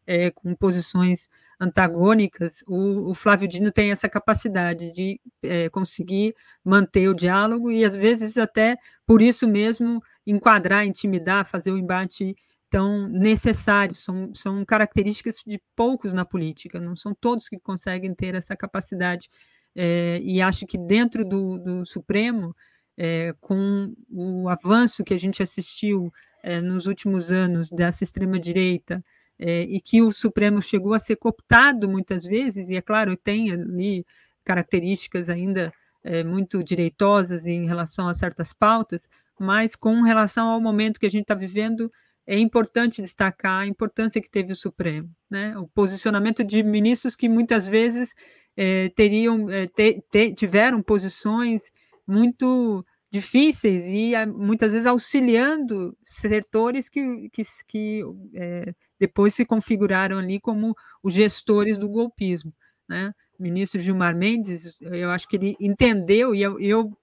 é, 0.07 0.31
com 0.31 0.55
posições 0.55 1.29
antagônicas, 1.61 2.65
o, 2.67 3.11
o, 3.11 3.15
Flávio 3.15 3.47
Dino 3.47 3.71
tem 3.71 3.93
essa 3.93 4.09
capacidade 4.09 4.93
de 4.93 5.21
é, 5.43 5.69
conseguir 5.69 6.35
manter 6.65 7.09
o 7.09 7.15
diálogo 7.15 7.71
e, 7.71 7.85
às 7.85 7.97
vezes, 7.97 8.37
até 8.37 8.77
por 9.07 9.23
isso 9.23 9.47
mesmo, 9.47 10.03
enquadrar, 10.27 10.85
intimidar, 10.85 11.47
fazer 11.47 11.71
o 11.71 11.79
embate 11.79 12.35
tão 12.69 13.07
necessário. 13.07 13.95
São, 13.95 14.35
são 14.35 14.65
características 14.65 15.37
de 15.47 15.61
poucos 15.77 16.13
na 16.13 16.25
política, 16.25 16.81
não 16.81 16.97
são 16.97 17.15
todos 17.15 17.49
que 17.49 17.61
conseguem 17.61 18.13
ter 18.15 18.35
essa 18.35 18.57
capacidade. 18.57 19.29
É, 19.75 20.19
e 20.23 20.43
acho 20.43 20.67
que 20.67 20.77
dentro 20.77 21.25
do, 21.25 21.59
do 21.59 21.87
Supremo, 21.87 22.57
é, 22.97 23.35
com 23.41 23.95
o 24.11 24.49
avanço 24.49 25.05
que 25.05 25.15
a 25.15 25.19
gente 25.19 25.43
assistiu 25.43 26.13
é, 26.43 26.61
nos 26.61 26.87
últimos 26.87 27.31
anos 27.31 27.71
dessa 27.71 28.03
extrema-direita, 28.03 29.05
é, 29.39 29.63
e 29.63 29.81
que 29.81 30.03
o 30.03 30.13
Supremo 30.13 30.63
chegou 30.63 30.95
a 30.95 30.99
ser 30.99 31.17
cooptado 31.17 31.89
muitas 31.89 32.25
vezes, 32.25 32.69
e 32.69 32.77
é 32.77 32.83
claro, 32.83 33.17
tem 33.17 33.51
ali 33.53 34.05
características 34.45 35.29
ainda 35.29 35.73
é, 36.05 36.25
muito 36.25 36.63
direitosas 36.63 37.47
em 37.47 37.67
relação 37.67 38.09
a 38.09 38.15
certas 38.15 38.53
pautas, 38.53 39.09
mas 39.39 39.75
com 39.75 40.03
relação 40.03 40.49
ao 40.49 40.61
momento 40.61 41.01
que 41.01 41.07
a 41.07 41.11
gente 41.11 41.23
está 41.23 41.35
vivendo, 41.35 41.91
é 42.27 42.39
importante 42.39 43.03
destacar 43.03 43.63
a 43.63 43.67
importância 43.67 44.21
que 44.21 44.31
teve 44.31 44.53
o 44.53 44.57
Supremo, 44.57 45.11
né? 45.29 45.57
O 45.59 45.67
posicionamento 45.67 46.45
de 46.45 46.63
ministros 46.63 47.17
que 47.17 47.29
muitas 47.29 47.67
vezes 47.69 48.15
é, 48.57 48.89
teriam 48.91 49.51
é, 49.51 49.67
te, 49.67 50.03
te, 50.11 50.33
tiveram 50.33 50.83
posições 50.83 51.73
muito 52.07 52.85
difíceis 53.13 53.85
e 53.87 54.13
muitas 54.27 54.73
vezes 54.73 54.87
auxiliando 54.87 55.95
setores 56.03 56.89
que, 56.89 57.29
que, 57.29 57.43
que 57.69 58.03
é, 58.35 58.75
depois 58.99 59.35
se 59.35 59.45
configuraram 59.45 60.19
ali 60.19 60.41
como 60.41 60.75
os 61.03 61.13
gestores 61.13 61.77
do 61.77 61.89
golpismo, 61.89 62.55
né? 62.89 63.13
O 63.39 63.43
ministro 63.43 63.81
Gilmar 63.81 64.17
Mendes, 64.17 64.81
eu 64.81 65.11
acho 65.11 65.29
que 65.29 65.37
ele 65.37 65.57
entendeu 65.61 66.35
e 66.35 66.41
eu, 66.41 66.59
eu 66.59 66.99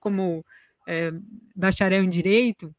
como 0.00 0.44
bacharel 1.54 2.02
em 2.02 2.08
direito 2.08 2.74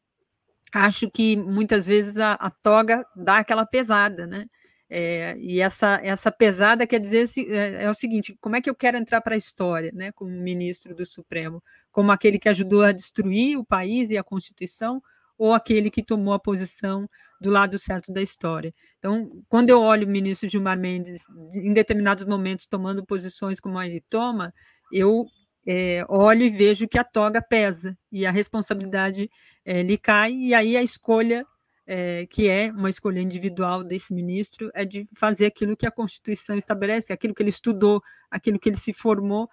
acho 0.72 1.10
que 1.10 1.36
muitas 1.36 1.86
vezes 1.86 2.16
a, 2.16 2.32
a 2.32 2.50
toga 2.50 3.06
dá 3.14 3.38
aquela 3.38 3.66
pesada, 3.66 4.26
né? 4.26 4.46
É, 4.94 5.38
e 5.38 5.58
essa, 5.58 5.98
essa 6.02 6.30
pesada 6.30 6.86
quer 6.86 7.00
dizer 7.00 7.26
é, 7.48 7.84
é, 7.84 7.90
o 7.90 7.94
seguinte: 7.94 8.36
como 8.38 8.56
é 8.56 8.60
que 8.60 8.68
eu 8.68 8.74
quero 8.74 8.98
entrar 8.98 9.22
para 9.22 9.34
a 9.34 9.38
história, 9.38 9.90
né, 9.94 10.12
como 10.12 10.30
ministro 10.30 10.94
do 10.94 11.06
Supremo? 11.06 11.62
Como 11.90 12.12
aquele 12.12 12.38
que 12.38 12.46
ajudou 12.46 12.82
a 12.82 12.92
destruir 12.92 13.56
o 13.56 13.64
país 13.64 14.10
e 14.10 14.18
a 14.18 14.22
Constituição, 14.22 15.02
ou 15.38 15.54
aquele 15.54 15.90
que 15.90 16.04
tomou 16.04 16.34
a 16.34 16.38
posição 16.38 17.08
do 17.40 17.48
lado 17.48 17.78
certo 17.78 18.12
da 18.12 18.20
história? 18.20 18.74
Então, 18.98 19.30
quando 19.48 19.70
eu 19.70 19.80
olho 19.80 20.06
o 20.06 20.10
ministro 20.10 20.46
Gilmar 20.46 20.78
Mendes, 20.78 21.22
em 21.54 21.72
determinados 21.72 22.26
momentos, 22.26 22.66
tomando 22.66 23.02
posições 23.02 23.60
como 23.60 23.80
ele 23.80 24.04
toma, 24.10 24.52
eu 24.92 25.24
é, 25.66 26.04
olho 26.06 26.42
e 26.42 26.50
vejo 26.50 26.86
que 26.86 26.98
a 26.98 27.04
toga 27.04 27.40
pesa 27.40 27.96
e 28.10 28.26
a 28.26 28.30
responsabilidade 28.30 29.30
lhe 29.64 29.96
cai, 29.96 30.32
e 30.32 30.52
aí 30.52 30.76
a 30.76 30.82
escolha, 30.82 31.46
é, 31.94 32.24
que 32.24 32.48
é 32.48 32.72
uma 32.72 32.88
escolha 32.88 33.20
individual 33.20 33.84
desse 33.84 34.14
ministro, 34.14 34.70
é 34.72 34.82
de 34.82 35.06
fazer 35.14 35.44
aquilo 35.44 35.76
que 35.76 35.86
a 35.86 35.90
Constituição 35.90 36.56
estabelece, 36.56 37.12
aquilo 37.12 37.34
que 37.34 37.42
ele 37.42 37.50
estudou, 37.50 38.02
aquilo 38.30 38.58
que 38.58 38.70
ele 38.70 38.78
se 38.78 38.94
formou 38.94 39.46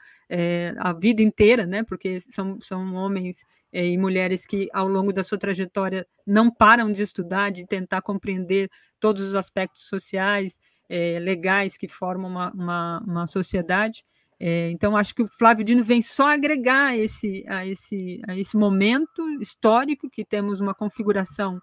a 0.78 0.94
vida 0.94 1.22
inteira, 1.22 1.66
né, 1.66 1.84
porque 1.84 2.20
são, 2.22 2.61
são 2.61 2.94
homens 2.94 3.44
e 3.74 3.98
mulheres 3.98 4.45
que, 4.45 4.70
ao 4.72 4.88
longo 4.88 5.11
da 5.11 5.24
sua 5.24 5.38
trajetória, 5.38 6.07
não 6.26 6.49
param 6.49 6.94
de 6.94 7.02
estudar, 7.02 7.49
de 7.49 7.66
tentar 7.66 8.02
compreender 8.02 8.70
todos 8.99 9.22
os 9.24 9.36
aspectos 9.36 9.88
sociais, 9.90 10.60
legais 11.22 11.78
que 11.78 11.88
formam 11.88 12.30
uma, 12.30 12.52
uma, 12.52 13.03
uma 13.06 13.28
sociedade. 13.28 14.06
É, 14.40 14.70
então, 14.70 14.95
acho 14.95 15.14
que 15.14 15.24
o 15.24 15.28
Flávio 15.28 15.66
Dino 15.66 15.84
vem 15.84 16.02
só 16.02 16.28
agregar 16.28 16.98
esse, 16.98 17.44
a, 17.48 17.66
esse, 17.66 18.22
a 18.28 18.38
esse 18.38 18.56
momento 18.56 19.28
histórico, 19.41 20.10
que 20.10 20.24
temos 20.24 20.61
uma 20.61 20.74
configuração 20.74 21.60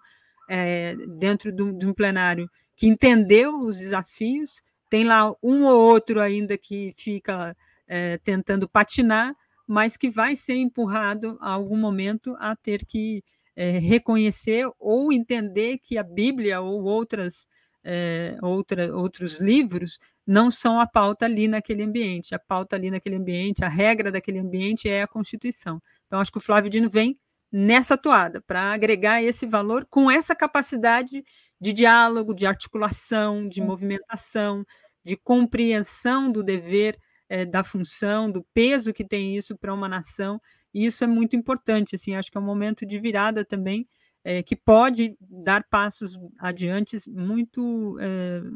é, 0.47 0.95
dentro 1.17 1.51
de 1.51 1.61
um, 1.61 1.77
de 1.77 1.85
um, 1.85 1.93
plenário 1.93 2.49
que 2.75 2.87
entendeu 2.87 3.57
os 3.59 3.77
desafios, 3.77 4.61
tem 4.89 5.03
lá 5.03 5.31
um 5.43 5.63
ou 5.65 5.79
outro 5.79 6.21
ainda 6.21 6.57
que 6.57 6.93
fica 6.95 7.55
é, 7.87 8.17
tentando 8.19 8.67
patinar, 8.67 9.35
mas 9.67 9.97
que 9.97 10.09
vai 10.09 10.35
ser 10.35 10.55
empurrado 10.55 11.37
a 11.41 11.51
algum 11.51 11.77
momento 11.77 12.35
a 12.39 12.55
ter 12.55 12.85
que 12.85 13.23
é, 13.55 13.71
reconhecer 13.79 14.69
ou 14.79 15.11
entender 15.11 15.79
que 15.79 15.97
a 15.97 16.03
Bíblia 16.03 16.61
ou 16.61 16.83
outras, 16.83 17.47
é, 17.83 18.37
outra, 18.41 18.95
outros 18.95 19.39
livros 19.39 19.99
não 20.25 20.51
são 20.51 20.79
a 20.79 20.85
pauta 20.85 21.25
ali 21.25 21.47
naquele 21.47 21.83
ambiente. 21.83 22.35
A 22.35 22.39
pauta 22.39 22.75
ali 22.75 22.91
naquele 22.91 23.15
ambiente, 23.15 23.63
a 23.63 23.69
regra 23.69 24.11
daquele 24.11 24.39
ambiente 24.39 24.87
é 24.87 25.01
a 25.01 25.07
Constituição. 25.07 25.81
Então, 26.05 26.19
acho 26.19 26.31
que 26.31 26.37
o 26.37 26.41
Flávio 26.41 26.69
Dino 26.69 26.89
vem 26.89 27.17
nessa 27.57 27.97
toada, 27.97 28.39
para 28.39 28.71
agregar 28.71 29.23
esse 29.23 29.47
valor 29.47 29.83
com 29.89 30.11
essa 30.11 30.35
capacidade 30.35 31.23
de 31.59 31.73
diálogo, 31.73 32.35
de 32.35 32.45
articulação, 32.45 33.49
de 33.49 33.61
movimentação, 33.61 34.63
de 35.03 35.17
compreensão 35.17 36.31
do 36.31 36.43
dever, 36.43 36.99
é, 37.27 37.45
da 37.45 37.63
função, 37.63 38.29
do 38.29 38.45
peso 38.53 38.93
que 38.93 39.03
tem 39.03 39.35
isso 39.35 39.57
para 39.57 39.73
uma 39.73 39.89
nação. 39.89 40.39
E 40.71 40.85
isso 40.85 41.03
é 41.03 41.07
muito 41.07 41.35
importante. 41.35 41.95
Assim, 41.95 42.13
acho 42.13 42.31
que 42.31 42.37
é 42.37 42.41
um 42.41 42.45
momento 42.45 42.85
de 42.85 42.99
virada 42.99 43.43
também. 43.43 43.87
É, 44.23 44.43
que 44.43 44.55
pode 44.55 45.15
dar 45.19 45.63
passos 45.63 46.19
adiante 46.37 46.97
muito 47.07 47.97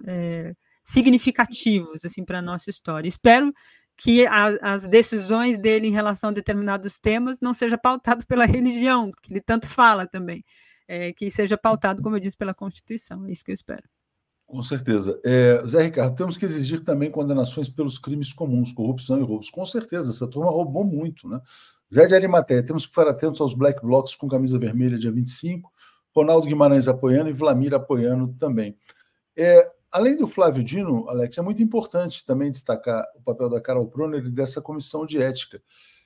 é, 0.06 0.54
significativos 0.84 2.04
assim 2.04 2.24
para 2.26 2.40
a 2.40 2.42
nossa 2.42 2.70
história. 2.70 3.08
Espero 3.08 3.54
que 4.02 4.26
a, 4.26 4.74
as 4.74 4.88
decisões 4.88 5.60
dele 5.60 5.88
em 5.88 5.92
relação 5.92 6.32
a 6.32 6.34
determinados 6.34 7.00
temas 7.00 7.40
não 7.40 7.54
seja 7.54 7.78
pautado 7.78 8.26
pela 8.26 8.46
religião, 8.46 9.12
que 9.22 9.32
ele 9.32 9.40
tanto 9.42 9.68
fala 9.68 10.08
também, 10.08 10.44
é, 10.88 11.14
que 11.14 11.30
seja 11.30 11.56
pautado, 11.56 12.02
como 12.02 12.16
eu 12.16 12.20
disse, 12.20 12.36
pela 12.36 12.52
Constituição. 12.54 13.28
É 13.28 13.32
isso 13.32 13.46
que 13.46 13.52
eu 13.52 13.54
espero. 13.54 13.84
Com 14.48 14.64
certeza. 14.64 15.22
É, 15.24 15.62
Zé 15.68 15.84
Ricardo, 15.84 16.16
temos 16.16 16.36
que 16.36 16.46
exigir 16.46 16.84
também 16.84 17.12
condenações 17.12 17.70
pelos 17.70 18.00
crimes 18.00 18.34
comuns, 18.34 18.74
corrupção 18.74 19.20
e 19.20 19.24
roubos. 19.24 19.52
Com 19.52 19.66
certeza, 19.68 20.10
essa 20.10 20.28
turma 20.28 20.50
roubou 20.50 20.84
muito, 20.84 21.30
né? 21.30 21.40
Zé 21.94 22.08
de 22.08 22.16
Arimateia, 22.16 22.66
temos 22.66 22.86
que 22.86 22.90
ficar 22.90 23.08
atentos 23.08 23.40
aos 23.40 23.54
black 23.54 23.86
blocs 23.86 24.16
com 24.16 24.28
camisa 24.28 24.58
vermelha 24.58 24.98
dia 24.98 25.12
25, 25.12 25.72
Ronaldo 26.16 26.48
Guimarães 26.48 26.88
apoiando 26.88 27.30
e 27.30 27.34
Vlamir 27.34 27.74
apoiando 27.76 28.34
também. 28.40 28.76
É, 29.38 29.72
Além 29.92 30.16
do 30.16 30.26
Flávio 30.26 30.64
Dino, 30.64 31.10
Alex, 31.10 31.38
é 31.38 31.42
muito 31.42 31.62
importante 31.62 32.26
também 32.26 32.50
destacar 32.50 33.06
o 33.16 33.22
papel 33.22 33.50
da 33.50 33.60
Carol 33.60 33.88
Proner 33.88 34.26
e 34.26 34.32
dessa 34.32 34.62
comissão 34.62 35.06
de 35.06 35.22
ética. 35.22 35.62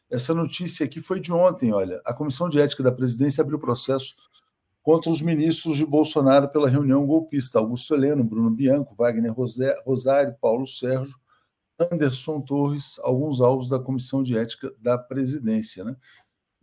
Essa 0.10 0.34
notícia 0.34 0.86
aqui 0.86 1.02
foi 1.02 1.20
de 1.20 1.32
ontem, 1.32 1.72
olha. 1.72 2.02
A 2.04 2.12
comissão 2.12 2.50
de 2.50 2.60
ética 2.60 2.82
da 2.82 2.92
presidência 2.92 3.44
abriu 3.44 3.60
processo 3.60 4.16
contra 4.82 5.12
os 5.12 5.22
ministros 5.22 5.78
de 5.78 5.86
Bolsonaro 5.86 6.50
pela 6.50 6.68
reunião 6.68 7.06
golpista. 7.06 7.60
Augusto 7.60 7.94
Heleno, 7.94 8.24
Bruno 8.24 8.50
Bianco, 8.50 8.96
Wagner 8.96 9.34
Rosário, 9.86 10.36
Paulo 10.42 10.66
Sérgio, 10.66 11.16
Anderson 11.80 12.42
Torres, 12.42 13.00
alguns 13.04 13.40
alvos 13.40 13.70
da 13.70 13.78
comissão 13.78 14.24
de 14.24 14.36
ética 14.36 14.74
da 14.80 14.98
presidência, 14.98 15.84
né? 15.84 15.96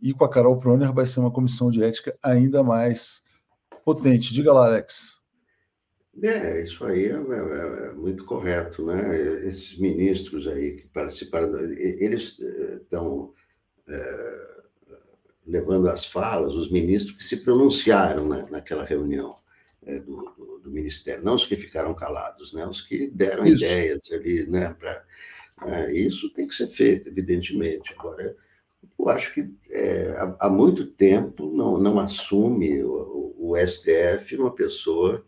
E 0.01 0.13
com 0.13 0.25
a 0.25 0.29
Carol 0.29 0.59
Proner 0.59 0.91
vai 0.91 1.05
ser 1.05 1.21
uma 1.21 1.31
comissão 1.31 1.71
de 1.71 1.81
ética 1.81 2.17
ainda 2.21 2.63
mais 2.63 3.23
potente. 3.85 4.33
Diga 4.33 4.51
lá, 4.51 4.65
Alex. 4.65 5.22
É, 6.21 6.61
isso 6.61 6.85
aí 6.85 7.05
é, 7.05 7.15
é, 7.15 7.87
é, 7.87 7.93
muito 7.93 8.23
correto, 8.25 8.85
né? 8.85 9.47
Esses 9.47 9.77
ministros 9.79 10.47
aí 10.47 10.77
que 10.77 10.87
participaram, 10.89 11.59
eles 11.59 12.39
estão 12.39 13.33
eh, 13.87 14.57
é, 14.89 14.95
levando 15.47 15.89
as 15.89 16.05
falas, 16.05 16.53
os 16.53 16.69
ministros 16.69 17.17
que 17.17 17.23
se 17.23 17.37
pronunciaram 17.37 18.27
na, 18.27 18.47
naquela 18.47 18.83
reunião 18.83 19.37
é, 19.85 19.99
do, 19.99 20.17
do, 20.37 20.59
do, 20.59 20.71
Ministério, 20.71 21.23
não 21.23 21.33
os 21.33 21.47
que 21.47 21.55
ficaram 21.55 21.95
calados, 21.95 22.53
né? 22.53 22.65
Os 22.67 22.81
que 22.81 23.07
deram 23.09 23.43
isso. 23.45 23.63
ideias 23.63 24.11
ali, 24.11 24.45
né? 24.47 24.75
Pra, 24.79 25.03
é, 25.65 25.91
isso 25.93 26.31
tem 26.31 26.47
que 26.47 26.53
ser 26.53 26.67
feito, 26.67 27.09
evidentemente. 27.09 27.91
Agora, 27.97 28.35
eu 28.99 29.09
acho 29.09 29.33
que 29.33 29.49
há, 30.17 30.45
há, 30.45 30.49
muito 30.49 30.85
tempo 30.85 31.51
não, 31.51 31.79
não 31.79 31.99
assume 31.99 32.83
o, 32.83 33.35
o 33.37 33.57
STF 33.57 34.37
uma 34.37 34.53
pessoa 34.53 35.25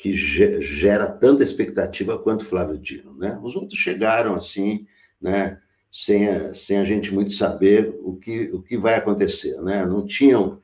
que 0.00 0.14
gera 0.14 1.06
tanta 1.06 1.44
expectativa 1.44 2.18
quanto 2.18 2.46
Flávio 2.46 2.78
Dino, 2.78 3.14
né? 3.18 3.38
Os 3.42 3.54
outros 3.54 3.78
chegaram 3.78 4.34
assim, 4.34 4.86
né? 5.20 5.60
Sem 5.92 6.26
a, 6.26 6.54
sem 6.54 6.78
a 6.78 6.86
gente 6.86 7.12
muito 7.12 7.32
saber 7.32 7.94
o 8.02 8.16
que, 8.16 8.44
o 8.44 8.62
que 8.62 8.78
vai 8.78 8.94
acontecer, 8.94 9.60
né? 9.60 9.84
Não 9.84 10.06
tinham 10.06 10.58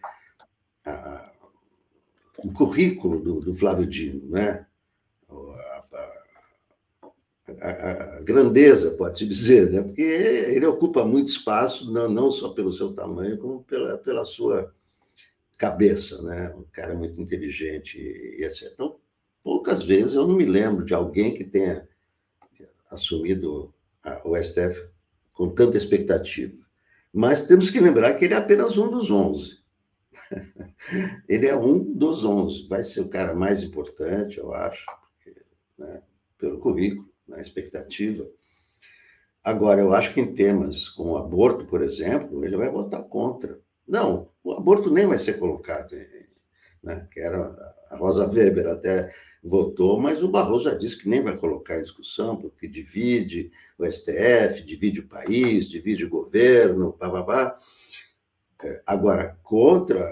a, 0.87 1.31
o 2.39 2.51
currículo 2.51 3.21
do, 3.21 3.41
do, 3.41 3.53
Flávio 3.53 3.87
Dino, 3.87 4.27
né? 4.27 4.65
A 7.61 8.21
grandeza, 8.23 8.93
pode-se 8.93 9.27
dizer, 9.27 9.71
né? 9.71 9.83
Porque 9.83 10.01
ele 10.01 10.65
ocupa 10.65 11.05
muito 11.05 11.29
espaço, 11.29 11.93
não, 11.93 12.09
não 12.09 12.31
só 12.31 12.55
pelo 12.55 12.73
seu 12.73 12.95
tamanho, 12.95 13.37
como 13.37 13.63
pela, 13.65 13.99
pela 13.99 14.25
sua 14.25 14.75
cabeça, 15.59 16.23
né? 16.23 16.55
Um 16.57 16.65
cara 16.73 16.95
muito 16.95 17.21
inteligente 17.21 18.01
e, 18.01 18.41
e 18.41 18.45
etc. 18.45 18.73
Então, 18.73 18.97
poucas 19.47 19.85
vezes 19.85 20.14
eu 20.14 20.27
não 20.27 20.35
me 20.35 20.44
lembro 20.44 20.85
de 20.85 20.93
alguém 20.93 21.32
que 21.32 21.44
tenha 21.44 21.89
assumido 22.90 23.73
o 24.24 24.36
STF 24.36 24.89
com 25.32 25.51
tanta 25.51 25.78
expectativa. 25.78 26.59
Mas 27.12 27.47
temos 27.47 27.70
que 27.70 27.78
lembrar 27.78 28.14
que 28.14 28.24
ele 28.24 28.35
é 28.35 28.39
apenas 28.39 28.77
um 28.77 28.90
dos 28.90 29.09
11. 29.09 29.60
ele 31.28 31.47
é 31.47 31.56
um 31.56 31.78
dos 31.94 32.24
11. 32.24 32.66
Vai 32.66 32.82
ser 32.82 33.02
o 33.02 33.09
cara 33.09 33.36
mais 33.36 33.62
importante, 33.62 34.39
eu 34.39 34.52
acho, 34.52 34.85
porque, 35.14 35.40
né, 35.78 36.02
pelo 36.36 36.59
currículo, 36.59 37.09
na 37.28 37.40
expectativa. 37.40 38.28
Agora, 39.44 39.81
eu 39.81 39.94
acho 39.94 40.12
que 40.12 40.20
em 40.20 40.35
temas 40.35 40.89
como 40.89 41.12
o 41.12 41.18
aborto, 41.18 41.66
por 41.66 41.85
exemplo, 41.85 42.44
ele 42.44 42.56
vai 42.56 42.68
votar 42.68 43.05
contra. 43.05 43.60
Não, 43.86 44.28
o 44.43 44.55
aborto 44.55 44.90
nem 44.90 45.06
vai 45.06 45.20
ser 45.20 45.39
colocado, 45.39 45.94
né, 46.82 47.06
que 47.12 47.20
era 47.20 47.77
a 47.90 47.97
Rosa 47.97 48.28
Weber 48.28 48.66
até 48.66 49.14
votou, 49.47 50.01
mas 50.01 50.23
o 50.23 50.28
Barroso 50.28 50.64
já 50.64 50.74
disse 50.74 50.98
que 50.98 51.09
nem 51.09 51.23
vai 51.23 51.36
colocar 51.36 51.78
em 51.78 51.82
discussão, 51.82 52.36
porque 52.36 52.66
divide 52.66 53.51
o 53.78 53.86
STF, 53.86 54.62
divide 54.64 55.01
o 55.01 55.06
país, 55.06 55.68
divide 55.68 56.05
o 56.05 56.09
governo, 56.09 56.97
bababá. 56.98 57.56
É, 58.62 58.82
agora, 58.85 59.39
contra, 59.43 60.05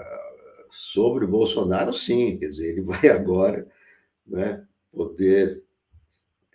sobre 0.69 1.25
o 1.25 1.27
Bolsonaro, 1.27 1.93
sim, 1.93 2.37
quer 2.37 2.47
dizer, 2.47 2.69
ele 2.69 2.81
vai 2.81 3.09
agora 3.09 3.67
né, 4.25 4.65
poder. 4.91 5.63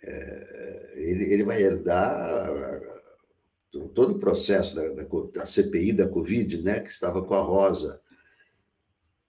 É, 0.03 0.93
ele, 0.95 1.31
ele 1.31 1.43
vai 1.43 1.61
herdar 1.61 2.49
todo 3.93 4.15
o 4.15 4.19
processo 4.19 4.75
da, 4.75 4.89
da, 4.89 5.03
da, 5.33 5.45
CPI 5.45 5.93
da 5.93 6.09
Covid, 6.09 6.61
né, 6.63 6.79
que 6.79 6.89
estava 6.89 7.23
com 7.23 7.35
a 7.35 7.41
Rosa. 7.41 8.01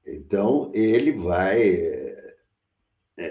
Então, 0.06 0.70
ele 0.74 1.12
vai 1.12 1.60
é, 1.62 2.01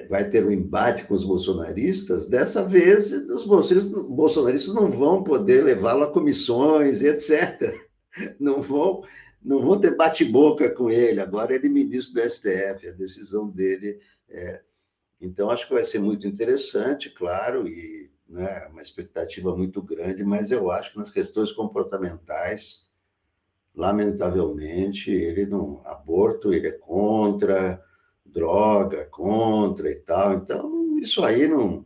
vai 0.10 0.30
ter 0.30 0.46
um 0.46 0.52
embate 0.52 1.06
com 1.06 1.14
os 1.14 1.24
bolsonaristas, 1.24 2.28
dessa 2.28 2.64
vez 2.64 3.12
os 3.12 3.46
bolsonaristas, 3.46 4.08
bolsonaristas 4.08 4.74
não 4.74 4.90
vão 4.90 5.24
poder 5.24 5.64
levá-lo 5.64 6.04
a 6.04 6.12
comissões, 6.12 7.02
etc. 7.02 7.74
Não 8.38 8.62
vão, 8.62 9.04
não 9.42 9.62
vão 9.62 9.80
ter 9.80 9.96
bate-boca 9.96 10.70
com 10.72 10.92
ele. 10.92 11.22
Agora 11.22 11.56
ele 11.56 11.68
é 11.68 11.70
ministro 11.70 12.22
do 12.22 12.30
STF, 12.30 12.90
a 12.90 12.92
decisão 12.92 13.50
dele 13.50 14.02
é. 14.28 14.62
Então, 15.22 15.50
acho 15.50 15.66
que 15.66 15.74
vai 15.74 15.86
ser 15.86 16.00
muito 16.00 16.28
interessante, 16.28 17.10
claro, 17.10 17.70
e 17.70 18.12
né, 18.28 18.68
uma 18.72 18.82
expectativa 18.82 19.56
muito 19.56 19.82
grande, 19.82 20.26
mas 20.26 20.52
eu 20.52 20.70
acho 20.72 20.92
que 20.92 21.00
nas 21.00 21.12
questões 21.12 21.54
comportamentais, 21.54 22.90
lamentavelmente, 23.74 25.10
ele 25.10 25.46
não. 25.46 25.82
Aborto, 25.86 26.54
ele 26.54 26.68
é 26.68 26.72
contra 26.72 27.82
droga, 28.32 29.06
contra 29.06 29.90
e 29.90 29.96
tal. 29.96 30.34
Então, 30.34 30.98
isso 31.00 31.24
aí 31.24 31.48
não, 31.48 31.86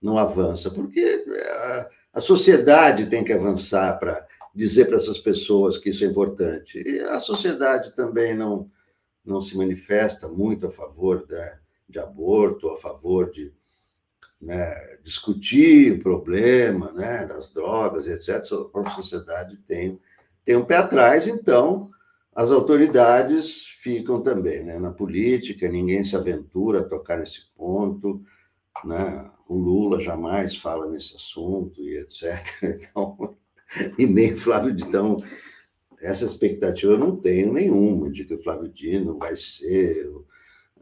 não 0.00 0.18
avança, 0.18 0.70
porque 0.70 1.24
a, 1.62 1.88
a 2.14 2.20
sociedade 2.20 3.06
tem 3.06 3.24
que 3.24 3.32
avançar 3.32 3.98
para 3.98 4.26
dizer 4.54 4.86
para 4.86 4.96
essas 4.96 5.18
pessoas 5.18 5.78
que 5.78 5.90
isso 5.90 6.04
é 6.04 6.08
importante. 6.08 6.82
E 6.84 7.00
a 7.00 7.20
sociedade 7.20 7.94
também 7.94 8.34
não, 8.34 8.70
não 9.24 9.40
se 9.40 9.56
manifesta 9.56 10.28
muito 10.28 10.66
a 10.66 10.70
favor 10.70 11.26
de, 11.26 11.36
de 11.88 11.98
aborto, 11.98 12.68
a 12.68 12.76
favor 12.76 13.30
de 13.30 13.52
né, 14.40 14.98
discutir 15.02 15.92
o 15.92 16.02
problema 16.02 16.92
né, 16.92 17.26
das 17.26 17.52
drogas, 17.52 18.06
etc. 18.06 18.42
A 18.74 18.90
sociedade 18.90 19.58
tem, 19.58 20.00
tem 20.44 20.56
um 20.56 20.64
pé 20.64 20.78
atrás, 20.78 21.28
então 21.28 21.90
as 22.34 22.50
autoridades 22.50 23.66
ficam 23.80 24.22
também 24.22 24.64
né? 24.64 24.78
na 24.78 24.92
política, 24.92 25.68
ninguém 25.68 26.04
se 26.04 26.14
aventura 26.14 26.80
a 26.80 26.84
tocar 26.84 27.18
nesse 27.18 27.50
ponto, 27.54 28.22
né? 28.84 29.30
o 29.48 29.56
Lula 29.56 29.98
jamais 29.98 30.56
fala 30.56 30.88
nesse 30.88 31.16
assunto 31.16 31.82
e 31.82 31.98
etc. 31.98 32.38
Então, 32.62 33.36
e 33.98 34.06
nem 34.06 34.36
Flávio 34.36 34.72
Dino. 34.72 34.88
Então, 34.88 35.16
essa 36.00 36.24
expectativa 36.24 36.92
eu 36.92 36.98
não 36.98 37.16
tenho 37.16 37.52
nenhuma 37.52 38.10
de 38.10 38.24
que 38.24 38.34
o 38.34 38.42
Flávio 38.42 38.68
Dino 38.68 39.18
vai 39.18 39.36
ser, 39.36 40.10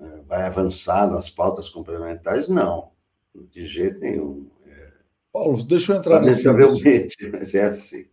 eh, 0.00 0.22
vai 0.26 0.42
avançar 0.42 1.10
nas 1.10 1.28
pautas 1.28 1.68
complementares, 1.68 2.48
não, 2.48 2.92
de 3.50 3.66
jeito 3.66 3.98
nenhum. 4.00 4.48
É... 4.66 4.92
Paulo, 5.32 5.66
deixa 5.66 5.92
eu 5.92 5.96
entrar 5.96 6.20
nesse. 6.20 6.44
Mas 7.32 7.54
é 7.54 7.64
assim. 7.64 8.06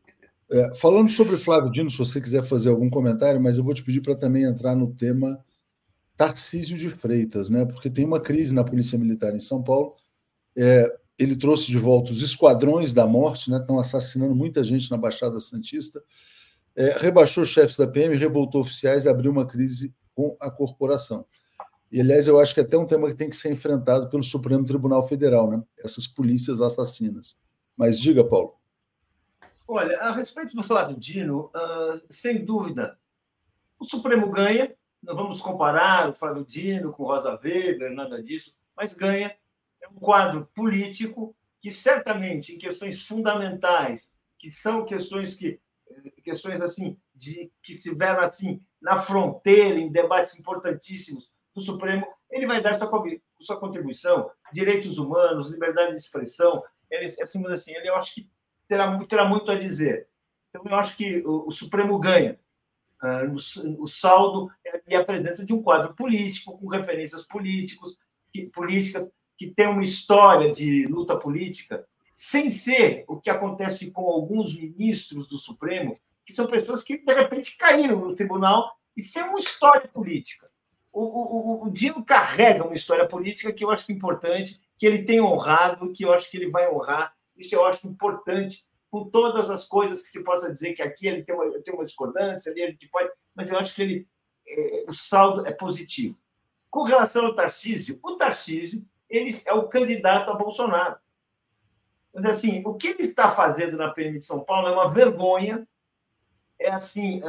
É, 0.51 0.75
falando 0.75 1.09
sobre 1.09 1.37
Flávio 1.37 1.71
Dino, 1.71 1.89
se 1.89 1.97
você 1.97 2.21
quiser 2.21 2.43
fazer 2.43 2.69
algum 2.69 2.89
comentário, 2.89 3.41
mas 3.41 3.57
eu 3.57 3.63
vou 3.63 3.73
te 3.73 3.83
pedir 3.83 4.01
para 4.01 4.15
também 4.15 4.43
entrar 4.43 4.75
no 4.75 4.93
tema 4.93 5.43
Tarcísio 6.15 6.77
de 6.77 6.89
Freitas, 6.89 7.49
né? 7.49 7.65
Porque 7.65 7.89
tem 7.89 8.05
uma 8.05 8.19
crise 8.19 8.53
na 8.53 8.63
Polícia 8.63 8.97
Militar 8.97 9.35
em 9.35 9.39
São 9.39 9.63
Paulo. 9.63 9.95
É, 10.55 10.87
ele 11.17 11.35
trouxe 11.35 11.67
de 11.67 11.77
volta 11.77 12.11
os 12.11 12.21
esquadrões 12.21 12.93
da 12.93 13.07
morte, 13.07 13.49
né? 13.49 13.57
Estão 13.57 13.79
assassinando 13.79 14.35
muita 14.35 14.63
gente 14.63 14.89
na 14.91 14.97
Baixada 14.97 15.39
Santista. 15.39 16.01
É, 16.75 16.97
rebaixou 16.97 17.45
chefes 17.45 17.77
da 17.77 17.87
PM, 17.87 18.15
revoltou 18.15 18.61
oficiais 18.61 19.05
e 19.05 19.09
abriu 19.09 19.31
uma 19.31 19.45
crise 19.45 19.95
com 20.13 20.37
a 20.39 20.51
corporação. 20.51 21.25
E, 21.91 22.01
aliás, 22.01 22.27
eu 22.27 22.39
acho 22.39 22.53
que 22.53 22.59
é 22.59 22.63
até 22.63 22.77
um 22.77 22.85
tema 22.85 23.07
que 23.07 23.15
tem 23.15 23.29
que 23.29 23.37
ser 23.37 23.51
enfrentado 23.51 24.09
pelo 24.09 24.23
Supremo 24.23 24.65
Tribunal 24.65 25.07
Federal, 25.07 25.49
né? 25.49 25.63
Essas 25.83 26.07
polícias 26.07 26.61
assassinas. 26.61 27.39
Mas 27.77 27.99
diga, 27.99 28.23
Paulo. 28.23 28.53
Olha, 29.67 29.99
a 29.99 30.11
respeito 30.11 30.55
do 30.55 30.61
Flávio 30.61 30.95
Dino, 30.95 31.51
uh, 31.55 32.01
sem 32.09 32.45
dúvida, 32.45 32.99
o 33.79 33.85
Supremo 33.85 34.29
ganha. 34.29 34.75
Não 35.01 35.15
vamos 35.15 35.41
comparar 35.41 36.09
o 36.09 36.15
Flávio 36.15 36.45
Dino 36.45 36.91
com 36.91 37.03
Rosa 37.03 37.39
Weber, 37.43 37.91
nada 37.93 38.21
disso, 38.21 38.55
mas 38.75 38.93
ganha. 38.93 39.35
É 39.81 39.87
um 39.87 39.95
quadro 39.95 40.49
político 40.55 41.35
que 41.59 41.71
certamente 41.71 42.53
em 42.53 42.59
questões 42.59 43.01
fundamentais, 43.03 44.11
que 44.37 44.49
são 44.49 44.85
questões 44.85 45.35
que 45.35 45.59
questões 46.23 46.59
assim 46.61 46.97
de 47.13 47.51
que 47.61 47.71
estiveram 47.71 48.21
assim 48.21 48.61
na 48.81 48.99
fronteira 48.99 49.79
em 49.79 49.91
debates 49.91 50.39
importantíssimos 50.39 51.31
do 51.53 51.61
Supremo, 51.61 52.05
ele 52.29 52.45
vai 52.45 52.61
dar 52.61 52.77
sua, 52.77 52.89
sua 53.39 53.59
contribuição, 53.59 54.29
direitos 54.51 54.97
humanos, 54.97 55.49
liberdade 55.49 55.91
de 55.91 55.97
expressão, 55.97 56.63
ele 56.89 57.05
assim, 57.05 57.45
assim, 57.47 57.73
ele 57.75 57.89
eu 57.89 57.95
acho 57.95 58.13
que 58.13 58.29
terá, 58.67 58.97
terá 59.05 59.25
muito 59.25 59.51
a 59.51 59.55
dizer. 59.55 60.07
Então, 60.49 60.63
eu 60.65 60.75
acho 60.77 60.95
que 60.95 61.19
o, 61.25 61.47
o 61.47 61.51
Supremo 61.51 61.99
ganha. 61.99 62.39
Uh, 63.03 63.35
o, 63.77 63.83
o, 63.83 63.87
saldo 63.87 64.49
e 64.87 64.95
a 64.95 65.03
presença 65.03 65.45
de 65.45 65.53
um 65.53 65.61
quadro 65.61 65.93
político, 65.93 66.57
com 66.57 66.67
referências 66.67 67.23
políticos, 67.23 67.95
que, 68.31 68.47
políticas, 68.47 69.09
que 69.37 69.51
tem 69.51 69.67
uma 69.67 69.83
história 69.83 70.49
de 70.49 70.87
luta 70.87 71.15
política, 71.17 71.85
sem 72.13 72.49
ser 72.49 73.03
o 73.07 73.19
que 73.19 73.29
acontece 73.29 73.91
com 73.91 74.09
alguns 74.09 74.57
ministros 74.57 75.27
do 75.27 75.37
Supremo, 75.37 75.99
que 76.25 76.33
são 76.33 76.47
pessoas 76.47 76.81
que, 76.81 76.97
de 76.97 77.13
repente, 77.13 77.57
caíram 77.57 77.99
no 77.99 78.15
tribunal 78.15 78.75
e 78.95 79.01
sem 79.01 79.23
uma 79.23 79.37
história 79.37 79.87
política. 79.87 80.49
O, 80.91 81.01
o, 81.01 81.65
o, 81.65 81.69
Dino 81.69 82.03
carrega 82.03 82.63
uma 82.63 82.73
história 82.73 83.05
política 83.05 83.51
que 83.51 83.65
eu 83.65 83.69
acho 83.69 83.91
é 83.91 83.93
importante, 83.93 84.61
que 84.77 84.85
ele 84.85 85.03
tem 85.03 85.19
honrado, 85.19 85.91
que 85.91 86.05
eu 86.05 86.13
acho 86.13 86.31
que 86.31 86.37
ele 86.37 86.49
vai 86.49 86.71
honrar 86.71 87.13
isso 87.37 87.53
eu 87.55 87.65
acho 87.65 87.87
importante, 87.87 88.65
com 88.89 89.09
todas 89.09 89.49
as 89.49 89.65
coisas 89.65 90.01
que 90.01 90.07
se 90.07 90.23
possa 90.23 90.51
dizer 90.51 90.73
que 90.73 90.81
aqui 90.81 91.07
ele 91.07 91.23
tem 91.23 91.35
uma, 91.35 91.61
tem 91.61 91.73
uma 91.73 91.83
discordância, 91.83 92.51
ali 92.51 92.63
a 92.63 92.69
gente 92.69 92.87
pode, 92.87 93.09
mas 93.33 93.49
eu 93.49 93.57
acho 93.57 93.75
que 93.75 93.81
ele, 93.81 94.07
é, 94.47 94.85
o 94.87 94.93
saldo 94.93 95.45
é 95.45 95.51
positivo. 95.51 96.17
Com 96.69 96.83
relação 96.83 97.25
ao 97.25 97.35
Tarcísio, 97.35 97.99
o 98.03 98.15
Tarcísio 98.15 98.85
ele 99.09 99.29
é 99.47 99.53
o 99.53 99.67
candidato 99.67 100.29
a 100.29 100.35
Bolsonaro. 100.35 100.97
Mas, 102.13 102.25
assim, 102.25 102.61
o 102.65 102.73
que 102.73 102.87
ele 102.87 103.03
está 103.03 103.31
fazendo 103.31 103.75
na 103.75 103.89
PM 103.91 104.17
de 104.17 104.25
São 104.25 104.39
Paulo 104.39 104.69
é 104.69 104.71
uma 104.71 104.91
vergonha. 104.91 105.67
É 106.57 106.71
assim, 106.71 107.21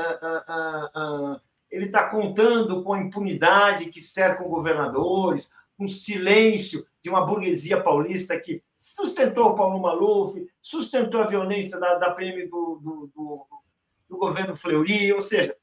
ele 1.69 1.87
está 1.87 2.09
contando 2.09 2.85
com 2.85 2.93
a 2.93 3.01
impunidade 3.01 3.87
que 3.87 4.01
cerca 4.01 4.45
os 4.45 4.49
governadores, 4.49 5.51
com 5.77 5.89
silêncio 5.89 6.87
de 7.07 7.11
uma 7.11 7.24
burguesia 7.24 7.81
paulista 7.81 8.37
que 8.41 8.65
sustentou 8.77 9.51
o 9.51 9.55
Paulo 9.55 9.78
Maluf, 9.78 10.35
sustentou 10.61 11.20
a 11.20 11.27
violência 11.27 11.78
da, 11.78 11.95
da 11.95 12.11
PM 12.11 12.49
do, 12.49 12.81
do, 12.83 13.12
do, 13.15 13.47
do 14.09 14.16
governo 14.16 14.57
Fleury, 14.57 15.12
ou 15.12 15.23
seja, 15.23 15.57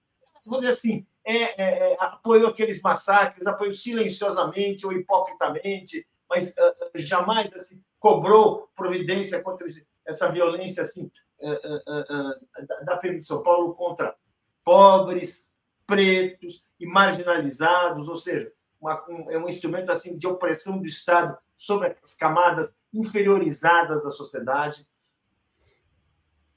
vou 0.45 0.59
dizer 0.59 0.71
assim, 0.71 1.05
é, 1.25 1.35
é, 1.35 1.91
é, 1.91 1.97
apoiou 1.99 2.47
aqueles 2.47 2.81
massacres, 2.81 3.45
apoiou 3.45 3.73
silenciosamente 3.73 4.85
ou 4.85 4.93
hipocritamente, 4.93 6.07
mas 6.29 6.55
uh, 6.55 6.89
jamais 6.95 7.51
assim, 7.53 7.83
cobrou 7.99 8.69
providência 8.73 9.43
contra 9.43 9.67
esse, 9.67 9.85
essa 10.07 10.31
violência 10.31 10.81
assim, 10.81 11.11
uh, 11.41 11.51
uh, 11.51 12.65
da, 12.65 12.79
da 12.83 12.97
PM 12.97 13.17
de 13.17 13.25
São 13.25 13.43
Paulo 13.43 13.73
contra 13.73 14.15
pobres, 14.63 15.51
pretos 15.85 16.63
e 16.79 16.85
marginalizados, 16.85 18.07
ou 18.07 18.15
seja, 18.15 18.49
uma, 18.83 19.03
um, 19.09 19.31
é 19.31 19.37
um 19.37 19.47
instrumento 19.47 19.91
assim 19.91 20.17
de 20.17 20.27
opressão 20.27 20.77
do 20.77 20.85
Estado 20.85 21.37
sobre 21.55 21.95
as 22.03 22.13
camadas 22.13 22.81
inferiorizadas 22.93 24.03
da 24.03 24.11
sociedade. 24.11 24.85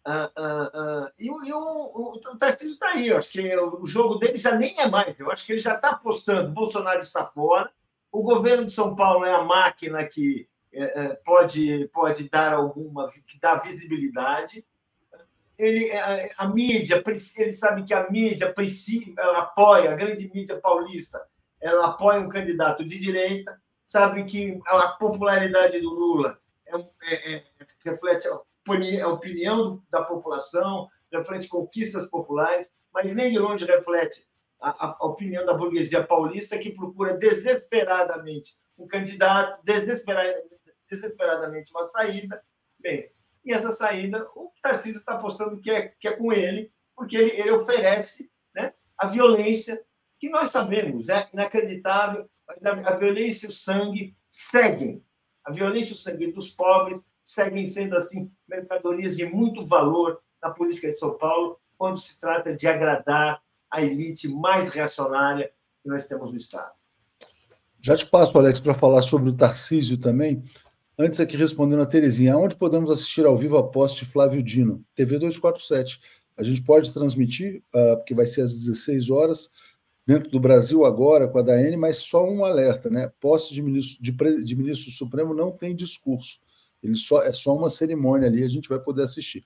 Uh, 0.05 0.41
uh, 0.41 1.05
uh, 1.05 1.11
e, 1.19 1.31
o, 1.31 1.57
o, 1.57 2.13
o 2.17 2.37
Tarcísio 2.37 2.75
está 2.75 2.89
aí. 2.91 3.09
Eu 3.09 3.19
acho 3.19 3.31
que 3.31 3.57
o 3.57 3.87
jogo 3.87 4.17
dele 4.17 4.39
já 4.39 4.57
nem 4.57 4.79
é 4.79 4.89
mais. 4.89 5.19
Eu 5.19 5.31
acho 5.31 5.47
que 5.47 5.53
ele 5.53 5.61
já 5.61 5.75
está 5.75 5.91
apostando. 5.91 6.51
Bolsonaro 6.51 7.01
está 7.01 7.25
fora. 7.25 7.71
O 8.11 8.23
governo 8.23 8.67
de 8.67 8.73
São 8.73 8.97
Paulo 8.97 9.25
é 9.25 9.33
a 9.33 9.43
máquina 9.43 10.05
que 10.05 10.49
é, 10.73 11.05
é, 11.05 11.09
pode, 11.15 11.89
pode 11.93 12.29
dar 12.29 12.55
alguma, 12.55 13.09
que 13.27 13.39
dá 13.41 13.57
visibilidade. 13.57 14.65
Ele, 15.59 15.91
a, 15.93 16.35
a 16.39 16.49
mídia, 16.49 17.03
ele 17.37 17.53
sabe 17.53 17.85
que 17.85 17.95
a 17.95 18.11
mídia 18.11 18.53
precisa, 18.53 19.21
apoia, 19.37 19.91
a 19.91 19.97
grande 19.97 20.31
mídia 20.33 20.61
paulista 20.61 21.21
ela 21.61 21.87
apoia 21.87 22.21
um 22.21 22.29
candidato 22.29 22.85
de 22.85 22.99
direita, 22.99 23.61
sabe 23.85 24.25
que 24.25 24.61
a 24.67 24.89
popularidade 24.89 25.81
do 25.81 25.91
Lula 25.91 26.39
é, 26.67 26.77
é, 27.03 27.37
é, 27.37 27.45
reflete 27.85 28.29
a 28.29 29.09
opinião 29.09 29.83
da 29.91 30.03
população, 30.03 30.89
reflete 31.11 31.49
conquistas 31.49 32.07
populares, 32.07 32.77
mas 32.93 33.15
nem 33.15 33.31
de 33.31 33.39
longe 33.39 33.65
reflete 33.65 34.27
a, 34.61 34.87
a, 34.87 35.07
opinião 35.07 35.47
da 35.47 35.55
burguesia 35.55 36.03
paulista 36.03 36.59
que 36.59 36.73
procura 36.73 37.15
desesperadamente 37.15 38.55
um 38.77 38.87
candidato 38.87 39.61
desesperadamente 39.65 41.73
uma 41.73 41.85
saída. 41.85 42.43
Bem, 42.79 43.11
e 43.45 43.53
essa 43.53 43.71
saída, 43.71 44.27
o 44.35 44.51
Tarcísio 44.61 44.99
está 44.99 45.15
apostando 45.15 45.61
que 45.61 45.71
é, 45.71 45.89
que 46.01 46.09
é 46.09 46.13
com 46.13 46.33
ele, 46.33 46.73
porque 46.95 47.17
ele, 47.17 47.41
ele 47.41 47.53
oferece 47.53 48.31
né, 48.55 48.75
a 48.99 49.07
violência, 49.07 49.83
que 50.19 50.29
nós 50.29 50.51
sabemos, 50.51 51.09
é 51.09 51.29
inacreditável, 51.33 52.29
mas 52.47 52.65
a, 52.65 52.97
violência 52.97 53.47
e 53.47 53.49
o 53.49 53.53
sangue 53.53 54.17
seguem. 54.29 55.03
A 55.45 55.53
violência 55.53 55.91
e 55.91 55.95
o 55.95 55.99
sangue 55.99 56.33
dos 56.33 56.49
pobres 56.49 57.07
seguem 57.23 57.67
sendo, 57.67 57.97
assim, 57.97 58.31
mercadorias 58.49 59.17
de 59.17 59.27
muito 59.27 59.67
valor 59.67 60.21
na 60.43 60.51
política 60.51 60.89
de 60.89 60.99
São 60.99 61.17
Paulo, 61.19 61.59
quando 61.77 61.99
se 61.99 62.21
trata 62.21 62.55
de 62.55 62.67
agradar 62.67 63.43
a 63.71 63.83
elite 63.83 64.29
mais 64.29 64.71
reacionária 64.71 65.53
que 65.83 65.89
nós 65.89 66.07
temos 66.07 66.31
no 66.31 66.37
Estado. 66.37 66.73
Já 67.81 67.97
te 67.97 68.07
passo, 68.07 68.37
Alex, 68.39 68.59
para 68.59 68.75
falar 68.75 69.03
sobre 69.03 69.31
o 69.31 69.37
Tarcísio 69.37 69.99
também. 69.99 70.43
Antes 70.99 71.21
aqui 71.21 71.37
respondendo 71.37 71.83
a 71.83 71.87
Terezinha, 71.87 72.35
aonde 72.35 72.57
podemos 72.57 72.91
assistir 72.91 73.27
ao 73.27 73.37
vivo 73.37 73.59
a 73.59 73.69
poste 73.69 74.07
Flávio 74.07 74.43
Dino? 74.43 74.83
TV 74.95 75.19
247. 75.19 76.01
A 76.37 76.43
gente 76.43 76.63
pode 76.63 76.93
transmitir, 76.93 77.63
uh, 77.75 77.97
porque 77.97 78.15
vai 78.15 78.27
ser 78.27 78.43
às 78.43 78.53
16 78.53 79.11
horas, 79.11 79.53
dentro 80.07 80.31
do 80.31 80.39
Brasil 80.39 80.85
agora, 80.85 81.27
com 81.27 81.39
a 81.39 81.43
DAN, 81.43 81.77
mas 81.77 81.99
só 81.99 82.25
um 82.25 82.45
alerta, 82.45 82.89
né? 82.89 83.11
Poste 83.21 83.53
de 83.53 83.61
ministro, 83.61 84.03
de, 84.03 84.45
de 84.45 84.57
ministro 84.57 84.91
Supremo 84.91 85.35
não 85.35 85.51
tem 85.51 85.75
discurso. 85.75 86.39
Ele 86.83 86.95
só, 86.95 87.23
é 87.23 87.33
só 87.33 87.57
uma 87.57 87.69
cerimônia 87.69 88.29
ali, 88.29 88.45
a 88.45 88.49
gente 88.49 88.69
vai 88.69 88.79
poder 88.79 89.03
assistir. 89.03 89.45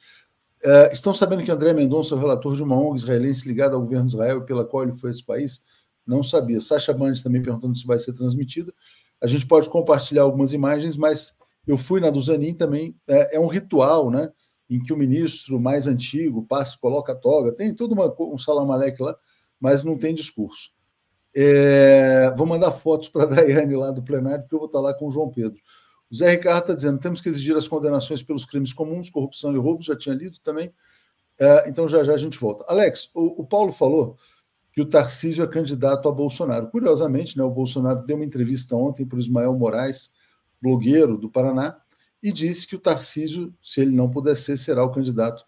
Uh, 0.63 0.93
estão 0.93 1.15
sabendo 1.15 1.43
que 1.43 1.51
André 1.51 1.73
Mendonça 1.73 2.15
é 2.15 2.19
relator 2.19 2.55
de 2.55 2.63
uma 2.63 2.77
ONG 2.77 2.99
israelense 2.99 3.49
ligada 3.49 3.75
ao 3.75 3.81
governo 3.81 4.07
de 4.07 4.13
Israel 4.13 4.43
pela 4.45 4.63
qual 4.63 4.83
ele 4.83 4.99
foi 4.99 5.11
esse 5.11 5.25
país? 5.25 5.63
Não 6.07 6.23
sabia. 6.23 6.61
Sasha 6.61 6.93
Bandes 6.93 7.23
também 7.23 7.43
perguntando 7.43 7.77
se 7.77 7.87
vai 7.87 7.99
ser 7.99 8.13
transmitida. 8.13 8.75
A 9.23 9.27
gente 9.27 9.47
pode 9.47 9.71
compartilhar 9.71 10.23
algumas 10.23 10.53
imagens, 10.53 10.99
mas 10.99 11.39
eu 11.67 11.79
fui 11.79 12.01
na 12.01 12.11
do 12.11 12.21
Zanin 12.21 12.53
também. 12.53 12.95
É, 13.09 13.37
é, 13.37 13.41
um 13.41 13.47
ritual, 13.47 14.11
né? 14.11 14.31
Em 14.69 14.83
que 14.83 14.93
o 14.93 14.97
ministro 14.97 15.59
mais 15.59 15.87
antigo 15.87 16.45
passa, 16.47 16.77
coloca 16.79 17.13
a 17.13 17.17
toga, 17.17 17.53
tem 17.53 17.75
todo 17.75 17.93
uma, 17.93 18.15
um 18.21 18.39
salamaleque 18.39 19.03
lá, 19.03 19.17
mas 19.61 19.85
não 19.85 19.99
tem 19.99 20.15
discurso. 20.15 20.71
É, 21.35 22.33
vou 22.37 22.47
mandar 22.47 22.73
fotos 22.73 23.09
para 23.09 23.23
a 23.23 23.27
Daiane 23.37 23.77
lá 23.77 23.91
do 23.91 24.03
plenário, 24.03 24.41
porque 24.43 24.55
eu 24.55 24.59
vou 24.59 24.67
estar 24.67 24.81
lá 24.81 24.95
com 24.95 25.07
o 25.07 25.11
João 25.11 25.31
Pedro. 25.31 25.61
O 26.11 26.17
Zé 26.17 26.31
Ricardo 26.31 26.63
está 26.63 26.75
dizendo: 26.75 26.99
temos 26.99 27.21
que 27.21 27.29
exigir 27.29 27.57
as 27.57 27.69
condenações 27.69 28.23
pelos 28.23 28.45
crimes 28.45 28.73
comuns, 28.73 29.11
corrupção 29.11 29.55
e 29.55 29.59
roubo, 29.59 29.83
já 29.83 29.97
tinha 29.97 30.15
lido 30.15 30.39
também. 30.41 30.73
É, 31.39 31.69
então 31.69 31.87
já 31.87 32.03
já 32.03 32.15
a 32.15 32.17
gente 32.17 32.39
volta. 32.39 32.65
Alex, 32.69 33.11
o, 33.15 33.43
o 33.43 33.47
Paulo 33.47 33.73
falou 33.73 34.19
que 34.73 34.81
o 34.81 34.87
Tarcísio 34.87 35.45
é 35.45 35.47
candidato 35.47 36.09
a 36.09 36.13
Bolsonaro. 36.13 36.69
Curiosamente, 36.69 37.37
né, 37.37 37.45
o 37.45 37.51
Bolsonaro 37.51 38.05
deu 38.05 38.17
uma 38.17 38.25
entrevista 38.25 38.77
ontem 38.77 39.07
para 39.07 39.17
o 39.17 39.21
Ismael 39.21 39.53
Moraes, 39.55 40.13
blogueiro 40.61 41.17
do 41.17 41.31
Paraná, 41.31 41.81
e 42.23 42.31
disse 42.31 42.67
que 42.67 42.77
o 42.77 42.79
Tarcísio, 42.79 43.55
se 43.63 43.81
ele 43.81 43.91
não 43.91 44.11
puder 44.11 44.37
ser, 44.37 44.57
será 44.57 44.85
o 44.85 44.93
candidato 44.93 45.45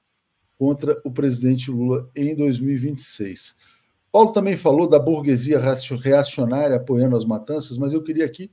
contra 0.59 1.01
o 1.05 1.11
presidente 1.11 1.71
Lula 1.71 2.09
em 2.17 2.35
2026. 2.35 3.57
Paulo 4.13 4.33
também 4.33 4.57
falou 4.57 4.87
da 4.87 4.99
burguesia 4.99 5.59
reacionária 5.59 6.77
apoiando 6.77 7.17
as 7.17 7.25
matanças, 7.25 7.79
mas 7.79 7.95
eu 7.95 8.03
queria 8.03 8.27
aqui, 8.27 8.51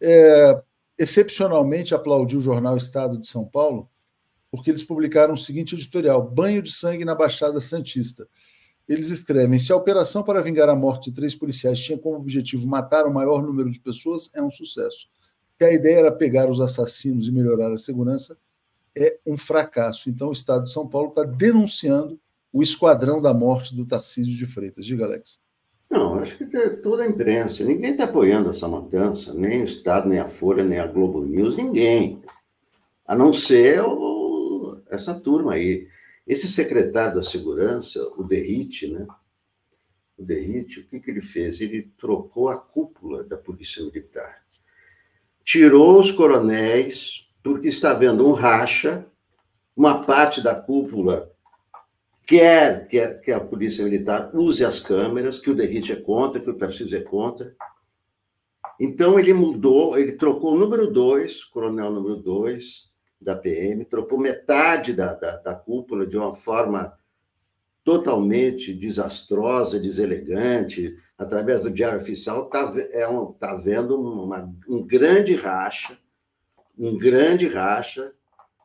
é, 0.00 0.62
excepcionalmente, 0.98 1.94
aplaudir 1.94 2.36
o 2.36 2.40
jornal 2.40 2.76
Estado 2.76 3.18
de 3.18 3.26
São 3.26 3.46
Paulo, 3.46 3.88
porque 4.50 4.70
eles 4.70 4.84
publicaram 4.84 5.34
o 5.34 5.38
seguinte 5.38 5.74
editorial: 5.74 6.22
Banho 6.22 6.62
de 6.62 6.70
sangue 6.70 7.04
na 7.04 7.14
Baixada 7.14 7.60
Santista. 7.60 8.28
Eles 8.86 9.08
escrevem: 9.08 9.58
se 9.58 9.72
a 9.72 9.76
operação 9.76 10.22
para 10.22 10.42
vingar 10.42 10.68
a 10.68 10.76
morte 10.76 11.10
de 11.10 11.16
três 11.16 11.34
policiais 11.34 11.80
tinha 11.80 11.98
como 11.98 12.16
objetivo 12.16 12.68
matar 12.68 13.06
o 13.06 13.14
maior 13.14 13.42
número 13.42 13.70
de 13.70 13.80
pessoas, 13.80 14.30
é 14.34 14.42
um 14.42 14.50
sucesso 14.50 15.08
que 15.58 15.64
a 15.64 15.72
ideia 15.72 16.00
era 16.00 16.12
pegar 16.12 16.50
os 16.50 16.60
assassinos 16.60 17.28
e 17.28 17.32
melhorar 17.32 17.72
a 17.72 17.78
segurança, 17.78 18.36
é 18.96 19.18
um 19.26 19.36
fracasso. 19.36 20.10
Então, 20.10 20.28
o 20.28 20.32
Estado 20.32 20.64
de 20.64 20.72
São 20.72 20.88
Paulo 20.88 21.08
está 21.08 21.24
denunciando 21.24 22.20
o 22.54 22.62
esquadrão 22.62 23.20
da 23.20 23.34
morte 23.34 23.74
do 23.74 23.84
Tarcísio 23.84 24.34
de 24.34 24.46
Freitas. 24.46 24.86
Diga, 24.86 25.04
Alex. 25.04 25.42
Não, 25.90 26.18
acho 26.18 26.38
que 26.38 26.46
toda 26.76 27.02
a 27.02 27.06
imprensa, 27.06 27.64
ninguém 27.64 27.90
está 27.90 28.04
apoiando 28.04 28.48
essa 28.48 28.66
matança, 28.68 29.34
nem 29.34 29.62
o 29.62 29.64
Estado, 29.64 30.08
nem 30.08 30.18
a 30.18 30.28
Folha, 30.28 30.64
nem 30.64 30.78
a 30.78 30.86
Globo 30.86 31.22
News, 31.22 31.56
ninguém. 31.56 32.22
A 33.06 33.14
não 33.14 33.32
ser 33.32 33.82
o, 33.82 34.80
essa 34.88 35.12
turma 35.12 35.54
aí. 35.54 35.88
Esse 36.26 36.48
secretário 36.48 37.16
da 37.16 37.22
Segurança, 37.22 38.02
o 38.16 38.22
Derrite, 38.22 38.86
né? 38.86 39.06
O 40.16 40.22
Derrite, 40.22 40.80
o 40.80 40.86
que, 40.86 41.00
que 41.00 41.10
ele 41.10 41.20
fez? 41.20 41.60
Ele 41.60 41.92
trocou 41.98 42.48
a 42.48 42.56
cúpula 42.56 43.24
da 43.24 43.36
Polícia 43.36 43.84
Militar 43.84 44.44
tirou 45.44 46.00
os 46.00 46.10
coronéis, 46.10 47.28
porque 47.42 47.68
está 47.68 47.90
havendo 47.90 48.26
um 48.26 48.32
racha, 48.32 49.06
uma 49.76 50.02
parte 50.04 50.40
da 50.40 50.54
cúpula 50.54 51.30
quer 52.26 52.88
que 52.88 53.00
a, 53.00 53.14
que 53.14 53.32
a 53.32 53.40
Polícia 53.40 53.84
Militar 53.84 54.30
use 54.34 54.64
as 54.64 54.80
câmeras, 54.80 55.38
que 55.38 55.50
o 55.50 55.54
Derrite 55.54 55.92
é 55.92 55.96
contra, 55.96 56.40
que 56.40 56.50
o 56.50 56.56
Tarcísio 56.56 56.98
é 56.98 57.02
contra. 57.02 57.54
Então, 58.80 59.18
ele 59.18 59.32
mudou, 59.32 59.98
ele 59.98 60.12
trocou 60.12 60.54
o 60.54 60.58
número 60.58 60.90
2, 60.90 61.44
coronel 61.44 61.92
número 61.92 62.16
2 62.16 62.92
da 63.20 63.36
PM, 63.36 63.84
trocou 63.84 64.18
metade 64.18 64.92
da, 64.92 65.14
da, 65.14 65.36
da 65.36 65.54
cúpula 65.54 66.06
de 66.06 66.16
uma 66.16 66.34
forma 66.34 66.92
totalmente 67.84 68.72
desastrosa, 68.72 69.78
deselegante, 69.78 70.96
através 71.18 71.62
do 71.62 71.70
Diário 71.70 72.00
Oficial, 72.00 72.46
está 72.46 72.74
é 72.90 73.06
um, 73.06 73.32
tá 73.32 73.54
vendo 73.54 74.00
uma, 74.00 74.50
um 74.66 74.84
grande 74.84 75.36
racha, 75.36 75.98
um 76.76 76.96
grande 76.96 77.46
racha. 77.46 78.12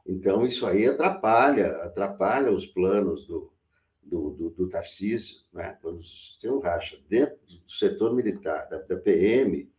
Então, 0.09 0.43
isso 0.43 0.65
aí 0.65 0.87
atrapalha, 0.87 1.83
atrapalha 1.83 2.51
os 2.51 2.65
planos 2.65 3.27
do, 3.27 3.53
do, 4.01 4.31
do, 4.31 4.49
do 4.49 4.67
Tarcísio, 4.67 5.37
né? 5.53 5.77
quando 5.83 6.01
tem 6.41 6.49
um 6.49 6.57
racha 6.57 6.97
dentro 7.07 7.37
do 7.45 7.71
setor 7.71 8.15
militar, 8.15 8.67
da, 8.67 8.79
da 8.79 8.97
PM, 8.97 9.69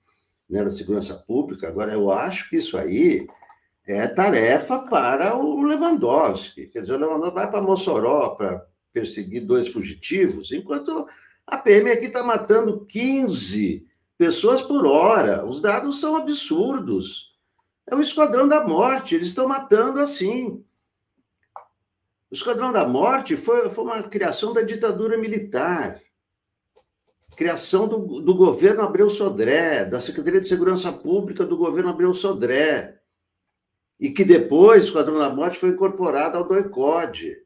né, 0.48 0.62
da 0.62 0.70
segurança 0.70 1.16
pública. 1.16 1.66
Agora, 1.66 1.92
eu 1.92 2.12
acho 2.12 2.48
que 2.48 2.56
isso 2.58 2.78
aí 2.78 3.26
é 3.88 4.06
tarefa 4.06 4.78
para 4.78 5.36
o 5.36 5.64
Lewandowski. 5.64 6.68
Quer 6.68 6.82
dizer, 6.82 6.92
o 6.92 6.98
Lewandowski 6.98 7.34
vai 7.34 7.50
para 7.50 7.60
Mossoró 7.60 8.30
para 8.30 8.64
perseguir 8.92 9.44
dois 9.44 9.66
fugitivos, 9.66 10.52
enquanto 10.52 11.08
a 11.44 11.58
PM 11.58 11.90
aqui 11.90 12.06
está 12.06 12.22
matando 12.22 12.86
15 12.86 13.84
pessoas 14.16 14.62
por 14.62 14.86
hora. 14.86 15.44
Os 15.44 15.60
dados 15.60 15.98
são 15.98 16.14
absurdos. 16.14 17.29
É 17.90 17.94
o 17.94 18.00
Esquadrão 18.00 18.46
da 18.46 18.64
Morte, 18.64 19.16
eles 19.16 19.26
estão 19.26 19.48
matando 19.48 19.98
assim. 19.98 20.64
O 22.30 22.34
Esquadrão 22.34 22.70
da 22.70 22.86
Morte 22.86 23.36
foi, 23.36 23.68
foi 23.68 23.82
uma 23.82 24.02
criação 24.04 24.52
da 24.52 24.62
ditadura 24.62 25.18
militar, 25.18 26.00
criação 27.36 27.88
do, 27.88 28.20
do 28.20 28.34
governo 28.36 28.82
Abreu 28.82 29.10
Sodré, 29.10 29.84
da 29.84 30.00
Secretaria 30.00 30.40
de 30.40 30.46
Segurança 30.46 30.92
Pública 30.92 31.44
do 31.44 31.56
governo 31.56 31.90
Abreu 31.90 32.14
Sodré, 32.14 33.00
e 33.98 34.10
que 34.10 34.24
depois 34.24 34.84
o 34.84 34.86
Esquadrão 34.86 35.18
da 35.18 35.28
Morte 35.28 35.58
foi 35.58 35.70
incorporado 35.70 36.38
ao 36.38 36.44
DOICOD 36.44 37.38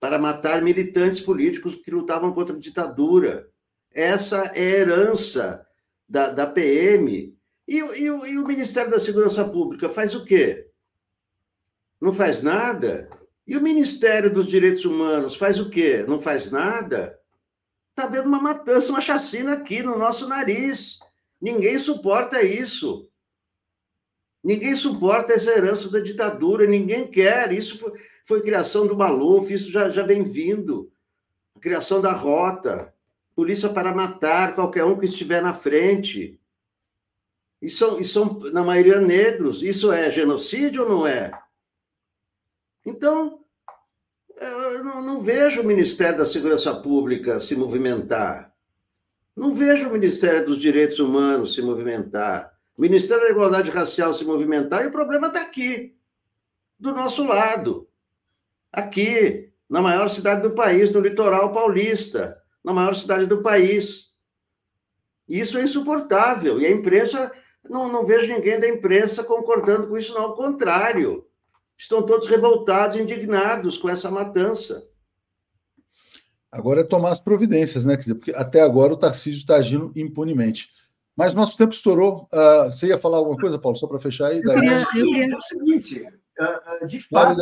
para 0.00 0.18
matar 0.18 0.62
militantes 0.62 1.20
políticos 1.20 1.76
que 1.76 1.90
lutavam 1.90 2.32
contra 2.32 2.56
a 2.56 2.58
ditadura. 2.58 3.50
Essa 3.92 4.44
é 4.54 4.76
a 4.76 4.78
herança 4.78 5.66
da, 6.08 6.30
da 6.30 6.46
PM. 6.46 7.37
E, 7.68 7.76
e, 7.76 8.04
e 8.04 8.38
o 8.38 8.46
Ministério 8.46 8.90
da 8.90 8.98
Segurança 8.98 9.44
Pública 9.46 9.90
faz 9.90 10.14
o 10.14 10.24
quê? 10.24 10.70
Não 12.00 12.14
faz 12.14 12.42
nada? 12.42 13.10
E 13.46 13.58
o 13.58 13.62
Ministério 13.62 14.32
dos 14.32 14.46
Direitos 14.46 14.86
Humanos 14.86 15.36
faz 15.36 15.60
o 15.60 15.68
quê? 15.68 16.02
Não 16.08 16.18
faz 16.18 16.50
nada? 16.50 17.20
Está 17.90 18.04
havendo 18.04 18.26
uma 18.26 18.40
matança, 18.40 18.90
uma 18.90 19.02
chacina 19.02 19.52
aqui 19.52 19.82
no 19.82 19.98
nosso 19.98 20.26
nariz. 20.26 20.98
Ninguém 21.38 21.76
suporta 21.76 22.42
isso. 22.42 23.10
Ninguém 24.42 24.74
suporta 24.74 25.34
essa 25.34 25.50
herança 25.50 25.90
da 25.90 26.00
ditadura, 26.00 26.66
ninguém 26.66 27.06
quer. 27.06 27.52
Isso 27.52 27.78
foi, 27.78 27.92
foi 28.24 28.40
criação 28.40 28.86
do 28.86 28.96
Maluf, 28.96 29.52
isso 29.52 29.70
já, 29.70 29.90
já 29.90 30.02
vem 30.02 30.22
vindo. 30.22 30.90
Criação 31.60 32.00
da 32.00 32.12
rota, 32.12 32.94
polícia 33.34 33.68
para 33.68 33.94
matar 33.94 34.54
qualquer 34.54 34.84
um 34.84 34.98
que 34.98 35.04
estiver 35.04 35.42
na 35.42 35.52
frente. 35.52 36.40
E 37.60 37.68
são, 37.68 38.00
e 38.00 38.04
são, 38.04 38.38
na 38.52 38.62
maioria, 38.62 39.00
negros. 39.00 39.62
Isso 39.62 39.90
é 39.90 40.10
genocídio 40.10 40.82
ou 40.82 40.88
não 40.88 41.06
é? 41.06 41.32
Então, 42.86 43.44
eu 44.40 44.84
não, 44.84 45.02
não 45.02 45.20
vejo 45.20 45.60
o 45.60 45.64
Ministério 45.64 46.18
da 46.18 46.26
Segurança 46.26 46.74
Pública 46.74 47.40
se 47.40 47.56
movimentar. 47.56 48.54
Não 49.34 49.52
vejo 49.52 49.88
o 49.88 49.92
Ministério 49.92 50.44
dos 50.44 50.60
Direitos 50.60 50.98
Humanos 50.98 51.54
se 51.54 51.62
movimentar. 51.62 52.56
O 52.76 52.82
Ministério 52.82 53.24
da 53.24 53.30
Igualdade 53.30 53.70
Racial 53.70 54.14
se 54.14 54.24
movimentar 54.24 54.84
e 54.84 54.86
o 54.86 54.92
problema 54.92 55.26
está 55.28 55.40
aqui, 55.40 55.96
do 56.78 56.92
nosso 56.92 57.24
lado 57.24 57.88
aqui, 58.72 59.52
na 59.68 59.82
maior 59.82 60.08
cidade 60.08 60.42
do 60.42 60.52
país, 60.52 60.92
no 60.92 61.00
litoral 61.00 61.52
paulista, 61.52 62.40
na 62.62 62.72
maior 62.72 62.94
cidade 62.94 63.26
do 63.26 63.42
país. 63.42 64.12
Isso 65.28 65.58
é 65.58 65.62
insuportável. 65.62 66.60
E 66.60 66.66
a 66.66 66.70
imprensa 66.70 67.32
Não, 67.68 67.90
não 67.90 68.04
vejo 68.04 68.32
ninguém 68.32 68.58
da 68.58 68.68
imprensa 68.68 69.24
concordando 69.24 69.88
com 69.88 69.96
isso, 69.96 70.14
não. 70.14 70.22
Ao 70.22 70.34
contrário, 70.34 71.26
estão 71.76 72.02
todos 72.02 72.26
revoltados, 72.26 72.96
indignados 72.96 73.76
com 73.76 73.88
essa 73.88 74.10
matança. 74.10 74.86
Agora 76.50 76.80
é 76.80 76.84
tomar 76.84 77.10
as 77.10 77.20
providências, 77.20 77.84
né? 77.84 77.94
Quer 77.94 78.02
dizer, 78.02 78.14
porque 78.14 78.32
até 78.32 78.60
agora 78.60 78.92
o 78.92 78.96
Tarcísio 78.96 79.38
está 79.38 79.56
agindo 79.56 79.92
impunemente. 79.94 80.70
Mas 81.14 81.34
nosso 81.34 81.56
tempo 81.56 81.74
estourou. 81.74 82.28
Uh, 82.32 82.72
você 82.72 82.86
ia 82.86 82.98
falar 82.98 83.18
alguma 83.18 83.36
coisa, 83.36 83.58
Paulo, 83.58 83.76
só 83.76 83.86
para 83.86 83.98
fechar 83.98 84.28
aí? 84.28 84.38
Eu 84.38 84.54
queria, 84.54 84.80
eu 84.80 84.86
queria... 84.86 85.34
É 85.34 85.36
o 85.36 85.42
seguinte, 85.42 86.06
uh, 86.40 86.86
de 86.86 87.00
fato, 87.00 87.40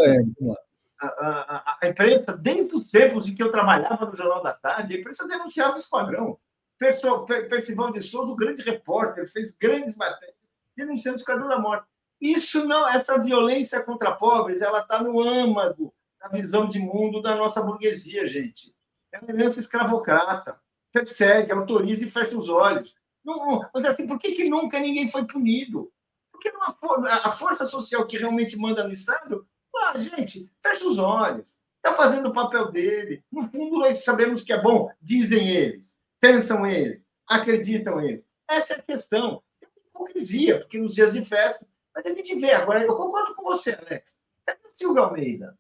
a, 0.98 1.06
a, 1.06 1.78
a, 1.82 1.88
imprensa, 1.88 2.36
desde 2.36 2.74
os 2.74 2.90
tempos 2.90 3.28
em 3.28 3.34
que 3.34 3.42
eu 3.42 3.52
trabalhava 3.52 4.06
no 4.06 4.16
Jornal 4.16 4.42
da 4.42 4.54
Tarde, 4.54 4.94
a 4.94 4.98
imprensa 4.98 5.28
denunciava 5.28 5.74
o 5.74 5.78
esquadrão. 5.78 6.38
Percival 6.78 7.92
de 7.92 8.00
Souza, 8.00 8.32
o 8.32 8.36
grande 8.36 8.62
repórter, 8.62 9.30
fez 9.30 9.52
grandes 9.52 9.96
matérias 9.96 10.36
denunciando 10.76 11.16
o 11.16 11.20
esquadrão 11.20 11.48
da 11.48 11.58
morte. 11.58 11.86
Isso 12.20 12.64
não, 12.66 12.88
essa 12.88 13.18
violência 13.18 13.82
contra 13.82 14.12
pobres, 14.12 14.60
ela 14.62 14.80
está 14.80 15.02
no 15.02 15.20
âmago 15.20 15.92
da 16.20 16.28
visão 16.28 16.68
de 16.68 16.78
mundo 16.78 17.22
da 17.22 17.34
nossa 17.34 17.62
burguesia, 17.62 18.28
gente. 18.28 18.74
É 19.10 19.18
uma 19.18 19.30
herança 19.30 19.58
escravocrata. 19.58 20.60
Persegue, 20.92 21.52
autoriza 21.52 22.04
e 22.04 22.10
fecha 22.10 22.38
os 22.38 22.48
olhos. 22.48 22.94
Não, 23.24 23.68
mas 23.72 23.84
assim, 23.84 24.06
por 24.06 24.18
que, 24.18 24.32
que 24.32 24.48
nunca 24.48 24.78
ninguém 24.78 25.08
foi 25.08 25.26
punido? 25.26 25.92
Porque 26.30 26.48
a, 26.48 27.28
a 27.28 27.30
força 27.32 27.66
social 27.66 28.06
que 28.06 28.16
realmente 28.16 28.56
manda 28.58 28.84
no 28.84 28.92
Estado, 28.92 29.46
ah, 29.74 29.98
gente, 29.98 30.50
fecha 30.62 30.86
os 30.86 30.98
olhos. 30.98 31.54
Está 31.76 31.94
fazendo 31.94 32.28
o 32.28 32.32
papel 32.32 32.70
dele. 32.72 33.22
No 33.30 33.48
fundo, 33.48 33.78
nós 33.78 34.04
sabemos 34.04 34.42
que 34.42 34.52
é 34.52 34.60
bom, 34.60 34.90
dizem 35.00 35.48
eles, 35.50 36.00
pensam 36.26 36.66
eles, 36.66 37.06
acreditam 37.26 38.00
eles. 38.00 38.24
Essa 38.48 38.74
é 38.74 38.78
a 38.78 38.82
questão. 38.82 39.42
Tem 39.60 39.68
hipocrisia, 39.88 40.60
porque 40.60 40.78
nos 40.78 40.94
dias 40.94 41.12
de 41.12 41.24
festa 41.24 41.66
mas 41.96 42.04
a 42.04 42.10
gente 42.10 42.34
vê 42.34 42.52
agora, 42.52 42.82
eu 42.82 42.94
concordo 42.94 43.34
com 43.34 43.42
você, 43.42 43.70
Alex. 43.70 44.18
É 44.46 44.52
o 44.52 44.56
Silvio 44.76 45.02
Almeida. 45.02 45.58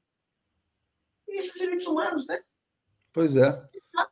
Isso, 1.26 1.58
direitos 1.58 1.86
humanos, 1.86 2.26
né? 2.26 2.40
Pois 3.10 3.34
é. 3.34 3.58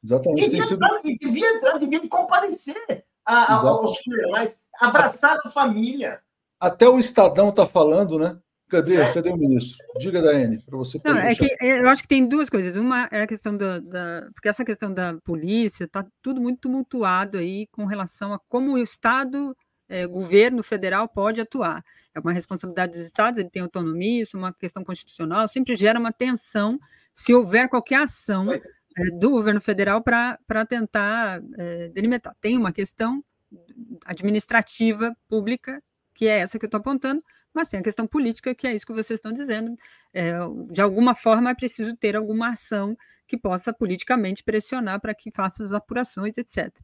Exatamente. 0.03 0.49
Devia, 0.49 0.63
sido... 0.63 0.83
entrar, 0.83 1.03
devia 1.03 1.55
entrar, 1.55 1.77
devia 1.77 2.09
comparecer 2.09 3.05
a, 3.27 3.53
aos 3.53 3.99
funerais, 3.99 4.59
abraçar 4.81 5.39
a 5.45 5.51
família. 5.51 6.23
Até 6.59 6.89
o 6.89 6.99
Estadão 6.99 7.51
está 7.51 7.67
falando, 7.67 8.19
né? 8.19 8.41
Cadê, 8.75 8.97
é. 8.97 9.15
cadê 9.15 9.31
o 9.31 9.37
ministro? 9.37 9.79
Diga, 10.01 10.21
Daiane, 10.21 10.61
para 10.63 10.77
você. 10.77 11.01
Não, 11.05 11.17
é 11.17 11.33
que 11.35 11.49
eu 11.61 11.89
acho 11.89 12.03
que 12.03 12.09
tem 12.09 12.27
duas 12.27 12.51
coisas. 12.51 12.75
Uma 12.75 13.09
é 13.13 13.23
a 13.23 13.27
questão 13.27 13.57
da, 13.57 13.79
da. 13.79 14.29
Porque 14.35 14.49
essa 14.49 14.65
questão 14.65 14.93
da 14.93 15.17
polícia 15.25 15.85
está 15.85 16.05
tudo 16.21 16.41
muito 16.41 16.63
tumultuado 16.63 17.39
aí 17.39 17.69
com 17.69 17.85
relação 17.85 18.33
a 18.33 18.41
como 18.49 18.73
o 18.73 18.79
Estado 18.79 19.57
é, 19.89 20.09
governo 20.09 20.63
federal 20.65 21.09
pode 21.09 21.41
atuar. 21.41 21.85
É 22.13 22.19
uma 22.19 22.33
responsabilidade 22.33 22.97
dos 22.97 23.07
estados, 23.07 23.39
ele 23.39 23.49
tem 23.49 23.63
autonomia, 23.63 24.23
isso 24.23 24.37
é 24.37 24.41
uma 24.41 24.53
questão 24.53 24.83
constitucional, 24.83 25.47
sempre 25.47 25.77
gera 25.77 26.01
uma 26.01 26.13
tensão 26.13 26.79
se 27.13 27.33
houver 27.33 27.69
qualquer 27.69 28.03
ação 28.03 28.53
é, 28.53 28.61
do 29.21 29.31
governo 29.31 29.61
federal 29.61 30.03
para 30.03 30.67
tentar 30.69 31.41
é, 31.57 31.89
delimitar. 31.91 32.35
Tem 32.41 32.59
uma 32.59 32.73
questão 32.73 33.23
administrativa 34.05 35.17
pública, 35.29 35.81
que 36.13 36.27
é 36.27 36.41
essa 36.41 36.59
que 36.59 36.65
eu 36.65 36.69
estou 36.69 36.81
apontando, 36.81 37.23
mas 37.55 37.69
tem 37.69 37.81
a 37.81 37.83
questão 37.83 38.07
política, 38.07 38.55
que 38.55 38.67
é 38.67 38.75
isso 38.75 38.87
que 38.87 38.93
vocês 38.93 39.19
estão 39.19 39.33
dizendo. 39.33 39.77
É, 40.13 40.35
de 40.71 40.81
alguma 40.83 41.15
forma, 41.15 41.51
é 41.51 41.55
preciso 41.55 41.97
ter 41.97 42.17
alguma 42.17 42.51
ação 42.51 42.97
que 43.27 43.39
possa 43.39 43.73
politicamente 43.73 44.43
pressionar 44.43 45.01
para 45.01 45.15
que 45.15 45.31
faça 45.31 45.63
as 45.63 45.73
apurações, 45.73 46.37
etc. 46.37 46.77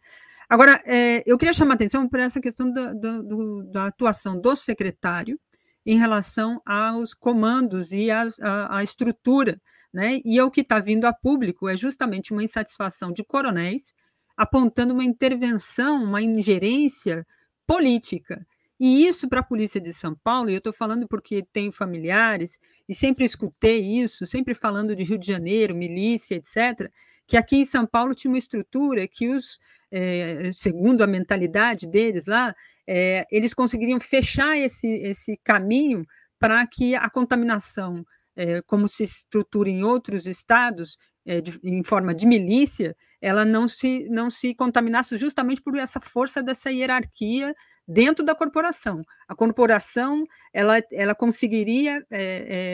Agora, 0.49 0.83
é, 0.87 1.23
eu 1.27 1.39
queria 1.39 1.53
chamar 1.53 1.73
a 1.73 1.75
atenção 1.75 2.09
para 2.09 2.25
essa 2.25 2.41
questão 2.41 2.73
da, 2.73 2.93
da, 2.93 3.23
do, 3.23 3.63
da, 3.65 3.87
atuação 3.87 4.41
do 4.41 4.57
secretário 4.57 5.39
em 5.85 5.99
relação 5.99 6.61
aos 6.65 7.15
comandos 7.15 7.93
e 7.93 8.11
as, 8.11 8.39
a, 8.41 8.79
a 8.79 8.83
estrutura, 8.83 9.61
né? 9.93 10.21
E 10.25 10.41
o 10.41 10.51
que 10.51 10.61
está 10.61 10.79
vindo 10.79 11.05
a 11.05 11.13
público 11.13 11.69
é 11.69 11.77
justamente 11.77 12.33
uma 12.33 12.45
insatisfação 12.45 13.13
de 13.13 13.25
coronéis 13.25 13.95
apontando 14.37 14.95
uma 14.95 15.05
intervenção, 15.05 16.03
uma 16.03 16.23
ingerência 16.23 17.27
política. 17.67 18.47
E 18.81 19.07
isso 19.07 19.28
para 19.28 19.40
a 19.40 19.44
polícia 19.44 19.78
de 19.78 19.93
São 19.93 20.15
Paulo, 20.15 20.48
e 20.48 20.55
eu 20.55 20.59
estou 20.59 20.73
falando 20.73 21.07
porque 21.07 21.44
tenho 21.52 21.70
familiares 21.70 22.59
e 22.89 22.94
sempre 22.94 23.27
escutei 23.27 23.78
isso, 23.78 24.24
sempre 24.24 24.55
falando 24.55 24.97
de 24.97 25.05
Rio 25.05 25.19
de 25.19 25.27
Janeiro, 25.27 25.74
milícia, 25.74 26.35
etc., 26.35 26.90
que 27.27 27.36
aqui 27.36 27.59
em 27.59 27.66
São 27.66 27.86
Paulo 27.86 28.15
tinha 28.15 28.31
uma 28.31 28.39
estrutura 28.39 29.07
que 29.07 29.28
os 29.28 29.61
é, 29.90 30.51
segundo 30.52 31.02
a 31.02 31.07
mentalidade 31.07 31.86
deles 31.86 32.27
lá, 32.27 32.55
é, 32.86 33.24
eles 33.31 33.52
conseguiriam 33.52 34.01
fechar 34.01 34.57
esse, 34.57 34.86
esse 34.86 35.36
caminho 35.44 36.07
para 36.39 36.66
que 36.66 36.94
a 36.94 37.11
contaminação, 37.11 38.05
é, 38.36 38.62
como 38.62 38.89
se 38.89 39.05
estrutura 39.05 39.69
em 39.69 39.82
outros 39.82 40.27
estados, 40.27 40.97
de, 41.44 41.61
em 41.62 41.85
forma 41.85 42.15
de 42.15 42.27
milícia, 42.27 42.97
ela 43.20 43.44
não 43.44 43.69
se, 43.69 44.09
não 44.09 44.31
se 44.31 44.55
contaminasse 44.55 45.16
justamente 45.19 45.61
por 45.62 45.77
essa 45.77 46.01
força 46.01 46.43
dessa 46.43 46.73
hierarquia 46.73 47.55
dentro 47.86 48.24
da 48.24 48.35
corporação. 48.35 49.02
A 49.28 49.35
corporação 49.35 50.24
ela, 50.52 50.81
ela 50.93 51.15
conseguiria 51.15 52.05
é, 52.11 52.23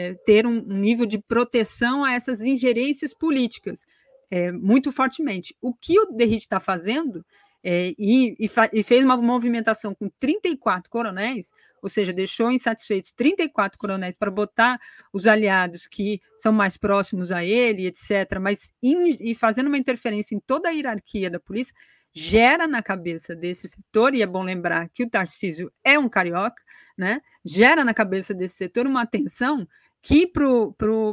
é, 0.09 0.13
ter 0.25 0.45
um, 0.45 0.61
nível 0.61 1.05
de 1.05 1.17
proteção 1.19 2.03
a 2.03 2.13
essas 2.13 2.41
ingerências 2.41 3.13
políticas 3.13 3.85
é, 4.29 4.51
muito 4.51 4.91
fortemente. 4.91 5.55
O 5.61 5.73
que 5.73 5.99
o 5.99 6.11
Derrite 6.11 6.43
está 6.43 6.59
fazendo, 6.59 7.25
e, 7.63 8.35
e, 8.39 8.49
e, 8.73 8.83
fez 8.83 9.03
uma 9.03 9.17
movimentação 9.17 9.93
com 9.93 10.09
34 10.19 10.89
coronéis, 10.89 11.49
ou 11.81 11.89
seja, 11.89 12.13
deixou 12.13 12.51
insatisfeitos 12.51 13.11
34 13.11 13.77
coronéis 13.77 14.17
para 14.17 14.31
botar 14.31 14.79
os 15.11 15.27
aliados 15.27 15.85
que 15.87 16.21
são 16.37 16.51
mais 16.51 16.77
próximos 16.77 17.31
a 17.31 17.43
ele, 17.43 17.87
etc., 17.87 18.39
mas 18.41 18.73
in, 18.81 19.17
e 19.19 19.35
fazendo 19.35 19.67
uma 19.67 19.77
interferência 19.77 20.35
em 20.35 20.39
toda 20.39 20.69
a 20.69 20.71
hierarquia 20.71 21.29
da 21.29 21.39
polícia, 21.39 21.73
gera 22.17 22.67
na 22.67 22.81
cabeça 22.81 23.35
desse 23.35 23.69
setor, 23.69 24.15
e 24.15 24.23
é 24.23 24.25
bom 24.25 24.43
lembrar 24.43 24.89
que 24.89 25.03
o 25.03 25.09
Tarcísio 25.09 25.71
é 25.83 25.99
um 25.99 26.09
carioca, 26.09 26.61
né? 26.97 27.21
gera 27.45 27.83
na 27.83 27.93
cabeça 27.93 28.33
desse 28.33 28.55
setor 28.55 28.87
uma 28.87 29.03
atenção 29.03 29.67
que 30.01 30.25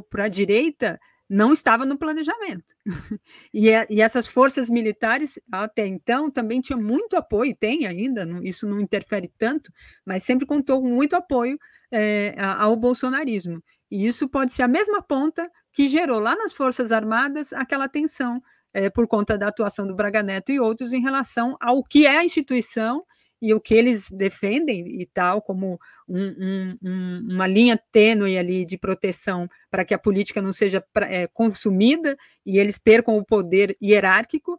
para 0.09 0.25
a 0.25 0.29
direita 0.29 0.99
não 1.29 1.53
estava 1.53 1.85
no 1.85 1.99
planejamento. 1.99 2.75
e, 3.53 3.69
é, 3.69 3.87
e, 3.91 4.01
essas 4.01 4.27
forças 4.27 4.71
militares, 4.71 5.39
até 5.53 5.87
então, 5.87 6.31
também 6.31 6.61
tinham 6.61 6.81
muito 6.81 7.17
apoio, 7.17 7.55
tem 7.55 7.87
ainda, 7.87 8.25
não, 8.25 8.43
isso 8.43 8.67
não 8.67 8.81
interfere 8.81 9.31
tanto, 9.37 9.71
mas 10.07 10.23
sempre 10.23 10.47
contou 10.47 10.81
com 10.81 10.89
muito 10.89 11.17
apoio 11.17 11.59
é, 11.91 12.35
ao 12.39 12.77
bolsonarismo. 12.77 13.63
E 13.91 14.07
isso 14.07 14.29
pode 14.29 14.53
ser 14.53 14.63
a 14.63 14.69
mesma 14.69 15.03
ponta 15.03 15.51
que 15.73 15.87
gerou 15.87 16.19
lá 16.19 16.35
nas 16.35 16.53
Forças 16.55 16.93
Armadas 16.93 17.53
aquela 17.53 17.89
tensão 17.89 18.43
é, 18.75 18.91
por 18.91 19.07
conta 19.07 19.39
da 19.39 19.49
atuação 19.49 19.87
do 19.87 19.95
Braga 19.95 20.23
Neto 20.23 20.51
e 20.51 20.59
outros 20.59 20.93
em 20.93 21.01
relação 21.01 21.57
ao 21.61 21.83
que 21.83 22.07
é 22.07 22.19
a 22.19 22.25
instituição 22.25 23.05
e 23.41 23.53
o 23.53 23.61
que 23.61 23.75
eles 23.75 24.11
defendem 24.11 25.01
e 25.01 25.07
tal, 25.07 25.43
como 25.43 25.79
um, 26.09 26.77
um, 26.83 27.29
uma 27.31 27.47
linha 27.47 27.79
tênue 27.93 28.39
ali 28.39 28.65
de 28.65 28.79
proteção 28.79 29.49
para 29.71 29.85
que 29.85 29.93
a 29.93 29.99
política 29.99 30.41
não 30.41 30.51
seja 30.53 30.83
é, 31.03 31.27
consumida 31.27 32.17
e 32.45 32.59
eles 32.59 32.79
percam 32.79 33.17
o 33.17 33.25
poder 33.25 33.77
hierárquico, 33.83 34.59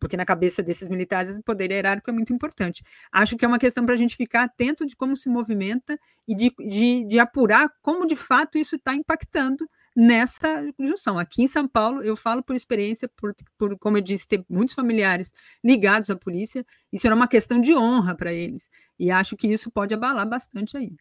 porque 0.00 0.16
na 0.16 0.24
cabeça 0.24 0.62
desses 0.62 0.88
militares 0.88 1.36
o 1.36 1.42
poder 1.42 1.70
hierárquico 1.70 2.10
é 2.10 2.12
muito 2.12 2.32
importante. 2.32 2.82
Acho 3.12 3.36
que 3.36 3.44
é 3.44 3.48
uma 3.48 3.58
questão 3.58 3.84
para 3.84 3.94
a 3.94 3.98
gente 3.98 4.16
ficar 4.16 4.44
atento 4.44 4.86
de 4.86 4.96
como 4.96 5.14
se 5.14 5.28
movimenta 5.28 5.98
e 6.26 6.34
de, 6.34 6.54
de, 6.58 7.04
de 7.04 7.18
apurar 7.18 7.68
como 7.82 8.06
de 8.06 8.16
fato 8.16 8.56
isso 8.56 8.76
está 8.76 8.94
impactando 8.94 9.68
nessa 9.94 10.66
junção. 10.78 11.18
Aqui 11.18 11.42
em 11.42 11.48
São 11.48 11.68
Paulo, 11.68 12.02
eu 12.02 12.16
falo 12.16 12.42
por 12.42 12.56
experiência, 12.56 13.08
por, 13.16 13.34
por 13.58 13.78
como 13.78 13.98
eu 13.98 14.02
disse, 14.02 14.26
ter 14.26 14.44
muitos 14.48 14.74
familiares 14.74 15.32
ligados 15.62 16.10
à 16.10 16.16
polícia, 16.16 16.64
isso 16.92 17.06
era 17.06 17.16
uma 17.16 17.28
questão 17.28 17.60
de 17.60 17.74
honra 17.74 18.14
para 18.14 18.32
eles. 18.32 18.68
E 18.98 19.10
acho 19.10 19.36
que 19.36 19.46
isso 19.46 19.70
pode 19.70 19.94
abalar 19.94 20.28
bastante 20.28 20.76
aí. 20.76 20.94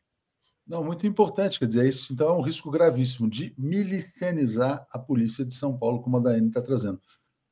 Não, 0.67 0.83
muito 0.83 1.05
importante, 1.05 1.59
quer 1.59 1.67
dizer, 1.67 1.87
isso 1.87 2.13
então 2.13 2.29
é 2.29 2.33
um 2.37 2.41
risco 2.41 2.69
gravíssimo 2.69 3.29
de 3.29 3.53
milicianizar 3.57 4.85
a 4.91 4.99
polícia 4.99 5.43
de 5.43 5.53
São 5.53 5.77
Paulo, 5.77 6.01
como 6.01 6.17
a 6.17 6.19
Daiane 6.19 6.47
está 6.47 6.61
trazendo. 6.61 6.99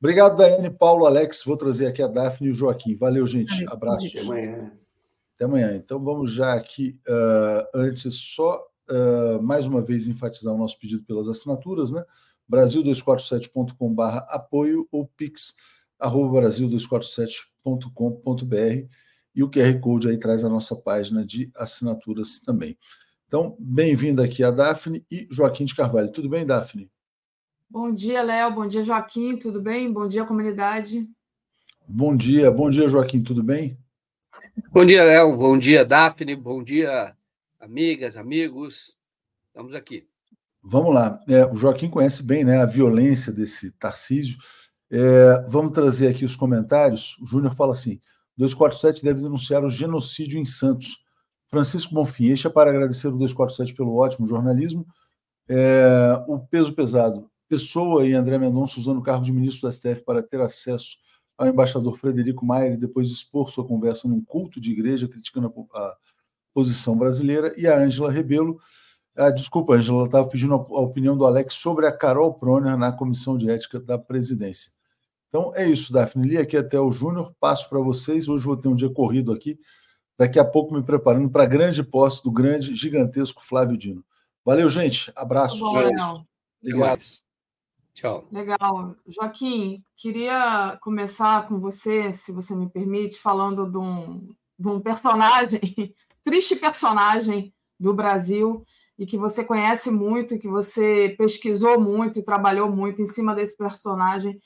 Obrigado, 0.00 0.38
Daiane, 0.38 0.70
Paulo, 0.70 1.04
Alex. 1.04 1.42
Vou 1.44 1.56
trazer 1.56 1.86
aqui 1.86 2.02
a 2.02 2.06
Daphne 2.06 2.48
e 2.48 2.50
o 2.50 2.54
Joaquim. 2.54 2.96
Valeu, 2.96 3.26
gente. 3.26 3.66
Abraços. 3.68 4.08
Até 4.08 4.20
amanhã. 4.20 4.72
Até 5.34 5.44
amanhã. 5.44 5.76
Então 5.76 6.02
vamos 6.02 6.32
já 6.32 6.54
aqui, 6.54 6.98
uh, 7.06 7.68
antes, 7.74 8.14
só 8.14 8.58
uh, 8.90 9.42
mais 9.42 9.66
uma 9.66 9.82
vez 9.82 10.06
enfatizar 10.06 10.54
o 10.54 10.58
nosso 10.58 10.78
pedido 10.78 11.02
pelas 11.04 11.28
assinaturas, 11.28 11.90
né? 11.90 12.04
Brasil247.com.br 12.50 14.24
apoio 14.28 14.88
ou 14.90 15.06
pix 15.06 15.54
arroba 15.98 16.40
brasil247.com.br 16.40 18.88
e 19.34 19.42
o 19.42 19.50
QR 19.50 19.78
Code 19.80 20.08
aí 20.08 20.18
traz 20.18 20.44
a 20.44 20.48
nossa 20.48 20.74
página 20.74 21.24
de 21.24 21.50
assinaturas 21.54 22.40
também. 22.40 22.76
Então, 23.28 23.56
bem-vindo 23.60 24.20
aqui 24.20 24.42
a 24.42 24.50
Daphne 24.50 25.04
e 25.10 25.28
Joaquim 25.30 25.64
de 25.64 25.74
Carvalho. 25.74 26.10
Tudo 26.10 26.28
bem, 26.28 26.44
Daphne? 26.44 26.90
Bom 27.68 27.94
dia, 27.94 28.22
Léo. 28.22 28.52
Bom 28.52 28.66
dia, 28.66 28.82
Joaquim. 28.82 29.36
Tudo 29.36 29.62
bem? 29.62 29.92
Bom 29.92 30.08
dia, 30.08 30.24
comunidade. 30.24 31.08
Bom 31.86 32.16
dia, 32.16 32.50
bom 32.50 32.68
dia, 32.68 32.88
Joaquim. 32.88 33.22
Tudo 33.22 33.44
bem? 33.44 33.78
Bom 34.72 34.84
dia, 34.84 35.04
Léo. 35.04 35.36
Bom 35.36 35.56
dia, 35.56 35.84
Daphne. 35.84 36.34
Bom 36.34 36.64
dia, 36.64 37.14
amigas, 37.60 38.16
amigos. 38.16 38.96
Estamos 39.48 39.74
aqui. 39.74 40.08
Vamos 40.62 40.94
lá. 40.94 41.18
É, 41.28 41.44
o 41.44 41.56
Joaquim 41.56 41.88
conhece 41.88 42.22
bem 42.22 42.44
né, 42.44 42.58
a 42.60 42.66
violência 42.66 43.32
desse 43.32 43.70
Tarcísio. 43.72 44.38
É, 44.90 45.46
vamos 45.48 45.72
trazer 45.72 46.08
aqui 46.08 46.24
os 46.24 46.34
comentários. 46.34 47.16
O 47.18 47.26
Júnior 47.26 47.54
fala 47.54 47.72
assim: 47.72 48.00
247 48.36 49.04
deve 49.04 49.22
denunciar 49.22 49.64
o 49.64 49.70
genocídio 49.70 50.40
em 50.40 50.44
Santos. 50.44 51.04
Francisco 51.48 51.94
Bonfim, 51.94 52.30
este 52.30 52.46
é 52.46 52.50
para 52.50 52.70
agradecer 52.70 53.08
o 53.08 53.12
247 53.12 53.74
pelo 53.74 53.96
ótimo 53.96 54.26
jornalismo. 54.26 54.86
É, 55.48 56.24
o 56.26 56.38
peso 56.38 56.72
pesado. 56.72 57.28
Pessoa 57.48 58.06
e 58.06 58.14
André 58.14 58.38
Mendonça 58.38 58.78
usando 58.78 58.98
o 58.98 59.02
cargo 59.02 59.24
de 59.24 59.32
ministro 59.32 59.68
da 59.68 59.72
STF 59.72 60.04
para 60.04 60.22
ter 60.22 60.40
acesso 60.40 60.96
ao 61.36 61.48
embaixador 61.48 61.98
Frederico 61.98 62.46
Maier 62.46 62.74
e 62.74 62.76
depois 62.76 63.10
expor 63.10 63.50
sua 63.50 63.66
conversa 63.66 64.06
num 64.06 64.22
culto 64.22 64.60
de 64.60 64.70
igreja 64.70 65.08
criticando 65.08 65.52
a, 65.74 65.78
a 65.80 65.96
posição 66.54 66.96
brasileira. 66.96 67.54
E 67.56 67.66
a 67.66 67.78
Ângela 67.78 68.10
Rebelo. 68.10 68.60
Ah, 69.16 69.30
desculpa, 69.30 69.74
Ângela, 69.74 69.98
ela 69.98 70.06
estava 70.06 70.28
pedindo 70.28 70.54
a, 70.54 70.56
a 70.56 70.80
opinião 70.80 71.16
do 71.16 71.24
Alex 71.24 71.54
sobre 71.54 71.86
a 71.86 71.92
Carol 71.92 72.34
Proner 72.34 72.76
na 72.76 72.92
comissão 72.92 73.36
de 73.36 73.50
ética 73.50 73.80
da 73.80 73.98
presidência. 73.98 74.70
Então 75.28 75.52
é 75.54 75.66
isso, 75.68 75.92
Daphne. 75.92 76.28
Li 76.28 76.38
aqui 76.38 76.56
até 76.56 76.78
o 76.80 76.90
Júnior, 76.90 77.32
passo 77.38 77.68
para 77.68 77.78
vocês. 77.78 78.28
Hoje 78.28 78.44
vou 78.44 78.56
ter 78.56 78.68
um 78.68 78.74
dia 78.74 78.90
corrido 78.90 79.32
aqui. 79.32 79.58
Daqui 80.18 80.38
a 80.38 80.44
pouco 80.44 80.74
me 80.74 80.82
preparando 80.82 81.30
para 81.30 81.44
a 81.44 81.46
grande 81.46 81.82
posse 81.82 82.22
do 82.22 82.30
grande, 82.30 82.74
gigantesco 82.74 83.42
Flávio 83.42 83.76
Dino. 83.76 84.04
Valeu, 84.44 84.68
gente. 84.68 85.12
Abraços. 85.16 85.60
Tá 85.60 85.66
bom, 85.66 86.24
Obrigado. 86.62 87.00
Tchau. 87.94 88.26
Legal. 88.30 88.96
Joaquim, 89.06 89.82
queria 89.96 90.78
começar 90.82 91.48
com 91.48 91.58
você, 91.58 92.12
se 92.12 92.32
você 92.32 92.54
me 92.54 92.68
permite, 92.68 93.18
falando 93.18 93.70
de 93.70 93.78
um, 93.78 94.28
de 94.58 94.68
um 94.68 94.80
personagem, 94.80 95.94
triste 96.30 96.54
personagem 96.54 97.52
do 97.78 97.92
Brasil, 97.92 98.64
e 98.96 99.04
que 99.04 99.18
você 99.18 99.42
conhece 99.42 99.90
muito, 99.90 100.38
que 100.38 100.46
você 100.46 101.12
pesquisou 101.18 101.80
muito 101.80 102.20
e 102.20 102.22
trabalhou 102.22 102.70
muito 102.70 103.02
em 103.02 103.06
cima 103.06 103.34
desse 103.34 103.56
personagem, 103.56 104.38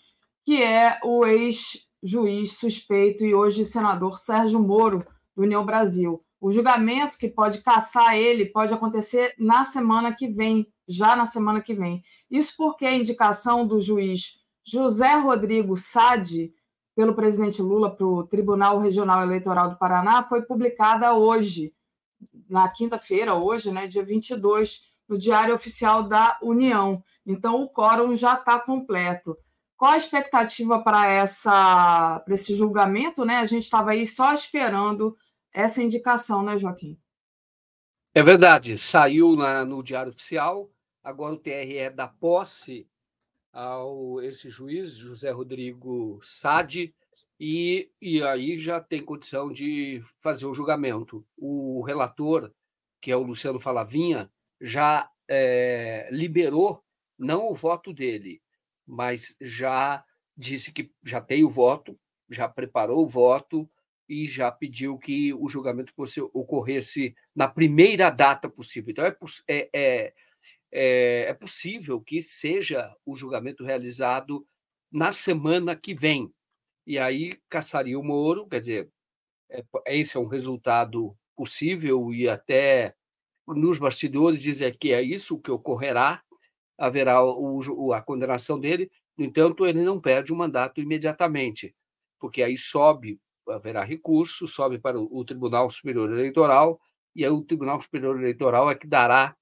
que 0.47 0.63
é 0.63 0.99
o 1.05 1.27
ex-juiz 1.27 2.53
suspeito 2.53 3.23
e 3.23 3.35
hoje 3.35 3.67
senador 3.67 4.17
Sérgio 4.17 4.59
Moro, 4.61 5.05
do 5.37 5.43
União 5.43 5.63
Brasil. 5.63 6.25
O 6.41 6.51
julgamento 6.51 7.19
que 7.19 7.29
pode 7.29 7.61
caçar 7.63 8.17
ele 8.17 8.47
pode 8.47 8.73
acontecer 8.73 9.35
na 9.39 9.63
semana 9.63 10.15
que 10.15 10.27
vem, 10.27 10.67
já 10.89 11.15
na 11.15 11.27
semana 11.27 11.61
que 11.61 11.75
vem. 11.75 12.03
Isso 12.31 12.55
porque 12.57 12.87
a 12.87 12.97
indicação 12.97 13.67
do 13.67 13.79
juiz 13.79 14.39
José 14.67 15.17
Rodrigo 15.17 15.77
Sade 15.77 16.51
pelo 16.95 17.15
presidente 17.15 17.61
Lula 17.61 17.95
para 17.95 18.07
o 18.07 18.25
Tribunal 18.25 18.79
Regional 18.79 19.23
Eleitoral 19.23 19.71
do 19.71 19.77
Paraná 19.77 20.23
foi 20.23 20.43
publicada 20.43 21.15
hoje, 21.15 21.75
na 22.49 22.69
quinta-feira, 22.69 23.35
hoje, 23.35 23.73
né, 23.73 23.87
dia 23.87 24.05
22, 24.05 24.83
no 25.09 25.19
Diário 25.19 25.55
Oficial 25.55 26.05
da 26.05 26.39
União. 26.43 27.03
Então, 27.27 27.63
o 27.63 27.69
quórum 27.69 28.17
já 28.17 28.35
está 28.35 28.59
completo. 28.59 29.37
Qual 29.77 29.91
a 29.91 29.97
expectativa 29.97 30.83
para 30.83 31.07
essa 31.09 32.21
para 32.25 32.35
esse 32.35 32.55
julgamento, 32.55 33.25
né? 33.25 33.39
A 33.39 33.45
gente 33.45 33.65
estava 33.65 33.91
aí 33.91 34.07
só 34.07 34.33
esperando 34.33 35.17
essa 35.53 35.83
indicação, 35.83 36.43
né, 36.43 36.59
Joaquim? 36.59 36.99
É 38.15 38.23
verdade, 38.23 38.79
saiu 38.79 39.35
na, 39.35 39.65
no 39.65 39.83
Diário 39.83 40.13
Oficial, 40.13 40.71
agora 41.03 41.35
o 41.35 41.39
TRE 41.39 41.91
dá 41.91 42.07
posse 42.07 42.89
ao 43.55 44.21
esse 44.21 44.51
juiz, 44.51 44.97
José 44.97 45.31
Rodrigo 45.31 46.19
Sade, 46.21 46.93
e, 47.39 47.89
e 48.03 48.21
aí 48.23 48.59
já 48.59 48.81
tem 48.81 49.05
condição 49.05 49.53
de 49.53 50.03
fazer 50.19 50.47
o 50.47 50.55
julgamento. 50.55 51.25
O 51.37 51.81
relator, 51.83 52.53
que 53.01 53.13
é 53.13 53.17
o 53.17 53.23
Luciano 53.23 53.61
Falavinha, 53.61 54.29
já 54.61 55.09
é, 55.31 56.09
liberou 56.11 56.83
não 57.17 57.49
o 57.49 57.55
voto 57.55 57.93
dele, 57.93 58.43
mas 58.85 59.37
já 59.41 60.05
disse 60.37 60.73
que 60.73 60.91
já 61.05 61.21
tem 61.21 61.45
o 61.45 61.51
voto, 61.51 61.97
já 62.29 62.49
preparou 62.49 63.05
o 63.05 63.09
voto 63.09 63.71
e 64.09 64.27
já 64.27 64.51
pediu 64.51 64.99
que 64.99 65.33
o 65.33 65.49
julgamento 65.49 65.93
ocorresse 66.33 67.15
na 67.35 67.47
primeira 67.47 68.11
data 68.11 68.49
possível. 68.49 68.91
Então, 68.91 69.05
é, 69.49 69.71
é, 69.73 70.15
é, 70.75 71.27
é, 71.27 71.31
é 71.31 71.35
possível 71.35 72.01
que 72.01 72.21
seja 72.21 72.93
o 73.07 73.15
julgamento 73.15 73.65
realizado 73.65 74.45
na 74.91 75.13
semana 75.13 75.77
que 75.77 75.95
vem. 75.95 76.33
E 76.87 76.99
aí 76.99 77.39
caçaria 77.49 77.99
o 77.99 78.03
Moro, 78.03 78.47
quer 78.49 78.61
dizer, 78.61 78.91
é, 79.49 79.65
esse 79.87 80.17
é 80.17 80.21
um 80.21 80.27
resultado 80.27 81.17
possível 81.37 82.13
e 82.13 82.29
até 82.29 82.95
nos 83.47 83.79
bastidores 83.79 84.43
dizer 84.43 84.77
que 84.77 84.93
é 84.93 85.01
isso 85.01 85.41
que 85.41 85.51
ocorrerá, 85.51 86.23
haverá 86.77 87.25
o, 87.25 87.93
a 87.93 88.03
condenação 88.03 88.59
dele, 88.59 88.91
no 89.17 89.25
entanto, 89.25 89.65
ele 89.65 89.83
não 89.83 90.01
perde 90.01 90.33
o 90.33 90.37
mandato 90.37 90.81
imediatamente, 90.81 91.75
porque 92.19 92.43
aí 92.43 92.57
sobe, 92.57 93.21
haverá 93.49 93.85
recurso, 93.85 94.47
sobe 94.47 94.79
para 94.79 94.99
o 94.99 95.25
Tribunal 95.25 95.71
Superior 95.71 96.11
Eleitoral, 96.11 96.81
e 97.15 97.25
aí 97.25 97.31
o 97.31 97.43
Tribunal 97.43 97.81
Superior 97.81 98.19
Eleitoral 98.19 98.71
é 98.71 98.75
que 98.75 98.89
dará 98.89 99.37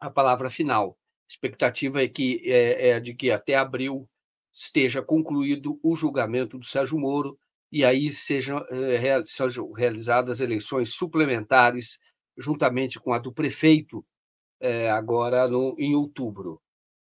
a 0.00 0.10
palavra 0.10 0.50
final. 0.50 0.98
A 1.28 1.32
expectativa 1.32 2.02
é, 2.02 2.08
que, 2.08 2.42
é, 2.44 2.90
é 2.90 3.00
de 3.00 3.14
que 3.14 3.30
até 3.30 3.54
abril 3.54 4.08
esteja 4.52 5.02
concluído 5.02 5.78
o 5.82 5.94
julgamento 5.94 6.58
do 6.58 6.64
Sérgio 6.64 6.98
Moro, 6.98 7.38
e 7.70 7.84
aí 7.84 8.10
sejam, 8.10 8.58
é, 8.70 9.22
sejam 9.24 9.70
realizadas 9.72 10.40
eleições 10.40 10.94
suplementares, 10.94 11.98
juntamente 12.36 12.98
com 12.98 13.12
a 13.12 13.18
do 13.18 13.32
prefeito 13.32 14.04
é, 14.60 14.90
agora 14.90 15.46
no, 15.46 15.76
em 15.78 15.94
outubro. 15.94 16.60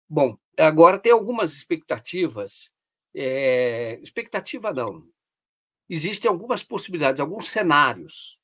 Bom, 0.08 0.38
agora 0.58 1.00
tem 1.00 1.12
algumas 1.12 1.54
expectativas. 1.54 2.72
É, 3.16 4.00
expectativa 4.02 4.72
não. 4.72 5.04
Existem 5.90 6.30
algumas 6.30 6.64
possibilidades, 6.64 7.20
alguns 7.20 7.50
cenários. 7.50 8.40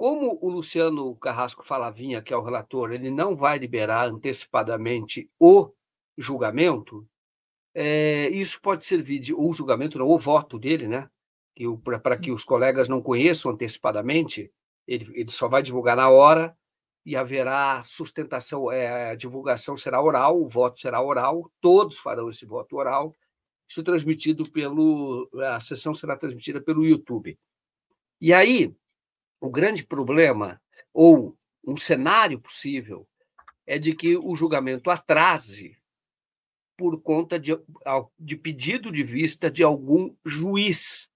Como 0.00 0.38
o 0.40 0.48
Luciano 0.48 1.14
Carrasco 1.16 1.62
Falavinha, 1.62 2.22
que 2.22 2.32
é 2.32 2.36
o 2.36 2.42
relator, 2.42 2.90
ele 2.90 3.10
não 3.10 3.36
vai 3.36 3.58
liberar 3.58 4.06
antecipadamente 4.06 5.30
o 5.38 5.70
julgamento, 6.16 7.06
é, 7.74 8.30
isso 8.30 8.62
pode 8.62 8.82
servir 8.86 9.18
de 9.18 9.34
o 9.34 9.52
julgamento, 9.52 9.98
não, 9.98 10.08
o 10.08 10.18
voto 10.18 10.58
dele, 10.58 10.88
né? 10.88 11.10
Para 12.02 12.16
que 12.16 12.32
os 12.32 12.44
colegas 12.44 12.88
não 12.88 13.02
conheçam 13.02 13.52
antecipadamente, 13.52 14.50
ele, 14.86 15.06
ele 15.12 15.30
só 15.30 15.48
vai 15.48 15.62
divulgar 15.62 15.96
na 15.98 16.08
hora 16.08 16.56
e 17.04 17.14
haverá 17.14 17.82
sustentação, 17.84 18.72
é, 18.72 19.10
a 19.10 19.14
divulgação 19.14 19.76
será 19.76 20.00
oral, 20.00 20.40
o 20.40 20.48
voto 20.48 20.80
será 20.80 21.02
oral, 21.02 21.52
todos 21.60 21.98
farão 21.98 22.30
esse 22.30 22.46
voto 22.46 22.74
oral. 22.74 23.14
Isso 23.68 23.84
transmitido 23.84 24.50
pelo. 24.50 25.28
A 25.54 25.60
sessão 25.60 25.92
será 25.92 26.16
transmitida 26.16 26.58
pelo 26.58 26.86
YouTube. 26.86 27.38
E 28.18 28.32
aí, 28.32 28.74
o 29.40 29.50
grande 29.50 29.84
problema, 29.86 30.60
ou 30.92 31.36
um 31.66 31.76
cenário 31.76 32.38
possível, 32.38 33.08
é 33.66 33.78
de 33.78 33.94
que 33.94 34.16
o 34.16 34.34
julgamento 34.34 34.90
atrase 34.90 35.78
por 36.76 37.00
conta 37.02 37.38
de, 37.38 37.52
de 38.18 38.36
pedido 38.36 38.90
de 38.90 39.02
vista 39.02 39.50
de 39.50 39.62
algum 39.62 40.14
juiz 40.24 41.10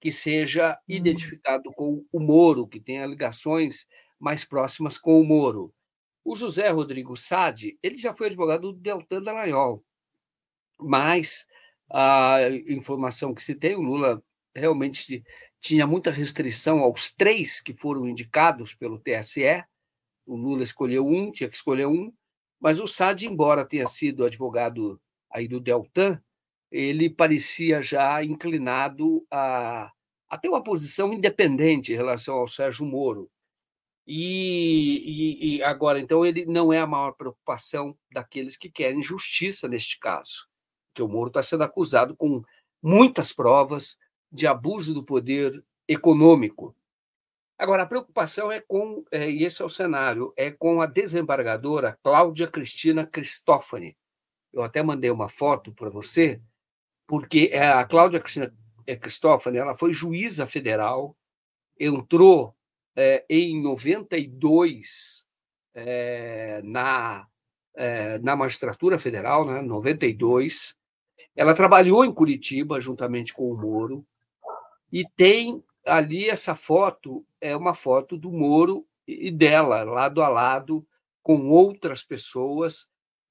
que 0.00 0.10
seja 0.10 0.78
hum. 0.88 0.94
identificado 0.94 1.70
com 1.72 2.04
o 2.10 2.20
Moro, 2.20 2.66
que 2.66 2.80
tenha 2.80 3.06
ligações 3.06 3.86
mais 4.18 4.44
próximas 4.44 4.96
com 4.96 5.20
o 5.20 5.24
Moro. 5.24 5.74
O 6.24 6.36
José 6.36 6.68
Rodrigo 6.68 7.16
Sade, 7.16 7.78
ele 7.82 7.98
já 7.98 8.14
foi 8.14 8.28
advogado 8.28 8.72
do 8.72 8.78
Deltan 8.78 9.22
Dallagnol, 9.22 9.84
mas 10.78 11.46
a 11.90 12.38
informação 12.68 13.34
que 13.34 13.42
se 13.42 13.54
tem, 13.54 13.74
o 13.74 13.82
Lula 13.82 14.22
realmente 14.54 15.24
tinha 15.60 15.86
muita 15.86 16.10
restrição 16.10 16.80
aos 16.80 17.12
três 17.12 17.60
que 17.60 17.74
foram 17.74 18.08
indicados 18.08 18.74
pelo 18.74 18.98
TSE. 18.98 19.64
O 20.26 20.36
Lula 20.36 20.62
escolheu 20.62 21.06
um, 21.06 21.30
tinha 21.30 21.48
que 21.48 21.56
escolher 21.56 21.86
um, 21.86 22.12
mas 22.60 22.80
o 22.80 22.86
Sade, 22.86 23.26
embora 23.26 23.64
tenha 23.64 23.86
sido 23.86 24.24
advogado 24.24 25.00
aí 25.30 25.46
do 25.46 25.60
Deltan, 25.60 26.20
ele 26.70 27.10
parecia 27.10 27.82
já 27.82 28.22
inclinado 28.22 29.26
a, 29.30 29.90
a 30.28 30.38
ter 30.38 30.48
uma 30.48 30.62
posição 30.62 31.12
independente 31.12 31.92
em 31.92 31.96
relação 31.96 32.36
ao 32.36 32.48
Sérgio 32.48 32.86
Moro. 32.86 33.30
E, 34.06 35.02
e, 35.04 35.56
e, 35.56 35.62
agora, 35.62 36.00
então, 36.00 36.24
ele 36.24 36.44
não 36.44 36.72
é 36.72 36.80
a 36.80 36.86
maior 36.86 37.12
preocupação 37.12 37.96
daqueles 38.12 38.56
que 38.56 38.70
querem 38.70 39.02
justiça 39.02 39.68
neste 39.68 39.98
caso, 39.98 40.48
porque 40.88 41.02
o 41.02 41.08
Moro 41.08 41.28
está 41.28 41.42
sendo 41.42 41.62
acusado 41.64 42.16
com 42.16 42.42
muitas 42.82 43.32
provas 43.32 43.96
de 44.30 44.46
abuso 44.46 44.94
do 44.94 45.02
poder 45.02 45.62
econômico. 45.88 46.74
Agora, 47.58 47.82
a 47.82 47.86
preocupação 47.86 48.50
é 48.50 48.60
com, 48.60 49.04
é, 49.10 49.30
e 49.30 49.44
esse 49.44 49.60
é 49.60 49.64
o 49.64 49.68
cenário, 49.68 50.32
é 50.36 50.50
com 50.50 50.80
a 50.80 50.86
desembargadora 50.86 51.98
Cláudia 52.02 52.46
Cristina 52.46 53.06
Cristófani. 53.06 53.96
Eu 54.52 54.62
até 54.62 54.82
mandei 54.82 55.10
uma 55.10 55.28
foto 55.28 55.72
para 55.72 55.90
você, 55.90 56.40
porque 57.06 57.50
a 57.54 57.84
Cláudia 57.84 58.20
Cristina 58.20 58.54
Cristófani 59.00 59.58
ela 59.58 59.76
foi 59.76 59.92
juíza 59.92 60.46
federal 60.46 61.16
entrou 61.80 62.54
é, 62.94 63.24
em 63.28 63.60
92 63.62 65.26
é, 65.74 66.60
na, 66.62 67.26
é, 67.74 68.18
na 68.18 68.36
magistratura 68.36 68.98
federal, 68.98 69.46
né, 69.46 69.62
92. 69.62 70.76
Ela 71.34 71.54
trabalhou 71.54 72.04
em 72.04 72.12
Curitiba 72.12 72.80
juntamente 72.80 73.32
com 73.32 73.50
o 73.50 73.56
Moro 73.56 74.06
e 74.92 75.04
tem 75.16 75.62
ali 75.86 76.28
essa 76.28 76.54
foto 76.54 77.24
é 77.40 77.56
uma 77.56 77.74
foto 77.74 78.16
do 78.16 78.30
Moro 78.30 78.86
e 79.06 79.30
dela 79.30 79.82
lado 79.82 80.22
a 80.22 80.28
lado 80.28 80.86
com 81.22 81.48
outras 81.48 82.02
pessoas. 82.02 82.88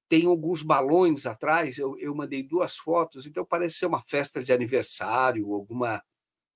Tem 0.07 0.25
alguns 0.25 0.63
balões 0.63 1.25
atrás. 1.25 1.77
Eu, 1.77 1.97
eu 1.99 2.15
mandei 2.15 2.41
duas 2.41 2.77
fotos, 2.77 3.25
então 3.25 3.45
parece 3.45 3.75
ser 3.75 3.85
uma 3.85 4.01
festa 4.01 4.41
de 4.41 4.51
aniversário, 4.51 5.53
alguma 5.53 6.03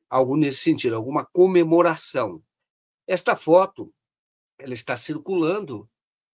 algo 0.09 0.38
nesse 0.38 0.59
sentido, 0.59 0.95
alguma 0.95 1.25
comemoração. 1.25 2.43
Esta 3.07 3.35
foto 3.35 3.91
ela 4.59 4.73
está 4.73 4.95
circulando 4.95 5.89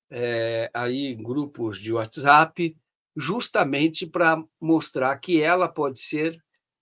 é, 0.10 0.70
aí 0.74 1.14
em 1.14 1.24
grupos 1.24 1.80
de 1.80 1.94
WhatsApp, 1.94 2.76
justamente 3.16 4.06
para 4.06 4.44
mostrar 4.60 5.18
que 5.18 5.42
ela 5.42 5.68
pode 5.68 6.00
ser 6.00 6.42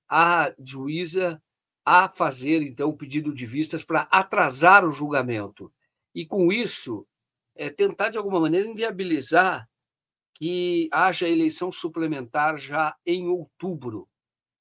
a 0.10 0.54
juíza 0.60 1.42
a 1.90 2.10
fazer 2.10 2.62
então 2.64 2.90
o 2.90 2.98
pedido 2.98 3.34
de 3.34 3.46
vistas 3.46 3.82
para 3.82 4.02
atrasar 4.12 4.84
o 4.84 4.92
julgamento 4.92 5.72
e 6.14 6.26
com 6.26 6.52
isso 6.52 7.08
é, 7.56 7.70
tentar 7.70 8.10
de 8.10 8.18
alguma 8.18 8.42
maneira 8.42 8.68
inviabilizar 8.68 9.70
que 10.34 10.90
haja 10.92 11.30
eleição 11.30 11.72
suplementar 11.72 12.58
já 12.58 12.94
em 13.06 13.30
outubro. 13.30 14.06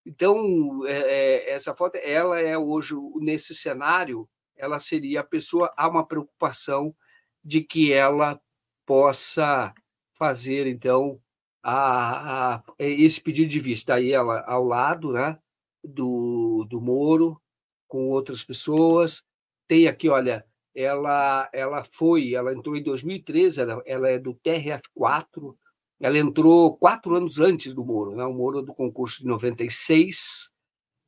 Então 0.07 0.87
é, 0.87 0.93
é, 0.93 1.51
essa 1.51 1.75
foto 1.75 1.97
ela 1.97 2.39
é 2.39 2.57
hoje 2.57 2.95
nesse 3.17 3.57
cenário 3.57 4.29
ela 4.55 4.79
seria 4.79 5.19
a 5.19 5.25
pessoa 5.25 5.75
há 5.77 5.89
uma 5.89 6.07
preocupação 6.07 6.95
de 7.43 7.61
que 7.61 7.93
ela 7.93 8.41
possa 8.87 9.75
fazer 10.13 10.69
então 10.69 11.21
a, 11.61 12.55
a, 12.55 12.63
esse 12.79 13.21
pedido 13.21 13.51
de 13.51 13.59
vista 13.59 13.95
aí 13.95 14.13
ela 14.13 14.45
ao 14.47 14.63
lado 14.63 15.13
né 15.13 15.37
do, 15.87 16.67
do 16.69 16.81
Moro 16.81 17.41
com 17.89 18.11
outras 18.11 18.45
pessoas. 18.45 19.25
Tem 19.69 19.87
aqui 19.89 20.09
olha 20.09 20.45
ela 20.75 21.49
ela 21.53 21.85
foi 21.91 22.35
ela 22.35 22.53
entrou 22.53 22.77
em 22.77 22.83
2013 22.83 23.61
ela, 23.61 23.83
ela 23.87 24.09
é 24.11 24.19
do 24.19 24.35
TRF4 24.35 25.55
ela 25.99 26.19
entrou 26.19 26.77
quatro 26.77 27.15
anos 27.15 27.39
antes 27.39 27.75
do 27.75 27.83
Moro 27.85 28.15
né? 28.15 28.25
O 28.25 28.35
Moro 28.35 28.59
é 28.59 28.63
do 28.63 28.75
concurso 28.75 29.21
de 29.21 29.27
96 29.27 30.53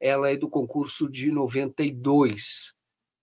ela 0.01 0.31
é 0.31 0.37
do 0.37 0.49
concurso 0.49 1.09
de 1.11 1.31
92 1.31 2.75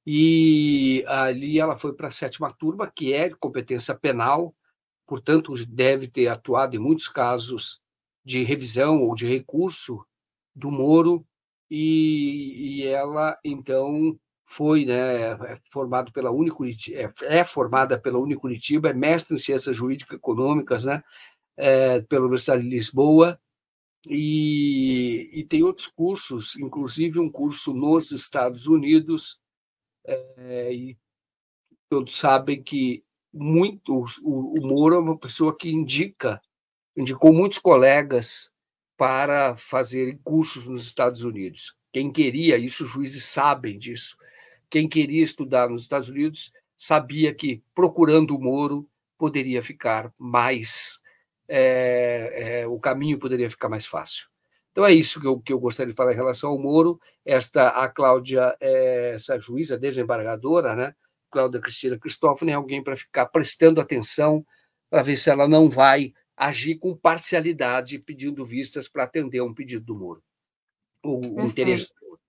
e 0.06 1.03
ali 1.07 1.60
ela 1.60 1.76
foi 1.76 1.94
para 1.94 2.10
a 2.10 2.11
sétima 2.11 2.53
turma, 2.53 2.91
que 2.91 3.11
é 3.11 3.30
de 3.30 3.36
competência 3.36 3.95
penal, 3.95 4.56
portanto, 5.07 5.53
deve 5.68 6.07
ter 6.07 6.27
atuado 6.27 6.76
em 6.76 6.80
muitos 6.80 7.07
casos 7.07 7.82
de 8.23 8.44
revisão 8.44 9.03
ou 9.03 9.15
de 9.15 9.27
recurso 9.27 10.06
do 10.53 10.69
Moro, 10.69 11.26
e, 11.69 12.81
e 12.81 12.87
ela, 12.87 13.37
então, 13.43 14.17
foi 14.45 14.85
né, 14.85 15.31
é 15.31 15.59
formado 15.71 16.11
pela 16.11 16.31
Unicuritiba, 16.31 16.99
é, 16.99 17.39
é 17.39 17.43
formada 17.43 17.99
pela 17.99 18.19
Unicuritiba, 18.19 18.89
é 18.89 18.93
mestre 18.93 19.35
em 19.35 19.39
Ciências 19.39 19.75
Jurídicas 19.75 20.13
e 20.13 20.17
Econômicas, 20.17 20.85
né, 20.85 21.03
é, 21.57 22.01
pela 22.01 22.23
Universidade 22.23 22.63
de 22.63 22.69
Lisboa, 22.69 23.39
e, 24.07 25.29
e 25.33 25.43
tem 25.45 25.63
outros 25.63 25.87
cursos, 25.87 26.55
inclusive 26.57 27.19
um 27.19 27.29
curso 27.29 27.73
nos 27.73 28.11
Estados 28.11 28.67
Unidos, 28.67 29.39
é, 30.05 30.73
e 30.73 30.97
todos 31.89 32.15
sabem 32.15 32.61
que 32.61 33.03
muito 33.33 34.05
o, 34.23 34.59
o 34.59 34.67
Moro 34.67 34.95
é 34.95 34.99
uma 34.99 35.17
pessoa 35.17 35.55
que 35.57 35.69
indica, 35.69 36.41
indicou 36.95 37.33
muitos 37.33 37.57
colegas 37.57 38.53
para 38.97 39.55
fazer 39.55 40.19
cursos 40.23 40.67
nos 40.67 40.85
Estados 40.85 41.23
Unidos. 41.23 41.76
Quem 41.91 42.11
queria, 42.11 42.57
isso 42.57 42.84
os 42.84 42.89
juízes 42.89 43.23
sabem 43.26 43.77
disso. 43.77 44.17
Quem 44.69 44.88
queria 44.88 45.23
estudar 45.23 45.69
nos 45.69 45.84
Estados 45.84 46.09
Unidos 46.09 46.51
sabia 46.77 47.34
que 47.34 47.61
procurando 47.73 48.35
o 48.35 48.41
Moro 48.41 48.89
poderia 49.17 49.63
ficar 49.63 50.11
mais, 50.19 50.99
é, 51.47 52.61
é, 52.61 52.67
o 52.67 52.80
caminho 52.80 53.17
poderia 53.17 53.49
ficar 53.49 53.69
mais 53.69 53.85
fácil. 53.85 54.27
Então 54.72 54.85
é 54.85 54.91
isso 54.91 55.22
que 55.22 55.27
eu, 55.27 55.39
que 55.39 55.53
eu 55.53 55.59
gostaria 55.59 55.93
de 55.93 55.95
falar 55.95 56.11
em 56.11 56.17
relação 56.17 56.49
ao 56.49 56.59
Moro. 56.59 56.99
Esta, 57.23 57.69
a 57.69 57.88
Cláudia, 57.88 58.55
é, 58.59 59.13
essa 59.15 59.39
juíza 59.39 59.77
desembargadora, 59.77 60.76
né? 60.76 60.93
Cláudia 61.31 61.61
Cristina 61.61 61.97
Cristófani, 61.97 62.51
é 62.51 62.55
alguém 62.55 62.84
para 62.84 62.95
ficar 62.95 63.26
prestando 63.27 63.80
atenção 63.80 64.45
para 64.89 65.01
ver 65.01 65.15
se 65.15 65.30
ela 65.30 65.47
não 65.47 65.69
vai 65.69 66.13
agir 66.36 66.76
com 66.76 66.95
parcialidade, 66.95 67.99
pedindo 67.99 68.45
vistas 68.45 68.88
para 68.88 69.03
atender 69.03 69.41
um 69.41 69.53
pedido 69.53 69.86
do 69.86 69.95
Moro, 69.95 70.24
o, 71.03 71.41
o 71.41 71.45
interesse 71.45 71.88
do 71.90 72.07
Moro. 72.07 72.20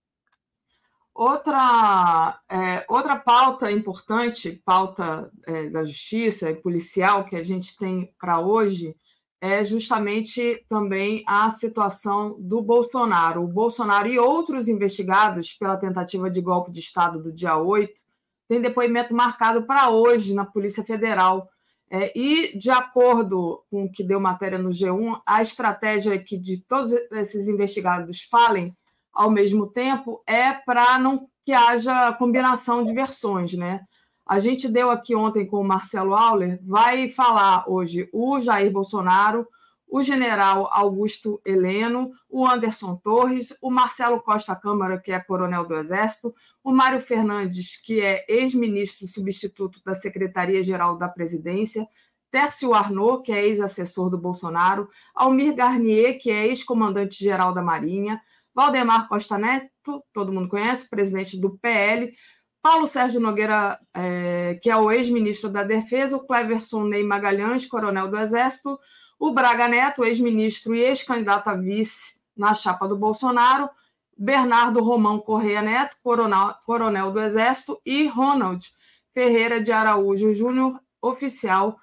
Outra, 1.14 2.40
é, 2.48 2.84
outra 2.88 3.16
pauta 3.16 3.72
importante, 3.72 4.60
pauta 4.64 5.30
é, 5.46 5.70
da 5.70 5.82
justiça 5.82 6.50
e 6.50 6.56
policial 6.56 7.24
que 7.24 7.34
a 7.34 7.42
gente 7.42 7.76
tem 7.76 8.12
para 8.18 8.38
hoje, 8.38 8.94
é 9.40 9.64
justamente 9.64 10.64
também 10.68 11.22
a 11.26 11.50
situação 11.50 12.36
do 12.40 12.62
Bolsonaro. 12.62 13.42
O 13.42 13.48
Bolsonaro 13.48 14.08
e 14.08 14.18
outros 14.18 14.68
investigados 14.68 15.52
pela 15.52 15.76
tentativa 15.76 16.30
de 16.30 16.40
golpe 16.40 16.70
de 16.70 16.80
Estado 16.80 17.22
do 17.22 17.32
dia 17.32 17.56
8 17.56 18.00
têm 18.48 18.60
depoimento 18.60 19.14
marcado 19.14 19.66
para 19.66 19.90
hoje 19.90 20.34
na 20.34 20.44
Polícia 20.44 20.84
Federal. 20.84 21.48
É, 21.88 22.12
e, 22.18 22.58
de 22.58 22.70
acordo 22.70 23.62
com 23.70 23.84
o 23.84 23.90
que 23.90 24.02
deu 24.02 24.18
matéria 24.18 24.58
no 24.58 24.70
G1, 24.70 25.20
a 25.24 25.40
estratégia 25.40 26.18
que 26.18 26.36
de 26.36 26.58
todos 26.66 26.92
esses 27.12 27.48
investigados 27.48 28.22
falem 28.22 28.76
ao 29.12 29.30
mesmo 29.30 29.68
tempo 29.68 30.22
é 30.26 30.52
para 30.52 30.98
não 30.98 31.28
que 31.44 31.52
haja 31.52 32.12
combinação 32.14 32.84
de 32.84 32.92
versões, 32.92 33.54
né? 33.54 33.82
A 34.26 34.40
gente 34.40 34.68
deu 34.68 34.90
aqui 34.90 35.14
ontem 35.14 35.46
com 35.46 35.60
o 35.60 35.64
Marcelo 35.64 36.14
Auler, 36.14 36.58
vai 36.66 37.08
falar 37.08 37.64
hoje 37.68 38.08
o 38.12 38.40
Jair 38.40 38.72
Bolsonaro, 38.72 39.46
o 39.88 40.02
general 40.02 40.68
Augusto 40.72 41.40
Heleno, 41.44 42.10
o 42.28 42.46
Anderson 42.46 42.96
Torres, 42.96 43.56
o 43.62 43.70
Marcelo 43.70 44.20
Costa 44.20 44.54
Câmara, 44.56 45.00
que 45.00 45.12
é 45.12 45.20
coronel 45.20 45.66
do 45.66 45.76
Exército, 45.76 46.34
o 46.62 46.72
Mário 46.72 47.00
Fernandes, 47.00 47.80
que 47.80 48.00
é 48.00 48.24
ex-ministro 48.28 49.06
substituto 49.06 49.80
da 49.84 49.94
Secretaria-Geral 49.94 50.98
da 50.98 51.08
Presidência, 51.08 51.86
Tércio 52.30 52.74
Arnaud, 52.74 53.22
que 53.22 53.32
é 53.32 53.46
ex-assessor 53.46 54.10
do 54.10 54.18
Bolsonaro, 54.18 54.88
Almir 55.14 55.54
Garnier, 55.54 56.18
que 56.20 56.30
é 56.30 56.46
ex-comandante-geral 56.46 57.54
da 57.54 57.62
Marinha, 57.62 58.20
Valdemar 58.54 59.08
Costa 59.08 59.38
Neto, 59.38 60.02
todo 60.12 60.32
mundo 60.32 60.48
conhece, 60.48 60.90
presidente 60.90 61.40
do 61.40 61.56
PL, 61.58 62.12
Paulo 62.60 62.86
Sérgio 62.86 63.20
Nogueira, 63.20 63.78
é, 63.94 64.58
que 64.60 64.68
é 64.68 64.76
o 64.76 64.90
ex-ministro 64.90 65.48
da 65.48 65.62
Defesa, 65.62 66.16
o 66.16 66.26
Cleverson 66.26 66.84
Ney 66.84 67.04
Magalhães, 67.04 67.64
coronel 67.64 68.08
do 68.08 68.18
Exército, 68.18 68.76
o 69.18 69.32
Braga 69.32 69.68
Neto, 69.68 70.04
ex-ministro 70.04 70.74
e 70.74 70.80
ex-candidato 70.80 71.48
a 71.48 71.54
vice 71.54 72.20
na 72.36 72.52
chapa 72.52 72.86
do 72.86 72.96
Bolsonaro, 72.96 73.68
Bernardo 74.16 74.80
Romão 74.80 75.18
Correia 75.18 75.62
Neto, 75.62 75.96
coronel, 76.02 76.54
coronel 76.64 77.12
do 77.12 77.20
Exército, 77.20 77.80
e 77.84 78.06
Ronald 78.06 78.64
Ferreira 79.12 79.60
de 79.60 79.72
Araújo 79.72 80.32
Júnior, 80.32 80.80
oficial 81.00 81.78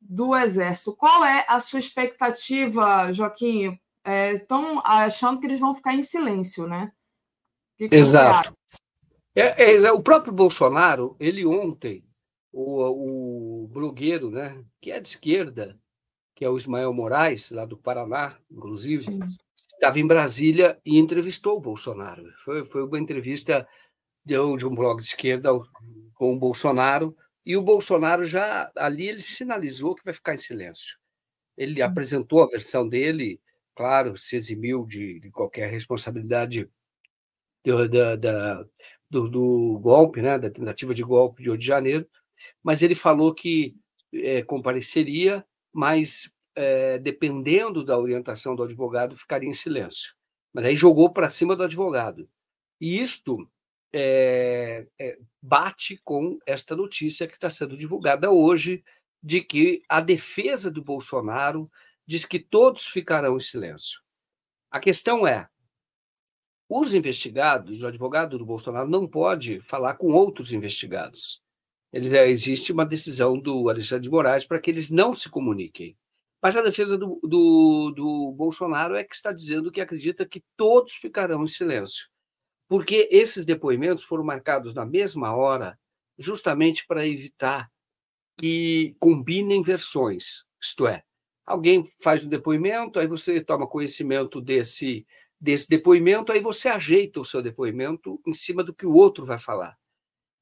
do 0.00 0.34
Exército. 0.36 0.94
Qual 0.94 1.24
é 1.24 1.44
a 1.48 1.58
sua 1.58 1.78
expectativa, 1.78 3.12
Joaquim? 3.12 3.78
Estão 4.04 4.78
é, 4.78 4.82
achando 4.84 5.40
que 5.40 5.46
eles 5.46 5.58
vão 5.58 5.74
ficar 5.74 5.94
em 5.94 6.02
silêncio, 6.02 6.66
né? 6.66 6.92
Que 7.76 7.88
que 7.88 7.96
Exato. 7.96 8.56
É, 9.34 9.74
é, 9.74 9.92
o 9.92 10.02
próprio 10.02 10.32
Bolsonaro, 10.32 11.16
ele 11.20 11.44
ontem, 11.44 12.04
o, 12.52 13.64
o 13.64 13.68
blogueiro, 13.68 14.30
né, 14.30 14.64
que 14.80 14.90
é 14.90 14.98
de 14.98 15.08
esquerda, 15.08 15.78
que 16.36 16.44
é 16.44 16.50
o 16.50 16.58
Ismael 16.58 16.92
Moraes, 16.92 17.50
lá 17.50 17.64
do 17.64 17.78
Paraná, 17.78 18.38
inclusive, 18.50 19.04
Sim. 19.04 19.20
estava 19.72 19.98
em 19.98 20.06
Brasília 20.06 20.78
e 20.84 20.98
entrevistou 20.98 21.56
o 21.56 21.60
Bolsonaro. 21.60 22.22
Foi, 22.44 22.62
foi 22.66 22.84
uma 22.84 23.00
entrevista 23.00 23.66
de, 24.22 24.34
de 24.56 24.66
um 24.66 24.74
blog 24.74 25.00
de 25.00 25.06
esquerda 25.06 25.50
com 26.14 26.34
o 26.34 26.38
Bolsonaro, 26.38 27.16
e 27.44 27.56
o 27.56 27.62
Bolsonaro 27.62 28.22
já, 28.22 28.70
ali, 28.76 29.08
ele 29.08 29.22
sinalizou 29.22 29.94
que 29.94 30.04
vai 30.04 30.12
ficar 30.12 30.34
em 30.34 30.38
silêncio. 30.38 30.98
Ele 31.56 31.82
hum. 31.82 31.86
apresentou 31.86 32.42
a 32.42 32.48
versão 32.48 32.86
dele, 32.86 33.40
claro, 33.74 34.14
se 34.14 34.36
eximiu 34.36 34.84
de, 34.84 35.18
de 35.18 35.30
qualquer 35.30 35.70
responsabilidade 35.70 36.68
da, 37.64 38.14
da, 38.16 38.64
do, 39.08 39.28
do, 39.28 39.78
golpe, 39.80 40.20
né, 40.20 40.38
da 40.38 40.50
tentativa 40.50 40.94
de 40.94 41.02
golpe 41.02 41.42
de 41.42 41.50
8 41.50 41.60
de 41.60 41.66
janeiro, 41.66 42.06
mas 42.62 42.82
ele 42.82 42.94
falou 42.94 43.34
que 43.34 43.74
é, 44.12 44.42
compareceria, 44.42 45.44
mas 45.76 46.32
é, 46.54 46.98
dependendo 46.98 47.84
da 47.84 47.98
orientação 47.98 48.56
do 48.56 48.62
advogado, 48.62 49.14
ficaria 49.14 49.48
em 49.48 49.52
silêncio. 49.52 50.14
Mas 50.54 50.64
aí 50.64 50.74
jogou 50.74 51.12
para 51.12 51.28
cima 51.28 51.54
do 51.54 51.62
advogado. 51.62 52.26
E 52.80 52.98
isto 52.98 53.46
é, 53.92 54.86
é, 54.98 55.18
bate 55.42 56.00
com 56.02 56.38
esta 56.46 56.74
notícia 56.74 57.26
que 57.28 57.34
está 57.34 57.50
sendo 57.50 57.76
divulgada 57.76 58.30
hoje 58.30 58.82
de 59.22 59.42
que 59.42 59.82
a 59.86 60.00
defesa 60.00 60.70
do 60.70 60.82
Bolsonaro 60.82 61.70
diz 62.06 62.24
que 62.24 62.38
todos 62.38 62.86
ficarão 62.86 63.36
em 63.36 63.40
silêncio. 63.40 64.00
A 64.70 64.80
questão 64.80 65.26
é: 65.26 65.46
os 66.70 66.94
investigados, 66.94 67.82
o 67.82 67.86
advogado 67.86 68.38
do 68.38 68.46
Bolsonaro 68.46 68.88
não 68.88 69.06
pode 69.06 69.60
falar 69.60 69.94
com 69.94 70.06
outros 70.06 70.54
investigados. 70.54 71.42
Eles, 71.96 72.12
é, 72.12 72.28
existe 72.28 72.72
uma 72.72 72.84
decisão 72.84 73.40
do 73.40 73.70
Alexandre 73.70 74.02
de 74.02 74.10
Moraes 74.10 74.44
para 74.44 74.60
que 74.60 74.70
eles 74.70 74.90
não 74.90 75.14
se 75.14 75.30
comuniquem. 75.30 75.96
Mas 76.42 76.54
a 76.54 76.60
defesa 76.60 76.98
do, 76.98 77.18
do, 77.22 77.90
do 77.90 78.32
Bolsonaro 78.32 78.94
é 78.94 79.02
que 79.02 79.14
está 79.14 79.32
dizendo 79.32 79.72
que 79.72 79.80
acredita 79.80 80.26
que 80.26 80.44
todos 80.58 80.92
ficarão 80.92 81.42
em 81.42 81.48
silêncio, 81.48 82.10
porque 82.68 83.08
esses 83.10 83.46
depoimentos 83.46 84.04
foram 84.04 84.22
marcados 84.22 84.74
na 84.74 84.84
mesma 84.84 85.34
hora, 85.34 85.78
justamente 86.18 86.84
para 86.86 87.06
evitar 87.06 87.70
que 88.38 88.94
combinem 89.00 89.62
versões. 89.62 90.44
Isto 90.62 90.86
é, 90.86 91.02
alguém 91.46 91.82
faz 92.02 92.26
um 92.26 92.28
depoimento, 92.28 92.98
aí 92.98 93.06
você 93.06 93.42
toma 93.42 93.66
conhecimento 93.66 94.38
desse, 94.38 95.06
desse 95.40 95.66
depoimento, 95.66 96.30
aí 96.30 96.40
você 96.40 96.68
ajeita 96.68 97.20
o 97.20 97.24
seu 97.24 97.40
depoimento 97.40 98.20
em 98.26 98.34
cima 98.34 98.62
do 98.62 98.74
que 98.74 98.84
o 98.84 98.92
outro 98.92 99.24
vai 99.24 99.38
falar. 99.38 99.78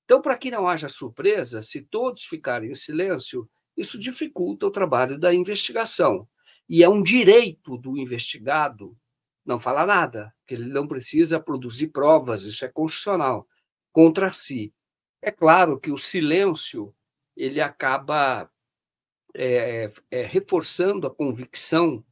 Então, 0.05 0.21
para 0.21 0.37
que 0.37 0.51
não 0.51 0.69
haja 0.69 0.89
surpresa, 0.89 1.63
se 1.63 1.83
todos 1.83 2.25
ficarem 2.25 2.71
em 2.71 2.75
silêncio, 2.75 3.49
isso 3.77 3.99
dificulta 3.99 4.67
o 4.67 4.71
trabalho 4.71 5.19
da 5.19 5.35
investigação. 5.35 6.29
E 6.69 6.83
é 6.83 6.89
um 6.89 7.03
direito 7.03 7.77
do 7.77 7.99
investigado 7.99 8.97
não 9.45 9.61
falar 9.61 9.87
nada, 9.87 10.35
que 10.47 10.55
ele 10.55 10.67
não 10.67 10.87
precisa 10.87 11.39
produzir 11.39 11.89
provas, 11.89 12.43
isso 12.43 12.65
é 12.65 12.69
constitucional, 12.69 13.47
contra 13.93 14.33
si. 14.33 14.73
É 15.21 15.31
claro 15.31 15.79
que 15.79 15.91
o 15.91 15.99
silêncio 15.99 16.95
ele 17.37 17.61
acaba 17.61 18.51
é, 19.35 19.93
é, 20.11 20.23
reforçando 20.23 21.07
a 21.07 21.15
convicção 21.15 22.05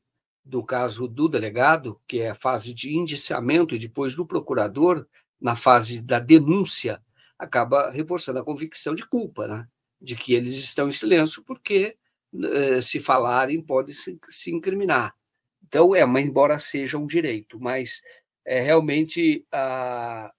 do 0.44 0.62
caso 0.62 1.06
do 1.06 1.28
delegado, 1.28 2.00
que 2.06 2.20
é 2.20 2.30
a 2.30 2.34
fase 2.34 2.74
de 2.74 2.94
indiciamento, 2.94 3.74
e 3.74 3.78
depois 3.78 4.14
do 4.14 4.26
procurador, 4.26 5.06
na 5.40 5.56
fase 5.56 6.02
da 6.02 6.18
denúncia, 6.18 7.02
acaba 7.38 7.90
reforçando 7.90 8.38
a 8.38 8.44
convicção 8.44 8.94
de 8.94 9.06
culpa, 9.06 9.46
né? 9.46 9.66
de 10.00 10.16
que 10.16 10.34
eles 10.34 10.56
estão 10.56 10.88
em 10.88 10.92
silêncio 10.92 11.44
porque, 11.44 11.96
eh, 12.34 12.80
se 12.80 12.98
falarem, 12.98 13.62
pode 13.62 13.92
se, 13.92 14.18
se 14.28 14.52
incriminar. 14.52 15.14
Então, 15.62 15.94
é, 15.94 16.04
mas 16.04 16.26
embora 16.26 16.58
seja 16.58 16.98
um 16.98 17.06
direito, 17.06 17.58
mas 17.60 18.02
é, 18.44 18.60
realmente 18.60 19.46
a, 19.52 20.32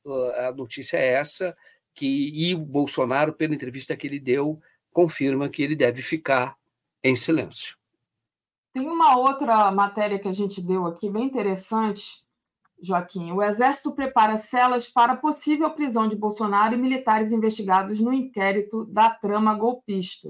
a 0.48 0.54
notícia 0.56 0.98
é 0.98 1.14
essa, 1.14 1.56
que, 1.96 2.30
e 2.34 2.54
o 2.54 2.60
Bolsonaro, 2.60 3.34
pela 3.34 3.56
entrevista 3.56 3.96
que 3.96 4.06
ele 4.06 4.20
deu, 4.20 4.60
confirma 4.92 5.50
que 5.50 5.64
ele 5.64 5.76
deve 5.76 6.02
ficar 6.02 6.58
em 7.04 7.16
silêncio. 7.16 7.78
Tem 8.74 8.88
uma 8.88 9.18
outra 9.18 9.72
matéria 9.72 10.20
que 10.20 10.28
a 10.28 10.32
gente 10.32 10.62
deu 10.62 10.86
aqui, 10.88 11.10
bem 11.10 11.26
interessante, 11.26 12.24
Joaquim. 12.84 13.32
O 13.32 13.42
Exército 13.42 13.94
prepara 13.94 14.36
celas 14.36 14.88
para 14.88 15.16
possível 15.16 15.70
prisão 15.72 16.08
de 16.08 16.18
Bolsonaro 16.18 16.76
e 16.76 16.78
militares 16.78 17.32
investigados 17.32 18.02
no 18.02 18.12
inquérito 18.12 18.86
da 18.86 19.10
trama 19.10 19.56
golpista. 19.56 20.30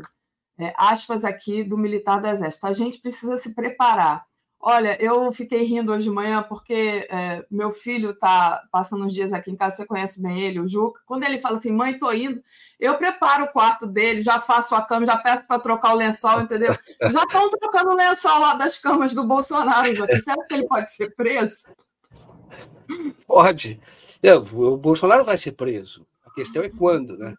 É, 0.60 0.72
aspas 0.78 1.26
aqui 1.26 1.64
do 1.64 1.78
militar 1.78 2.22
do 2.22 2.28
Exército. 2.28 2.68
A 2.68 2.72
gente 2.72 3.02
precisa 3.02 3.38
se 3.38 3.56
preparar. 3.56 4.24
Olha, 4.66 4.96
eu 5.04 5.34
fiquei 5.34 5.64
rindo 5.64 5.92
hoje 5.92 6.06
de 6.06 6.10
manhã 6.10 6.42
porque 6.42 7.06
é, 7.10 7.46
meu 7.52 7.70
filho 7.72 8.12
está 8.12 8.64
passando 8.72 9.04
uns 9.04 9.14
dias 9.14 9.34
aqui 9.34 9.52
em 9.52 9.58
casa, 9.58 9.76
você 9.76 9.86
conhece 9.86 10.22
bem 10.22 10.40
ele, 10.40 10.62
o 10.62 10.68
Juca. 10.68 11.02
Quando 11.06 11.24
ele 11.24 11.38
fala 11.38 11.58
assim, 11.58 11.74
mãe, 11.74 11.92
estou 11.92 12.14
indo, 12.14 12.42
eu 12.80 12.98
preparo 12.98 13.44
o 13.44 13.52
quarto 13.52 13.86
dele, 13.86 14.22
já 14.22 14.40
faço 14.40 14.74
a 14.74 14.82
cama, 14.82 15.06
já 15.06 15.18
peço 15.18 15.46
para 15.48 15.60
trocar 15.60 15.94
o 15.94 15.98
lençol, 15.98 16.42
entendeu? 16.42 16.78
Já 17.12 17.24
estão 17.24 17.50
trocando 17.50 17.90
o 17.90 17.96
lençol 17.96 18.40
lá 18.40 18.54
das 18.54 18.78
camas 18.78 19.14
do 19.14 19.26
Bolsonaro, 19.26 19.94
Joaquim. 19.94 20.22
Será 20.22 20.46
que 20.46 20.54
ele 20.54 20.68
pode 20.68 20.90
ser 20.94 21.14
preso? 21.14 21.64
Pode. 23.28 23.80
o 24.54 24.78
Bolsonaro 24.78 25.24
vai 25.24 25.38
ser 25.38 25.54
preso. 25.54 26.06
A 26.26 26.32
questão 26.32 26.64
é 26.64 26.70
quando, 26.70 27.18
né? 27.18 27.36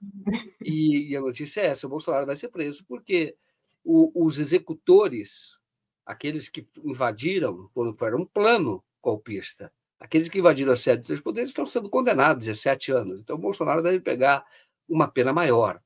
E, 0.62 1.10
e 1.10 1.16
a 1.16 1.20
notícia 1.20 1.60
é 1.60 1.66
essa: 1.66 1.86
o 1.86 1.90
Bolsonaro 1.90 2.26
vai 2.26 2.36
ser 2.36 2.48
preso 2.48 2.84
porque 2.86 3.36
o, 3.84 4.24
os 4.24 4.38
executores 4.38 5.58
aqueles 6.04 6.48
que 6.48 6.66
invadiram, 6.84 7.70
quando 7.72 7.96
era 8.04 8.16
um 8.16 8.26
plano 8.26 8.84
golpista, 9.02 9.72
aqueles 9.98 10.28
que 10.28 10.38
invadiram 10.38 10.72
a 10.72 10.76
sede 10.76 11.02
dos 11.02 11.20
poderes 11.20 11.50
estão 11.50 11.64
sendo 11.64 11.88
condenados 11.88 12.46
a 12.46 12.52
17 12.52 12.92
anos. 12.92 13.20
Então, 13.20 13.36
o 13.36 13.40
Bolsonaro 13.40 13.82
deve 13.82 14.00
pegar 14.00 14.44
uma 14.88 15.08
pena 15.08 15.32
maior. 15.32 15.80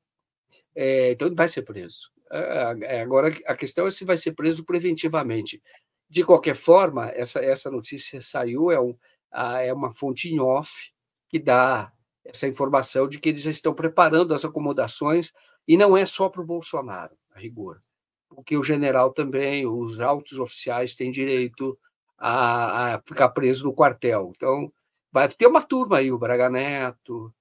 É, 0.75 1.13
então, 1.13 1.29
ele 1.29 1.37
vai 1.37 1.49
ser 1.49 1.63
preso. 1.63 2.11
É, 2.31 2.97
é, 2.97 3.01
agora, 3.01 3.35
a 3.47 3.55
questão 3.55 3.87
é 3.87 3.91
se 3.91 4.05
vai 4.05 4.17
ser 4.17 4.33
preso 4.33 4.65
preventivamente. 4.65 5.63
De 6.11 6.25
qualquer 6.25 6.55
forma, 6.55 7.11
essa, 7.11 7.41
essa 7.41 7.71
notícia 7.71 8.21
saiu, 8.21 8.71
é, 8.71 8.81
um, 8.81 8.93
a, 9.31 9.61
é 9.61 9.73
uma 9.73 9.93
fonte 9.93 10.29
em 10.29 10.41
off 10.41 10.93
que 11.29 11.39
dá 11.39 11.93
essa 12.25 12.47
informação 12.47 13.09
de 13.09 13.19
que 13.19 13.29
eles 13.29 13.45
estão 13.45 13.75
preparando 13.75 14.35
as 14.35 14.45
acomodações, 14.45 15.33
e 15.67 15.77
não 15.77 15.97
é 15.97 16.05
só 16.05 16.29
para 16.29 16.43
o 16.43 16.47
Bolsonaro, 16.47 17.17
a 17.35 17.39
rigor 17.39 17.81
porque 18.29 18.57
o 18.57 18.63
general 18.63 19.13
também, 19.13 19.67
os 19.67 19.99
altos 19.99 20.39
oficiais 20.39 20.95
têm 20.95 21.11
direito 21.11 21.79
a, 22.17 22.95
a 22.95 23.03
ficar 23.03 23.31
preso 23.31 23.65
no 23.65 23.75
quartel. 23.75 24.33
Então, 24.37 24.73
vai 25.11 25.29
ter 25.29 25.47
uma 25.47 25.63
turma 25.63 25.99
aí, 25.99 26.13
o 26.13 26.19
Braga 26.19 26.51
Neto. 26.51 27.35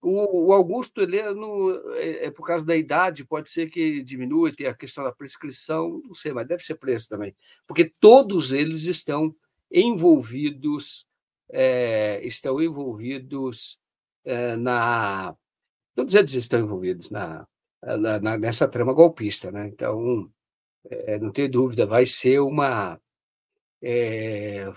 O, 0.00 0.48
o 0.48 0.52
Augusto 0.52 1.00
Heleno, 1.00 1.70
é, 1.94 2.26
é, 2.26 2.30
por 2.30 2.44
causa 2.44 2.66
da 2.66 2.76
idade, 2.76 3.24
pode 3.24 3.48
ser 3.48 3.70
que 3.70 4.02
diminua, 4.02 4.54
tem 4.54 4.66
a 4.66 4.74
questão 4.74 5.04
da 5.04 5.12
prescrição, 5.12 6.02
não 6.04 6.12
sei, 6.12 6.32
mas 6.32 6.46
deve 6.46 6.64
ser 6.64 6.74
preso 6.74 7.08
também, 7.08 7.36
porque 7.68 7.90
todos 8.00 8.50
eles 8.50 8.84
estão 8.84 9.34
envolvidos, 9.72 11.06
é, 11.50 12.20
estão 12.24 12.60
envolvidos 12.60 13.78
é, 14.24 14.56
na. 14.56 15.34
Todos 15.94 16.14
eles 16.14 16.34
estão 16.34 16.60
envolvidos 16.60 17.10
na, 17.10 17.46
na, 17.82 18.38
nessa 18.38 18.68
trama 18.68 18.92
golpista. 18.92 19.50
Né? 19.50 19.68
Então, 19.68 20.30
é, 20.88 21.18
não 21.18 21.32
tem 21.32 21.50
dúvida, 21.50 21.86
vai 21.86 22.06
ser 22.06 22.40
uma. 22.40 23.00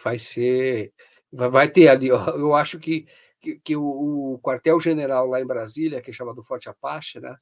Vai 0.04 0.18
ser. 0.18 0.94
Vai, 1.32 1.50
vai 1.50 1.72
ter 1.72 1.88
ali, 1.90 2.08
eu 2.10 2.56
acho 2.56 2.80
que, 2.80 3.06
que, 3.42 3.60
que 3.60 3.76
o, 3.76 4.34
o 4.34 4.40
quartel-general 4.40 5.28
lá 5.28 5.42
em 5.42 5.46
Brasília, 5.46 6.02
que 6.02 6.12
é 6.12 6.14
chamado 6.14 6.44
Forte 6.44 6.70
Apache, 6.70 7.20
né? 7.20 7.36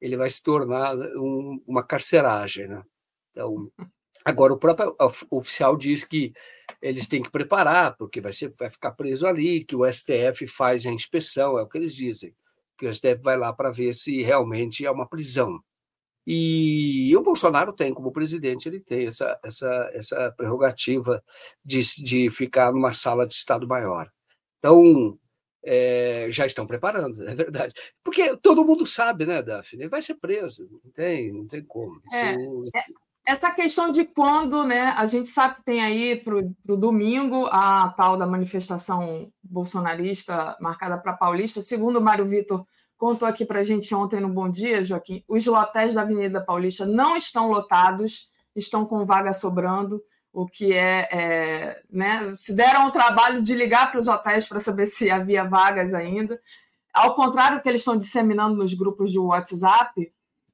ele 0.00 0.16
vai 0.16 0.30
se 0.30 0.42
tornar 0.42 0.96
um, 0.96 1.62
uma 1.66 1.82
carceragem. 1.82 2.68
Né? 2.68 2.82
Então, 3.32 3.70
agora, 4.24 4.52
o 4.52 4.58
próprio 4.58 4.94
oficial 5.30 5.76
diz 5.76 6.04
que 6.04 6.32
eles 6.80 7.08
têm 7.08 7.22
que 7.22 7.30
preparar, 7.30 7.96
porque 7.96 8.20
vai, 8.20 8.32
ser, 8.32 8.54
vai 8.58 8.70
ficar 8.70 8.92
preso 8.92 9.26
ali, 9.26 9.64
que 9.64 9.76
o 9.76 9.90
STF 9.90 10.46
faz 10.46 10.86
a 10.86 10.90
inspeção, 10.90 11.58
é 11.58 11.62
o 11.62 11.68
que 11.68 11.78
eles 11.78 11.94
dizem 11.94 12.34
que 12.78 12.86
o 12.86 12.94
STF 12.94 13.20
vai 13.22 13.36
lá 13.36 13.52
para 13.52 13.70
ver 13.72 13.92
se 13.92 14.22
realmente 14.22 14.86
é 14.86 14.90
uma 14.90 15.08
prisão. 15.08 15.60
E 16.24 17.14
o 17.16 17.22
Bolsonaro 17.22 17.72
tem, 17.72 17.92
como 17.92 18.12
presidente, 18.12 18.68
ele 18.68 18.80
tem 18.80 19.06
essa, 19.06 19.38
essa, 19.42 19.90
essa 19.92 20.34
prerrogativa 20.36 21.22
de, 21.64 21.80
de 22.02 22.30
ficar 22.30 22.70
numa 22.70 22.92
sala 22.92 23.26
de 23.26 23.34
Estado 23.34 23.66
maior. 23.66 24.10
Então, 24.58 25.18
é, 25.64 26.28
já 26.30 26.46
estão 26.46 26.66
preparando, 26.66 27.22
é 27.26 27.34
verdade. 27.34 27.74
Porque 28.04 28.36
todo 28.36 28.64
mundo 28.64 28.86
sabe, 28.86 29.26
né, 29.26 29.42
Daphne? 29.42 29.82
Ele 29.82 29.88
vai 29.88 30.02
ser 30.02 30.14
preso, 30.16 30.68
não 30.70 30.92
tem, 30.92 31.32
não 31.32 31.48
tem 31.48 31.64
como. 31.64 32.00
É, 32.12 32.34
Isso... 32.34 32.70
Essa 33.28 33.50
questão 33.50 33.90
de 33.90 34.06
quando, 34.06 34.64
né? 34.64 34.94
A 34.96 35.04
gente 35.04 35.28
sabe 35.28 35.56
que 35.56 35.62
tem 35.62 35.84
aí 35.84 36.16
para 36.16 36.34
o 36.34 36.76
domingo 36.78 37.44
a 37.52 37.92
tal 37.94 38.16
da 38.16 38.26
manifestação 38.26 39.30
bolsonarista 39.42 40.56
marcada 40.58 40.96
para 40.96 41.12
Paulista. 41.12 41.60
Segundo 41.60 41.98
o 41.98 42.00
Mário 42.02 42.26
Vitor 42.26 42.64
contou 42.96 43.28
aqui 43.28 43.44
para 43.44 43.60
a 43.60 43.62
gente 43.62 43.94
ontem 43.94 44.18
no 44.18 44.30
Bom 44.30 44.48
Dia, 44.48 44.82
Joaquim, 44.82 45.22
os 45.28 45.44
lotéis 45.44 45.92
da 45.92 46.00
Avenida 46.00 46.42
Paulista 46.42 46.86
não 46.86 47.18
estão 47.18 47.50
lotados, 47.50 48.30
estão 48.56 48.86
com 48.86 49.04
vaga 49.04 49.34
sobrando, 49.34 50.02
o 50.32 50.46
que 50.46 50.72
é, 50.72 51.06
é 51.12 51.82
né? 51.90 52.32
Se 52.34 52.54
deram 52.54 52.86
o 52.86 52.90
trabalho 52.90 53.42
de 53.42 53.54
ligar 53.54 53.90
para 53.90 54.00
os 54.00 54.08
hotéis 54.08 54.48
para 54.48 54.58
saber 54.58 54.86
se 54.86 55.10
havia 55.10 55.44
vagas 55.44 55.92
ainda. 55.92 56.40
Ao 56.94 57.14
contrário 57.14 57.58
do 57.58 57.62
que 57.62 57.68
eles 57.68 57.82
estão 57.82 57.98
disseminando 57.98 58.56
nos 58.56 58.72
grupos 58.72 59.12
de 59.12 59.18
WhatsApp, 59.18 60.10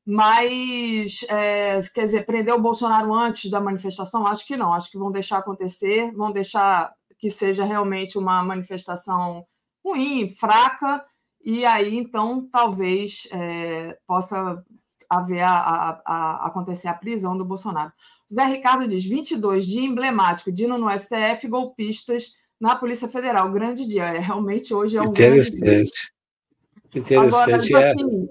mas, 0.06 1.24
é, 1.30 1.80
quer 1.94 2.04
dizer, 2.04 2.26
prender 2.26 2.54
o 2.54 2.60
Bolsonaro 2.60 3.14
antes 3.14 3.50
da 3.50 3.60
manifestação? 3.60 4.26
Acho 4.26 4.46
que 4.46 4.56
não. 4.56 4.72
Acho 4.72 4.90
que 4.90 4.98
vão 4.98 5.10
deixar 5.10 5.38
acontecer, 5.38 6.12
vão 6.12 6.30
deixar 6.30 6.92
que 7.18 7.30
seja 7.30 7.64
realmente 7.64 8.18
uma 8.18 8.42
manifestação 8.42 9.46
ruim, 9.82 10.28
fraca, 10.30 11.04
e 11.44 11.64
aí, 11.66 11.96
então, 11.96 12.48
talvez 12.50 13.28
é, 13.30 13.98
possa 14.06 14.62
haver 15.10 15.42
a, 15.42 15.52
a, 15.52 16.02
a, 16.06 16.46
acontecer 16.46 16.88
a 16.88 16.94
prisão 16.94 17.36
do 17.36 17.44
Bolsonaro. 17.44 17.92
José 18.28 18.44
Ricardo 18.44 18.88
diz: 18.88 19.04
22, 19.04 19.66
dia 19.66 19.84
emblemático, 19.84 20.50
Dino 20.50 20.78
no 20.78 20.90
STF, 20.90 21.46
golpistas 21.48 22.32
na 22.58 22.74
Polícia 22.74 23.08
Federal. 23.08 23.52
Grande 23.52 23.86
dia. 23.86 24.04
É, 24.04 24.18
realmente 24.18 24.72
hoje 24.72 24.96
é 24.96 25.02
um 25.02 25.10
Interessante. 25.10 25.60
grande 25.60 25.90
dia. 25.90 27.00
Interessante. 27.00 27.34
Agora, 27.34 27.50
é. 27.50 27.92
assim, 27.92 28.28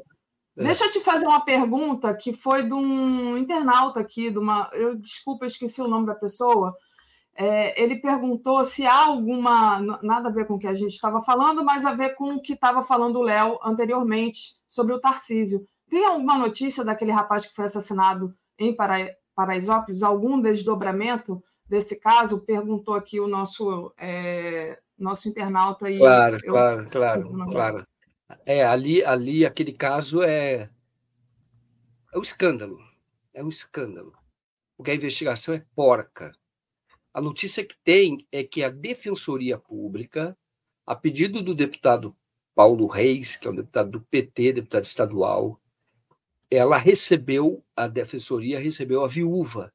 é. 0.58 0.64
Deixa 0.64 0.86
eu 0.86 0.92
te 0.92 1.00
fazer 1.00 1.26
uma 1.28 1.44
pergunta 1.44 2.14
que 2.14 2.32
foi 2.32 2.64
de 2.64 2.74
um 2.74 3.38
internauta 3.38 4.00
aqui, 4.00 4.30
de 4.30 4.38
uma. 4.38 4.70
Eu 4.74 4.96
desculpa, 4.96 5.46
eu 5.46 5.48
esqueci 5.48 5.82
o 5.82 5.88
nome 5.88 6.06
da 6.06 6.16
pessoa. 6.16 6.76
É, 7.36 7.82
ele 7.82 7.96
perguntou 7.96 8.64
se 8.64 8.86
há 8.86 9.06
alguma. 9.06 9.80
Nada 10.04 10.30
a 10.30 10.32
ver 10.32 10.46
com 10.46 10.54
o 10.54 10.60
que 10.60 10.68
a 10.68 10.74
gente 10.74 10.94
estava 10.94 11.24
falando, 11.24 11.64
mas 11.64 11.86
a 11.86 11.94
ver 11.94 12.16
com 12.16 12.36
o 12.36 12.42
que 12.42 12.54
estava 12.54 12.84
falando 12.84 13.18
o 13.18 13.24
Léo 13.24 13.58
anteriormente 13.64 14.56
sobre 14.68 14.94
o 14.94 15.00
Tarcísio. 15.00 15.66
Tem 15.90 16.06
alguma 16.06 16.38
notícia 16.38 16.84
daquele 16.84 17.12
rapaz 17.12 17.48
que 17.48 17.56
foi 17.56 17.66
assassinado 17.66 18.34
em 18.58 18.76
Para... 18.76 19.10
Paraisópolis? 19.36 20.04
Algum 20.04 20.40
desdobramento 20.40 21.44
desse 21.68 22.00
caso? 22.00 22.46
Perguntou 22.46 22.94
aqui 22.94 23.20
o 23.20 23.28
nosso, 23.28 23.92
é... 23.98 24.78
nosso 24.98 25.28
internauta. 25.28 25.90
E 25.90 25.98
claro, 25.98 26.38
eu... 26.44 26.52
claro, 26.52 26.88
claro, 26.92 27.46
claro. 27.50 27.88
É, 28.46 28.64
ali, 28.64 29.04
ali 29.04 29.46
aquele 29.46 29.74
caso 29.74 30.24
é, 30.24 30.70
é 32.14 32.18
um 32.18 32.22
escândalo. 32.22 32.80
É 33.34 33.44
um 33.44 33.50
escândalo. 33.50 34.14
Porque 34.78 34.92
a 34.92 34.96
investigação 34.96 35.56
é 35.56 35.66
porca. 35.76 36.32
A 37.14 37.22
notícia 37.22 37.64
que 37.64 37.76
tem 37.84 38.28
é 38.32 38.44
que 38.44 38.64
a 38.64 38.70
Defensoria 38.70 39.58
Pública, 39.58 40.38
a 40.86 40.96
pedido 40.96 41.42
do 41.44 41.54
deputado 41.54 42.16
Paulo 42.56 42.88
Reis, 42.88 43.36
que 43.36 43.48
é 43.48 43.52
um 43.52 43.56
deputado 43.56 43.92
do 43.92 44.02
PT, 44.02 44.54
deputado 44.54 44.84
estadual, 44.84 45.60
ela 46.50 46.78
recebeu, 46.78 47.64
a 47.76 47.88
Defensoria 47.88 48.60
recebeu 48.60 49.04
a 49.04 49.08
viúva, 49.08 49.74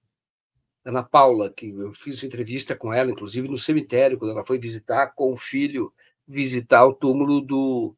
Ana 0.84 1.02
Paula, 1.02 1.52
que 1.52 1.68
eu 1.68 1.92
fiz 1.92 2.22
entrevista 2.22 2.74
com 2.74 2.92
ela, 2.92 3.10
inclusive 3.10 3.48
no 3.48 3.58
cemitério, 3.58 4.18
quando 4.18 4.30
ela 4.30 4.44
foi 4.44 4.58
visitar 4.58 5.08
com 5.08 5.32
o 5.32 5.36
filho, 5.36 5.92
visitar 6.26 6.86
o 6.86 6.94
túmulo 6.94 7.40
do, 7.40 7.94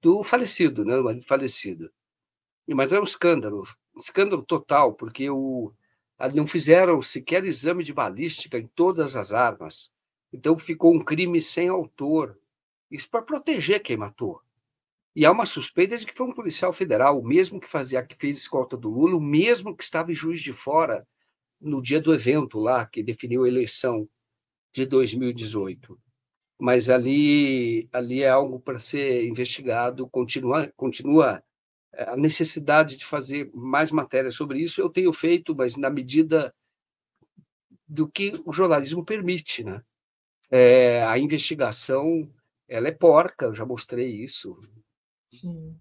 do 0.00 0.22
falecido, 0.22 0.84
né, 0.84 0.96
do 0.96 1.04
marido 1.04 1.26
falecido. 1.26 1.90
Mas 2.68 2.92
é 2.92 3.00
um 3.00 3.04
escândalo, 3.04 3.66
um 3.94 4.00
escândalo 4.00 4.42
total, 4.42 4.94
porque 4.94 5.28
o, 5.28 5.72
não 6.34 6.46
fizeram 6.46 7.00
sequer 7.02 7.44
exame 7.44 7.82
de 7.82 7.92
balística 7.92 8.58
em 8.58 8.66
todas 8.68 9.16
as 9.16 9.32
armas. 9.32 9.92
Então 10.32 10.58
ficou 10.58 10.94
um 10.94 11.04
crime 11.04 11.40
sem 11.40 11.68
autor. 11.68 12.38
Isso 12.90 13.10
para 13.10 13.22
proteger 13.22 13.82
quem 13.82 13.96
matou. 13.96 14.40
E 15.14 15.26
há 15.26 15.32
uma 15.32 15.46
suspeita 15.46 15.98
de 15.98 16.06
que 16.06 16.14
foi 16.14 16.26
um 16.26 16.32
policial 16.32 16.72
federal, 16.72 17.18
o 17.18 17.26
mesmo 17.26 17.60
que 17.60 17.68
fazia, 17.68 18.04
que 18.04 18.14
fez 18.14 18.38
escolta 18.38 18.76
do 18.76 18.88
Lula, 18.88 19.16
o 19.16 19.20
mesmo 19.20 19.76
que 19.76 19.82
estava 19.82 20.12
em 20.12 20.14
Juiz 20.14 20.40
de 20.40 20.52
Fora 20.52 21.06
no 21.60 21.82
dia 21.82 22.00
do 22.00 22.14
evento 22.14 22.58
lá 22.58 22.86
que 22.86 23.02
definiu 23.02 23.44
a 23.44 23.48
eleição 23.48 24.08
de 24.72 24.86
2018 24.86 26.00
mas 26.60 26.90
ali, 26.90 27.88
ali 27.90 28.22
é 28.22 28.28
algo 28.28 28.60
para 28.60 28.78
ser 28.78 29.26
investigado, 29.26 30.06
continua, 30.08 30.70
continua 30.76 31.42
eh, 31.94 32.04
a 32.10 32.16
necessidade 32.16 32.98
de 32.98 33.04
fazer 33.06 33.50
mais 33.54 33.90
matérias 33.90 34.34
sobre 34.34 34.60
isso. 34.60 34.80
Eu 34.80 34.90
tenho 34.90 35.10
feito, 35.12 35.56
mas 35.56 35.76
na 35.76 35.88
medida 35.88 36.54
do 37.88 38.06
que 38.06 38.40
o 38.44 38.52
jornalismo 38.52 39.04
permite, 39.04 39.64
né? 39.64 39.82
É, 40.50 41.02
a 41.04 41.18
investigação, 41.18 42.30
ela 42.68 42.88
é 42.88 42.92
porca, 42.92 43.46
eu 43.46 43.54
já 43.54 43.64
mostrei 43.64 44.22
isso 44.22 44.60
Sim. 45.32 45.78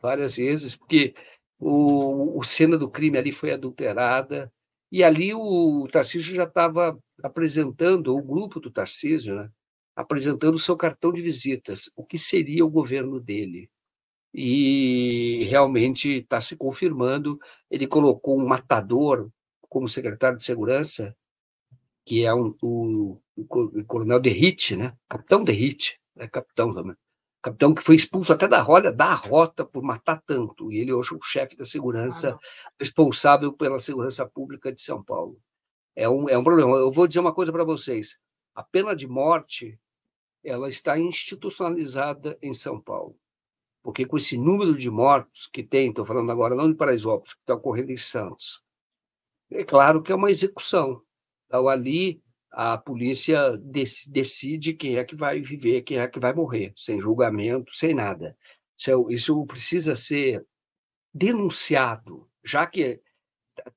várias 0.00 0.36
vezes, 0.36 0.76
porque 0.76 1.14
o, 1.58 2.38
o 2.38 2.42
cena 2.44 2.78
do 2.78 2.90
crime 2.90 3.18
ali 3.18 3.32
foi 3.32 3.52
adulterada, 3.52 4.52
e 4.90 5.02
ali 5.02 5.34
o 5.34 5.88
Tarcísio 5.90 6.34
já 6.34 6.44
estava 6.44 6.98
apresentando, 7.22 8.14
o 8.14 8.22
grupo 8.22 8.60
do 8.60 8.70
Tarcísio, 8.70 9.34
né? 9.34 9.50
Apresentando 9.94 10.54
o 10.54 10.58
seu 10.58 10.76
cartão 10.76 11.12
de 11.12 11.20
visitas, 11.20 11.90
o 11.96 12.04
que 12.04 12.18
seria 12.18 12.64
o 12.64 12.70
governo 12.70 13.20
dele. 13.20 13.70
E 14.34 15.44
realmente 15.48 16.20
está 16.20 16.40
se 16.40 16.56
confirmando. 16.56 17.38
Ele 17.70 17.86
colocou 17.86 18.38
um 18.38 18.46
matador 18.46 19.30
como 19.68 19.88
secretário 19.88 20.38
de 20.38 20.44
segurança, 20.44 21.14
que 22.04 22.24
é 22.24 22.34
um, 22.34 22.54
o, 22.62 23.20
o 23.36 23.84
coronel 23.86 24.20
Derrite, 24.20 24.76
né? 24.76 24.94
capitão 25.08 25.44
Derrite, 25.44 26.00
é 26.16 26.26
capitão 26.26 26.72
também. 26.72 26.96
Capitão 27.42 27.74
que 27.74 27.82
foi 27.82 27.96
expulso 27.96 28.32
até 28.32 28.46
da 28.46 28.60
roda, 28.60 28.92
da 28.92 29.14
rota 29.14 29.64
por 29.64 29.82
matar 29.82 30.22
tanto. 30.24 30.70
E 30.72 30.78
ele 30.78 30.92
hoje 30.92 31.12
é 31.12 31.16
o 31.16 31.22
chefe 31.22 31.56
da 31.56 31.64
segurança, 31.64 32.38
ah, 32.40 32.70
responsável 32.78 33.52
pela 33.52 33.80
segurança 33.80 34.24
pública 34.24 34.72
de 34.72 34.80
São 34.80 35.02
Paulo. 35.02 35.36
É 35.96 36.08
um, 36.08 36.28
é 36.28 36.38
um 36.38 36.44
problema. 36.44 36.76
Eu 36.76 36.92
vou 36.92 37.06
dizer 37.06 37.20
uma 37.20 37.34
coisa 37.34 37.50
para 37.50 37.64
vocês. 37.64 38.16
A 38.54 38.62
pena 38.62 38.94
de 38.94 39.06
morte 39.06 39.78
ela 40.44 40.68
está 40.68 40.98
institucionalizada 40.98 42.36
em 42.42 42.52
São 42.52 42.80
Paulo. 42.80 43.16
Porque 43.82 44.06
com 44.06 44.16
esse 44.16 44.36
número 44.36 44.76
de 44.76 44.90
mortos 44.90 45.46
que 45.46 45.62
tem, 45.62 45.88
estou 45.88 46.04
falando 46.04 46.30
agora 46.30 46.54
não 46.54 46.70
de 46.70 46.76
Paraisópolis, 46.76 47.34
que 47.34 47.40
está 47.40 47.54
ocorrendo 47.54 47.92
em 47.92 47.96
Santos, 47.96 48.62
é 49.50 49.64
claro 49.64 50.02
que 50.02 50.12
é 50.12 50.14
uma 50.14 50.30
execução. 50.30 51.02
Então, 51.46 51.68
ali, 51.68 52.22
a 52.50 52.78
polícia 52.78 53.56
decide 54.08 54.74
quem 54.74 54.96
é 54.96 55.04
que 55.04 55.16
vai 55.16 55.40
viver, 55.40 55.82
quem 55.82 55.98
é 55.98 56.06
que 56.06 56.20
vai 56.20 56.32
morrer, 56.32 56.72
sem 56.76 57.00
julgamento, 57.00 57.72
sem 57.72 57.94
nada. 57.94 58.36
Isso, 58.76 59.10
isso 59.10 59.46
precisa 59.46 59.94
ser 59.94 60.44
denunciado, 61.12 62.28
já 62.42 62.66
que 62.66 63.00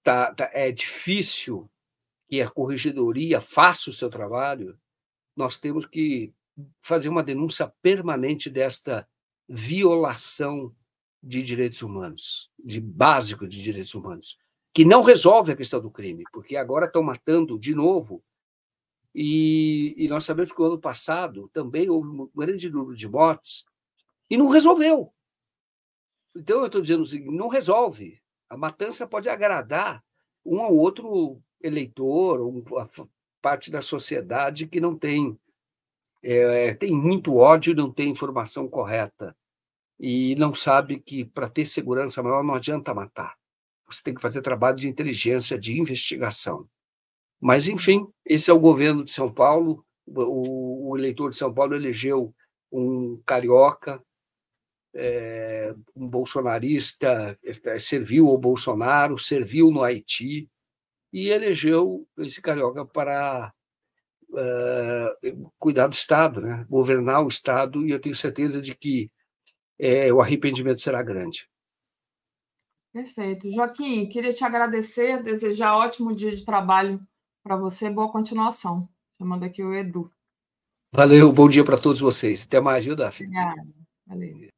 tá, 0.03 0.33
tá, 0.33 0.49
é 0.53 0.71
difícil 0.71 1.69
que 2.27 2.41
a 2.41 2.49
corregedoria 2.49 3.39
faça 3.39 3.89
o 3.89 3.93
seu 3.93 4.09
trabalho, 4.09 4.77
nós 5.35 5.59
temos 5.59 5.85
que 5.85 6.33
fazer 6.81 7.09
uma 7.09 7.23
denúncia 7.23 7.71
permanente 7.81 8.49
desta 8.49 9.07
violação 9.47 10.73
de 11.21 11.41
direitos 11.41 11.81
humanos, 11.81 12.51
de 12.57 12.79
básico 12.79 13.47
de 13.47 13.61
direitos 13.61 13.93
humanos, 13.93 14.37
que 14.73 14.85
não 14.85 15.01
resolve 15.01 15.51
a 15.51 15.55
questão 15.55 15.81
do 15.81 15.91
crime, 15.91 16.23
porque 16.31 16.55
agora 16.55 16.85
estão 16.85 17.01
matando 17.01 17.59
de 17.59 17.73
novo. 17.73 18.23
E, 19.13 19.95
e 19.97 20.07
nós 20.07 20.25
sabemos 20.25 20.51
que 20.51 20.61
o 20.61 20.65
ano 20.65 20.79
passado 20.79 21.49
também 21.53 21.89
houve 21.89 22.09
um 22.09 22.29
grande 22.35 22.69
número 22.69 22.95
de 22.95 23.07
mortes 23.07 23.65
e 24.29 24.37
não 24.37 24.49
resolveu. 24.49 25.13
Então, 26.35 26.59
eu 26.59 26.65
estou 26.65 26.81
dizendo 26.81 27.03
o 27.03 27.05
seguinte: 27.05 27.33
não 27.33 27.47
resolve. 27.47 28.21
A 28.49 28.57
matança 28.57 29.07
pode 29.07 29.29
agradar 29.29 30.03
um 30.45 30.59
ou 30.59 30.77
outro 30.77 31.41
eleitor, 31.65 32.41
ou 32.41 32.63
parte 33.41 33.69
da 33.69 33.81
sociedade 33.81 34.67
que 34.67 34.79
não 34.79 34.97
tem 34.97 35.37
é, 36.23 36.73
tem 36.73 36.91
muito 36.91 37.35
ódio 37.35 37.75
não 37.75 37.91
tem 37.91 38.09
informação 38.09 38.67
correta. 38.67 39.35
E 39.99 40.35
não 40.35 40.53
sabe 40.53 40.99
que 40.99 41.23
para 41.23 41.47
ter 41.47 41.65
segurança 41.65 42.23
maior 42.23 42.43
não 42.43 42.55
adianta 42.55 42.93
matar. 42.93 43.35
Você 43.87 44.01
tem 44.03 44.15
que 44.15 44.21
fazer 44.21 44.41
trabalho 44.41 44.75
de 44.75 44.89
inteligência, 44.89 45.57
de 45.57 45.79
investigação. 45.79 46.67
Mas, 47.39 47.67
enfim, 47.67 48.07
esse 48.25 48.49
é 48.49 48.53
o 48.53 48.59
governo 48.59 49.03
de 49.03 49.11
São 49.11 49.31
Paulo. 49.31 49.85
O, 50.07 50.89
o 50.89 50.97
eleitor 50.97 51.29
de 51.29 51.35
São 51.35 51.53
Paulo 51.53 51.75
elegeu 51.75 52.33
um 52.71 53.21
carioca, 53.25 54.03
é, 54.93 55.75
um 55.95 56.07
bolsonarista, 56.07 57.37
é, 57.43 57.79
serviu 57.79 58.27
ao 58.27 58.37
Bolsonaro, 58.37 59.17
serviu 59.17 59.69
no 59.71 59.83
Haiti 59.83 60.49
e 61.15 61.29
elegeu 61.29 62.05
esse 62.17 62.41
carioca 62.41 62.85
para 62.85 63.53
uh, 64.31 65.51
cuidar 65.57 65.87
do 65.87 65.93
Estado, 65.93 66.41
né? 66.41 66.65
governar 66.69 67.23
o 67.23 67.29
Estado, 67.29 67.87
e 67.87 67.91
eu 67.91 68.01
tenho 68.01 68.13
certeza 68.13 68.61
de 68.61 68.75
que 68.75 69.09
é, 69.79 70.11
o 70.11 70.19
arrependimento 70.19 70.81
será 70.81 71.01
grande. 71.01 71.49
Perfeito. 72.91 73.49
Joaquim, 73.49 74.09
queria 74.09 74.33
te 74.33 74.43
agradecer, 74.43 75.23
desejar 75.23 75.77
ótimo 75.77 76.13
dia 76.13 76.35
de 76.35 76.43
trabalho 76.43 76.99
para 77.41 77.55
você, 77.55 77.89
boa 77.89 78.11
continuação. 78.11 78.89
Chamando 79.17 79.45
aqui 79.45 79.63
o 79.63 79.73
Edu. 79.73 80.11
Valeu, 80.91 81.31
bom 81.31 81.47
dia 81.47 81.63
para 81.63 81.77
todos 81.77 82.01
vocês. 82.01 82.45
Até 82.45 82.59
mais, 82.59 82.83
viu, 82.83 82.93
Daphne? 82.93 83.27
Obrigada. 83.27 83.67
Valeu. 84.05 84.54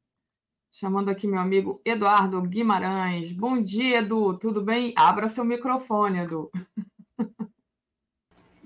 Chamando 0.70 1.08
aqui 1.08 1.26
meu 1.26 1.40
amigo 1.40 1.80
Eduardo 1.84 2.40
Guimarães. 2.42 3.32
Bom 3.32 3.60
dia, 3.60 3.98
Edu. 3.98 4.34
Tudo 4.38 4.62
bem? 4.62 4.92
Abra 4.96 5.28
seu 5.28 5.44
microfone, 5.44 6.18
Edu. 6.18 6.50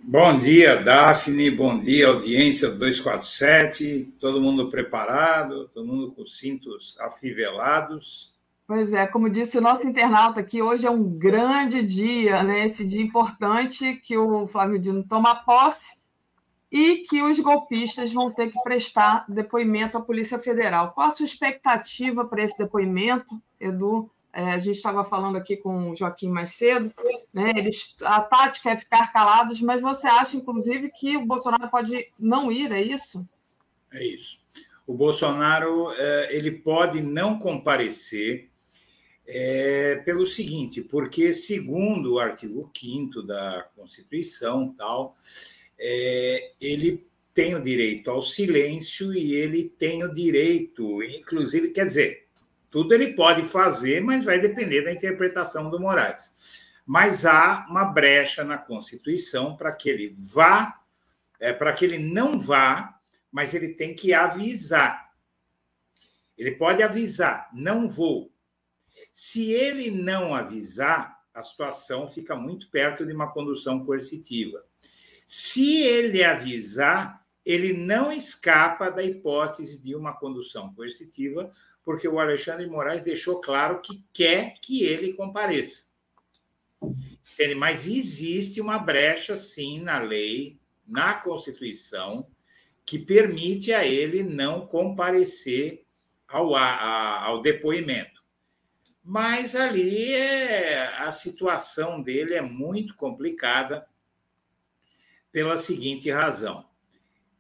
Bom 0.04 0.38
dia, 0.38 0.76
Daphne. 0.82 1.50
Bom 1.50 1.78
dia, 1.78 2.08
audiência 2.08 2.68
do 2.68 2.78
247. 2.78 4.16
Todo 4.20 4.42
mundo 4.42 4.68
preparado, 4.68 5.68
todo 5.68 5.86
mundo 5.86 6.12
com 6.12 6.26
cintos 6.26 6.98
afivelados. 7.00 8.34
Pois 8.66 8.92
é, 8.92 9.06
como 9.06 9.30
disse 9.30 9.58
o 9.58 9.62
nosso 9.62 9.86
internauta 9.86 10.40
aqui, 10.40 10.60
hoje 10.60 10.86
é 10.86 10.90
um 10.90 11.04
grande 11.04 11.82
dia, 11.82 12.42
né? 12.42 12.66
Esse 12.66 12.84
dia 12.84 13.02
importante 13.02 13.94
que 13.94 14.18
o 14.18 14.46
Flávio 14.48 14.78
Dino 14.78 15.04
toma 15.04 15.34
posse 15.34 16.01
e 16.72 17.04
que 17.08 17.22
os 17.22 17.38
golpistas 17.38 18.12
vão 18.12 18.30
ter 18.30 18.50
que 18.50 18.60
prestar 18.62 19.26
depoimento 19.28 19.98
à 19.98 20.00
Polícia 20.00 20.38
Federal. 20.38 20.92
Qual 20.92 21.06
a 21.06 21.10
sua 21.10 21.26
expectativa 21.26 22.24
para 22.24 22.42
esse 22.42 22.56
depoimento, 22.56 23.40
Edu? 23.60 24.10
é, 24.32 24.52
a 24.52 24.58
gente 24.58 24.76
estava 24.76 25.04
falando 25.04 25.36
aqui 25.36 25.56
com 25.56 25.90
o 25.90 25.94
Joaquim 25.94 26.28
mais 26.28 26.54
cedo, 26.54 26.92
né? 27.34 27.52
Eles, 27.54 27.94
a 28.02 28.22
tática 28.22 28.70
é 28.70 28.76
ficar 28.76 29.12
calados, 29.12 29.60
mas 29.60 29.82
você 29.82 30.08
acha, 30.08 30.36
inclusive, 30.36 30.90
que 30.90 31.16
o 31.18 31.26
Bolsonaro 31.26 31.70
pode 31.70 32.08
não 32.18 32.50
ir, 32.50 32.72
é 32.72 32.80
isso? 32.80 33.26
É 33.92 34.02
isso. 34.02 34.40
O 34.86 34.94
Bolsonaro 34.94 35.92
é, 35.92 36.34
ele 36.36 36.50
pode 36.50 37.02
não 37.02 37.38
comparecer 37.38 38.48
é, 39.26 40.02
pelo 40.04 40.26
seguinte, 40.26 40.80
porque 40.80 41.34
segundo 41.34 42.14
o 42.14 42.18
artigo 42.18 42.70
5 42.74 43.22
da 43.22 43.68
Constituição, 43.76 44.74
tal, 44.76 45.14
é, 45.84 46.52
ele 46.60 47.04
tem 47.34 47.56
o 47.56 47.62
direito 47.62 48.10
ao 48.10 48.22
silêncio 48.22 49.12
e 49.12 49.34
ele 49.34 49.68
tem 49.68 50.04
o 50.04 50.14
direito, 50.14 51.02
inclusive, 51.02 51.70
quer 51.70 51.86
dizer, 51.86 52.28
tudo 52.70 52.94
ele 52.94 53.14
pode 53.14 53.42
fazer, 53.42 54.00
mas 54.00 54.24
vai 54.24 54.38
depender 54.38 54.82
da 54.82 54.92
interpretação 54.92 55.68
do 55.68 55.80
Moraes. 55.80 56.70
Mas 56.86 57.26
há 57.26 57.66
uma 57.68 57.84
brecha 57.86 58.44
na 58.44 58.58
Constituição 58.58 59.56
para 59.56 59.72
que 59.72 59.90
ele 59.90 60.14
vá, 60.18 60.80
é, 61.40 61.52
para 61.52 61.72
que 61.72 61.84
ele 61.84 61.98
não 61.98 62.38
vá, 62.38 62.96
mas 63.30 63.52
ele 63.52 63.74
tem 63.74 63.94
que 63.94 64.14
avisar. 64.14 65.10
Ele 66.38 66.52
pode 66.52 66.82
avisar, 66.82 67.48
não 67.52 67.88
vou, 67.88 68.32
se 69.12 69.52
ele 69.52 69.90
não 69.90 70.34
avisar, 70.34 71.20
a 71.34 71.42
situação 71.42 72.08
fica 72.08 72.36
muito 72.36 72.70
perto 72.70 73.06
de 73.06 73.12
uma 73.12 73.32
condução 73.32 73.84
coercitiva. 73.84 74.64
Se 75.26 75.82
ele 75.82 76.22
avisar, 76.22 77.24
ele 77.44 77.72
não 77.72 78.12
escapa 78.12 78.90
da 78.90 79.02
hipótese 79.02 79.82
de 79.82 79.94
uma 79.94 80.12
condução 80.12 80.72
coercitiva, 80.74 81.50
porque 81.84 82.06
o 82.06 82.20
Alexandre 82.20 82.66
Moraes 82.66 83.02
deixou 83.02 83.40
claro 83.40 83.80
que 83.80 84.04
quer 84.12 84.54
que 84.60 84.84
ele 84.84 85.12
compareça. 85.14 85.90
Entende? 87.32 87.54
Mas 87.54 87.86
existe 87.86 88.60
uma 88.60 88.78
brecha, 88.78 89.36
sim, 89.36 89.80
na 89.80 89.98
lei, 89.98 90.58
na 90.86 91.14
Constituição, 91.14 92.26
que 92.84 92.98
permite 92.98 93.72
a 93.72 93.86
ele 93.86 94.22
não 94.22 94.66
comparecer 94.66 95.84
ao, 96.28 96.54
a, 96.54 97.24
ao 97.24 97.40
depoimento 97.40 98.22
mas 99.04 99.56
ali 99.56 100.14
é, 100.14 100.86
a 100.98 101.10
situação 101.10 102.00
dele 102.00 102.34
é 102.34 102.40
muito 102.40 102.94
complicada 102.94 103.86
pela 105.32 105.56
seguinte 105.56 106.10
razão. 106.10 106.64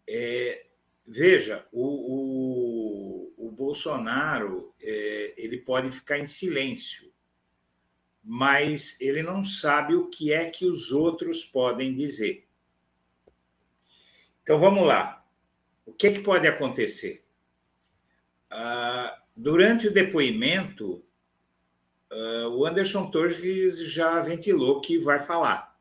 É, 0.08 0.66
veja, 1.06 1.66
o, 1.70 3.34
o, 3.36 3.46
o 3.48 3.50
Bolsonaro 3.52 4.74
é, 4.82 5.34
ele 5.36 5.58
pode 5.58 5.90
ficar 5.92 6.18
em 6.18 6.26
silêncio, 6.26 7.12
mas 8.24 9.00
ele 9.00 9.22
não 9.22 9.44
sabe 9.44 9.94
o 9.94 10.08
que 10.08 10.32
é 10.32 10.50
que 10.50 10.66
os 10.66 10.90
outros 10.90 11.44
podem 11.44 11.94
dizer. 11.94 12.48
Então 14.42 14.58
vamos 14.58 14.86
lá. 14.86 15.24
O 15.86 15.92
que, 15.92 16.08
é 16.08 16.12
que 16.12 16.20
pode 16.20 16.48
acontecer? 16.48 17.24
Ah, 18.50 19.22
durante 19.36 19.86
o 19.86 19.92
depoimento, 19.92 21.04
Uh, 22.12 22.48
o 22.50 22.66
Anderson 22.66 23.10
Torres 23.10 23.78
já 23.90 24.20
ventilou 24.20 24.82
que 24.82 24.98
vai 24.98 25.18
falar. 25.18 25.71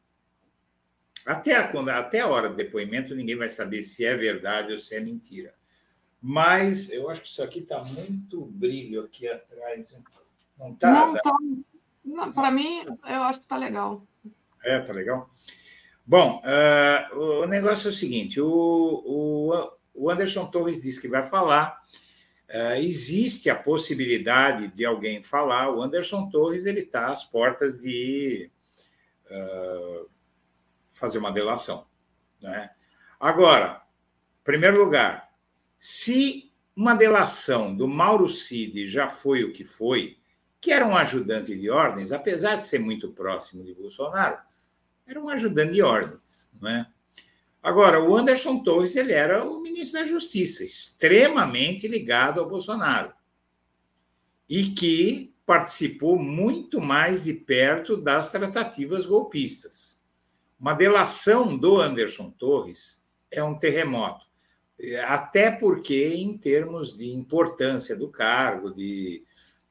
Até 1.26 1.56
a, 1.56 1.68
quando, 1.68 1.89
até 1.89 2.22
a 2.22 2.27
hora 2.27 2.49
do 2.49 2.56
depoimento, 2.56 3.15
ninguém 3.15 3.35
vai 3.35 3.49
saber 3.49 3.81
se 3.81 4.06
é 4.06 4.15
verdade 4.15 4.72
ou 4.72 4.77
se 4.77 4.95
é 4.95 4.99
mentira. 4.99 5.53
Mas 6.22 6.91
eu 6.91 7.10
acho 7.10 7.22
que 7.22 7.27
isso 7.27 7.43
aqui 7.43 7.60
está 7.60 7.84
muito 7.84 8.45
brilho 8.45 9.02
aqui 9.02 9.27
atrás. 9.27 9.95
Não 10.57 10.72
está? 10.72 10.89
Não, 10.91 11.14
tá, 11.15 12.31
Para 12.34 12.52
mim, 12.52 12.85
eu 12.85 13.23
acho 13.23 13.39
que 13.39 13.45
está 13.45 13.57
legal. 13.57 14.06
É, 14.64 14.80
está 14.80 14.93
legal? 14.93 15.30
Bom, 16.06 16.41
uh, 16.43 17.19
o 17.43 17.48
negócio 17.48 17.88
é 17.88 17.89
o 17.89 17.93
seguinte: 17.93 18.39
o, 18.39 18.48
o, 18.48 19.72
o 19.93 20.10
Anderson 20.10 20.45
Torres 20.45 20.81
disse 20.81 21.02
que 21.02 21.07
vai 21.07 21.23
falar 21.23 21.81
Uh, 22.53 22.76
existe 22.81 23.49
a 23.49 23.56
possibilidade 23.56 24.68
de 24.68 24.85
alguém 24.85 25.23
falar. 25.23 25.69
O 25.69 25.81
Anderson 25.81 26.30
Torres 26.30 26.65
ele 26.65 26.81
está 26.81 27.10
às 27.10 27.23
portas 27.23 27.80
de 27.80 28.52
uh, 29.26 30.10
fazer 31.01 31.17
uma 31.17 31.31
delação. 31.31 31.87
Né? 32.39 32.69
Agora, 33.19 33.81
em 34.39 34.43
primeiro 34.43 34.77
lugar, 34.77 35.33
se 35.75 36.53
uma 36.75 36.93
delação 36.93 37.75
do 37.75 37.87
Mauro 37.87 38.29
Cid 38.29 38.85
já 38.85 39.09
foi 39.09 39.43
o 39.43 39.51
que 39.51 39.65
foi, 39.65 40.19
que 40.61 40.71
era 40.71 40.85
um 40.85 40.95
ajudante 40.95 41.57
de 41.57 41.71
ordens, 41.71 42.11
apesar 42.11 42.57
de 42.57 42.67
ser 42.67 42.77
muito 42.77 43.09
próximo 43.09 43.63
de 43.63 43.73
Bolsonaro, 43.73 44.37
era 45.07 45.19
um 45.19 45.27
ajudante 45.27 45.73
de 45.73 45.81
ordens, 45.81 46.51
não 46.61 46.69
é? 46.69 46.87
Agora, 47.63 48.01
o 48.01 48.15
Anderson 48.15 48.63
Torres 48.63 48.95
ele 48.95 49.13
era 49.13 49.43
o 49.43 49.59
ministro 49.59 49.99
da 49.99 50.05
Justiça, 50.05 50.63
extremamente 50.63 51.87
ligado 51.87 52.39
ao 52.39 52.49
Bolsonaro, 52.49 53.11
e 54.47 54.65
que 54.71 55.33
participou 55.45 56.17
muito 56.17 56.79
mais 56.79 57.25
de 57.25 57.33
perto 57.33 57.97
das 57.97 58.31
tratativas 58.31 59.05
golpistas. 59.05 60.00
Uma 60.61 60.73
delação 60.73 61.57
do 61.57 61.81
Anderson 61.81 62.29
Torres 62.29 63.03
é 63.31 63.43
um 63.43 63.57
terremoto, 63.57 64.23
até 65.07 65.49
porque, 65.49 66.13
em 66.13 66.38
termos 66.38 66.95
de 66.95 67.09
importância 67.09 67.95
do 67.95 68.07
cargo, 68.07 68.71
de 68.71 69.23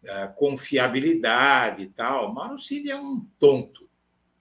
uh, 0.03 0.35
confiabilidade 0.35 1.85
e 1.85 1.87
tal, 1.87 2.35
Mauro 2.35 2.59
Cid 2.59 2.91
é 2.91 2.97
um 2.97 3.25
tonto, 3.39 3.89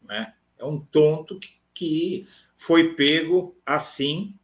né? 0.02 0.34
é 0.58 0.66
um 0.66 0.80
tonto 0.80 1.40
que 1.40 1.60
que 1.80 2.26
foi 2.58 2.94
pego 2.94 3.56
assim, 3.66 4.36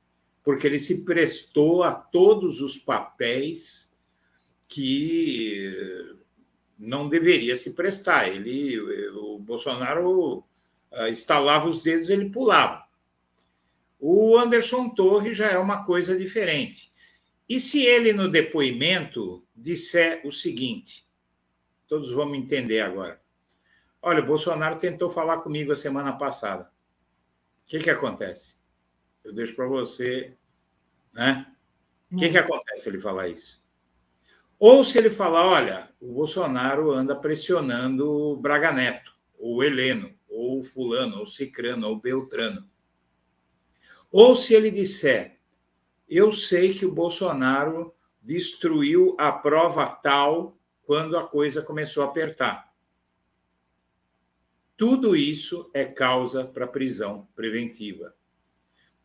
porque 0.42 0.66
ele 0.66 0.80
se 0.80 1.04
prestou 1.04 1.84
a 1.84 1.92
todos 1.92 2.62
os 2.62 2.78
papéis 2.78 3.94
que 4.70 5.70
não 6.80 7.10
deveria 7.10 7.58
se 7.58 7.74
prestar. 7.74 8.30
Ele, 8.30 8.80
o 9.12 9.38
Bolsonaro 9.38 10.46
estalava 11.10 11.68
os 11.68 11.84
dedos, 11.84 12.10
ele 12.10 12.30
pulava. 12.30 12.84
O 14.00 14.38
Anderson 14.38 14.90
Torres 14.90 15.36
já 15.36 15.50
é 15.50 15.58
uma 15.58 15.84
coisa 15.84 16.18
diferente. 16.18 16.92
E 17.48 17.60
se 17.60 17.84
ele, 17.84 18.14
no 18.14 18.30
depoimento, 18.30 19.46
disser 19.56 20.22
o 20.26 20.32
seguinte: 20.32 21.08
todos 21.88 22.12
vão 22.12 22.26
me 22.26 22.38
entender 22.38 22.82
agora. 22.82 23.22
Olha, 24.02 24.22
o 24.22 24.26
Bolsonaro 24.26 24.78
tentou 24.78 25.10
falar 25.10 25.40
comigo 25.40 25.72
a 25.72 25.76
semana 25.76 26.14
passada. 26.14 26.72
O 27.64 27.68
que, 27.68 27.80
que 27.80 27.90
acontece? 27.90 28.60
Eu 29.24 29.34
deixo 29.34 29.56
para 29.56 29.68
você. 29.68 30.36
Né? 31.14 31.48
O 32.12 32.18
que, 32.18 32.30
que 32.30 32.38
acontece 32.38 32.84
se 32.84 32.90
ele 32.90 33.00
falar 33.00 33.28
isso? 33.28 33.64
Ou 34.60 34.84
se 34.84 34.98
ele 34.98 35.10
falar, 35.10 35.46
olha, 35.46 35.90
o 36.00 36.14
Bolsonaro 36.14 36.92
anda 36.92 37.16
pressionando 37.16 38.08
o 38.08 38.38
Braga 38.38 38.72
Neto, 38.72 39.14
ou 39.38 39.58
o 39.58 39.64
Heleno, 39.64 40.15
ou 40.36 40.64
Fulano, 40.64 41.20
ou 41.20 41.26
Cicrano, 41.26 41.88
ou 41.88 42.00
Beltrano. 42.00 42.70
Ou 44.12 44.36
se 44.36 44.54
ele 44.54 44.70
disser, 44.70 45.40
eu 46.10 46.32
sei 46.32 46.74
que 46.74 46.86
o 46.86 46.92
Bolsonaro 46.92 47.94
destruiu 48.22 49.16
a 49.18 49.32
prova 49.32 49.88
tal 49.88 50.58
quando 50.84 51.18
a 51.18 51.28
coisa 51.28 51.62
começou 51.62 52.04
a 52.04 52.08
apertar. 52.08 52.74
Tudo 54.78 55.16
isso 55.16 55.70
é 55.74 55.86
causa 55.86 56.44
para 56.44 56.68
prisão 56.68 57.28
preventiva. 57.36 58.14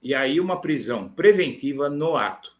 E 0.02 0.14
aí, 0.14 0.40
uma 0.40 0.60
prisão 0.60 1.08
preventiva 1.08 1.88
no 1.88 2.16
ato. 2.16 2.58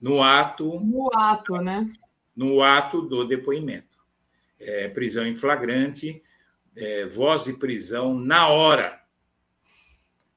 No 0.00 0.22
ato. 0.22 0.80
No 0.80 1.10
ato, 1.14 1.56
né? 1.58 1.92
No 2.34 2.62
ato 2.62 3.02
do 3.02 3.24
depoimento. 3.24 3.98
É, 4.58 4.88
prisão 4.88 5.26
em 5.26 5.34
flagrante, 5.34 6.22
é, 6.76 7.06
voz 7.06 7.44
de 7.44 7.52
prisão 7.52 8.14
na 8.14 8.48
hora. 8.48 9.00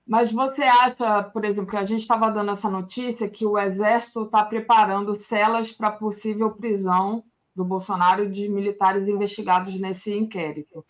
Mas 0.05 0.31
você 0.31 0.63
acha, 0.63 1.23
por 1.23 1.43
exemplo, 1.43 1.69
que 1.69 1.75
a 1.75 1.83
gente 1.83 2.01
estava 2.01 2.29
dando 2.29 2.51
essa 2.51 2.69
notícia 2.69 3.29
que 3.29 3.45
o 3.45 3.57
Exército 3.57 4.23
está 4.23 4.43
preparando 4.43 5.13
celas 5.15 5.71
para 5.71 5.91
possível 5.91 6.51
prisão 6.51 7.23
do 7.53 7.65
Bolsonaro 7.65 8.23
e 8.23 8.29
de 8.29 8.47
militares 8.47 9.07
investigados 9.07 9.75
nesse 9.75 10.15
inquérito. 10.15 10.85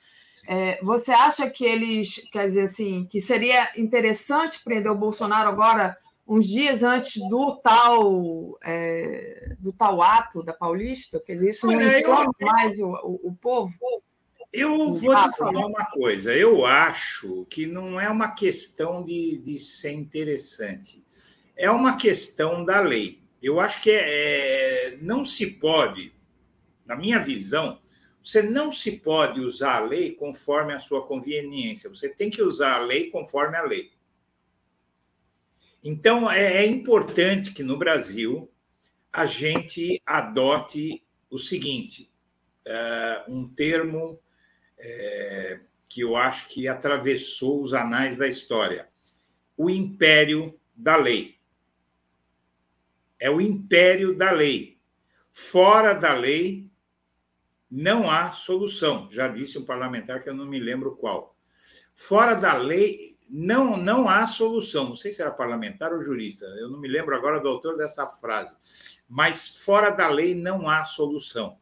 É, 0.48 0.80
você 0.84 1.12
acha 1.12 1.50
que 1.50 1.66
eles, 1.66 2.30
quer 2.32 2.46
dizer 2.46 2.64
assim, 2.64 3.06
que 3.06 3.20
seria 3.20 3.72
interessante 3.76 4.64
prender 4.64 4.92
o 4.92 4.96
Bolsonaro 4.96 5.50
agora, 5.50 5.96
uns 6.28 6.46
dias 6.46 6.84
antes 6.84 7.20
do 7.28 7.56
tal 7.56 8.58
é, 8.64 9.56
do 9.60 9.74
tal 9.74 10.02
ato 10.02 10.44
da 10.44 10.54
Paulista? 10.54 11.20
Quer 11.26 11.34
dizer, 11.36 11.50
isso 11.50 11.66
não 11.66 11.82
informa 11.82 12.32
mais 12.40 12.80
o, 12.80 12.88
o, 12.88 13.30
o 13.30 13.36
povo? 13.36 13.74
Eu 14.52 14.92
vou 14.92 15.16
te 15.16 15.38
falar 15.38 15.66
uma 15.66 15.86
coisa. 15.86 16.34
Eu 16.34 16.66
acho 16.66 17.46
que 17.50 17.66
não 17.66 18.00
é 18.00 18.10
uma 18.10 18.32
questão 18.32 19.04
de, 19.04 19.38
de 19.40 19.60
ser 19.60 19.92
interessante. 19.92 21.04
É 21.56 21.70
uma 21.70 21.98
questão 21.98 22.64
da 22.64 22.80
lei. 22.80 23.22
Eu 23.42 23.60
acho 23.60 23.82
que 23.82 23.92
é, 23.92 24.94
é 24.94 24.98
não 24.98 25.26
se 25.26 25.48
pode, 25.48 26.12
na 26.86 26.96
minha 26.96 27.20
visão, 27.20 27.80
Você 28.24 28.42
não 28.42 28.72
se 28.72 28.98
pode 28.98 29.40
usar 29.40 29.76
a 29.76 29.86
lei 29.86 30.16
conforme 30.16 30.74
a 30.74 30.80
sua 30.80 31.06
conveniência, 31.06 31.90
você 31.90 32.10
tem 32.10 32.30
que 32.30 32.42
usar 32.42 32.76
a 32.76 32.80
lei 32.80 33.10
conforme 33.10 33.56
a 33.56 33.64
lei. 33.64 33.92
Então, 35.84 36.30
é, 36.30 36.64
é 36.64 36.66
importante 36.66 37.54
que 37.54 37.64
no 37.64 37.78
Brasil 37.78 38.52
a 39.14 39.26
gente 39.26 40.02
adote 40.06 41.04
o 41.30 41.38
seguinte: 41.38 42.12
uh, 42.68 43.34
um 43.34 43.48
termo 43.48 44.20
é, 44.80 45.60
que 45.90 46.02
eu 46.02 46.16
acho 46.16 46.48
que 46.50 46.68
atravessou 46.68 47.62
os 47.62 47.74
anais 47.74 48.18
da 48.18 48.28
história: 48.28 48.88
o 49.56 49.70
império 49.70 50.60
da 50.76 50.96
lei. 50.96 51.38
É 53.20 53.30
o 53.30 53.42
império 53.42 54.16
da 54.16 54.32
lei. 54.32 54.78
Fora 55.32 55.94
da 55.94 56.14
lei, 56.14 56.70
não 57.70 58.10
há 58.10 58.32
solução. 58.32 59.10
Já 59.12 59.28
disse 59.28 59.58
um 59.58 59.66
parlamentar 59.66 60.22
que 60.22 60.30
eu 60.30 60.36
não 60.36 60.46
me 60.46 60.60
lembro 60.60 60.96
qual. 60.96 61.36
Fora 61.96 62.36
da 62.36 62.54
lei, 62.54 63.18
não, 63.30 63.76
não 63.76 64.08
há 64.08 64.26
solução. 64.28 64.90
Não 64.90 64.96
sei 64.96 65.12
se 65.12 65.22
era 65.22 65.32
parlamentar 65.32 65.92
ou 65.94 66.04
jurista, 66.04 66.46
eu 66.60 66.70
não 66.70 66.80
me 66.80 66.88
lembro 66.88 67.16
agora 67.16 67.40
do 67.40 67.50
autor 67.50 67.76
dessa 67.76 68.06
frase. 68.06 68.56
Mas 69.10 69.64
fora 69.64 69.90
da 69.90 70.08
lei 70.10 70.36
não 70.36 70.70
há 70.70 70.86
solução. 70.86 71.58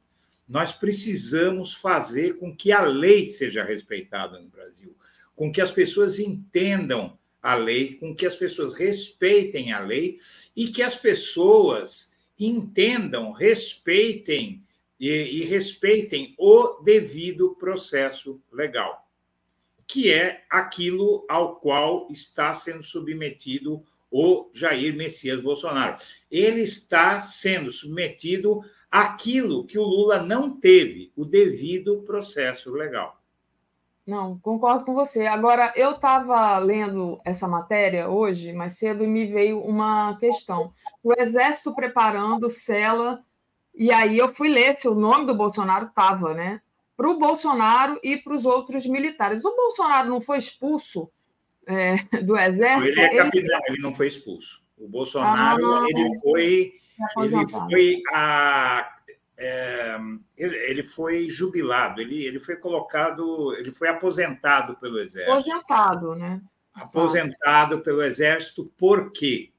Nós 0.47 0.71
precisamos 0.71 1.73
fazer 1.73 2.37
com 2.37 2.55
que 2.55 2.71
a 2.71 2.81
lei 2.81 3.25
seja 3.25 3.63
respeitada 3.63 4.39
no 4.39 4.47
Brasil, 4.47 4.95
com 5.35 5.51
que 5.51 5.61
as 5.61 5.71
pessoas 5.71 6.19
entendam 6.19 7.17
a 7.41 7.55
lei, 7.55 7.95
com 7.95 8.15
que 8.15 8.25
as 8.25 8.35
pessoas 8.35 8.73
respeitem 8.73 9.71
a 9.71 9.79
lei 9.79 10.17
e 10.55 10.67
que 10.67 10.81
as 10.81 10.95
pessoas 10.95 12.15
entendam, 12.39 13.31
respeitem 13.31 14.63
e, 14.99 15.09
e 15.09 15.43
respeitem 15.45 16.33
o 16.37 16.81
devido 16.83 17.55
processo 17.55 18.41
legal, 18.51 19.07
que 19.87 20.11
é 20.11 20.43
aquilo 20.49 21.25
ao 21.29 21.57
qual 21.57 22.07
está 22.09 22.53
sendo 22.53 22.83
submetido 22.83 23.81
o 24.09 24.49
Jair 24.53 24.95
Messias 24.95 25.41
Bolsonaro. 25.41 25.97
Ele 26.31 26.61
está 26.61 27.21
sendo 27.21 27.69
submetido 27.69 28.61
àquilo 28.95 29.65
que 29.65 29.77
o 29.77 29.83
Lula 29.83 30.23
não 30.23 30.49
teve, 30.49 31.11
o 31.15 31.25
devido 31.25 32.01
processo 32.03 32.71
legal. 32.71 33.21
Não, 34.07 34.37
concordo 34.39 34.85
com 34.85 34.93
você. 34.93 35.25
Agora, 35.25 35.73
eu 35.75 35.91
estava 35.91 36.57
lendo 36.59 37.17
essa 37.25 37.47
matéria 37.47 38.07
hoje, 38.07 38.53
mais 38.53 38.77
cedo, 38.77 39.03
e 39.03 39.07
me 39.07 39.25
veio 39.25 39.59
uma 39.61 40.15
questão. 40.19 40.71
O 41.03 41.11
Exército 41.19 41.73
preparando 41.73 42.49
cela 42.49 43.23
e 43.77 43.91
aí 43.91 44.17
eu 44.17 44.33
fui 44.33 44.47
ler 44.47 44.79
se 44.79 44.87
o 44.87 44.95
nome 44.95 45.25
do 45.25 45.35
Bolsonaro 45.35 45.87
estava, 45.87 46.33
né? 46.33 46.61
Para 46.95 47.09
o 47.09 47.19
Bolsonaro 47.19 47.99
e 48.01 48.15
para 48.17 48.33
os 48.33 48.45
outros 48.45 48.85
militares. 48.85 49.43
O 49.43 49.53
Bolsonaro 49.53 50.07
não 50.07 50.21
foi 50.21 50.37
expulso 50.37 51.09
é, 51.67 51.97
do 52.23 52.37
Exército? 52.37 52.97
Ele 52.97 53.01
é 53.01 53.15
capitão, 53.17 53.59
ele... 53.67 53.75
ele 53.75 53.81
não 53.81 53.93
foi 53.93 54.07
expulso. 54.07 54.63
O 54.77 54.87
Bolsonaro 54.87 55.65
ah, 55.65 55.85
ele 55.89 56.19
foi, 56.21 56.73
ele 57.17 57.47
foi 57.47 58.01
a, 58.13 58.97
é, 59.37 59.97
ele 60.37 60.83
foi 60.83 61.27
jubilado, 61.29 62.01
ele, 62.01 62.23
ele 62.23 62.39
foi 62.39 62.55
colocado, 62.55 63.53
ele 63.53 63.71
foi 63.71 63.89
aposentado 63.89 64.75
pelo 64.77 64.99
Exército. 64.99 65.31
Aposentado, 65.31 66.15
né? 66.15 66.41
Aposentado 66.73 67.81
pelo 67.81 68.03
Exército, 68.03 68.71
por 68.77 69.11
quê? 69.11 69.51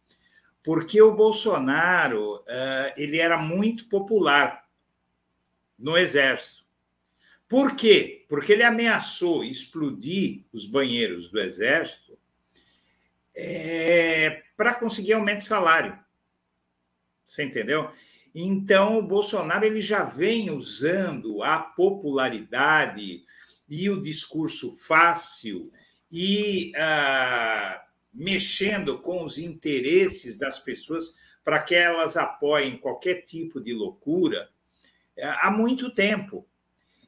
porque 0.67 1.01
o 1.01 1.15
Bolsonaro 1.15 2.39
uh, 2.39 2.93
ele 2.97 3.21
era 3.21 3.39
muito 3.39 3.89
popular 3.89 4.65
no 5.79 5.97
exército. 5.97 6.65
Por 7.49 7.77
quê? 7.77 8.27
Porque 8.29 8.53
ele 8.53 8.65
ameaçou 8.65 9.45
explodir 9.45 10.45
os 10.53 10.67
banheiros 10.67 11.31
do 11.31 11.39
exército 11.39 12.19
é, 13.37 14.43
para 14.57 14.75
conseguir 14.75 15.13
aumento 15.13 15.39
de 15.39 15.45
salário. 15.45 15.97
Você 17.27 17.43
entendeu? 17.43 17.91
Então, 18.33 18.99
o 18.99 19.03
Bolsonaro 19.03 19.65
ele 19.65 19.81
já 19.81 20.05
vem 20.05 20.51
usando 20.51 21.43
a 21.43 21.59
popularidade 21.59 23.25
e 23.69 23.91
o 23.91 24.01
discurso 24.01 24.71
fácil 24.71 25.73
e 26.11 26.71
uh, 26.77 27.81
mexendo 28.15 29.01
com 29.01 29.25
os 29.25 29.39
interesses 29.39 30.39
das 30.39 30.61
pessoas 30.61 31.17
para 31.43 31.59
que 31.61 31.75
elas 31.75 32.17
apoiem 32.17 32.77
qualquer 32.77 33.23
tipo 33.23 33.61
de 33.61 33.73
loucura 33.73 34.49
é, 35.17 35.27
há 35.27 35.51
muito 35.51 35.93
tempo. 35.93 36.47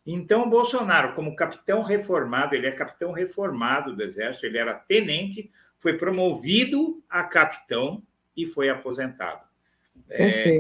Então, 0.06 0.44
o 0.44 0.50
Bolsonaro, 0.50 1.12
como 1.12 1.36
capitão 1.36 1.82
reformado, 1.82 2.54
ele 2.54 2.66
é 2.66 2.72
capitão 2.72 3.12
reformado 3.12 3.94
do 3.94 4.02
Exército, 4.02 4.46
ele 4.46 4.58
era 4.58 4.74
tenente, 4.74 5.50
foi 5.76 5.96
promovido 5.98 7.02
a 7.08 7.22
capitão 7.24 8.02
e 8.36 8.46
foi 8.46 8.70
aposentado. 8.70 9.47
É, 10.10 10.55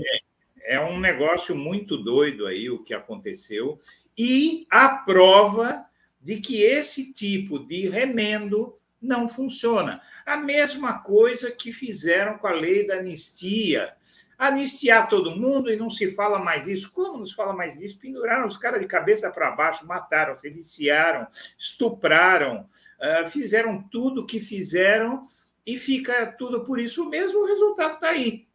é, 0.64 0.80
um 0.80 0.98
negócio 0.98 1.54
muito 1.54 1.96
doido 1.96 2.46
aí 2.46 2.68
o 2.68 2.82
que 2.82 2.92
aconteceu, 2.92 3.78
e 4.16 4.66
a 4.70 4.88
prova 4.88 5.86
de 6.20 6.40
que 6.40 6.62
esse 6.62 7.12
tipo 7.12 7.58
de 7.58 7.88
remendo 7.88 8.76
não 9.00 9.28
funciona. 9.28 9.98
A 10.26 10.36
mesma 10.36 10.98
coisa 10.98 11.50
que 11.50 11.72
fizeram 11.72 12.36
com 12.36 12.48
a 12.48 12.52
lei 12.52 12.86
da 12.86 12.96
anistia. 12.96 13.94
Anistiar 14.36 15.08
todo 15.08 15.36
mundo 15.36 15.70
e 15.70 15.76
não 15.76 15.88
se 15.88 16.12
fala 16.12 16.38
mais 16.38 16.66
isso. 16.68 16.92
Como 16.92 17.18
não 17.18 17.26
se 17.26 17.34
fala 17.34 17.52
mais 17.52 17.78
disso? 17.78 17.98
Penduraram 17.98 18.46
os 18.46 18.56
caras 18.56 18.80
de 18.80 18.86
cabeça 18.86 19.30
para 19.30 19.50
baixo, 19.52 19.86
mataram, 19.86 20.36
se 20.36 20.48
viciaram, 20.50 21.26
estupraram, 21.56 22.68
ah, 23.00 23.26
fizeram 23.26 23.82
tudo 23.82 24.22
o 24.22 24.26
que 24.26 24.38
fizeram 24.38 25.22
e 25.66 25.76
fica 25.78 26.26
tudo 26.26 26.62
por 26.64 26.78
isso 26.78 27.08
mesmo. 27.08 27.40
O 27.40 27.46
resultado 27.46 27.94
está 27.94 28.10
aí. 28.10 28.47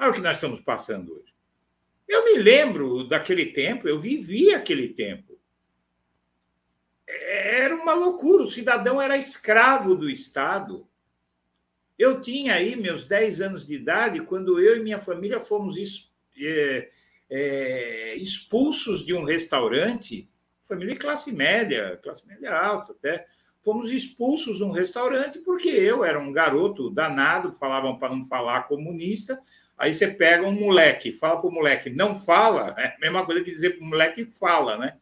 Olha 0.00 0.12
o 0.12 0.14
que 0.14 0.20
nós 0.22 0.36
estamos 0.36 0.62
passando 0.62 1.12
hoje. 1.12 1.34
Eu 2.08 2.24
me 2.24 2.38
lembro 2.38 3.06
daquele 3.06 3.52
tempo, 3.52 3.86
eu 3.86 4.00
vivi 4.00 4.54
aquele 4.54 4.88
tempo. 4.88 5.38
Era 7.06 7.74
uma 7.74 7.92
loucura, 7.92 8.44
o 8.44 8.50
cidadão 8.50 9.00
era 9.00 9.18
escravo 9.18 9.94
do 9.94 10.08
Estado. 10.08 10.88
Eu 11.98 12.18
tinha 12.18 12.54
aí 12.54 12.76
meus 12.76 13.06
10 13.06 13.42
anos 13.42 13.66
de 13.66 13.74
idade 13.74 14.22
quando 14.22 14.58
eu 14.58 14.78
e 14.78 14.82
minha 14.82 14.98
família 14.98 15.38
fomos 15.38 15.76
é, 16.38 16.88
é, 17.28 18.14
expulsos 18.16 19.04
de 19.04 19.12
um 19.12 19.22
restaurante, 19.22 20.30
família 20.62 20.96
classe 20.96 21.30
média, 21.30 22.00
classe 22.02 22.26
média 22.26 22.58
alta 22.58 22.92
até. 22.92 23.26
Fomos 23.62 23.90
expulsos 23.90 24.56
de 24.56 24.64
um 24.64 24.70
restaurante 24.70 25.40
porque 25.40 25.68
eu 25.68 26.02
era 26.02 26.18
um 26.18 26.32
garoto 26.32 26.88
danado, 26.88 27.52
falavam 27.52 27.98
para 27.98 28.16
não 28.16 28.24
falar 28.24 28.62
comunista. 28.62 29.38
Aí 29.80 29.94
você 29.94 30.08
pega 30.08 30.46
um 30.46 30.52
moleque, 30.52 31.10
fala 31.10 31.40
para 31.40 31.48
o 31.48 31.52
moleque, 31.52 31.88
não 31.88 32.14
fala, 32.14 32.74
é 32.78 32.88
a 32.88 32.98
mesma 33.00 33.24
coisa 33.24 33.42
que 33.42 33.50
dizer 33.50 33.70
para 33.70 33.82
o 33.82 33.88
moleque 33.88 34.26
fala, 34.26 34.76
né? 34.76 34.98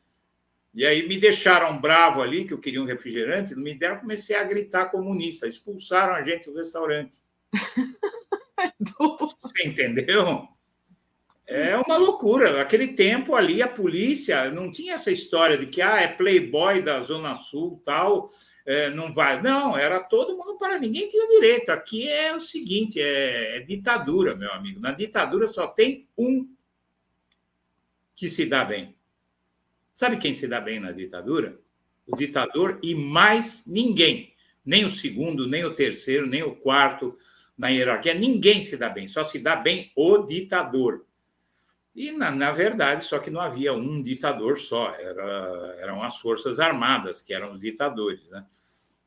E 0.72 0.86
aí 0.86 1.08
me 1.08 1.18
deixaram 1.18 1.80
bravo 1.80 2.22
ali, 2.22 2.44
que 2.44 2.54
eu 2.54 2.60
queria 2.60 2.80
um 2.80 2.84
refrigerante, 2.84 3.56
não 3.56 3.62
me 3.64 3.74
deram, 3.74 3.98
comecei 3.98 4.36
a 4.36 4.44
gritar 4.44 4.86
comunista, 4.86 5.48
expulsaram 5.48 6.14
a 6.14 6.22
gente 6.22 6.48
do 6.48 6.56
restaurante. 6.56 7.18
Você 9.40 9.66
entendeu? 9.66 10.46
É 11.50 11.74
uma 11.78 11.96
loucura. 11.96 12.60
Aquele 12.60 12.88
tempo 12.88 13.34
ali, 13.34 13.62
a 13.62 13.68
polícia 13.68 14.50
não 14.50 14.70
tinha 14.70 14.92
essa 14.92 15.10
história 15.10 15.56
de 15.56 15.64
que 15.64 15.80
ah, 15.80 15.98
é 15.98 16.06
playboy 16.06 16.82
da 16.82 17.00
Zona 17.00 17.36
Sul 17.36 17.80
tal, 17.82 18.28
é, 18.66 18.90
não 18.90 19.10
vai. 19.10 19.40
Não, 19.40 19.74
era 19.74 19.98
todo 19.98 20.36
mundo 20.36 20.58
para 20.58 20.78
ninguém 20.78 21.08
tinha 21.08 21.26
direito. 21.26 21.70
Aqui 21.70 22.06
é 22.06 22.36
o 22.36 22.40
seguinte: 22.40 23.00
é, 23.00 23.56
é 23.56 23.60
ditadura, 23.60 24.36
meu 24.36 24.52
amigo. 24.52 24.78
Na 24.78 24.92
ditadura 24.92 25.48
só 25.48 25.66
tem 25.66 26.06
um 26.18 26.46
que 28.14 28.28
se 28.28 28.44
dá 28.44 28.62
bem. 28.62 28.94
Sabe 29.94 30.18
quem 30.18 30.34
se 30.34 30.46
dá 30.46 30.60
bem 30.60 30.78
na 30.78 30.92
ditadura? 30.92 31.58
O 32.06 32.14
ditador 32.14 32.78
e 32.82 32.94
mais 32.94 33.64
ninguém. 33.66 34.34
Nem 34.66 34.84
o 34.84 34.90
segundo, 34.90 35.46
nem 35.46 35.64
o 35.64 35.74
terceiro, 35.74 36.26
nem 36.26 36.42
o 36.42 36.54
quarto 36.54 37.16
na 37.56 37.68
hierarquia. 37.68 38.12
Ninguém 38.12 38.62
se 38.62 38.76
dá 38.76 38.90
bem, 38.90 39.08
só 39.08 39.24
se 39.24 39.38
dá 39.38 39.56
bem 39.56 39.90
o 39.96 40.18
ditador. 40.18 41.07
E, 41.94 42.12
na, 42.12 42.30
na 42.30 42.52
verdade, 42.52 43.04
só 43.04 43.18
que 43.18 43.30
não 43.30 43.40
havia 43.40 43.72
um 43.72 44.02
ditador 44.02 44.58
só, 44.58 44.88
era, 44.94 45.76
eram 45.78 46.02
as 46.02 46.18
Forças 46.18 46.60
Armadas 46.60 47.22
que 47.22 47.34
eram 47.34 47.52
os 47.52 47.60
ditadores. 47.60 48.28
Né? 48.30 48.44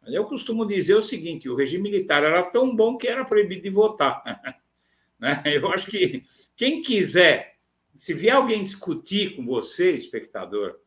Eu 0.08 0.26
costumo 0.26 0.66
dizer 0.66 0.96
o 0.96 1.02
seguinte: 1.02 1.48
o 1.48 1.56
regime 1.56 1.90
militar 1.90 2.24
era 2.24 2.44
tão 2.44 2.76
bom 2.76 2.98
que 2.98 3.08
era 3.08 3.24
proibido 3.24 3.62
de 3.62 3.70
votar. 3.70 4.24
né? 5.20 5.42
Eu 5.46 5.72
acho 5.72 5.90
que 5.90 6.24
quem 6.56 6.82
quiser 6.82 7.56
se 7.96 8.14
vier 8.14 8.36
alguém 8.36 8.64
discutir 8.64 9.36
com 9.36 9.46
você, 9.46 9.92
espectador, 9.92 10.80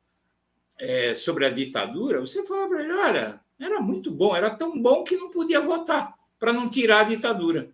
é, 0.79 1.15
sobre 1.15 1.47
a 1.47 1.51
ditadura, 1.51 2.21
você 2.21 2.45
fala 2.45 2.69
para 2.69 2.83
ele: 2.83 2.93
olha, 2.93 3.41
era 3.59 3.81
muito 3.81 4.11
bom, 4.11 4.35
era 4.35 4.51
tão 4.51 4.81
bom 4.81 5.05
que 5.05 5.17
não 5.17 5.31
podia 5.31 5.61
votar 5.61 6.15
para 6.39 6.53
não 6.53 6.69
tirar 6.69 7.01
a 7.01 7.05
ditadura. 7.05 7.74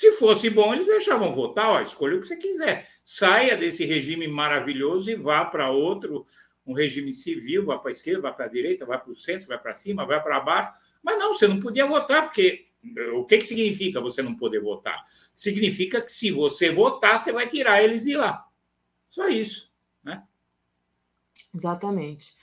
Se 0.00 0.12
fosse 0.12 0.48
bom, 0.48 0.72
eles 0.72 0.86
deixavam 0.86 1.30
votar, 1.30 1.68
ó, 1.68 1.82
escolha 1.82 2.16
o 2.16 2.20
que 2.20 2.26
você 2.26 2.34
quiser. 2.34 2.88
Saia 3.04 3.54
desse 3.54 3.84
regime 3.84 4.26
maravilhoso 4.26 5.10
e 5.10 5.14
vá 5.14 5.44
para 5.44 5.68
outro, 5.68 6.24
um 6.66 6.72
regime 6.72 7.12
civil, 7.12 7.66
vai 7.66 7.78
para 7.78 7.90
a 7.90 7.92
esquerda, 7.92 8.22
vai 8.22 8.34
para 8.34 8.46
a 8.46 8.48
direita, 8.48 8.86
vai 8.86 8.98
para 8.98 9.12
o 9.12 9.14
centro, 9.14 9.48
vai 9.48 9.58
para 9.58 9.74
cima, 9.74 10.06
vai 10.06 10.18
para 10.22 10.40
baixo. 10.40 10.72
Mas 11.02 11.18
não, 11.18 11.34
você 11.34 11.46
não 11.46 11.60
podia 11.60 11.84
votar, 11.84 12.22
porque 12.22 12.64
o 13.12 13.26
que, 13.26 13.36
que 13.36 13.44
significa 13.44 14.00
você 14.00 14.22
não 14.22 14.34
poder 14.34 14.62
votar? 14.62 15.04
Significa 15.34 16.00
que 16.00 16.10
se 16.10 16.30
você 16.30 16.72
votar, 16.72 17.20
você 17.20 17.30
vai 17.30 17.46
tirar 17.46 17.84
eles 17.84 18.04
de 18.04 18.16
lá. 18.16 18.42
Só 19.10 19.28
isso. 19.28 19.70
Né? 20.02 20.24
Exatamente. 21.54 22.34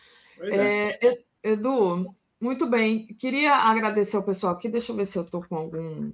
É. 0.41 1.07
É, 1.07 1.23
Edu, 1.41 2.15
muito 2.39 2.67
bem. 2.67 3.07
Queria 3.15 3.55
agradecer 3.55 4.15
ao 4.15 4.21
pessoal 4.21 4.53
aqui. 4.53 4.69
Deixa 4.69 4.91
eu 4.91 4.95
ver 4.95 5.07
se 5.07 5.17
eu 5.17 5.23
estou 5.23 5.43
com 5.43 5.55
algum 5.55 6.11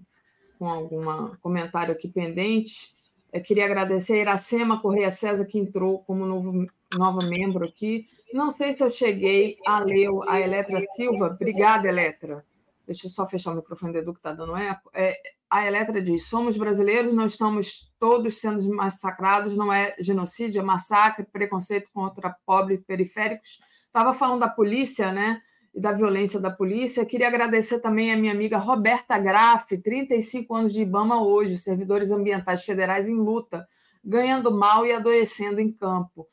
com 0.63 0.69
algum 0.69 1.35
comentário 1.41 1.93
aqui 1.93 2.07
pendente. 2.07 2.95
Eu 3.33 3.41
queria 3.41 3.65
agradecer 3.65 4.13
a 4.13 4.21
Iracema 4.21 4.81
Correia 4.81 5.11
César, 5.11 5.43
que 5.43 5.59
entrou 5.59 5.99
como 6.05 6.25
novo, 6.25 6.65
nova 6.93 7.25
membro 7.25 7.65
aqui. 7.65 8.07
Não 8.33 8.49
sei 8.49 8.71
se 8.71 8.81
eu 8.81 8.89
cheguei 8.89 9.57
a 9.67 9.79
ler 9.79 10.07
a 10.25 10.39
Eletra 10.39 10.81
Silva. 10.95 11.27
Obrigada, 11.27 11.89
Eletra. 11.89 12.45
Deixa 12.85 13.07
eu 13.07 13.09
só 13.09 13.27
fechar 13.27 13.51
o 13.51 13.55
microfone 13.55 13.91
do 13.91 13.99
Edu, 13.99 14.13
que 14.13 14.19
está 14.19 14.31
dando 14.31 14.55
eco. 14.55 14.89
É, 14.93 15.17
a 15.49 15.67
Eletra 15.67 16.01
diz: 16.01 16.27
somos 16.27 16.55
brasileiros, 16.55 17.13
não 17.13 17.25
estamos 17.25 17.91
todos 17.99 18.39
sendo 18.39 18.65
massacrados, 18.73 19.57
não 19.57 19.73
é 19.73 19.95
genocídio, 19.99 20.61
é 20.61 20.63
massacre, 20.63 21.25
preconceito 21.25 21.91
contra 21.91 22.37
pobres 22.45 22.79
periféricos. 22.87 23.59
Estava 23.87 24.13
falando 24.13 24.39
da 24.39 24.49
polícia, 24.49 25.11
né? 25.11 25.41
E 25.73 25.79
da 25.79 25.91
violência 25.91 26.39
da 26.39 26.51
polícia. 26.51 27.05
Queria 27.05 27.27
agradecer 27.27 27.79
também 27.79 28.11
a 28.11 28.17
minha 28.17 28.31
amiga 28.31 28.57
Roberta 28.57 29.17
Graff, 29.17 29.77
35 29.77 30.55
anos 30.55 30.73
de 30.73 30.81
Ibama 30.81 31.23
hoje, 31.23 31.57
servidores 31.57 32.11
ambientais 32.11 32.63
federais 32.63 33.09
em 33.09 33.15
luta, 33.15 33.67
ganhando 34.03 34.51
mal 34.51 34.85
e 34.85 34.91
adoecendo 34.91 35.59
em 35.59 35.71
campo. 35.71 36.27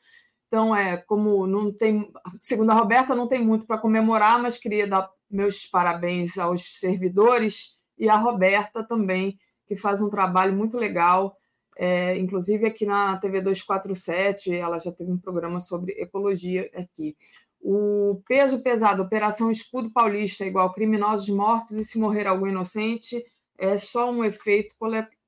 Então, 0.47 0.75
é 0.75 0.97
como 0.97 1.47
não 1.47 1.71
tem, 1.71 2.11
segundo 2.39 2.71
a 2.71 2.75
Roberta, 2.75 3.15
não 3.15 3.27
tem 3.27 3.43
muito 3.43 3.65
para 3.65 3.77
comemorar, 3.77 4.39
mas 4.41 4.57
queria 4.57 4.85
dar 4.85 5.09
meus 5.29 5.65
parabéns 5.65 6.37
aos 6.37 6.77
servidores 6.79 7.79
e 7.97 8.09
à 8.09 8.17
Roberta 8.17 8.83
também, 8.83 9.39
que 9.65 9.77
faz 9.77 10.01
um 10.01 10.09
trabalho 10.09 10.53
muito 10.53 10.77
legal. 10.77 11.37
É, 11.77 12.17
inclusive 12.17 12.67
aqui 12.67 12.85
na 12.85 13.17
TV 13.17 13.39
247, 13.41 14.53
ela 14.53 14.77
já 14.77 14.91
teve 14.91 15.09
um 15.09 15.17
programa 15.17 15.59
sobre 15.59 15.93
ecologia 15.93 16.69
aqui. 16.75 17.15
O 17.61 18.21
peso 18.27 18.61
pesado, 18.63 19.03
Operação 19.03 19.51
Escudo 19.51 19.91
Paulista, 19.91 20.45
igual 20.45 20.73
criminosos 20.73 21.29
mortos 21.29 21.77
e 21.77 21.85
se 21.85 21.99
morrer 21.99 22.25
algum 22.25 22.47
inocente, 22.47 23.23
é 23.57 23.77
só 23.77 24.09
um 24.11 24.23
efeito 24.23 24.75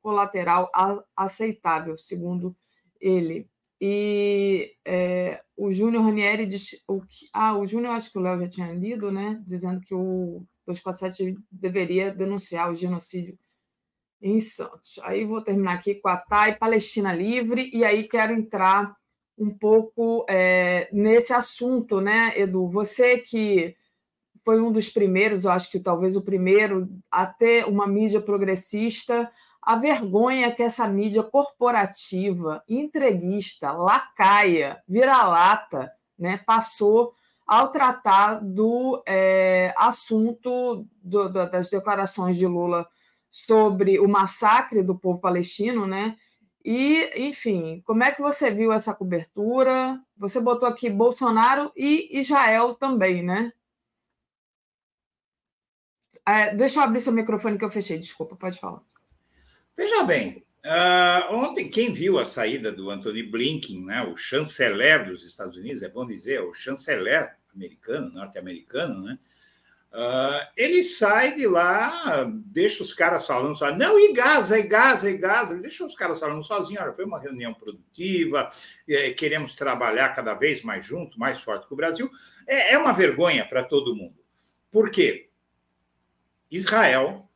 colateral 0.02 0.72
aceitável, 1.16 1.96
segundo 1.96 2.56
ele. 3.00 3.48
E 3.80 4.76
é, 4.86 5.44
o 5.56 5.72
Júnior 5.72 6.04
Ranieri 6.04 6.46
diz. 6.46 6.82
O 6.88 7.02
que, 7.02 7.28
ah, 7.34 7.58
o 7.58 7.66
Júnior, 7.66 7.94
acho 7.94 8.12
que 8.12 8.18
o 8.18 8.22
Léo 8.22 8.40
já 8.40 8.48
tinha 8.48 8.74
lido, 8.74 9.12
né? 9.12 9.42
Dizendo 9.46 9.82
que 9.82 9.94
o 9.94 10.44
247 10.66 11.38
deveria 11.52 12.12
denunciar 12.12 12.72
o 12.72 12.76
genocídio 12.76 13.38
em 14.22 14.40
Santos. 14.40 15.00
Aí 15.04 15.26
vou 15.26 15.42
terminar 15.42 15.74
aqui 15.74 15.96
com 15.96 16.08
a 16.08 16.18
TAI, 16.18 16.56
Palestina 16.56 17.14
Livre, 17.14 17.70
e 17.74 17.84
aí 17.84 18.08
quero 18.08 18.34
entrar 18.34 18.96
um 19.38 19.50
pouco 19.50 20.26
é, 20.30 20.88
nesse 20.92 21.34
assunto, 21.34 22.00
né, 22.00 22.34
Edu? 22.36 22.68
Você 22.70 23.18
que 23.18 23.76
foi 24.44 24.62
um 24.62 24.72
dos 24.72 24.90
primeiros, 24.90 25.46
eu 25.46 25.52
acho 25.52 25.72
que 25.72 25.80
talvez 25.80 26.16
o 26.16 26.22
primeiro, 26.22 26.90
a 27.10 27.26
ter 27.26 27.66
uma 27.66 27.88
mídia 27.88 28.22
progressista, 28.22 29.32
a 29.62 29.76
vergonha 29.78 30.52
que 30.52 30.62
essa 30.62 30.88
mídia 30.88 31.24
corporativa, 31.24 32.62
entreguista, 32.68 33.72
lacaia, 33.72 34.82
vira-lata, 34.88 35.92
né, 36.20 36.38
passou 36.46 37.14
ao 37.48 37.72
tratar 37.72 38.40
do 38.42 39.02
é, 39.08 39.74
assunto 39.78 40.86
do, 41.02 41.30
das 41.30 41.70
declarações 41.70 42.38
de 42.38 42.46
Lula 42.46 42.88
sobre 43.30 44.00
o 44.00 44.08
massacre 44.08 44.84
do 44.84 44.98
povo 44.98 45.20
palestino, 45.20 45.88
né? 45.88 46.16
E, 46.64 47.28
enfim, 47.28 47.82
como 47.86 48.04
é 48.04 48.12
que 48.12 48.22
você 48.22 48.50
viu 48.50 48.72
essa 48.72 48.94
cobertura? 48.94 50.00
Você 50.18 50.40
botou 50.40 50.68
aqui 50.68 50.90
Bolsonaro 50.90 51.72
e 51.76 52.18
Israel 52.18 52.74
também, 52.76 53.22
né? 53.22 53.52
É, 56.26 56.56
deixa 56.56 56.80
eu 56.80 56.84
abrir 56.84 57.02
seu 57.02 57.12
microfone 57.12 57.58
que 57.58 57.66
eu 57.66 57.70
fechei, 57.70 58.00
desculpa, 58.00 58.36
pode 58.38 58.58
falar. 58.58 58.82
Veja 59.76 60.04
bem, 60.04 60.46
uh, 60.66 61.36
ontem 61.36 61.70
quem 61.70 61.92
viu 61.92 62.18
a 62.18 62.24
saída 62.24 62.72
do 62.72 62.90
Anthony 62.90 63.24
Blinken, 63.24 63.84
né, 63.84 64.04
o 64.04 64.16
chanceler 64.16 65.06
dos 65.06 65.26
Estados 65.26 65.58
Unidos, 65.58 65.84
é 65.84 65.90
bom 65.90 66.08
dizer, 66.08 66.42
o 66.42 66.54
chanceler 66.54 67.36
americano, 67.54 68.10
norte-americano, 68.14 69.02
né? 69.02 69.20
Uh, 69.94 70.48
ele 70.58 70.82
sai 70.82 71.36
de 71.36 71.46
lá, 71.46 72.26
deixa 72.46 72.82
os 72.82 72.92
caras 72.92 73.28
falando 73.28 73.56
só, 73.56 73.72
não, 73.76 74.00
e 74.00 74.12
Gaza, 74.12 74.58
e 74.58 74.64
Gaza, 74.64 75.12
e 75.12 75.18
Gaza, 75.18 75.56
deixa 75.58 75.86
os 75.86 75.94
caras 75.94 76.20
falando 76.20 76.44
sozinho. 76.44 76.82
Olha, 76.82 76.94
foi 76.94 77.06
uma 77.06 77.20
reunião 77.20 77.54
produtiva, 77.54 78.50
é, 78.90 79.12
queremos 79.12 79.54
trabalhar 79.56 80.10
cada 80.16 80.34
vez 80.34 80.64
mais 80.64 80.84
junto, 80.84 81.20
mais 81.20 81.42
forte 81.42 81.68
que 81.68 81.74
o 81.74 81.78
Brasil. 81.78 82.10
É, 82.48 82.74
é 82.74 82.78
uma 82.78 82.92
vergonha 82.92 83.46
para 83.46 83.64
todo 83.64 83.96
mundo. 83.96 84.18
Por 84.72 84.90
quê? 84.90 85.30
Israel, 86.50 87.30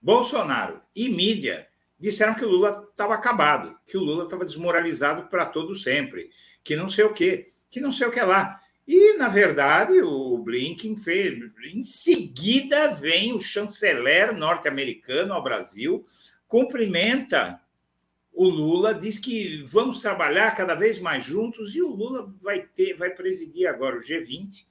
Bolsonaro 0.00 0.82
e 0.94 1.08
mídia 1.08 1.66
disseram 1.98 2.34
que 2.34 2.44
o 2.44 2.48
Lula 2.50 2.86
estava 2.90 3.14
acabado, 3.14 3.78
que 3.86 3.96
o 3.96 4.02
Lula 4.02 4.24
estava 4.24 4.44
desmoralizado 4.44 5.30
para 5.30 5.46
todo 5.46 5.74
sempre, 5.74 6.30
que 6.62 6.76
não 6.76 6.86
sei 6.86 7.06
o 7.06 7.14
quê, 7.14 7.46
que 7.70 7.80
não 7.80 7.90
sei 7.90 8.06
o 8.06 8.10
que 8.10 8.20
lá. 8.20 8.60
E, 8.86 9.16
na 9.16 9.28
verdade, 9.28 10.00
o 10.02 10.38
Blinken 10.38 10.96
fez. 10.96 11.38
Em 11.72 11.82
seguida, 11.82 12.88
vem 12.88 13.32
o 13.32 13.40
chanceler 13.40 14.36
norte-americano 14.36 15.32
ao 15.32 15.42
Brasil, 15.42 16.04
cumprimenta 16.46 17.60
o 18.32 18.48
Lula, 18.48 18.92
diz 18.92 19.16
que 19.16 19.62
vamos 19.62 20.00
trabalhar 20.00 20.56
cada 20.56 20.74
vez 20.74 20.98
mais 20.98 21.24
juntos, 21.24 21.74
e 21.74 21.82
o 21.82 21.94
Lula 21.94 22.32
vai 22.42 22.60
ter, 22.60 22.94
vai 22.94 23.10
presidir 23.10 23.68
agora 23.68 23.96
o 23.96 24.00
G20 24.00 24.66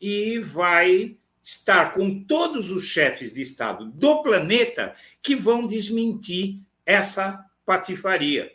e 0.00 0.38
vai 0.38 1.16
estar 1.42 1.92
com 1.92 2.24
todos 2.24 2.70
os 2.70 2.84
chefes 2.84 3.34
de 3.34 3.42
Estado 3.42 3.84
do 3.86 4.22
planeta 4.22 4.94
que 5.22 5.36
vão 5.36 5.66
desmentir 5.66 6.58
essa 6.86 7.44
patifaria. 7.66 8.53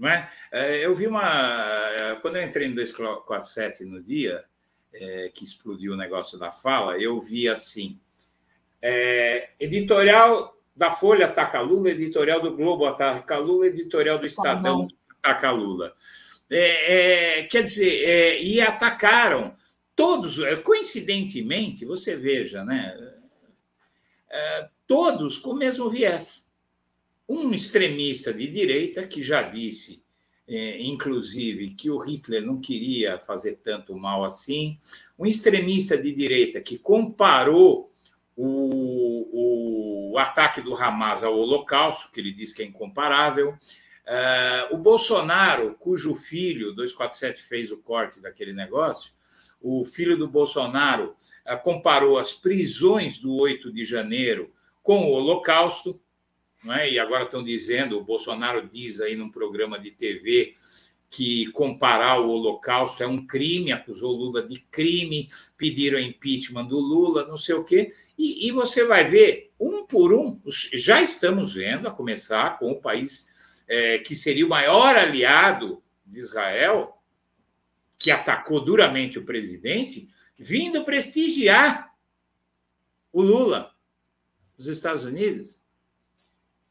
Não 0.00 0.08
é? 0.08 0.30
é? 0.50 0.86
Eu 0.86 0.94
vi 0.94 1.06
uma. 1.06 1.28
É, 1.28 2.16
quando 2.22 2.36
eu 2.36 2.42
entrei 2.42 2.68
no 2.68 2.74
247 2.74 3.84
no 3.84 4.02
dia 4.02 4.42
é, 4.94 5.30
que 5.34 5.44
explodiu 5.44 5.92
o 5.92 5.96
negócio 5.96 6.38
da 6.38 6.50
fala, 6.50 6.98
eu 6.98 7.20
vi 7.20 7.46
assim: 7.46 8.00
é, 8.80 9.50
editorial 9.60 10.56
da 10.74 10.90
Folha 10.90 11.26
ataca 11.26 11.60
Lula, 11.60 11.90
editorial 11.90 12.40
do 12.40 12.56
Globo 12.56 12.86
ataca 12.86 13.36
Lula, 13.36 13.66
editorial 13.66 14.18
do 14.18 14.26
Estadão 14.26 14.88
ataca 15.22 15.50
Lula. 15.50 15.94
É, 16.50 17.46
quer 17.48 17.62
dizer, 17.62 18.42
e 18.42 18.60
atacaram 18.60 19.54
todos, 19.94 20.40
coincidentemente, 20.64 21.84
você 21.84 22.16
veja, 22.16 22.64
né? 22.64 23.16
todos 24.86 25.38
com 25.38 25.50
o 25.50 25.56
mesmo 25.56 25.88
viés 25.88 26.49
um 27.30 27.54
extremista 27.54 28.34
de 28.34 28.48
direita 28.48 29.06
que 29.06 29.22
já 29.22 29.40
disse, 29.40 30.02
é, 30.48 30.82
inclusive, 30.82 31.70
que 31.70 31.88
o 31.88 31.98
Hitler 31.98 32.44
não 32.44 32.60
queria 32.60 33.20
fazer 33.20 33.60
tanto 33.62 33.96
mal 33.96 34.24
assim, 34.24 34.76
um 35.16 35.24
extremista 35.24 35.96
de 35.96 36.12
direita 36.12 36.60
que 36.60 36.76
comparou 36.76 37.88
o, 38.36 40.10
o 40.12 40.18
ataque 40.18 40.60
do 40.60 40.74
Hamas 40.74 41.22
ao 41.22 41.38
Holocausto, 41.38 42.10
que 42.10 42.18
ele 42.18 42.32
diz 42.32 42.52
que 42.52 42.62
é 42.62 42.66
incomparável. 42.66 43.50
Uh, 43.50 44.74
o 44.74 44.78
Bolsonaro, 44.78 45.76
cujo 45.78 46.16
filho, 46.16 46.74
247 46.74 47.42
fez 47.42 47.70
o 47.70 47.78
corte 47.78 48.20
daquele 48.20 48.52
negócio, 48.52 49.12
o 49.60 49.84
filho 49.84 50.16
do 50.16 50.26
Bolsonaro 50.26 51.14
uh, 51.46 51.62
comparou 51.62 52.18
as 52.18 52.32
prisões 52.32 53.20
do 53.20 53.36
8 53.36 53.72
de 53.72 53.84
janeiro 53.84 54.52
com 54.82 55.04
o 55.04 55.12
Holocausto, 55.12 56.00
não 56.62 56.74
é? 56.74 56.90
e 56.90 56.98
agora 56.98 57.24
estão 57.24 57.42
dizendo, 57.42 57.98
o 57.98 58.04
Bolsonaro 58.04 58.68
diz 58.68 59.00
aí 59.00 59.16
num 59.16 59.30
programa 59.30 59.78
de 59.78 59.90
TV 59.90 60.54
que 61.08 61.46
comparar 61.50 62.20
o 62.20 62.28
Holocausto 62.28 63.02
é 63.02 63.06
um 63.06 63.26
crime, 63.26 63.72
acusou 63.72 64.12
Lula 64.12 64.42
de 64.46 64.60
crime, 64.70 65.28
pediram 65.56 65.98
impeachment 65.98 66.66
do 66.66 66.78
Lula, 66.78 67.26
não 67.26 67.36
sei 67.36 67.56
o 67.56 67.64
quê, 67.64 67.92
e, 68.16 68.46
e 68.46 68.52
você 68.52 68.84
vai 68.84 69.04
ver, 69.04 69.50
um 69.58 69.84
por 69.84 70.14
um, 70.14 70.40
já 70.46 71.02
estamos 71.02 71.54
vendo, 71.54 71.88
a 71.88 71.90
começar 71.90 72.56
com 72.58 72.70
o 72.70 72.80
país 72.80 73.64
é, 73.66 73.98
que 73.98 74.14
seria 74.14 74.46
o 74.46 74.48
maior 74.48 74.96
aliado 74.96 75.82
de 76.06 76.20
Israel, 76.20 76.96
que 77.98 78.12
atacou 78.12 78.64
duramente 78.64 79.18
o 79.18 79.24
presidente, 79.24 80.06
vindo 80.38 80.84
prestigiar 80.84 81.92
o 83.12 83.20
Lula, 83.20 83.74
os 84.56 84.68
Estados 84.68 85.04
Unidos 85.04 85.59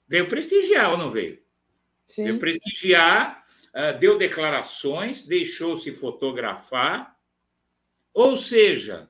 veio 0.10 0.28
prestigiar 0.28 0.92
ou 0.92 0.98
não 0.98 1.12
veio? 1.12 1.40
Sim. 2.06 2.24
Veio 2.24 2.40
prestigiar, 2.40 3.44
ah, 3.74 3.92
deu 3.92 4.18
declarações, 4.18 5.26
deixou-se 5.26 5.92
fotografar, 5.94 7.16
Ou 8.12 8.36
seja, 8.36 9.10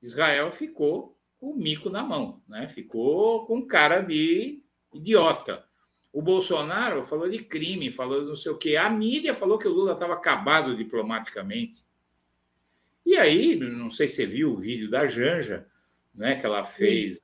Israel 0.00 0.50
ficou 0.50 1.18
com 1.38 1.50
o 1.50 1.56
mico 1.56 1.90
na 1.90 2.02
mão, 2.02 2.40
né? 2.48 2.68
ficou 2.68 3.44
com 3.44 3.66
cara 3.66 4.00
de 4.00 4.62
idiota. 4.94 5.66
O 6.12 6.22
Bolsonaro 6.22 7.04
falou 7.04 7.28
de 7.28 7.38
crime, 7.38 7.90
falou 7.90 8.20
de 8.20 8.28
não 8.28 8.36
sei 8.36 8.52
o 8.52 8.56
quê. 8.56 8.76
A 8.76 8.88
mídia 8.88 9.34
falou 9.34 9.58
que 9.58 9.66
o 9.66 9.72
Lula 9.72 9.94
estava 9.94 10.14
acabado 10.14 10.76
diplomaticamente. 10.76 11.84
E 13.04 13.16
aí, 13.16 13.56
não 13.56 13.90
sei 13.90 14.06
se 14.06 14.16
você 14.16 14.26
viu 14.26 14.52
o 14.52 14.56
vídeo 14.56 14.88
da 14.88 15.06
Janja, 15.08 15.66
né, 16.14 16.36
que 16.36 16.46
ela 16.46 16.62
fez 16.62 17.20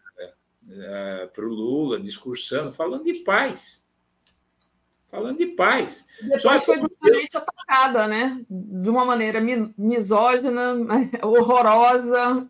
uh, 0.71 1.25
uh, 1.25 1.29
para 1.29 1.45
o 1.45 1.49
Lula, 1.49 2.01
discursando, 2.01 2.73
falando 2.73 3.05
de 3.05 3.15
paz. 3.15 3.85
Falando 5.07 5.39
de 5.39 5.47
paz. 5.47 6.07
Depois 6.23 6.43
Só 6.43 6.59
foi 6.61 6.79
justamente 6.81 7.37
atacada, 7.37 8.07
né? 8.07 8.41
De 8.49 8.89
uma 8.89 9.05
maneira 9.05 9.41
misógina, 9.77 10.75
horrorosa. 11.23 12.49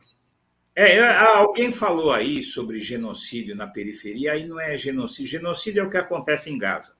É, 0.76 0.96
é, 0.96 1.16
alguém 1.36 1.72
falou 1.72 2.12
aí 2.12 2.42
sobre 2.42 2.80
genocídio 2.80 3.56
na 3.56 3.66
periferia, 3.66 4.32
aí 4.32 4.46
não 4.46 4.60
é 4.60 4.76
genocídio. 4.76 5.38
Genocídio 5.38 5.80
é 5.80 5.84
o 5.84 5.90
que 5.90 5.96
acontece 5.96 6.50
em 6.50 6.58
Gaza. 6.58 6.96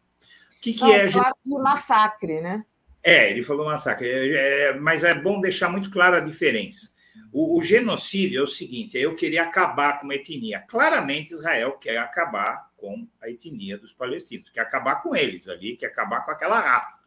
O 0.56 0.60
que, 0.60 0.72
que 0.72 0.80
não, 0.80 0.92
é 0.92 1.08
genocídio? 1.08 1.62
massacre, 1.62 2.40
né? 2.40 2.64
É, 3.02 3.30
ele 3.30 3.42
falou 3.42 3.64
massacre, 3.64 4.08
é, 4.08 4.70
é, 4.70 4.74
mas 4.78 5.04
é 5.04 5.14
bom 5.14 5.40
deixar 5.40 5.70
muito 5.70 5.90
clara 5.90 6.18
a 6.18 6.20
diferença. 6.20 6.92
O, 7.32 7.58
o, 7.58 7.62
genocídio 7.62 8.40
é 8.40 8.42
o 8.42 8.46
seguinte: 8.46 8.98
é 8.98 9.02
eu 9.02 9.14
queria 9.14 9.42
acabar 9.42 9.98
com 9.98 10.04
uma 10.04 10.14
etnia. 10.14 10.64
Claramente, 10.68 11.32
Israel 11.32 11.72
quer 11.72 11.98
acabar 11.98 12.70
com 12.76 13.06
a 13.20 13.28
etnia 13.28 13.76
dos 13.78 13.92
palestinos, 13.92 14.50
quer 14.50 14.62
acabar 14.62 15.02
com 15.02 15.14
eles 15.14 15.48
ali, 15.48 15.76
quer 15.76 15.86
acabar 15.86 16.24
com 16.24 16.30
aquela 16.30 16.60
raça. 16.60 17.04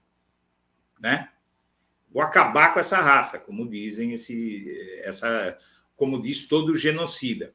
Né? 0.99 1.29
Vou 2.09 2.21
acabar 2.21 2.73
com 2.73 2.79
essa 2.79 3.01
raça, 3.01 3.39
como 3.39 3.69
dizem 3.69 4.13
esse, 4.13 5.01
essa, 5.03 5.57
como 5.95 6.21
diz 6.21 6.47
todo 6.47 6.75
genocida. 6.75 7.53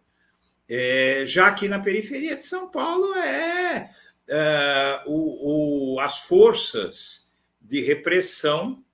É, 0.69 1.25
já 1.27 1.47
aqui 1.47 1.69
na 1.69 1.79
periferia 1.79 2.37
de 2.37 2.45
São 2.45 2.69
Paulo 2.69 3.15
é, 3.15 3.89
é 4.29 5.03
o, 5.07 5.95
o, 5.95 6.01
as 6.01 6.27
forças 6.27 7.31
de 7.61 7.81
repressão 7.81 8.85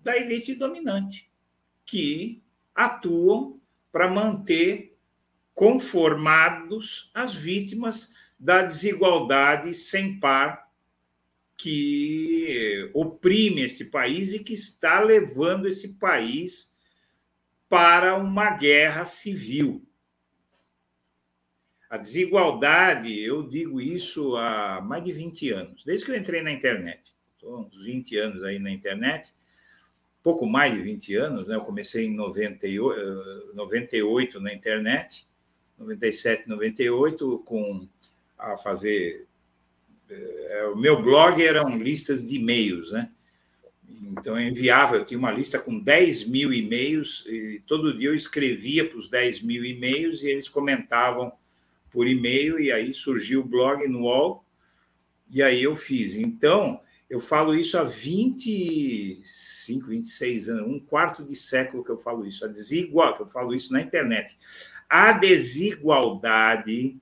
da 0.00 0.16
elite 0.16 0.54
dominante, 0.54 1.28
que 1.84 2.44
atuam 2.76 3.58
para 3.90 4.08
manter 4.08 4.96
conformados 5.54 7.10
as 7.14 7.34
vítimas 7.34 8.14
da 8.38 8.62
desigualdade 8.62 9.74
sem 9.74 10.20
par 10.20 10.70
que 11.56 12.90
oprime 12.92 13.62
esse 13.62 13.86
país 13.86 14.34
e 14.34 14.40
que 14.40 14.52
está 14.52 15.00
levando 15.00 15.66
esse 15.66 15.94
país 15.94 16.76
para 17.68 18.16
uma 18.16 18.50
guerra 18.50 19.06
civil. 19.06 19.82
A 21.88 21.96
desigualdade, 21.96 23.18
eu 23.18 23.48
digo 23.48 23.80
isso 23.80 24.36
há 24.36 24.80
mais 24.82 25.02
de 25.02 25.12
20 25.12 25.50
anos, 25.52 25.84
desde 25.84 26.04
que 26.04 26.12
eu 26.12 26.16
entrei 26.16 26.42
na 26.42 26.52
internet. 26.52 27.14
Estou 27.34 27.60
uns 27.60 27.82
20 27.84 28.16
anos 28.18 28.44
aí 28.44 28.58
na 28.58 28.70
internet, 28.70 29.34
pouco 30.26 30.44
mais 30.44 30.74
de 30.74 30.82
20 30.82 31.14
anos, 31.14 31.46
né? 31.46 31.54
eu 31.54 31.60
comecei 31.60 32.06
em 32.06 32.12
98, 32.12 33.52
98 33.54 34.40
na 34.40 34.52
internet, 34.52 35.24
97, 35.78 36.48
98, 36.48 37.44
com, 37.46 37.86
a 38.36 38.56
fazer. 38.56 39.24
É, 40.10 40.66
o 40.74 40.76
meu 40.76 41.00
blog 41.00 41.40
eram 41.40 41.78
listas 41.78 42.26
de 42.26 42.38
e-mails, 42.38 42.90
né? 42.90 43.08
Então 44.18 44.36
eu 44.36 44.48
enviava, 44.48 44.96
eu 44.96 45.04
tinha 45.04 45.16
uma 45.16 45.30
lista 45.30 45.60
com 45.60 45.78
10 45.78 46.26
mil 46.26 46.52
e-mails, 46.52 47.24
e 47.28 47.62
todo 47.64 47.96
dia 47.96 48.08
eu 48.08 48.14
escrevia 48.14 48.84
para 48.84 48.98
os 48.98 49.08
10 49.08 49.42
mil 49.42 49.64
e-mails 49.64 50.24
e 50.24 50.26
eles 50.26 50.48
comentavam 50.48 51.30
por 51.88 52.08
e-mail, 52.08 52.58
e 52.58 52.72
aí 52.72 52.92
surgiu 52.92 53.42
o 53.42 53.48
blog 53.48 53.86
no 53.86 54.00
UOL, 54.00 54.44
e 55.32 55.40
aí 55.40 55.62
eu 55.62 55.76
fiz. 55.76 56.16
Então, 56.16 56.80
eu 57.08 57.20
falo 57.20 57.54
isso 57.54 57.78
há 57.78 57.84
25, 57.84 59.86
26 59.86 60.48
anos, 60.48 60.66
um 60.66 60.80
quarto 60.80 61.24
de 61.24 61.36
século 61.36 61.84
que 61.84 61.90
eu 61.90 61.96
falo 61.96 62.26
isso, 62.26 62.44
a 62.44 62.48
desigual, 62.48 63.16
eu 63.18 63.28
falo 63.28 63.54
isso 63.54 63.72
na 63.72 63.80
internet. 63.80 64.36
A 64.88 65.12
desigualdade 65.12 66.98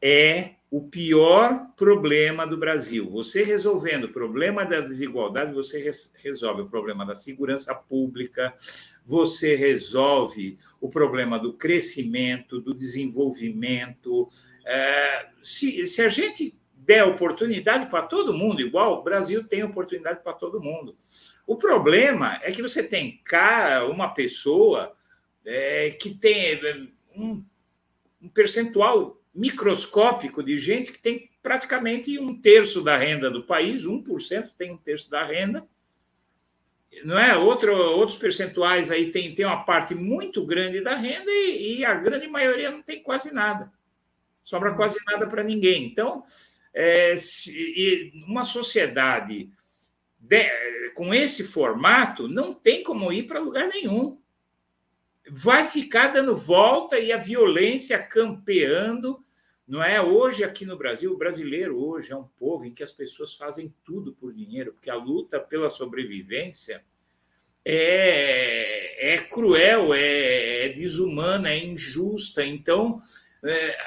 é 0.00 0.56
o 0.70 0.82
pior 0.82 1.68
problema 1.74 2.46
do 2.46 2.58
Brasil. 2.58 3.08
Você 3.08 3.42
resolvendo 3.42 4.04
o 4.04 4.12
problema 4.12 4.66
da 4.66 4.82
desigualdade, 4.82 5.54
você 5.54 5.90
resolve 6.22 6.62
o 6.62 6.68
problema 6.68 7.06
da 7.06 7.14
segurança 7.14 7.74
pública, 7.74 8.54
você 9.06 9.56
resolve 9.56 10.58
o 10.78 10.90
problema 10.90 11.38
do 11.38 11.54
crescimento, 11.54 12.60
do 12.60 12.74
desenvolvimento. 12.74 14.28
É, 14.66 15.28
se, 15.42 15.86
se 15.86 16.02
a 16.02 16.08
gente 16.08 16.57
der 16.88 17.04
oportunidade 17.04 17.90
para 17.90 18.00
todo 18.00 18.32
mundo, 18.32 18.62
igual 18.62 18.94
o 18.94 19.02
Brasil 19.02 19.44
tem 19.44 19.62
oportunidade 19.62 20.22
para 20.24 20.32
todo 20.32 20.58
mundo. 20.58 20.96
O 21.46 21.54
problema 21.54 22.40
é 22.42 22.50
que 22.50 22.62
você 22.62 22.82
tem 22.82 23.20
cara, 23.22 23.86
uma 23.86 24.08
pessoa 24.08 24.96
é, 25.46 25.90
que 25.90 26.14
tem 26.14 26.54
é, 26.54 26.86
um, 27.14 27.44
um 28.22 28.28
percentual 28.30 29.20
microscópico 29.34 30.42
de 30.42 30.56
gente 30.56 30.90
que 30.90 30.98
tem 30.98 31.30
praticamente 31.42 32.18
um 32.18 32.40
terço 32.40 32.82
da 32.82 32.96
renda 32.96 33.30
do 33.30 33.44
país, 33.44 33.84
1% 33.84 34.52
tem 34.56 34.72
um 34.72 34.78
terço 34.78 35.10
da 35.10 35.26
renda. 35.26 35.68
Não 37.04 37.18
é? 37.18 37.36
Outro, 37.36 37.76
outros 37.76 38.16
percentuais 38.16 38.90
aí 38.90 39.10
tem, 39.10 39.34
tem 39.34 39.44
uma 39.44 39.62
parte 39.62 39.94
muito 39.94 40.42
grande 40.46 40.80
da 40.80 40.96
renda 40.96 41.30
e, 41.30 41.80
e 41.80 41.84
a 41.84 41.92
grande 41.92 42.26
maioria 42.26 42.70
não 42.70 42.80
tem 42.80 43.02
quase 43.02 43.30
nada. 43.30 43.70
Sobra 44.42 44.74
quase 44.74 44.98
nada 45.06 45.26
para 45.26 45.44
ninguém. 45.44 45.84
Então, 45.84 46.24
é, 46.80 47.16
se, 47.16 48.12
uma 48.28 48.44
sociedade 48.44 49.50
de, 50.16 50.48
com 50.94 51.12
esse 51.12 51.42
formato 51.42 52.28
não 52.28 52.54
tem 52.54 52.84
como 52.84 53.12
ir 53.12 53.24
para 53.24 53.40
lugar 53.40 53.66
nenhum. 53.66 54.16
Vai 55.28 55.66
ficar 55.66 56.12
dando 56.12 56.36
volta 56.36 56.96
e 56.96 57.10
a 57.10 57.16
violência 57.16 58.00
campeando 58.00 59.18
não 59.66 59.82
é 59.82 60.00
hoje 60.00 60.44
aqui 60.44 60.64
no 60.64 60.78
Brasil, 60.78 61.12
o 61.12 61.18
brasileiro 61.18 61.76
hoje 61.84 62.12
é 62.12 62.16
um 62.16 62.28
povo 62.38 62.64
em 62.64 62.72
que 62.72 62.82
as 62.84 62.92
pessoas 62.92 63.34
fazem 63.34 63.74
tudo 63.84 64.14
por 64.14 64.32
dinheiro, 64.32 64.72
porque 64.72 64.88
a 64.88 64.94
luta 64.94 65.40
pela 65.40 65.68
sobrevivência 65.68 66.82
é, 67.64 69.14
é 69.14 69.18
cruel, 69.18 69.92
é, 69.92 70.66
é 70.66 70.68
desumana, 70.70 71.50
é 71.50 71.58
injusta. 71.58 72.42
Então, 72.42 72.98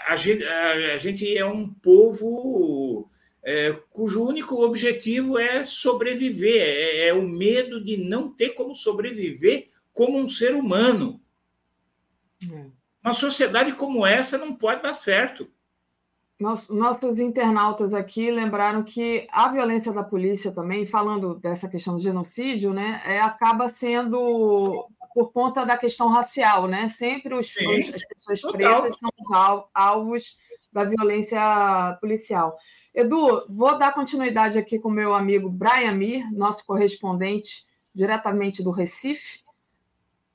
a, 0.07 0.15
gente, 0.15 0.43
a, 0.45 0.97
gente, 0.97 1.37
é 1.37 1.45
um 1.45 1.67
povo 1.73 3.09
é, 3.43 3.71
cujo 3.89 4.25
único 4.25 4.63
objetivo 4.63 5.37
é 5.37 5.63
sobreviver, 5.63 6.61
é, 6.61 7.07
é 7.07 7.13
o 7.13 7.27
medo 7.27 7.83
de 7.83 8.09
não 8.09 8.29
ter 8.29 8.49
como 8.51 8.75
sobreviver 8.75 9.67
como 9.93 10.17
um 10.17 10.29
ser 10.29 10.55
humano. 10.55 11.19
É. 12.51 12.65
Uma 13.03 13.13
sociedade 13.13 13.73
como 13.73 14.05
essa 14.05 14.37
não 14.37 14.53
pode 14.53 14.83
dar 14.83 14.93
certo 14.93 15.49
nossos 16.41 17.19
internautas 17.19 17.93
aqui 17.93 18.31
lembraram 18.31 18.83
que 18.83 19.27
a 19.31 19.49
violência 19.49 19.93
da 19.93 20.03
polícia 20.03 20.51
também, 20.51 20.85
falando 20.85 21.35
dessa 21.35 21.69
questão 21.69 21.95
do 21.95 22.01
genocídio, 22.01 22.73
né, 22.73 23.01
é, 23.05 23.21
acaba 23.21 23.67
sendo 23.67 24.87
por 25.13 25.31
conta 25.31 25.65
da 25.65 25.77
questão 25.77 26.07
racial, 26.07 26.67
né? 26.67 26.87
Sempre 26.87 27.33
os, 27.35 27.53
as 27.57 28.05
pessoas 28.05 28.41
pretas 28.51 28.99
são 28.99 29.09
os 29.17 29.31
alvos 29.73 30.37
da 30.71 30.85
violência 30.85 31.97
policial. 31.99 32.57
Edu, 32.93 33.45
vou 33.49 33.77
dar 33.77 33.93
continuidade 33.93 34.57
aqui 34.57 34.79
com 34.79 34.89
o 34.89 34.91
meu 34.93 35.13
amigo 35.13 35.49
Brian 35.49 35.93
Mir, 35.93 36.31
nosso 36.31 36.65
correspondente 36.65 37.65
diretamente 37.93 38.63
do 38.63 38.71
Recife. 38.71 39.39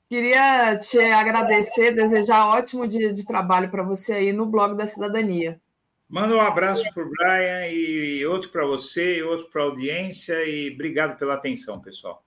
Queria 0.09 0.77
te 0.77 0.99
agradecer, 0.99 1.93
desejar 1.93 2.47
ótimo 2.47 2.87
dia 2.87 3.11
de 3.11 3.25
trabalho 3.25 3.69
para 3.69 3.83
você 3.83 4.13
aí 4.13 4.33
no 4.33 4.45
blog 4.45 4.75
da 4.75 4.87
Cidadania. 4.87 5.57
Manda 6.07 6.35
um 6.35 6.39
abraço 6.39 6.85
para 6.93 7.03
o 7.03 7.09
Brian 7.09 7.67
e 7.67 8.25
outro 8.25 8.49
para 8.49 8.65
você, 8.65 9.17
e 9.17 9.23
outro 9.23 9.49
para 9.49 9.63
a 9.63 9.65
audiência, 9.65 10.33
e 10.45 10.71
obrigado 10.73 11.17
pela 11.17 11.33
atenção, 11.33 11.81
pessoal. 11.81 12.23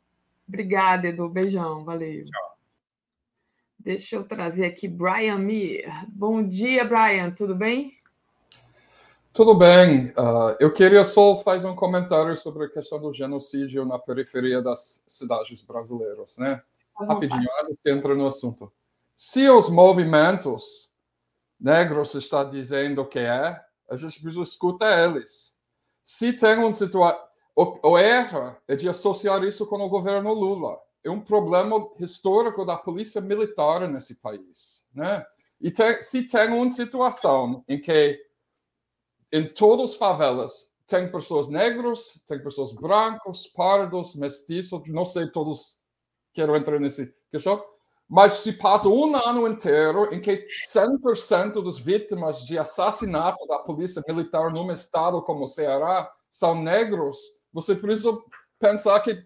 Obrigada, 0.51 1.07
Edu. 1.07 1.29
Beijão, 1.29 1.85
valeu. 1.85 2.25
Tchau. 2.25 2.59
Deixa 3.79 4.17
eu 4.17 4.25
trazer 4.25 4.67
aqui 4.67 4.89
Brian 4.89 5.39
Mir. 5.39 5.85
Bom 6.09 6.43
dia, 6.43 6.85
Brian, 6.85 7.31
tudo 7.31 7.55
bem? 7.55 7.97
Tudo 9.33 9.55
bem. 9.55 10.09
Uh, 10.09 10.57
eu 10.59 10.73
queria 10.73 11.05
só 11.05 11.39
fazer 11.39 11.69
um 11.69 11.77
comentário 11.77 12.37
sobre 12.37 12.65
a 12.65 12.69
questão 12.69 13.01
do 13.01 13.15
genocídio 13.15 13.85
na 13.85 13.97
periferia 13.97 14.61
das 14.61 15.05
cidades 15.07 15.63
brasileiras, 15.63 16.37
né? 16.37 16.61
Rapidinho, 16.99 17.49
antes 17.63 17.77
que 17.83 17.91
entre 17.91 18.15
no 18.15 18.27
assunto. 18.27 18.73
Se 19.15 19.49
os 19.49 19.71
movimentos 19.71 20.93
negros 21.59 22.13
estão 22.15 22.47
dizendo 22.49 23.07
que 23.07 23.21
é, 23.21 23.59
a 23.89 23.95
gente 23.95 24.21
precisa 24.21 24.43
escutar 24.43 25.09
eles. 25.09 25.57
Se 26.03 26.33
tem 26.33 26.59
uma 26.59 26.73
situação. 26.73 27.30
O, 27.83 27.99
erro 27.99 28.57
é 28.67 28.75
de 28.75 28.89
associar 28.89 29.45
isso 29.45 29.67
com 29.67 29.77
o 29.77 29.89
governo 29.89 30.33
Lula. 30.33 30.81
é 31.05 31.11
um 31.11 31.21
problema 31.21 31.91
histórico 31.99 32.65
da 32.65 32.77
polícia 32.77 33.21
militar 33.21 33.87
nesse 33.87 34.15
país, 34.17 34.89
né? 34.95 35.25
E 35.61 35.71
se 36.01 36.27
tem 36.27 36.49
uma 36.55 36.71
situação 36.71 37.63
em 37.69 37.79
que 37.79 38.19
em 39.31 39.47
todas 39.53 39.91
as 39.91 39.97
favelas 39.97 40.75
tem 40.87 41.13
pessoas 41.13 41.49
negras, 41.49 42.23
tem 42.27 42.43
pessoas 42.43 42.73
brancas, 42.73 43.47
pardos, 43.47 44.17
mestiços, 44.17 44.81
não 44.87 45.05
sei 45.05 45.31
todos, 45.31 45.81
quero 46.33 46.57
entrar 46.57 46.81
nesse 46.81 47.15
questão, 47.31 47.63
mas 48.09 48.33
se 48.33 48.55
passa 48.55 48.89
um 48.89 49.15
ano 49.15 49.47
inteiro 49.47 50.15
em 50.15 50.21
que 50.21 50.47
100% 50.75 51.63
das 51.63 51.79
vítimas 51.79 52.41
de 52.47 52.59
assassinato 52.59 53.47
da 53.47 53.59
polícia 53.59 54.03
militar 54.09 54.51
num 54.51 54.73
estado 54.73 55.21
como 55.23 55.45
o 55.45 55.47
Ceará 55.47 56.11
são 56.31 56.61
negros, 56.61 57.19
você 57.53 57.75
precisa 57.75 58.17
pensar 58.59 59.01
que 59.01 59.25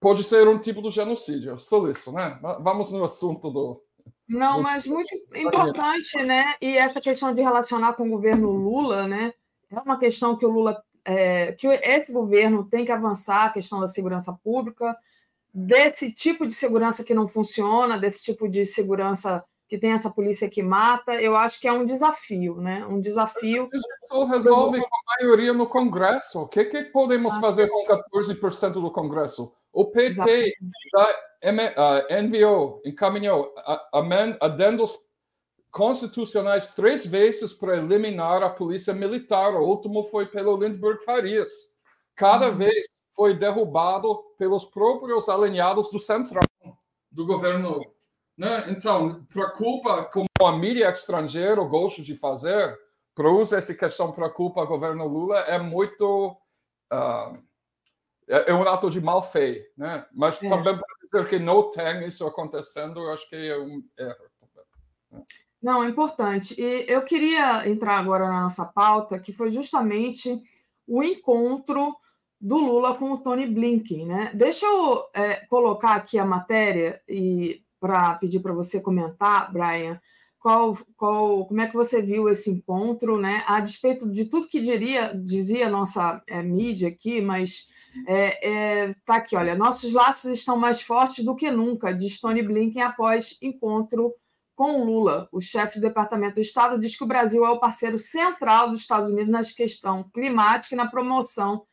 pode 0.00 0.22
ser 0.24 0.46
um 0.48 0.58
tipo 0.58 0.82
de 0.82 0.90
genocídio. 0.90 1.58
Só 1.58 1.88
isso, 1.88 2.12
né? 2.12 2.38
Vamos 2.60 2.92
no 2.92 3.04
assunto 3.04 3.50
do. 3.50 3.82
Não, 4.28 4.62
mas 4.62 4.86
muito 4.86 5.14
importante, 5.34 6.22
né? 6.22 6.54
E 6.60 6.76
essa 6.76 7.00
questão 7.00 7.32
de 7.34 7.42
relacionar 7.42 7.94
com 7.94 8.06
o 8.06 8.10
governo 8.10 8.50
Lula, 8.50 9.06
né? 9.06 9.32
É 9.70 9.80
uma 9.80 9.98
questão 9.98 10.36
que 10.36 10.44
o 10.44 10.50
Lula, 10.50 10.82
é, 11.04 11.52
que 11.52 11.66
esse 11.66 12.12
governo 12.12 12.68
tem 12.68 12.84
que 12.84 12.92
avançar, 12.92 13.46
a 13.46 13.52
questão 13.52 13.80
da 13.80 13.86
segurança 13.86 14.32
pública, 14.42 14.96
desse 15.52 16.12
tipo 16.12 16.46
de 16.46 16.52
segurança 16.52 17.04
que 17.04 17.14
não 17.14 17.28
funciona, 17.28 17.98
desse 17.98 18.24
tipo 18.24 18.48
de 18.48 18.66
segurança 18.66 19.44
que 19.74 19.80
tem 19.80 19.90
essa 19.90 20.08
polícia 20.08 20.48
que 20.48 20.62
mata, 20.62 21.20
eu 21.20 21.36
acho 21.36 21.60
que 21.60 21.66
é 21.66 21.72
um 21.72 21.84
desafio, 21.84 22.60
né? 22.60 22.86
Um 22.86 23.00
desafio. 23.00 23.68
Isso 23.72 24.24
resolve 24.24 24.78
com 24.78 24.86
a 24.86 25.20
maioria 25.20 25.52
no 25.52 25.66
Congresso. 25.66 26.42
O 26.42 26.48
que, 26.48 26.64
que 26.66 26.84
podemos 26.84 27.34
ah, 27.34 27.40
fazer 27.40 27.68
com 27.68 27.84
14% 27.84 28.74
do 28.74 28.90
Congresso? 28.92 29.52
O 29.72 29.86
PT 29.86 30.54
uh, 30.94 32.14
enviou, 32.14 32.80
encaminhou 32.84 33.52
adendos 34.40 34.96
constitucionais 35.72 36.68
três 36.68 37.04
vezes 37.04 37.52
para 37.52 37.76
eliminar 37.76 38.44
a 38.44 38.50
polícia 38.50 38.94
militar. 38.94 39.54
O 39.54 39.66
último 39.66 40.04
foi 40.04 40.26
pelo 40.26 40.56
Lindbergh 40.56 41.02
Farias. 41.02 41.50
Cada 42.14 42.50
uhum. 42.50 42.54
vez 42.54 42.86
foi 43.10 43.36
derrubado 43.36 44.22
pelos 44.38 44.66
próprios 44.66 45.28
alinhados 45.28 45.90
do 45.90 45.98
central 45.98 46.44
do 47.10 47.26
governo. 47.26 47.84
Né? 48.36 48.70
Então, 48.70 49.24
preocupa 49.32 50.04
como 50.04 50.26
a 50.40 50.52
mídia 50.52 50.90
estrangeira 50.90 51.62
gosta 51.62 52.02
de 52.02 52.16
fazer, 52.16 52.76
para 53.14 53.30
usar 53.30 53.58
essa 53.58 53.74
questão 53.74 54.10
preocupa 54.10 54.62
o 54.62 54.66
governo 54.66 55.06
Lula 55.06 55.38
é 55.40 55.58
muito 55.58 56.36
uh, 56.92 57.38
é, 58.28 58.50
é, 58.50 58.54
um 58.54 58.62
ato 58.62 58.90
de 58.90 59.00
mal 59.00 59.22
fé, 59.22 59.66
né? 59.76 60.04
Mas 60.12 60.42
é. 60.42 60.48
também 60.48 60.76
para 60.76 60.86
dizer 61.02 61.28
que 61.28 61.38
não 61.38 61.70
tem 61.70 62.06
isso 62.06 62.26
acontecendo, 62.26 63.00
eu 63.00 63.12
acho 63.12 63.28
que 63.28 63.36
é 63.36 63.56
um 63.58 63.82
erro. 63.96 64.16
Né? 65.12 65.22
Não, 65.62 65.82
é 65.82 65.88
importante. 65.88 66.60
E 66.60 66.84
eu 66.88 67.02
queria 67.02 67.68
entrar 67.68 67.98
agora 67.98 68.28
na 68.28 68.42
nossa 68.42 68.64
pauta, 68.64 69.18
que 69.18 69.32
foi 69.32 69.50
justamente 69.50 70.42
o 70.86 71.02
encontro 71.02 71.96
do 72.40 72.58
Lula 72.58 72.94
com 72.96 73.12
o 73.12 73.18
Tony 73.18 73.46
Blinken. 73.46 74.06
Né? 74.06 74.30
Deixa 74.34 74.66
eu 74.66 75.08
é, 75.14 75.36
colocar 75.46 75.94
aqui 75.94 76.18
a 76.18 76.26
matéria 76.26 77.00
e 77.08 77.63
para 77.84 78.14
pedir 78.14 78.40
para 78.40 78.54
você 78.54 78.80
comentar, 78.80 79.52
Brian, 79.52 80.00
qual, 80.38 80.74
qual, 80.96 81.46
como 81.46 81.60
é 81.60 81.66
que 81.66 81.74
você 81.74 82.00
viu 82.00 82.30
esse 82.30 82.50
encontro, 82.50 83.18
né? 83.18 83.44
A 83.46 83.60
despeito 83.60 84.10
de 84.10 84.24
tudo 84.24 84.48
que 84.48 84.58
diria, 84.58 85.12
dizia 85.14 85.68
nossa 85.68 86.22
é, 86.26 86.42
mídia 86.42 86.88
aqui, 86.88 87.20
mas 87.20 87.68
é, 88.08 88.48
é, 88.86 88.94
tá 89.04 89.16
aqui, 89.16 89.36
olha, 89.36 89.54
nossos 89.54 89.92
laços 89.92 90.30
estão 90.30 90.56
mais 90.56 90.80
fortes 90.80 91.22
do 91.22 91.36
que 91.36 91.50
nunca, 91.50 91.92
diz 91.92 92.18
Tony 92.18 92.42
Blinken 92.42 92.80
após 92.80 93.36
encontro 93.42 94.14
com 94.56 94.82
Lula. 94.82 95.28
O 95.30 95.38
chefe 95.38 95.78
do 95.78 95.82
Departamento 95.82 96.36
do 96.36 96.40
Estado 96.40 96.80
diz 96.80 96.96
que 96.96 97.04
o 97.04 97.08
Brasil 97.08 97.44
é 97.44 97.50
o 97.50 97.60
parceiro 97.60 97.98
central 97.98 98.70
dos 98.70 98.80
Estados 98.80 99.10
Unidos 99.10 99.30
na 99.30 99.44
questão 99.44 100.08
climática 100.10 100.74
e 100.74 100.78
na 100.78 100.90
promoção 100.90 101.66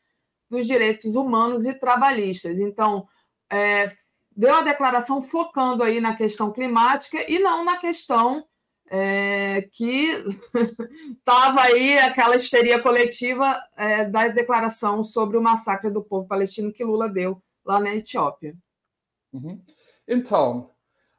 dos 0.49 0.67
direitos 0.67 1.15
humanos 1.15 1.65
e 1.65 1.73
trabalhistas. 1.73 2.59
Então, 2.59 3.07
é, 3.49 3.95
deu 4.41 4.55
a 4.55 4.63
declaração 4.63 5.21
focando 5.21 5.83
aí 5.83 6.01
na 6.01 6.15
questão 6.15 6.51
climática 6.51 7.23
e 7.31 7.37
não 7.37 7.63
na 7.63 7.77
questão 7.77 8.43
é, 8.89 9.69
que 9.71 10.25
estava 11.15 11.61
aí 11.61 11.99
aquela 11.99 12.35
histeria 12.35 12.81
coletiva 12.81 13.61
é, 13.77 14.05
da 14.05 14.29
declaração 14.29 15.03
sobre 15.03 15.37
o 15.37 15.43
massacre 15.43 15.91
do 15.91 16.03
povo 16.03 16.27
palestino 16.27 16.73
que 16.73 16.83
Lula 16.83 17.07
deu 17.07 17.39
lá 17.63 17.79
na 17.79 17.93
Etiópia. 17.93 18.55
Uhum. 19.31 19.63
Então, 20.07 20.71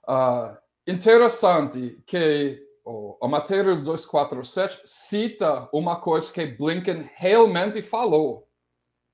uh, 0.09 0.59
interessante 0.85 2.03
que 2.05 2.61
oh, 2.85 3.17
a 3.23 3.29
matéria 3.29 3.77
do 3.77 3.85
247 3.85 4.83
cita 4.85 5.69
uma 5.73 5.95
coisa 5.95 6.33
que 6.33 6.45
Blinken 6.45 7.09
realmente 7.15 7.83
falou 7.83 8.49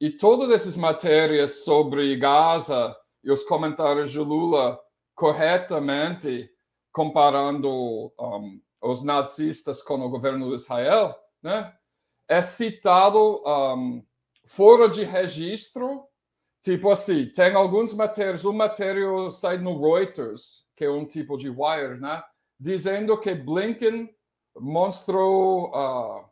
e 0.01 0.09
todas 0.09 0.51
essas 0.51 0.79
matérias 0.79 1.63
sobre 1.63 2.17
Gaza 2.17 2.97
e 3.23 3.31
os 3.31 3.43
comentários 3.45 4.11
de 4.11 4.19
Lula 4.19 4.81
corretamente 5.15 6.51
comparando 6.93 8.13
um, 8.19 8.61
os 8.81 9.03
nazistas 9.03 9.83
com 9.83 9.95
o 9.95 10.11
governo 10.11 10.49
de 10.49 10.57
Israel, 10.57 11.15
né, 11.43 11.75
é 12.29 12.43
citado 12.43 13.43
um, 13.47 14.05
fora 14.45 14.89
de 14.89 15.05
registro, 15.05 16.05
tipo 16.63 16.91
assim, 16.91 17.27
tem 17.27 17.55
algumas 17.55 17.95
matérias, 17.95 18.45
uma 18.45 18.67
matéria 18.67 19.31
sai 19.31 19.59
no 19.59 19.81
Reuters, 19.81 20.67
que 20.77 20.85
é 20.85 20.91
um 20.91 21.05
tipo 21.05 21.37
de 21.37 21.49
wire, 21.49 22.01
né, 22.01 22.23
dizendo 22.59 23.19
que 23.19 23.35
Blinken 23.35 24.15
mostrou, 24.57 25.71
uh, 25.71 26.29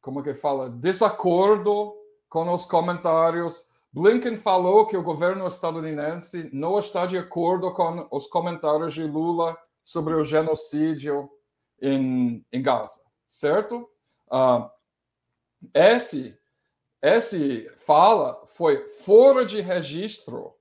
como 0.00 0.22
que 0.22 0.34
fala, 0.34 0.70
desacordo 0.70 1.94
com 2.28 2.52
os 2.52 2.64
comentários. 2.66 3.66
Blinken 3.92 4.36
falou 4.36 4.86
que 4.86 4.96
o 4.96 5.02
governo 5.02 5.46
estadunidense 5.46 6.50
não 6.52 6.78
está 6.78 7.06
de 7.06 7.16
acordo 7.16 7.72
com 7.72 8.06
os 8.10 8.26
comentários 8.26 8.94
de 8.94 9.04
Lula 9.04 9.56
sobre 9.82 10.14
o 10.14 10.24
genocídio 10.24 11.30
em, 11.80 12.44
em 12.52 12.62
Gaza, 12.62 13.02
certo? 13.26 13.88
Uh, 14.30 14.68
esse, 15.72 16.36
esse 17.00 17.70
fala 17.76 18.44
foi 18.46 18.86
fora 18.88 19.44
de 19.44 19.60
registro 19.60 20.54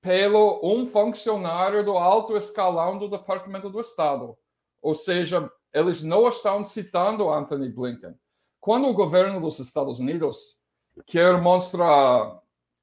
pelo 0.00 0.60
um 0.62 0.86
funcionário 0.86 1.84
do 1.84 1.92
alto 1.92 2.36
escalão 2.36 2.98
do 2.98 3.08
Departamento 3.08 3.70
do 3.70 3.80
Estado. 3.80 4.36
Ou 4.80 4.94
seja, 4.94 5.50
eles 5.72 6.02
não 6.02 6.28
estão 6.28 6.64
citando 6.64 7.30
Anthony 7.30 7.68
Blinken. 7.68 8.14
Quando 8.60 8.88
o 8.88 8.94
governo 8.94 9.40
dos 9.40 9.58
Estados 9.58 10.00
Unidos 10.00 10.58
quer 11.06 11.40
mostrar 11.40 12.39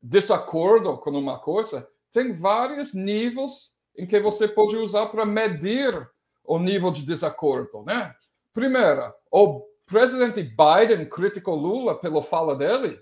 desacordo 0.07 0.97
com 0.97 1.11
uma 1.11 1.37
coisa, 1.37 1.87
tem 2.11 2.33
vários 2.33 2.93
níveis 2.93 3.75
em 3.97 4.07
que 4.07 4.19
você 4.19 4.47
pode 4.47 4.75
usar 4.77 5.07
para 5.07 5.25
medir 5.25 6.07
o 6.43 6.57
nível 6.57 6.91
de 6.91 7.05
desacordo, 7.05 7.83
né? 7.83 8.15
Primeiro, 8.53 9.13
o 9.29 9.65
presidente 9.85 10.41
Biden 10.41 11.09
criticou 11.09 11.55
Lula 11.55 11.99
pela 11.99 12.23
fala 12.23 12.55
dele? 12.55 12.99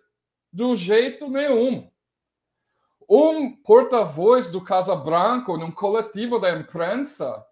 Do 0.52 0.76
jeito 0.76 1.30
nenhum. 1.30 1.90
Um 3.08 3.56
porta-voz 3.58 4.50
do 4.50 4.64
Casa 4.64 4.96
Branco, 4.96 5.58
num 5.58 5.72
coletivo 5.72 6.40
da 6.40 6.52
imprensa, 6.58 7.46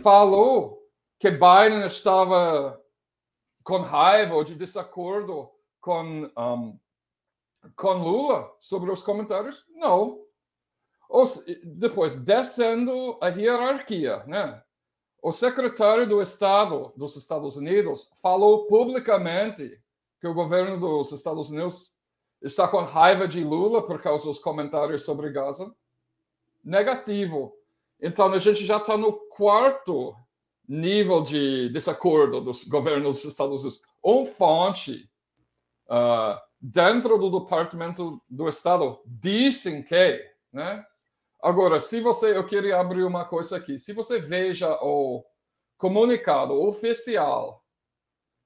falou 0.00 0.78
que 1.18 1.30
Biden 1.30 1.84
estava 1.84 2.80
com 3.64 3.78
raiva 3.78 4.36
ou 4.36 4.44
de 4.44 4.54
desacordo 4.54 5.50
com 5.80 6.30
um, 6.36 6.78
com 7.76 7.92
Lula 7.92 8.54
sobre 8.58 8.90
os 8.90 9.02
comentários? 9.02 9.64
Não. 9.70 10.20
depois, 11.64 12.14
descendo 12.16 13.18
a 13.20 13.28
hierarquia, 13.28 14.24
né? 14.26 14.62
O 15.22 15.32
secretário 15.32 16.08
do 16.08 16.22
Estado 16.22 16.92
dos 16.96 17.16
Estados 17.16 17.56
Unidos 17.56 18.10
falou 18.22 18.66
publicamente 18.66 19.78
que 20.20 20.26
o 20.26 20.34
governo 20.34 20.78
dos 20.78 21.12
Estados 21.12 21.50
Unidos 21.50 21.90
está 22.40 22.66
com 22.66 22.78
raiva 22.78 23.28
de 23.28 23.44
Lula 23.44 23.86
por 23.86 24.00
causa 24.00 24.24
dos 24.24 24.38
comentários 24.38 25.02
sobre 25.02 25.30
Gaza. 25.30 25.74
Negativo. 26.64 27.54
Então, 28.00 28.32
a 28.32 28.38
gente 28.38 28.64
já 28.64 28.78
está 28.78 28.96
no 28.96 29.12
quarto 29.12 30.14
nível 30.66 31.20
de 31.22 31.68
desacordo 31.70 32.40
dos 32.40 32.64
governos 32.64 33.16
dos 33.16 33.24
Estados 33.24 33.62
Unidos. 33.62 33.82
Um 34.02 34.24
fonte 34.24 35.10
uh, 35.86 36.40
dentro 36.60 37.16
do 37.18 37.40
Departamento 37.40 38.20
do 38.28 38.48
Estado 38.48 39.00
dizem 39.06 39.82
que, 39.82 40.22
né? 40.52 40.84
Agora, 41.42 41.80
se 41.80 42.00
você, 42.00 42.36
eu 42.36 42.46
queria 42.46 42.78
abrir 42.78 43.02
uma 43.02 43.24
coisa 43.24 43.56
aqui. 43.56 43.78
Se 43.78 43.94
você 43.94 44.18
veja 44.18 44.70
o 44.82 45.24
comunicado 45.78 46.52
oficial 46.60 47.64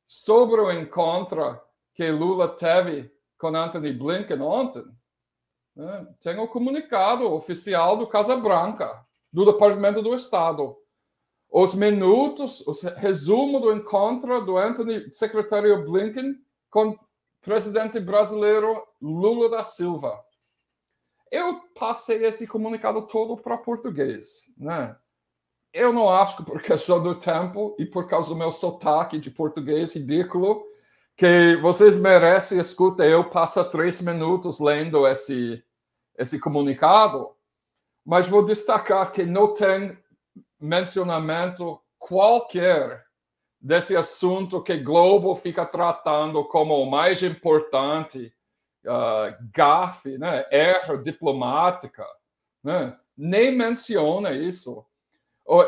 sobre 0.06 0.60
o 0.60 0.70
encontro 0.70 1.60
que 1.92 2.08
Lula 2.10 2.54
teve 2.54 3.10
com 3.36 3.48
Anthony 3.48 3.92
Blinken 3.92 4.40
ontem, 4.40 4.84
Né? 5.74 6.06
Tem 6.20 6.38
o 6.38 6.46
comunicado 6.46 7.28
oficial 7.32 7.96
do 7.96 8.06
Casa 8.06 8.36
Branca, 8.36 9.04
do 9.32 9.44
Departamento 9.44 10.00
do 10.00 10.14
Estado. 10.14 10.72
Os 11.50 11.74
minutos, 11.74 12.64
o 12.66 12.72
resumo 12.96 13.58
do 13.60 13.72
encontro 13.72 14.44
do 14.44 14.56
Anthony, 14.56 15.10
secretário 15.12 15.84
Blinken, 15.84 16.36
com 16.70 16.96
presidente 17.44 18.00
brasileiro 18.00 18.82
Lula 19.00 19.50
da 19.50 19.62
Silva. 19.62 20.18
Eu 21.30 21.60
passei 21.78 22.24
esse 22.24 22.46
comunicado 22.46 23.06
todo 23.06 23.36
para 23.36 23.58
português, 23.58 24.50
né? 24.56 24.96
Eu 25.72 25.92
não 25.92 26.08
acho 26.08 26.38
que 26.38 26.44
por 26.44 26.62
questão 26.62 27.02
do 27.02 27.16
tempo 27.16 27.76
e 27.78 27.84
por 27.84 28.08
causa 28.08 28.30
do 28.30 28.36
meu 28.36 28.50
sotaque 28.50 29.18
de 29.18 29.30
português 29.30 29.94
ridículo, 29.94 30.64
que 31.16 31.56
vocês 31.56 31.98
merecem 31.98 32.58
escutar 32.58 33.06
eu 33.06 33.28
passo 33.28 33.62
três 33.70 34.00
minutos 34.00 34.58
lendo 34.58 35.06
esse, 35.06 35.62
esse 36.16 36.40
comunicado, 36.40 37.34
mas 38.04 38.26
vou 38.26 38.44
destacar 38.44 39.12
que 39.12 39.24
não 39.24 39.52
tem 39.52 39.98
mencionamento 40.60 41.80
qualquer 41.98 43.03
desse 43.64 43.96
assunto 43.96 44.62
que 44.62 44.76
Globo 44.76 45.34
fica 45.34 45.64
tratando 45.64 46.44
como 46.44 46.74
o 46.74 46.90
mais 46.90 47.22
importante, 47.22 48.30
uh, 48.84 49.34
gafe, 49.50 50.18
né, 50.18 50.44
erro 50.50 50.98
diplomática, 50.98 52.04
né? 52.62 52.94
nem 53.16 53.56
menciona 53.56 54.32
isso. 54.32 54.84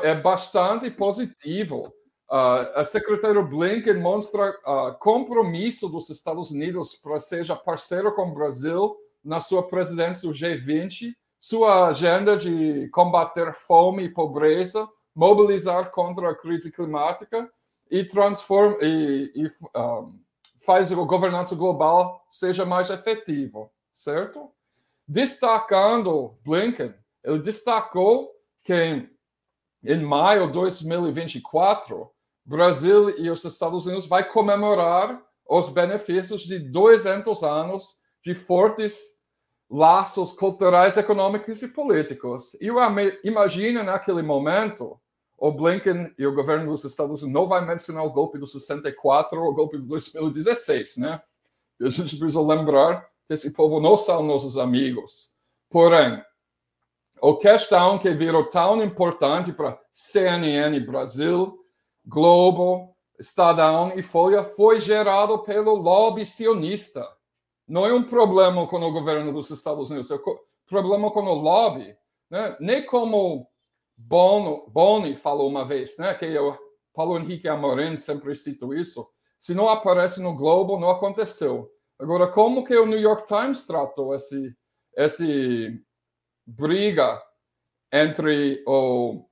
É 0.02 0.15
bastante 0.15 0.91
positivo 0.91 1.91
Uh, 2.28 2.75
a 2.75 2.83
secretária 2.83 3.41
Blinken 3.41 4.00
mostra 4.00 4.50
uh, 4.50 4.99
compromisso 4.99 5.89
dos 5.89 6.10
Estados 6.10 6.50
Unidos 6.50 6.92
para 6.97 7.20
seja 7.20 7.55
parceiro 7.55 8.12
com 8.16 8.23
o 8.23 8.34
Brasil 8.34 8.97
na 9.25 9.39
sua 9.39 9.65
presidência 9.65 10.28
do 10.28 10.34
G20, 10.34 11.15
sua 11.39 11.86
agenda 11.86 12.36
de 12.36 12.89
combater 12.89 13.55
fome 13.55 14.02
e 14.02 14.08
pobreza, 14.08 14.89
mobilizar 15.15 15.92
contra 15.92 16.31
a 16.31 16.34
crise 16.34 16.73
climática 16.73 17.49
e 17.91 18.05
transforma 18.05 18.77
e, 18.83 19.33
e 19.35 19.79
um, 19.79 20.19
faz 20.65 20.91
a 20.91 20.95
governança 20.97 21.55
global 21.55 22.25
seja 22.31 22.65
mais 22.65 22.91
efetivo, 22.91 23.71
certo? 23.93 24.51
Destacando 25.07 26.37
Blinken, 26.45 26.95
ele 27.23 27.39
destacou 27.39 28.33
que 28.65 29.09
em 29.85 30.01
maio 30.05 30.47
de 30.49 30.53
2024 30.55 32.11
Brasil 32.45 33.11
e 33.19 33.31
os 33.31 33.45
Estados 33.45 33.87
Unidos 33.87 34.07
vai 34.07 34.29
comemorar 34.29 35.21
os 35.49 35.69
benefícios 35.69 36.43
de 36.43 36.59
200 36.59 37.43
anos 37.43 38.01
de 38.23 38.35
fortes 38.35 39.17
laços 39.69 40.33
culturais, 40.33 40.97
econômicos 40.97 41.63
e 41.63 41.69
políticos. 41.69 42.55
E 42.61 42.67
eu 42.67 42.77
imagino 43.25 43.83
naquele 43.83 44.23
momento 44.23 45.01
o 45.39 45.53
Blinken 45.53 46.15
e 46.19 46.27
o 46.27 46.35
governo 46.35 46.71
dos 46.71 46.85
Estados 46.85 47.23
Unidos 47.23 47.41
não 47.41 47.47
vai 47.47 47.65
mencionar 47.65 48.05
o 48.05 48.13
golpe 48.13 48.39
do 48.39 48.47
64 48.47 49.41
ou 49.41 49.51
o 49.51 49.55
golpe 49.55 49.79
de 49.79 49.87
2016, 49.87 50.97
né? 50.97 51.21
E 51.79 51.87
a 51.87 51.91
gente 51.91 52.17
precisa 52.17 52.41
lembrar 52.41 53.07
que 53.27 53.35
esse 53.35 53.53
povo 53.53 53.81
não 53.81 53.97
são 53.97 54.23
nossos 54.23 54.57
amigos. 54.57 55.35
Porém, 55.69 56.23
a 57.23 57.37
questão 57.41 57.99
que 57.99 58.11
virou 58.11 58.49
tão 58.49 58.83
importante 58.83 59.53
para 59.53 59.79
CNN 59.93 60.79
Brasil, 60.81 61.59
Globo, 62.05 62.97
Estadão 63.19 63.93
e 63.97 64.03
Folha 64.03 64.43
foi 64.43 64.81
gerado 64.81 65.39
pelo 65.41 65.75
lobby 65.75 66.25
sionista. 66.25 67.07
Não 67.67 67.85
é 67.85 67.93
um 67.93 68.05
problema 68.05 68.67
com 68.67 68.77
o 68.77 68.93
governo 68.93 69.33
dos 69.33 69.51
Estados 69.51 69.91
Unidos, 69.91 70.11
é 70.11 70.15
um 70.15 70.21
problema 70.67 71.11
com 71.11 71.23
o 71.23 71.35
lobby. 71.35 71.97
Né? 72.31 72.57
Nem 72.61 72.87
como 72.87 73.49
Bono, 73.97 74.68
Boni 74.68 75.16
falou 75.16 75.49
uma 75.49 75.65
vez, 75.65 75.97
né? 75.99 76.15
que 76.15 76.39
o 76.39 76.57
Paulo 76.92 77.18
Henrique 77.18 77.49
Amorim 77.49 77.97
sempre 77.97 78.34
citou 78.34 78.75
isso, 78.75 79.08
se 79.39 79.55
não 79.55 79.68
aparece 79.68 80.23
no 80.23 80.34
Globo, 80.34 80.78
não 80.78 80.91
aconteceu. 80.91 81.70
Agora, 81.99 82.26
como 82.26 82.65
que 82.65 82.76
o 82.76 82.86
New 82.86 82.99
York 82.99 83.26
Times 83.26 83.66
tratou 83.66 84.15
esse, 84.15 84.57
esse 84.97 85.83
briga 86.44 87.23
entre 87.92 88.62
o 88.66 89.26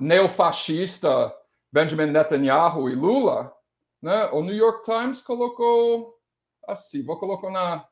neofascista 0.00 1.34
Benjamin 1.72 2.12
Netanyahu 2.12 2.90
e 2.90 2.94
Lula, 2.94 3.54
né? 4.00 4.26
O 4.32 4.42
New 4.42 4.54
York 4.54 4.82
Times 4.84 5.22
colocou 5.22 6.18
assim, 6.66 7.02
vou 7.02 7.18
colocar 7.18 7.50
na 7.50 7.86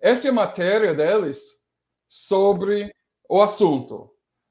essa 0.00 0.28
é 0.28 0.30
a 0.30 0.34
matéria 0.34 0.94
deles 0.94 1.62
sobre 2.08 2.90
o 3.28 3.42
assunto, 3.42 4.09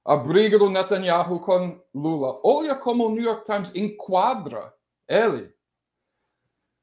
a 0.09 0.15
briga 0.15 0.57
do 0.57 0.71
Netanyahu 0.71 1.39
com 1.39 1.79
Lula. 1.93 2.41
Olha 2.43 2.73
como 2.73 3.05
o 3.05 3.11
New 3.11 3.23
York 3.23 3.45
Times 3.45 3.75
enquadra 3.75 4.73
ele. 5.07 5.53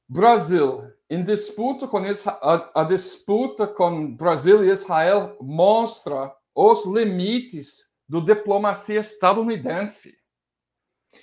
Brasil, 0.08 0.84
em 1.10 1.24
disputa 1.24 1.88
com 1.88 2.06
Israel, 2.06 2.38
a, 2.40 2.82
a 2.82 2.84
disputa 2.84 3.66
com 3.66 4.14
Brasil 4.14 4.62
e 4.62 4.70
Israel 4.70 5.36
mostra 5.40 6.32
os 6.54 6.86
limites 6.86 7.92
da 8.08 8.20
diplomacia 8.20 9.00
estadunidense. 9.00 10.16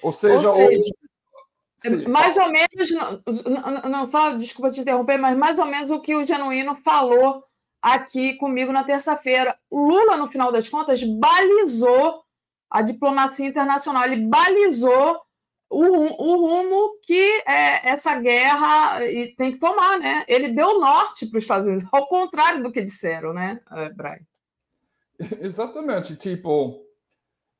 Ou 0.01 0.11
seja, 0.11 0.49
ou 0.49 0.55
seja 0.57 2.09
mais 2.09 2.35
ou 2.35 2.49
menos, 2.49 2.91
não, 2.91 3.89
não, 3.89 4.05
só, 4.11 4.31
desculpa 4.31 4.71
te 4.71 4.81
interromper, 4.81 5.17
mas 5.17 5.37
mais 5.37 5.57
ou 5.57 5.65
menos 5.65 5.89
o 5.89 6.01
que 6.01 6.17
o 6.17 6.25
Genuíno 6.25 6.75
falou 6.83 7.45
aqui 7.83 8.35
comigo 8.37 8.71
na 8.71 8.85
terça-feira. 8.85 9.59
Lula, 9.69 10.15
no 10.15 10.31
final 10.31 10.51
das 10.51 10.69
contas, 10.69 11.03
balizou 11.03 12.23
a 12.71 12.81
diplomacia 12.81 13.45
internacional, 13.45 14.05
ele 14.05 14.25
balizou 14.25 15.21
o, 15.69 15.83
o 15.83 16.37
rumo 16.37 16.99
que 17.01 17.43
é, 17.45 17.89
essa 17.89 18.19
guerra 18.19 18.99
tem 19.37 19.53
que 19.53 19.59
tomar, 19.59 19.99
né? 19.99 20.23
Ele 20.27 20.49
deu 20.49 20.79
norte 20.79 21.27
para 21.27 21.37
os 21.37 21.43
Estados 21.43 21.67
Unidos, 21.67 21.87
ao 21.91 22.07
contrário 22.07 22.63
do 22.63 22.71
que 22.71 22.81
disseram, 22.81 23.33
né, 23.33 23.59
eh, 23.71 23.89
Brian? 23.89 24.25
Exatamente, 25.41 26.15
tipo, 26.15 26.83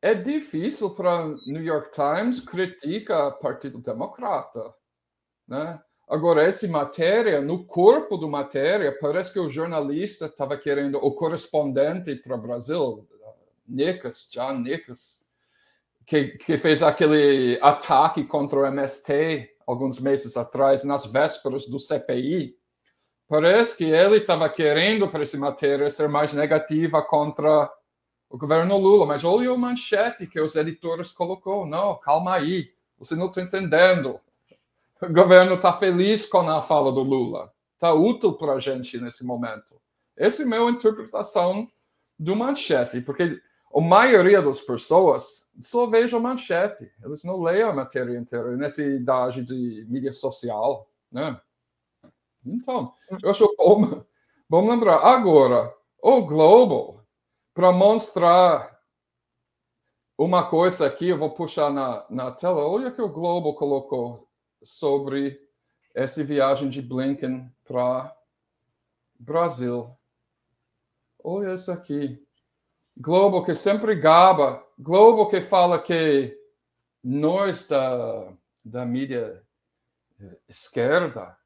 é 0.02 0.14
difícil 0.14 0.92
para 0.96 1.28
New 1.48 1.64
York 1.64 1.92
Times 1.92 2.40
criticar 2.40 3.30
o 3.30 3.40
Partido 3.40 3.80
Democrata, 3.82 4.74
né? 5.48 5.80
Agora, 6.08 6.44
essa 6.44 6.68
matéria, 6.68 7.42
no 7.42 7.66
corpo 7.66 8.18
da 8.18 8.28
matéria, 8.28 8.98
parece 9.00 9.34
que 9.34 9.40
o 9.40 9.50
jornalista 9.50 10.26
estava 10.26 10.58
querendo, 10.58 10.98
o 10.98 11.12
correspondente 11.14 12.16
para 12.16 12.36
o 12.36 12.42
Brasil, 12.42 13.08
Nicas, 13.68 14.28
John 14.32 14.60
Nicas, 14.60 15.24
que, 16.06 16.38
que 16.38 16.58
fez 16.58 16.84
aquele 16.84 17.58
ataque 17.62 18.26
contra 18.26 18.60
o 18.60 18.66
MST 18.66 19.50
alguns 19.66 20.00
meses 20.00 20.36
atrás, 20.36 20.84
nas 20.84 21.06
vésperas 21.06 21.68
do 21.68 21.80
CPI, 21.80 22.56
parece 23.28 23.78
que 23.78 23.86
ele 23.86 24.18
estava 24.18 24.50
querendo 24.50 25.08
para 25.08 25.24
essa 25.24 25.38
matéria 25.38 25.90
ser 25.90 26.10
mais 26.10 26.34
negativa 26.34 27.02
contra 27.02 27.72
o 28.30 28.38
governo 28.38 28.78
Lula, 28.78 29.06
mas 29.06 29.24
olha 29.24 29.54
o 29.54 29.58
manchete 29.58 30.28
que 30.28 30.40
os 30.40 30.56
editores 30.56 31.14
colocou. 31.14 31.66
Não, 31.66 31.96
calma 31.96 32.36
aí, 32.36 32.74
você 32.98 33.16
não 33.16 33.28
está 33.28 33.42
entendendo. 33.42 34.20
O 35.04 35.12
governo 35.12 35.56
está 35.56 35.74
feliz 35.74 36.26
com 36.26 36.50
a 36.50 36.62
fala 36.62 36.90
do 36.90 37.02
Lula. 37.02 37.52
Está 37.74 37.94
útil 37.94 38.32
para 38.34 38.54
a 38.54 38.60
gente 38.60 38.98
nesse 39.02 39.26
momento. 39.26 39.76
Essa 40.16 40.44
é 40.44 40.46
a 40.46 40.48
minha 40.48 40.70
interpretação 40.70 41.68
do 42.18 42.34
manchete, 42.38 43.02
porque 43.02 43.38
a 43.76 43.82
maioria 43.82 44.42
das 44.42 44.62
pessoas 44.62 45.50
só 45.60 45.88
veja 45.88 46.18
o 46.18 46.22
manchete. 46.22 46.90
Eles 47.04 47.26
não 47.26 47.42
leem 47.42 47.64
a 47.64 47.74
matéria 47.74 48.18
inteira 48.18 48.56
nessa 48.56 48.82
idade 48.82 49.44
de 49.44 49.86
mídia 49.90 50.14
social, 50.14 50.88
né? 51.12 51.38
Então, 52.46 52.94
eu 53.22 53.30
acho 53.30 53.54
bom, 53.58 54.06
bom 54.50 54.70
lembrar. 54.70 55.00
Agora, 55.00 55.74
o 56.02 56.22
Globo 56.22 57.04
para 57.54 57.74
mostrar 57.74 58.80
uma 60.18 60.50
coisa 60.50 60.88
aqui, 60.88 61.10
eu 61.10 61.18
vou 61.18 61.32
puxar 61.32 61.70
na, 61.70 62.06
na 62.10 62.32
tela. 62.32 62.66
Olha 62.66 62.90
que 62.90 63.02
o 63.02 63.10
Globo 63.10 63.54
colocou 63.54 64.30
sobre 64.64 65.40
essa 65.94 66.24
viagem 66.24 66.70
de 66.70 66.82
Blinken 66.82 67.52
para 67.64 68.16
Brasil. 69.20 69.96
Olha 71.24 71.54
isso 71.54 71.72
aqui. 71.72 72.22
Globo 72.96 73.44
que 73.44 73.56
sempre 73.56 73.96
gaba, 73.96 74.64
Globo 74.78 75.30
que 75.30 75.42
fala 75.42 75.82
que 75.82 76.38
nós 77.04 77.68
da, 77.68 78.34
da 78.64 78.86
mídia 78.86 79.44
esquerda 80.48 81.38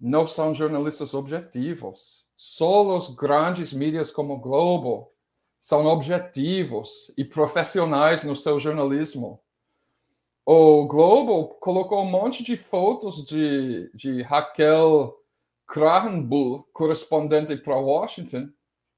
não 0.00 0.26
são 0.26 0.54
jornalistas 0.54 1.14
objetivos. 1.14 2.28
Só 2.36 2.96
os 2.96 3.14
grandes 3.14 3.72
mídias 3.72 4.10
como 4.10 4.40
Globo 4.40 5.12
são 5.60 5.86
objetivos 5.86 7.12
e 7.18 7.24
profissionais 7.24 8.24
no 8.24 8.34
seu 8.34 8.58
jornalismo. 8.58 9.40
O 10.44 10.86
Globo 10.86 11.48
colocou 11.60 12.02
um 12.02 12.10
monte 12.10 12.42
de 12.42 12.56
fotos 12.56 13.24
de, 13.24 13.90
de 13.94 14.22
Raquel 14.22 15.16
Krahenbull, 15.66 16.66
correspondente 16.72 17.56
para 17.56 17.76
Washington, 17.76 18.48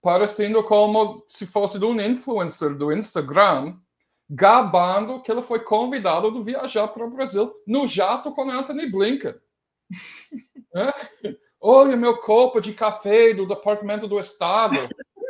parecendo 0.01 0.65
como 0.65 1.23
se 1.29 1.47
fosse 1.47 1.79
de 1.79 1.85
um 1.85 2.01
influencer 2.01 2.75
do 2.75 2.93
Instagram, 2.93 3.77
gabando 4.29 5.21
que 5.21 5.31
ele 5.31 5.43
foi 5.43 5.61
convidado 5.61 6.29
a 6.29 6.43
viajar 6.43 6.89
para 6.89 7.05
o 7.05 7.11
Brasil 7.11 7.53
no 7.67 7.87
jato 7.87 8.33
com 8.33 8.51
Anthony 8.51 8.91
Blinken. 8.91 9.35
é? 10.75 11.37
Olha 11.61 11.97
meu 11.97 12.17
copo 12.17 12.61
de 12.61 12.73
café 12.73 13.35
do 13.35 13.47
Departamento 13.47 14.09
do 14.09 14.19
Estado. 14.19 14.77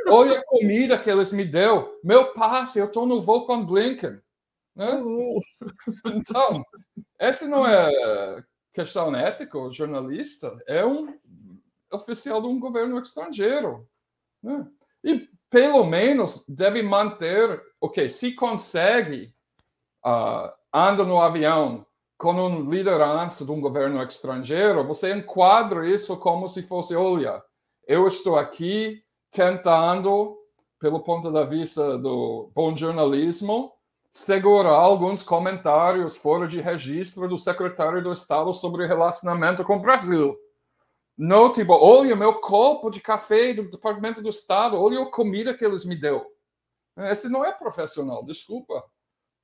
Olha 0.09 0.39
a 0.39 0.45
comida 0.45 0.97
que 0.97 1.11
eles 1.11 1.33
me 1.33 1.45
deu. 1.45 1.99
Meu 2.03 2.33
passe, 2.33 2.79
eu 2.79 2.87
estou 2.87 3.05
no 3.05 3.21
voo 3.21 3.45
com 3.45 3.67
Blinken. 3.67 4.21
Né? 4.75 4.87
Então, 6.07 6.65
esse 7.21 7.47
não 7.47 7.67
é 7.67 8.43
questão 8.73 9.15
ética, 9.15 9.59
jornalista, 9.71 10.57
é 10.67 10.85
um 10.85 11.15
oficial 11.93 12.41
de 12.41 12.49
um 12.49 12.59
governo 12.59 12.99
estrangeiro. 13.01 13.87
Né? 14.43 14.67
E 15.05 15.29
pelo 15.51 15.85
menos 15.85 16.45
deve 16.49 16.83
manter, 16.83 17.63
ok, 17.81 18.09
se 18.09 18.33
consegue, 18.33 19.35
uh, 20.05 20.51
anda 20.73 21.05
no 21.05 21.21
avião 21.21 21.87
com 22.17 22.33
um 22.33 22.71
liderança 22.71 23.45
de 23.45 23.51
um 23.51 23.61
governo 23.61 24.03
estrangeiro, 24.03 24.87
você 24.87 25.13
enquadra 25.13 25.87
isso 25.87 26.17
como 26.17 26.49
se 26.49 26.63
fosse, 26.63 26.95
olha, 26.95 27.43
eu 27.87 28.07
estou 28.07 28.39
aqui 28.39 29.03
tentando, 29.31 30.39
pelo 30.79 31.01
ponto 31.01 31.31
de 31.31 31.45
vista 31.47 31.99
do 31.99 32.51
bom 32.55 32.75
jornalismo, 32.77 33.73
segurar 34.13 34.75
alguns 34.75 35.23
comentários 35.23 36.15
fora 36.15 36.47
de 36.47 36.61
registro 36.61 37.27
do 37.27 37.39
secretário 37.39 38.03
do 38.03 38.13
Estado 38.13 38.53
sobre 38.53 38.85
o 38.85 38.87
relacionamento 38.87 39.65
com 39.65 39.77
o 39.77 39.81
Brasil. 39.81 40.39
Não, 41.17 41.51
tipo, 41.51 41.73
olha 41.73 42.15
meu 42.15 42.35
copo 42.35 42.91
de 42.91 43.01
café 43.01 43.55
do 43.55 43.71
Departamento 43.71 44.23
do 44.23 44.29
Estado, 44.29 44.79
olha 44.79 45.03
a 45.03 45.11
comida 45.11 45.57
que 45.57 45.65
eles 45.65 45.87
me 45.87 45.97
deu. 45.97 46.27
Esse 46.99 47.31
não 47.31 47.43
é 47.43 47.53
profissional, 47.53 48.23
desculpa. 48.23 48.83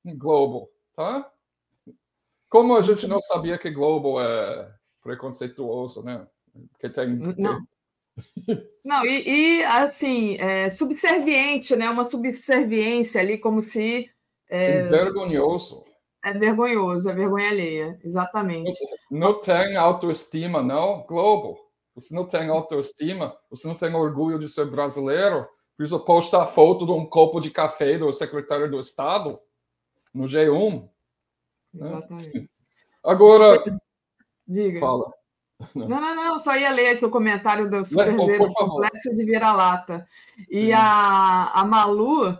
Globo, 0.05 0.69
tá? 0.93 1.29
Como 2.47 2.77
a 2.77 2.81
gente 2.83 3.07
não 3.07 3.19
sabia 3.19 3.57
que 3.57 3.71
Globo 3.71 4.21
é 4.21 4.71
preconceituoso, 5.01 6.03
né? 6.03 6.27
Que 6.79 6.89
tem. 6.89 7.07
Não. 7.37 7.59
Não, 8.83 9.05
e, 9.05 9.59
e 9.59 9.63
assim, 9.63 10.35
é, 10.39 10.69
subserviente, 10.69 11.73
né? 11.75 11.89
Uma 11.89 12.03
subserviência 12.03 13.21
ali, 13.21 13.37
como 13.37 13.61
se 13.61 14.11
é, 14.49 14.81
vergonhoso. 14.83 15.83
É 16.23 16.33
vergonhoso, 16.33 17.09
é 17.09 17.13
vergonha 17.13 17.49
alheia, 17.49 17.99
exatamente. 18.03 18.77
Não 19.09 19.39
tem 19.39 19.77
autoestima, 19.77 20.61
não, 20.61 21.05
Globo. 21.07 21.57
Você 21.95 22.13
não 22.15 22.25
tem 22.25 22.49
autoestima, 22.49 23.37
você 23.49 23.67
não 23.67 23.75
tem 23.75 23.93
orgulho 23.93 24.39
de 24.39 24.47
ser 24.49 24.65
brasileiro, 24.65 25.47
precisa 25.77 25.99
postar 25.99 26.45
foto 26.47 26.85
de 26.85 26.91
um 26.91 27.05
copo 27.05 27.39
de 27.39 27.51
café 27.51 27.97
do 27.97 28.11
secretário 28.11 28.69
do 28.69 28.79
Estado 28.79 29.39
no 30.13 30.25
G1. 30.25 30.89
Né? 31.73 31.89
Exatamente. 31.89 32.39
Né? 32.39 32.47
Agora, 33.03 33.63
Diga. 34.49 34.79
Fala. 34.79 35.13
Não, 35.75 35.87
não, 35.87 36.15
não, 36.15 36.39
só 36.39 36.55
ia 36.55 36.71
ler 36.71 36.91
aqui 36.91 37.05
o 37.05 37.11
comentário 37.11 37.69
do 37.69 37.85
Super 37.85 38.15
Complexo 38.15 39.13
de 39.13 39.25
Vira-Lata. 39.25 40.07
E 40.49 40.71
a, 40.73 41.51
a 41.53 41.65
Malu 41.65 42.35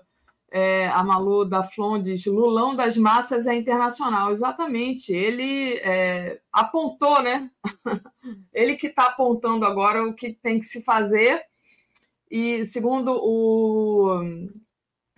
é, 0.52 0.88
a 0.88 1.04
Malu 1.04 1.46
da 1.46 1.64
Flon 1.64 2.02
diz: 2.02 2.26
Lulão 2.26 2.76
das 2.76 2.98
massas 2.98 3.48
é 3.48 3.56
internacional. 3.56 4.32
Exatamente. 4.32 5.14
Ele 5.14 5.76
é, 5.78 6.40
apontou, 6.52 7.22
né? 7.22 7.50
Ele 8.54 8.76
que 8.76 8.88
está 8.88 9.08
apontando 9.08 9.66
agora 9.66 10.04
o 10.04 10.14
que 10.14 10.34
tem 10.34 10.60
que 10.60 10.66
se 10.66 10.84
fazer. 10.84 11.42
E 12.30 12.64
segundo 12.66 13.12
o, 13.12 14.22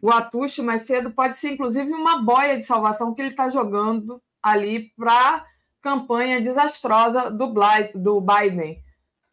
o 0.02 0.10
Atushi 0.10 0.62
mais 0.62 0.84
cedo, 0.84 1.12
pode 1.12 1.38
ser 1.38 1.52
inclusive 1.52 1.92
uma 1.92 2.22
boia 2.22 2.58
de 2.58 2.64
salvação 2.64 3.14
que 3.14 3.22
ele 3.22 3.30
está 3.30 3.50
jogando 3.50 4.22
ali 4.42 4.92
para 4.98 5.46
campanha 5.82 6.40
desastrosa 6.40 7.30
do, 7.30 7.54
do 7.96 8.22
Biden. 8.22 8.82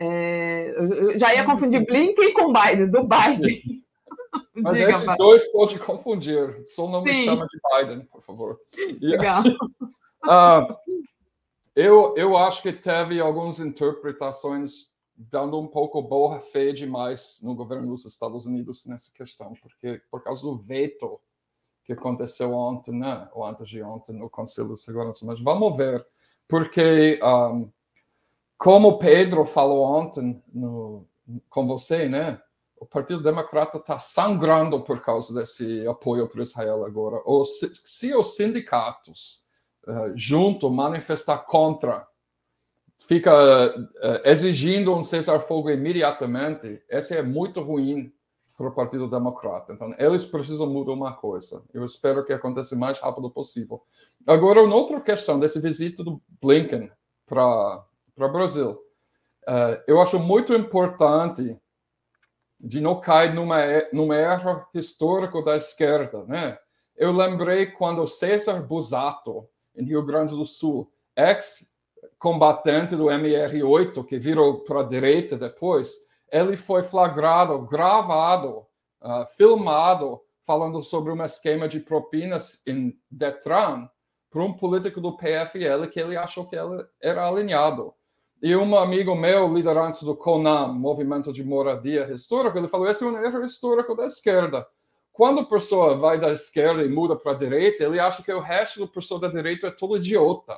É, 0.01 0.73
eu 0.77 1.19
já 1.19 1.35
ia 1.35 1.45
confundir 1.45 1.85
Blinken 1.85 2.33
com 2.33 2.53
Biden, 2.53 2.89
do 2.89 3.03
Biden. 3.03 3.63
Mas 4.55 4.75
Diga, 4.75 4.91
esses 4.91 5.17
dois 5.17 5.51
pode 5.53 5.79
confundir. 5.79 6.63
Só 6.67 6.89
não 6.89 7.03
me 7.03 7.13
Sim. 7.13 7.25
chama 7.25 7.47
de 7.47 7.59
Biden, 7.63 8.07
por 8.07 8.23
favor. 8.23 8.61
Legal. 9.01 9.43
uh, 10.25 10.77
eu, 11.75 12.15
eu 12.17 12.37
acho 12.37 12.63
que 12.63 12.73
teve 12.73 13.21
algumas 13.21 13.61
interpretações 13.61 14.89
dando 15.19 15.59
um 15.59 15.67
pouco 15.67 16.01
boa 16.01 16.39
fé 16.39 16.73
demais 16.73 17.41
no 17.43 17.55
governo 17.55 17.89
dos 17.89 18.05
Estados 18.05 18.47
Unidos 18.47 18.87
nessa 18.87 19.11
questão, 19.13 19.53
porque 19.61 20.01
por 20.09 20.23
causa 20.23 20.43
do 20.43 20.55
veto 20.55 21.21
que 21.85 21.93
aconteceu 21.93 22.53
ontem, 22.53 22.93
né, 22.93 23.29
ou 23.33 23.45
antes 23.45 23.69
de 23.69 23.83
ontem, 23.83 24.13
no 24.13 24.31
Conselho 24.31 24.75
de 24.75 24.81
Segurança. 24.81 25.27
Mas 25.27 25.41
vamos 25.41 25.77
ver, 25.77 26.07
porque 26.47 27.19
um, 27.23 27.69
como 28.57 28.99
Pedro 28.99 29.45
falou 29.45 29.83
ontem 29.85 30.41
no, 30.53 31.05
com 31.49 31.67
você, 31.67 32.09
né, 32.09 32.41
o 32.81 32.87
Partido 32.87 33.23
Democrata 33.23 33.79
está 33.79 33.99
sangrando 33.99 34.81
por 34.81 35.01
causa 35.01 35.35
desse 35.35 35.87
apoio 35.87 36.29
para 36.29 36.43
Israel 36.43 36.85
agora. 36.85 37.21
Ou 37.25 37.45
se, 37.45 37.71
se 37.75 38.15
os 38.15 38.37
sindicatos 38.37 39.45
uh, 39.87 40.13
junto 40.15 40.71
manifestar 40.71 41.39
contra, 41.39 42.07
fica 42.99 43.33
uh, 43.77 44.29
exigindo 44.29 44.95
um 44.95 45.03
cessar-fogo 45.03 45.71
imediatamente, 45.71 46.83
esse 46.89 47.17
é 47.17 47.23
muito 47.23 47.61
ruim 47.61 48.13
para 48.57 48.69
o 48.69 48.75
Partido 48.75 49.09
Democrata. 49.09 49.73
Então, 49.73 49.95
eles 49.99 50.25
precisam 50.25 50.67
mudar 50.67 50.93
uma 50.93 51.13
coisa. 51.13 51.63
Eu 51.73 51.85
espero 51.85 52.25
que 52.25 52.33
aconteça 52.33 52.75
o 52.75 52.79
mais 52.79 52.99
rápido 52.99 53.31
possível. 53.31 53.83
Agora, 54.27 54.63
uma 54.63 54.75
outra 54.75 55.01
questão 55.01 55.39
desse 55.39 55.61
visita 55.61 56.03
do 56.03 56.21
Blinken 56.43 56.91
para 57.25 57.85
o 58.19 58.33
Brasil. 58.33 58.73
Uh, 59.47 59.81
eu 59.87 60.01
acho 60.01 60.19
muito 60.19 60.53
importante 60.55 61.57
de 62.61 62.81
não 62.81 63.01
cair 63.01 63.35
numa, 63.35 63.59
numa 63.93 64.17
erro 64.17 64.67
histórico 64.75 65.45
da 65.45 65.57
esquerda, 65.57 66.25
né? 66.25 66.59
Eu 66.97 67.13
lembrei 67.13 67.67
quando 67.67 68.07
César 68.07 68.61
Busato, 68.61 69.49
em 69.77 69.85
Rio 69.85 70.05
Grande 70.05 70.35
do 70.35 70.45
Sul, 70.45 70.91
ex-combatente 71.17 72.97
do 72.97 73.05
MR8, 73.05 74.05
que 74.05 74.19
virou 74.19 74.65
para 74.65 74.81
a 74.81 74.85
direita 74.85 75.37
depois, 75.37 75.95
ele 76.31 76.57
foi 76.57 76.83
flagrado, 76.83 77.61
gravado, 77.61 78.67
uh, 79.01 79.27
filmado, 79.37 80.21
falando 80.43 80.81
sobre 80.83 81.13
um 81.13 81.25
esquema 81.25 81.69
de 81.69 81.79
propinas 81.79 82.61
em 82.67 82.99
Detran 83.11 83.89
para 84.31 84.43
um 84.43 84.53
político 84.53 85.01
do 85.01 85.17
PFL 85.17 85.87
que 85.91 86.01
ele 86.01 86.17
achou 86.17 86.47
que 86.47 86.57
ele 86.57 86.85
era 87.01 87.27
alinhado. 87.27 87.95
E 88.41 88.55
um 88.55 88.77
amigo 88.77 89.17
meu, 89.17 89.53
liderança 89.53 90.05
do 90.05 90.15
CONAM, 90.15 90.73
Movimento 90.73 91.33
de 91.33 91.43
Moradia 91.43 92.09
Histórica, 92.13 92.57
ele 92.57 92.69
falou: 92.69 92.89
esse 92.89 93.03
é 93.03 93.07
um 93.07 93.19
erro 93.19 93.45
histórico 93.45 93.97
da 93.97 94.07
esquerda. 94.07 94.65
Quando 95.13 95.41
a 95.41 95.45
pessoa 95.45 95.97
vai 95.97 96.21
da 96.21 96.31
esquerda 96.31 96.85
e 96.85 96.89
muda 96.89 97.17
para 97.17 97.33
a 97.33 97.35
direita, 97.35 97.83
ele 97.83 97.99
acha 97.99 98.23
que 98.23 98.33
o 98.33 98.39
resto 98.39 98.79
da 98.79 98.87
pessoa 98.87 99.21
da 99.21 99.27
direita 99.27 99.67
é 99.67 99.71
todo 99.73 99.97
idiota. 99.97 100.57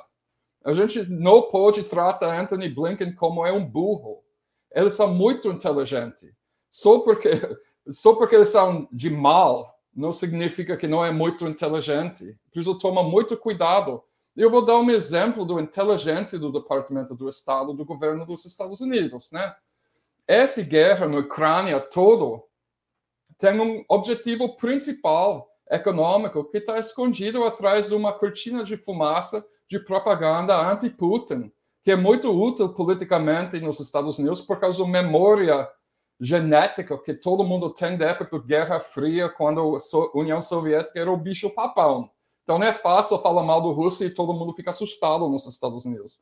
A 0.63 0.73
gente 0.73 1.03
não 1.09 1.41
pode 1.41 1.81
tratar 1.81 2.39
Anthony 2.39 2.69
Blinken 2.69 3.15
como 3.15 3.43
é 3.43 3.51
um 3.51 3.65
burro. 3.65 4.23
Eles 4.71 4.93
são 4.93 5.11
muito 5.11 5.47
inteligentes. 5.47 6.31
Só 6.69 6.99
porque, 6.99 7.29
só 7.89 8.13
porque 8.13 8.35
eles 8.35 8.49
são 8.49 8.87
de 8.91 9.09
mal, 9.09 9.75
não 9.95 10.13
significa 10.13 10.77
que 10.77 10.87
não 10.87 11.03
é 11.03 11.09
muito 11.09 11.47
inteligente. 11.47 12.37
Precisa 12.51 12.77
tomar 12.77 13.01
muito 13.01 13.35
cuidado 13.35 14.03
eu 14.35 14.49
vou 14.49 14.65
dar 14.65 14.79
um 14.79 14.89
exemplo 14.89 15.45
da 15.45 15.61
inteligência 15.61 16.39
do 16.39 16.51
Departamento 16.51 17.15
do 17.15 17.27
Estado 17.27 17.73
do 17.73 17.85
governo 17.85 18.25
dos 18.25 18.45
Estados 18.45 18.81
Unidos, 18.81 19.31
né? 19.31 19.53
Essa 20.27 20.61
guerra 20.61 21.07
na 21.07 21.17
Ucrânia 21.17 21.79
todo 21.79 22.43
tem 23.37 23.59
um 23.59 23.83
objetivo 23.89 24.55
principal 24.55 25.49
econômico 25.69 26.45
que 26.45 26.59
está 26.59 26.77
escondido 26.77 27.43
atrás 27.43 27.89
de 27.89 27.95
uma 27.95 28.13
cortina 28.13 28.63
de 28.63 28.77
fumaça 28.77 29.45
de 29.67 29.79
propaganda 29.79 30.55
anti-Putin, 30.71 31.51
que 31.83 31.91
é 31.91 31.95
muito 31.95 32.29
útil 32.29 32.69
politicamente 32.73 33.59
nos 33.59 33.79
Estados 33.79 34.19
Unidos 34.19 34.41
por 34.41 34.59
causa 34.59 34.83
da 34.83 34.89
memória 34.89 35.67
genética 36.19 36.97
que 36.99 37.13
todo 37.13 37.43
mundo 37.43 37.73
tem 37.73 37.97
da 37.97 38.07
época 38.07 38.37
da 38.37 38.45
Guerra 38.45 38.79
Fria, 38.79 39.27
quando 39.27 39.75
a 39.75 40.17
União 40.17 40.39
Soviética 40.39 40.99
era 40.99 41.11
o 41.11 41.17
bicho 41.17 41.49
papão. 41.49 42.11
Então 42.43 42.57
não 42.57 42.67
é 42.67 42.73
fácil 42.73 43.17
falar 43.19 43.43
mal 43.43 43.61
do 43.61 43.71
Rússia 43.71 44.05
e 44.05 44.13
todo 44.13 44.33
mundo 44.33 44.53
fica 44.53 44.71
assustado 44.71 45.29
nos 45.29 45.45
Estados 45.47 45.85
Unidos. 45.85 46.19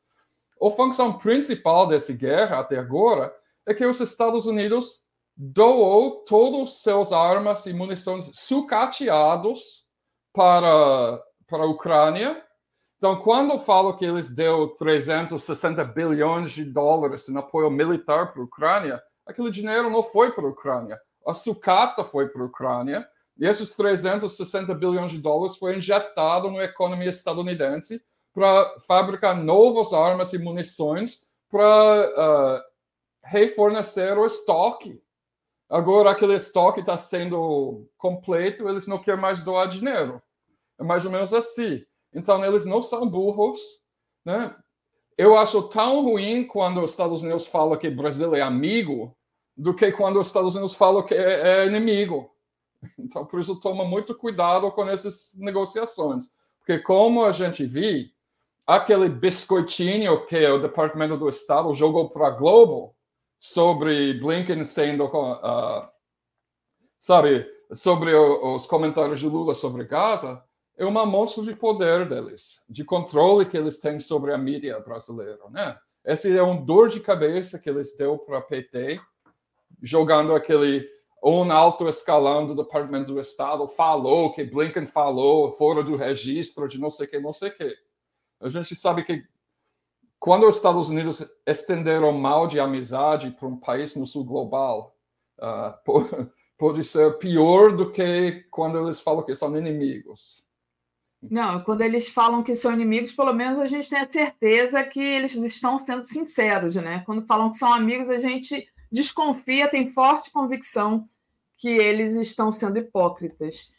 A 0.62 0.70
função 0.70 1.14
principal 1.14 1.86
dessa 1.86 2.12
guerra 2.12 2.60
até 2.60 2.78
agora 2.78 3.34
é 3.66 3.74
que 3.74 3.84
os 3.84 4.00
Estados 4.00 4.46
Unidos 4.46 5.04
doou 5.36 6.22
todos 6.24 6.70
os 6.70 6.82
seus 6.82 7.12
armas 7.12 7.64
e 7.64 7.72
munições 7.72 8.30
sucateados 8.34 9.86
para, 10.32 11.22
para 11.48 11.62
a 11.64 11.66
Ucrânia. 11.66 12.44
Então, 12.98 13.16
quando 13.22 13.58
falo 13.58 13.96
que 13.96 14.04
eles 14.04 14.34
deu 14.34 14.68
360 14.76 15.82
bilhões 15.84 16.52
de 16.52 16.64
dólares 16.64 17.26
em 17.28 17.38
apoio 17.38 17.70
militar 17.70 18.32
para 18.32 18.42
a 18.42 18.44
Ucrânia, 18.44 19.02
aquele 19.26 19.50
dinheiro 19.50 19.88
não 19.88 20.02
foi 20.02 20.30
para 20.32 20.44
a 20.44 20.50
Ucrânia. 20.50 21.00
A 21.26 21.32
sucata 21.32 22.04
foi 22.04 22.28
para 22.28 22.42
a 22.42 22.46
Ucrânia, 22.46 23.08
e 23.40 23.46
esses 23.46 23.70
360 23.70 24.74
bilhões 24.74 25.10
de 25.10 25.18
dólares 25.18 25.56
foi 25.56 25.78
injetado 25.78 26.50
na 26.50 26.64
economia 26.64 27.08
estadunidense 27.08 28.04
para 28.34 28.78
fabricar 28.80 29.34
novas 29.34 29.94
armas 29.94 30.34
e 30.34 30.38
munições 30.38 31.26
para 31.50 32.60
uh, 32.60 32.62
refornecer 33.24 34.18
o 34.18 34.26
estoque. 34.26 35.02
Agora, 35.70 36.10
aquele 36.10 36.34
estoque 36.34 36.80
está 36.80 36.98
sendo 36.98 37.88
completo, 37.96 38.68
eles 38.68 38.86
não 38.86 38.98
querem 38.98 39.20
mais 39.20 39.40
doar 39.40 39.68
dinheiro. 39.68 40.22
É 40.78 40.84
mais 40.84 41.06
ou 41.06 41.10
menos 41.10 41.32
assim. 41.32 41.82
Então, 42.12 42.44
eles 42.44 42.66
não 42.66 42.82
são 42.82 43.08
burros. 43.08 43.58
Né? 44.22 44.54
Eu 45.16 45.36
acho 45.38 45.62
tão 45.62 46.02
ruim 46.02 46.46
quando 46.46 46.82
os 46.82 46.90
Estados 46.90 47.22
Unidos 47.22 47.46
falam 47.46 47.78
que 47.78 47.88
o 47.88 47.96
Brasil 47.96 48.34
é 48.34 48.42
amigo 48.42 49.16
do 49.56 49.74
que 49.74 49.90
quando 49.92 50.20
os 50.20 50.26
Estados 50.26 50.54
Unidos 50.56 50.74
falam 50.74 51.02
que 51.02 51.14
é, 51.14 51.62
é 51.62 51.66
inimigo. 51.66 52.30
Então, 52.98 53.24
por 53.26 53.40
isso, 53.40 53.60
toma 53.60 53.84
muito 53.84 54.14
cuidado 54.14 54.70
com 54.72 54.88
essas 54.88 55.34
negociações. 55.36 56.30
Porque, 56.58 56.78
como 56.78 57.24
a 57.24 57.32
gente 57.32 57.64
viu, 57.64 58.08
aquele 58.66 59.08
biscoitinho 59.08 60.26
que 60.26 60.46
o 60.46 60.58
Departamento 60.58 61.16
do 61.16 61.28
Estado 61.28 61.72
jogou 61.74 62.08
para 62.08 62.28
a 62.28 62.30
Globo 62.30 62.94
sobre 63.38 64.14
Blinken 64.14 64.62
sendo, 64.64 65.06
uh, 65.06 65.88
sabe, 66.98 67.46
sobre 67.72 68.14
os 68.14 68.66
comentários 68.66 69.20
de 69.20 69.26
Lula 69.26 69.54
sobre 69.54 69.84
Gaza, 69.84 70.42
é 70.76 70.84
uma 70.84 71.02
amostra 71.02 71.42
de 71.44 71.54
poder 71.54 72.08
deles, 72.08 72.62
de 72.68 72.84
controle 72.84 73.44
que 73.44 73.56
eles 73.56 73.78
têm 73.78 74.00
sobre 74.00 74.32
a 74.32 74.38
mídia 74.38 74.80
brasileira, 74.80 75.38
né? 75.50 75.78
Esse 76.04 76.36
é 76.36 76.42
um 76.42 76.64
dor 76.64 76.88
de 76.88 77.00
cabeça 77.00 77.58
que 77.58 77.68
eles 77.68 77.94
deu 77.96 78.16
para 78.18 78.40
PT, 78.40 78.98
jogando 79.82 80.34
aquele 80.34 80.88
um 81.22 81.52
alto 81.52 81.88
escalão 81.88 82.46
do 82.46 82.54
Departamento 82.54 83.12
do 83.12 83.20
Estado 83.20 83.68
falou 83.68 84.32
que 84.32 84.42
Blinken 84.44 84.86
falou 84.86 85.50
fora 85.50 85.82
do 85.82 85.96
registro 85.96 86.66
de 86.66 86.80
não 86.80 86.90
sei 86.90 87.06
que, 87.06 87.18
não 87.18 87.32
sei 87.32 87.50
que. 87.50 87.76
A 88.40 88.48
gente 88.48 88.74
sabe 88.74 89.04
que 89.04 89.22
quando 90.18 90.46
os 90.46 90.56
Estados 90.56 90.88
Unidos 90.88 91.26
estenderam 91.46 92.12
mal 92.12 92.46
de 92.46 92.58
amizade 92.58 93.30
para 93.30 93.48
um 93.48 93.56
país 93.56 93.94
no 93.96 94.06
sul 94.06 94.24
global, 94.24 94.96
uh, 95.40 96.30
pode 96.56 96.84
ser 96.84 97.18
pior 97.18 97.76
do 97.76 97.90
que 97.90 98.46
quando 98.50 98.78
eles 98.78 99.00
falam 99.00 99.22
que 99.22 99.34
são 99.34 99.56
inimigos. 99.56 100.44
Não, 101.22 101.60
quando 101.60 101.82
eles 101.82 102.08
falam 102.08 102.42
que 102.42 102.54
são 102.54 102.72
inimigos, 102.72 103.12
pelo 103.12 103.34
menos 103.34 103.58
a 103.58 103.66
gente 103.66 103.90
tem 103.90 103.98
a 103.98 104.10
certeza 104.10 104.82
que 104.84 105.00
eles 105.00 105.34
estão 105.34 105.78
sendo 105.78 106.04
sinceros, 106.04 106.76
né? 106.76 107.02
Quando 107.04 107.26
falam 107.26 107.50
que 107.50 107.58
são 107.58 107.72
amigos, 107.72 108.08
a 108.08 108.20
gente 108.20 108.66
desconfia, 108.90 109.68
tem 109.68 109.92
forte 109.92 110.32
convicção 110.32 111.08
que 111.60 111.68
eles 111.68 112.16
estão 112.16 112.50
sendo 112.50 112.78
hipócritas. 112.78 113.70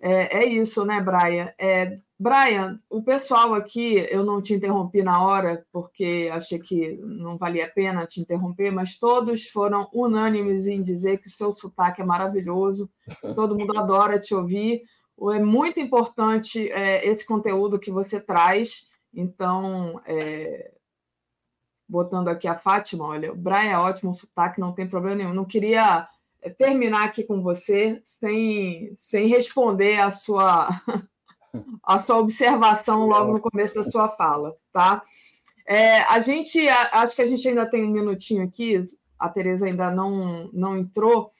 É, 0.00 0.38
é 0.38 0.44
isso, 0.44 0.84
né, 0.84 1.00
Brian? 1.00 1.52
É, 1.58 1.98
Brian, 2.18 2.80
o 2.90 3.00
pessoal 3.00 3.54
aqui, 3.54 4.06
eu 4.10 4.24
não 4.24 4.42
te 4.42 4.54
interrompi 4.54 5.02
na 5.02 5.24
hora, 5.24 5.64
porque 5.72 6.28
achei 6.32 6.58
que 6.58 6.96
não 6.96 7.38
valia 7.38 7.66
a 7.66 7.70
pena 7.70 8.06
te 8.06 8.20
interromper, 8.20 8.72
mas 8.72 8.98
todos 8.98 9.46
foram 9.46 9.88
unânimes 9.92 10.66
em 10.66 10.82
dizer 10.82 11.18
que 11.18 11.28
o 11.28 11.32
seu 11.32 11.56
sotaque 11.56 12.02
é 12.02 12.04
maravilhoso, 12.04 12.90
todo 13.36 13.56
mundo 13.56 13.78
adora 13.78 14.18
te 14.18 14.34
ouvir. 14.34 14.82
É 15.32 15.40
muito 15.40 15.78
importante 15.78 16.68
é, 16.72 17.06
esse 17.06 17.24
conteúdo 17.24 17.78
que 17.78 17.90
você 17.90 18.20
traz. 18.20 18.88
Então, 19.14 20.00
é, 20.06 20.72
botando 21.88 22.28
aqui 22.28 22.48
a 22.48 22.58
Fátima, 22.58 23.04
olha, 23.04 23.32
o 23.32 23.36
Brian 23.36 23.70
é 23.70 23.78
ótimo, 23.78 24.10
o 24.10 24.14
sotaque 24.14 24.60
não 24.60 24.72
tem 24.72 24.88
problema 24.88 25.16
nenhum. 25.16 25.34
Não 25.34 25.44
queria 25.44 26.06
terminar 26.50 27.04
aqui 27.04 27.24
com 27.24 27.42
você 27.42 28.00
sem, 28.04 28.92
sem 28.96 29.26
responder 29.26 30.00
a 30.00 30.10
sua, 30.10 30.68
a 31.82 31.98
sua 31.98 32.18
observação 32.18 33.06
logo 33.06 33.32
no 33.32 33.40
começo 33.40 33.74
da 33.74 33.82
sua 33.82 34.08
fala, 34.08 34.56
tá? 34.72 35.02
É, 35.66 36.00
a 36.02 36.18
gente, 36.18 36.66
acho 36.68 37.14
que 37.14 37.22
a 37.22 37.26
gente 37.26 37.46
ainda 37.46 37.68
tem 37.68 37.84
um 37.84 37.90
minutinho 37.90 38.42
aqui, 38.42 38.84
a 39.18 39.28
Tereza 39.28 39.66
ainda 39.66 39.90
não, 39.90 40.48
não 40.52 40.78
entrou, 40.78 41.30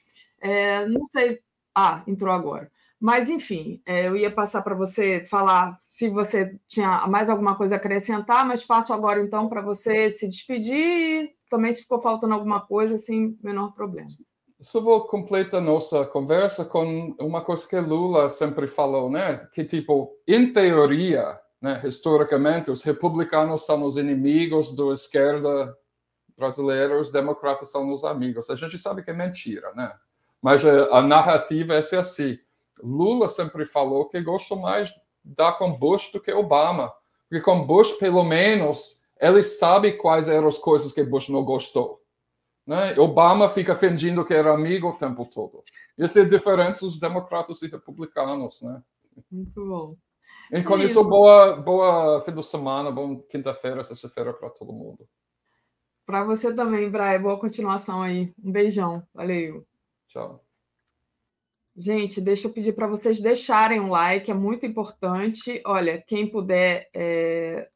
é, 0.41 0.87
não 0.87 1.07
sei, 1.07 1.41
ah, 1.75 2.03
entrou 2.07 2.33
agora. 2.33 2.71
Mas, 3.01 3.31
enfim, 3.31 3.81
é, 3.87 4.09
eu 4.09 4.17
ia 4.17 4.31
passar 4.31 4.63
para 4.63 4.75
você 4.75 5.25
falar 5.25 5.79
se 5.81 6.11
você 6.11 6.59
tinha 6.67 7.07
mais 7.07 7.31
alguma 7.31 7.57
coisa 7.57 7.77
a 7.77 7.79
acrescentar, 7.79 8.45
mas 8.45 8.65
passo 8.65 8.93
agora, 8.93 9.23
então, 9.23 9.49
para 9.49 9.63
você 9.63 10.11
se 10.11 10.27
despedir 10.27 11.31
também, 11.49 11.71
se 11.73 11.83
ficou 11.83 12.03
faltando 12.03 12.35
alguma 12.35 12.61
coisa, 12.61 12.99
sem 12.99 13.39
menor 13.43 13.73
problema. 13.73 14.09
Só 14.61 14.81
vou 14.81 15.07
completar 15.07 15.61
nossa 15.61 16.05
conversa 16.05 16.65
com 16.65 17.15
uma 17.21 17.41
coisa 17.43 17.67
que 17.69 17.79
Lula 17.79 18.29
sempre 18.29 18.67
falou, 18.67 19.09
né? 19.09 19.49
Que, 19.53 19.65
tipo, 19.65 20.17
em 20.27 20.53
teoria, 20.53 21.39
né, 21.61 21.81
historicamente, 21.85 22.71
os 22.71 22.83
republicanos 22.83 23.65
são 23.65 23.85
os 23.85 23.97
inimigos 23.97 24.75
da 24.75 24.93
esquerda 24.93 25.77
brasileira, 26.37 27.01
os 27.01 27.11
democratas 27.11 27.71
são 27.71 27.93
os 27.93 28.05
amigos. 28.05 28.51
A 28.51 28.57
gente 28.57 28.77
sabe 28.79 29.03
que 29.03 29.11
é 29.11 29.15
mentira, 29.15 29.73
né? 29.75 29.93
Mas 30.41 30.65
a, 30.65 31.03
narrativa 31.03 31.75
é 31.75 31.79
assim 31.79 32.39
Lula 32.83 33.29
sempre 33.29 33.67
falou 33.67 34.09
que 34.09 34.21
gosta 34.21 34.55
mais 34.55 34.93
da 35.25 35.53
com 35.53 35.73
Bush 35.73 36.13
do 36.13 36.21
que 36.21 36.33
Obama, 36.33 36.93
porque 37.29 37.43
com 37.43 37.67
Bush, 37.67 37.93
pelo 37.93 38.23
menos, 38.23 39.03
ele 39.21 39.43
sabe 39.43 39.93
quais 39.93 40.29
eram 40.29 40.49
as 40.49 40.59
coisas 40.59 40.93
que 40.93 41.03
Bush 41.03 41.29
não 41.29 41.45
gostou. 41.45 41.98
Né? 42.69 42.95
Obama 42.99 43.49
fica 43.49 43.75
fingindo 43.75 44.23
que 44.27 44.35
era 44.35 44.53
amigo 44.53 44.91
o 44.91 44.93
tempo 44.93 45.25
todo. 45.25 45.65
Isso 45.97 46.19
é 46.19 46.23
a 46.23 46.29
diferença 46.29 46.85
dos 46.85 47.01
democratas 47.01 47.63
e 47.63 47.67
republicanos. 47.67 48.61
Né? 48.61 48.83
Muito 49.33 49.67
bom. 49.67 49.97
E 50.53 50.63
com 50.63 50.77
isso, 50.77 51.01
isso 51.01 51.09
boa, 51.09 51.57
boa 51.57 52.21
fim 52.21 52.35
de 52.35 52.45
semana, 52.45 52.91
boa 52.91 53.23
quinta-feira, 53.31 53.83
sexta-feira 53.83 54.35
para 54.35 54.51
todo 54.51 54.75
mundo. 54.75 55.09
Para 56.05 56.25
você 56.25 56.55
também, 56.55 56.91
Brian. 56.91 57.23
Boa 57.23 57.41
continuação 57.41 58.03
aí. 58.03 58.35
Um 58.45 58.53
beijão. 58.53 59.03
Valeu. 59.15 59.67
Tchau. 60.09 60.45
Gente, 61.75 62.21
deixa 62.21 62.49
eu 62.49 62.53
pedir 62.53 62.75
para 62.75 62.87
vocês 62.87 63.19
deixarem 63.19 63.81
um 63.81 63.89
like, 63.89 64.31
é 64.31 64.35
muito 64.35 64.67
importante. 64.67 65.63
Olha, 65.65 66.03
quem 66.07 66.29
puder, 66.29 66.91
é, 66.93 67.71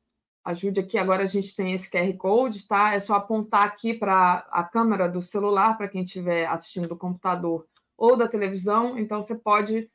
ajude 0.44 0.80
aqui. 0.80 0.98
Agora 0.98 1.22
a 1.22 1.26
gente 1.26 1.54
tem 1.54 1.72
esse 1.72 1.90
QR 1.90 2.12
Code, 2.16 2.66
tá? 2.66 2.94
É 2.94 2.98
só 2.98 3.14
apontar 3.14 3.64
aqui 3.64 3.94
para 3.94 4.46
a 4.50 4.64
câmera 4.64 5.08
do 5.08 5.22
celular, 5.22 5.76
para 5.76 5.88
quem 5.88 6.02
estiver 6.02 6.46
assistindo 6.46 6.88
do 6.88 6.96
computador 6.96 7.66
ou 7.96 8.16
da 8.16 8.28
televisão. 8.28 8.98
Então, 8.98 9.22
você 9.22 9.36
pode 9.36 9.88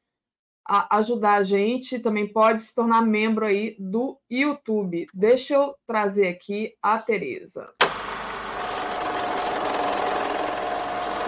ajudar 0.89 1.35
a 1.35 1.43
gente, 1.43 1.99
também 1.99 2.27
pode 2.27 2.59
se 2.59 2.75
tornar 2.75 3.01
membro 3.01 3.45
aí 3.45 3.75
do 3.79 4.19
YouTube. 4.29 5.07
Deixa 5.13 5.53
eu 5.53 5.75
trazer 5.85 6.27
aqui 6.27 6.75
a 6.81 6.99
Tereza. 6.99 7.73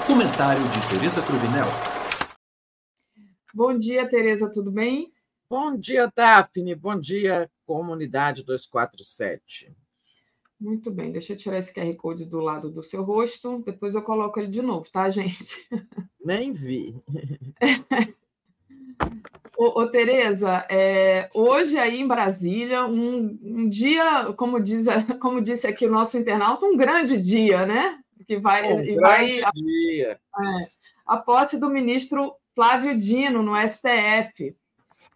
Comentário 0.05 0.63
de 0.63 0.89
Tereza 0.89 1.21
Cruvinel. 1.21 1.67
Bom 3.53 3.77
dia, 3.77 4.09
Tereza, 4.09 4.51
tudo 4.51 4.71
bem? 4.71 5.11
Bom 5.49 5.75
dia, 5.77 6.11
Daphne. 6.13 6.75
Bom 6.75 6.99
dia, 6.99 7.49
comunidade 7.69 8.43
247. 8.43 9.71
Muito 10.59 10.89
bem, 10.89 11.11
deixa 11.11 11.33
eu 11.33 11.37
tirar 11.37 11.59
esse 11.59 11.71
QR 11.71 11.95
Code 11.95 12.25
do 12.25 12.39
lado 12.39 12.71
do 12.71 12.81
seu 12.81 13.03
rosto, 13.03 13.61
depois 13.63 13.93
eu 13.93 14.01
coloco 14.01 14.39
ele 14.39 14.47
de 14.47 14.63
novo, 14.63 14.89
tá, 14.91 15.07
gente? 15.07 15.55
Nem 16.19 16.51
vi. 16.51 16.95
ô, 19.55 19.81
ô 19.81 19.87
Tereza, 19.87 20.65
é, 20.67 21.29
hoje 21.31 21.77
aí 21.77 22.01
em 22.01 22.07
Brasília, 22.07 22.87
um, 22.87 23.37
um, 23.39 23.69
dia, 23.69 24.33
como, 24.33 24.59
diz, 24.59 24.87
como 25.21 25.39
disse 25.39 25.67
aqui 25.67 25.85
o 25.85 25.91
nosso 25.91 26.17
internauta, 26.17 26.65
um 26.65 26.75
grande 26.75 27.19
dia, 27.19 27.67
né? 27.67 27.99
Que 28.25 28.39
vai, 28.39 28.73
um 28.73 28.77
grande 28.77 29.41
vai, 29.41 29.51
dia. 29.53 30.19
É, 30.39 30.65
a 31.05 31.17
posse 31.17 31.59
do 31.59 31.69
ministro 31.69 32.33
Flávio 32.55 32.97
Dino, 32.97 33.43
no 33.43 33.53
STF. 33.55 34.57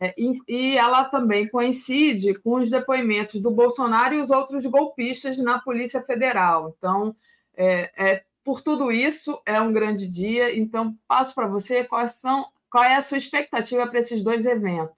É, 0.03 0.13
e, 0.17 0.37
e, 0.49 0.77
ela 0.77 1.05
também 1.05 1.47
coincide 1.47 2.33
com 2.33 2.55
os 2.55 2.69
depoimentos 2.69 3.39
do 3.39 3.49
Bolsonaro 3.49 4.13
e 4.13 4.21
os 4.21 4.29
outros 4.29 4.65
golpistas 4.65 5.37
na 5.37 5.59
Polícia 5.59 6.03
Federal. 6.03 6.75
Então, 6.77 7.15
é, 7.55 7.91
é 7.95 8.23
por 8.43 8.61
tudo 8.61 8.91
isso, 8.91 9.41
é 9.45 9.61
um 9.61 9.71
grande 9.71 10.05
dia. 10.05 10.53
Então, 10.53 10.93
passo 11.07 11.33
para 11.33 11.47
você 11.47 11.85
quais 11.85 12.15
são, 12.15 12.45
qual 12.69 12.83
é 12.83 12.95
a 12.95 13.01
sua 13.01 13.17
expectativa 13.17 13.87
para 13.87 13.99
esses 13.99 14.21
dois 14.21 14.45
eventos. 14.45 14.97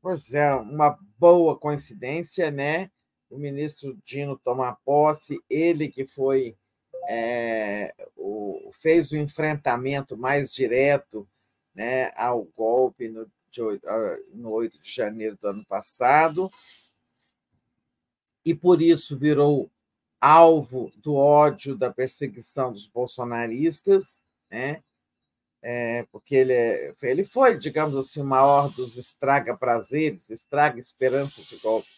Pois 0.00 0.32
é, 0.32 0.54
uma 0.54 0.96
boa 1.18 1.58
coincidência, 1.58 2.52
né? 2.52 2.88
O 3.28 3.36
ministro 3.36 3.98
Dino 4.04 4.38
tomar 4.38 4.76
posse, 4.84 5.40
ele 5.50 5.88
que 5.88 6.06
foi 6.06 6.56
é, 7.08 7.92
o, 8.14 8.70
fez 8.80 9.10
o 9.10 9.16
enfrentamento 9.16 10.16
mais 10.16 10.52
direto 10.54 11.28
né, 11.74 12.12
ao 12.16 12.44
golpe 12.56 13.08
no, 13.08 13.28
de, 13.50 13.60
no 14.32 14.50
8 14.50 14.78
de 14.78 14.90
janeiro 14.90 15.38
do 15.40 15.48
ano 15.48 15.64
passado, 15.64 16.50
e 18.44 18.54
por 18.54 18.80
isso 18.80 19.16
virou 19.16 19.70
alvo 20.20 20.92
do 20.96 21.14
ódio, 21.14 21.76
da 21.76 21.92
perseguição 21.92 22.72
dos 22.72 22.86
bolsonaristas, 22.86 24.22
né? 24.50 24.82
é, 25.68 26.04
porque 26.12 26.36
ele, 26.36 26.52
é, 26.52 26.94
ele 27.02 27.24
foi, 27.24 27.58
digamos 27.58 27.96
assim, 27.96 28.20
o 28.20 28.24
maior 28.24 28.72
dos 28.72 28.96
estraga-prazeres, 28.96 30.30
estraga-esperança 30.30 31.42
de 31.42 31.56
golpe. 31.58 31.88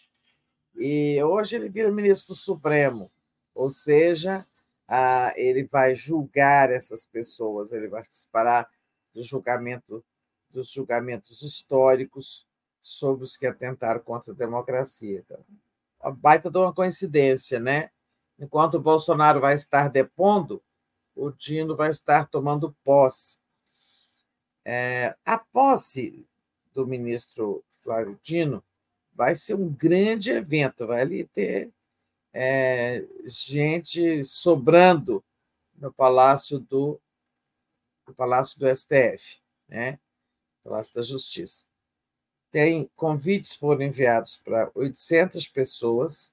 E 0.75 1.23
hoje 1.23 1.57
ele 1.57 1.69
vira 1.69 1.93
ministro 1.93 2.35
supremo, 2.35 3.11
ou 3.55 3.71
seja, 3.71 4.47
ah, 4.89 5.35
ele 5.37 5.65
vai 5.65 5.95
julgar 5.95 6.71
essas 6.71 7.05
pessoas, 7.05 7.71
ele 7.71 7.89
vai 7.89 8.01
participar 8.01 8.67
do 9.13 9.23
julgamento, 9.23 10.03
dos 10.51 10.71
julgamentos 10.71 11.43
históricos 11.43 12.47
sobre 12.81 13.25
os 13.25 13.37
que 13.37 13.47
atentaram 13.47 14.01
contra 14.01 14.33
a 14.33 14.37
democracia. 14.37 15.25
A 16.01 16.11
baita 16.11 16.51
de 16.51 16.59
uma 16.59 16.73
coincidência, 16.73 17.61
né? 17.61 17.91
Enquanto 18.39 18.75
o 18.75 18.81
Bolsonaro 18.81 19.41
vai 19.41 19.55
estar 19.55 19.89
depondo, 19.89 20.63
o 21.15 21.31
Dino 21.31 21.77
vai 21.77 21.91
estar 21.91 22.29
tomando 22.29 22.75
posse. 22.85 23.39
É, 24.65 25.17
a 25.25 25.39
posse 25.39 26.27
do 26.73 26.87
ministro 26.87 27.65
Flávio 27.83 28.19
Dino 28.23 28.63
vai 29.13 29.35
ser 29.35 29.55
um 29.55 29.69
grande 29.69 30.31
evento, 30.31 30.87
vai 30.87 31.01
ali 31.01 31.25
ter 31.25 31.73
é, 32.33 33.05
gente 33.25 34.23
sobrando 34.23 35.25
no 35.77 35.93
Palácio 35.93 36.59
do 36.59 37.01
no 38.07 38.15
Palácio 38.15 38.59
do 38.59 38.67
STF, 38.69 39.41
né? 39.69 39.99
Palácio 40.69 40.95
da 40.95 41.03
Justiça. 41.03 41.65
Tem 42.51 42.91
convites 42.95 43.57
foram 43.57 43.83
enviados 43.83 44.41
para 44.45 44.71
800 44.75 45.49
pessoas. 45.49 46.33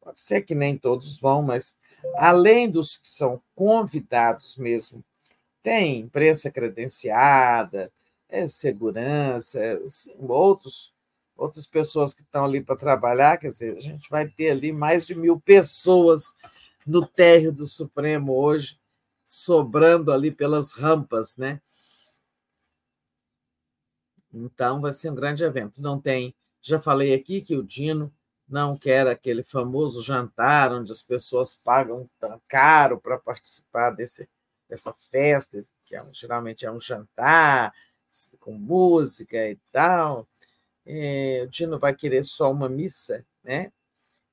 Pode 0.00 0.20
ser 0.20 0.42
que 0.42 0.54
nem 0.54 0.78
todos 0.78 1.18
vão, 1.18 1.42
mas 1.42 1.76
além 2.16 2.70
dos 2.70 2.96
que 2.96 3.10
são 3.10 3.42
convidados 3.54 4.56
mesmo, 4.56 5.04
tem 5.62 5.98
imprensa 6.00 6.50
credenciada, 6.50 7.92
é 8.28 8.48
segurança, 8.48 9.80
assim, 9.84 10.14
outros 10.20 10.94
outras 11.36 11.66
pessoas 11.66 12.12
que 12.12 12.20
estão 12.20 12.44
ali 12.44 12.60
para 12.60 12.76
trabalhar, 12.76 13.38
quer 13.38 13.48
dizer, 13.48 13.74
a 13.74 13.80
gente 13.80 14.10
vai 14.10 14.28
ter 14.28 14.50
ali 14.50 14.72
mais 14.72 15.06
de 15.06 15.14
mil 15.14 15.40
pessoas 15.40 16.34
no 16.86 17.06
térreo 17.06 17.50
do 17.50 17.66
Supremo 17.66 18.34
hoje, 18.34 18.78
sobrando 19.24 20.12
ali 20.12 20.30
pelas 20.30 20.72
rampas, 20.74 21.38
né? 21.38 21.58
Então, 24.32 24.80
vai 24.80 24.92
ser 24.92 25.10
um 25.10 25.14
grande 25.14 25.44
evento. 25.44 25.80
Não 25.80 26.00
tem, 26.00 26.34
já 26.60 26.80
falei 26.80 27.14
aqui 27.14 27.40
que 27.40 27.56
o 27.56 27.62
Dino 27.62 28.12
não 28.48 28.76
quer 28.76 29.06
aquele 29.06 29.42
famoso 29.42 30.02
jantar 30.02 30.72
onde 30.72 30.90
as 30.90 31.02
pessoas 31.02 31.54
pagam 31.54 32.10
tão 32.18 32.40
caro 32.48 33.00
para 33.00 33.16
participar 33.18 33.90
desse, 33.90 34.28
dessa 34.68 34.92
festa, 35.10 35.62
que 35.84 35.94
é, 35.94 36.04
geralmente 36.12 36.66
é 36.66 36.70
um 36.70 36.80
jantar 36.80 37.72
com 38.40 38.52
música 38.52 39.48
e 39.48 39.56
tal. 39.70 40.26
É, 40.84 41.42
o 41.44 41.48
Dino 41.48 41.78
vai 41.78 41.94
querer 41.94 42.24
só 42.24 42.50
uma 42.50 42.68
missa, 42.68 43.24
né? 43.44 43.72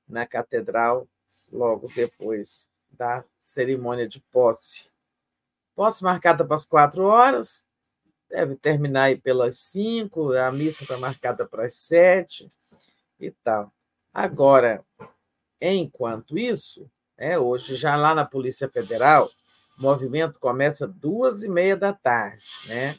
Na 0.08 0.26
catedral, 0.26 1.06
logo 1.52 1.86
depois 1.94 2.68
da 2.90 3.24
cerimônia 3.40 4.08
de 4.08 4.20
posse. 4.32 4.88
Posse 5.76 6.02
marcada 6.02 6.44
para 6.44 6.56
as 6.56 6.66
quatro 6.66 7.04
horas, 7.04 7.64
deve 8.28 8.56
terminar 8.56 9.04
aí 9.04 9.16
pelas 9.16 9.58
cinco, 9.58 10.32
a 10.32 10.52
missa 10.52 10.82
está 10.82 10.96
marcada 10.96 11.46
para 11.46 11.64
as 11.64 11.74
sete 11.74 12.50
e 13.18 13.30
tal. 13.30 13.72
Agora, 14.12 14.84
enquanto 15.60 16.38
isso, 16.38 16.90
é, 17.16 17.38
hoje, 17.38 17.74
já 17.74 17.96
lá 17.96 18.14
na 18.14 18.24
Polícia 18.24 18.68
Federal, 18.68 19.30
o 19.78 19.82
movimento 19.82 20.38
começa 20.38 20.86
duas 20.86 21.42
e 21.42 21.48
meia 21.48 21.76
da 21.76 21.92
tarde, 21.92 22.44
né? 22.66 22.98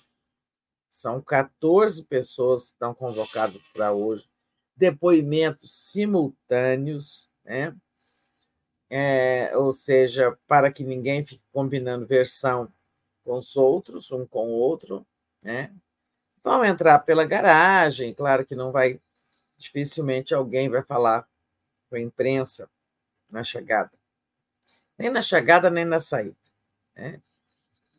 São 0.87 1.21
14 1.21 2.03
pessoas 2.05 2.63
que 2.63 2.69
estão 2.69 2.93
convocadas 2.93 3.61
para 3.73 3.91
hoje, 3.91 4.29
depoimentos 4.75 5.73
simultâneos, 5.73 7.29
né? 7.45 7.75
É, 8.89 9.55
ou 9.55 9.71
seja, 9.71 10.35
para 10.47 10.71
que 10.71 10.83
ninguém 10.83 11.23
fique 11.23 11.43
combinando 11.51 12.07
versão 12.07 12.71
com 13.23 13.37
os 13.37 13.55
outros, 13.55 14.11
um 14.11 14.25
com 14.25 14.47
o 14.47 14.53
outro, 14.53 15.05
né? 15.41 15.73
Vão 16.43 16.63
entrar 16.63 16.99
pela 16.99 17.25
garagem, 17.25 18.13
claro 18.13 18.45
que 18.45 18.55
não 18.55 18.71
vai, 18.71 18.99
dificilmente 19.57 20.33
alguém 20.33 20.69
vai 20.69 20.83
falar 20.83 21.27
com 21.89 21.95
a 21.95 21.99
imprensa 21.99 22.69
na 23.29 23.43
chegada, 23.43 23.91
nem 24.97 25.09
na 25.09 25.21
chegada 25.21 25.69
nem 25.69 25.85
na 25.85 25.99
saída, 25.99 26.37
né? 26.95 27.21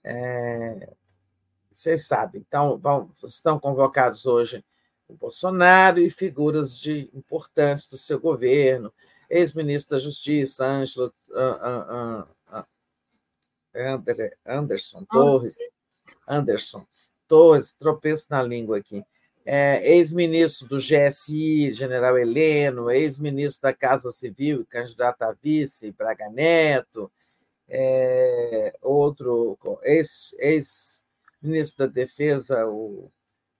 É, 0.02 0.94
vocês 1.70 2.06
sabem. 2.06 2.44
Então, 2.46 2.78
vão, 2.78 3.10
estão 3.24 3.58
convocados 3.58 4.26
hoje 4.26 4.64
o 5.08 5.14
Bolsonaro 5.14 5.98
e 6.00 6.08
figuras 6.08 6.78
de 6.78 7.10
importantes 7.12 7.88
do 7.88 7.98
seu 7.98 8.18
governo, 8.20 8.92
ex-ministro 9.28 9.96
da 9.96 10.02
Justiça, 10.02 10.64
Ângelo 10.64 11.12
uh, 11.28 12.22
uh, 12.52 12.60
uh, 12.60 12.66
Anderson 14.46 15.04
Torres, 15.04 15.58
Anderson 16.26 16.86
Torres, 17.30 17.72
tropeço 17.72 18.26
na 18.28 18.42
língua 18.42 18.78
aqui, 18.78 19.04
é, 19.46 19.94
ex-ministro 19.94 20.66
do 20.66 20.78
GSI, 20.78 21.70
general 21.72 22.18
Heleno, 22.18 22.90
ex-ministro 22.90 23.62
da 23.62 23.72
Casa 23.72 24.10
Civil, 24.10 24.66
candidato 24.68 25.22
a 25.22 25.32
vice, 25.32 25.92
Braga 25.92 26.28
Neto, 26.28 27.10
é, 27.68 28.74
outro 28.82 29.56
ex, 29.84 30.34
ex 30.40 31.04
ministro 31.40 31.86
da 31.86 31.92
Defesa, 31.92 32.66
o 32.66 33.08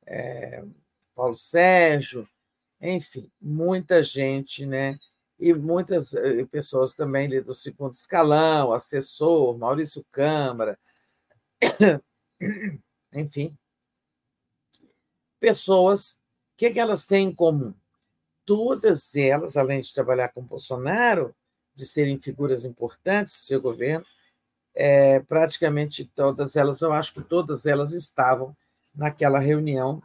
é, 0.05 0.65
Paulo 1.15 1.37
Sérgio, 1.37 2.29
enfim, 2.81 3.31
muita 3.41 4.03
gente, 4.03 4.67
né? 4.67 4.99
E 5.39 5.55
muitas 5.55 6.13
eh, 6.15 6.45
pessoas 6.47 6.93
também 6.93 7.27
ali 7.27 7.41
do 7.41 7.55
segundo 7.55 7.95
escalão, 7.95 8.73
assessor, 8.73 9.57
Maurício 9.57 10.05
Câmara, 10.13 10.79
enfim, 13.13 13.57
pessoas, 15.41 16.13
o 16.55 16.59
que, 16.59 16.67
é 16.67 16.71
que 16.71 16.79
elas 16.79 17.07
têm 17.07 17.29
em 17.29 17.35
comum? 17.35 17.75
Todas 18.45 19.17
elas, 19.17 19.57
além 19.57 19.81
de 19.81 19.93
trabalhar 19.93 20.29
com 20.29 20.43
Bolsonaro, 20.43 21.35
de 21.75 21.87
serem 21.87 22.21
figuras 22.21 22.65
importantes 22.65 23.33
do 23.33 23.47
seu 23.47 23.61
governo, 23.61 24.05
é, 24.75 25.21
praticamente 25.21 26.05
todas 26.05 26.57
elas, 26.57 26.81
eu 26.81 26.93
acho 26.93 27.15
que 27.15 27.23
todas 27.23 27.67
elas 27.67 27.93
estavam 27.93 28.55
naquela 28.95 29.39
reunião 29.39 30.03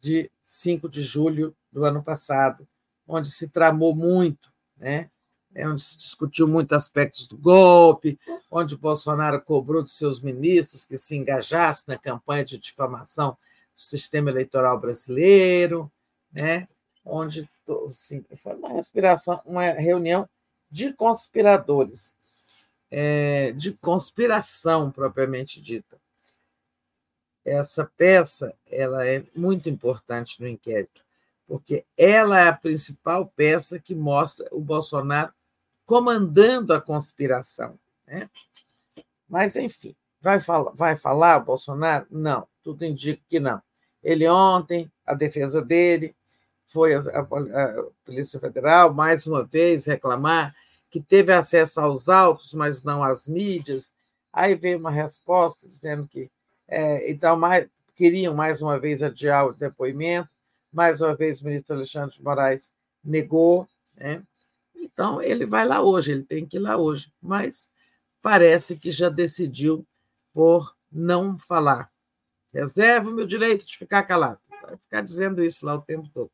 de 0.00 0.30
5 0.42 0.88
de 0.88 1.02
julho 1.02 1.54
do 1.70 1.84
ano 1.84 2.02
passado, 2.02 2.66
onde 3.06 3.30
se 3.30 3.48
tramou 3.48 3.94
muito, 3.94 4.50
né? 4.76 5.10
É, 5.52 5.68
onde 5.68 5.82
se 5.82 5.98
discutiu 5.98 6.46
muitos 6.46 6.76
aspectos 6.76 7.26
do 7.26 7.36
golpe, 7.36 8.18
onde 8.48 8.76
Bolsonaro 8.76 9.42
cobrou 9.42 9.82
dos 9.82 9.96
seus 9.96 10.20
ministros 10.20 10.84
que 10.84 10.96
se 10.96 11.16
engajassem 11.16 11.86
na 11.88 11.98
campanha 11.98 12.44
de 12.44 12.56
difamação 12.56 13.36
sistema 13.82 14.30
eleitoral 14.30 14.78
brasileiro, 14.78 15.90
né? 16.32 16.68
onde 17.04 17.48
assim, 17.88 18.24
foi 18.42 18.54
uma, 18.54 18.72
respiração, 18.72 19.40
uma 19.44 19.64
reunião 19.70 20.28
de 20.70 20.92
conspiradores 20.92 22.14
é, 22.90 23.52
de 23.52 23.72
conspiração 23.72 24.90
propriamente 24.90 25.60
dita. 25.60 25.98
Essa 27.44 27.90
peça 27.96 28.54
ela 28.66 29.06
é 29.06 29.24
muito 29.34 29.68
importante 29.68 30.40
no 30.40 30.48
inquérito, 30.48 31.02
porque 31.46 31.84
ela 31.96 32.38
é 32.38 32.48
a 32.48 32.52
principal 32.52 33.26
peça 33.34 33.78
que 33.78 33.94
mostra 33.94 34.46
o 34.50 34.60
Bolsonaro 34.60 35.32
comandando 35.86 36.72
a 36.72 36.80
conspiração. 36.80 37.78
Né? 38.06 38.28
Mas, 39.28 39.56
enfim, 39.56 39.96
vai 40.20 40.40
falar, 40.40 40.70
vai 40.72 40.96
falar 40.96 41.38
Bolsonaro? 41.40 42.06
Não, 42.10 42.46
tudo 42.62 42.84
indica 42.84 43.22
que 43.28 43.40
não. 43.40 43.62
Ele 44.02 44.28
ontem, 44.28 44.90
a 45.06 45.14
defesa 45.14 45.60
dele, 45.60 46.14
foi 46.66 46.94
a, 46.94 47.00
a, 47.00 47.20
a 47.20 47.84
Polícia 48.04 48.38
Federal 48.38 48.94
mais 48.94 49.26
uma 49.26 49.44
vez 49.44 49.84
reclamar 49.84 50.54
que 50.90 51.00
teve 51.00 51.32
acesso 51.32 51.80
aos 51.80 52.08
autos, 52.08 52.52
mas 52.54 52.82
não 52.82 53.02
às 53.02 53.28
mídias. 53.28 53.92
Aí 54.32 54.54
veio 54.54 54.78
uma 54.78 54.90
resposta 54.90 55.66
dizendo 55.66 56.06
que 56.06 56.30
é, 56.66 57.10
então 57.10 57.36
mais, 57.36 57.68
queriam 57.96 58.34
mais 58.34 58.62
uma 58.62 58.78
vez 58.78 59.02
adiar 59.02 59.46
o 59.46 59.54
depoimento, 59.54 60.28
mais 60.72 61.00
uma 61.00 61.14
vez 61.14 61.40
o 61.40 61.44
ministro 61.44 61.76
Alexandre 61.76 62.14
de 62.14 62.22
Moraes 62.22 62.72
negou. 63.04 63.68
Né? 63.96 64.22
Então, 64.76 65.20
ele 65.20 65.44
vai 65.44 65.66
lá 65.66 65.82
hoje, 65.82 66.12
ele 66.12 66.22
tem 66.22 66.46
que 66.46 66.56
ir 66.56 66.60
lá 66.60 66.76
hoje, 66.76 67.12
mas 67.20 67.70
parece 68.22 68.76
que 68.76 68.90
já 68.90 69.08
decidiu 69.08 69.84
por 70.32 70.74
não 70.90 71.38
falar. 71.38 71.90
Reserva 72.52 73.10
o 73.10 73.12
meu 73.12 73.26
direito 73.26 73.64
de 73.64 73.78
ficar 73.78 74.02
calado. 74.02 74.40
Vai 74.62 74.76
ficar 74.76 75.00
dizendo 75.00 75.42
isso 75.42 75.64
lá 75.64 75.74
o 75.74 75.82
tempo 75.82 76.08
todo. 76.12 76.30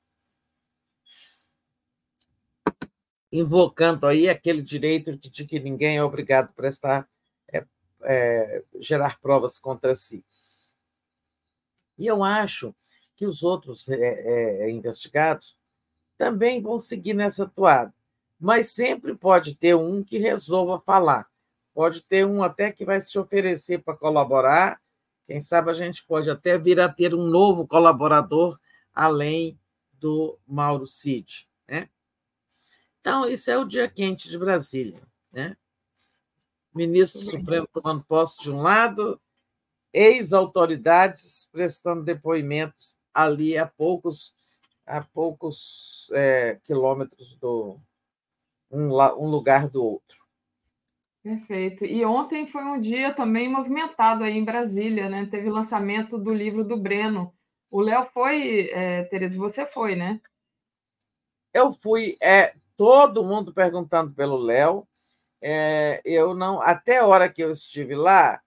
invocando 3.33 4.07
aí 4.07 4.29
aquele 4.29 4.63
direito 4.63 5.17
de 5.17 5.45
que 5.45 5.61
ninguém 5.61 5.97
é 5.97 6.03
obrigado 6.03 6.47
a 6.47 6.53
prestar, 6.53 7.09
é, 7.53 7.65
é, 8.03 8.65
gerar 8.79 9.21
provas 9.21 9.59
contra 9.59 9.95
si. 9.95 10.25
E 11.99 12.07
eu 12.07 12.23
acho 12.23 12.75
que 13.17 13.27
os 13.27 13.43
outros 13.43 13.89
é, 13.89 13.97
é, 13.97 14.71
investigados 14.71 15.57
também 16.19 16.63
vão 16.63 16.79
seguir 16.79 17.15
nessa 17.15 17.47
toada. 17.47 17.93
Mas 18.39 18.69
sempre 18.69 19.15
pode 19.15 19.55
ter 19.55 19.75
um 19.75 20.05
que 20.05 20.19
resolva 20.19 20.79
falar. 20.81 21.27
Pode 21.75 22.03
ter 22.03 22.27
um 22.27 22.43
até 22.43 22.71
que 22.71 22.85
vai 22.85 23.01
se 23.01 23.19
oferecer 23.19 23.83
para 23.83 23.97
colaborar. 23.97 24.81
Quem 25.27 25.41
sabe 25.41 25.71
a 25.71 25.75
gente 25.75 26.05
pode 26.05 26.31
até 26.31 26.57
vir 26.57 26.79
a 26.79 26.89
ter 26.89 27.15
um 27.15 27.27
novo 27.27 27.67
colaborador 27.67 28.59
além 28.95 29.59
do 29.93 30.39
Mauro 30.47 30.87
Cid. 30.87 31.49
Né? 31.69 31.89
Então, 33.01 33.29
isso 33.29 33.51
é 33.51 33.59
o 33.59 33.65
dia 33.65 33.89
quente 33.89 34.29
de 34.29 34.39
Brasília. 34.39 35.03
Né? 35.33 35.57
Ministro 36.75 37.21
Supremo 37.21 37.67
tomando 37.73 38.05
posse 38.05 38.43
de 38.43 38.51
um 38.51 38.61
lado, 38.61 39.21
ex-autoridades 39.93 41.49
prestando 41.51 42.05
depoimentos 42.05 42.97
ali 43.13 43.57
a 43.57 43.67
poucos, 43.67 44.35
a 44.87 45.01
poucos 45.03 46.11
é, 46.13 46.61
quilômetros 46.65 47.35
do 47.37 47.75
um, 48.71 48.89
um 48.91 49.29
lugar 49.29 49.69
do 49.69 49.83
outro. 49.83 50.26
Perfeito. 51.27 51.85
E 51.85 52.05
ontem 52.05 52.47
foi 52.47 52.63
um 52.63 52.81
dia 52.81 53.13
também 53.13 53.49
movimentado 53.49 54.23
aí 54.23 54.39
em 54.39 54.45
Brasília, 54.45 55.09
né? 55.09 55.27
Teve 55.29 55.51
lançamento 55.51 56.17
do 56.17 56.33
livro 56.33 56.63
do 56.63 56.77
Breno. 56.77 57.35
O 57.69 57.81
Léo 57.81 58.05
foi, 58.15 58.71
é, 58.71 59.03
Tereza, 59.03 59.37
você 59.37 59.67
foi, 59.67 59.97
né? 59.97 60.21
Eu 61.53 61.73
fui, 61.83 62.17
é, 62.23 62.55
todo 62.77 63.25
mundo 63.25 63.53
perguntando 63.53 64.15
pelo 64.15 64.37
Léo. 64.37 64.87
É, 65.43 66.01
eu 66.05 66.33
não, 66.33 66.61
até 66.63 66.99
a 66.99 67.07
hora 67.07 67.29
que 67.29 67.43
eu 67.43 67.51
estive 67.51 67.97
lá, 67.97 68.41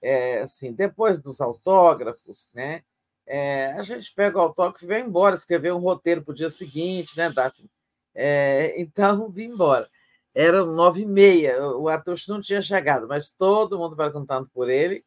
é, 0.00 0.38
assim, 0.42 0.72
depois 0.72 1.18
dos 1.18 1.40
autógrafos, 1.40 2.48
né? 2.54 2.84
É, 3.26 3.72
a 3.72 3.82
gente 3.82 4.14
pega 4.14 4.38
o 4.38 4.42
autógrafo 4.42 4.84
e 4.84 4.88
vem 4.88 5.04
embora, 5.04 5.34
escrever 5.34 5.72
um 5.72 5.80
roteiro 5.80 6.22
para 6.22 6.30
o 6.30 6.34
dia 6.36 6.48
seguinte, 6.48 7.18
né, 7.18 7.28
Daphne? 7.28 7.68
É, 8.14 8.74
então, 8.80 9.28
vim 9.28 9.46
embora. 9.46 9.90
Eram 10.40 10.64
nove 10.64 11.02
e 11.02 11.06
meia, 11.06 11.62
o 11.76 11.86
Atush 11.86 12.26
não 12.26 12.40
tinha 12.40 12.62
chegado, 12.62 13.06
mas 13.06 13.28
todo 13.28 13.76
mundo 13.76 13.94
perguntando 13.94 14.48
por 14.48 14.70
ele. 14.70 15.04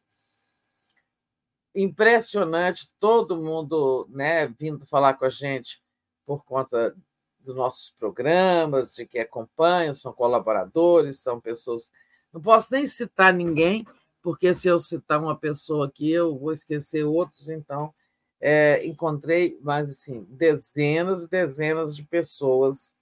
Impressionante, 1.74 2.88
todo 3.00 3.42
mundo 3.42 4.08
né, 4.10 4.46
vindo 4.46 4.86
falar 4.86 5.14
com 5.14 5.24
a 5.24 5.28
gente 5.28 5.82
por 6.24 6.44
conta 6.44 6.94
dos 7.40 7.56
nossos 7.56 7.90
programas, 7.98 8.94
de 8.94 9.06
que 9.06 9.18
acompanham, 9.18 9.92
são 9.92 10.12
colaboradores, 10.12 11.18
são 11.18 11.40
pessoas. 11.40 11.90
Não 12.32 12.40
posso 12.40 12.68
nem 12.70 12.86
citar 12.86 13.34
ninguém, 13.34 13.84
porque 14.22 14.54
se 14.54 14.68
eu 14.68 14.78
citar 14.78 15.20
uma 15.20 15.36
pessoa 15.36 15.88
aqui, 15.88 16.12
eu 16.12 16.38
vou 16.38 16.52
esquecer 16.52 17.02
outros, 17.02 17.48
então 17.48 17.92
é, 18.40 18.86
encontrei 18.86 19.58
mais 19.62 19.90
assim, 19.90 20.24
dezenas 20.30 21.24
e 21.24 21.28
dezenas 21.28 21.96
de 21.96 22.04
pessoas 22.04 22.94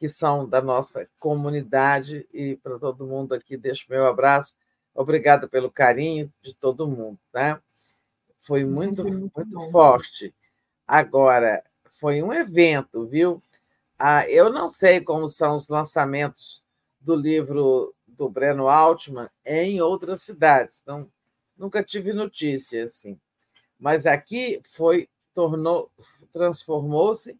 que 0.00 0.08
são 0.08 0.48
da 0.48 0.62
nossa 0.62 1.06
comunidade, 1.18 2.26
e 2.32 2.56
para 2.56 2.78
todo 2.78 3.06
mundo 3.06 3.34
aqui 3.34 3.54
deixo 3.54 3.84
meu 3.90 4.06
abraço. 4.06 4.56
Obrigada 4.94 5.46
pelo 5.46 5.70
carinho 5.70 6.32
de 6.40 6.54
todo 6.54 6.88
mundo. 6.88 7.18
Né? 7.34 7.60
Foi 8.38 8.64
muito, 8.64 9.04
muito, 9.04 9.30
muito 9.36 9.70
forte. 9.70 10.34
Agora, 10.88 11.62
foi 12.00 12.22
um 12.22 12.32
evento, 12.32 13.06
viu? 13.06 13.42
Ah, 13.98 14.26
eu 14.26 14.50
não 14.50 14.70
sei 14.70 15.02
como 15.02 15.28
são 15.28 15.54
os 15.54 15.68
lançamentos 15.68 16.64
do 16.98 17.14
livro 17.14 17.94
do 18.08 18.26
Breno 18.26 18.68
Altman 18.68 19.28
em 19.44 19.82
outras 19.82 20.22
cidades. 20.22 20.82
Não, 20.86 21.06
nunca 21.58 21.84
tive 21.84 22.14
notícia 22.14 22.84
assim. 22.84 23.20
Mas 23.78 24.06
aqui 24.06 24.62
foi 24.64 25.10
tornou 25.34 25.90
transformou-se 26.32 27.38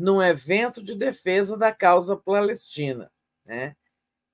num 0.00 0.22
evento 0.22 0.82
de 0.82 0.94
defesa 0.94 1.56
da 1.58 1.72
causa 1.72 2.16
palestina, 2.16 3.12
né? 3.44 3.76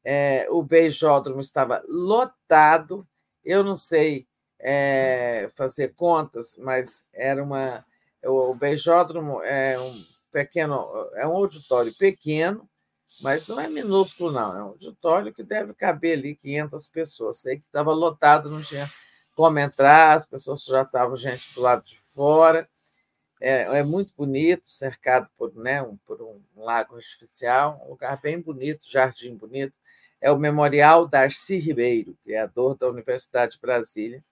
É, 0.04 0.46
o 0.50 0.62
beijódromo 0.62 1.40
estava 1.40 1.82
lotado. 1.88 3.06
Eu 3.44 3.64
não 3.64 3.74
sei 3.74 4.28
é, 4.60 5.50
fazer 5.56 5.92
contas, 5.94 6.56
mas 6.58 7.04
era 7.12 7.42
uma 7.42 7.84
o 8.24 8.54
beijódromo 8.54 9.40
é 9.42 9.78
um 9.78 10.04
pequeno, 10.32 11.08
é 11.14 11.26
um 11.26 11.36
auditório 11.36 11.94
pequeno, 11.96 12.68
mas 13.20 13.46
não 13.46 13.60
é 13.60 13.68
minúsculo, 13.68 14.32
não. 14.32 14.56
É 14.56 14.62
um 14.62 14.68
auditório 14.68 15.32
que 15.32 15.42
deve 15.42 15.74
caber 15.74 16.18
ali 16.18 16.34
500 16.36 16.88
pessoas. 16.88 17.38
Sei 17.38 17.56
que 17.56 17.62
estava 17.62 17.92
lotado, 17.92 18.50
não 18.50 18.62
tinha 18.62 18.90
como 19.34 19.58
entrar, 19.58 20.14
as 20.14 20.26
pessoas 20.26 20.64
já 20.64 20.82
estavam 20.82 21.16
gente 21.16 21.52
do 21.54 21.60
lado 21.60 21.84
de 21.84 21.98
fora. 21.98 22.68
É, 23.40 23.62
é 23.78 23.82
muito 23.82 24.12
bonito, 24.16 24.68
cercado 24.68 25.28
por, 25.36 25.54
né, 25.54 25.82
um, 25.82 25.96
por 26.06 26.22
um 26.22 26.40
lago 26.56 26.96
artificial, 26.96 27.80
um 27.84 27.90
lugar 27.90 28.18
bem 28.20 28.40
bonito, 28.40 28.90
jardim 28.90 29.34
bonito. 29.36 29.74
É 30.20 30.30
o 30.30 30.38
Memorial 30.38 31.06
Darcy 31.06 31.58
Ribeiro, 31.58 32.16
criador 32.24 32.74
da 32.76 32.88
Universidade 32.88 33.52
de 33.52 33.60
Brasília, 33.60 34.24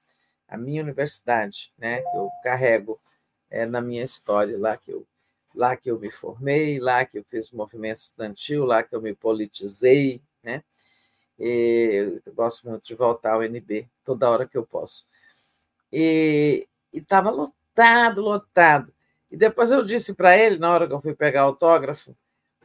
a 0.49 0.57
minha 0.57 0.83
universidade, 0.83 1.73
né, 1.78 2.00
que 2.00 2.16
eu 2.16 2.31
carrego 2.42 3.00
é, 3.50 3.66
na 3.66 3.81
minha 3.81 4.05
história 4.05 4.58
lá 4.58 4.76
que 4.76 4.91
eu 4.92 5.07
lá 5.55 5.76
que 5.76 5.91
eu 5.91 5.99
me 5.99 6.10
formei, 6.10 6.81
lá 6.81 7.05
que 7.05 7.18
eu 7.18 7.24
fiz 7.24 7.50
movimento 7.52 7.99
estudantil, 7.99 8.65
lá 8.65 8.83
que 8.83 8.94
eu 8.94 9.00
me 9.00 9.15
politizei, 9.15 10.20
né? 10.42 10.65
E 11.39 12.20
eu 12.24 12.33
gosto 12.34 12.68
muito 12.68 12.84
de 12.84 12.94
voltar 12.94 13.34
ao 13.34 13.42
NB 13.44 13.89
toda 14.05 14.31
hora 14.31 14.47
que 14.49 14.57
eu 14.58 14.66
posso. 14.66 15.07
E 15.92 16.68
estava 16.92 17.31
lotado, 17.31 18.23
lotado. 18.23 18.94
E 19.35 19.37
depois 19.37 19.73
eu 19.73 19.83
disse 19.83 20.15
para 20.15 20.39
ele, 20.39 20.61
na 20.61 20.73
hora 20.73 20.87
que 20.87 20.93
eu 20.93 21.01
fui 21.01 21.13
pegar 21.13 21.41
autógrafo, 21.41 22.17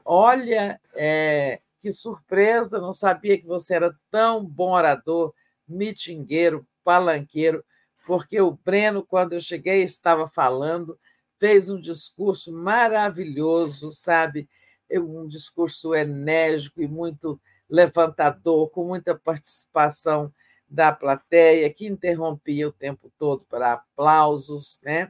olha, 0.06 0.80
é, 0.94 1.60
que 1.80 1.92
surpresa, 1.92 2.80
não 2.80 2.94
sabia 2.94 3.40
que 3.40 3.48
você 3.48 3.74
era 3.74 3.92
tão 4.12 4.46
bom 4.46 4.74
orador, 4.74 5.34
mitingueiro, 5.68 6.64
palanqueiro, 6.84 7.66
porque 8.06 8.40
o 8.40 8.52
Breno, 8.52 9.04
quando 9.04 9.34
eu 9.34 9.42
cheguei, 9.42 9.82
estava 9.82 10.28
falando 10.28 10.96
fez 11.40 11.72
um 11.72 11.80
discurso 11.80 12.54
maravilhoso, 12.54 13.90
sabe? 13.92 14.48
Um 14.92 15.28
discurso 15.28 15.96
enérgico 15.96 16.84
e 16.84 16.88
muito 16.88 17.42
levantador, 17.68 18.70
com 18.70 18.86
muita 18.86 19.16
participação 19.18 20.32
da 20.70 20.92
plateia, 20.92 21.74
que 21.74 21.88
interrompia 21.88 22.68
o 22.68 22.72
tempo 22.72 23.12
todo 23.18 23.44
para 23.50 23.74
aplausos, 23.74 24.80
né? 24.84 25.10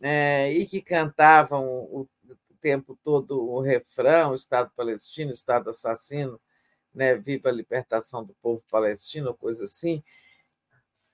É, 0.00 0.50
e 0.52 0.66
que 0.66 0.82
cantavam 0.82 1.66
o, 1.66 2.08
tempo 2.64 2.98
todo 3.04 3.46
o 3.46 3.60
refrão: 3.60 4.34
Estado 4.34 4.70
palestino, 4.74 5.30
Estado 5.30 5.68
assassino, 5.68 6.40
né? 6.94 7.14
Viva 7.14 7.50
a 7.50 7.52
libertação 7.52 8.24
do 8.24 8.34
povo 8.40 8.64
palestino, 8.70 9.34
coisa 9.34 9.64
assim. 9.64 10.02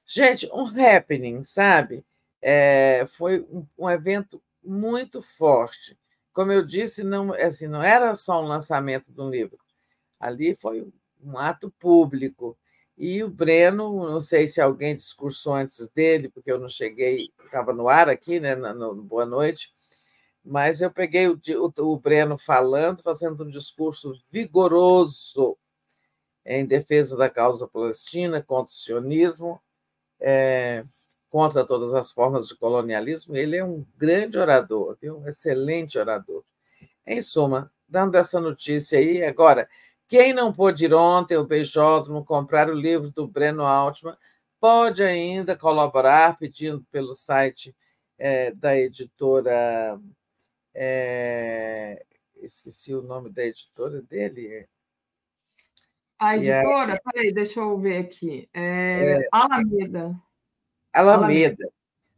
Gente, 0.07 0.49
um 0.52 0.65
happening, 0.65 1.42
sabe? 1.42 2.05
É, 2.41 3.05
foi 3.09 3.41
um, 3.50 3.67
um, 3.76 3.91
evento 3.91 4.41
muito 4.62 5.20
forte. 5.20 5.99
Como 6.33 6.52
eu 6.52 6.65
disse, 6.65 7.02
não, 7.02 7.33
assim, 7.34 7.67
não 7.67 7.83
era 7.83 8.15
só 8.15 8.41
um 8.41 8.47
lançamento 8.47 9.12
de 9.12 9.20
um 9.20 9.28
livro, 9.28 9.59
ali 10.20 10.55
foi 10.55 10.89
um 11.23 11.36
ato 11.36 11.70
público. 11.78 12.57
E 13.03 13.25
o 13.25 13.31
Breno, 13.31 14.11
não 14.11 14.20
sei 14.20 14.47
se 14.47 14.61
alguém 14.61 14.95
discursou 14.95 15.55
antes 15.55 15.89
dele, 15.89 16.29
porque 16.29 16.53
eu 16.53 16.59
não 16.59 16.69
cheguei, 16.69 17.31
estava 17.47 17.73
no 17.73 17.89
ar 17.89 18.11
aqui, 18.11 18.39
né, 18.39 18.55
no, 18.55 18.95
no 18.95 19.03
Boa 19.03 19.25
Noite, 19.25 19.73
mas 20.45 20.83
eu 20.83 20.91
peguei 20.91 21.27
o, 21.27 21.41
o, 21.57 21.73
o 21.93 21.97
Breno 21.99 22.37
falando, 22.37 23.03
fazendo 23.03 23.43
um 23.43 23.49
discurso 23.49 24.12
vigoroso 24.31 25.57
em 26.45 26.67
defesa 26.67 27.17
da 27.17 27.31
causa 27.31 27.67
palestina, 27.67 28.43
contra 28.43 28.70
o 28.70 28.77
sionismo. 28.77 29.59
É, 30.20 30.85
contra 31.31 31.65
todas 31.65 31.95
as 31.95 32.12
formas 32.12 32.49
de 32.49 32.57
colonialismo, 32.57 33.35
ele 33.35 33.57
é 33.57 33.65
um 33.65 33.87
grande 33.97 34.37
orador, 34.37 34.99
viu? 35.01 35.20
um 35.20 35.27
excelente 35.27 35.99
orador. 35.99 36.43
Em 37.07 37.23
suma, 37.23 37.73
dando 37.89 38.17
essa 38.17 38.39
notícia 38.39 38.99
aí, 38.99 39.25
agora, 39.25 39.67
quem 40.11 40.33
não 40.33 40.53
pôde 40.53 40.87
ir 40.87 40.93
ontem 40.93 41.37
ao 41.37 41.47
Beijódromo 41.47 42.25
comprar 42.25 42.69
o 42.69 42.75
livro 42.75 43.13
do 43.13 43.29
Breno 43.29 43.65
Altman, 43.65 44.17
pode 44.59 45.05
ainda 45.05 45.57
colaborar 45.57 46.37
pedindo 46.37 46.85
pelo 46.91 47.15
site 47.15 47.75
é, 48.19 48.51
da 48.51 48.77
editora. 48.77 50.01
É, 50.75 52.05
esqueci 52.43 52.93
o 52.93 53.03
nome 53.03 53.31
da 53.31 53.45
editora 53.45 54.03
dele. 54.03 54.69
A 56.19 56.37
editora, 56.37 56.95
é, 56.95 57.01
peraí, 57.05 57.33
deixa 57.33 57.61
eu 57.61 57.79
ver 57.79 57.99
aqui. 57.99 58.49
É, 58.53 59.21
é 59.21 59.29
Alameda. 59.31 60.21
Alameda. 60.93 61.73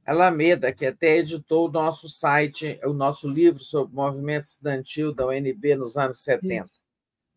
Alameda, 0.07 0.73
que 0.73 0.87
até 0.87 1.19
editou 1.19 1.69
o 1.69 1.71
nosso 1.71 2.09
site, 2.09 2.81
o 2.85 2.95
nosso 2.95 3.29
livro 3.29 3.62
sobre 3.62 3.93
o 3.93 3.97
movimento 3.97 4.45
estudantil 4.45 5.15
da 5.15 5.27
UNB 5.27 5.77
nos 5.77 5.99
anos 5.99 6.21
70, 6.21 6.65
Isso. 6.65 6.82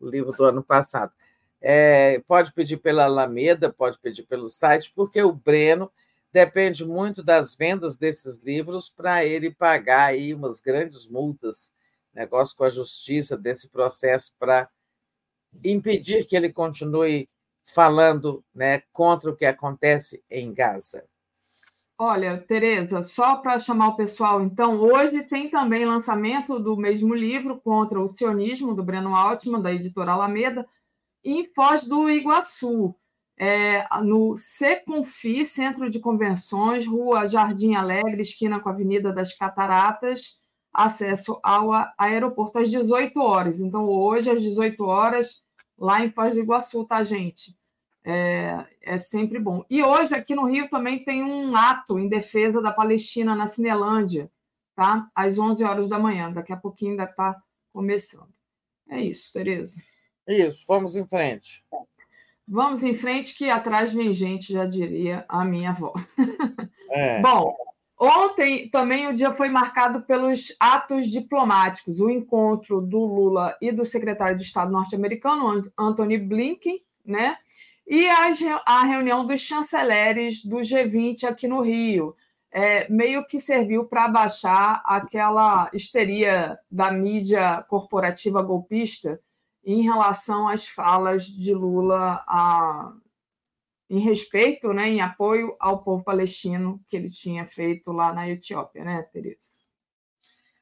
O 0.00 0.08
livro 0.08 0.32
do 0.32 0.44
ano 0.44 0.62
passado. 0.62 1.12
É, 1.60 2.20
pode 2.26 2.52
pedir 2.52 2.76
pela 2.76 3.04
Alameda, 3.04 3.72
pode 3.72 3.98
pedir 3.98 4.24
pelo 4.24 4.48
site, 4.48 4.92
porque 4.94 5.22
o 5.22 5.32
Breno, 5.32 5.90
depende 6.32 6.84
muito 6.84 7.22
das 7.22 7.54
vendas 7.54 7.96
desses 7.96 8.42
livros 8.42 8.90
para 8.90 9.24
ele 9.24 9.50
pagar 9.50 10.08
aí 10.08 10.34
umas 10.34 10.60
grandes 10.60 11.08
multas, 11.08 11.72
negócio 12.12 12.54
com 12.54 12.64
a 12.64 12.68
justiça 12.68 13.40
desse 13.40 13.68
processo 13.68 14.34
para 14.38 14.68
impedir 15.64 16.26
que 16.26 16.36
ele 16.36 16.52
continue 16.52 17.24
falando 17.72 18.44
né, 18.54 18.82
contra 18.92 19.30
o 19.30 19.36
que 19.36 19.46
acontece 19.46 20.22
em 20.30 20.52
Gaza. 20.52 21.04
Olha, 21.98 22.36
Tereza, 22.36 23.02
só 23.02 23.36
para 23.36 23.58
chamar 23.58 23.88
o 23.88 23.96
pessoal, 23.96 24.42
então, 24.42 24.78
hoje 24.78 25.22
tem 25.22 25.48
também 25.48 25.86
lançamento 25.86 26.58
do 26.58 26.76
mesmo 26.76 27.14
livro 27.14 27.58
contra 27.58 27.98
o 27.98 28.14
sionismo, 28.14 28.74
do 28.74 28.84
Breno 28.84 29.14
Altman, 29.14 29.62
da 29.62 29.72
editora 29.72 30.12
Alameda, 30.12 30.68
em 31.24 31.46
Foz 31.54 31.84
do 31.86 32.10
Iguaçu, 32.10 32.94
é, 33.38 33.86
no 34.02 34.36
Seconfi, 34.36 35.42
Centro 35.42 35.88
de 35.88 35.98
Convenções, 35.98 36.86
Rua 36.86 37.26
Jardim 37.26 37.74
Alegre, 37.74 38.20
esquina 38.20 38.60
com 38.60 38.68
a 38.68 38.72
Avenida 38.72 39.10
das 39.10 39.32
Cataratas, 39.32 40.38
acesso 40.74 41.40
ao 41.42 41.70
aeroporto 41.96 42.58
às 42.58 42.70
18 42.70 43.18
horas. 43.20 43.58
Então, 43.60 43.88
hoje, 43.88 44.30
às 44.30 44.42
18 44.42 44.84
horas, 44.84 45.42
lá 45.78 46.04
em 46.04 46.10
Foz 46.12 46.34
do 46.34 46.40
Iguaçu, 46.40 46.84
tá, 46.84 47.02
gente? 47.02 47.56
É, 48.08 48.64
é, 48.82 48.98
sempre 48.98 49.40
bom. 49.40 49.64
E 49.68 49.82
hoje, 49.82 50.14
aqui 50.14 50.32
no 50.32 50.44
Rio, 50.44 50.70
também 50.70 51.02
tem 51.02 51.24
um 51.24 51.56
ato 51.56 51.98
em 51.98 52.08
defesa 52.08 52.62
da 52.62 52.70
Palestina 52.70 53.34
na 53.34 53.48
Cinelândia, 53.48 54.30
tá? 54.76 55.10
Às 55.12 55.40
11 55.40 55.64
horas 55.64 55.88
da 55.88 55.98
manhã. 55.98 56.30
Daqui 56.30 56.52
a 56.52 56.56
pouquinho 56.56 56.92
ainda 56.92 57.02
está 57.02 57.36
começando. 57.72 58.32
É 58.88 59.00
isso, 59.00 59.32
Tereza. 59.32 59.82
Isso, 60.28 60.64
vamos 60.68 60.94
em 60.94 61.04
frente. 61.04 61.64
Vamos 62.46 62.84
em 62.84 62.96
frente, 62.96 63.36
que 63.36 63.50
atrás 63.50 63.92
vem 63.92 64.14
gente, 64.14 64.52
já 64.52 64.64
diria 64.64 65.24
a 65.28 65.44
minha 65.44 65.70
avó. 65.70 65.92
É. 66.88 67.18
Bom, 67.22 67.56
ontem 67.98 68.68
também 68.68 69.08
o 69.08 69.14
dia 69.14 69.32
foi 69.32 69.48
marcado 69.48 70.02
pelos 70.02 70.54
atos 70.60 71.10
diplomáticos, 71.10 71.98
o 71.98 72.08
encontro 72.08 72.80
do 72.80 73.00
Lula 73.00 73.56
e 73.60 73.72
do 73.72 73.84
secretário 73.84 74.36
de 74.36 74.44
Estado 74.44 74.70
norte-americano, 74.70 75.60
Anthony 75.76 76.18
Blinken, 76.18 76.80
né? 77.04 77.36
E 77.86 78.08
a, 78.08 78.32
a 78.64 78.84
reunião 78.84 79.24
dos 79.24 79.40
chanceleres 79.40 80.44
do 80.44 80.56
G20 80.56 81.24
aqui 81.24 81.46
no 81.46 81.60
Rio. 81.60 82.16
É, 82.50 82.88
meio 82.88 83.26
que 83.26 83.38
serviu 83.38 83.84
para 83.86 84.08
baixar 84.08 84.82
aquela 84.84 85.70
histeria 85.74 86.58
da 86.70 86.90
mídia 86.90 87.62
corporativa 87.68 88.40
golpista 88.40 89.20
em 89.62 89.82
relação 89.82 90.48
às 90.48 90.66
falas 90.66 91.26
de 91.26 91.52
Lula 91.52 92.24
a, 92.26 92.94
em 93.90 93.98
respeito, 93.98 94.72
né, 94.72 94.88
em 94.88 95.00
apoio 95.00 95.54
ao 95.60 95.82
povo 95.82 96.02
palestino 96.02 96.80
que 96.88 96.96
ele 96.96 97.10
tinha 97.10 97.46
feito 97.46 97.92
lá 97.92 98.12
na 98.12 98.28
Etiópia, 98.28 98.84
né, 98.84 99.02
Tereza? 99.12 99.50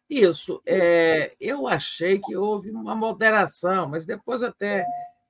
Isso. 0.09 0.61
É, 0.67 1.35
eu 1.41 1.67
achei 1.67 2.19
que 2.19 2.37
houve 2.37 2.71
uma 2.71 2.95
moderação, 2.95 3.89
mas 3.89 4.05
depois 4.05 4.43
até 4.43 4.85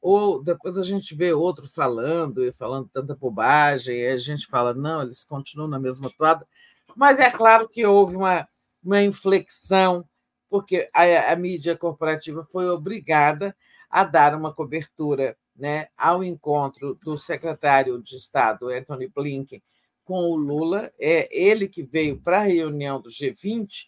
ou 0.04 0.44
depois 0.44 0.76
a 0.76 0.82
gente 0.82 1.14
vê 1.14 1.32
outro 1.32 1.66
falando 1.66 2.44
e 2.44 2.52
falando 2.52 2.90
tanta 2.92 3.14
bobagem, 3.14 4.00
e 4.00 4.06
a 4.06 4.16
gente 4.18 4.46
fala, 4.46 4.74
não, 4.74 5.00
eles 5.00 5.24
continuam 5.24 5.66
na 5.66 5.80
mesma 5.80 6.10
toada. 6.10 6.44
Mas 6.94 7.18
é 7.18 7.30
claro 7.30 7.66
que 7.66 7.86
houve 7.86 8.14
uma, 8.14 8.46
uma 8.84 9.02
inflexão, 9.02 10.04
porque 10.50 10.90
a, 10.92 11.32
a 11.32 11.36
mídia 11.36 11.74
corporativa 11.74 12.44
foi 12.44 12.68
obrigada 12.68 13.56
a 13.88 14.04
dar 14.04 14.34
uma 14.34 14.52
cobertura 14.52 15.38
né, 15.56 15.88
ao 15.96 16.22
encontro 16.22 16.98
do 17.02 17.16
secretário 17.16 17.98
de 18.02 18.16
Estado, 18.16 18.68
Anthony 18.68 19.08
Blinken, 19.08 19.62
com 20.04 20.18
o 20.24 20.36
Lula. 20.36 20.92
É 21.00 21.34
ele 21.34 21.66
que 21.66 21.82
veio 21.82 22.20
para 22.20 22.40
a 22.40 22.44
reunião 22.44 23.00
do 23.00 23.08
G20, 23.08 23.86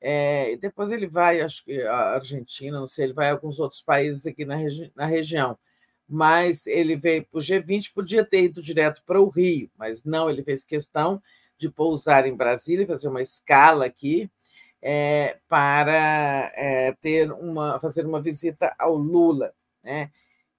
é, 0.00 0.56
depois 0.56 0.90
ele 0.90 1.06
vai, 1.06 1.40
acho 1.40 1.64
que 1.64 1.82
a 1.82 2.14
Argentina, 2.14 2.78
não 2.78 2.86
sei, 2.86 3.06
ele 3.06 3.12
vai 3.12 3.28
a 3.28 3.32
alguns 3.32 3.58
outros 3.58 3.80
países 3.80 4.26
aqui 4.26 4.44
na, 4.44 4.56
regi 4.56 4.92
na 4.94 5.06
região, 5.06 5.58
mas 6.08 6.66
ele 6.66 6.96
veio 6.96 7.24
para 7.24 7.38
o 7.38 7.42
G20, 7.42 7.92
podia 7.92 8.24
ter 8.24 8.44
ido 8.44 8.62
direto 8.62 9.02
para 9.04 9.20
o 9.20 9.28
Rio, 9.28 9.70
mas 9.76 10.04
não, 10.04 10.30
ele 10.30 10.42
fez 10.42 10.64
questão 10.64 11.20
de 11.58 11.68
pousar 11.68 12.26
em 12.26 12.34
Brasília, 12.34 12.86
fazer 12.86 13.08
uma 13.08 13.20
escala 13.20 13.84
aqui, 13.84 14.30
é, 14.80 15.38
para 15.48 16.52
é, 16.54 16.92
ter 17.00 17.30
uma, 17.32 17.80
fazer 17.80 18.06
uma 18.06 18.22
visita 18.22 18.74
ao 18.78 18.94
Lula. 18.94 19.52
Né? 19.82 20.10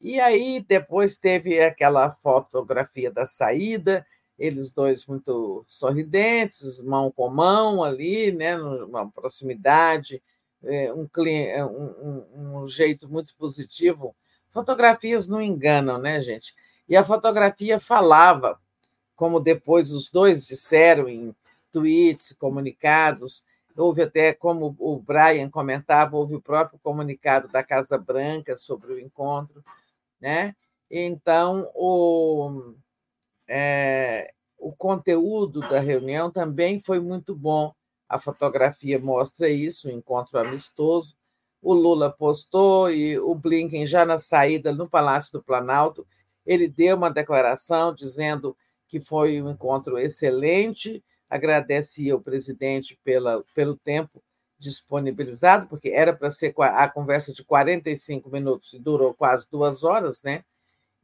E 0.01 0.19
aí 0.19 0.63
depois 0.67 1.17
teve 1.17 1.59
aquela 1.61 2.11
fotografia 2.11 3.09
da 3.09 3.25
saída, 3.25 4.05
eles 4.39 4.71
dois 4.71 5.05
muito 5.05 5.65
sorridentes, 5.67 6.81
mão 6.81 7.11
com 7.11 7.29
mão 7.29 7.83
ali, 7.83 8.31
né, 8.31 8.55
numa 8.55 9.11
proximidade, 9.11 10.23
é, 10.63 10.91
um, 10.93 11.07
é, 11.27 11.65
um, 11.65 12.25
um, 12.33 12.57
um 12.61 12.67
jeito 12.67 13.07
muito 13.09 13.35
positivo. 13.35 14.15
Fotografias 14.47 15.27
não 15.27 15.41
enganam, 15.41 15.99
né, 15.99 16.19
gente? 16.21 16.55
E 16.87 16.95
a 16.95 17.03
fotografia 17.03 17.79
falava, 17.79 18.59
como 19.15 19.39
depois 19.39 19.91
os 19.91 20.09
dois 20.09 20.45
disseram 20.45 21.07
em 21.07 21.35
tweets, 21.71 22.33
comunicados, 22.33 23.43
houve 23.75 24.01
até, 24.01 24.33
como 24.33 24.75
o 24.79 24.97
Brian 24.97 25.49
comentava, 25.49 26.17
houve 26.17 26.35
o 26.35 26.41
próprio 26.41 26.79
comunicado 26.79 27.47
da 27.47 27.63
Casa 27.63 27.97
Branca 27.97 28.57
sobre 28.57 28.93
o 28.93 28.99
encontro, 28.99 29.63
né? 30.19 30.55
Então, 30.89 31.69
o, 31.75 32.73
é, 33.49 34.31
o 34.59 34.71
conteúdo 34.71 35.61
da 35.61 35.79
reunião 35.79 36.29
também 36.29 36.79
foi 36.79 36.99
muito 36.99 37.35
bom. 37.35 37.73
A 38.07 38.19
fotografia 38.19 38.99
mostra 38.99 39.49
isso, 39.49 39.89
um 39.89 39.91
encontro 39.91 40.37
amistoso. 40.37 41.15
O 41.61 41.73
Lula 41.73 42.11
postou 42.11 42.91
e 42.91 43.17
o 43.19 43.33
Blinken, 43.33 43.85
já 43.85 44.05
na 44.05 44.19
saída 44.19 44.71
no 44.71 44.87
Palácio 44.87 45.31
do 45.33 45.43
Planalto, 45.43 46.05
ele 46.45 46.67
deu 46.67 46.95
uma 46.95 47.09
declaração 47.09 47.93
dizendo 47.93 48.55
que 48.87 48.99
foi 48.99 49.41
um 49.41 49.49
encontro 49.49 49.97
excelente, 49.97 51.03
agradecia 51.29 52.15
o 52.15 52.21
presidente 52.21 52.99
pela, 53.03 53.43
pelo 53.53 53.75
tempo 53.77 54.23
disponibilizado, 54.57 55.67
porque 55.67 55.89
era 55.89 56.13
para 56.13 56.29
ser 56.29 56.53
a 56.57 56.87
conversa 56.87 57.33
de 57.33 57.43
45 57.43 58.29
minutos 58.29 58.73
e 58.73 58.79
durou 58.79 59.13
quase 59.13 59.49
duas 59.49 59.83
horas, 59.83 60.21
né? 60.23 60.43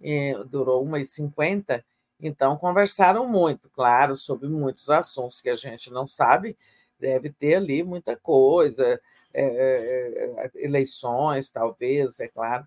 E 0.01 0.33
durou 0.49 0.83
uma 0.83 0.99
e 0.99 1.06
cinquenta 1.06 1.83
então, 2.19 2.58
conversaram 2.58 3.27
muito, 3.27 3.69
claro, 3.69 4.16
sobre 4.16 4.48
muitos 4.48 4.90
assuntos 4.90 5.42
que 5.42 5.50
a 5.50 5.56
gente 5.56 5.92
não 5.92 6.08
sabe, 6.08 6.58
deve 7.00 7.32
ter 7.32 7.56
ali 7.56 7.84
muita 7.84 8.16
coisa, 8.16 9.00
é, 9.34 10.50
eleições, 10.56 11.50
talvez, 11.50 12.19
é 12.19 12.27
claro. 12.27 12.66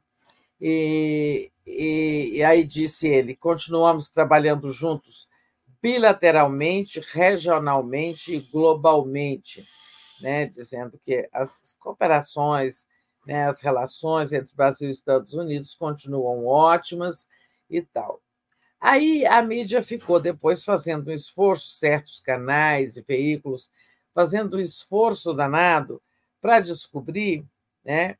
E, 0.60 1.50
e, 1.66 2.30
e 2.34 2.44
aí 2.44 2.64
disse 2.64 3.08
ele: 3.08 3.36
continuamos 3.36 4.10
trabalhando 4.10 4.70
juntos 4.72 5.28
bilateralmente, 5.80 7.00
regionalmente 7.12 8.34
e 8.34 8.40
globalmente, 8.40 9.64
né, 10.20 10.46
dizendo 10.46 10.98
que 10.98 11.28
as 11.32 11.76
cooperações, 11.78 12.86
né, 13.24 13.46
as 13.46 13.60
relações 13.60 14.32
entre 14.32 14.54
Brasil 14.54 14.88
e 14.88 14.92
Estados 14.92 15.32
Unidos 15.34 15.74
continuam 15.74 16.44
ótimas 16.46 17.28
e 17.70 17.80
tal. 17.80 18.20
Aí 18.80 19.26
a 19.26 19.42
mídia 19.42 19.82
ficou 19.82 20.20
depois 20.20 20.64
fazendo 20.64 21.08
um 21.08 21.14
esforço, 21.14 21.70
certos 21.70 22.20
canais 22.20 22.96
e 22.96 23.02
veículos, 23.02 23.70
fazendo 24.14 24.56
um 24.56 24.60
esforço 24.60 25.34
danado 25.34 26.00
para 26.40 26.60
descobrir 26.60 27.44
né, 27.84 28.16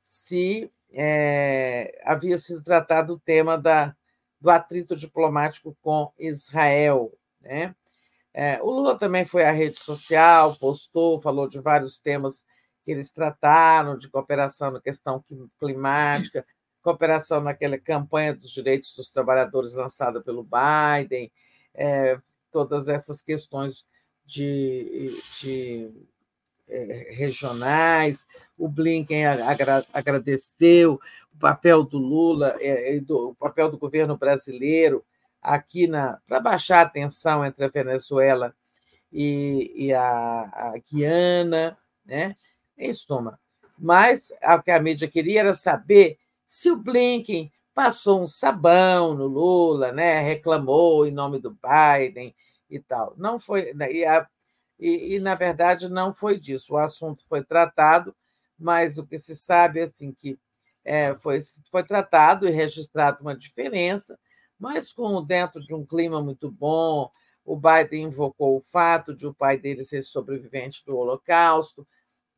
se 0.00 0.70
é, 0.92 2.00
havia 2.04 2.38
sido 2.38 2.62
tratado 2.62 3.14
o 3.14 3.20
tema 3.20 3.56
da, 3.56 3.94
do 4.40 4.50
atrito 4.50 4.96
diplomático 4.96 5.76
com 5.80 6.12
Israel. 6.18 7.12
Né? 7.40 7.74
É, 8.34 8.60
o 8.62 8.70
Lula 8.70 8.98
também 8.98 9.24
foi 9.24 9.44
à 9.44 9.52
rede 9.52 9.78
social, 9.78 10.56
postou, 10.56 11.20
falou 11.20 11.48
de 11.48 11.60
vários 11.60 12.00
temas 12.00 12.44
que 12.84 12.90
eles 12.90 13.12
trataram, 13.12 13.96
de 13.96 14.08
cooperação 14.08 14.70
na 14.70 14.80
questão 14.80 15.24
climática, 15.58 16.44
cooperação 16.82 17.40
naquela 17.40 17.78
campanha 17.78 18.34
dos 18.34 18.50
direitos 18.50 18.94
dos 18.94 19.08
trabalhadores 19.08 19.74
lançada 19.74 20.20
pelo 20.20 20.44
Biden, 20.44 21.30
é, 21.74 22.18
todas 22.50 22.88
essas 22.88 23.22
questões 23.22 23.86
de, 24.24 25.20
de 25.40 25.90
é, 26.68 27.08
regionais. 27.10 28.26
O 28.56 28.68
Blinken 28.68 29.26
agra, 29.26 29.84
agradeceu 29.92 31.00
o 31.34 31.38
papel 31.38 31.82
do 31.82 31.98
Lula, 31.98 32.56
é, 32.60 32.98
do, 33.00 33.30
o 33.30 33.34
papel 33.34 33.70
do 33.70 33.78
governo 33.78 34.16
brasileiro 34.16 35.04
aqui 35.42 35.88
para 36.26 36.40
baixar 36.40 36.82
a 36.82 36.88
tensão 36.88 37.44
entre 37.44 37.64
a 37.64 37.68
Venezuela 37.68 38.54
e, 39.12 39.72
e 39.74 39.94
a, 39.94 40.02
a 40.02 40.74
Guiana, 40.90 41.78
né? 42.04 42.36
É 42.76 42.88
isso, 42.88 43.06
toma. 43.06 43.38
Mas 43.78 44.30
o 44.42 44.62
que 44.62 44.70
a 44.70 44.80
mídia 44.80 45.08
queria 45.08 45.40
era 45.40 45.54
saber 45.54 46.18
se 46.50 46.68
o 46.68 46.76
Blinken 46.76 47.52
passou 47.72 48.20
um 48.20 48.26
sabão 48.26 49.14
no 49.14 49.28
Lula, 49.28 49.92
né, 49.92 50.18
reclamou 50.20 51.06
em 51.06 51.12
nome 51.12 51.38
do 51.38 51.52
Biden 51.52 52.34
e 52.68 52.80
tal. 52.80 53.14
Não 53.16 53.38
foi. 53.38 53.72
Né, 53.72 53.92
e, 53.92 54.04
a, 54.04 54.28
e, 54.76 55.14
e, 55.14 55.20
na 55.20 55.36
verdade, 55.36 55.88
não 55.88 56.12
foi 56.12 56.40
disso. 56.40 56.74
O 56.74 56.76
assunto 56.78 57.24
foi 57.28 57.44
tratado, 57.44 58.12
mas 58.58 58.98
o 58.98 59.06
que 59.06 59.16
se 59.16 59.36
sabe 59.36 59.78
é 59.78 59.84
assim, 59.84 60.10
que 60.12 60.36
é, 60.84 61.14
foi, 61.14 61.38
foi 61.70 61.84
tratado 61.84 62.48
e 62.48 62.50
registrado 62.50 63.20
uma 63.20 63.36
diferença, 63.36 64.18
mas 64.58 64.92
com 64.92 65.24
dentro 65.24 65.60
de 65.64 65.72
um 65.72 65.86
clima 65.86 66.20
muito 66.20 66.50
bom. 66.50 67.12
O 67.44 67.56
Biden 67.56 68.06
invocou 68.06 68.56
o 68.56 68.60
fato 68.60 69.14
de 69.14 69.24
o 69.24 69.32
pai 69.32 69.56
dele 69.56 69.84
ser 69.84 70.02
sobrevivente 70.02 70.84
do 70.84 70.96
Holocausto, 70.96 71.86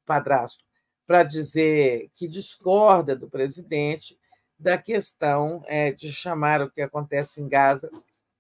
padrasto, 0.05 0.63
para 1.07 1.23
dizer 1.23 2.11
que 2.15 2.29
discorda 2.29 3.17
do 3.17 3.29
presidente 3.29 4.19
da 4.59 4.79
questão 4.79 5.63
é, 5.67 5.91
de 5.91 6.13
chamar 6.13 6.63
o 6.63 6.71
que 6.71 6.81
acontece 6.81 7.41
em 7.41 7.49
Gaza 7.49 7.91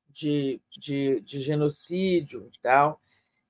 de, 0.08 0.60
de, 0.70 1.20
de 1.20 1.40
genocídio 1.40 2.48
e 2.52 2.60
tal. 2.60 3.00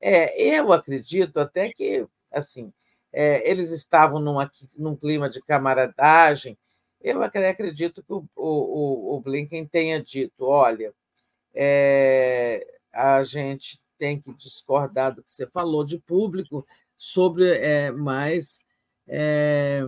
É, 0.00 0.40
eu 0.42 0.72
acredito 0.72 1.38
até 1.38 1.72
que 1.72 2.06
assim 2.30 2.72
é, 3.12 3.48
eles 3.48 3.70
estavam 3.70 4.18
numa, 4.18 4.50
num 4.76 4.96
clima 4.96 5.28
de 5.28 5.42
camaradagem. 5.42 6.56
Eu 7.00 7.22
acredito 7.22 8.02
que 8.02 8.12
o, 8.12 8.24
o, 8.34 9.16
o 9.16 9.20
Blinken 9.20 9.66
tenha 9.66 10.02
dito: 10.02 10.44
olha, 10.44 10.94
é, 11.54 12.66
a 12.92 13.22
gente 13.22 13.80
tem 13.98 14.18
que 14.18 14.32
discordar 14.34 15.14
do 15.14 15.22
que 15.22 15.30
você 15.30 15.46
falou 15.46 15.84
de 15.84 15.98
público 15.98 16.66
sobre, 16.96 17.50
é, 17.50 17.90
mas 17.90 18.60
é, 19.14 19.82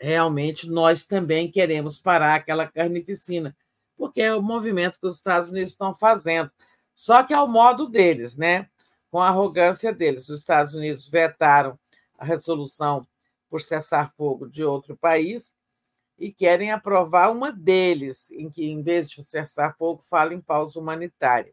realmente 0.00 0.68
nós 0.68 1.06
também 1.06 1.50
queremos 1.50 1.98
parar 1.98 2.34
aquela 2.34 2.66
carnificina, 2.66 3.56
porque 3.96 4.20
é 4.20 4.34
o 4.34 4.42
movimento 4.42 5.00
que 5.00 5.06
os 5.06 5.16
Estados 5.16 5.50
Unidos 5.50 5.70
estão 5.70 5.94
fazendo. 5.94 6.50
Só 6.94 7.22
que 7.22 7.32
ao 7.32 7.48
modo 7.48 7.88
deles, 7.88 8.36
né? 8.36 8.68
com 9.12 9.20
a 9.20 9.28
arrogância 9.28 9.92
deles. 9.92 10.28
Os 10.30 10.40
Estados 10.40 10.74
Unidos 10.74 11.06
vetaram 11.06 11.78
a 12.18 12.24
resolução 12.24 13.06
por 13.50 13.60
cessar 13.60 14.10
fogo 14.16 14.48
de 14.48 14.64
outro 14.64 14.96
país 14.96 15.54
e 16.18 16.32
querem 16.32 16.72
aprovar 16.72 17.30
uma 17.30 17.52
deles, 17.52 18.30
em 18.30 18.48
que, 18.48 18.64
em 18.64 18.82
vez 18.82 19.10
de 19.10 19.22
cessar 19.22 19.76
fogo, 19.76 20.00
fala 20.00 20.32
em 20.32 20.40
pausa 20.40 20.80
humanitária. 20.80 21.52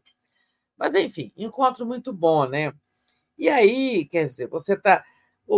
Mas, 0.78 0.94
enfim, 0.94 1.30
encontro 1.36 1.84
muito 1.84 2.14
bom, 2.14 2.46
né? 2.46 2.72
E 3.36 3.48
aí, 3.50 4.06
quer 4.06 4.24
dizer, 4.24 4.48
você 4.48 4.72
está 4.72 5.04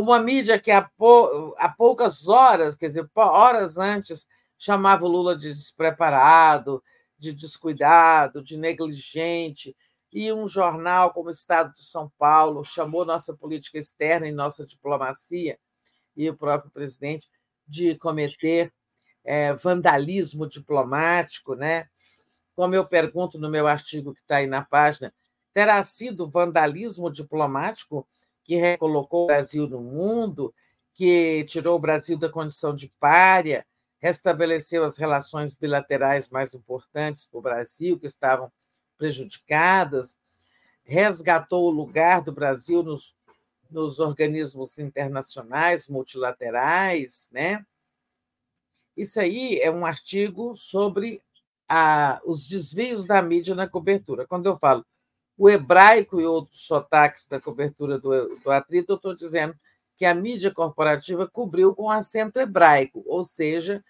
uma 0.01 0.19
mídia 0.19 0.59
que 0.59 0.71
há, 0.71 0.81
pou, 0.83 1.55
há 1.59 1.69
poucas 1.69 2.27
horas, 2.27 2.75
quer 2.75 2.87
dizer, 2.87 3.07
horas 3.15 3.77
antes, 3.77 4.27
chamava 4.57 5.05
o 5.05 5.09
Lula 5.09 5.37
de 5.37 5.53
despreparado, 5.53 6.83
de 7.19 7.33
descuidado, 7.33 8.43
de 8.43 8.57
negligente, 8.57 9.77
e 10.11 10.33
um 10.33 10.47
jornal 10.47 11.12
como 11.12 11.29
o 11.29 11.31
Estado 11.31 11.75
de 11.75 11.85
São 11.85 12.11
Paulo 12.19 12.65
chamou 12.65 13.05
nossa 13.05 13.35
política 13.35 13.79
externa 13.79 14.27
e 14.27 14.33
nossa 14.33 14.65
diplomacia, 14.65 15.59
e 16.17 16.29
o 16.31 16.37
próprio 16.37 16.71
presidente, 16.71 17.29
de 17.67 17.95
cometer 17.97 18.73
é, 19.23 19.53
vandalismo 19.53 20.49
diplomático, 20.49 21.55
né? 21.55 21.89
Como 22.57 22.75
eu 22.75 22.85
pergunto 22.87 23.39
no 23.39 23.51
meu 23.51 23.67
artigo 23.67 24.15
que 24.15 24.21
está 24.21 24.37
aí 24.37 24.47
na 24.47 24.62
página, 24.62 25.12
terá 25.53 25.83
sido 25.85 26.27
vandalismo 26.27 27.11
diplomático 27.11 28.07
que 28.45 28.57
recolocou 28.57 29.25
o 29.25 29.27
Brasil 29.27 29.69
no 29.69 29.81
mundo, 29.81 30.55
que 30.95 31.45
tirou 31.45 31.77
o 31.77 31.81
Brasil 31.81 32.19
da 32.19 32.29
condição 32.29 32.75
de 32.75 32.89
párea, 33.01 33.67
restabeleceu 33.99 34.85
as 34.85 34.99
relações 34.99 35.55
bilaterais 35.55 36.29
mais 36.29 36.55
importantes 36.55 37.25
para 37.25 37.39
o 37.39 37.43
Brasil, 37.43 37.99
que 37.99 38.07
estavam 38.07 38.51
prejudicadas, 38.99 40.17
resgatou 40.85 41.67
o 41.67 41.71
lugar 41.71 42.21
do 42.21 42.33
Brasil 42.33 42.83
nos, 42.83 43.15
nos 43.71 43.99
organismos 44.01 44.79
internacionais, 44.79 45.89
multilaterais. 45.89 47.31
Né? 47.33 47.65
Isso 48.97 49.21
aí 49.21 49.59
é 49.61 49.71
um 49.71 49.87
artigo 49.87 50.55
sobre 50.55 51.23
a, 51.69 52.21
os 52.25 52.49
desvios 52.49 53.07
da 53.07 53.23
mídia 53.23 53.55
na 53.55 53.69
cobertura. 53.69 54.27
Quando 54.27 54.47
eu 54.47 54.57
falo 54.57 54.85
o 55.36 55.49
hebraico 55.49 56.20
e 56.20 56.27
outros 56.27 56.62
sotaques 56.62 57.27
da 57.27 57.41
cobertura 57.41 57.99
do, 57.99 58.36
do 58.36 58.51
atrito, 58.51 58.93
eu 58.93 58.97
estou 58.97 59.15
dizendo 59.15 59.55
que 59.97 60.05
a 60.05 60.15
mídia 60.15 60.51
corporativa 60.51 61.28
cobriu 61.28 61.75
com 61.75 61.91
acento 61.91 62.41
hebraico, 62.41 63.02
ou 63.07 63.25
seja, 63.25 63.85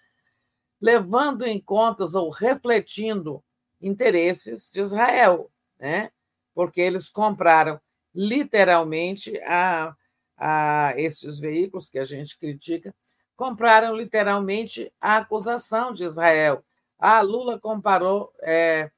levando 0.79 1.45
em 1.45 1.59
conta 1.59 2.05
ou 2.17 2.29
refletindo 2.29 3.43
interesses 3.81 4.71
de 4.71 4.81
Israel, 4.81 5.49
né? 5.79 6.11
porque 6.53 6.81
eles 6.81 7.09
compraram 7.09 7.79
literalmente 8.13 9.37
a, 9.41 9.95
a 10.37 10.93
esses 10.97 11.39
veículos 11.39 11.89
que 11.89 11.97
a 11.97 12.03
gente 12.03 12.37
critica, 12.37 12.93
compraram 13.35 13.95
literalmente 13.95 14.91
a 15.01 15.17
acusação 15.17 15.93
de 15.93 16.03
Israel. 16.03 16.61
Ah, 16.99 17.21
Lula 17.21 17.59
comparou 17.59 18.31
é, 18.41 18.91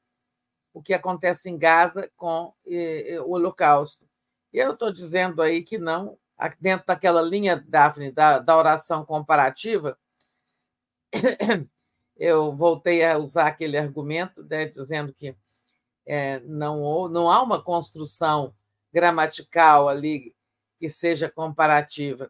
o 0.76 0.82
que 0.82 0.94
acontece 0.94 1.50
em 1.50 1.58
Gaza 1.58 2.12
com 2.18 2.54
o 3.26 3.32
Holocausto. 3.32 4.06
Eu 4.52 4.74
estou 4.74 4.92
dizendo 4.92 5.42
aí 5.42 5.64
que 5.64 5.78
não, 5.78 6.18
dentro 6.60 6.86
daquela 6.86 7.22
linha, 7.22 7.56
Daphne, 7.66 8.12
da, 8.12 8.40
da 8.40 8.58
oração 8.58 9.06
comparativa, 9.06 9.98
eu 12.18 12.54
voltei 12.54 13.06
a 13.06 13.18
usar 13.18 13.48
aquele 13.48 13.78
argumento, 13.78 14.44
né, 14.44 14.66
dizendo 14.66 15.14
que 15.14 15.34
é, 16.06 16.42
não, 16.42 17.08
não 17.08 17.32
há 17.32 17.42
uma 17.42 17.64
construção 17.64 18.54
gramatical 18.92 19.88
ali 19.88 20.36
que 20.78 20.90
seja 20.90 21.32
comparativa. 21.32 22.30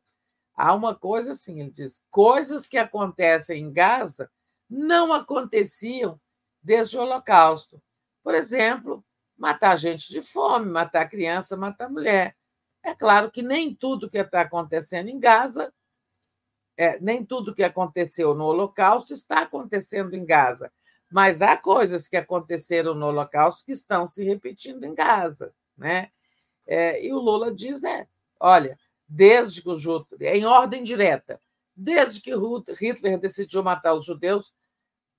Há 0.56 0.72
uma 0.72 0.94
coisa 0.94 1.32
assim, 1.32 1.62
ele 1.62 1.72
diz: 1.72 2.00
coisas 2.12 2.68
que 2.68 2.78
acontecem 2.78 3.64
em 3.64 3.74
Gaza 3.74 4.30
não 4.70 5.12
aconteciam 5.12 6.22
desde 6.62 6.96
o 6.96 7.02
Holocausto. 7.02 7.82
Por 8.26 8.34
exemplo, 8.34 9.06
matar 9.38 9.78
gente 9.78 10.12
de 10.12 10.20
fome, 10.20 10.66
matar 10.66 11.08
criança, 11.08 11.56
matar 11.56 11.92
mulher. 11.92 12.36
É 12.82 12.96
claro 12.96 13.30
que 13.30 13.44
nem 13.44 13.72
tudo 13.72 14.10
que 14.10 14.18
está 14.18 14.42
acontecendo 14.42 15.10
em 15.10 15.20
Gaza, 15.20 15.72
é, 16.76 17.00
nem 17.00 17.24
tudo 17.24 17.54
que 17.54 17.62
aconteceu 17.62 18.34
no 18.34 18.46
Holocausto 18.46 19.14
está 19.14 19.42
acontecendo 19.42 20.16
em 20.16 20.26
Gaza, 20.26 20.74
mas 21.12 21.44
há 21.44 21.56
coisas 21.56 22.08
que 22.08 22.18
aconteceram 22.18 22.96
no 22.96 23.06
Holocausto 23.06 23.64
que 23.64 23.72
estão 23.72 24.08
se 24.08 24.24
repetindo 24.24 24.84
em 24.86 24.96
Gaza, 24.96 25.54
né? 25.78 26.10
É, 26.66 27.06
e 27.06 27.14
o 27.14 27.20
Lula 27.20 27.54
diz 27.54 27.84
é, 27.84 28.08
olha, 28.40 28.76
desde 29.08 29.62
que 29.62 29.70
os 29.70 29.84
em 30.20 30.46
ordem 30.46 30.84
direta, 30.84 31.38
desde 31.76 32.22
que 32.22 32.32
Hitler 32.74 33.20
decidiu 33.20 33.62
matar 33.62 33.94
os 33.94 34.04
judeus, 34.04 34.52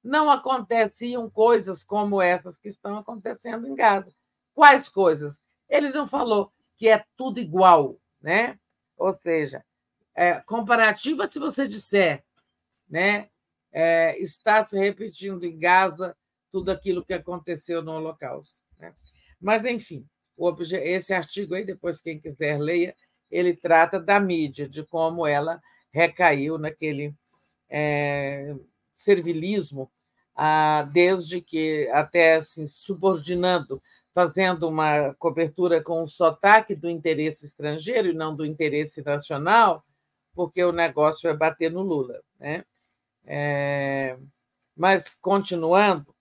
não 0.07 0.31
aconteciam 0.31 1.29
coisas 1.29 1.83
como 1.83 2.23
essas 2.23 2.57
que 2.57 2.69
estão 2.69 2.97
acontecendo 2.97 3.67
em 3.67 3.75
Gaza. 3.75 4.15
Quais 4.55 4.89
coisas? 4.89 5.43
Ele 5.69 5.91
não 5.91 6.07
falou 6.07 6.53
que 6.77 6.89
é 6.89 7.05
tudo 7.17 7.41
igual, 7.41 7.99
né? 8.23 8.59
Ou 8.97 9.13
seja, 9.13 9.65
é, 10.15 10.41
comparativa 10.43 11.27
se 11.27 11.41
você 11.41 11.67
disser, 11.67 12.25
né? 12.89 13.29
É, 13.73 14.17
está 14.23 14.65
se 14.65 14.79
repetindo 14.79 15.45
em 15.45 15.59
Gaza 15.59 16.17
tudo 16.53 16.71
aquilo 16.71 17.05
que 17.05 17.13
aconteceu 17.13 17.83
no 17.83 17.93
Holocausto. 17.93 18.61
Né? 18.79 18.95
Mas, 19.41 19.67
enfim, 19.67 20.07
esse 20.83 21.13
artigo 21.13 21.55
aí, 21.55 21.65
depois 21.65 22.01
quem 22.01 22.19
quiser 22.19 22.59
leia, 22.59 22.97
ele 23.31 23.55
trata 23.55 24.01
da 24.01 24.19
mídia, 24.21 24.69
de 24.69 24.83
como 24.85 25.27
ela 25.27 25.61
recaiu 25.93 26.57
naquele 26.57 27.15
é, 27.69 28.55
servilismo 28.93 29.91
desde 30.93 31.41
que 31.41 31.89
até 31.93 32.37
assim, 32.37 32.67
subordinando, 32.67 33.83
fazendo 34.13 34.69
uma 34.69 35.15
cobertura 35.15 35.83
com 35.83 36.03
o 36.03 36.07
sotaque 36.07 36.75
do 36.75 36.89
interesse 36.89 37.47
estrangeiro 37.47 38.09
e 38.09 38.15
não 38.15 38.35
do 38.35 38.45
interesse 38.45 39.03
nacional, 39.05 39.85
porque 40.35 40.63
o 40.63 40.73
negócio 40.73 41.29
é 41.29 41.35
bater 41.35 41.71
no 41.71 41.83
Lula. 41.83 42.23
Né? 42.39 42.65
É, 43.25 44.19
mas, 44.77 45.15
continuando, 45.15 46.15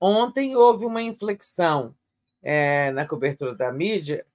ontem 0.00 0.54
houve 0.56 0.84
uma 0.84 1.02
inflexão 1.02 1.94
é, 2.42 2.90
na 2.92 3.06
cobertura 3.06 3.54
da 3.54 3.72
mídia, 3.72 4.26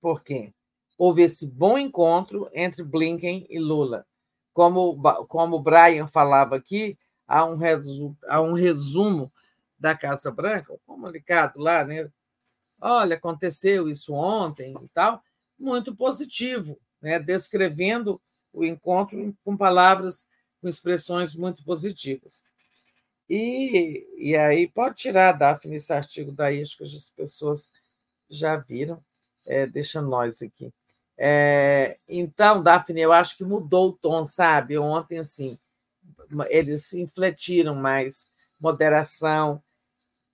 porque 0.00 0.52
houve 0.98 1.22
esse 1.22 1.46
bom 1.46 1.78
encontro 1.78 2.50
entre 2.52 2.82
Blinken 2.82 3.46
e 3.48 3.58
Lula 3.58 4.04
como, 4.52 5.00
como 5.26 5.56
o 5.56 5.62
Brian 5.62 6.06
falava 6.06 6.56
aqui, 6.56 6.98
há 7.26 7.44
um, 7.44 7.56
resumo, 7.56 8.16
há 8.26 8.40
um 8.40 8.52
resumo 8.52 9.32
da 9.78 9.96
Casa 9.96 10.30
Branca, 10.30 10.72
um 10.72 10.78
comunicado 10.86 11.58
lá, 11.58 11.84
né? 11.84 12.10
Olha, 12.80 13.16
aconteceu 13.16 13.88
isso 13.88 14.12
ontem 14.12 14.74
e 14.82 14.88
tal, 14.88 15.22
muito 15.58 15.94
positivo, 15.94 16.78
né? 17.00 17.18
descrevendo 17.18 18.20
o 18.52 18.64
encontro 18.64 19.34
com 19.44 19.56
palavras, 19.56 20.28
com 20.60 20.68
expressões 20.68 21.34
muito 21.34 21.64
positivas. 21.64 22.42
E, 23.30 24.06
e 24.16 24.36
aí 24.36 24.68
pode 24.68 24.96
tirar, 24.96 25.32
Daphne, 25.32 25.76
esse 25.76 25.92
artigo 25.92 26.32
daí, 26.32 26.60
acho 26.60 26.76
que 26.76 26.82
as 26.82 27.10
pessoas 27.10 27.70
já 28.28 28.56
viram. 28.56 29.02
É, 29.46 29.66
deixa 29.66 30.02
nós 30.02 30.42
aqui. 30.42 30.72
É, 31.18 31.98
então, 32.08 32.62
Daphne, 32.62 33.00
eu 33.00 33.12
acho 33.12 33.36
que 33.36 33.44
mudou 33.44 33.90
o 33.90 33.92
tom, 33.92 34.24
sabe? 34.24 34.78
Ontem, 34.78 35.18
assim, 35.18 35.58
eles 36.48 36.92
infletiram 36.92 37.74
mais 37.74 38.28
moderação, 38.58 39.62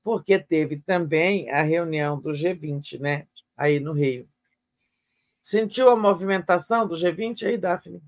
porque 0.03 0.39
teve 0.39 0.79
também 0.79 1.51
a 1.51 1.63
reunião 1.63 2.19
do 2.21 2.31
G20, 2.31 2.99
né? 3.01 3.27
Aí 3.57 3.81
no 3.81 3.93
Rio. 3.93 4.29
Sentiu 5.41 5.89
a 5.89 5.97
movimentação 5.97 6.87
do 6.87 6.95
G20 6.95 7.47
aí, 7.47 7.57
Daphne? 7.57 8.03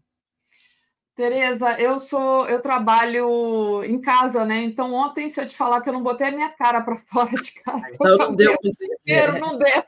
Tereza, 1.15 1.79
eu 1.79 2.01
sou, 2.01 2.49
eu 2.49 2.63
trabalho 2.63 3.85
em 3.85 4.01
casa, 4.01 4.45
né? 4.45 4.63
Então 4.63 4.95
ontem, 4.95 5.29
se 5.29 5.41
eu 5.41 5.47
te 5.47 5.55
falar 5.55 5.83
que 5.83 5.89
eu 5.89 5.93
não 5.93 6.03
botei 6.03 6.29
a 6.29 6.33
minha 6.33 6.49
cara 6.51 6.81
para 6.81 6.97
fora 7.13 7.31
de 7.33 7.53
casa, 7.61 7.91
então, 7.93 8.17
não 8.17 8.35
deu 8.37 8.57
inteiro, 8.63 9.39
não 9.39 9.59
deu. 9.59 9.85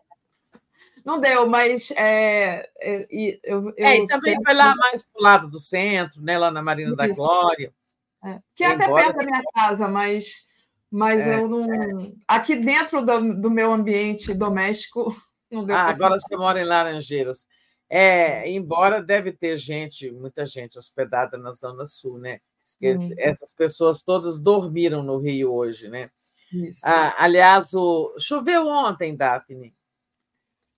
Não 1.04 1.18
deu, 1.18 1.48
mas 1.48 1.90
é, 1.92 2.68
é, 2.80 3.06
eu, 3.42 3.70
eu 3.70 3.74
é, 3.76 3.98
e 3.98 4.06
também 4.06 4.32
sempre... 4.32 4.44
foi 4.44 4.54
lá 4.54 4.74
mais 4.76 5.02
para 5.02 5.20
o 5.20 5.22
lado 5.22 5.48
do 5.48 5.58
centro, 5.58 6.22
né? 6.22 6.38
Lá 6.38 6.50
na 6.50 6.62
Marina 6.62 6.90
Isso. 6.90 6.96
da 6.96 7.08
Glória. 7.08 7.72
É. 8.24 8.38
Que 8.54 8.64
é 8.64 8.68
até 8.68 8.86
perto 8.86 9.16
da 9.16 9.24
minha 9.24 9.42
casa, 9.52 9.88
mas, 9.88 10.44
mas 10.90 11.26
é, 11.26 11.38
eu 11.40 11.48
não. 11.48 12.14
Aqui 12.26 12.54
dentro 12.54 13.04
do, 13.04 13.34
do 13.34 13.50
meu 13.50 13.72
ambiente 13.72 14.32
doméstico, 14.32 15.14
não 15.50 15.64
deu 15.64 15.74
Ah, 15.74 15.90
agora 15.90 16.18
você 16.18 16.36
mora 16.36 16.60
em 16.60 16.64
Laranjeiras. 16.64 17.46
É, 17.94 18.50
embora 18.50 19.02
deve 19.02 19.32
ter 19.32 19.58
gente, 19.58 20.10
muita 20.10 20.46
gente 20.46 20.78
hospedada 20.78 21.36
na 21.36 21.52
Zona 21.52 21.84
Sul, 21.84 22.18
né? 22.18 22.38
Essas 23.18 23.52
pessoas 23.52 24.02
todas 24.02 24.40
dormiram 24.40 25.02
no 25.02 25.18
Rio 25.18 25.52
hoje, 25.52 25.88
né? 25.88 26.10
Ah, 26.84 27.14
aliás, 27.18 27.74
o... 27.74 28.14
choveu 28.18 28.66
ontem, 28.66 29.14
Daphne. 29.14 29.74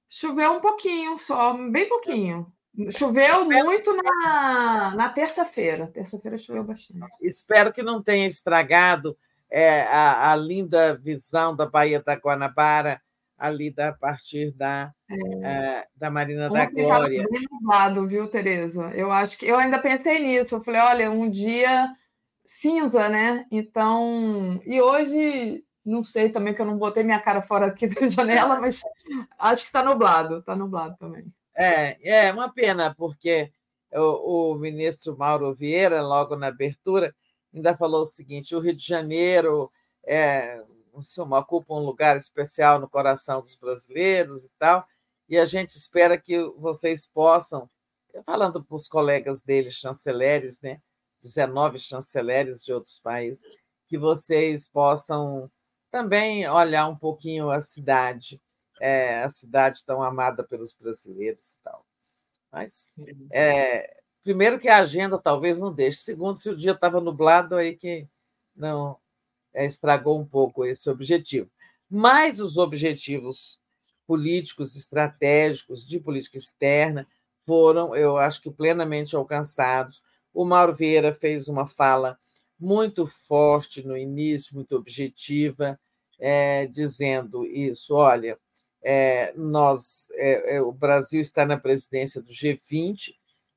Choveu 0.08 0.52
um 0.52 0.60
pouquinho 0.60 1.18
só, 1.18 1.52
bem 1.70 1.89
pouquinho. 1.89 2.52
Choveu 2.91 3.44
muito 3.44 3.94
na, 3.94 4.94
na 4.97 5.08
terça-feira. 5.08 5.86
Terça-feira 5.86 6.36
choveu 6.36 6.65
bastante. 6.65 7.07
Espero 7.20 7.73
que 7.73 7.83
não 7.83 8.02
tenha 8.02 8.26
estragado 8.26 9.16
é, 9.49 9.83
a, 9.83 10.33
a 10.33 10.36
linda 10.36 10.97
visão 10.97 11.55
da 11.55 11.66
Baía 11.66 12.02
da 12.02 12.15
Guanabara 12.15 13.00
ali 13.39 13.70
da, 13.70 13.89
a 13.89 13.92
partir 13.92 14.52
da, 14.52 14.92
é. 15.08 15.47
é, 15.47 15.86
da 15.94 16.10
Marina 16.10 16.49
da 16.49 16.66
Glória. 16.66 17.26
Bem 17.31 17.47
nublado, 17.50 18.07
viu, 18.07 18.26
Tereza? 18.26 18.91
Eu 18.94 19.12
acho 19.12 19.39
que 19.39 19.47
eu 19.47 19.57
ainda 19.57 19.78
pensei 19.78 20.18
nisso. 20.18 20.57
Eu 20.57 20.65
falei, 20.65 20.81
olha, 20.81 21.10
um 21.10 21.28
dia 21.31 21.89
cinza, 22.44 23.08
né? 23.08 23.47
Então, 23.50 24.60
e 24.65 24.81
hoje 24.81 25.65
não 25.84 26.02
sei 26.02 26.30
também 26.30 26.54
que 26.54 26.62
eu 26.62 26.66
não 26.66 26.78
botei 26.78 27.02
minha 27.02 27.20
cara 27.20 27.42
fora 27.42 27.66
aqui 27.66 27.86
da 27.88 28.08
janela, 28.08 28.58
mas 28.58 28.82
acho 29.38 29.62
que 29.62 29.68
está 29.68 29.82
nublado, 29.82 30.38
está 30.38 30.56
nublado 30.56 30.96
também. 30.98 31.26
É, 31.54 32.26
é 32.26 32.32
uma 32.32 32.52
pena, 32.52 32.94
porque 32.94 33.52
o, 33.92 34.52
o 34.52 34.54
ministro 34.56 35.16
Mauro 35.16 35.54
Vieira, 35.54 36.02
logo 36.02 36.34
na 36.36 36.48
abertura, 36.48 37.14
ainda 37.54 37.76
falou 37.76 38.02
o 38.02 38.06
seguinte: 38.06 38.54
o 38.54 38.60
Rio 38.60 38.74
de 38.74 38.84
Janeiro 38.84 39.70
é, 40.04 40.62
suma, 41.02 41.38
ocupa 41.38 41.74
um 41.74 41.84
lugar 41.84 42.16
especial 42.16 42.78
no 42.78 42.88
coração 42.88 43.40
dos 43.40 43.56
brasileiros 43.56 44.44
e 44.44 44.50
tal, 44.58 44.84
e 45.28 45.38
a 45.38 45.44
gente 45.44 45.76
espera 45.76 46.18
que 46.18 46.42
vocês 46.56 47.06
possam, 47.06 47.68
falando 48.24 48.62
para 48.62 48.76
os 48.76 48.88
colegas 48.88 49.42
deles, 49.42 49.74
chanceleres, 49.74 50.60
né, 50.60 50.80
19 51.22 51.78
chanceleres 51.78 52.64
de 52.64 52.72
outros 52.72 52.98
países, 52.98 53.42
que 53.88 53.98
vocês 53.98 54.68
possam 54.68 55.46
também 55.94 56.48
olhar 56.48 56.89
um 56.89 56.97
pouquinho 56.97 57.52
a 57.52 57.60
cidade, 57.60 58.42
é, 58.81 59.23
a 59.23 59.28
cidade 59.28 59.84
tão 59.86 60.02
amada 60.02 60.42
pelos 60.42 60.73
brasileiros 60.73 61.52
e 61.52 61.58
tal. 61.62 61.86
Mas, 62.50 62.92
é, 63.31 64.02
primeiro 64.24 64.58
que 64.58 64.68
a 64.68 64.78
agenda 64.78 65.16
talvez 65.20 65.60
não 65.60 65.73
deixe, 65.73 65.98
segundo, 65.98 66.34
se 66.34 66.50
o 66.50 66.56
dia 66.56 66.73
estava 66.73 67.00
nublado, 67.00 67.55
aí 67.55 67.76
que 67.76 68.08
não 68.56 68.98
é, 69.52 69.66
estragou 69.66 70.20
um 70.20 70.26
pouco 70.26 70.64
esse 70.64 70.90
objetivo. 70.90 71.48
Mas 71.89 72.40
os 72.40 72.58
objetivos 72.58 73.60
políticos, 74.05 74.74
estratégicos, 74.74 75.86
de 75.86 76.00
política 76.00 76.39
externa, 76.39 77.06
foram, 77.47 77.94
eu 77.94 78.16
acho 78.16 78.42
que, 78.42 78.50
plenamente 78.50 79.14
alcançados. 79.14 80.02
O 80.32 80.44
Mauro 80.44 80.74
Vieira 80.74 81.14
fez 81.14 81.47
uma 81.47 81.68
fala 81.68 82.18
muito 82.58 83.06
forte 83.06 83.86
no 83.86 83.97
início, 83.97 84.56
muito 84.56 84.74
objetiva, 84.74 85.78
é, 86.18 86.66
dizendo 86.66 87.44
isso: 87.44 87.94
olha, 87.94 88.38
é, 88.82 89.32
nós, 89.36 90.08
é, 90.14 90.60
o 90.60 90.72
Brasil 90.72 91.20
está 91.20 91.46
na 91.46 91.56
presidência 91.56 92.20
do 92.20 92.30
G20 92.30 93.14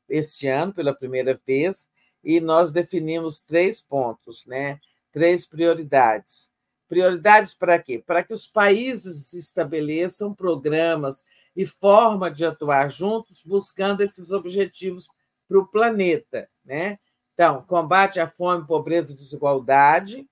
este 0.07 0.47
ano, 0.47 0.73
pela 0.73 0.95
primeira 0.95 1.39
vez, 1.45 1.89
e 2.23 2.39
nós 2.39 2.71
definimos 2.71 3.39
três 3.39 3.81
pontos, 3.81 4.45
né? 4.45 4.79
três 5.11 5.45
prioridades. 5.45 6.49
Prioridades 6.87 7.53
para 7.53 7.77
quê? 7.79 8.01
Para 8.05 8.23
que 8.23 8.33
os 8.33 8.47
países 8.47 9.33
estabeleçam 9.33 10.33
programas 10.33 11.25
e 11.55 11.65
forma 11.65 12.31
de 12.31 12.45
atuar 12.45 12.89
juntos, 12.89 13.41
buscando 13.43 14.01
esses 14.01 14.31
objetivos 14.31 15.09
para 15.47 15.59
o 15.59 15.67
planeta. 15.67 16.49
Né? 16.63 16.99
Então, 17.33 17.63
combate 17.63 18.19
à 18.19 18.27
fome, 18.27 18.65
pobreza 18.65 19.11
e 19.11 19.15
desigualdade, 19.15 20.27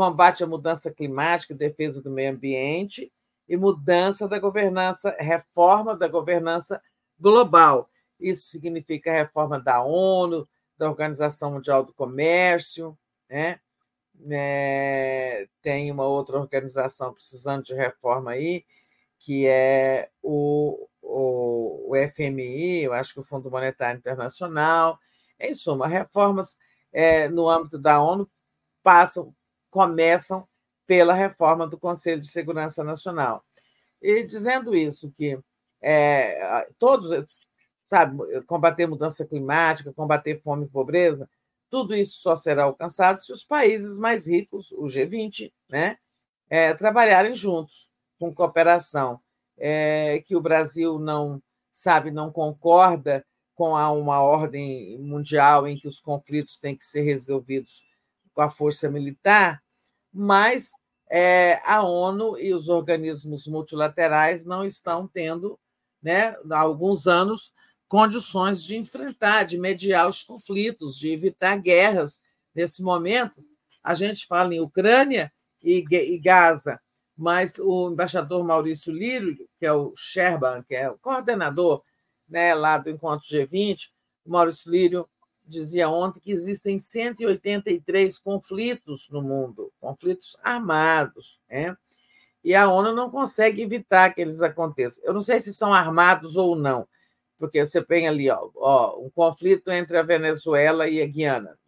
combate 0.00 0.42
à 0.42 0.46
mudança 0.46 0.90
climática, 0.90 1.54
defesa 1.54 2.00
do 2.00 2.10
meio 2.10 2.32
ambiente 2.32 3.12
e 3.46 3.54
mudança 3.54 4.26
da 4.26 4.38
governança, 4.38 5.14
reforma 5.18 5.94
da 5.94 6.08
governança 6.08 6.80
global. 7.18 7.90
Isso 8.18 8.48
significa 8.48 9.12
reforma 9.12 9.60
da 9.60 9.82
ONU, 9.82 10.48
da 10.78 10.88
Organização 10.88 11.52
Mundial 11.52 11.84
do 11.84 11.92
Comércio, 11.92 12.96
né? 13.28 13.60
É, 14.30 15.46
tem 15.60 15.90
uma 15.90 16.06
outra 16.06 16.38
organização 16.38 17.12
precisando 17.12 17.64
de 17.64 17.74
reforma 17.74 18.30
aí, 18.30 18.64
que 19.18 19.46
é 19.46 20.08
o, 20.22 20.88
o, 21.02 21.90
o 21.90 22.08
FMI, 22.14 22.84
eu 22.84 22.94
acho 22.94 23.12
que 23.12 23.20
o 23.20 23.22
Fundo 23.22 23.50
Monetário 23.50 23.98
Internacional. 23.98 24.98
Em 25.38 25.52
suma, 25.54 25.86
reformas 25.86 26.56
é, 26.90 27.28
no 27.28 27.50
âmbito 27.50 27.78
da 27.78 28.02
ONU 28.02 28.26
passam 28.82 29.34
começam 29.70 30.46
pela 30.86 31.14
reforma 31.14 31.66
do 31.66 31.78
Conselho 31.78 32.20
de 32.20 32.28
Segurança 32.28 32.82
Nacional. 32.82 33.44
E 34.02 34.22
dizendo 34.24 34.74
isso, 34.74 35.10
que 35.12 35.38
é, 35.80 36.68
todos, 36.78 37.10
sabe, 37.76 38.18
combater 38.46 38.86
mudança 38.86 39.24
climática, 39.24 39.92
combater 39.92 40.40
fome 40.42 40.66
e 40.66 40.68
pobreza, 40.68 41.28
tudo 41.70 41.94
isso 41.94 42.18
só 42.18 42.34
será 42.34 42.64
alcançado 42.64 43.20
se 43.20 43.32
os 43.32 43.44
países 43.44 43.96
mais 43.96 44.26
ricos, 44.26 44.72
o 44.72 44.84
G20, 44.86 45.52
né, 45.68 45.96
é, 46.48 46.74
trabalharem 46.74 47.34
juntos, 47.34 47.94
com 48.18 48.34
cooperação. 48.34 49.20
É, 49.56 50.22
que 50.24 50.34
o 50.34 50.40
Brasil 50.40 50.98
não, 50.98 51.40
sabe, 51.72 52.10
não 52.10 52.32
concorda 52.32 53.24
com 53.54 53.76
a 53.76 53.92
uma 53.92 54.22
ordem 54.22 54.98
mundial 54.98 55.68
em 55.68 55.76
que 55.76 55.86
os 55.86 56.00
conflitos 56.00 56.56
têm 56.56 56.74
que 56.74 56.84
ser 56.84 57.02
resolvidos 57.02 57.84
com 58.40 58.44
a 58.44 58.48
força 58.50 58.88
militar, 58.88 59.62
mas 60.10 60.70
é, 61.10 61.60
a 61.66 61.82
ONU 61.82 62.38
e 62.38 62.54
os 62.54 62.70
organismos 62.70 63.46
multilaterais 63.46 64.46
não 64.46 64.64
estão 64.64 65.06
tendo, 65.06 65.60
né, 66.02 66.34
há 66.50 66.58
alguns 66.58 67.06
anos, 67.06 67.52
condições 67.86 68.64
de 68.64 68.78
enfrentar, 68.78 69.44
de 69.44 69.58
mediar 69.58 70.08
os 70.08 70.22
conflitos, 70.22 70.98
de 70.98 71.10
evitar 71.10 71.54
guerras. 71.58 72.18
Nesse 72.54 72.82
momento, 72.82 73.44
a 73.84 73.94
gente 73.94 74.26
fala 74.26 74.54
em 74.54 74.60
Ucrânia 74.60 75.30
e, 75.62 75.84
e 75.90 76.18
Gaza, 76.18 76.80
mas 77.14 77.58
o 77.58 77.90
embaixador 77.90 78.42
Maurício 78.42 78.90
Lírio, 78.90 79.36
que 79.58 79.66
é 79.66 79.72
o 79.72 79.92
Sherban, 79.94 80.64
que 80.66 80.74
é 80.74 80.88
o 80.88 80.96
coordenador 80.96 81.82
né, 82.26 82.54
lá 82.54 82.78
do 82.78 82.88
Encontro 82.88 83.28
G20, 83.28 83.90
Maurício 84.24 84.70
Lírio 84.70 85.06
dizia 85.50 85.88
ontem 85.88 86.20
que 86.20 86.32
existem 86.32 86.78
183 86.78 88.18
conflitos 88.18 89.08
no 89.10 89.20
mundo, 89.20 89.72
conflitos 89.80 90.36
armados, 90.42 91.40
né? 91.48 91.74
e 92.42 92.54
a 92.54 92.68
ONU 92.68 92.94
não 92.94 93.10
consegue 93.10 93.62
evitar 93.62 94.14
que 94.14 94.20
eles 94.20 94.42
aconteçam. 94.42 95.02
Eu 95.04 95.12
não 95.12 95.22
sei 95.22 95.40
se 95.40 95.52
são 95.52 95.72
armados 95.72 96.36
ou 96.36 96.56
não, 96.56 96.88
porque 97.38 97.64
você 97.64 97.82
tem 97.82 98.08
ali 98.08 98.30
ó, 98.30 98.48
ó, 98.56 98.98
um 98.98 99.10
conflito 99.10 99.70
entre 99.70 99.98
a 99.98 100.02
Venezuela 100.02 100.88
e 100.88 101.02
a 101.02 101.06
Guiana. 101.06 101.58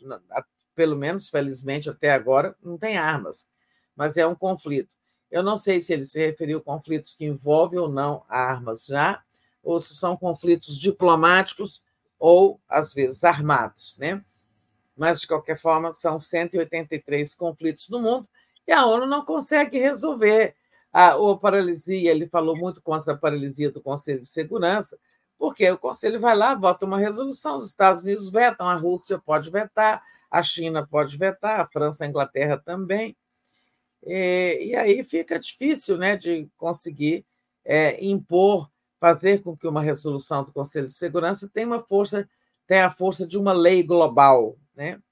Pelo 0.74 0.96
menos, 0.96 1.28
felizmente, 1.28 1.90
até 1.90 2.10
agora, 2.10 2.56
não 2.62 2.78
tem 2.78 2.96
armas, 2.96 3.46
mas 3.94 4.16
é 4.16 4.26
um 4.26 4.34
conflito. 4.34 4.94
Eu 5.30 5.42
não 5.42 5.56
sei 5.56 5.80
se 5.80 5.92
ele 5.92 6.04
se 6.04 6.18
referiu 6.18 6.58
a 6.58 6.62
conflitos 6.62 7.14
que 7.14 7.24
envolvem 7.24 7.78
ou 7.78 7.90
não 7.90 8.24
armas 8.28 8.86
já, 8.86 9.20
ou 9.62 9.78
se 9.78 9.94
são 9.94 10.16
conflitos 10.16 10.78
diplomáticos 10.78 11.82
ou, 12.24 12.60
às 12.68 12.94
vezes, 12.94 13.24
armados. 13.24 13.96
Né? 13.98 14.22
mas, 14.96 15.20
de 15.20 15.26
qualquer 15.26 15.56
forma, 15.56 15.92
são 15.92 16.20
183 16.20 17.34
conflitos 17.34 17.88
no 17.88 18.00
mundo 18.00 18.28
e 18.66 18.70
a 18.70 18.86
ONU 18.86 19.04
não 19.06 19.24
consegue 19.24 19.76
resolver. 19.78 20.54
A, 20.92 21.14
a 21.14 21.36
paralisia, 21.36 22.10
ele 22.10 22.26
falou 22.26 22.56
muito 22.56 22.80
contra 22.80 23.14
a 23.14 23.16
paralisia 23.16 23.70
do 23.70 23.80
Conselho 23.80 24.20
de 24.20 24.28
Segurança, 24.28 24.96
porque 25.36 25.68
o 25.68 25.78
Conselho 25.78 26.20
vai 26.20 26.36
lá, 26.36 26.54
vota 26.54 26.86
uma 26.86 26.98
resolução, 26.98 27.56
os 27.56 27.66
Estados 27.66 28.04
Unidos 28.04 28.30
vetam, 28.30 28.68
a 28.68 28.76
Rússia 28.76 29.18
pode 29.18 29.50
vetar, 29.50 30.00
a 30.30 30.42
China 30.42 30.86
pode 30.86 31.16
vetar, 31.16 31.58
a 31.58 31.66
França, 31.66 32.04
a 32.04 32.06
Inglaterra 32.06 32.56
também. 32.56 33.16
E, 34.04 34.68
e 34.68 34.76
aí 34.76 35.02
fica 35.02 35.36
difícil 35.38 35.96
né, 35.96 36.16
de 36.16 36.48
conseguir 36.56 37.24
é, 37.64 38.04
impor, 38.04 38.70
fazer 39.02 39.42
com 39.42 39.56
que 39.56 39.66
uma 39.66 39.82
resolução 39.82 40.44
do 40.44 40.52
Conselho 40.52 40.86
de 40.86 40.92
Segurança 40.92 41.50
tenha 41.52 41.66
uma 41.66 41.82
força, 41.82 42.30
tenha 42.68 42.86
a 42.86 42.90
força 42.90 43.26
de 43.26 43.36
uma 43.36 43.52
lei 43.52 43.82
global, 43.82 44.56
né? 44.76 45.02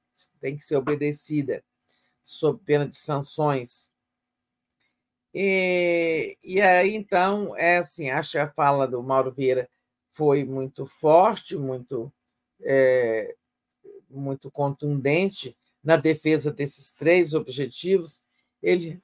tem 0.41 0.57
que 0.57 0.65
ser 0.65 0.77
obedecida 0.77 1.65
sob 2.23 2.63
pena 2.65 2.87
de 2.87 2.95
sanções. 2.95 3.91
E, 5.35 6.39
e 6.41 6.61
aí, 6.61 6.95
então, 6.95 7.57
é 7.57 7.79
assim, 7.79 8.11
acho 8.11 8.31
que 8.31 8.39
a 8.39 8.53
fala 8.53 8.87
do 8.87 9.03
Mauro 9.03 9.33
Vieira 9.33 9.69
foi 10.09 10.45
muito 10.45 10.87
forte, 10.87 11.57
muito, 11.57 12.13
é, 12.63 13.35
muito 14.09 14.53
contundente 14.53 15.57
na 15.83 15.97
defesa 15.97 16.53
desses 16.53 16.91
três 16.91 17.35
objetivos. 17.35 18.23
Ele 18.63 19.03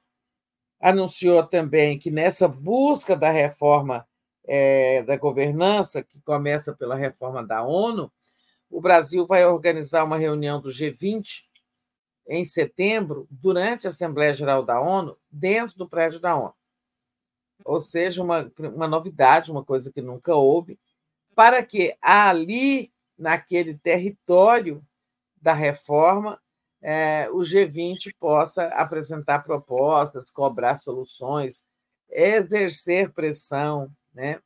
anunciou 0.79 1.45
também 1.45 1.99
que 1.99 2.09
nessa 2.09 2.47
busca 2.47 3.17
da 3.17 3.29
reforma 3.31 4.07
é, 4.47 5.03
da 5.03 5.17
governança, 5.17 6.01
que 6.01 6.19
começa 6.21 6.73
pela 6.73 6.95
reforma 6.95 7.45
da 7.45 7.63
ONU, 7.63 8.11
o 8.69 8.81
Brasil 8.81 9.25
vai 9.25 9.45
organizar 9.45 10.03
uma 10.03 10.17
reunião 10.17 10.61
do 10.61 10.69
G20 10.69 11.45
em 12.27 12.43
setembro, 12.43 13.27
durante 13.29 13.87
a 13.87 13.89
Assembleia 13.89 14.33
Geral 14.33 14.63
da 14.63 14.81
ONU, 14.81 15.17
dentro 15.31 15.77
do 15.77 15.87
prédio 15.87 16.19
da 16.19 16.35
ONU. 16.35 16.53
Ou 17.63 17.79
seja, 17.79 18.21
uma, 18.21 18.51
uma 18.59 18.87
novidade, 18.87 19.51
uma 19.51 19.63
coisa 19.63 19.91
que 19.91 20.01
nunca 20.01 20.35
houve, 20.35 20.77
para 21.33 21.63
que 21.63 21.95
ali, 22.01 22.91
naquele 23.17 23.77
território 23.77 24.83
da 25.41 25.53
reforma, 25.53 26.39
é, 26.81 27.29
o 27.31 27.37
G20 27.37 28.13
possa 28.19 28.65
apresentar 28.67 29.43
propostas, 29.43 30.29
cobrar 30.29 30.75
soluções, 30.75 31.63
exercer 32.09 33.11
pressão, 33.11 33.89
né? 34.17 34.41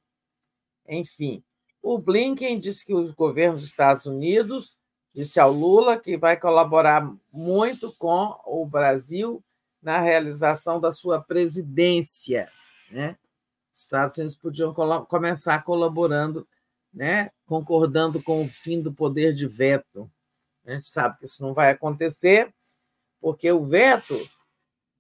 enfim. 0.85 1.41
O 1.82 1.98
Blinken 1.98 2.59
disse 2.59 2.85
que 2.85 2.93
o 2.93 3.14
governo 3.14 3.56
dos 3.56 3.66
Estados 3.66 4.06
Unidos 4.06 4.75
disse 5.16 5.40
ao 5.40 5.51
Lula 5.51 5.98
que 5.98 6.17
vai 6.17 6.38
colaborar 6.38 7.09
muito 7.32 7.95
com 7.98 8.38
o 8.45 8.66
Brasil 8.66 9.41
na 9.82 10.00
realização 10.00 10.80
da 10.80 10.91
sua 10.91 11.22
presidência. 11.22 12.51
Né? 12.91 13.17
Os 13.74 13.82
Estados 13.83 14.17
Unidos 14.17 14.35
podiam 14.35 14.74
começar 15.08 15.64
colaborando, 15.64 16.45
né? 16.93 17.32
concordando 17.45 18.22
com 18.22 18.43
o 18.43 18.50
fim 18.50 18.82
do 18.82 18.93
poder 18.93 19.33
de 19.33 19.48
veto. 19.48 20.11
A 20.66 20.74
gente 20.74 20.88
sabe 20.88 21.17
que 21.17 21.25
isso 21.25 21.41
não 21.41 21.53
vai 21.53 21.72
acontecer, 21.72 22.53
porque 23.22 23.50
o 23.51 23.64
veto 23.66 24.19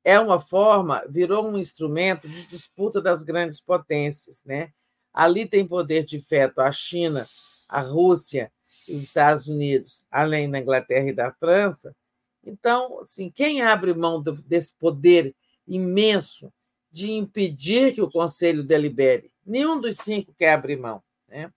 é 0.03 0.19
uma 0.19 0.39
forma, 0.39 1.03
virou 1.07 1.47
um 1.47 1.57
instrumento 1.57 2.27
de 2.27 2.45
disputa 2.45 3.01
das 3.01 3.23
grandes 3.23 3.61
potências. 3.61 4.43
Né? 4.43 4.71
Ali 5.13 5.45
tem 5.45 5.65
poder 5.67 6.03
de 6.05 6.17
veto 6.17 6.59
a 6.59 6.71
China, 6.71 7.27
a 7.69 7.81
Rússia 7.81 8.51
os 8.87 9.03
Estados 9.03 9.47
Unidos, 9.47 10.05
além 10.09 10.49
da 10.49 10.59
Inglaterra 10.59 11.07
e 11.07 11.13
da 11.13 11.31
França. 11.31 11.95
Então, 12.43 12.99
assim, 12.99 13.29
quem 13.29 13.61
abre 13.61 13.93
mão 13.93 14.21
desse 14.21 14.73
poder 14.73 15.35
imenso 15.67 16.51
de 16.91 17.11
impedir 17.11 17.93
que 17.93 18.01
o 18.01 18.09
Conselho 18.09 18.63
delibere? 18.63 19.31
Nenhum 19.45 19.79
dos 19.79 19.97
cinco 19.97 20.33
quer 20.37 20.53
abrir 20.53 20.77
mão. 20.77 21.01
Né? 21.27 21.51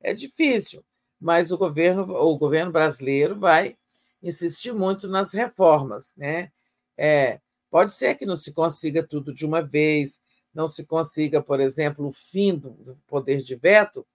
É 0.00 0.12
difícil, 0.12 0.84
mas 1.20 1.50
o 1.50 1.58
governo, 1.58 2.02
o 2.14 2.36
governo 2.36 2.70
brasileiro 2.70 3.38
vai 3.38 3.76
insistir 4.22 4.72
muito 4.72 5.08
nas 5.08 5.32
reformas. 5.32 6.14
Né? 6.16 6.52
É, 6.96 7.40
pode 7.70 7.92
ser 7.92 8.14
que 8.16 8.26
não 8.26 8.36
se 8.36 8.52
consiga 8.52 9.06
tudo 9.06 9.32
de 9.32 9.44
uma 9.46 9.62
vez, 9.62 10.20
não 10.54 10.66
se 10.66 10.84
consiga, 10.84 11.42
por 11.42 11.60
exemplo, 11.60 12.06
o 12.06 12.12
fim 12.12 12.56
do 12.56 12.98
poder 13.06 13.38
de 13.38 13.54
veto, 13.54 14.06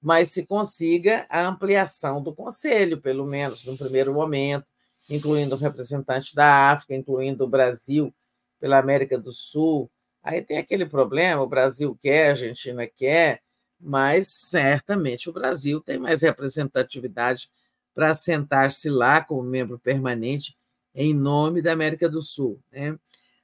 mas 0.00 0.30
se 0.30 0.44
consiga 0.46 1.26
a 1.30 1.46
ampliação 1.46 2.22
do 2.22 2.34
Conselho, 2.34 3.00
pelo 3.00 3.26
menos 3.26 3.64
no 3.64 3.76
primeiro 3.76 4.12
momento, 4.12 4.66
incluindo 5.08 5.56
representantes 5.56 6.32
da 6.34 6.70
África, 6.72 6.94
incluindo 6.94 7.44
o 7.44 7.48
Brasil 7.48 8.14
pela 8.60 8.78
América 8.78 9.18
do 9.18 9.32
Sul. 9.32 9.90
Aí 10.22 10.42
tem 10.42 10.58
aquele 10.58 10.86
problema: 10.86 11.42
o 11.42 11.48
Brasil 11.48 11.96
quer, 12.00 12.28
a 12.28 12.30
Argentina 12.30 12.86
quer, 12.86 13.42
mas 13.80 14.28
certamente 14.28 15.28
o 15.28 15.32
Brasil 15.32 15.80
tem 15.80 15.98
mais 15.98 16.22
representatividade 16.22 17.50
para 17.94 18.14
sentar-se 18.14 18.90
lá 18.90 19.22
como 19.22 19.42
membro 19.42 19.78
permanente 19.78 20.56
em 20.94 21.12
nome 21.12 21.60
da 21.60 21.72
América 21.72 22.08
do 22.08 22.22
Sul. 22.22 22.60
Né? 22.70 22.98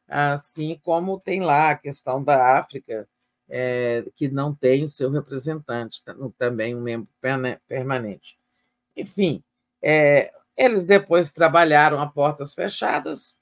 Assim 0.09 0.79
como 0.83 1.21
tem 1.21 1.41
lá 1.41 1.71
a 1.71 1.77
questão 1.77 2.23
da 2.23 2.59
África 2.59 3.09
é, 3.49 4.05
que 4.15 4.29
não 4.29 4.55
tem 4.55 4.85
o 4.85 4.89
seu 4.89 5.11
representante, 5.11 6.03
também 6.39 6.75
um 6.77 6.81
membro 6.81 7.09
permanente. 7.67 8.39
Enfim, 8.97 9.43
é, 9.83 10.33
eles 10.57 10.85
depois 10.85 11.31
trabalharam 11.31 12.01
a 12.01 12.07
portas 12.07 12.55
fechadas, 12.55 13.37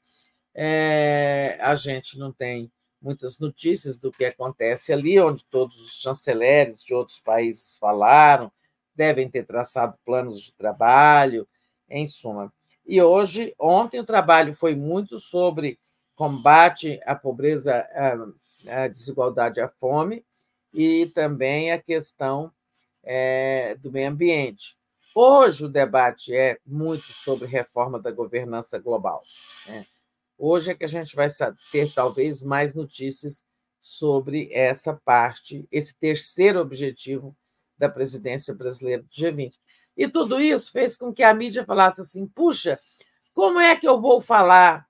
é, 0.55 1.59
a 1.61 1.75
gente 1.75 2.19
não 2.19 2.33
tem 2.33 2.73
muitas 3.01 3.39
notícias 3.39 3.99
do 3.99 4.11
que 4.11 4.25
acontece 4.25 4.93
ali, 4.93 5.20
onde 5.20 5.45
todos 5.45 5.78
os 5.81 6.01
chanceleres 6.01 6.83
de 6.83 6.95
outros 6.95 7.20
países 7.20 7.78
falaram, 7.78 8.51
devem 8.95 9.31
ter 9.31 9.47
traçado 9.47 9.97
planos 10.05 10.41
de 10.41 10.53
trabalho, 10.55 11.47
em 11.89 12.07
suma. 12.07 12.53
E 12.89 13.02
hoje, 13.02 13.55
ontem, 13.60 14.00
o 14.00 14.05
trabalho 14.05 14.55
foi 14.55 14.75
muito 14.75 15.20
sobre 15.20 15.78
combate 16.17 16.99
à 17.05 17.15
pobreza 17.15 17.86
a 18.67 18.89
desigualdade 18.89 19.60
a 19.60 19.68
fome, 19.68 20.25
e 20.73 21.07
também 21.15 21.73
a 21.73 21.81
questão 21.81 22.52
é, 23.02 23.75
do 23.76 23.92
meio 23.92 24.08
ambiente. 24.08 24.76
Hoje 25.15 25.65
o 25.65 25.68
debate 25.68 26.34
é 26.34 26.58
muito 26.65 27.12
sobre 27.12 27.47
reforma 27.47 27.99
da 27.99 28.10
governança 28.10 28.78
global. 28.78 29.23
Né? 29.67 29.86
Hoje 30.36 30.70
é 30.70 30.75
que 30.75 30.84
a 30.84 30.89
gente 30.89 31.17
vai 31.17 31.28
ter 31.73 31.92
talvez 31.92 32.42
mais 32.42 32.75
notícias 32.75 33.44
sobre 33.78 34.49
essa 34.52 34.94
parte, 35.05 35.67
esse 35.70 35.97
terceiro 35.99 36.60
objetivo 36.60 37.36
da 37.76 37.89
presidência 37.89 38.55
brasileira 38.55 39.02
do 39.02 39.08
G20. 39.08 39.55
E 39.99 40.07
tudo 40.07 40.41
isso 40.41 40.70
fez 40.70 40.97
com 40.97 41.12
que 41.12 41.25
a 41.25 41.35
mídia 41.35 41.65
falasse 41.65 42.01
assim: 42.01 42.25
puxa, 42.28 42.78
como 43.35 43.59
é 43.59 43.75
que 43.75 43.86
eu 43.86 44.01
vou 44.01 44.20
falar 44.20 44.86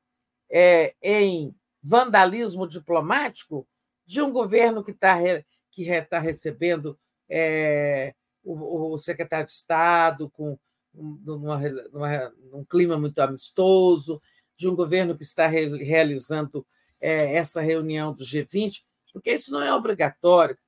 é, 0.51 0.95
em 1.03 1.57
vandalismo 1.83 2.69
diplomático 2.69 3.67
de 4.05 4.21
um 4.21 4.31
governo 4.31 4.85
que 4.85 4.91
está 4.91 5.17
que 5.73 5.89
está 5.89 6.19
recebendo 6.19 6.99
é, 7.29 8.15
o, 8.45 8.95
o, 8.95 8.99
secretário 8.99 9.47
de 9.47 9.53
Estado 9.53 10.29
com 10.31 10.59
numa, 10.93 11.59
numa, 11.93 12.33
num 12.51 12.65
clima 12.65 12.99
muito 12.99 13.19
amistoso, 13.21 14.21
de 14.57 14.69
um 14.69 14.75
governo 14.75 15.17
que 15.17 15.23
está 15.23 15.47
re, 15.47 15.69
realizando 15.83 16.67
é, 17.01 17.35
essa 17.35 17.61
reunião 17.63 18.13
do 18.13 18.25
G20, 18.25 18.83
porque 19.13 19.33
isso 19.33 19.53
não 19.53 19.63
é 19.63 19.73
obrigatório. 19.73 20.59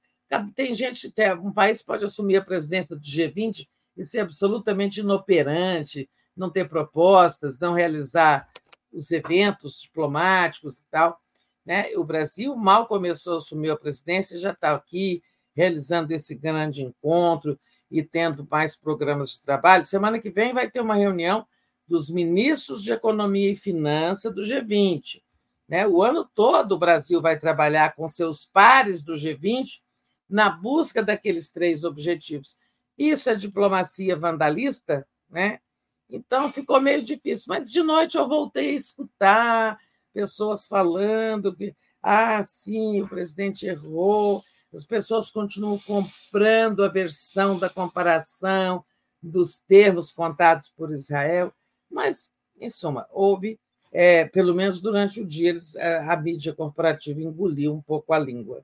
Tem 0.54 0.72
gente, 0.72 1.12
um 1.42 1.52
país 1.52 1.82
pode 1.82 2.04
assumir 2.04 2.36
a 2.36 2.44
presidência 2.44 2.94
do 2.94 3.02
G20 3.02 3.68
e 4.00 4.06
ser 4.06 4.20
absolutamente 4.20 5.00
inoperante, 5.00 6.08
não 6.34 6.48
ter 6.48 6.68
propostas, 6.68 7.58
não 7.58 7.74
realizar 7.74 8.48
os 8.90 9.10
eventos 9.10 9.82
diplomáticos 9.82 10.78
e 10.78 10.84
tal. 10.90 11.20
Né? 11.64 11.90
O 11.96 12.02
Brasil 12.02 12.56
mal 12.56 12.86
começou 12.86 13.34
a 13.34 13.38
assumir 13.38 13.70
a 13.70 13.76
presidência, 13.76 14.38
já 14.38 14.52
está 14.52 14.74
aqui 14.74 15.22
realizando 15.54 16.12
esse 16.12 16.34
grande 16.34 16.82
encontro 16.82 17.60
e 17.90 18.02
tendo 18.02 18.46
mais 18.50 18.74
programas 18.74 19.30
de 19.30 19.40
trabalho. 19.40 19.84
Semana 19.84 20.18
que 20.18 20.30
vem 20.30 20.54
vai 20.54 20.70
ter 20.70 20.80
uma 20.80 20.94
reunião 20.94 21.46
dos 21.86 22.08
ministros 22.08 22.82
de 22.82 22.92
Economia 22.92 23.50
e 23.50 23.56
Finança 23.56 24.30
do 24.30 24.40
G20. 24.40 25.20
Né? 25.68 25.86
O 25.86 26.02
ano 26.02 26.24
todo 26.24 26.72
o 26.72 26.78
Brasil 26.78 27.20
vai 27.20 27.38
trabalhar 27.38 27.94
com 27.94 28.08
seus 28.08 28.46
pares 28.46 29.02
do 29.02 29.12
G20 29.12 29.80
na 30.28 30.48
busca 30.48 31.02
daqueles 31.02 31.50
três 31.50 31.84
objetivos. 31.84 32.56
Isso 33.00 33.30
é 33.30 33.34
diplomacia 33.34 34.14
vandalista, 34.14 35.08
né? 35.30 35.58
Então 36.06 36.52
ficou 36.52 36.78
meio 36.82 37.02
difícil. 37.02 37.46
Mas 37.48 37.72
de 37.72 37.82
noite 37.82 38.18
eu 38.18 38.28
voltei 38.28 38.72
a 38.72 38.74
escutar 38.74 39.78
pessoas 40.12 40.68
falando 40.68 41.56
que, 41.56 41.74
ah, 42.02 42.44
sim, 42.44 43.00
o 43.00 43.08
presidente 43.08 43.66
errou, 43.66 44.44
as 44.70 44.84
pessoas 44.84 45.30
continuam 45.30 45.78
comprando 45.78 46.84
a 46.84 46.88
versão 46.88 47.58
da 47.58 47.70
comparação 47.70 48.84
dos 49.22 49.58
termos 49.60 50.12
contados 50.12 50.68
por 50.68 50.92
Israel. 50.92 51.54
Mas, 51.90 52.30
em 52.60 52.68
suma, 52.68 53.06
houve, 53.10 53.58
é, 53.90 54.26
pelo 54.26 54.54
menos 54.54 54.78
durante 54.78 55.22
o 55.22 55.26
dia, 55.26 55.56
a, 55.78 56.12
a 56.12 56.16
mídia 56.18 56.52
corporativa 56.52 57.18
engoliu 57.22 57.72
um 57.72 57.80
pouco 57.80 58.12
a 58.12 58.18
língua. 58.18 58.62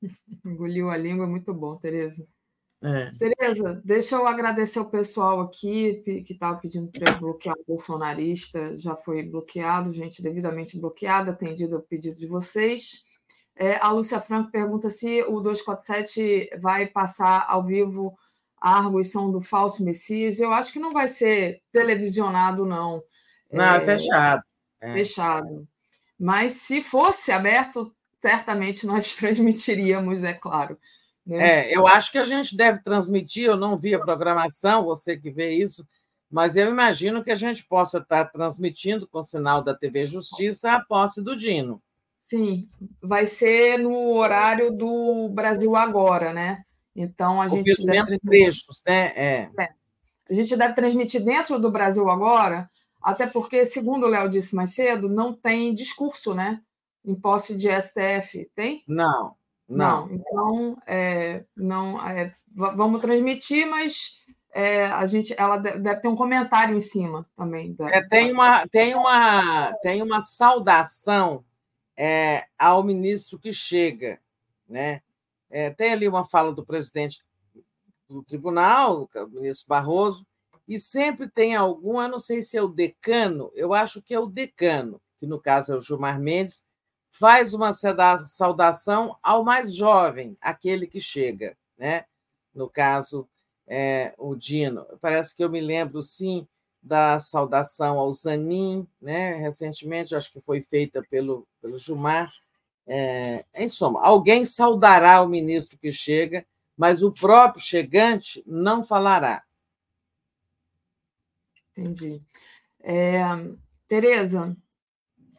Engoliu 0.46 0.88
a 0.88 0.96
língua, 0.96 1.26
muito 1.26 1.52
bom, 1.52 1.74
Tereza. 1.74 2.24
É. 2.82 3.10
Tereza, 3.18 3.80
deixa 3.84 4.16
eu 4.16 4.26
agradecer 4.26 4.78
o 4.78 4.90
pessoal 4.90 5.40
aqui 5.40 6.02
que 6.04 6.32
estava 6.32 6.58
pedindo 6.58 6.90
para 6.92 7.12
bloquear 7.16 7.56
o 7.58 7.64
bolsonarista. 7.66 8.76
Já 8.76 8.94
foi 8.94 9.22
bloqueado, 9.22 9.92
gente 9.92 10.22
devidamente 10.22 10.78
bloqueada, 10.78 11.30
atendido 11.30 11.76
o 11.76 11.82
pedido 11.82 12.16
de 12.16 12.26
vocês. 12.26 13.04
É, 13.56 13.76
a 13.76 13.90
Lúcia 13.90 14.20
Franco 14.20 14.50
pergunta 14.50 14.90
se 14.90 15.22
o 15.22 15.40
247 15.40 16.50
vai 16.60 16.86
passar 16.86 17.46
ao 17.48 17.64
vivo 17.64 18.16
a 18.60 18.78
arguição 18.78 19.30
do 19.30 19.40
falso 19.40 19.82
Messias. 19.82 20.38
Eu 20.38 20.52
acho 20.52 20.72
que 20.72 20.78
não 20.78 20.92
vai 20.92 21.08
ser 21.08 21.62
televisionado, 21.72 22.66
não. 22.66 23.02
Não, 23.50 23.64
é, 23.64 23.80
fechado. 23.80 24.42
É. 24.80 24.92
Fechado. 24.92 25.66
Mas 26.18 26.52
se 26.52 26.82
fosse 26.82 27.32
aberto, 27.32 27.94
certamente 28.20 28.86
nós 28.86 29.14
transmitiríamos, 29.16 30.24
é 30.24 30.34
claro. 30.34 30.78
Né? 31.26 31.68
É, 31.68 31.76
eu 31.76 31.86
acho 31.86 32.12
que 32.12 32.18
a 32.18 32.24
gente 32.24 32.56
deve 32.56 32.80
transmitir, 32.80 33.44
eu 33.44 33.56
não 33.56 33.76
vi 33.76 33.94
a 33.94 33.98
programação, 33.98 34.84
você 34.84 35.16
que 35.16 35.30
vê 35.30 35.50
isso, 35.50 35.86
mas 36.30 36.56
eu 36.56 36.68
imagino 36.68 37.22
que 37.22 37.30
a 37.30 37.36
gente 37.36 37.64
possa 37.64 37.98
estar 37.98 38.26
transmitindo 38.26 39.06
com 39.08 39.18
o 39.18 39.22
sinal 39.22 39.62
da 39.62 39.74
TV 39.74 40.06
Justiça 40.06 40.72
a 40.72 40.84
posse 40.84 41.22
do 41.22 41.36
Dino. 41.36 41.82
Sim, 42.18 42.68
vai 43.00 43.24
ser 43.24 43.78
no 43.78 44.14
horário 44.14 44.72
do 44.72 45.28
Brasil 45.28 45.76
Agora, 45.76 46.32
né? 46.32 46.64
Então 46.94 47.40
a 47.40 47.46
gente 47.46 47.84
deve 47.84 48.18
trechos, 48.18 48.82
né? 48.86 49.12
É. 49.14 49.50
é. 49.58 49.68
A 50.28 50.34
gente 50.34 50.56
deve 50.56 50.74
transmitir 50.74 51.24
dentro 51.24 51.58
do 51.58 51.70
Brasil 51.70 52.08
Agora, 52.10 52.68
até 53.00 53.28
porque, 53.28 53.64
segundo 53.64 54.06
o 54.06 54.08
Léo 54.08 54.28
disse 54.28 54.56
mais 54.56 54.74
cedo, 54.74 55.08
não 55.08 55.32
tem 55.32 55.72
discurso, 55.72 56.34
né? 56.34 56.60
Em 57.04 57.14
posse 57.14 57.56
de 57.56 57.68
STF, 57.68 58.50
tem? 58.56 58.82
Não. 58.88 59.35
Não. 59.68 60.06
não. 60.06 60.14
Então, 60.14 60.78
é, 60.86 61.44
não, 61.56 62.06
é, 62.06 62.34
vamos 62.54 63.00
transmitir, 63.00 63.66
mas 63.68 64.22
é, 64.52 64.86
a 64.86 65.04
gente, 65.06 65.34
ela 65.36 65.58
deve 65.58 66.00
ter 66.00 66.08
um 66.08 66.16
comentário 66.16 66.74
em 66.74 66.80
cima 66.80 67.28
também. 67.36 67.74
Da... 67.74 67.88
É, 67.88 68.06
tem, 68.06 68.32
uma, 68.32 68.66
tem, 68.68 68.94
uma, 68.94 69.72
tem 69.82 70.02
uma 70.02 70.22
saudação 70.22 71.44
é, 71.96 72.46
ao 72.58 72.82
ministro 72.82 73.38
que 73.38 73.52
chega. 73.52 74.20
Né? 74.68 75.02
É, 75.50 75.70
tem 75.70 75.92
ali 75.92 76.08
uma 76.08 76.24
fala 76.24 76.52
do 76.52 76.64
presidente 76.64 77.22
do 78.08 78.22
tribunal, 78.22 79.08
o 79.14 79.26
ministro 79.28 79.66
Barroso, 79.68 80.26
e 80.66 80.80
sempre 80.80 81.28
tem 81.28 81.54
algum, 81.54 82.00
eu 82.00 82.08
não 82.08 82.18
sei 82.18 82.42
se 82.42 82.56
é 82.56 82.62
o 82.62 82.66
decano, 82.66 83.50
eu 83.54 83.72
acho 83.72 84.02
que 84.02 84.14
é 84.14 84.18
o 84.18 84.26
decano, 84.26 85.00
que 85.18 85.26
no 85.26 85.40
caso 85.40 85.72
é 85.72 85.76
o 85.76 85.80
Gilmar 85.80 86.20
Mendes, 86.20 86.64
faz 87.18 87.54
uma 87.54 87.72
saudação 87.72 89.16
ao 89.22 89.44
mais 89.44 89.74
jovem, 89.74 90.36
aquele 90.40 90.86
que 90.86 91.00
chega, 91.00 91.56
né? 91.78 92.04
No 92.54 92.68
caso, 92.68 93.28
é, 93.66 94.14
o 94.18 94.34
Dino. 94.34 94.86
Parece 95.00 95.34
que 95.34 95.42
eu 95.42 95.50
me 95.50 95.60
lembro, 95.60 96.02
sim, 96.02 96.46
da 96.82 97.18
saudação 97.18 97.98
ao 97.98 98.12
Zanin, 98.12 98.86
né? 99.00 99.34
Recentemente, 99.36 100.14
acho 100.14 100.32
que 100.32 100.40
foi 100.40 100.60
feita 100.60 101.02
pelo, 101.10 101.46
pelo 101.60 101.78
Gilmar. 101.78 102.28
É, 102.88 103.44
em 103.52 103.68
suma, 103.68 104.00
alguém 104.00 104.44
saudará 104.44 105.20
o 105.20 105.28
ministro 105.28 105.76
que 105.76 105.90
chega, 105.90 106.46
mas 106.76 107.02
o 107.02 107.10
próprio 107.10 107.60
chegante 107.60 108.44
não 108.46 108.84
falará. 108.84 109.42
Entendi. 111.72 112.22
É, 112.80 113.20
Tereza, 113.88 114.56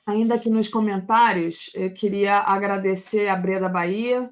Ainda 0.08 0.36
aqui 0.36 0.50
nos 0.50 0.70
comentários, 0.70 1.70
eu 1.74 1.94
queria 1.94 2.38
agradecer 2.38 3.28
a 3.28 3.36
Breda 3.36 3.68
Bahia, 3.68 4.30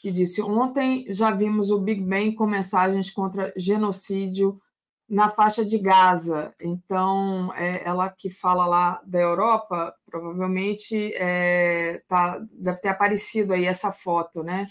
que 0.00 0.10
disse: 0.10 0.40
Ontem 0.40 1.04
já 1.10 1.30
vimos 1.30 1.70
o 1.70 1.78
Big 1.78 2.02
Bang 2.02 2.32
com 2.32 2.46
mensagens 2.46 3.10
contra 3.10 3.52
genocídio 3.54 4.58
na 5.06 5.28
faixa 5.28 5.62
de 5.62 5.76
Gaza. 5.78 6.54
Então, 6.58 7.52
é, 7.54 7.86
ela 7.86 8.08
que 8.08 8.30
fala 8.30 8.66
lá 8.66 9.02
da 9.06 9.20
Europa, 9.20 9.94
provavelmente 10.06 11.12
é, 11.14 12.00
tá, 12.08 12.40
deve 12.50 12.80
ter 12.80 12.88
aparecido 12.88 13.52
aí 13.52 13.66
essa 13.66 13.92
foto, 13.92 14.42
né? 14.42 14.66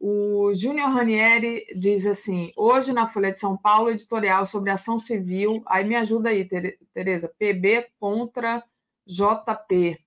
O 0.00 0.50
Júnior 0.54 0.88
Ranieri 0.88 1.62
diz 1.76 2.06
assim: 2.06 2.50
hoje 2.56 2.90
na 2.90 3.06
Folha 3.06 3.32
de 3.32 3.38
São 3.38 3.54
Paulo, 3.54 3.90
editorial 3.90 4.46
sobre 4.46 4.70
ação 4.70 4.98
civil. 4.98 5.62
Aí 5.66 5.84
me 5.84 5.94
ajuda 5.94 6.30
aí, 6.30 6.48
Tereza. 6.94 7.30
PB 7.38 7.88
contra 8.00 8.64
JP. 9.06 9.98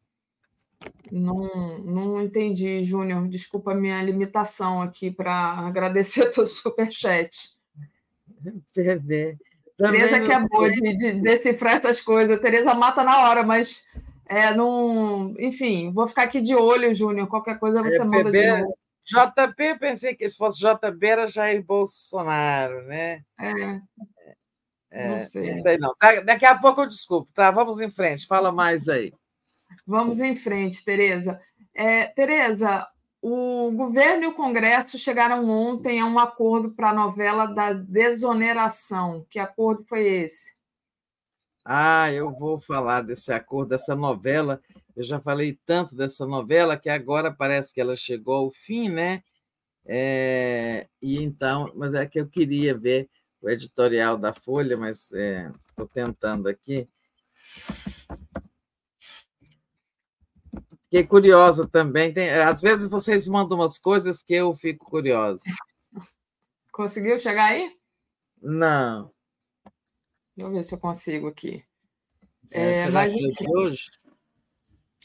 Não, 1.11 1.77
não 1.80 2.22
entendi, 2.22 2.84
Júnior. 2.84 3.27
Desculpa 3.27 3.72
a 3.72 3.76
minha 3.76 4.01
limitação 4.01 4.82
aqui 4.82 5.09
para 5.11 5.34
agradecer 5.34 6.30
teu 6.32 6.45
superchat. 6.45 7.58
Tereza 8.74 10.19
que 10.19 10.32
é 10.32 10.40
boa 10.48 10.72
de, 10.72 10.98
de, 10.98 11.14
decifrar 11.22 11.76
essas 11.76 12.01
coisas. 12.01 12.40
Tereza 12.40 12.74
mata 12.74 13.03
na 13.03 13.30
hora, 13.30 13.43
mas 13.43 13.88
é, 14.27 14.53
não. 14.53 15.35
Enfim, 15.40 15.92
vou 15.92 16.08
ficar 16.08 16.24
aqui 16.24 16.42
de 16.42 16.56
olho, 16.56 16.93
Júnior. 16.93 17.27
Qualquer 17.27 17.59
coisa 17.59 17.84
você 17.84 18.01
é, 18.01 18.06
manda 18.06 18.32
PB, 18.32 18.42
de 18.42 18.61
novo. 18.61 18.77
JP, 19.06 19.80
pensei 19.80 20.16
que 20.16 20.27
se 20.27 20.35
fosse 20.35 20.59
JB 20.59 21.08
era 21.08 21.27
Jair 21.27 21.64
Bolsonaro, 21.64 22.84
né? 22.84 23.22
É. 23.40 23.82
É, 24.90 25.07
não 25.07 25.22
sei. 25.22 25.51
Não 25.51 25.61
sei 25.61 25.77
não. 25.77 25.93
Daqui 26.25 26.45
a 26.45 26.57
pouco 26.57 26.82
eu 26.82 26.88
desculpo, 26.88 27.32
tá? 27.33 27.51
Vamos 27.51 27.80
em 27.80 27.90
frente, 27.90 28.25
fala 28.25 28.51
mais 28.51 28.88
aí. 28.88 29.14
Vamos 29.85 30.22
em 30.22 30.35
frente, 30.35 30.83
Tereza. 30.83 31.40
É, 31.74 32.06
Tereza, 32.07 32.88
o 33.22 33.72
governo 33.72 34.24
e 34.24 34.27
o 34.27 34.33
Congresso 34.33 34.98
chegaram 34.98 35.49
ontem 35.49 35.99
a 35.99 36.06
um 36.06 36.17
acordo 36.17 36.72
para 36.72 36.90
a 36.90 36.93
novela 36.93 37.45
da 37.45 37.74
desoneração. 37.74 39.25
Que 39.30 39.40
acordo 39.40 39.83
foi 39.85 40.06
esse? 40.06 40.56
Ah, 41.66 42.11
eu 42.14 42.32
vou 42.32 42.59
falar 42.59 43.01
desse 43.01 43.32
acordo, 43.33 43.69
dessa 43.69 43.95
novela. 43.95 44.61
Eu 44.95 45.03
já 45.03 45.19
falei 45.19 45.57
tanto 45.66 45.95
dessa 45.95 46.25
novela 46.25 46.77
que 46.77 46.90
agora 46.90 47.30
parece 47.30 47.74
que 47.74 47.82
ela 47.82 47.95
chegou 47.95 48.35
ao 48.35 48.51
fim, 48.51 48.88
né? 48.88 49.22
É, 49.85 50.88
e 51.01 51.22
então, 51.22 51.72
mas 51.75 51.93
é 51.93 52.06
que 52.06 52.19
eu 52.19 52.27
queria 52.27 52.77
ver 52.77 53.09
o 53.48 53.50
editorial 53.50 54.17
da 54.17 54.34
Folha, 54.34 54.76
mas 54.76 55.11
estou 55.11 55.85
é, 55.85 55.93
tentando 55.93 56.48
aqui. 56.48 56.88
Fiquei 60.84 61.06
curiosa 61.06 61.67
também. 61.67 62.14
Tem, 62.14 62.30
às 62.30 62.61
vezes 62.61 62.90
vocês 62.90 63.27
mandam 63.27 63.58
umas 63.58 63.80
coisas 63.80 64.22
que 64.22 64.34
eu 64.34 64.53
fico 64.56 64.85
curiosa. 64.85 65.43
Conseguiu 66.72 67.17
chegar 67.17 67.51
aí? 67.51 67.76
Não. 68.42 69.11
Deixa 70.35 70.50
eu 70.50 70.51
ver 70.51 70.64
se 70.64 70.76
eu 70.76 70.80
consigo 70.80 71.27
aqui. 71.27 71.64
É, 72.51 72.61
é, 72.61 72.85
será 72.85 72.92
mas... 72.92 73.14
que 73.14 73.26
é 73.26 73.32
de 73.32 73.58
hoje? 73.58 73.88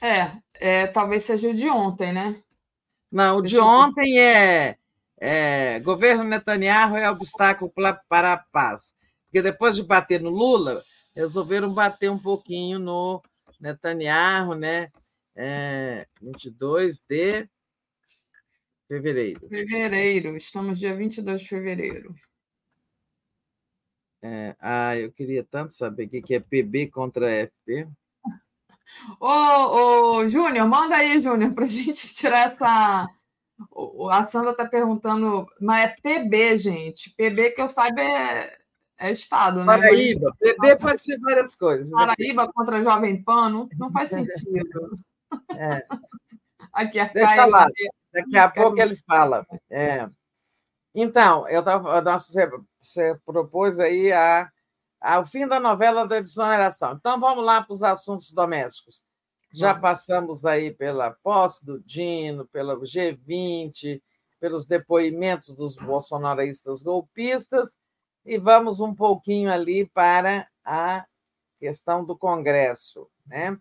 É, 0.01 0.43
é, 0.55 0.87
talvez 0.89 1.23
seja 1.23 1.49
o 1.49 1.55
de 1.55 1.69
ontem, 1.69 2.13
né? 2.13 2.43
Não, 3.11 3.39
o 3.39 3.43
Deixa 3.43 3.57
de 3.57 3.63
ontem 3.63 4.17
eu... 4.17 4.23
é 4.23 4.79
é, 5.25 5.79
governo 5.79 6.25
Netanyahu 6.25 6.97
é 6.97 7.09
obstáculo 7.09 7.73
para 8.09 8.33
a 8.33 8.37
paz. 8.37 8.93
Porque 9.27 9.41
depois 9.41 9.77
de 9.77 9.85
bater 9.85 10.21
no 10.21 10.31
Lula, 10.31 10.83
resolveram 11.15 11.73
bater 11.73 12.11
um 12.11 12.19
pouquinho 12.19 12.81
no 12.81 13.23
Netanyahu, 13.61 14.57
né? 14.57 14.91
É, 15.37 16.09
22 16.21 17.01
de 17.09 17.49
fevereiro. 18.89 19.49
Fevereiro, 19.49 20.35
estamos 20.35 20.81
dia 20.81 20.93
22 20.93 21.43
de 21.43 21.49
fevereiro. 21.49 22.13
É, 24.21 24.57
ah, 24.59 24.97
eu 24.97 25.13
queria 25.13 25.45
tanto 25.45 25.73
saber 25.73 26.07
o 26.07 26.09
que 26.09 26.35
é 26.35 26.41
PB 26.41 26.89
contra 26.89 27.31
FP. 27.47 27.89
Ô, 29.21 30.19
ô 30.19 30.27
Júnior, 30.27 30.67
manda 30.67 30.97
aí, 30.97 31.21
Júnior, 31.21 31.55
para 31.55 31.63
a 31.63 31.69
gente 31.71 32.13
tirar 32.13 32.53
essa 32.53 33.09
a 34.11 34.23
Sandra 34.25 34.53
está 34.53 34.67
perguntando, 34.67 35.47
mas 35.61 35.91
é 35.91 35.97
PB, 36.03 36.57
gente. 36.57 37.11
PB 37.11 37.51
que 37.51 37.63
eu 37.63 37.69
saiba 37.69 38.01
é, 38.01 38.57
é 38.99 39.11
Estado, 39.11 39.65
né? 39.65 39.67
Paraíba. 39.67 40.35
Mas... 40.41 40.53
PB 40.53 40.77
pode 40.77 41.03
ser 41.03 41.19
várias 41.21 41.55
coisas. 41.55 41.91
Né? 41.91 42.07
Paraíba 42.07 42.53
contra 42.53 42.83
Jovem 42.83 43.23
Pan 43.23 43.49
não, 43.49 43.69
não 43.79 43.91
faz 43.91 44.11
sentido. 44.11 44.97
É. 45.57 45.87
Aqui, 46.73 46.99
a 46.99 47.05
Deixa 47.05 47.35
Caia, 47.35 47.47
lá. 47.47 47.67
Daqui 48.13 48.37
a 48.37 48.49
pouco 48.49 48.81
ele 48.81 48.97
fala. 48.97 49.47
É. 49.71 50.09
Então, 50.95 51.49
eu 51.49 51.63
tava, 51.63 52.01
você, 52.19 52.49
você 52.81 53.19
propôs 53.25 53.81
aí 53.81 54.13
a, 54.13 54.51
a, 55.01 55.21
o 55.21 55.27
fim 55.27 55.47
da 55.47 55.59
novela 55.59 56.07
da 56.07 56.21
desoneração. 56.21 56.93
Então, 56.93 57.19
vamos 57.19 57.45
lá 57.45 57.63
para 57.63 57.73
os 57.73 57.83
assuntos 57.83 58.31
domésticos. 58.31 59.03
Já 59.53 59.75
passamos 59.75 60.47
aí 60.47 60.71
pela 60.71 61.11
posse 61.11 61.65
do 61.65 61.79
Dino, 61.81 62.47
pela 62.47 62.75
G20, 62.79 64.01
pelos 64.41 64.67
depoimentos 64.67 65.55
dos 65.55 65.77
bolsonaristas 65.77 66.83
golpistas, 66.83 67.77
e 68.25 68.39
vamos 68.39 68.81
um 68.81 68.95
pouquinho 68.95 69.53
ali 69.53 69.87
para 69.87 70.49
à 70.65 71.05
questão 71.59 72.05
do 72.05 72.17
Congresso. 72.17 73.09
Né? 73.27 73.59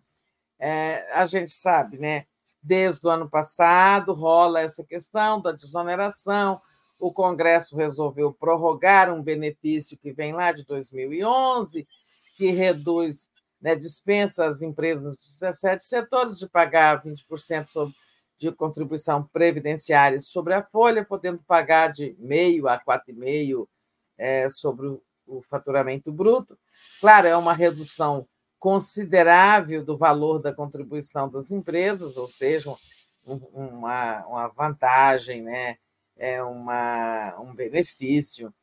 É, 0.58 1.06
a 1.12 1.26
gente 1.26 1.50
sabe, 1.50 1.98
né? 1.98 2.26
Desde 2.62 3.04
o 3.04 3.10
ano 3.10 3.28
passado 3.28 4.12
rola 4.12 4.60
essa 4.60 4.84
questão 4.84 5.40
da 5.40 5.52
desoneração. 5.52 6.58
O 6.98 7.12
Congresso 7.12 7.76
resolveu 7.76 8.32
prorrogar 8.32 9.12
um 9.12 9.20
benefício 9.20 9.98
que 9.98 10.12
vem 10.12 10.32
lá 10.32 10.52
de 10.52 10.64
2011, 10.64 11.86
que 12.36 12.52
reduz, 12.52 13.31
né, 13.62 13.76
dispensa 13.76 14.44
as 14.46 14.60
empresas 14.60 15.16
de 15.16 15.28
17 15.28 15.82
setores 15.84 16.38
de 16.38 16.48
pagar 16.48 17.02
20% 17.02 17.68
sobre, 17.68 17.94
de 18.36 18.50
contribuição 18.50 19.22
previdenciária 19.22 20.20
sobre 20.20 20.52
a 20.52 20.62
folha, 20.62 21.04
podendo 21.04 21.38
pagar 21.44 21.92
de 21.92 22.16
meio 22.18 22.66
a 22.66 22.78
4,5% 22.78 23.66
é, 24.18 24.50
sobre 24.50 24.88
o, 24.88 25.02
faturamento 25.48 26.12
bruto. 26.12 26.58
Claro, 27.00 27.28
é 27.28 27.36
uma 27.36 27.54
redução 27.54 28.26
considerável 28.58 29.84
do 29.84 29.96
valor 29.96 30.40
da 30.40 30.52
contribuição 30.52 31.30
das 31.30 31.50
empresas, 31.50 32.16
ou 32.16 32.28
seja, 32.28 32.74
uma, 33.24 34.26
uma 34.26 34.48
vantagem, 34.48 35.42
né? 35.42 35.78
é 36.16 36.42
uma, 36.42 37.40
um 37.40 37.54
benefício, 37.54 38.54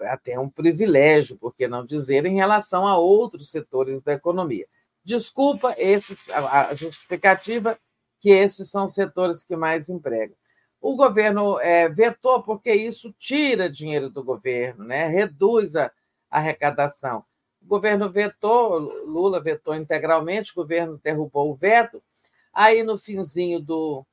até 0.00 0.38
um 0.38 0.48
privilégio, 0.48 1.36
por 1.36 1.54
que 1.54 1.66
não 1.68 1.84
dizer, 1.84 2.26
em 2.26 2.34
relação 2.34 2.86
a 2.86 2.96
outros 2.96 3.50
setores 3.50 4.00
da 4.00 4.12
economia. 4.12 4.66
Desculpa 5.04 5.74
esses, 5.78 6.28
a 6.30 6.74
justificativa 6.74 7.78
que 8.20 8.30
esses 8.30 8.70
são 8.70 8.86
os 8.86 8.94
setores 8.94 9.44
que 9.44 9.56
mais 9.56 9.88
empregam. 9.88 10.36
O 10.80 10.96
governo 10.96 11.58
é, 11.60 11.88
vetou 11.88 12.42
porque 12.42 12.72
isso 12.72 13.14
tira 13.18 13.68
dinheiro 13.68 14.10
do 14.10 14.22
governo, 14.22 14.84
né? 14.84 15.06
reduz 15.06 15.76
a 15.76 15.90
arrecadação. 16.30 17.24
O 17.62 17.66
governo 17.66 18.10
vetou, 18.10 18.78
Lula 18.78 19.40
vetou 19.40 19.74
integralmente, 19.74 20.52
o 20.52 20.54
governo 20.54 21.00
derrubou 21.02 21.50
o 21.50 21.56
veto. 21.56 22.02
Aí, 22.52 22.82
no 22.82 22.96
finzinho 22.96 23.60
do, 23.60 24.06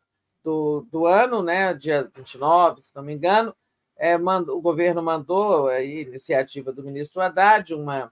do, 0.43 0.87
do 0.91 1.05
ano, 1.05 1.43
né, 1.43 1.73
dia 1.73 2.09
29, 2.15 2.81
se 2.81 2.95
não 2.95 3.03
me 3.03 3.13
engano, 3.13 3.55
é, 3.97 4.15
o 4.17 4.61
governo 4.61 5.01
mandou, 5.01 5.67
a 5.67 5.81
iniciativa 5.81 6.71
do 6.71 6.83
ministro 6.83 7.21
Haddad, 7.21 7.73
uma 7.73 8.11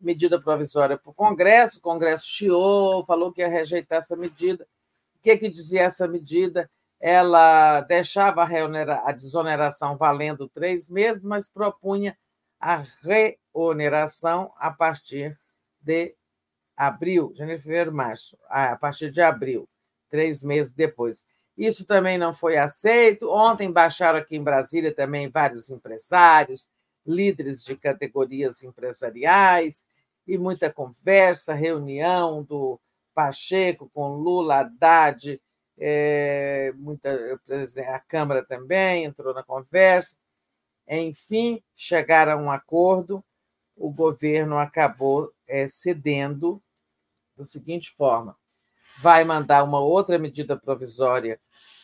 medida 0.00 0.40
provisória 0.40 0.98
para 0.98 1.10
o 1.10 1.14
Congresso, 1.14 1.78
o 1.78 1.82
Congresso 1.82 2.26
chiou, 2.26 3.04
falou 3.04 3.32
que 3.32 3.40
ia 3.40 3.48
rejeitar 3.48 3.98
essa 3.98 4.16
medida. 4.16 4.66
O 5.16 5.22
que, 5.22 5.36
que 5.36 5.48
dizia 5.48 5.82
essa 5.82 6.06
medida? 6.08 6.68
Ela 7.00 7.80
deixava 7.82 8.44
a, 8.44 9.08
a 9.08 9.12
desoneração 9.12 9.96
valendo 9.96 10.48
três 10.48 10.88
meses, 10.88 11.22
mas 11.22 11.48
propunha 11.48 12.16
a 12.60 12.84
reoneração 13.02 14.52
a 14.56 14.70
partir 14.70 15.38
de 15.80 16.14
abril, 16.76 17.32
janeiro, 17.34 17.60
fevereiro, 17.60 17.92
março, 17.92 18.38
a 18.48 18.76
partir 18.76 19.10
de 19.10 19.20
abril, 19.20 19.68
três 20.08 20.42
meses 20.42 20.72
depois. 20.72 21.24
Isso 21.62 21.84
também 21.84 22.18
não 22.18 22.34
foi 22.34 22.56
aceito. 22.56 23.30
Ontem 23.30 23.70
baixaram 23.70 24.18
aqui 24.18 24.34
em 24.34 24.42
Brasília 24.42 24.92
também 24.92 25.28
vários 25.28 25.70
empresários, 25.70 26.68
líderes 27.06 27.62
de 27.62 27.76
categorias 27.76 28.64
empresariais, 28.64 29.86
e 30.26 30.36
muita 30.36 30.72
conversa, 30.72 31.54
reunião 31.54 32.42
do 32.42 32.80
Pacheco 33.14 33.88
com 33.94 34.16
Lula, 34.16 34.56
Haddad, 34.56 35.40
é, 35.78 36.72
muita, 36.74 37.38
a 37.94 38.00
Câmara 38.00 38.44
também 38.44 39.04
entrou 39.04 39.32
na 39.32 39.44
conversa. 39.44 40.16
Enfim, 40.88 41.62
chegaram 41.76 42.32
a 42.32 42.42
um 42.42 42.50
acordo, 42.50 43.24
o 43.76 43.88
governo 43.88 44.58
acabou 44.58 45.32
é, 45.46 45.68
cedendo 45.68 46.60
da 47.36 47.44
seguinte 47.44 47.92
forma: 47.92 48.36
vai 49.02 49.24
mandar 49.24 49.64
uma 49.64 49.80
outra 49.80 50.16
medida 50.16 50.56
provisória 50.56 51.36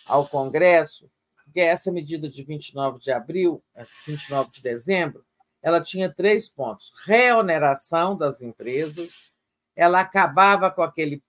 ao 0.06 0.28
Congresso, 0.28 1.10
que 1.52 1.60
é 1.60 1.64
essa 1.64 1.90
medida 1.90 2.28
de 2.28 2.44
29 2.44 3.00
de 3.00 3.10
abril, 3.10 3.62
29 4.06 4.48
é, 4.48 4.52
de 4.52 4.62
dezembro, 4.62 5.24
ela 5.60 5.80
tinha 5.80 6.12
três 6.12 6.48
pontos: 6.48 6.92
reoneração 7.04 8.16
das 8.16 8.40
empresas, 8.40 9.32
ela 9.74 10.00
acabava 10.00 10.70
com 10.70 10.82
aquele 10.82 11.22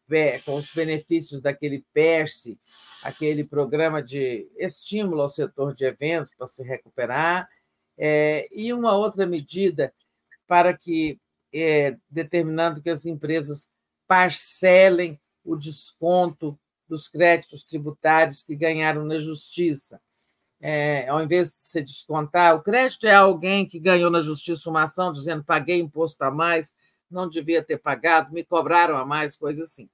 com 0.46 0.56
os 0.56 0.72
benefícios 0.72 1.42
daquele 1.42 1.84
PERSE, 1.92 2.60
aquele 3.02 3.44
programa 3.44 4.02
de 4.02 4.48
estímulo 4.58 5.24
ao 5.24 5.30
setor 5.30 5.74
de 5.74 5.86
eventos 5.86 6.34
para 6.36 6.46
se 6.46 6.62
recuperar, 6.62 7.50
é, 7.98 8.48
e 8.52 8.72
uma 8.72 8.96
outra 8.96 9.26
medida 9.26 9.92
para 10.48 10.76
que, 10.76 11.20
é, 11.54 11.98
determinando 12.10 12.82
que 12.82 12.90
as 12.90 13.06
empresas 13.06 13.68
parcelem 14.08 15.20
o 15.44 15.56
desconto 15.56 16.58
dos 16.88 17.08
créditos 17.08 17.64
tributários 17.64 18.44
que 18.44 18.56
ganharam 18.56 19.06
na 19.06 19.18
justiça. 19.18 20.02
É, 20.62 21.08
ao 21.08 21.22
invés 21.24 21.50
de 21.52 21.56
se 21.56 21.82
descontar, 21.82 22.56
o 22.56 22.62
crédito 22.62 23.08
é 23.08 23.14
alguém 23.14 23.66
que 23.66 23.80
ganhou 23.80 24.10
na 24.10 24.20
justiça 24.20 24.70
uma 24.70 24.84
ação 24.84 25.14
dizendo 25.14 25.44
paguei 25.44 25.80
imposto 25.80 26.22
a 26.24 26.32
mais, 26.32 26.74
não 27.10 27.30
devia 27.30 27.64
ter 27.64 27.78
pagado, 27.78 28.34
me 28.34 28.44
cobraram 28.44 28.98
a 28.98 29.06
mais, 29.06 29.36
coisa 29.36 29.64
assim. 29.64 29.90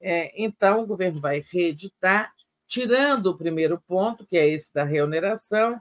É, 0.00 0.32
então, 0.42 0.82
o 0.82 0.86
governo 0.86 1.20
vai 1.20 1.44
reeditar, 1.52 2.32
tirando 2.66 3.26
o 3.26 3.36
primeiro 3.36 3.78
ponto, 3.86 4.26
que 4.26 4.38
é 4.38 4.48
esse 4.48 4.72
da 4.72 4.84
reoneração, 4.84 5.78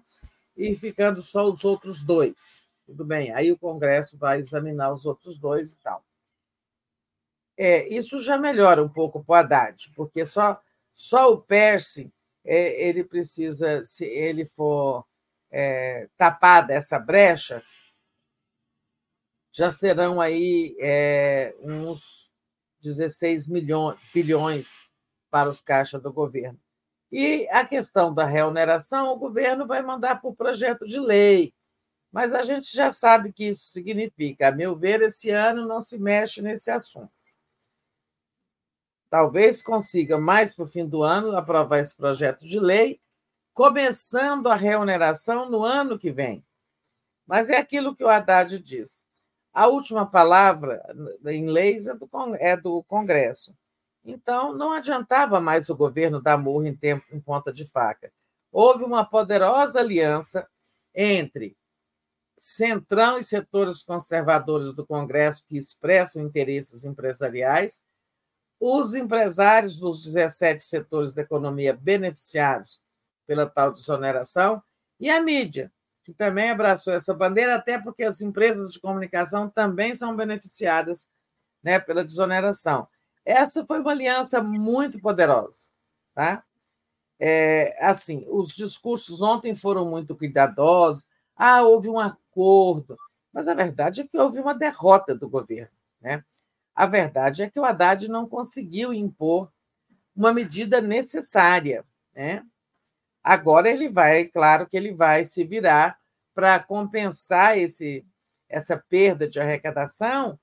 e 0.58 0.76
ficando 0.76 1.22
só 1.22 1.50
os 1.50 1.64
outros 1.64 2.04
dois. 2.04 2.66
Tudo 2.86 3.06
bem, 3.06 3.32
aí 3.32 3.52
o 3.52 3.58
Congresso 3.58 4.18
vai 4.18 4.40
examinar 4.40 4.92
os 4.92 5.06
outros 5.06 5.38
dois 5.38 5.72
e 5.72 5.78
tal. 5.78 6.04
É, 7.62 7.86
isso 7.90 8.22
já 8.22 8.38
melhora 8.38 8.82
um 8.82 8.88
pouco 8.88 9.22
para 9.22 9.34
o 9.34 9.36
Haddad, 9.36 9.92
porque 9.94 10.26
só, 10.26 10.62
só 10.94 11.34
o 11.34 11.42
Perse 11.42 12.10
é, 12.46 12.88
ele 12.88 13.04
precisa, 13.04 13.84
se 13.84 14.06
ele 14.06 14.46
for 14.46 15.06
é, 15.52 16.08
tapar 16.16 16.66
dessa 16.66 16.98
brecha, 16.98 17.62
já 19.52 19.70
serão 19.70 20.22
aí 20.22 20.74
é, 20.80 21.54
uns 21.60 22.32
16 22.82 23.50
milhões, 23.50 24.00
bilhões 24.14 24.78
para 25.30 25.50
os 25.50 25.60
caixas 25.60 26.02
do 26.02 26.14
governo. 26.14 26.58
E 27.12 27.46
a 27.50 27.66
questão 27.66 28.14
da 28.14 28.24
reoneração, 28.24 29.12
o 29.12 29.18
governo 29.18 29.68
vai 29.68 29.82
mandar 29.82 30.22
por 30.22 30.34
projeto 30.34 30.86
de 30.86 30.98
lei. 30.98 31.54
Mas 32.10 32.34
a 32.34 32.42
gente 32.42 32.74
já 32.74 32.90
sabe 32.90 33.34
que 33.34 33.50
isso 33.50 33.66
significa. 33.66 34.48
A 34.48 34.52
meu 34.52 34.78
ver, 34.78 35.02
esse 35.02 35.30
ano 35.30 35.68
não 35.68 35.82
se 35.82 36.00
mexe 36.00 36.42
nesse 36.42 36.72
assunto. 36.72 37.19
Talvez 39.10 39.62
consiga, 39.62 40.18
mais 40.18 40.54
para 40.54 40.66
o 40.66 40.68
fim 40.68 40.86
do 40.86 41.04
ano, 41.04 41.36
aprovar 41.36 41.80
esse 41.80 41.96
projeto 41.96 42.46
de 42.46 42.60
lei, 42.60 43.02
começando 43.54 44.48
a 44.48 44.56
reoneração 44.56 45.50
no 45.50 45.64
ano 45.64 45.98
que 45.98 46.12
vem. 46.12 46.46
Mas 47.26 47.50
é 47.50 47.58
aquilo 47.58 47.96
que 47.96 48.04
o 48.04 48.10
Haddad 48.10 48.60
diz. 48.60 49.06
A 49.54 49.68
última 49.68 50.06
palavra 50.06 50.82
em 51.26 51.48
leis 51.48 51.88
é 51.88 51.96
do, 51.96 52.10
é 52.36 52.58
Congresso. 52.88 53.56
Então, 54.06 54.54
não 54.54 54.72
adiantava 54.72 55.40
mais 55.40 55.70
o 55.70 55.76
governo 55.76 56.22
dar 56.22 56.38
murro 56.38 56.66
em, 56.66 56.76
tempo, 56.76 57.06
em 57.12 57.20
ponta 57.20 57.52
de 57.52 57.66
faca. 57.66 58.12
Houve 58.52 58.84
uma 58.84 59.04
poderosa 59.04 59.80
aliança 59.80 60.48
entre 60.96 61.58
Centrão 62.40 63.18
e 63.18 63.24
setores 63.24 63.84
conservadores 63.84 64.74
do 64.74 64.86
Congresso 64.86 65.44
que 65.46 65.58
expressam 65.58 66.24
interesses 66.24 66.86
empresariais, 66.86 67.84
os 68.60 68.94
empresários 68.94 69.78
dos 69.78 70.04
17 70.04 70.62
setores 70.62 71.14
da 71.14 71.22
economia 71.22 71.74
beneficiados 71.74 72.82
pela 73.26 73.46
tal 73.46 73.72
desoneração 73.72 74.62
e 75.00 75.10
a 75.10 75.22
mídia, 75.22 75.72
que 76.04 76.14
também 76.14 76.50
abraçou 76.50 76.92
essa 76.94 77.14
bandeira, 77.14 77.56
até 77.56 77.80
porque 77.80 78.04
as 78.04 78.22
empresas 78.22 78.72
de 78.72 78.80
comunicação 78.80 79.50
também 79.50 79.96
são 79.96 80.16
beneficiadas 80.16 81.10
né, 81.64 81.80
pela 81.80 82.04
desoneração. 82.04 82.88
Essa 83.24 83.66
foi 83.66 83.80
uma 83.80 83.92
aliança 83.92 84.42
muito 84.42 85.00
poderosa. 85.00 85.70
Tá? 86.14 86.44
É, 87.20 87.78
assim, 87.80 88.26
os 88.30 88.50
discursos 88.50 89.22
ontem 89.22 89.54
foram 89.54 89.86
muito 89.86 90.16
cuidadosos. 90.16 91.08
Ah, 91.36 91.62
houve 91.62 91.90
um 91.90 92.00
acordo. 92.00 92.98
Mas 93.32 93.48
a 93.48 93.54
verdade 93.54 94.02
é 94.02 94.08
que 94.08 94.18
houve 94.18 94.40
uma 94.40 94.54
derrota 94.54 95.16
do 95.16 95.30
governo. 95.30 95.72
Né? 96.02 96.24
A 96.80 96.86
verdade 96.86 97.44
é 97.44 97.50
que 97.50 97.60
o 97.60 97.66
Haddad 97.66 98.08
não 98.08 98.26
conseguiu 98.26 98.94
impor 98.94 99.52
uma 100.16 100.32
medida 100.32 100.80
necessária. 100.80 101.84
Né? 102.16 102.42
Agora 103.22 103.70
ele 103.70 103.90
vai, 103.90 104.24
claro 104.24 104.66
que 104.66 104.78
ele 104.78 104.94
vai 104.94 105.26
se 105.26 105.44
virar 105.44 106.00
para 106.34 106.58
compensar 106.58 107.58
esse, 107.58 108.08
essa 108.48 108.78
perda 108.78 109.28
de 109.28 109.42
arrecadação 109.42 110.40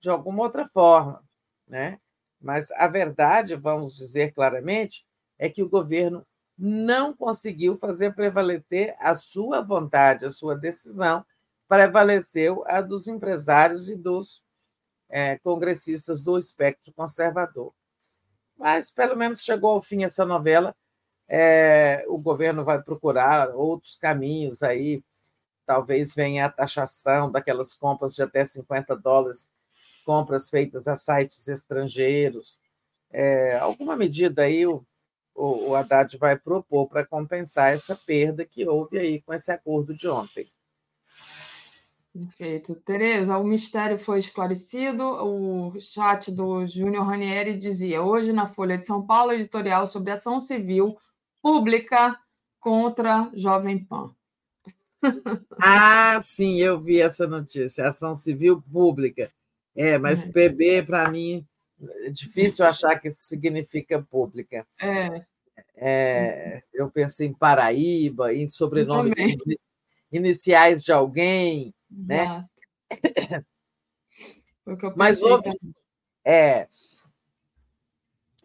de 0.00 0.08
alguma 0.08 0.44
outra 0.44 0.64
forma. 0.64 1.24
Né? 1.66 1.98
Mas 2.40 2.70
a 2.70 2.86
verdade, 2.86 3.56
vamos 3.56 3.96
dizer 3.96 4.32
claramente, 4.32 5.04
é 5.40 5.48
que 5.48 5.64
o 5.64 5.68
governo 5.68 6.24
não 6.56 7.12
conseguiu 7.12 7.74
fazer 7.74 8.14
prevalecer 8.14 8.94
a 9.00 9.16
sua 9.16 9.60
vontade, 9.60 10.24
a 10.24 10.30
sua 10.30 10.56
decisão 10.56 11.26
prevaleceu 11.66 12.62
a 12.68 12.80
dos 12.80 13.08
empresários 13.08 13.90
e 13.90 13.96
dos 13.96 14.43
é, 15.14 15.38
congressistas 15.38 16.24
do 16.24 16.36
espectro 16.36 16.92
conservador. 16.92 17.72
Mas, 18.58 18.90
pelo 18.90 19.16
menos, 19.16 19.44
chegou 19.44 19.70
ao 19.70 19.80
fim 19.80 20.02
essa 20.02 20.24
novela. 20.24 20.74
É, 21.28 22.04
o 22.08 22.18
governo 22.18 22.64
vai 22.64 22.82
procurar 22.82 23.50
outros 23.50 23.96
caminhos 23.96 24.60
aí. 24.60 25.00
Talvez 25.64 26.16
venha 26.16 26.46
a 26.46 26.50
taxação 26.50 27.30
daquelas 27.30 27.76
compras 27.76 28.12
de 28.16 28.24
até 28.24 28.44
50 28.44 28.96
dólares, 28.96 29.48
compras 30.04 30.50
feitas 30.50 30.88
a 30.88 30.96
sites 30.96 31.46
estrangeiros. 31.46 32.60
É, 33.08 33.56
alguma 33.58 33.94
medida 33.94 34.42
aí 34.42 34.66
o, 34.66 34.84
o, 35.32 35.68
o 35.68 35.74
Haddad 35.76 36.18
vai 36.18 36.36
propor 36.36 36.88
para 36.88 37.06
compensar 37.06 37.72
essa 37.72 37.94
perda 37.94 38.44
que 38.44 38.66
houve 38.66 38.98
aí 38.98 39.22
com 39.22 39.32
esse 39.32 39.52
acordo 39.52 39.94
de 39.94 40.08
ontem. 40.08 40.50
Perfeito. 42.14 42.76
Tereza, 42.76 43.36
o 43.36 43.42
mistério 43.42 43.98
foi 43.98 44.20
esclarecido. 44.20 45.02
O 45.02 45.72
chat 45.80 46.30
do 46.30 46.64
Júnior 46.64 47.04
Ranieri 47.04 47.58
dizia: 47.58 48.02
hoje 48.02 48.32
na 48.32 48.46
Folha 48.46 48.78
de 48.78 48.86
São 48.86 49.04
Paulo, 49.04 49.32
editorial 49.32 49.84
sobre 49.88 50.12
ação 50.12 50.38
civil 50.38 50.96
pública 51.42 52.16
contra 52.60 53.28
Jovem 53.34 53.84
Pan. 53.84 54.14
Ah, 55.60 56.18
sim, 56.22 56.58
eu 56.60 56.80
vi 56.80 57.00
essa 57.00 57.26
notícia. 57.26 57.86
Ação 57.86 58.14
civil 58.14 58.62
pública. 58.72 59.30
É, 59.76 59.98
mas 59.98 60.22
é. 60.22 60.32
PB, 60.32 60.84
para 60.84 61.10
mim, 61.10 61.46
é 62.04 62.10
difícil 62.10 62.64
achar 62.64 62.98
que 62.98 63.08
isso 63.08 63.20
significa 63.20 64.00
pública. 64.00 64.66
É. 64.80 65.22
é 65.76 66.62
eu 66.72 66.90
penso 66.90 67.22
em 67.22 67.34
Paraíba, 67.34 68.32
em 68.32 68.48
sobrenome 68.48 69.12
iniciais 70.10 70.82
de 70.82 70.90
alguém 70.90 71.74
né? 71.96 72.46
Mas 74.96 75.22
houve, 75.22 75.50
é, 76.24 76.66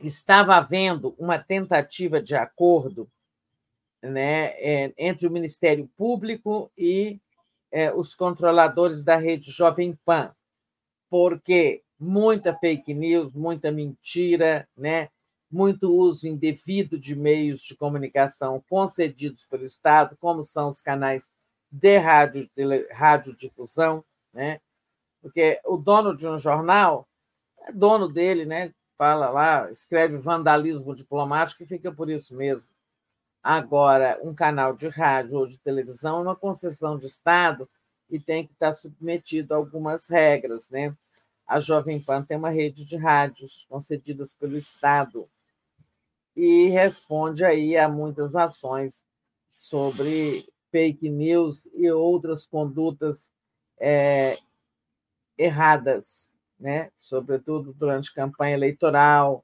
estava 0.01 0.55
havendo 0.55 1.15
uma 1.17 1.39
tentativa 1.39 2.21
de 2.21 2.35
acordo 2.35 3.09
né, 4.01 4.47
é, 4.57 4.93
entre 4.97 5.27
o 5.27 5.31
Ministério 5.31 5.89
Público 5.97 6.71
e 6.77 7.19
é, 7.71 7.93
os 7.93 8.15
controladores 8.15 9.03
da 9.03 9.15
rede 9.15 9.51
Jovem 9.51 9.97
Pan, 10.05 10.33
porque 11.09 11.83
muita 11.99 12.55
fake 12.57 12.93
news, 12.93 13.33
muita 13.33 13.71
mentira, 13.71 14.67
né, 14.75 15.09
muito 15.51 15.93
uso 15.93 16.27
indevido 16.27 16.97
de 16.97 17.15
meios 17.15 17.61
de 17.61 17.75
comunicação 17.75 18.63
concedidos 18.69 19.45
pelo 19.45 19.65
Estado, 19.65 20.15
como 20.19 20.43
são 20.43 20.69
os 20.69 20.79
canais 20.79 21.29
de 21.71 21.97
rádio, 21.97 22.49
de 22.55 22.87
radiodifusão, 22.91 24.03
né? 24.33 24.59
porque 25.21 25.59
o 25.65 25.77
dono 25.77 26.15
de 26.15 26.27
um 26.27 26.37
jornal 26.37 27.07
é 27.61 27.71
dono 27.71 28.07
dele, 28.07 28.45
né? 28.45 28.73
fala 28.99 29.29
lá, 29.29 29.71
escreve 29.71 30.17
vandalismo 30.17 30.93
diplomático 30.93 31.63
e 31.63 31.65
fica 31.65 31.89
por 31.89 32.09
isso 32.09 32.35
mesmo. 32.35 32.69
Agora, 33.41 34.19
um 34.21 34.33
canal 34.33 34.73
de 34.73 34.89
rádio 34.89 35.37
ou 35.37 35.47
de 35.47 35.57
televisão 35.57 36.19
é 36.19 36.21
uma 36.23 36.35
concessão 36.35 36.97
de 36.97 37.05
Estado 37.05 37.69
e 38.09 38.19
tem 38.19 38.45
que 38.45 38.51
estar 38.51 38.73
submetido 38.73 39.53
a 39.53 39.57
algumas 39.57 40.09
regras. 40.09 40.69
Né? 40.69 40.93
A 41.47 41.61
Jovem 41.61 42.01
Pan 42.01 42.23
tem 42.23 42.35
uma 42.35 42.49
rede 42.49 42.83
de 42.83 42.97
rádios 42.97 43.65
concedidas 43.69 44.37
pelo 44.37 44.57
Estado 44.57 45.29
e 46.35 46.67
responde 46.67 47.45
aí 47.45 47.77
a 47.77 47.87
muitas 47.87 48.35
ações 48.35 49.05
sobre 49.53 50.45
fake 50.71 51.09
news 51.09 51.67
e 51.73 51.89
outras 51.91 52.45
condutas 52.45 53.31
é, 53.79 54.37
erradas, 55.37 56.31
né? 56.59 56.91
sobretudo 56.95 57.73
durante 57.73 58.13
campanha 58.13 58.55
eleitoral. 58.55 59.43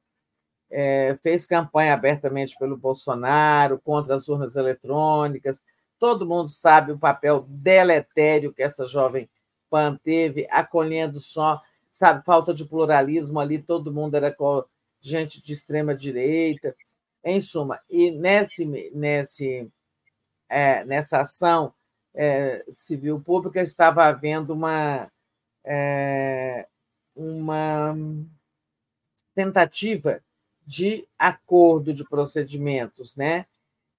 É, 0.69 1.15
fez 1.21 1.45
campanha 1.45 1.93
abertamente 1.93 2.57
pelo 2.57 2.75
Bolsonaro, 2.75 3.79
contra 3.79 4.15
as 4.15 4.27
urnas 4.27 4.55
eletrônicas. 4.55 5.63
Todo 5.99 6.25
mundo 6.25 6.49
sabe 6.49 6.91
o 6.91 6.99
papel 6.99 7.45
deletério 7.47 8.53
que 8.53 8.63
essa 8.63 8.85
jovem 8.85 9.29
PAN 9.69 9.97
teve, 10.03 10.47
acolhendo 10.51 11.19
só, 11.19 11.61
sabe, 11.91 12.23
falta 12.25 12.53
de 12.53 12.65
pluralismo 12.65 13.39
ali, 13.39 13.61
todo 13.61 13.93
mundo 13.93 14.15
era 14.15 14.35
gente 15.01 15.41
de 15.41 15.53
extrema 15.53 15.95
direita. 15.95 16.75
Em 17.23 17.41
suma, 17.41 17.79
e 17.89 18.11
nesse, 18.11 18.65
nesse 18.93 19.67
é, 20.55 20.85
nessa 20.85 21.19
ação 21.19 21.73
é, 22.13 22.63
civil 22.71 23.19
pública 23.19 23.61
estava 23.61 24.05
havendo 24.05 24.53
uma, 24.53 25.11
é, 25.65 26.65
uma 27.13 27.93
tentativa 29.35 30.21
de 30.65 31.05
acordo 31.19 31.93
de 31.93 32.05
procedimentos, 32.05 33.17
né? 33.17 33.45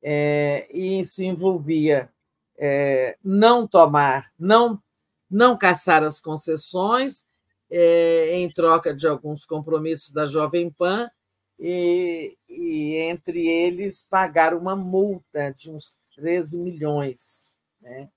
É, 0.03 0.67
e 0.73 1.01
isso 1.01 1.23
envolvia 1.23 2.09
é, 2.57 3.19
não 3.23 3.69
tomar, 3.69 4.33
não, 4.39 4.83
não 5.31 5.59
caçar 5.59 6.03
as 6.03 6.21
concessões 6.21 7.27
é, 7.71 8.35
em 8.39 8.51
troca 8.51 8.95
de 8.95 9.07
alguns 9.07 9.45
compromissos 9.45 10.11
da 10.11 10.25
Jovem 10.25 10.71
Pan 10.71 11.11
e, 11.59 12.35
e 12.49 12.95
entre 12.95 13.47
eles 13.47 14.07
pagar 14.09 14.55
uma 14.55 14.75
multa 14.75 15.53
de 15.53 15.71
uns 15.71 15.99
13 16.17 16.57
milhões. 16.59 17.57
Né? 17.81 18.09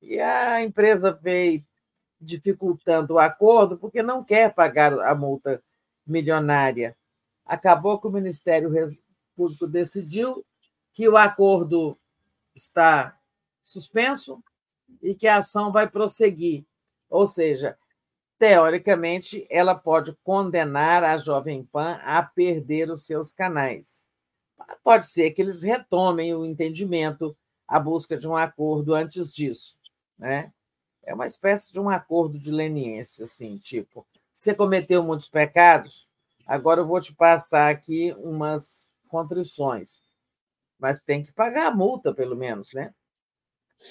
E 0.00 0.20
a 0.20 0.62
empresa 0.62 1.12
veio 1.12 1.64
dificultando 2.20 3.14
o 3.14 3.18
acordo 3.18 3.76
porque 3.76 4.02
não 4.02 4.24
quer 4.24 4.54
pagar 4.54 4.92
a 5.00 5.14
multa 5.14 5.62
milionária. 6.06 6.96
Acabou 7.44 8.00
que 8.00 8.06
o 8.06 8.12
Ministério 8.12 8.72
Público 9.36 9.66
decidiu 9.66 10.44
que 10.92 11.08
o 11.08 11.16
acordo 11.16 11.98
está 12.54 13.18
suspenso 13.62 14.42
e 15.02 15.14
que 15.14 15.26
a 15.26 15.38
ação 15.38 15.72
vai 15.72 15.88
prosseguir. 15.88 16.64
Ou 17.10 17.26
seja, 17.26 17.76
teoricamente, 18.38 19.46
ela 19.50 19.74
pode 19.74 20.16
condenar 20.22 21.02
a 21.02 21.18
Jovem 21.18 21.64
Pan 21.64 21.98
a 22.02 22.22
perder 22.22 22.90
os 22.90 23.04
seus 23.04 23.32
canais. 23.32 24.03
Pode 24.82 25.06
ser 25.06 25.30
que 25.32 25.42
eles 25.42 25.62
retomem 25.62 26.34
o 26.34 26.44
entendimento, 26.44 27.36
a 27.66 27.80
busca 27.80 28.16
de 28.16 28.28
um 28.28 28.36
acordo 28.36 28.94
antes 28.94 29.34
disso. 29.34 29.82
Né? 30.18 30.52
É 31.02 31.14
uma 31.14 31.26
espécie 31.26 31.72
de 31.72 31.80
um 31.80 31.88
acordo 31.88 32.38
de 32.38 32.50
leniência, 32.50 33.24
assim, 33.24 33.58
tipo, 33.58 34.06
você 34.32 34.54
cometeu 34.54 35.02
muitos 35.02 35.28
pecados, 35.28 36.08
agora 36.46 36.80
eu 36.80 36.86
vou 36.86 37.00
te 37.00 37.14
passar 37.14 37.70
aqui 37.70 38.12
umas 38.18 38.90
contrições. 39.08 40.02
Mas 40.78 41.02
tem 41.02 41.22
que 41.22 41.32
pagar 41.32 41.68
a 41.68 41.74
multa, 41.74 42.12
pelo 42.14 42.36
menos, 42.36 42.72
né? 42.72 42.92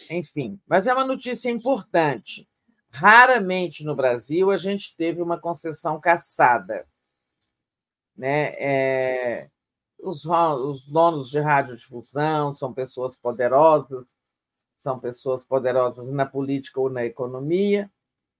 Enfim, 0.09 0.59
mas 0.67 0.87
é 0.87 0.93
uma 0.93 1.05
notícia 1.05 1.49
importante 1.49 2.47
Raramente 2.93 3.83
no 3.83 3.95
Brasil 3.95 4.51
a 4.51 4.57
gente 4.57 4.95
teve 4.95 5.19
uma 5.19 5.39
concessão 5.39 5.99
caçada. 5.99 6.87
Né? 8.15 8.53
É, 8.59 9.49
os, 10.03 10.25
os 10.25 10.85
donos 10.85 11.29
de 11.29 11.39
radiodifusão 11.39 12.51
são 12.51 12.73
pessoas 12.73 13.17
poderosas, 13.17 14.15
são 14.77 14.99
pessoas 14.99 15.45
poderosas 15.45 16.09
na 16.09 16.25
política 16.25 16.79
ou 16.79 16.89
na 16.89 17.05
economia. 17.05 17.89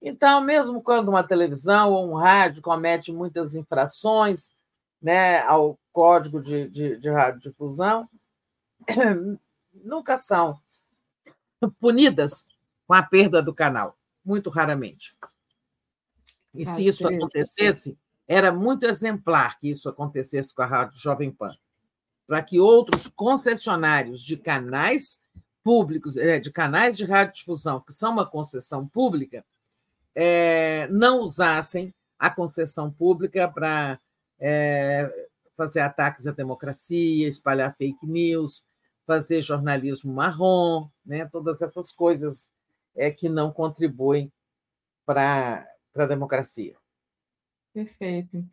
Então, 0.00 0.40
mesmo 0.40 0.82
quando 0.82 1.08
uma 1.08 1.22
televisão 1.22 1.92
ou 1.92 2.10
um 2.10 2.14
rádio 2.14 2.62
comete 2.62 3.10
muitas 3.10 3.54
infrações 3.54 4.52
né, 5.00 5.40
ao 5.40 5.78
código 5.90 6.40
de, 6.40 6.68
de, 6.68 6.98
de 6.98 7.10
radiodifusão, 7.10 8.08
nunca 9.72 10.18
são 10.18 10.60
punidas 11.80 12.46
com 12.86 12.94
a 12.94 13.02
perda 13.02 13.42
do 13.42 13.54
canal 13.54 13.96
muito 14.24 14.48
raramente. 14.48 15.16
E 16.54 16.64
se 16.64 16.86
isso 16.86 17.06
acontecesse, 17.06 17.98
era 18.26 18.52
muito 18.52 18.86
exemplar 18.86 19.58
que 19.58 19.70
isso 19.70 19.88
acontecesse 19.88 20.54
com 20.54 20.62
a 20.62 20.66
Rádio 20.66 20.98
Jovem 20.98 21.30
Pan, 21.30 21.52
para 22.26 22.42
que 22.42 22.58
outros 22.58 23.08
concessionários 23.08 24.22
de 24.22 24.36
canais 24.36 25.22
públicos, 25.62 26.16
eh, 26.16 26.38
de 26.38 26.50
canais 26.50 26.96
de 26.96 27.04
radiodifusão, 27.04 27.80
que 27.80 27.92
são 27.92 28.12
uma 28.12 28.26
concessão 28.26 28.86
pública, 28.86 29.44
é, 30.14 30.86
não 30.88 31.20
usassem 31.20 31.92
a 32.18 32.30
concessão 32.30 32.90
pública 32.90 33.48
para 33.48 33.98
é, 34.38 35.10
fazer 35.56 35.80
ataques 35.80 36.26
à 36.26 36.32
democracia, 36.32 37.28
espalhar 37.28 37.74
fake 37.76 38.06
news, 38.06 38.62
fazer 39.06 39.40
jornalismo 39.40 40.12
marrom, 40.12 40.88
né? 41.04 41.26
todas 41.26 41.60
essas 41.60 41.92
coisas 41.92 42.50
é 42.94 43.10
que 43.10 43.28
não 43.28 43.52
contribuem 43.52 44.32
para 45.04 45.66
a 45.96 46.06
democracia. 46.06 46.76
Perfeito. 47.74 48.44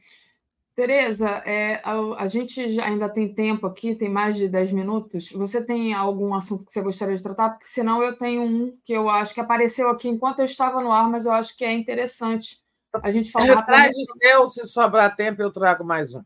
Tereza, 0.74 1.28
é, 1.46 1.80
a, 1.84 2.24
a, 2.24 2.28
gente 2.28 2.60
ainda 2.80 3.08
tem 3.08 3.32
tempo 3.32 3.68
aqui, 3.68 3.94
tem 3.94 4.10
mais 4.10 4.36
de 4.36 4.48
10 4.48 4.72
minutos. 4.72 5.30
Você 5.32 5.64
tem 5.64 5.94
algum 5.94 6.34
assunto 6.34 6.66
que 6.66 6.72
você 6.72 6.82
gostaria 6.82 7.16
de 7.16 7.22
tratar? 7.22 7.52
Porque 7.52 7.68
senão 7.68 8.02
eu 8.02 8.18
tenho 8.18 8.42
um 8.42 8.76
que 8.84 8.94
eu 8.94 9.08
acho 9.08 9.34
que 9.34 9.42
apareceu 9.42 9.90
aqui 9.90 10.08
enquanto 10.08 10.40
eu 10.40 10.46
estava 10.46 10.82
no 10.82 10.92
ar, 10.92 11.08
mas 11.08 11.28
eu 11.28 11.34
acho 11.34 11.56
que 11.56 11.64
é 11.64 11.72
interessante 11.72 12.62
a 13.04 13.12
gente 13.12 13.32
falar. 13.32 13.62
Traz 13.64 13.96
o 13.96 14.06
seu, 14.18 14.48
se 14.48 14.66
sobrar 14.66 15.14
tempo, 15.14 15.42
eu 15.42 15.52
trago 15.52 15.84
mais 15.84 16.16
um. 16.16 16.24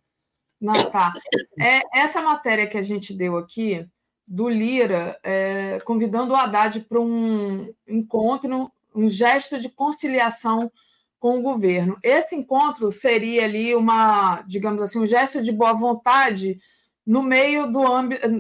Não, 0.62 0.90
tá. 0.90 1.12
É, 1.60 1.82
essa 2.00 2.22
matéria 2.22 2.68
que 2.68 2.78
a 2.78 2.84
gente 2.84 3.14
deu 3.14 3.38
aqui, 3.38 3.86
do 4.28 4.48
Lira, 4.48 5.20
é, 5.22 5.80
convidando 5.82 6.34
o 6.34 6.36
Haddad 6.36 6.80
para 6.82 7.00
um 7.00 7.74
encontro, 7.88 8.72
um 8.96 9.10
gesto 9.10 9.60
de 9.60 9.70
conciliação 9.70 10.72
com 11.26 11.40
o 11.40 11.42
governo. 11.42 11.98
Esse 12.04 12.36
encontro 12.36 12.92
seria 12.92 13.45
ali 13.45 13.74
uma, 13.74 14.44
digamos 14.44 14.80
assim, 14.80 15.00
um 15.00 15.08
gesto 15.08 15.42
de 15.42 15.52
boa 15.52 15.74
vontade 15.74 16.60
no 17.04 17.24
meio 17.24 17.66
do 17.66 17.84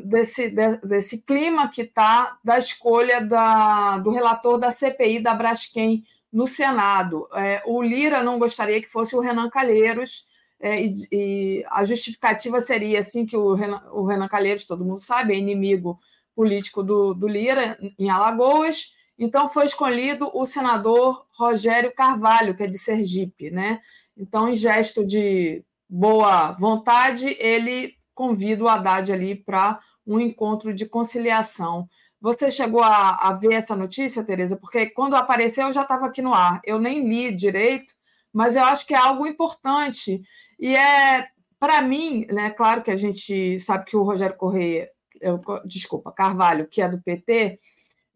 desse, 0.03 0.51
desse 0.83 1.23
clima 1.23 1.67
que 1.67 1.81
está 1.81 2.37
da 2.43 2.59
escolha 2.59 3.25
da, 3.25 3.97
do 3.97 4.11
relator 4.11 4.59
da 4.59 4.69
CPI 4.69 5.19
da 5.19 5.33
Braskem 5.33 6.03
no 6.31 6.45
Senado. 6.45 7.27
É, 7.33 7.63
o 7.65 7.81
Lira 7.81 8.21
não 8.21 8.37
gostaria 8.37 8.79
que 8.79 8.87
fosse 8.87 9.15
o 9.15 9.19
Renan 9.19 9.49
Calheiros, 9.49 10.27
é, 10.59 10.85
e, 10.85 10.93
e, 11.11 11.65
a 11.71 11.83
justificativa 11.83 12.61
seria 12.61 12.99
assim 12.99 13.25
que 13.25 13.35
o 13.35 13.55
Renan, 13.55 13.81
o 13.93 14.05
Renan 14.05 14.27
Calheiros, 14.27 14.67
todo 14.67 14.85
mundo 14.85 14.99
sabe, 14.99 15.33
é 15.33 15.37
inimigo 15.39 15.99
político 16.35 16.83
do, 16.83 17.15
do 17.15 17.27
Lira 17.27 17.79
em 17.97 18.11
Alagoas, 18.11 18.93
então, 19.17 19.49
foi 19.49 19.65
escolhido 19.65 20.29
o 20.33 20.45
senador 20.45 21.25
Rogério 21.31 21.93
Carvalho, 21.93 22.55
que 22.55 22.63
é 22.63 22.67
de 22.67 22.77
Sergipe. 22.77 23.49
Né? 23.49 23.79
Então, 24.17 24.49
em 24.49 24.55
gesto 24.55 25.05
de 25.05 25.63
boa 25.89 26.51
vontade, 26.53 27.35
ele 27.39 27.93
convida 28.13 28.63
o 28.63 28.67
Haddad 28.67 29.11
ali 29.11 29.35
para 29.35 29.79
um 30.05 30.19
encontro 30.19 30.73
de 30.73 30.85
conciliação. 30.85 31.87
Você 32.19 32.49
chegou 32.51 32.81
a, 32.81 33.15
a 33.15 33.33
ver 33.33 33.53
essa 33.53 33.75
notícia, 33.75 34.23
Tereza? 34.23 34.57
Porque 34.57 34.87
quando 34.87 35.15
apareceu, 35.15 35.67
eu 35.67 35.73
já 35.73 35.81
estava 35.83 36.05
aqui 36.07 36.21
no 36.21 36.33
ar. 36.33 36.59
Eu 36.63 36.79
nem 36.79 37.07
li 37.07 37.33
direito, 37.33 37.93
mas 38.33 38.55
eu 38.55 38.63
acho 38.63 38.85
que 38.85 38.93
é 38.93 38.97
algo 38.97 39.25
importante. 39.25 40.21
E 40.59 40.75
é, 40.75 41.27
para 41.59 41.81
mim, 41.81 42.25
né, 42.27 42.49
claro 42.49 42.81
que 42.81 42.91
a 42.91 42.95
gente 42.95 43.59
sabe 43.59 43.85
que 43.85 43.95
o 43.95 44.03
Rogério 44.03 44.35
Correia, 44.35 44.89
eu, 45.21 45.39
desculpa, 45.65 46.11
Carvalho, 46.11 46.67
que 46.67 46.81
é 46.81 46.89
do 46.89 47.01
PT, 47.01 47.59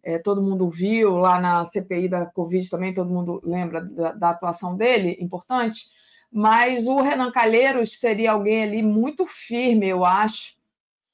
é, 0.10 0.18
todo 0.18 0.42
mundo 0.42 0.70
viu 0.70 1.18
lá 1.18 1.40
na 1.40 1.66
CPI 1.66 2.08
da 2.08 2.26
Covid 2.26 2.68
também, 2.68 2.94
todo 2.94 3.10
mundo 3.10 3.40
lembra 3.44 3.82
da, 3.82 4.12
da, 4.12 4.30
atuação 4.32 4.76
dele, 4.76 5.16
importante, 5.20 5.90
mas 6.32 6.86
o 6.86 7.00
Renan 7.00 7.32
Calheiros 7.32 8.00
seria 8.00 8.32
alguém 8.32 8.64
ali 8.64 8.82
muito 8.82 9.28
firme, 9.28 9.88
eu 9.88 10.04
acho, 10.04 10.58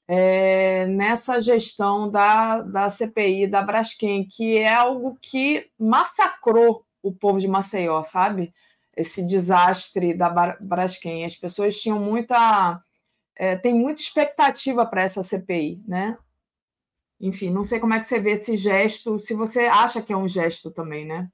é, 0.08 0.86
nessa 0.86 1.42
gestão 1.42 2.10
da, 2.10 2.62
da 2.62 2.88
CPI 2.88 3.46
da 3.46 3.60
Braskem, 3.60 4.26
que 4.26 4.56
é 4.56 4.72
algo 4.72 5.18
que 5.20 5.68
massacrou 5.78 6.86
o 7.02 7.12
povo 7.12 7.38
de 7.38 7.48
Maceió, 7.48 8.02
sabe? 8.02 8.54
Esse 8.96 9.26
desastre 9.26 10.14
da 10.14 10.56
Braskem. 10.60 11.24
As 11.24 11.36
pessoas 11.36 11.78
tinham 11.78 12.00
muita. 12.00 12.80
É, 13.34 13.56
tem 13.56 13.74
muita 13.74 14.00
expectativa 14.00 14.86
para 14.86 15.02
essa 15.02 15.22
CPI, 15.22 15.82
né? 15.86 16.16
Enfim, 17.20 17.50
não 17.50 17.64
sei 17.64 17.80
como 17.80 17.94
é 17.94 17.98
que 17.98 18.04
você 18.04 18.20
vê 18.20 18.32
esse 18.32 18.56
gesto, 18.56 19.18
se 19.18 19.34
você 19.34 19.60
acha 19.60 20.02
que 20.02 20.12
é 20.12 20.16
um 20.16 20.28
gesto 20.28 20.70
também, 20.70 21.06
né? 21.06 21.30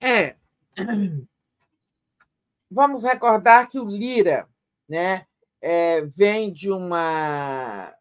É. 0.00 0.36
Vamos 2.70 3.04
recordar 3.04 3.68
que 3.68 3.78
o 3.78 3.84
Lira, 3.84 4.48
né, 4.88 5.26
é, 5.60 6.00
vem 6.00 6.52
de 6.52 6.70
uma 6.70 7.94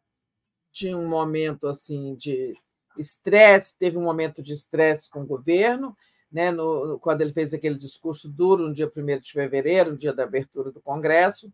de 0.72 0.96
um 0.96 1.08
momento 1.08 1.68
assim 1.68 2.16
de 2.16 2.56
estresse, 2.98 3.78
teve 3.78 3.98
um 3.98 4.04
momento 4.04 4.42
de 4.42 4.54
estresse 4.54 5.10
com 5.10 5.22
o 5.22 5.26
governo, 5.26 5.96
né, 6.32 6.50
no, 6.50 6.98
quando 7.00 7.22
ele 7.22 7.34
fez 7.34 7.54
aquele 7.54 7.76
discurso 7.76 8.30
duro 8.30 8.68
no 8.68 8.74
dia 8.74 8.90
1 8.96 9.20
de 9.20 9.34
fevereiro, 9.34 9.92
no 9.92 9.98
dia 9.98 10.14
da 10.14 10.24
abertura 10.24 10.72
do 10.72 10.82
Congresso, 10.82 11.52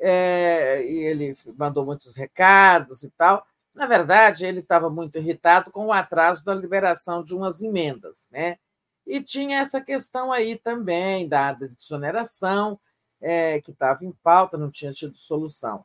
é, 0.00 0.84
e 0.84 0.98
ele 0.98 1.36
mandou 1.56 1.84
muitos 1.84 2.14
recados 2.14 3.02
e 3.02 3.10
tal. 3.10 3.46
Na 3.74 3.86
verdade, 3.86 4.46
ele 4.46 4.60
estava 4.60 4.88
muito 4.88 5.18
irritado 5.18 5.70
com 5.70 5.86
o 5.86 5.92
atraso 5.92 6.44
da 6.44 6.54
liberação 6.54 7.22
de 7.22 7.34
umas 7.34 7.62
emendas, 7.62 8.28
né? 8.30 8.58
E 9.06 9.22
tinha 9.22 9.58
essa 9.58 9.80
questão 9.80 10.32
aí 10.32 10.56
também 10.56 11.28
da 11.28 11.52
desoneração, 11.52 12.80
é, 13.20 13.60
que 13.60 13.70
estava 13.70 14.04
em 14.04 14.12
pauta, 14.22 14.56
não 14.56 14.70
tinha 14.70 14.92
tido 14.92 15.16
solução. 15.16 15.84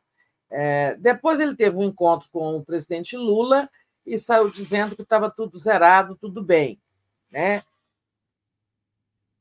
É, 0.49 0.95
depois 0.95 1.39
ele 1.39 1.55
teve 1.55 1.77
um 1.77 1.83
encontro 1.83 2.29
com 2.31 2.57
o 2.57 2.65
presidente 2.65 3.15
Lula 3.17 3.69
e 4.05 4.17
saiu 4.17 4.49
dizendo 4.49 4.95
que 4.95 5.03
estava 5.03 5.29
tudo 5.29 5.57
zerado, 5.57 6.15
tudo 6.15 6.43
bem, 6.43 6.81
né? 7.31 7.63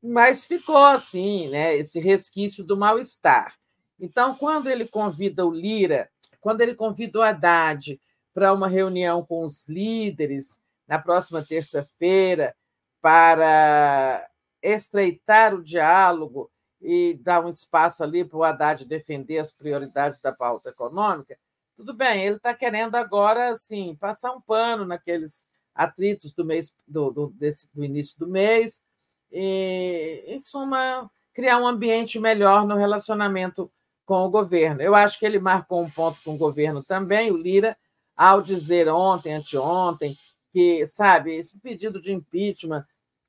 Mas 0.03 0.45
ficou 0.47 0.77
assim, 0.77 1.49
né? 1.49 1.77
Esse 1.77 1.99
resquício 2.01 2.65
do 2.65 2.77
mal-estar. 2.77 3.59
Então, 4.01 4.35
quando 4.35 4.68
ele 4.68 4.86
convida 4.86 5.44
o 5.44 5.51
Lira, 5.51 6.09
quando 6.41 6.60
ele 6.60 6.75
convida 6.75 7.18
o 7.18 7.23
Haddad 7.23 8.01
para 8.33 8.52
uma 8.52 8.68
reunião 8.68 9.25
com 9.25 9.43
os 9.43 9.67
líderes 9.67 10.60
na 10.86 10.99
próxima 10.99 11.44
terça-feira 11.44 12.55
para 13.01 14.28
estreitar 14.62 15.55
o 15.55 15.62
diálogo 15.62 16.51
e 16.81 17.18
dar 17.23 17.44
um 17.44 17.49
espaço 17.49 18.02
ali 18.02 18.25
para 18.25 18.39
o 18.39 18.44
Haddad 18.44 18.85
defender 18.85 19.39
as 19.39 19.52
prioridades 19.52 20.20
da 20.20 20.33
pauta 20.33 20.70
econômica, 20.70 21.36
tudo 21.77 21.94
bem, 21.94 22.25
ele 22.25 22.36
está 22.36 22.52
querendo 22.52 22.97
agora 22.97 23.51
assim, 23.51 23.97
passar 24.01 24.33
um 24.33 24.41
pano 24.41 24.85
naqueles 24.85 25.44
atritos 25.73 26.33
do 26.33 26.44
mês 26.44 26.75
do, 26.86 27.10
do, 27.12 27.27
desse, 27.28 27.68
do 27.73 27.85
início 27.85 28.18
do 28.18 28.27
mês, 28.27 28.83
e, 29.31 30.25
em 30.27 30.41
suma, 30.41 31.09
criar 31.33 31.59
um 31.59 31.68
ambiente 31.68 32.18
melhor 32.18 32.67
no 32.67 32.75
relacionamento 32.75 33.70
com 34.09 34.25
o 34.25 34.31
governo. 34.31 34.81
Eu 34.81 34.95
acho 34.95 35.19
que 35.19 35.27
ele 35.27 35.39
marcou 35.39 35.83
um 35.83 35.91
ponto 35.91 36.19
com 36.25 36.35
o 36.35 36.39
governo 36.39 36.83
também, 36.83 37.31
o 37.31 37.37
Lira, 37.37 37.77
ao 38.17 38.41
dizer 38.41 38.89
ontem, 38.89 39.35
anteontem, 39.35 40.17
que, 40.51 40.87
sabe, 40.87 41.37
esse 41.37 41.59
pedido 41.59 42.01
de 42.01 42.15
impeachment 42.15 42.87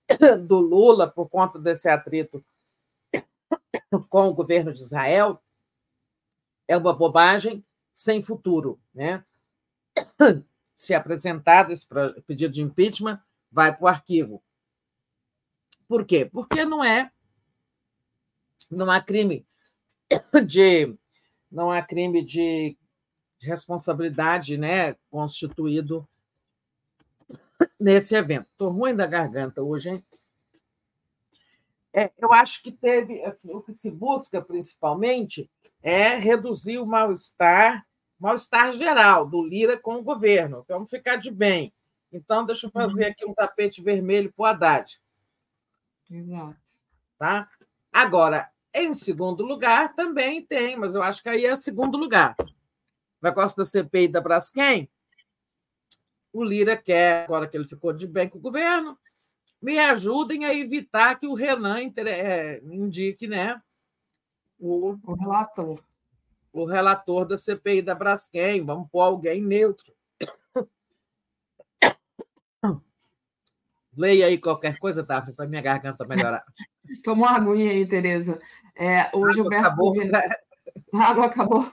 do 0.48 0.58
Lula 0.58 1.06
por 1.06 1.28
conta 1.28 1.60
desse 1.60 1.90
atrito 1.90 2.42
com 4.10 4.30
o 4.30 4.34
governo 4.34 4.72
de 4.72 4.80
Israel 4.80 5.44
é 6.66 6.78
uma 6.78 6.94
bobagem 6.94 7.62
sem 7.92 8.24
futuro, 8.24 8.80
né? 8.94 9.26
Se 10.78 10.94
apresentado 10.94 11.74
esse 11.74 11.86
pedido 12.26 12.54
de 12.54 12.62
impeachment, 12.62 13.22
vai 13.52 13.76
para 13.76 13.84
o 13.84 13.88
arquivo. 13.90 14.42
Por 15.90 16.06
quê? 16.06 16.24
Porque 16.24 16.64
não 16.64 16.82
é 16.82 17.12
não 18.72 18.90
há 18.90 19.02
crime 19.02 19.46
de 20.46 20.96
não 21.52 21.72
há 21.72 21.82
crime 21.82 22.24
de 22.24 22.78
responsabilidade, 23.42 24.58
né, 24.58 24.96
constituído 25.10 26.08
nesse 27.80 28.16
evento. 28.16 28.48
Estou 28.52 28.70
ruim 28.70 28.96
da 28.96 29.06
garganta 29.06 29.62
hoje, 29.62 29.90
hein? 29.90 30.06
É, 31.92 32.12
eu 32.18 32.32
acho 32.32 32.62
que 32.62 32.72
teve 32.72 33.24
assim, 33.24 33.52
o 33.54 33.62
que 33.62 33.74
se 33.74 33.90
busca 33.90 34.42
principalmente 34.42 35.50
é 35.82 36.16
reduzir 36.16 36.78
o 36.78 36.86
mal-estar, 36.86 37.86
mal-estar 38.20 38.72
geral 38.74 39.26
do 39.26 39.42
Lira 39.42 39.78
com 39.78 39.96
o 39.96 40.04
governo. 40.04 40.64
Vamos 40.68 40.90
ficar 40.90 41.16
de 41.16 41.32
bem. 41.32 41.74
Então, 42.12 42.46
deixa 42.46 42.68
eu 42.68 42.72
fazer 42.72 43.06
uhum. 43.06 43.12
aqui 43.12 43.26
um 43.26 43.34
tapete 43.34 43.82
vermelho 43.82 44.32
para 44.34 44.44
o 44.44 44.46
Haddad. 44.46 45.02
Exato. 46.10 46.58
Tá? 47.18 47.50
Agora, 47.92 48.50
em 48.74 48.94
segundo 48.94 49.44
lugar, 49.44 49.96
também 49.96 50.46
tem, 50.46 50.78
mas 50.78 50.96
eu 50.96 51.04
acho 51.04 51.22
que 51.24 51.30
aí 51.30 51.46
é 51.46 51.56
segundo 51.56 51.98
lugar. 51.98 52.36
Negócio 53.22 53.58
da 53.58 53.66
CPI 53.66 54.08
da 54.08 54.22
Braskem, 54.22 54.90
o 56.32 56.44
Lira 56.44 56.78
quer, 56.78 57.24
agora 57.24 57.48
que 57.48 57.58
ele 57.58 57.68
ficou 57.68 57.92
de 57.92 58.08
bem 58.08 58.30
com 58.30 58.38
o 58.38 58.42
governo, 58.42 58.98
me 59.62 59.78
ajudem 59.80 60.46
a 60.46 60.54
evitar 60.54 61.20
que 61.20 61.28
o 61.28 61.34
Renan 61.34 61.80
é, 61.80 62.62
indique 62.64 63.28
né, 63.28 63.62
o, 64.58 64.98
o 65.04 65.14
relator. 65.16 65.84
O 66.52 66.66
relator 66.66 67.26
da 67.26 67.38
CPI 67.38 67.82
da 67.82 67.94
Braskem. 67.94 68.66
Vamos 68.66 68.90
pôr 68.90 69.02
alguém 69.02 69.42
neutro. 69.42 69.94
Leia 74.00 74.28
aí 74.28 74.38
qualquer 74.38 74.78
coisa, 74.80 75.04
tá? 75.04 75.22
Para 75.22 75.50
minha 75.50 75.62
garganta 75.62 76.06
melhorar. 76.06 76.44
Toma 77.04 77.28
uma 77.28 77.38
aguinha 77.38 77.72
aí, 77.72 77.86
Tereza. 77.86 78.40
É, 78.76 79.10
o 79.14 79.28
Gilberto. 79.32 79.68
Acabou. 79.68 79.94
A 80.94 81.04
água 81.04 81.26
acabou. 81.26 81.72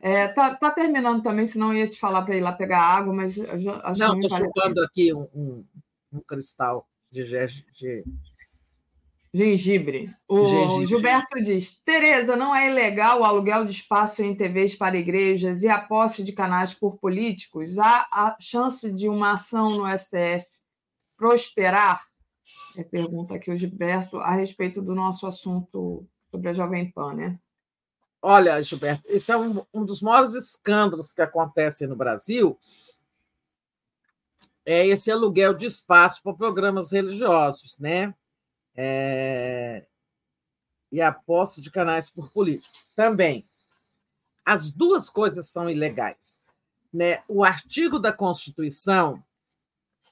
É, 0.00 0.28
tá, 0.28 0.54
tá, 0.54 0.70
terminando 0.70 1.22
também, 1.22 1.44
senão 1.44 1.72
eu 1.72 1.80
ia 1.80 1.88
te 1.88 1.98
falar 1.98 2.22
para 2.22 2.36
ir 2.36 2.40
lá 2.40 2.52
pegar 2.52 2.80
água, 2.80 3.12
mas 3.12 3.38
acho 3.38 3.98
Não, 3.98 4.20
estou 4.20 4.38
chupando 4.38 4.82
aqui 4.82 5.12
um, 5.12 5.26
um, 5.34 5.64
um, 6.12 6.20
cristal 6.20 6.86
de, 7.10 7.22
de 7.24 8.04
Gengibre. 9.34 10.10
O 10.26 10.46
Gengibre. 10.46 10.86
Gilberto 10.86 11.42
diz: 11.42 11.80
Tereza, 11.84 12.36
não 12.36 12.54
é 12.54 12.70
ilegal 12.70 13.20
o 13.20 13.24
aluguel 13.24 13.64
de 13.64 13.72
espaço 13.72 14.22
em 14.22 14.34
TVs 14.34 14.74
para 14.74 14.96
igrejas 14.96 15.62
e 15.62 15.68
a 15.68 15.78
posse 15.78 16.22
de 16.22 16.32
canais 16.32 16.72
por 16.72 16.96
políticos? 16.96 17.78
Há 17.78 18.06
a 18.10 18.36
chance 18.40 18.90
de 18.92 19.08
uma 19.08 19.32
ação 19.32 19.70
no 19.76 19.98
STF 19.98 20.57
prosperar? 21.18 22.06
É 22.76 22.82
pergunta 22.82 23.34
aqui 23.34 23.50
o 23.50 23.56
Gilberto 23.56 24.16
a 24.18 24.30
respeito 24.30 24.80
do 24.80 24.94
nosso 24.94 25.26
assunto 25.26 26.06
sobre 26.30 26.48
a 26.48 26.52
Jovem 26.54 26.90
Pan, 26.90 27.12
né? 27.12 27.38
Olha, 28.22 28.62
Gilberto, 28.62 29.04
esse 29.06 29.30
é 29.30 29.36
um, 29.36 29.64
um 29.74 29.84
dos 29.84 30.00
maiores 30.00 30.34
escândalos 30.34 31.12
que 31.12 31.20
acontecem 31.20 31.86
no 31.86 31.96
Brasil. 31.96 32.58
É 34.64 34.86
esse 34.86 35.10
aluguel 35.10 35.54
de 35.54 35.66
espaço 35.66 36.22
para 36.22 36.34
programas 36.34 36.92
religiosos, 36.92 37.78
né? 37.78 38.14
É... 38.76 39.86
E 40.90 41.00
a 41.00 41.12
posse 41.12 41.60
de 41.60 41.70
canais 41.70 42.08
por 42.10 42.30
políticos. 42.30 42.86
Também. 42.94 43.48
As 44.44 44.70
duas 44.70 45.10
coisas 45.10 45.48
são 45.48 45.68
ilegais. 45.68 46.40
Né? 46.92 47.22
O 47.28 47.44
artigo 47.44 47.98
da 47.98 48.12
Constituição. 48.12 49.22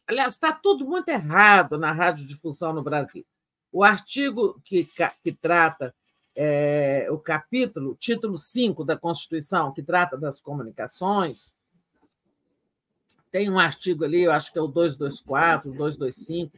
Aliás, 0.06 0.34
está 0.34 0.52
tudo 0.52 0.84
muito 0.84 1.08
errado 1.08 1.76
na 1.78 1.90
radiodifusão 1.92 2.72
no 2.72 2.82
Brasil. 2.82 3.26
O 3.72 3.82
artigo 3.82 4.60
que, 4.64 4.88
que 5.22 5.32
trata 5.32 5.94
é, 6.34 7.08
o 7.10 7.18
capítulo, 7.18 7.96
título 7.96 8.38
5 8.38 8.84
da 8.84 8.96
Constituição, 8.96 9.72
que 9.72 9.82
trata 9.82 10.16
das 10.16 10.40
comunicações, 10.40 11.50
tem 13.32 13.50
um 13.50 13.58
artigo 13.58 14.04
ali, 14.04 14.22
eu 14.22 14.32
acho 14.32 14.52
que 14.52 14.58
é 14.58 14.62
o 14.62 14.68
224, 14.68 15.72
225, 15.72 16.56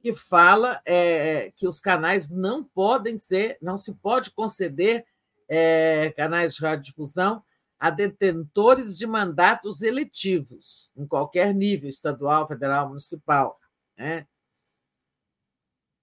que 0.00 0.14
fala 0.14 0.80
é, 0.84 1.52
que 1.56 1.66
os 1.66 1.80
canais 1.80 2.30
não 2.30 2.62
podem 2.62 3.18
ser, 3.18 3.58
não 3.60 3.76
se 3.76 3.92
pode 3.94 4.30
conceder 4.30 5.02
é, 5.48 6.12
canais 6.16 6.54
de 6.54 6.62
radiodifusão 6.62 7.42
a 7.78 7.90
detentores 7.90 8.96
de 8.96 9.06
mandatos 9.06 9.82
eletivos, 9.82 10.90
em 10.96 11.06
qualquer 11.06 11.54
nível, 11.54 11.88
estadual, 11.88 12.48
federal, 12.48 12.88
municipal. 12.88 13.52
Né? 13.96 14.26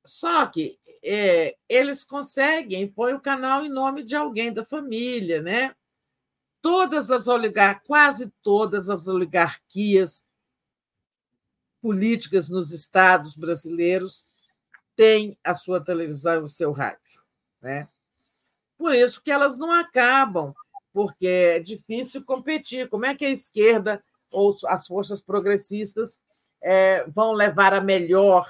Só 0.06 0.46
que 0.46 0.80
é, 1.04 1.58
eles 1.68 2.04
conseguem, 2.04 2.88
põe 2.88 3.14
o 3.14 3.20
canal 3.20 3.66
em 3.66 3.70
nome 3.70 4.04
de 4.04 4.16
alguém 4.16 4.54
da 4.54 4.64
família, 4.64 5.42
né? 5.42 5.76
Todas 6.62 7.12
as 7.12 7.28
oligarquias, 7.28 7.86
quase 7.86 8.32
todas 8.42 8.88
as 8.88 9.08
oligarquias 9.08 10.24
políticas 11.82 12.50
nos 12.50 12.72
estados 12.72 13.36
brasileiros 13.36 14.26
têm 14.96 15.38
a 15.44 15.54
sua 15.54 15.84
televisão 15.84 16.36
e 16.36 16.44
o 16.44 16.50
seu 16.50 16.72
rádio, 16.72 17.22
né? 17.62 17.90
Por 18.78 18.94
isso 18.94 19.22
que 19.22 19.32
elas 19.32 19.58
não 19.58 19.72
acabam, 19.72 20.54
porque 20.94 21.28
é 21.28 21.60
difícil 21.60 22.24
competir. 22.24 22.88
Como 22.88 23.06
é 23.06 23.16
que 23.16 23.26
a 23.26 23.30
esquerda 23.30 24.04
ou 24.32 24.56
as 24.68 24.88
forças 24.88 25.22
progressistas 25.22 26.20
é, 26.62 27.06
vão 27.10 27.34
levar 27.34 27.74
a 27.74 27.82
melhor 27.82 28.48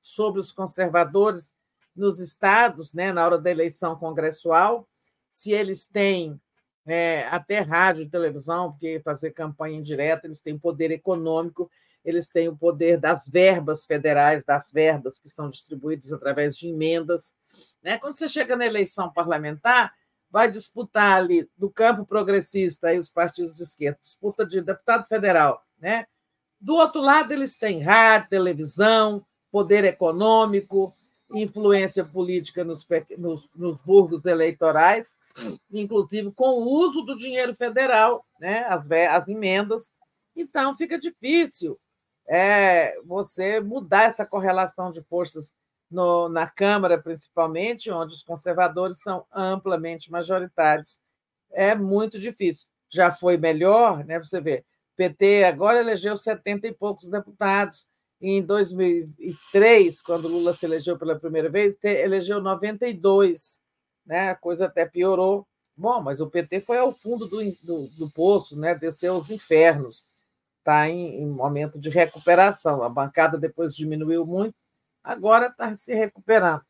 sobre 0.00 0.40
os 0.40 0.52
conservadores 0.52 1.52
nos 1.94 2.18
estados, 2.20 2.92
né, 2.92 3.12
na 3.12 3.24
hora 3.24 3.38
da 3.38 3.50
eleição 3.50 3.96
congressual, 3.96 4.86
se 5.30 5.52
eles 5.52 5.86
têm 5.86 6.40
é, 6.86 7.26
até 7.28 7.60
rádio 7.60 8.02
e 8.02 8.08
televisão, 8.08 8.72
porque 8.72 9.00
fazer 9.04 9.30
campanha 9.30 9.78
indireta, 9.78 10.26
eles 10.26 10.40
têm 10.40 10.58
poder 10.58 10.90
econômico, 10.90 11.70
eles 12.04 12.28
têm 12.28 12.48
o 12.48 12.56
poder 12.56 12.98
das 12.98 13.28
verbas 13.28 13.86
federais, 13.86 14.44
das 14.44 14.70
verbas 14.70 15.18
que 15.18 15.28
são 15.28 15.48
distribuídas 15.48 16.12
através 16.12 16.56
de 16.56 16.68
emendas. 16.68 17.34
Né? 17.82 17.96
Quando 17.96 18.14
você 18.14 18.28
chega 18.28 18.54
na 18.54 18.66
eleição 18.66 19.10
parlamentar, 19.10 19.94
vai 20.34 20.50
disputar 20.50 21.18
ali 21.18 21.48
do 21.56 21.70
campo 21.70 22.04
progressista 22.04 22.92
e 22.92 22.98
os 22.98 23.08
partidos 23.08 23.56
de 23.56 23.62
esquerda, 23.62 24.00
disputa 24.00 24.44
de 24.44 24.60
deputado 24.60 25.06
federal. 25.06 25.62
Né? 25.78 26.08
Do 26.60 26.74
outro 26.74 27.00
lado, 27.00 27.32
eles 27.32 27.56
têm 27.56 27.80
rádio, 27.80 28.30
televisão, 28.30 29.24
poder 29.52 29.84
econômico, 29.84 30.92
influência 31.32 32.04
política 32.04 32.64
nos, 32.64 32.84
nos, 33.16 33.48
nos 33.54 33.76
burgos 33.84 34.24
eleitorais, 34.24 35.14
inclusive 35.70 36.32
com 36.32 36.48
o 36.48 36.68
uso 36.68 37.02
do 37.02 37.16
dinheiro 37.16 37.54
federal, 37.54 38.26
né, 38.40 38.64
as, 38.64 38.90
as 38.90 39.28
emendas. 39.28 39.88
Então, 40.34 40.76
fica 40.76 40.98
difícil 40.98 41.78
é, 42.26 43.00
você 43.04 43.60
mudar 43.60 44.06
essa 44.06 44.26
correlação 44.26 44.90
de 44.90 45.00
forças 45.04 45.54
no, 45.94 46.28
na 46.28 46.46
Câmara, 46.46 47.00
principalmente, 47.00 47.90
onde 47.90 48.14
os 48.14 48.22
conservadores 48.22 48.98
são 48.98 49.24
amplamente 49.32 50.10
majoritários. 50.10 51.00
É 51.52 51.74
muito 51.74 52.18
difícil. 52.18 52.66
Já 52.88 53.12
foi 53.12 53.36
melhor, 53.36 54.04
né? 54.04 54.18
Você 54.18 54.40
vê, 54.40 54.64
PT 54.96 55.44
agora 55.44 55.80
elegeu 55.80 56.16
70 56.16 56.66
e 56.66 56.72
poucos 56.72 57.08
deputados, 57.08 57.86
em 58.20 58.42
2003, 58.42 60.00
quando 60.00 60.28
Lula 60.28 60.52
se 60.54 60.64
elegeu 60.64 60.98
pela 60.98 61.18
primeira 61.18 61.50
vez, 61.50 61.76
elegeu 61.82 62.40
92, 62.40 63.60
né? 64.06 64.30
a 64.30 64.34
coisa 64.34 64.66
até 64.66 64.86
piorou. 64.86 65.46
Bom, 65.76 66.00
mas 66.00 66.20
o 66.20 66.30
PT 66.30 66.60
foi 66.60 66.78
ao 66.78 66.90
fundo 66.90 67.26
do, 67.26 67.42
do, 67.62 67.86
do 67.98 68.10
poço, 68.12 68.58
né? 68.58 68.74
desceu 68.74 69.14
aos 69.14 69.30
infernos. 69.30 70.06
Está 70.60 70.88
em, 70.88 71.22
em 71.22 71.26
momento 71.26 71.78
de 71.78 71.90
recuperação. 71.90 72.82
A 72.82 72.88
bancada 72.88 73.36
depois 73.36 73.76
diminuiu 73.76 74.24
muito, 74.24 74.54
agora 75.04 75.48
está 75.48 75.76
se 75.76 75.94
recuperando. 75.94 76.64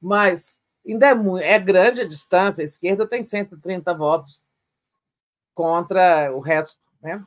Mas 0.00 0.58
ainda 0.86 1.08
é, 1.08 1.14
muito, 1.14 1.42
é 1.42 1.58
grande 1.58 2.02
a 2.02 2.06
distância, 2.08 2.62
a 2.62 2.66
esquerda 2.66 3.06
tem 3.06 3.22
130 3.22 3.92
votos 3.94 4.40
contra 5.54 6.32
o 6.32 6.40
resto, 6.40 6.78
né? 7.02 7.24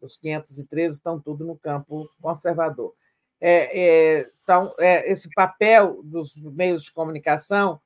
Os 0.00 0.16
513 0.16 0.94
estão 0.96 1.20
tudo 1.20 1.44
no 1.44 1.58
campo 1.58 2.08
conservador 2.20 2.94
é, 3.40 3.78
é, 4.18 4.30
então, 4.42 4.74
é, 4.78 5.10
esse 5.10 5.28
papel 5.30 6.00
dos 6.02 6.36
meios 6.36 6.84
de 6.84 6.92
comunicação 6.92 7.80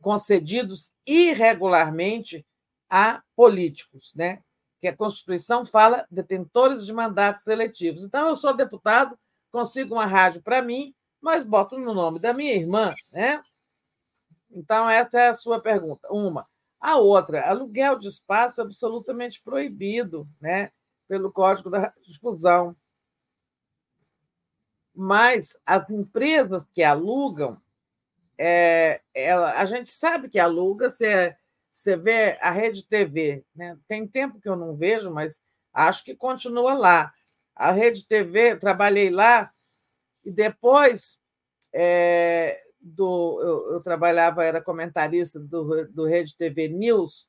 concedidos 0.00 0.92
irregularmente 1.06 2.46
a 2.90 3.22
políticos, 3.34 4.12
né? 4.14 4.42
que 4.78 4.88
a 4.88 4.96
Constituição 4.96 5.64
fala 5.64 6.06
detentores 6.10 6.84
de 6.84 6.92
mandatos 6.92 7.46
eletivos. 7.46 8.04
Então, 8.04 8.28
eu 8.28 8.36
sou 8.36 8.54
deputado, 8.54 9.18
consigo 9.50 9.94
uma 9.94 10.04
rádio 10.04 10.42
para 10.42 10.60
mim, 10.60 10.94
mas 11.24 11.42
boto 11.42 11.78
no 11.78 11.94
nome 11.94 12.18
da 12.18 12.32
minha 12.32 12.54
irmã. 12.54 12.94
Né? 13.12 13.42
Então, 14.50 14.88
essa 14.88 15.18
é 15.18 15.28
a 15.28 15.34
sua 15.34 15.60
pergunta. 15.60 16.06
Uma. 16.10 16.46
A 16.78 16.98
outra, 16.98 17.48
aluguel 17.48 17.98
de 17.98 18.08
espaço 18.08 18.60
absolutamente 18.60 19.42
proibido 19.42 20.28
né? 20.40 20.70
pelo 21.08 21.32
Código 21.32 21.70
da 21.70 21.92
Difusão 22.06 22.76
mas 24.94 25.56
as 25.66 25.90
empresas 25.90 26.68
que 26.72 26.82
alugam, 26.82 27.60
é, 28.38 29.00
ela, 29.12 29.58
a 29.58 29.64
gente 29.64 29.90
sabe 29.90 30.28
que 30.28 30.38
aluga, 30.38 30.88
você, 30.88 31.34
você 31.70 31.96
vê 31.96 32.38
a 32.40 32.50
Rede 32.50 32.86
TV, 32.86 33.44
né? 33.54 33.76
tem 33.88 34.06
tempo 34.06 34.40
que 34.40 34.48
eu 34.48 34.54
não 34.54 34.76
vejo, 34.76 35.10
mas 35.10 35.42
acho 35.72 36.04
que 36.04 36.14
continua 36.14 36.74
lá. 36.74 37.12
A 37.56 37.72
Rede 37.72 38.06
TV, 38.06 38.56
trabalhei 38.56 39.10
lá, 39.10 39.52
e 40.24 40.32
depois 40.32 41.18
é, 41.72 42.62
do, 42.80 43.40
eu, 43.42 43.72
eu, 43.74 43.80
trabalhava, 43.80 44.44
era 44.44 44.62
comentarista 44.62 45.38
do, 45.38 45.86
do 45.88 46.06
Rede 46.06 46.36
TV 46.36 46.68
News. 46.68 47.28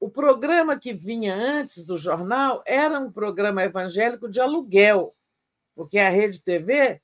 O 0.00 0.08
programa 0.08 0.78
que 0.78 0.92
vinha 0.92 1.34
antes 1.34 1.84
do 1.84 1.98
jornal 1.98 2.62
era 2.66 2.98
um 2.98 3.10
programa 3.10 3.64
evangélico 3.64 4.28
de 4.28 4.40
aluguel 4.40 5.12
porque 5.78 5.96
a 5.96 6.08
Rede 6.08 6.42
TV, 6.42 7.00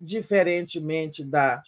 diferentemente 0.00 1.24
da 1.24 1.60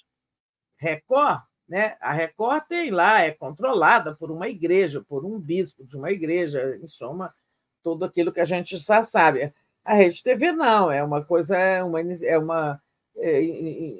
Record, 0.76 1.42
né? 1.68 1.96
a 2.00 2.12
Record 2.12 2.64
tem 2.68 2.92
lá, 2.92 3.22
é 3.22 3.32
controlada 3.32 4.14
por 4.14 4.30
uma 4.30 4.48
igreja, 4.48 5.02
por 5.02 5.24
um 5.24 5.36
bispo 5.36 5.84
de 5.84 5.96
uma 5.96 6.12
igreja, 6.12 6.78
em 6.80 6.86
soma, 6.86 7.34
tudo 7.82 8.04
aquilo 8.04 8.30
que 8.30 8.38
a 8.38 8.44
gente 8.44 8.76
já 8.76 9.02
sabe. 9.02 9.52
A 9.84 9.94
Rede 9.94 10.22
TV 10.22 10.52
não, 10.52 10.90
é 10.90 11.02
uma 11.02 11.24
coisa, 11.24 11.56
é 11.56 11.82
uma, 11.82 12.00
é 12.00 12.38
uma, 12.38 12.82
é 13.16 13.40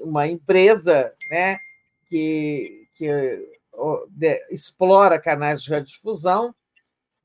uma 0.03 0.29
empresa 0.29 1.13
né, 1.31 1.59
que, 2.07 2.87
que 2.95 3.09
explora 4.51 5.21
canais 5.21 5.63
de 5.63 5.71
radiodifusão 5.71 6.55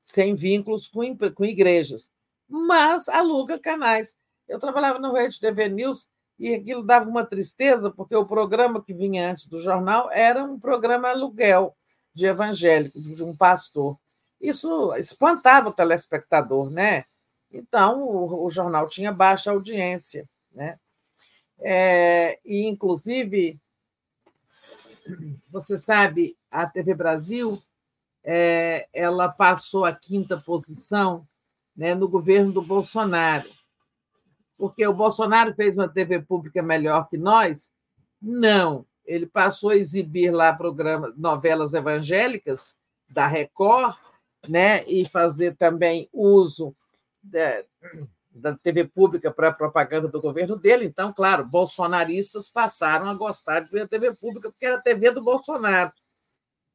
sem 0.02 0.34
vínculos 0.34 0.88
com, 0.88 1.02
com 1.36 1.46
igrejas, 1.46 2.12
mas 2.48 3.08
aluga 3.10 3.60
canais. 3.60 4.16
Eu 4.48 4.60
trabalhava 4.60 4.98
no 5.00 5.14
Rede 5.14 5.40
TV 5.40 5.68
News 5.68 6.08
e 6.40 6.54
aquilo 6.54 6.82
dava 6.82 7.10
uma 7.10 7.26
tristeza, 7.26 7.92
porque 7.92 8.16
o 8.16 8.26
programa 8.26 8.82
que 8.82 8.94
vinha 8.94 9.30
antes 9.30 9.46
do 9.48 9.60
jornal 9.60 10.10
era 10.12 10.44
um 10.44 10.60
programa 10.60 11.10
aluguel 11.10 11.76
de 12.14 12.26
evangélico, 12.26 13.00
de 13.00 13.24
um 13.24 13.36
pastor. 13.36 13.98
Isso 14.40 14.96
espantava 14.96 15.70
o 15.70 15.74
telespectador, 15.74 16.70
né? 16.70 17.04
Então, 17.52 18.04
o, 18.04 18.46
o 18.46 18.50
jornal 18.50 18.88
tinha 18.88 19.12
baixa 19.12 19.52
audiência, 19.52 20.28
né? 20.52 20.80
É, 21.60 22.40
e, 22.46 22.68
inclusive, 22.68 23.60
você 25.50 25.78
sabe, 25.78 26.38
a 26.52 26.68
TV 26.68 26.94
Brasil 26.94 27.58
é, 28.24 28.88
ela 28.94 29.30
passou 29.30 29.86
a 29.86 29.94
quinta 29.94 30.38
posição 30.38 31.28
né, 31.76 31.96
no 31.96 32.08
governo 32.08 32.52
do 32.52 32.62
Bolsonaro. 32.62 33.50
Porque 34.58 34.86
o 34.86 34.94
Bolsonaro 34.94 35.54
fez 35.56 35.78
uma 35.78 35.88
TV 35.88 36.22
pública 36.22 36.62
melhor 36.62 37.08
que 37.08 37.18
nós? 37.18 37.72
Não. 38.22 38.86
Ele 39.06 39.26
passou 39.26 39.70
a 39.70 39.78
exibir 39.78 40.32
lá 40.32 40.52
programas, 40.54 41.16
novelas 41.16 41.74
evangélicas 41.74 42.78
da 43.10 43.28
Record, 43.28 43.96
né, 44.50 44.84
e 44.86 45.08
fazer 45.08 45.56
também 45.56 46.10
uso 46.12 46.76
da, 47.22 47.64
da 48.30 48.56
TV 48.58 48.86
pública 48.86 49.32
para 49.32 49.50
a 49.50 49.54
propaganda 49.54 50.08
do 50.08 50.22
governo 50.22 50.56
dele. 50.56 50.86
Então, 50.86 51.14
claro, 51.14 51.46
bolsonaristas 51.46 52.50
passaram 52.50 53.10
a 53.10 53.14
gostar 53.14 53.62
de 53.62 53.72
ver 53.72 53.82
a 53.82 53.88
TV 53.88 54.14
pública, 54.16 54.50
porque 54.50 54.66
era 54.66 54.76
a 54.76 54.82
TV 54.82 55.12
do 55.12 55.24
Bolsonaro. 55.24 55.92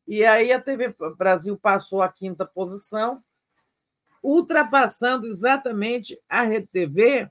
E 0.06 0.24
aí 0.24 0.52
a 0.52 0.60
TV 0.60 0.94
Brasil 1.16 1.56
passou 1.56 2.02
a 2.02 2.08
quinta 2.08 2.44
posição, 2.44 3.22
ultrapassando 4.22 5.26
exatamente 5.26 6.20
a 6.28 6.42
Rede 6.42 6.66
TV, 6.66 7.30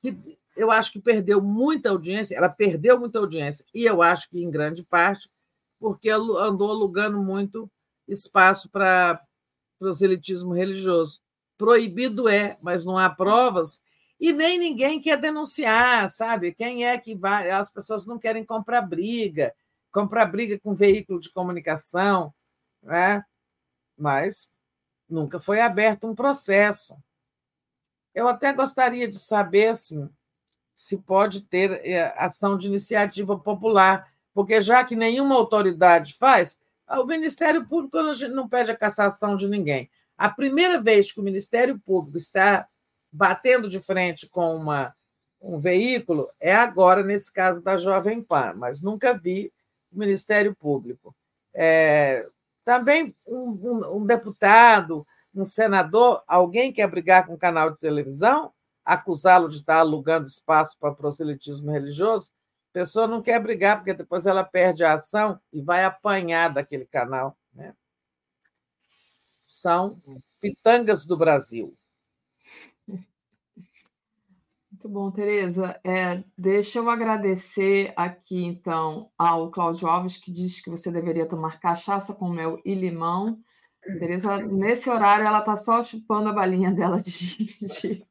que 0.00 0.38
eu 0.56 0.70
acho 0.70 0.92
que 0.92 1.00
perdeu 1.00 1.40
muita 1.40 1.90
audiência, 1.90 2.36
ela 2.36 2.48
perdeu 2.48 2.98
muita 2.98 3.18
audiência, 3.18 3.64
e 3.72 3.84
eu 3.84 4.02
acho 4.02 4.28
que 4.28 4.42
em 4.42 4.50
grande 4.50 4.82
parte 4.82 5.30
porque 5.78 6.10
andou 6.10 6.70
alugando 6.70 7.22
muito 7.22 7.70
espaço 8.06 8.68
para 8.68 9.22
proselitismo 9.78 10.52
religioso. 10.52 11.20
Proibido 11.58 12.28
é, 12.28 12.56
mas 12.62 12.86
não 12.86 12.96
há 12.96 13.10
provas 13.10 13.82
e 14.20 14.32
nem 14.32 14.58
ninguém 14.58 15.00
quer 15.00 15.16
denunciar, 15.16 16.08
sabe? 16.08 16.52
Quem 16.52 16.86
é 16.86 16.98
que 16.98 17.14
vai? 17.14 17.50
As 17.50 17.70
pessoas 17.70 18.06
não 18.06 18.18
querem 18.18 18.44
comprar 18.44 18.82
briga, 18.82 19.54
comprar 19.92 20.26
briga 20.26 20.58
com 20.58 20.74
veículo 20.74 21.20
de 21.20 21.30
comunicação, 21.30 22.34
né? 22.82 23.22
Mas 23.96 24.50
nunca 25.08 25.40
foi 25.40 25.60
aberto 25.60 26.06
um 26.06 26.14
processo. 26.14 26.96
Eu 28.14 28.26
até 28.26 28.52
gostaria 28.52 29.06
de 29.06 29.18
saber 29.18 29.68
assim, 29.68 30.08
se 30.74 30.96
pode 30.96 31.42
ter 31.42 31.84
é, 31.86 32.12
ação 32.16 32.58
de 32.58 32.66
iniciativa 32.66 33.38
popular, 33.38 34.12
porque 34.34 34.60
já 34.60 34.84
que 34.84 34.96
nenhuma 34.96 35.36
autoridade 35.36 36.14
faz, 36.14 36.58
o 36.88 37.04
Ministério 37.04 37.66
Público 37.66 38.00
não 38.30 38.48
pede 38.48 38.70
a 38.70 38.76
cassação 38.76 39.36
de 39.36 39.46
ninguém. 39.46 39.90
A 40.18 40.28
primeira 40.28 40.82
vez 40.82 41.12
que 41.12 41.20
o 41.20 41.22
Ministério 41.22 41.78
Público 41.78 42.18
está 42.18 42.66
batendo 43.10 43.68
de 43.68 43.80
frente 43.80 44.28
com 44.28 44.56
uma, 44.56 44.92
um 45.40 45.58
veículo 45.60 46.28
é 46.40 46.52
agora, 46.52 47.04
nesse 47.04 47.32
caso 47.32 47.62
da 47.62 47.76
Jovem 47.76 48.20
Pan, 48.20 48.54
mas 48.56 48.82
nunca 48.82 49.16
vi 49.16 49.52
o 49.92 49.98
Ministério 49.98 50.56
Público. 50.56 51.14
É, 51.54 52.26
também 52.64 53.14
um, 53.24 53.50
um, 53.50 53.96
um 53.98 54.04
deputado, 54.06 55.06
um 55.32 55.44
senador, 55.44 56.20
alguém 56.26 56.72
quer 56.72 56.88
brigar 56.88 57.24
com 57.24 57.34
um 57.34 57.38
canal 57.38 57.70
de 57.70 57.78
televisão, 57.78 58.52
acusá-lo 58.84 59.48
de 59.48 59.58
estar 59.58 59.78
alugando 59.78 60.26
espaço 60.26 60.76
para 60.80 60.92
proselitismo 60.92 61.70
religioso? 61.70 62.32
A 62.70 62.72
pessoa 62.72 63.06
não 63.06 63.22
quer 63.22 63.40
brigar, 63.40 63.76
porque 63.76 63.94
depois 63.94 64.26
ela 64.26 64.42
perde 64.42 64.84
a 64.84 64.94
ação 64.94 65.40
e 65.52 65.62
vai 65.62 65.84
apanhar 65.84 66.52
daquele 66.52 66.86
canal. 66.86 67.37
São 69.48 70.00
pitangas 70.40 71.04
do 71.04 71.16
Brasil. 71.16 71.74
Muito 74.70 74.88
bom, 74.88 75.10
Tereza. 75.10 75.80
É, 75.82 76.22
deixa 76.36 76.78
eu 76.78 76.88
agradecer 76.88 77.92
aqui, 77.96 78.44
então, 78.44 79.10
ao 79.18 79.50
Cláudio 79.50 79.88
Alves, 79.88 80.16
que 80.16 80.30
diz 80.30 80.60
que 80.60 80.70
você 80.70 80.92
deveria 80.92 81.26
tomar 81.26 81.58
cachaça 81.58 82.14
com 82.14 82.28
mel 82.28 82.60
e 82.64 82.74
limão. 82.74 83.40
Tereza, 83.82 84.38
nesse 84.38 84.88
horário, 84.88 85.26
ela 85.26 85.40
está 85.40 85.56
só 85.56 85.82
chupando 85.82 86.28
a 86.28 86.32
balinha 86.32 86.72
dela 86.72 86.98
de 86.98 87.10
gengibre. 87.10 88.06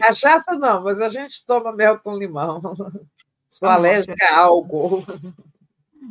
Cachaça 0.00 0.56
não, 0.56 0.84
mas 0.84 1.00
a 1.00 1.08
gente 1.08 1.44
toma 1.44 1.70
mel 1.72 1.98
com 1.98 2.16
limão. 2.16 2.62
Sou 3.48 3.68
alérgica 3.68 4.14
a 4.30 4.40
álcool. 4.40 5.04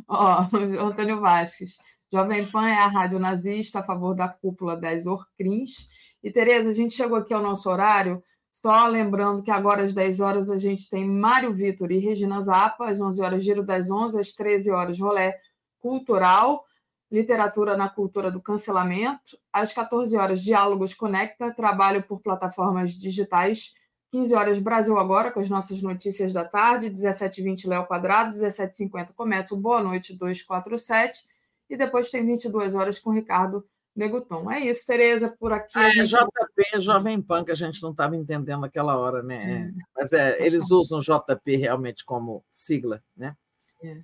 Ó, 0.06 0.46
Antônio 0.80 1.20
Vasques. 1.20 1.78
Jovem 2.16 2.50
Pan 2.50 2.66
é 2.66 2.78
a 2.78 2.86
rádio 2.86 3.18
nazista 3.18 3.80
a 3.80 3.82
favor 3.82 4.14
da 4.14 4.26
cúpula 4.26 4.74
das 4.74 5.06
Orcrins. 5.06 5.90
E, 6.24 6.30
Tereza, 6.30 6.70
a 6.70 6.72
gente 6.72 6.94
chegou 6.94 7.18
aqui 7.18 7.34
ao 7.34 7.42
nosso 7.42 7.68
horário, 7.68 8.22
só 8.50 8.86
lembrando 8.86 9.42
que 9.42 9.50
agora 9.50 9.82
às 9.82 9.92
10 9.92 10.20
horas 10.20 10.48
a 10.48 10.56
gente 10.56 10.88
tem 10.88 11.06
Mário 11.06 11.52
Vitor 11.52 11.92
e 11.92 11.98
Regina 11.98 12.40
Zappa, 12.40 12.88
às 12.88 13.02
11 13.02 13.22
horas 13.22 13.44
Giro 13.44 13.62
das 13.62 13.90
11, 13.90 14.18
às 14.18 14.32
13 14.32 14.70
horas 14.70 14.98
Rolé 14.98 15.38
Cultural, 15.78 16.64
Literatura 17.12 17.76
na 17.76 17.86
Cultura 17.86 18.30
do 18.30 18.40
Cancelamento, 18.40 19.38
às 19.52 19.74
14 19.74 20.16
horas 20.16 20.42
Diálogos 20.42 20.94
Conecta, 20.94 21.52
trabalho 21.52 22.02
por 22.02 22.22
plataformas 22.22 22.92
digitais 22.92 23.74
15 24.10 24.34
horas 24.34 24.58
Brasil 24.58 24.98
Agora, 24.98 25.30
com 25.30 25.40
as 25.40 25.50
nossas 25.50 25.82
notícias 25.82 26.32
da 26.32 26.46
tarde, 26.46 26.88
17h20 26.88 27.68
Léo 27.68 27.84
Quadrado, 27.84 28.34
17h50 28.34 29.08
começa 29.14 29.54
o 29.54 29.60
Boa 29.60 29.82
Noite 29.82 30.16
247, 30.16 31.35
e 31.68 31.76
depois 31.76 32.10
tem 32.10 32.24
22 32.24 32.74
horas 32.74 32.98
com 32.98 33.10
Ricardo 33.10 33.66
Neguton. 33.94 34.50
É 34.50 34.60
isso, 34.60 34.86
Tereza, 34.86 35.34
por 35.38 35.52
aqui. 35.52 35.72
Ah, 35.74 35.88
gente... 35.88 36.14
é 36.14 36.18
JP, 36.18 36.80
Jovem 36.80 37.20
Pan, 37.20 37.44
que 37.44 37.50
a 37.50 37.56
gente 37.56 37.82
não 37.82 37.90
estava 37.90 38.14
entendendo 38.14 38.60
naquela 38.60 38.96
hora, 38.98 39.22
né? 39.22 39.72
Hum. 39.74 39.78
Mas 39.96 40.12
é, 40.12 40.36
eles 40.44 40.70
usam 40.70 41.00
JP 41.00 41.56
realmente 41.56 42.04
como 42.04 42.44
sigla, 42.50 43.00
né? 43.16 43.34
É. 43.82 43.94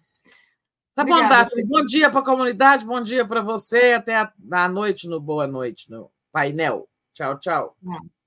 Tá 0.95 1.03
Obrigada, 1.03 1.23
bom, 1.23 1.29
Daphne. 1.29 1.65
Bom 1.65 1.85
dia 1.85 2.11
para 2.11 2.21
a 2.21 2.25
comunidade, 2.25 2.87
bom 2.87 3.01
dia 3.01 3.27
para 3.27 3.41
você. 3.41 3.93
Até 3.93 4.17
a, 4.17 4.33
a 4.53 4.69
noite 4.69 5.09
no 5.09 5.21
Boa 5.21 5.47
Noite, 5.47 5.91
no 5.91 6.11
painel. 6.31 6.89
Tchau, 7.15 7.39
tchau. 7.39 7.77
É. 7.87 8.22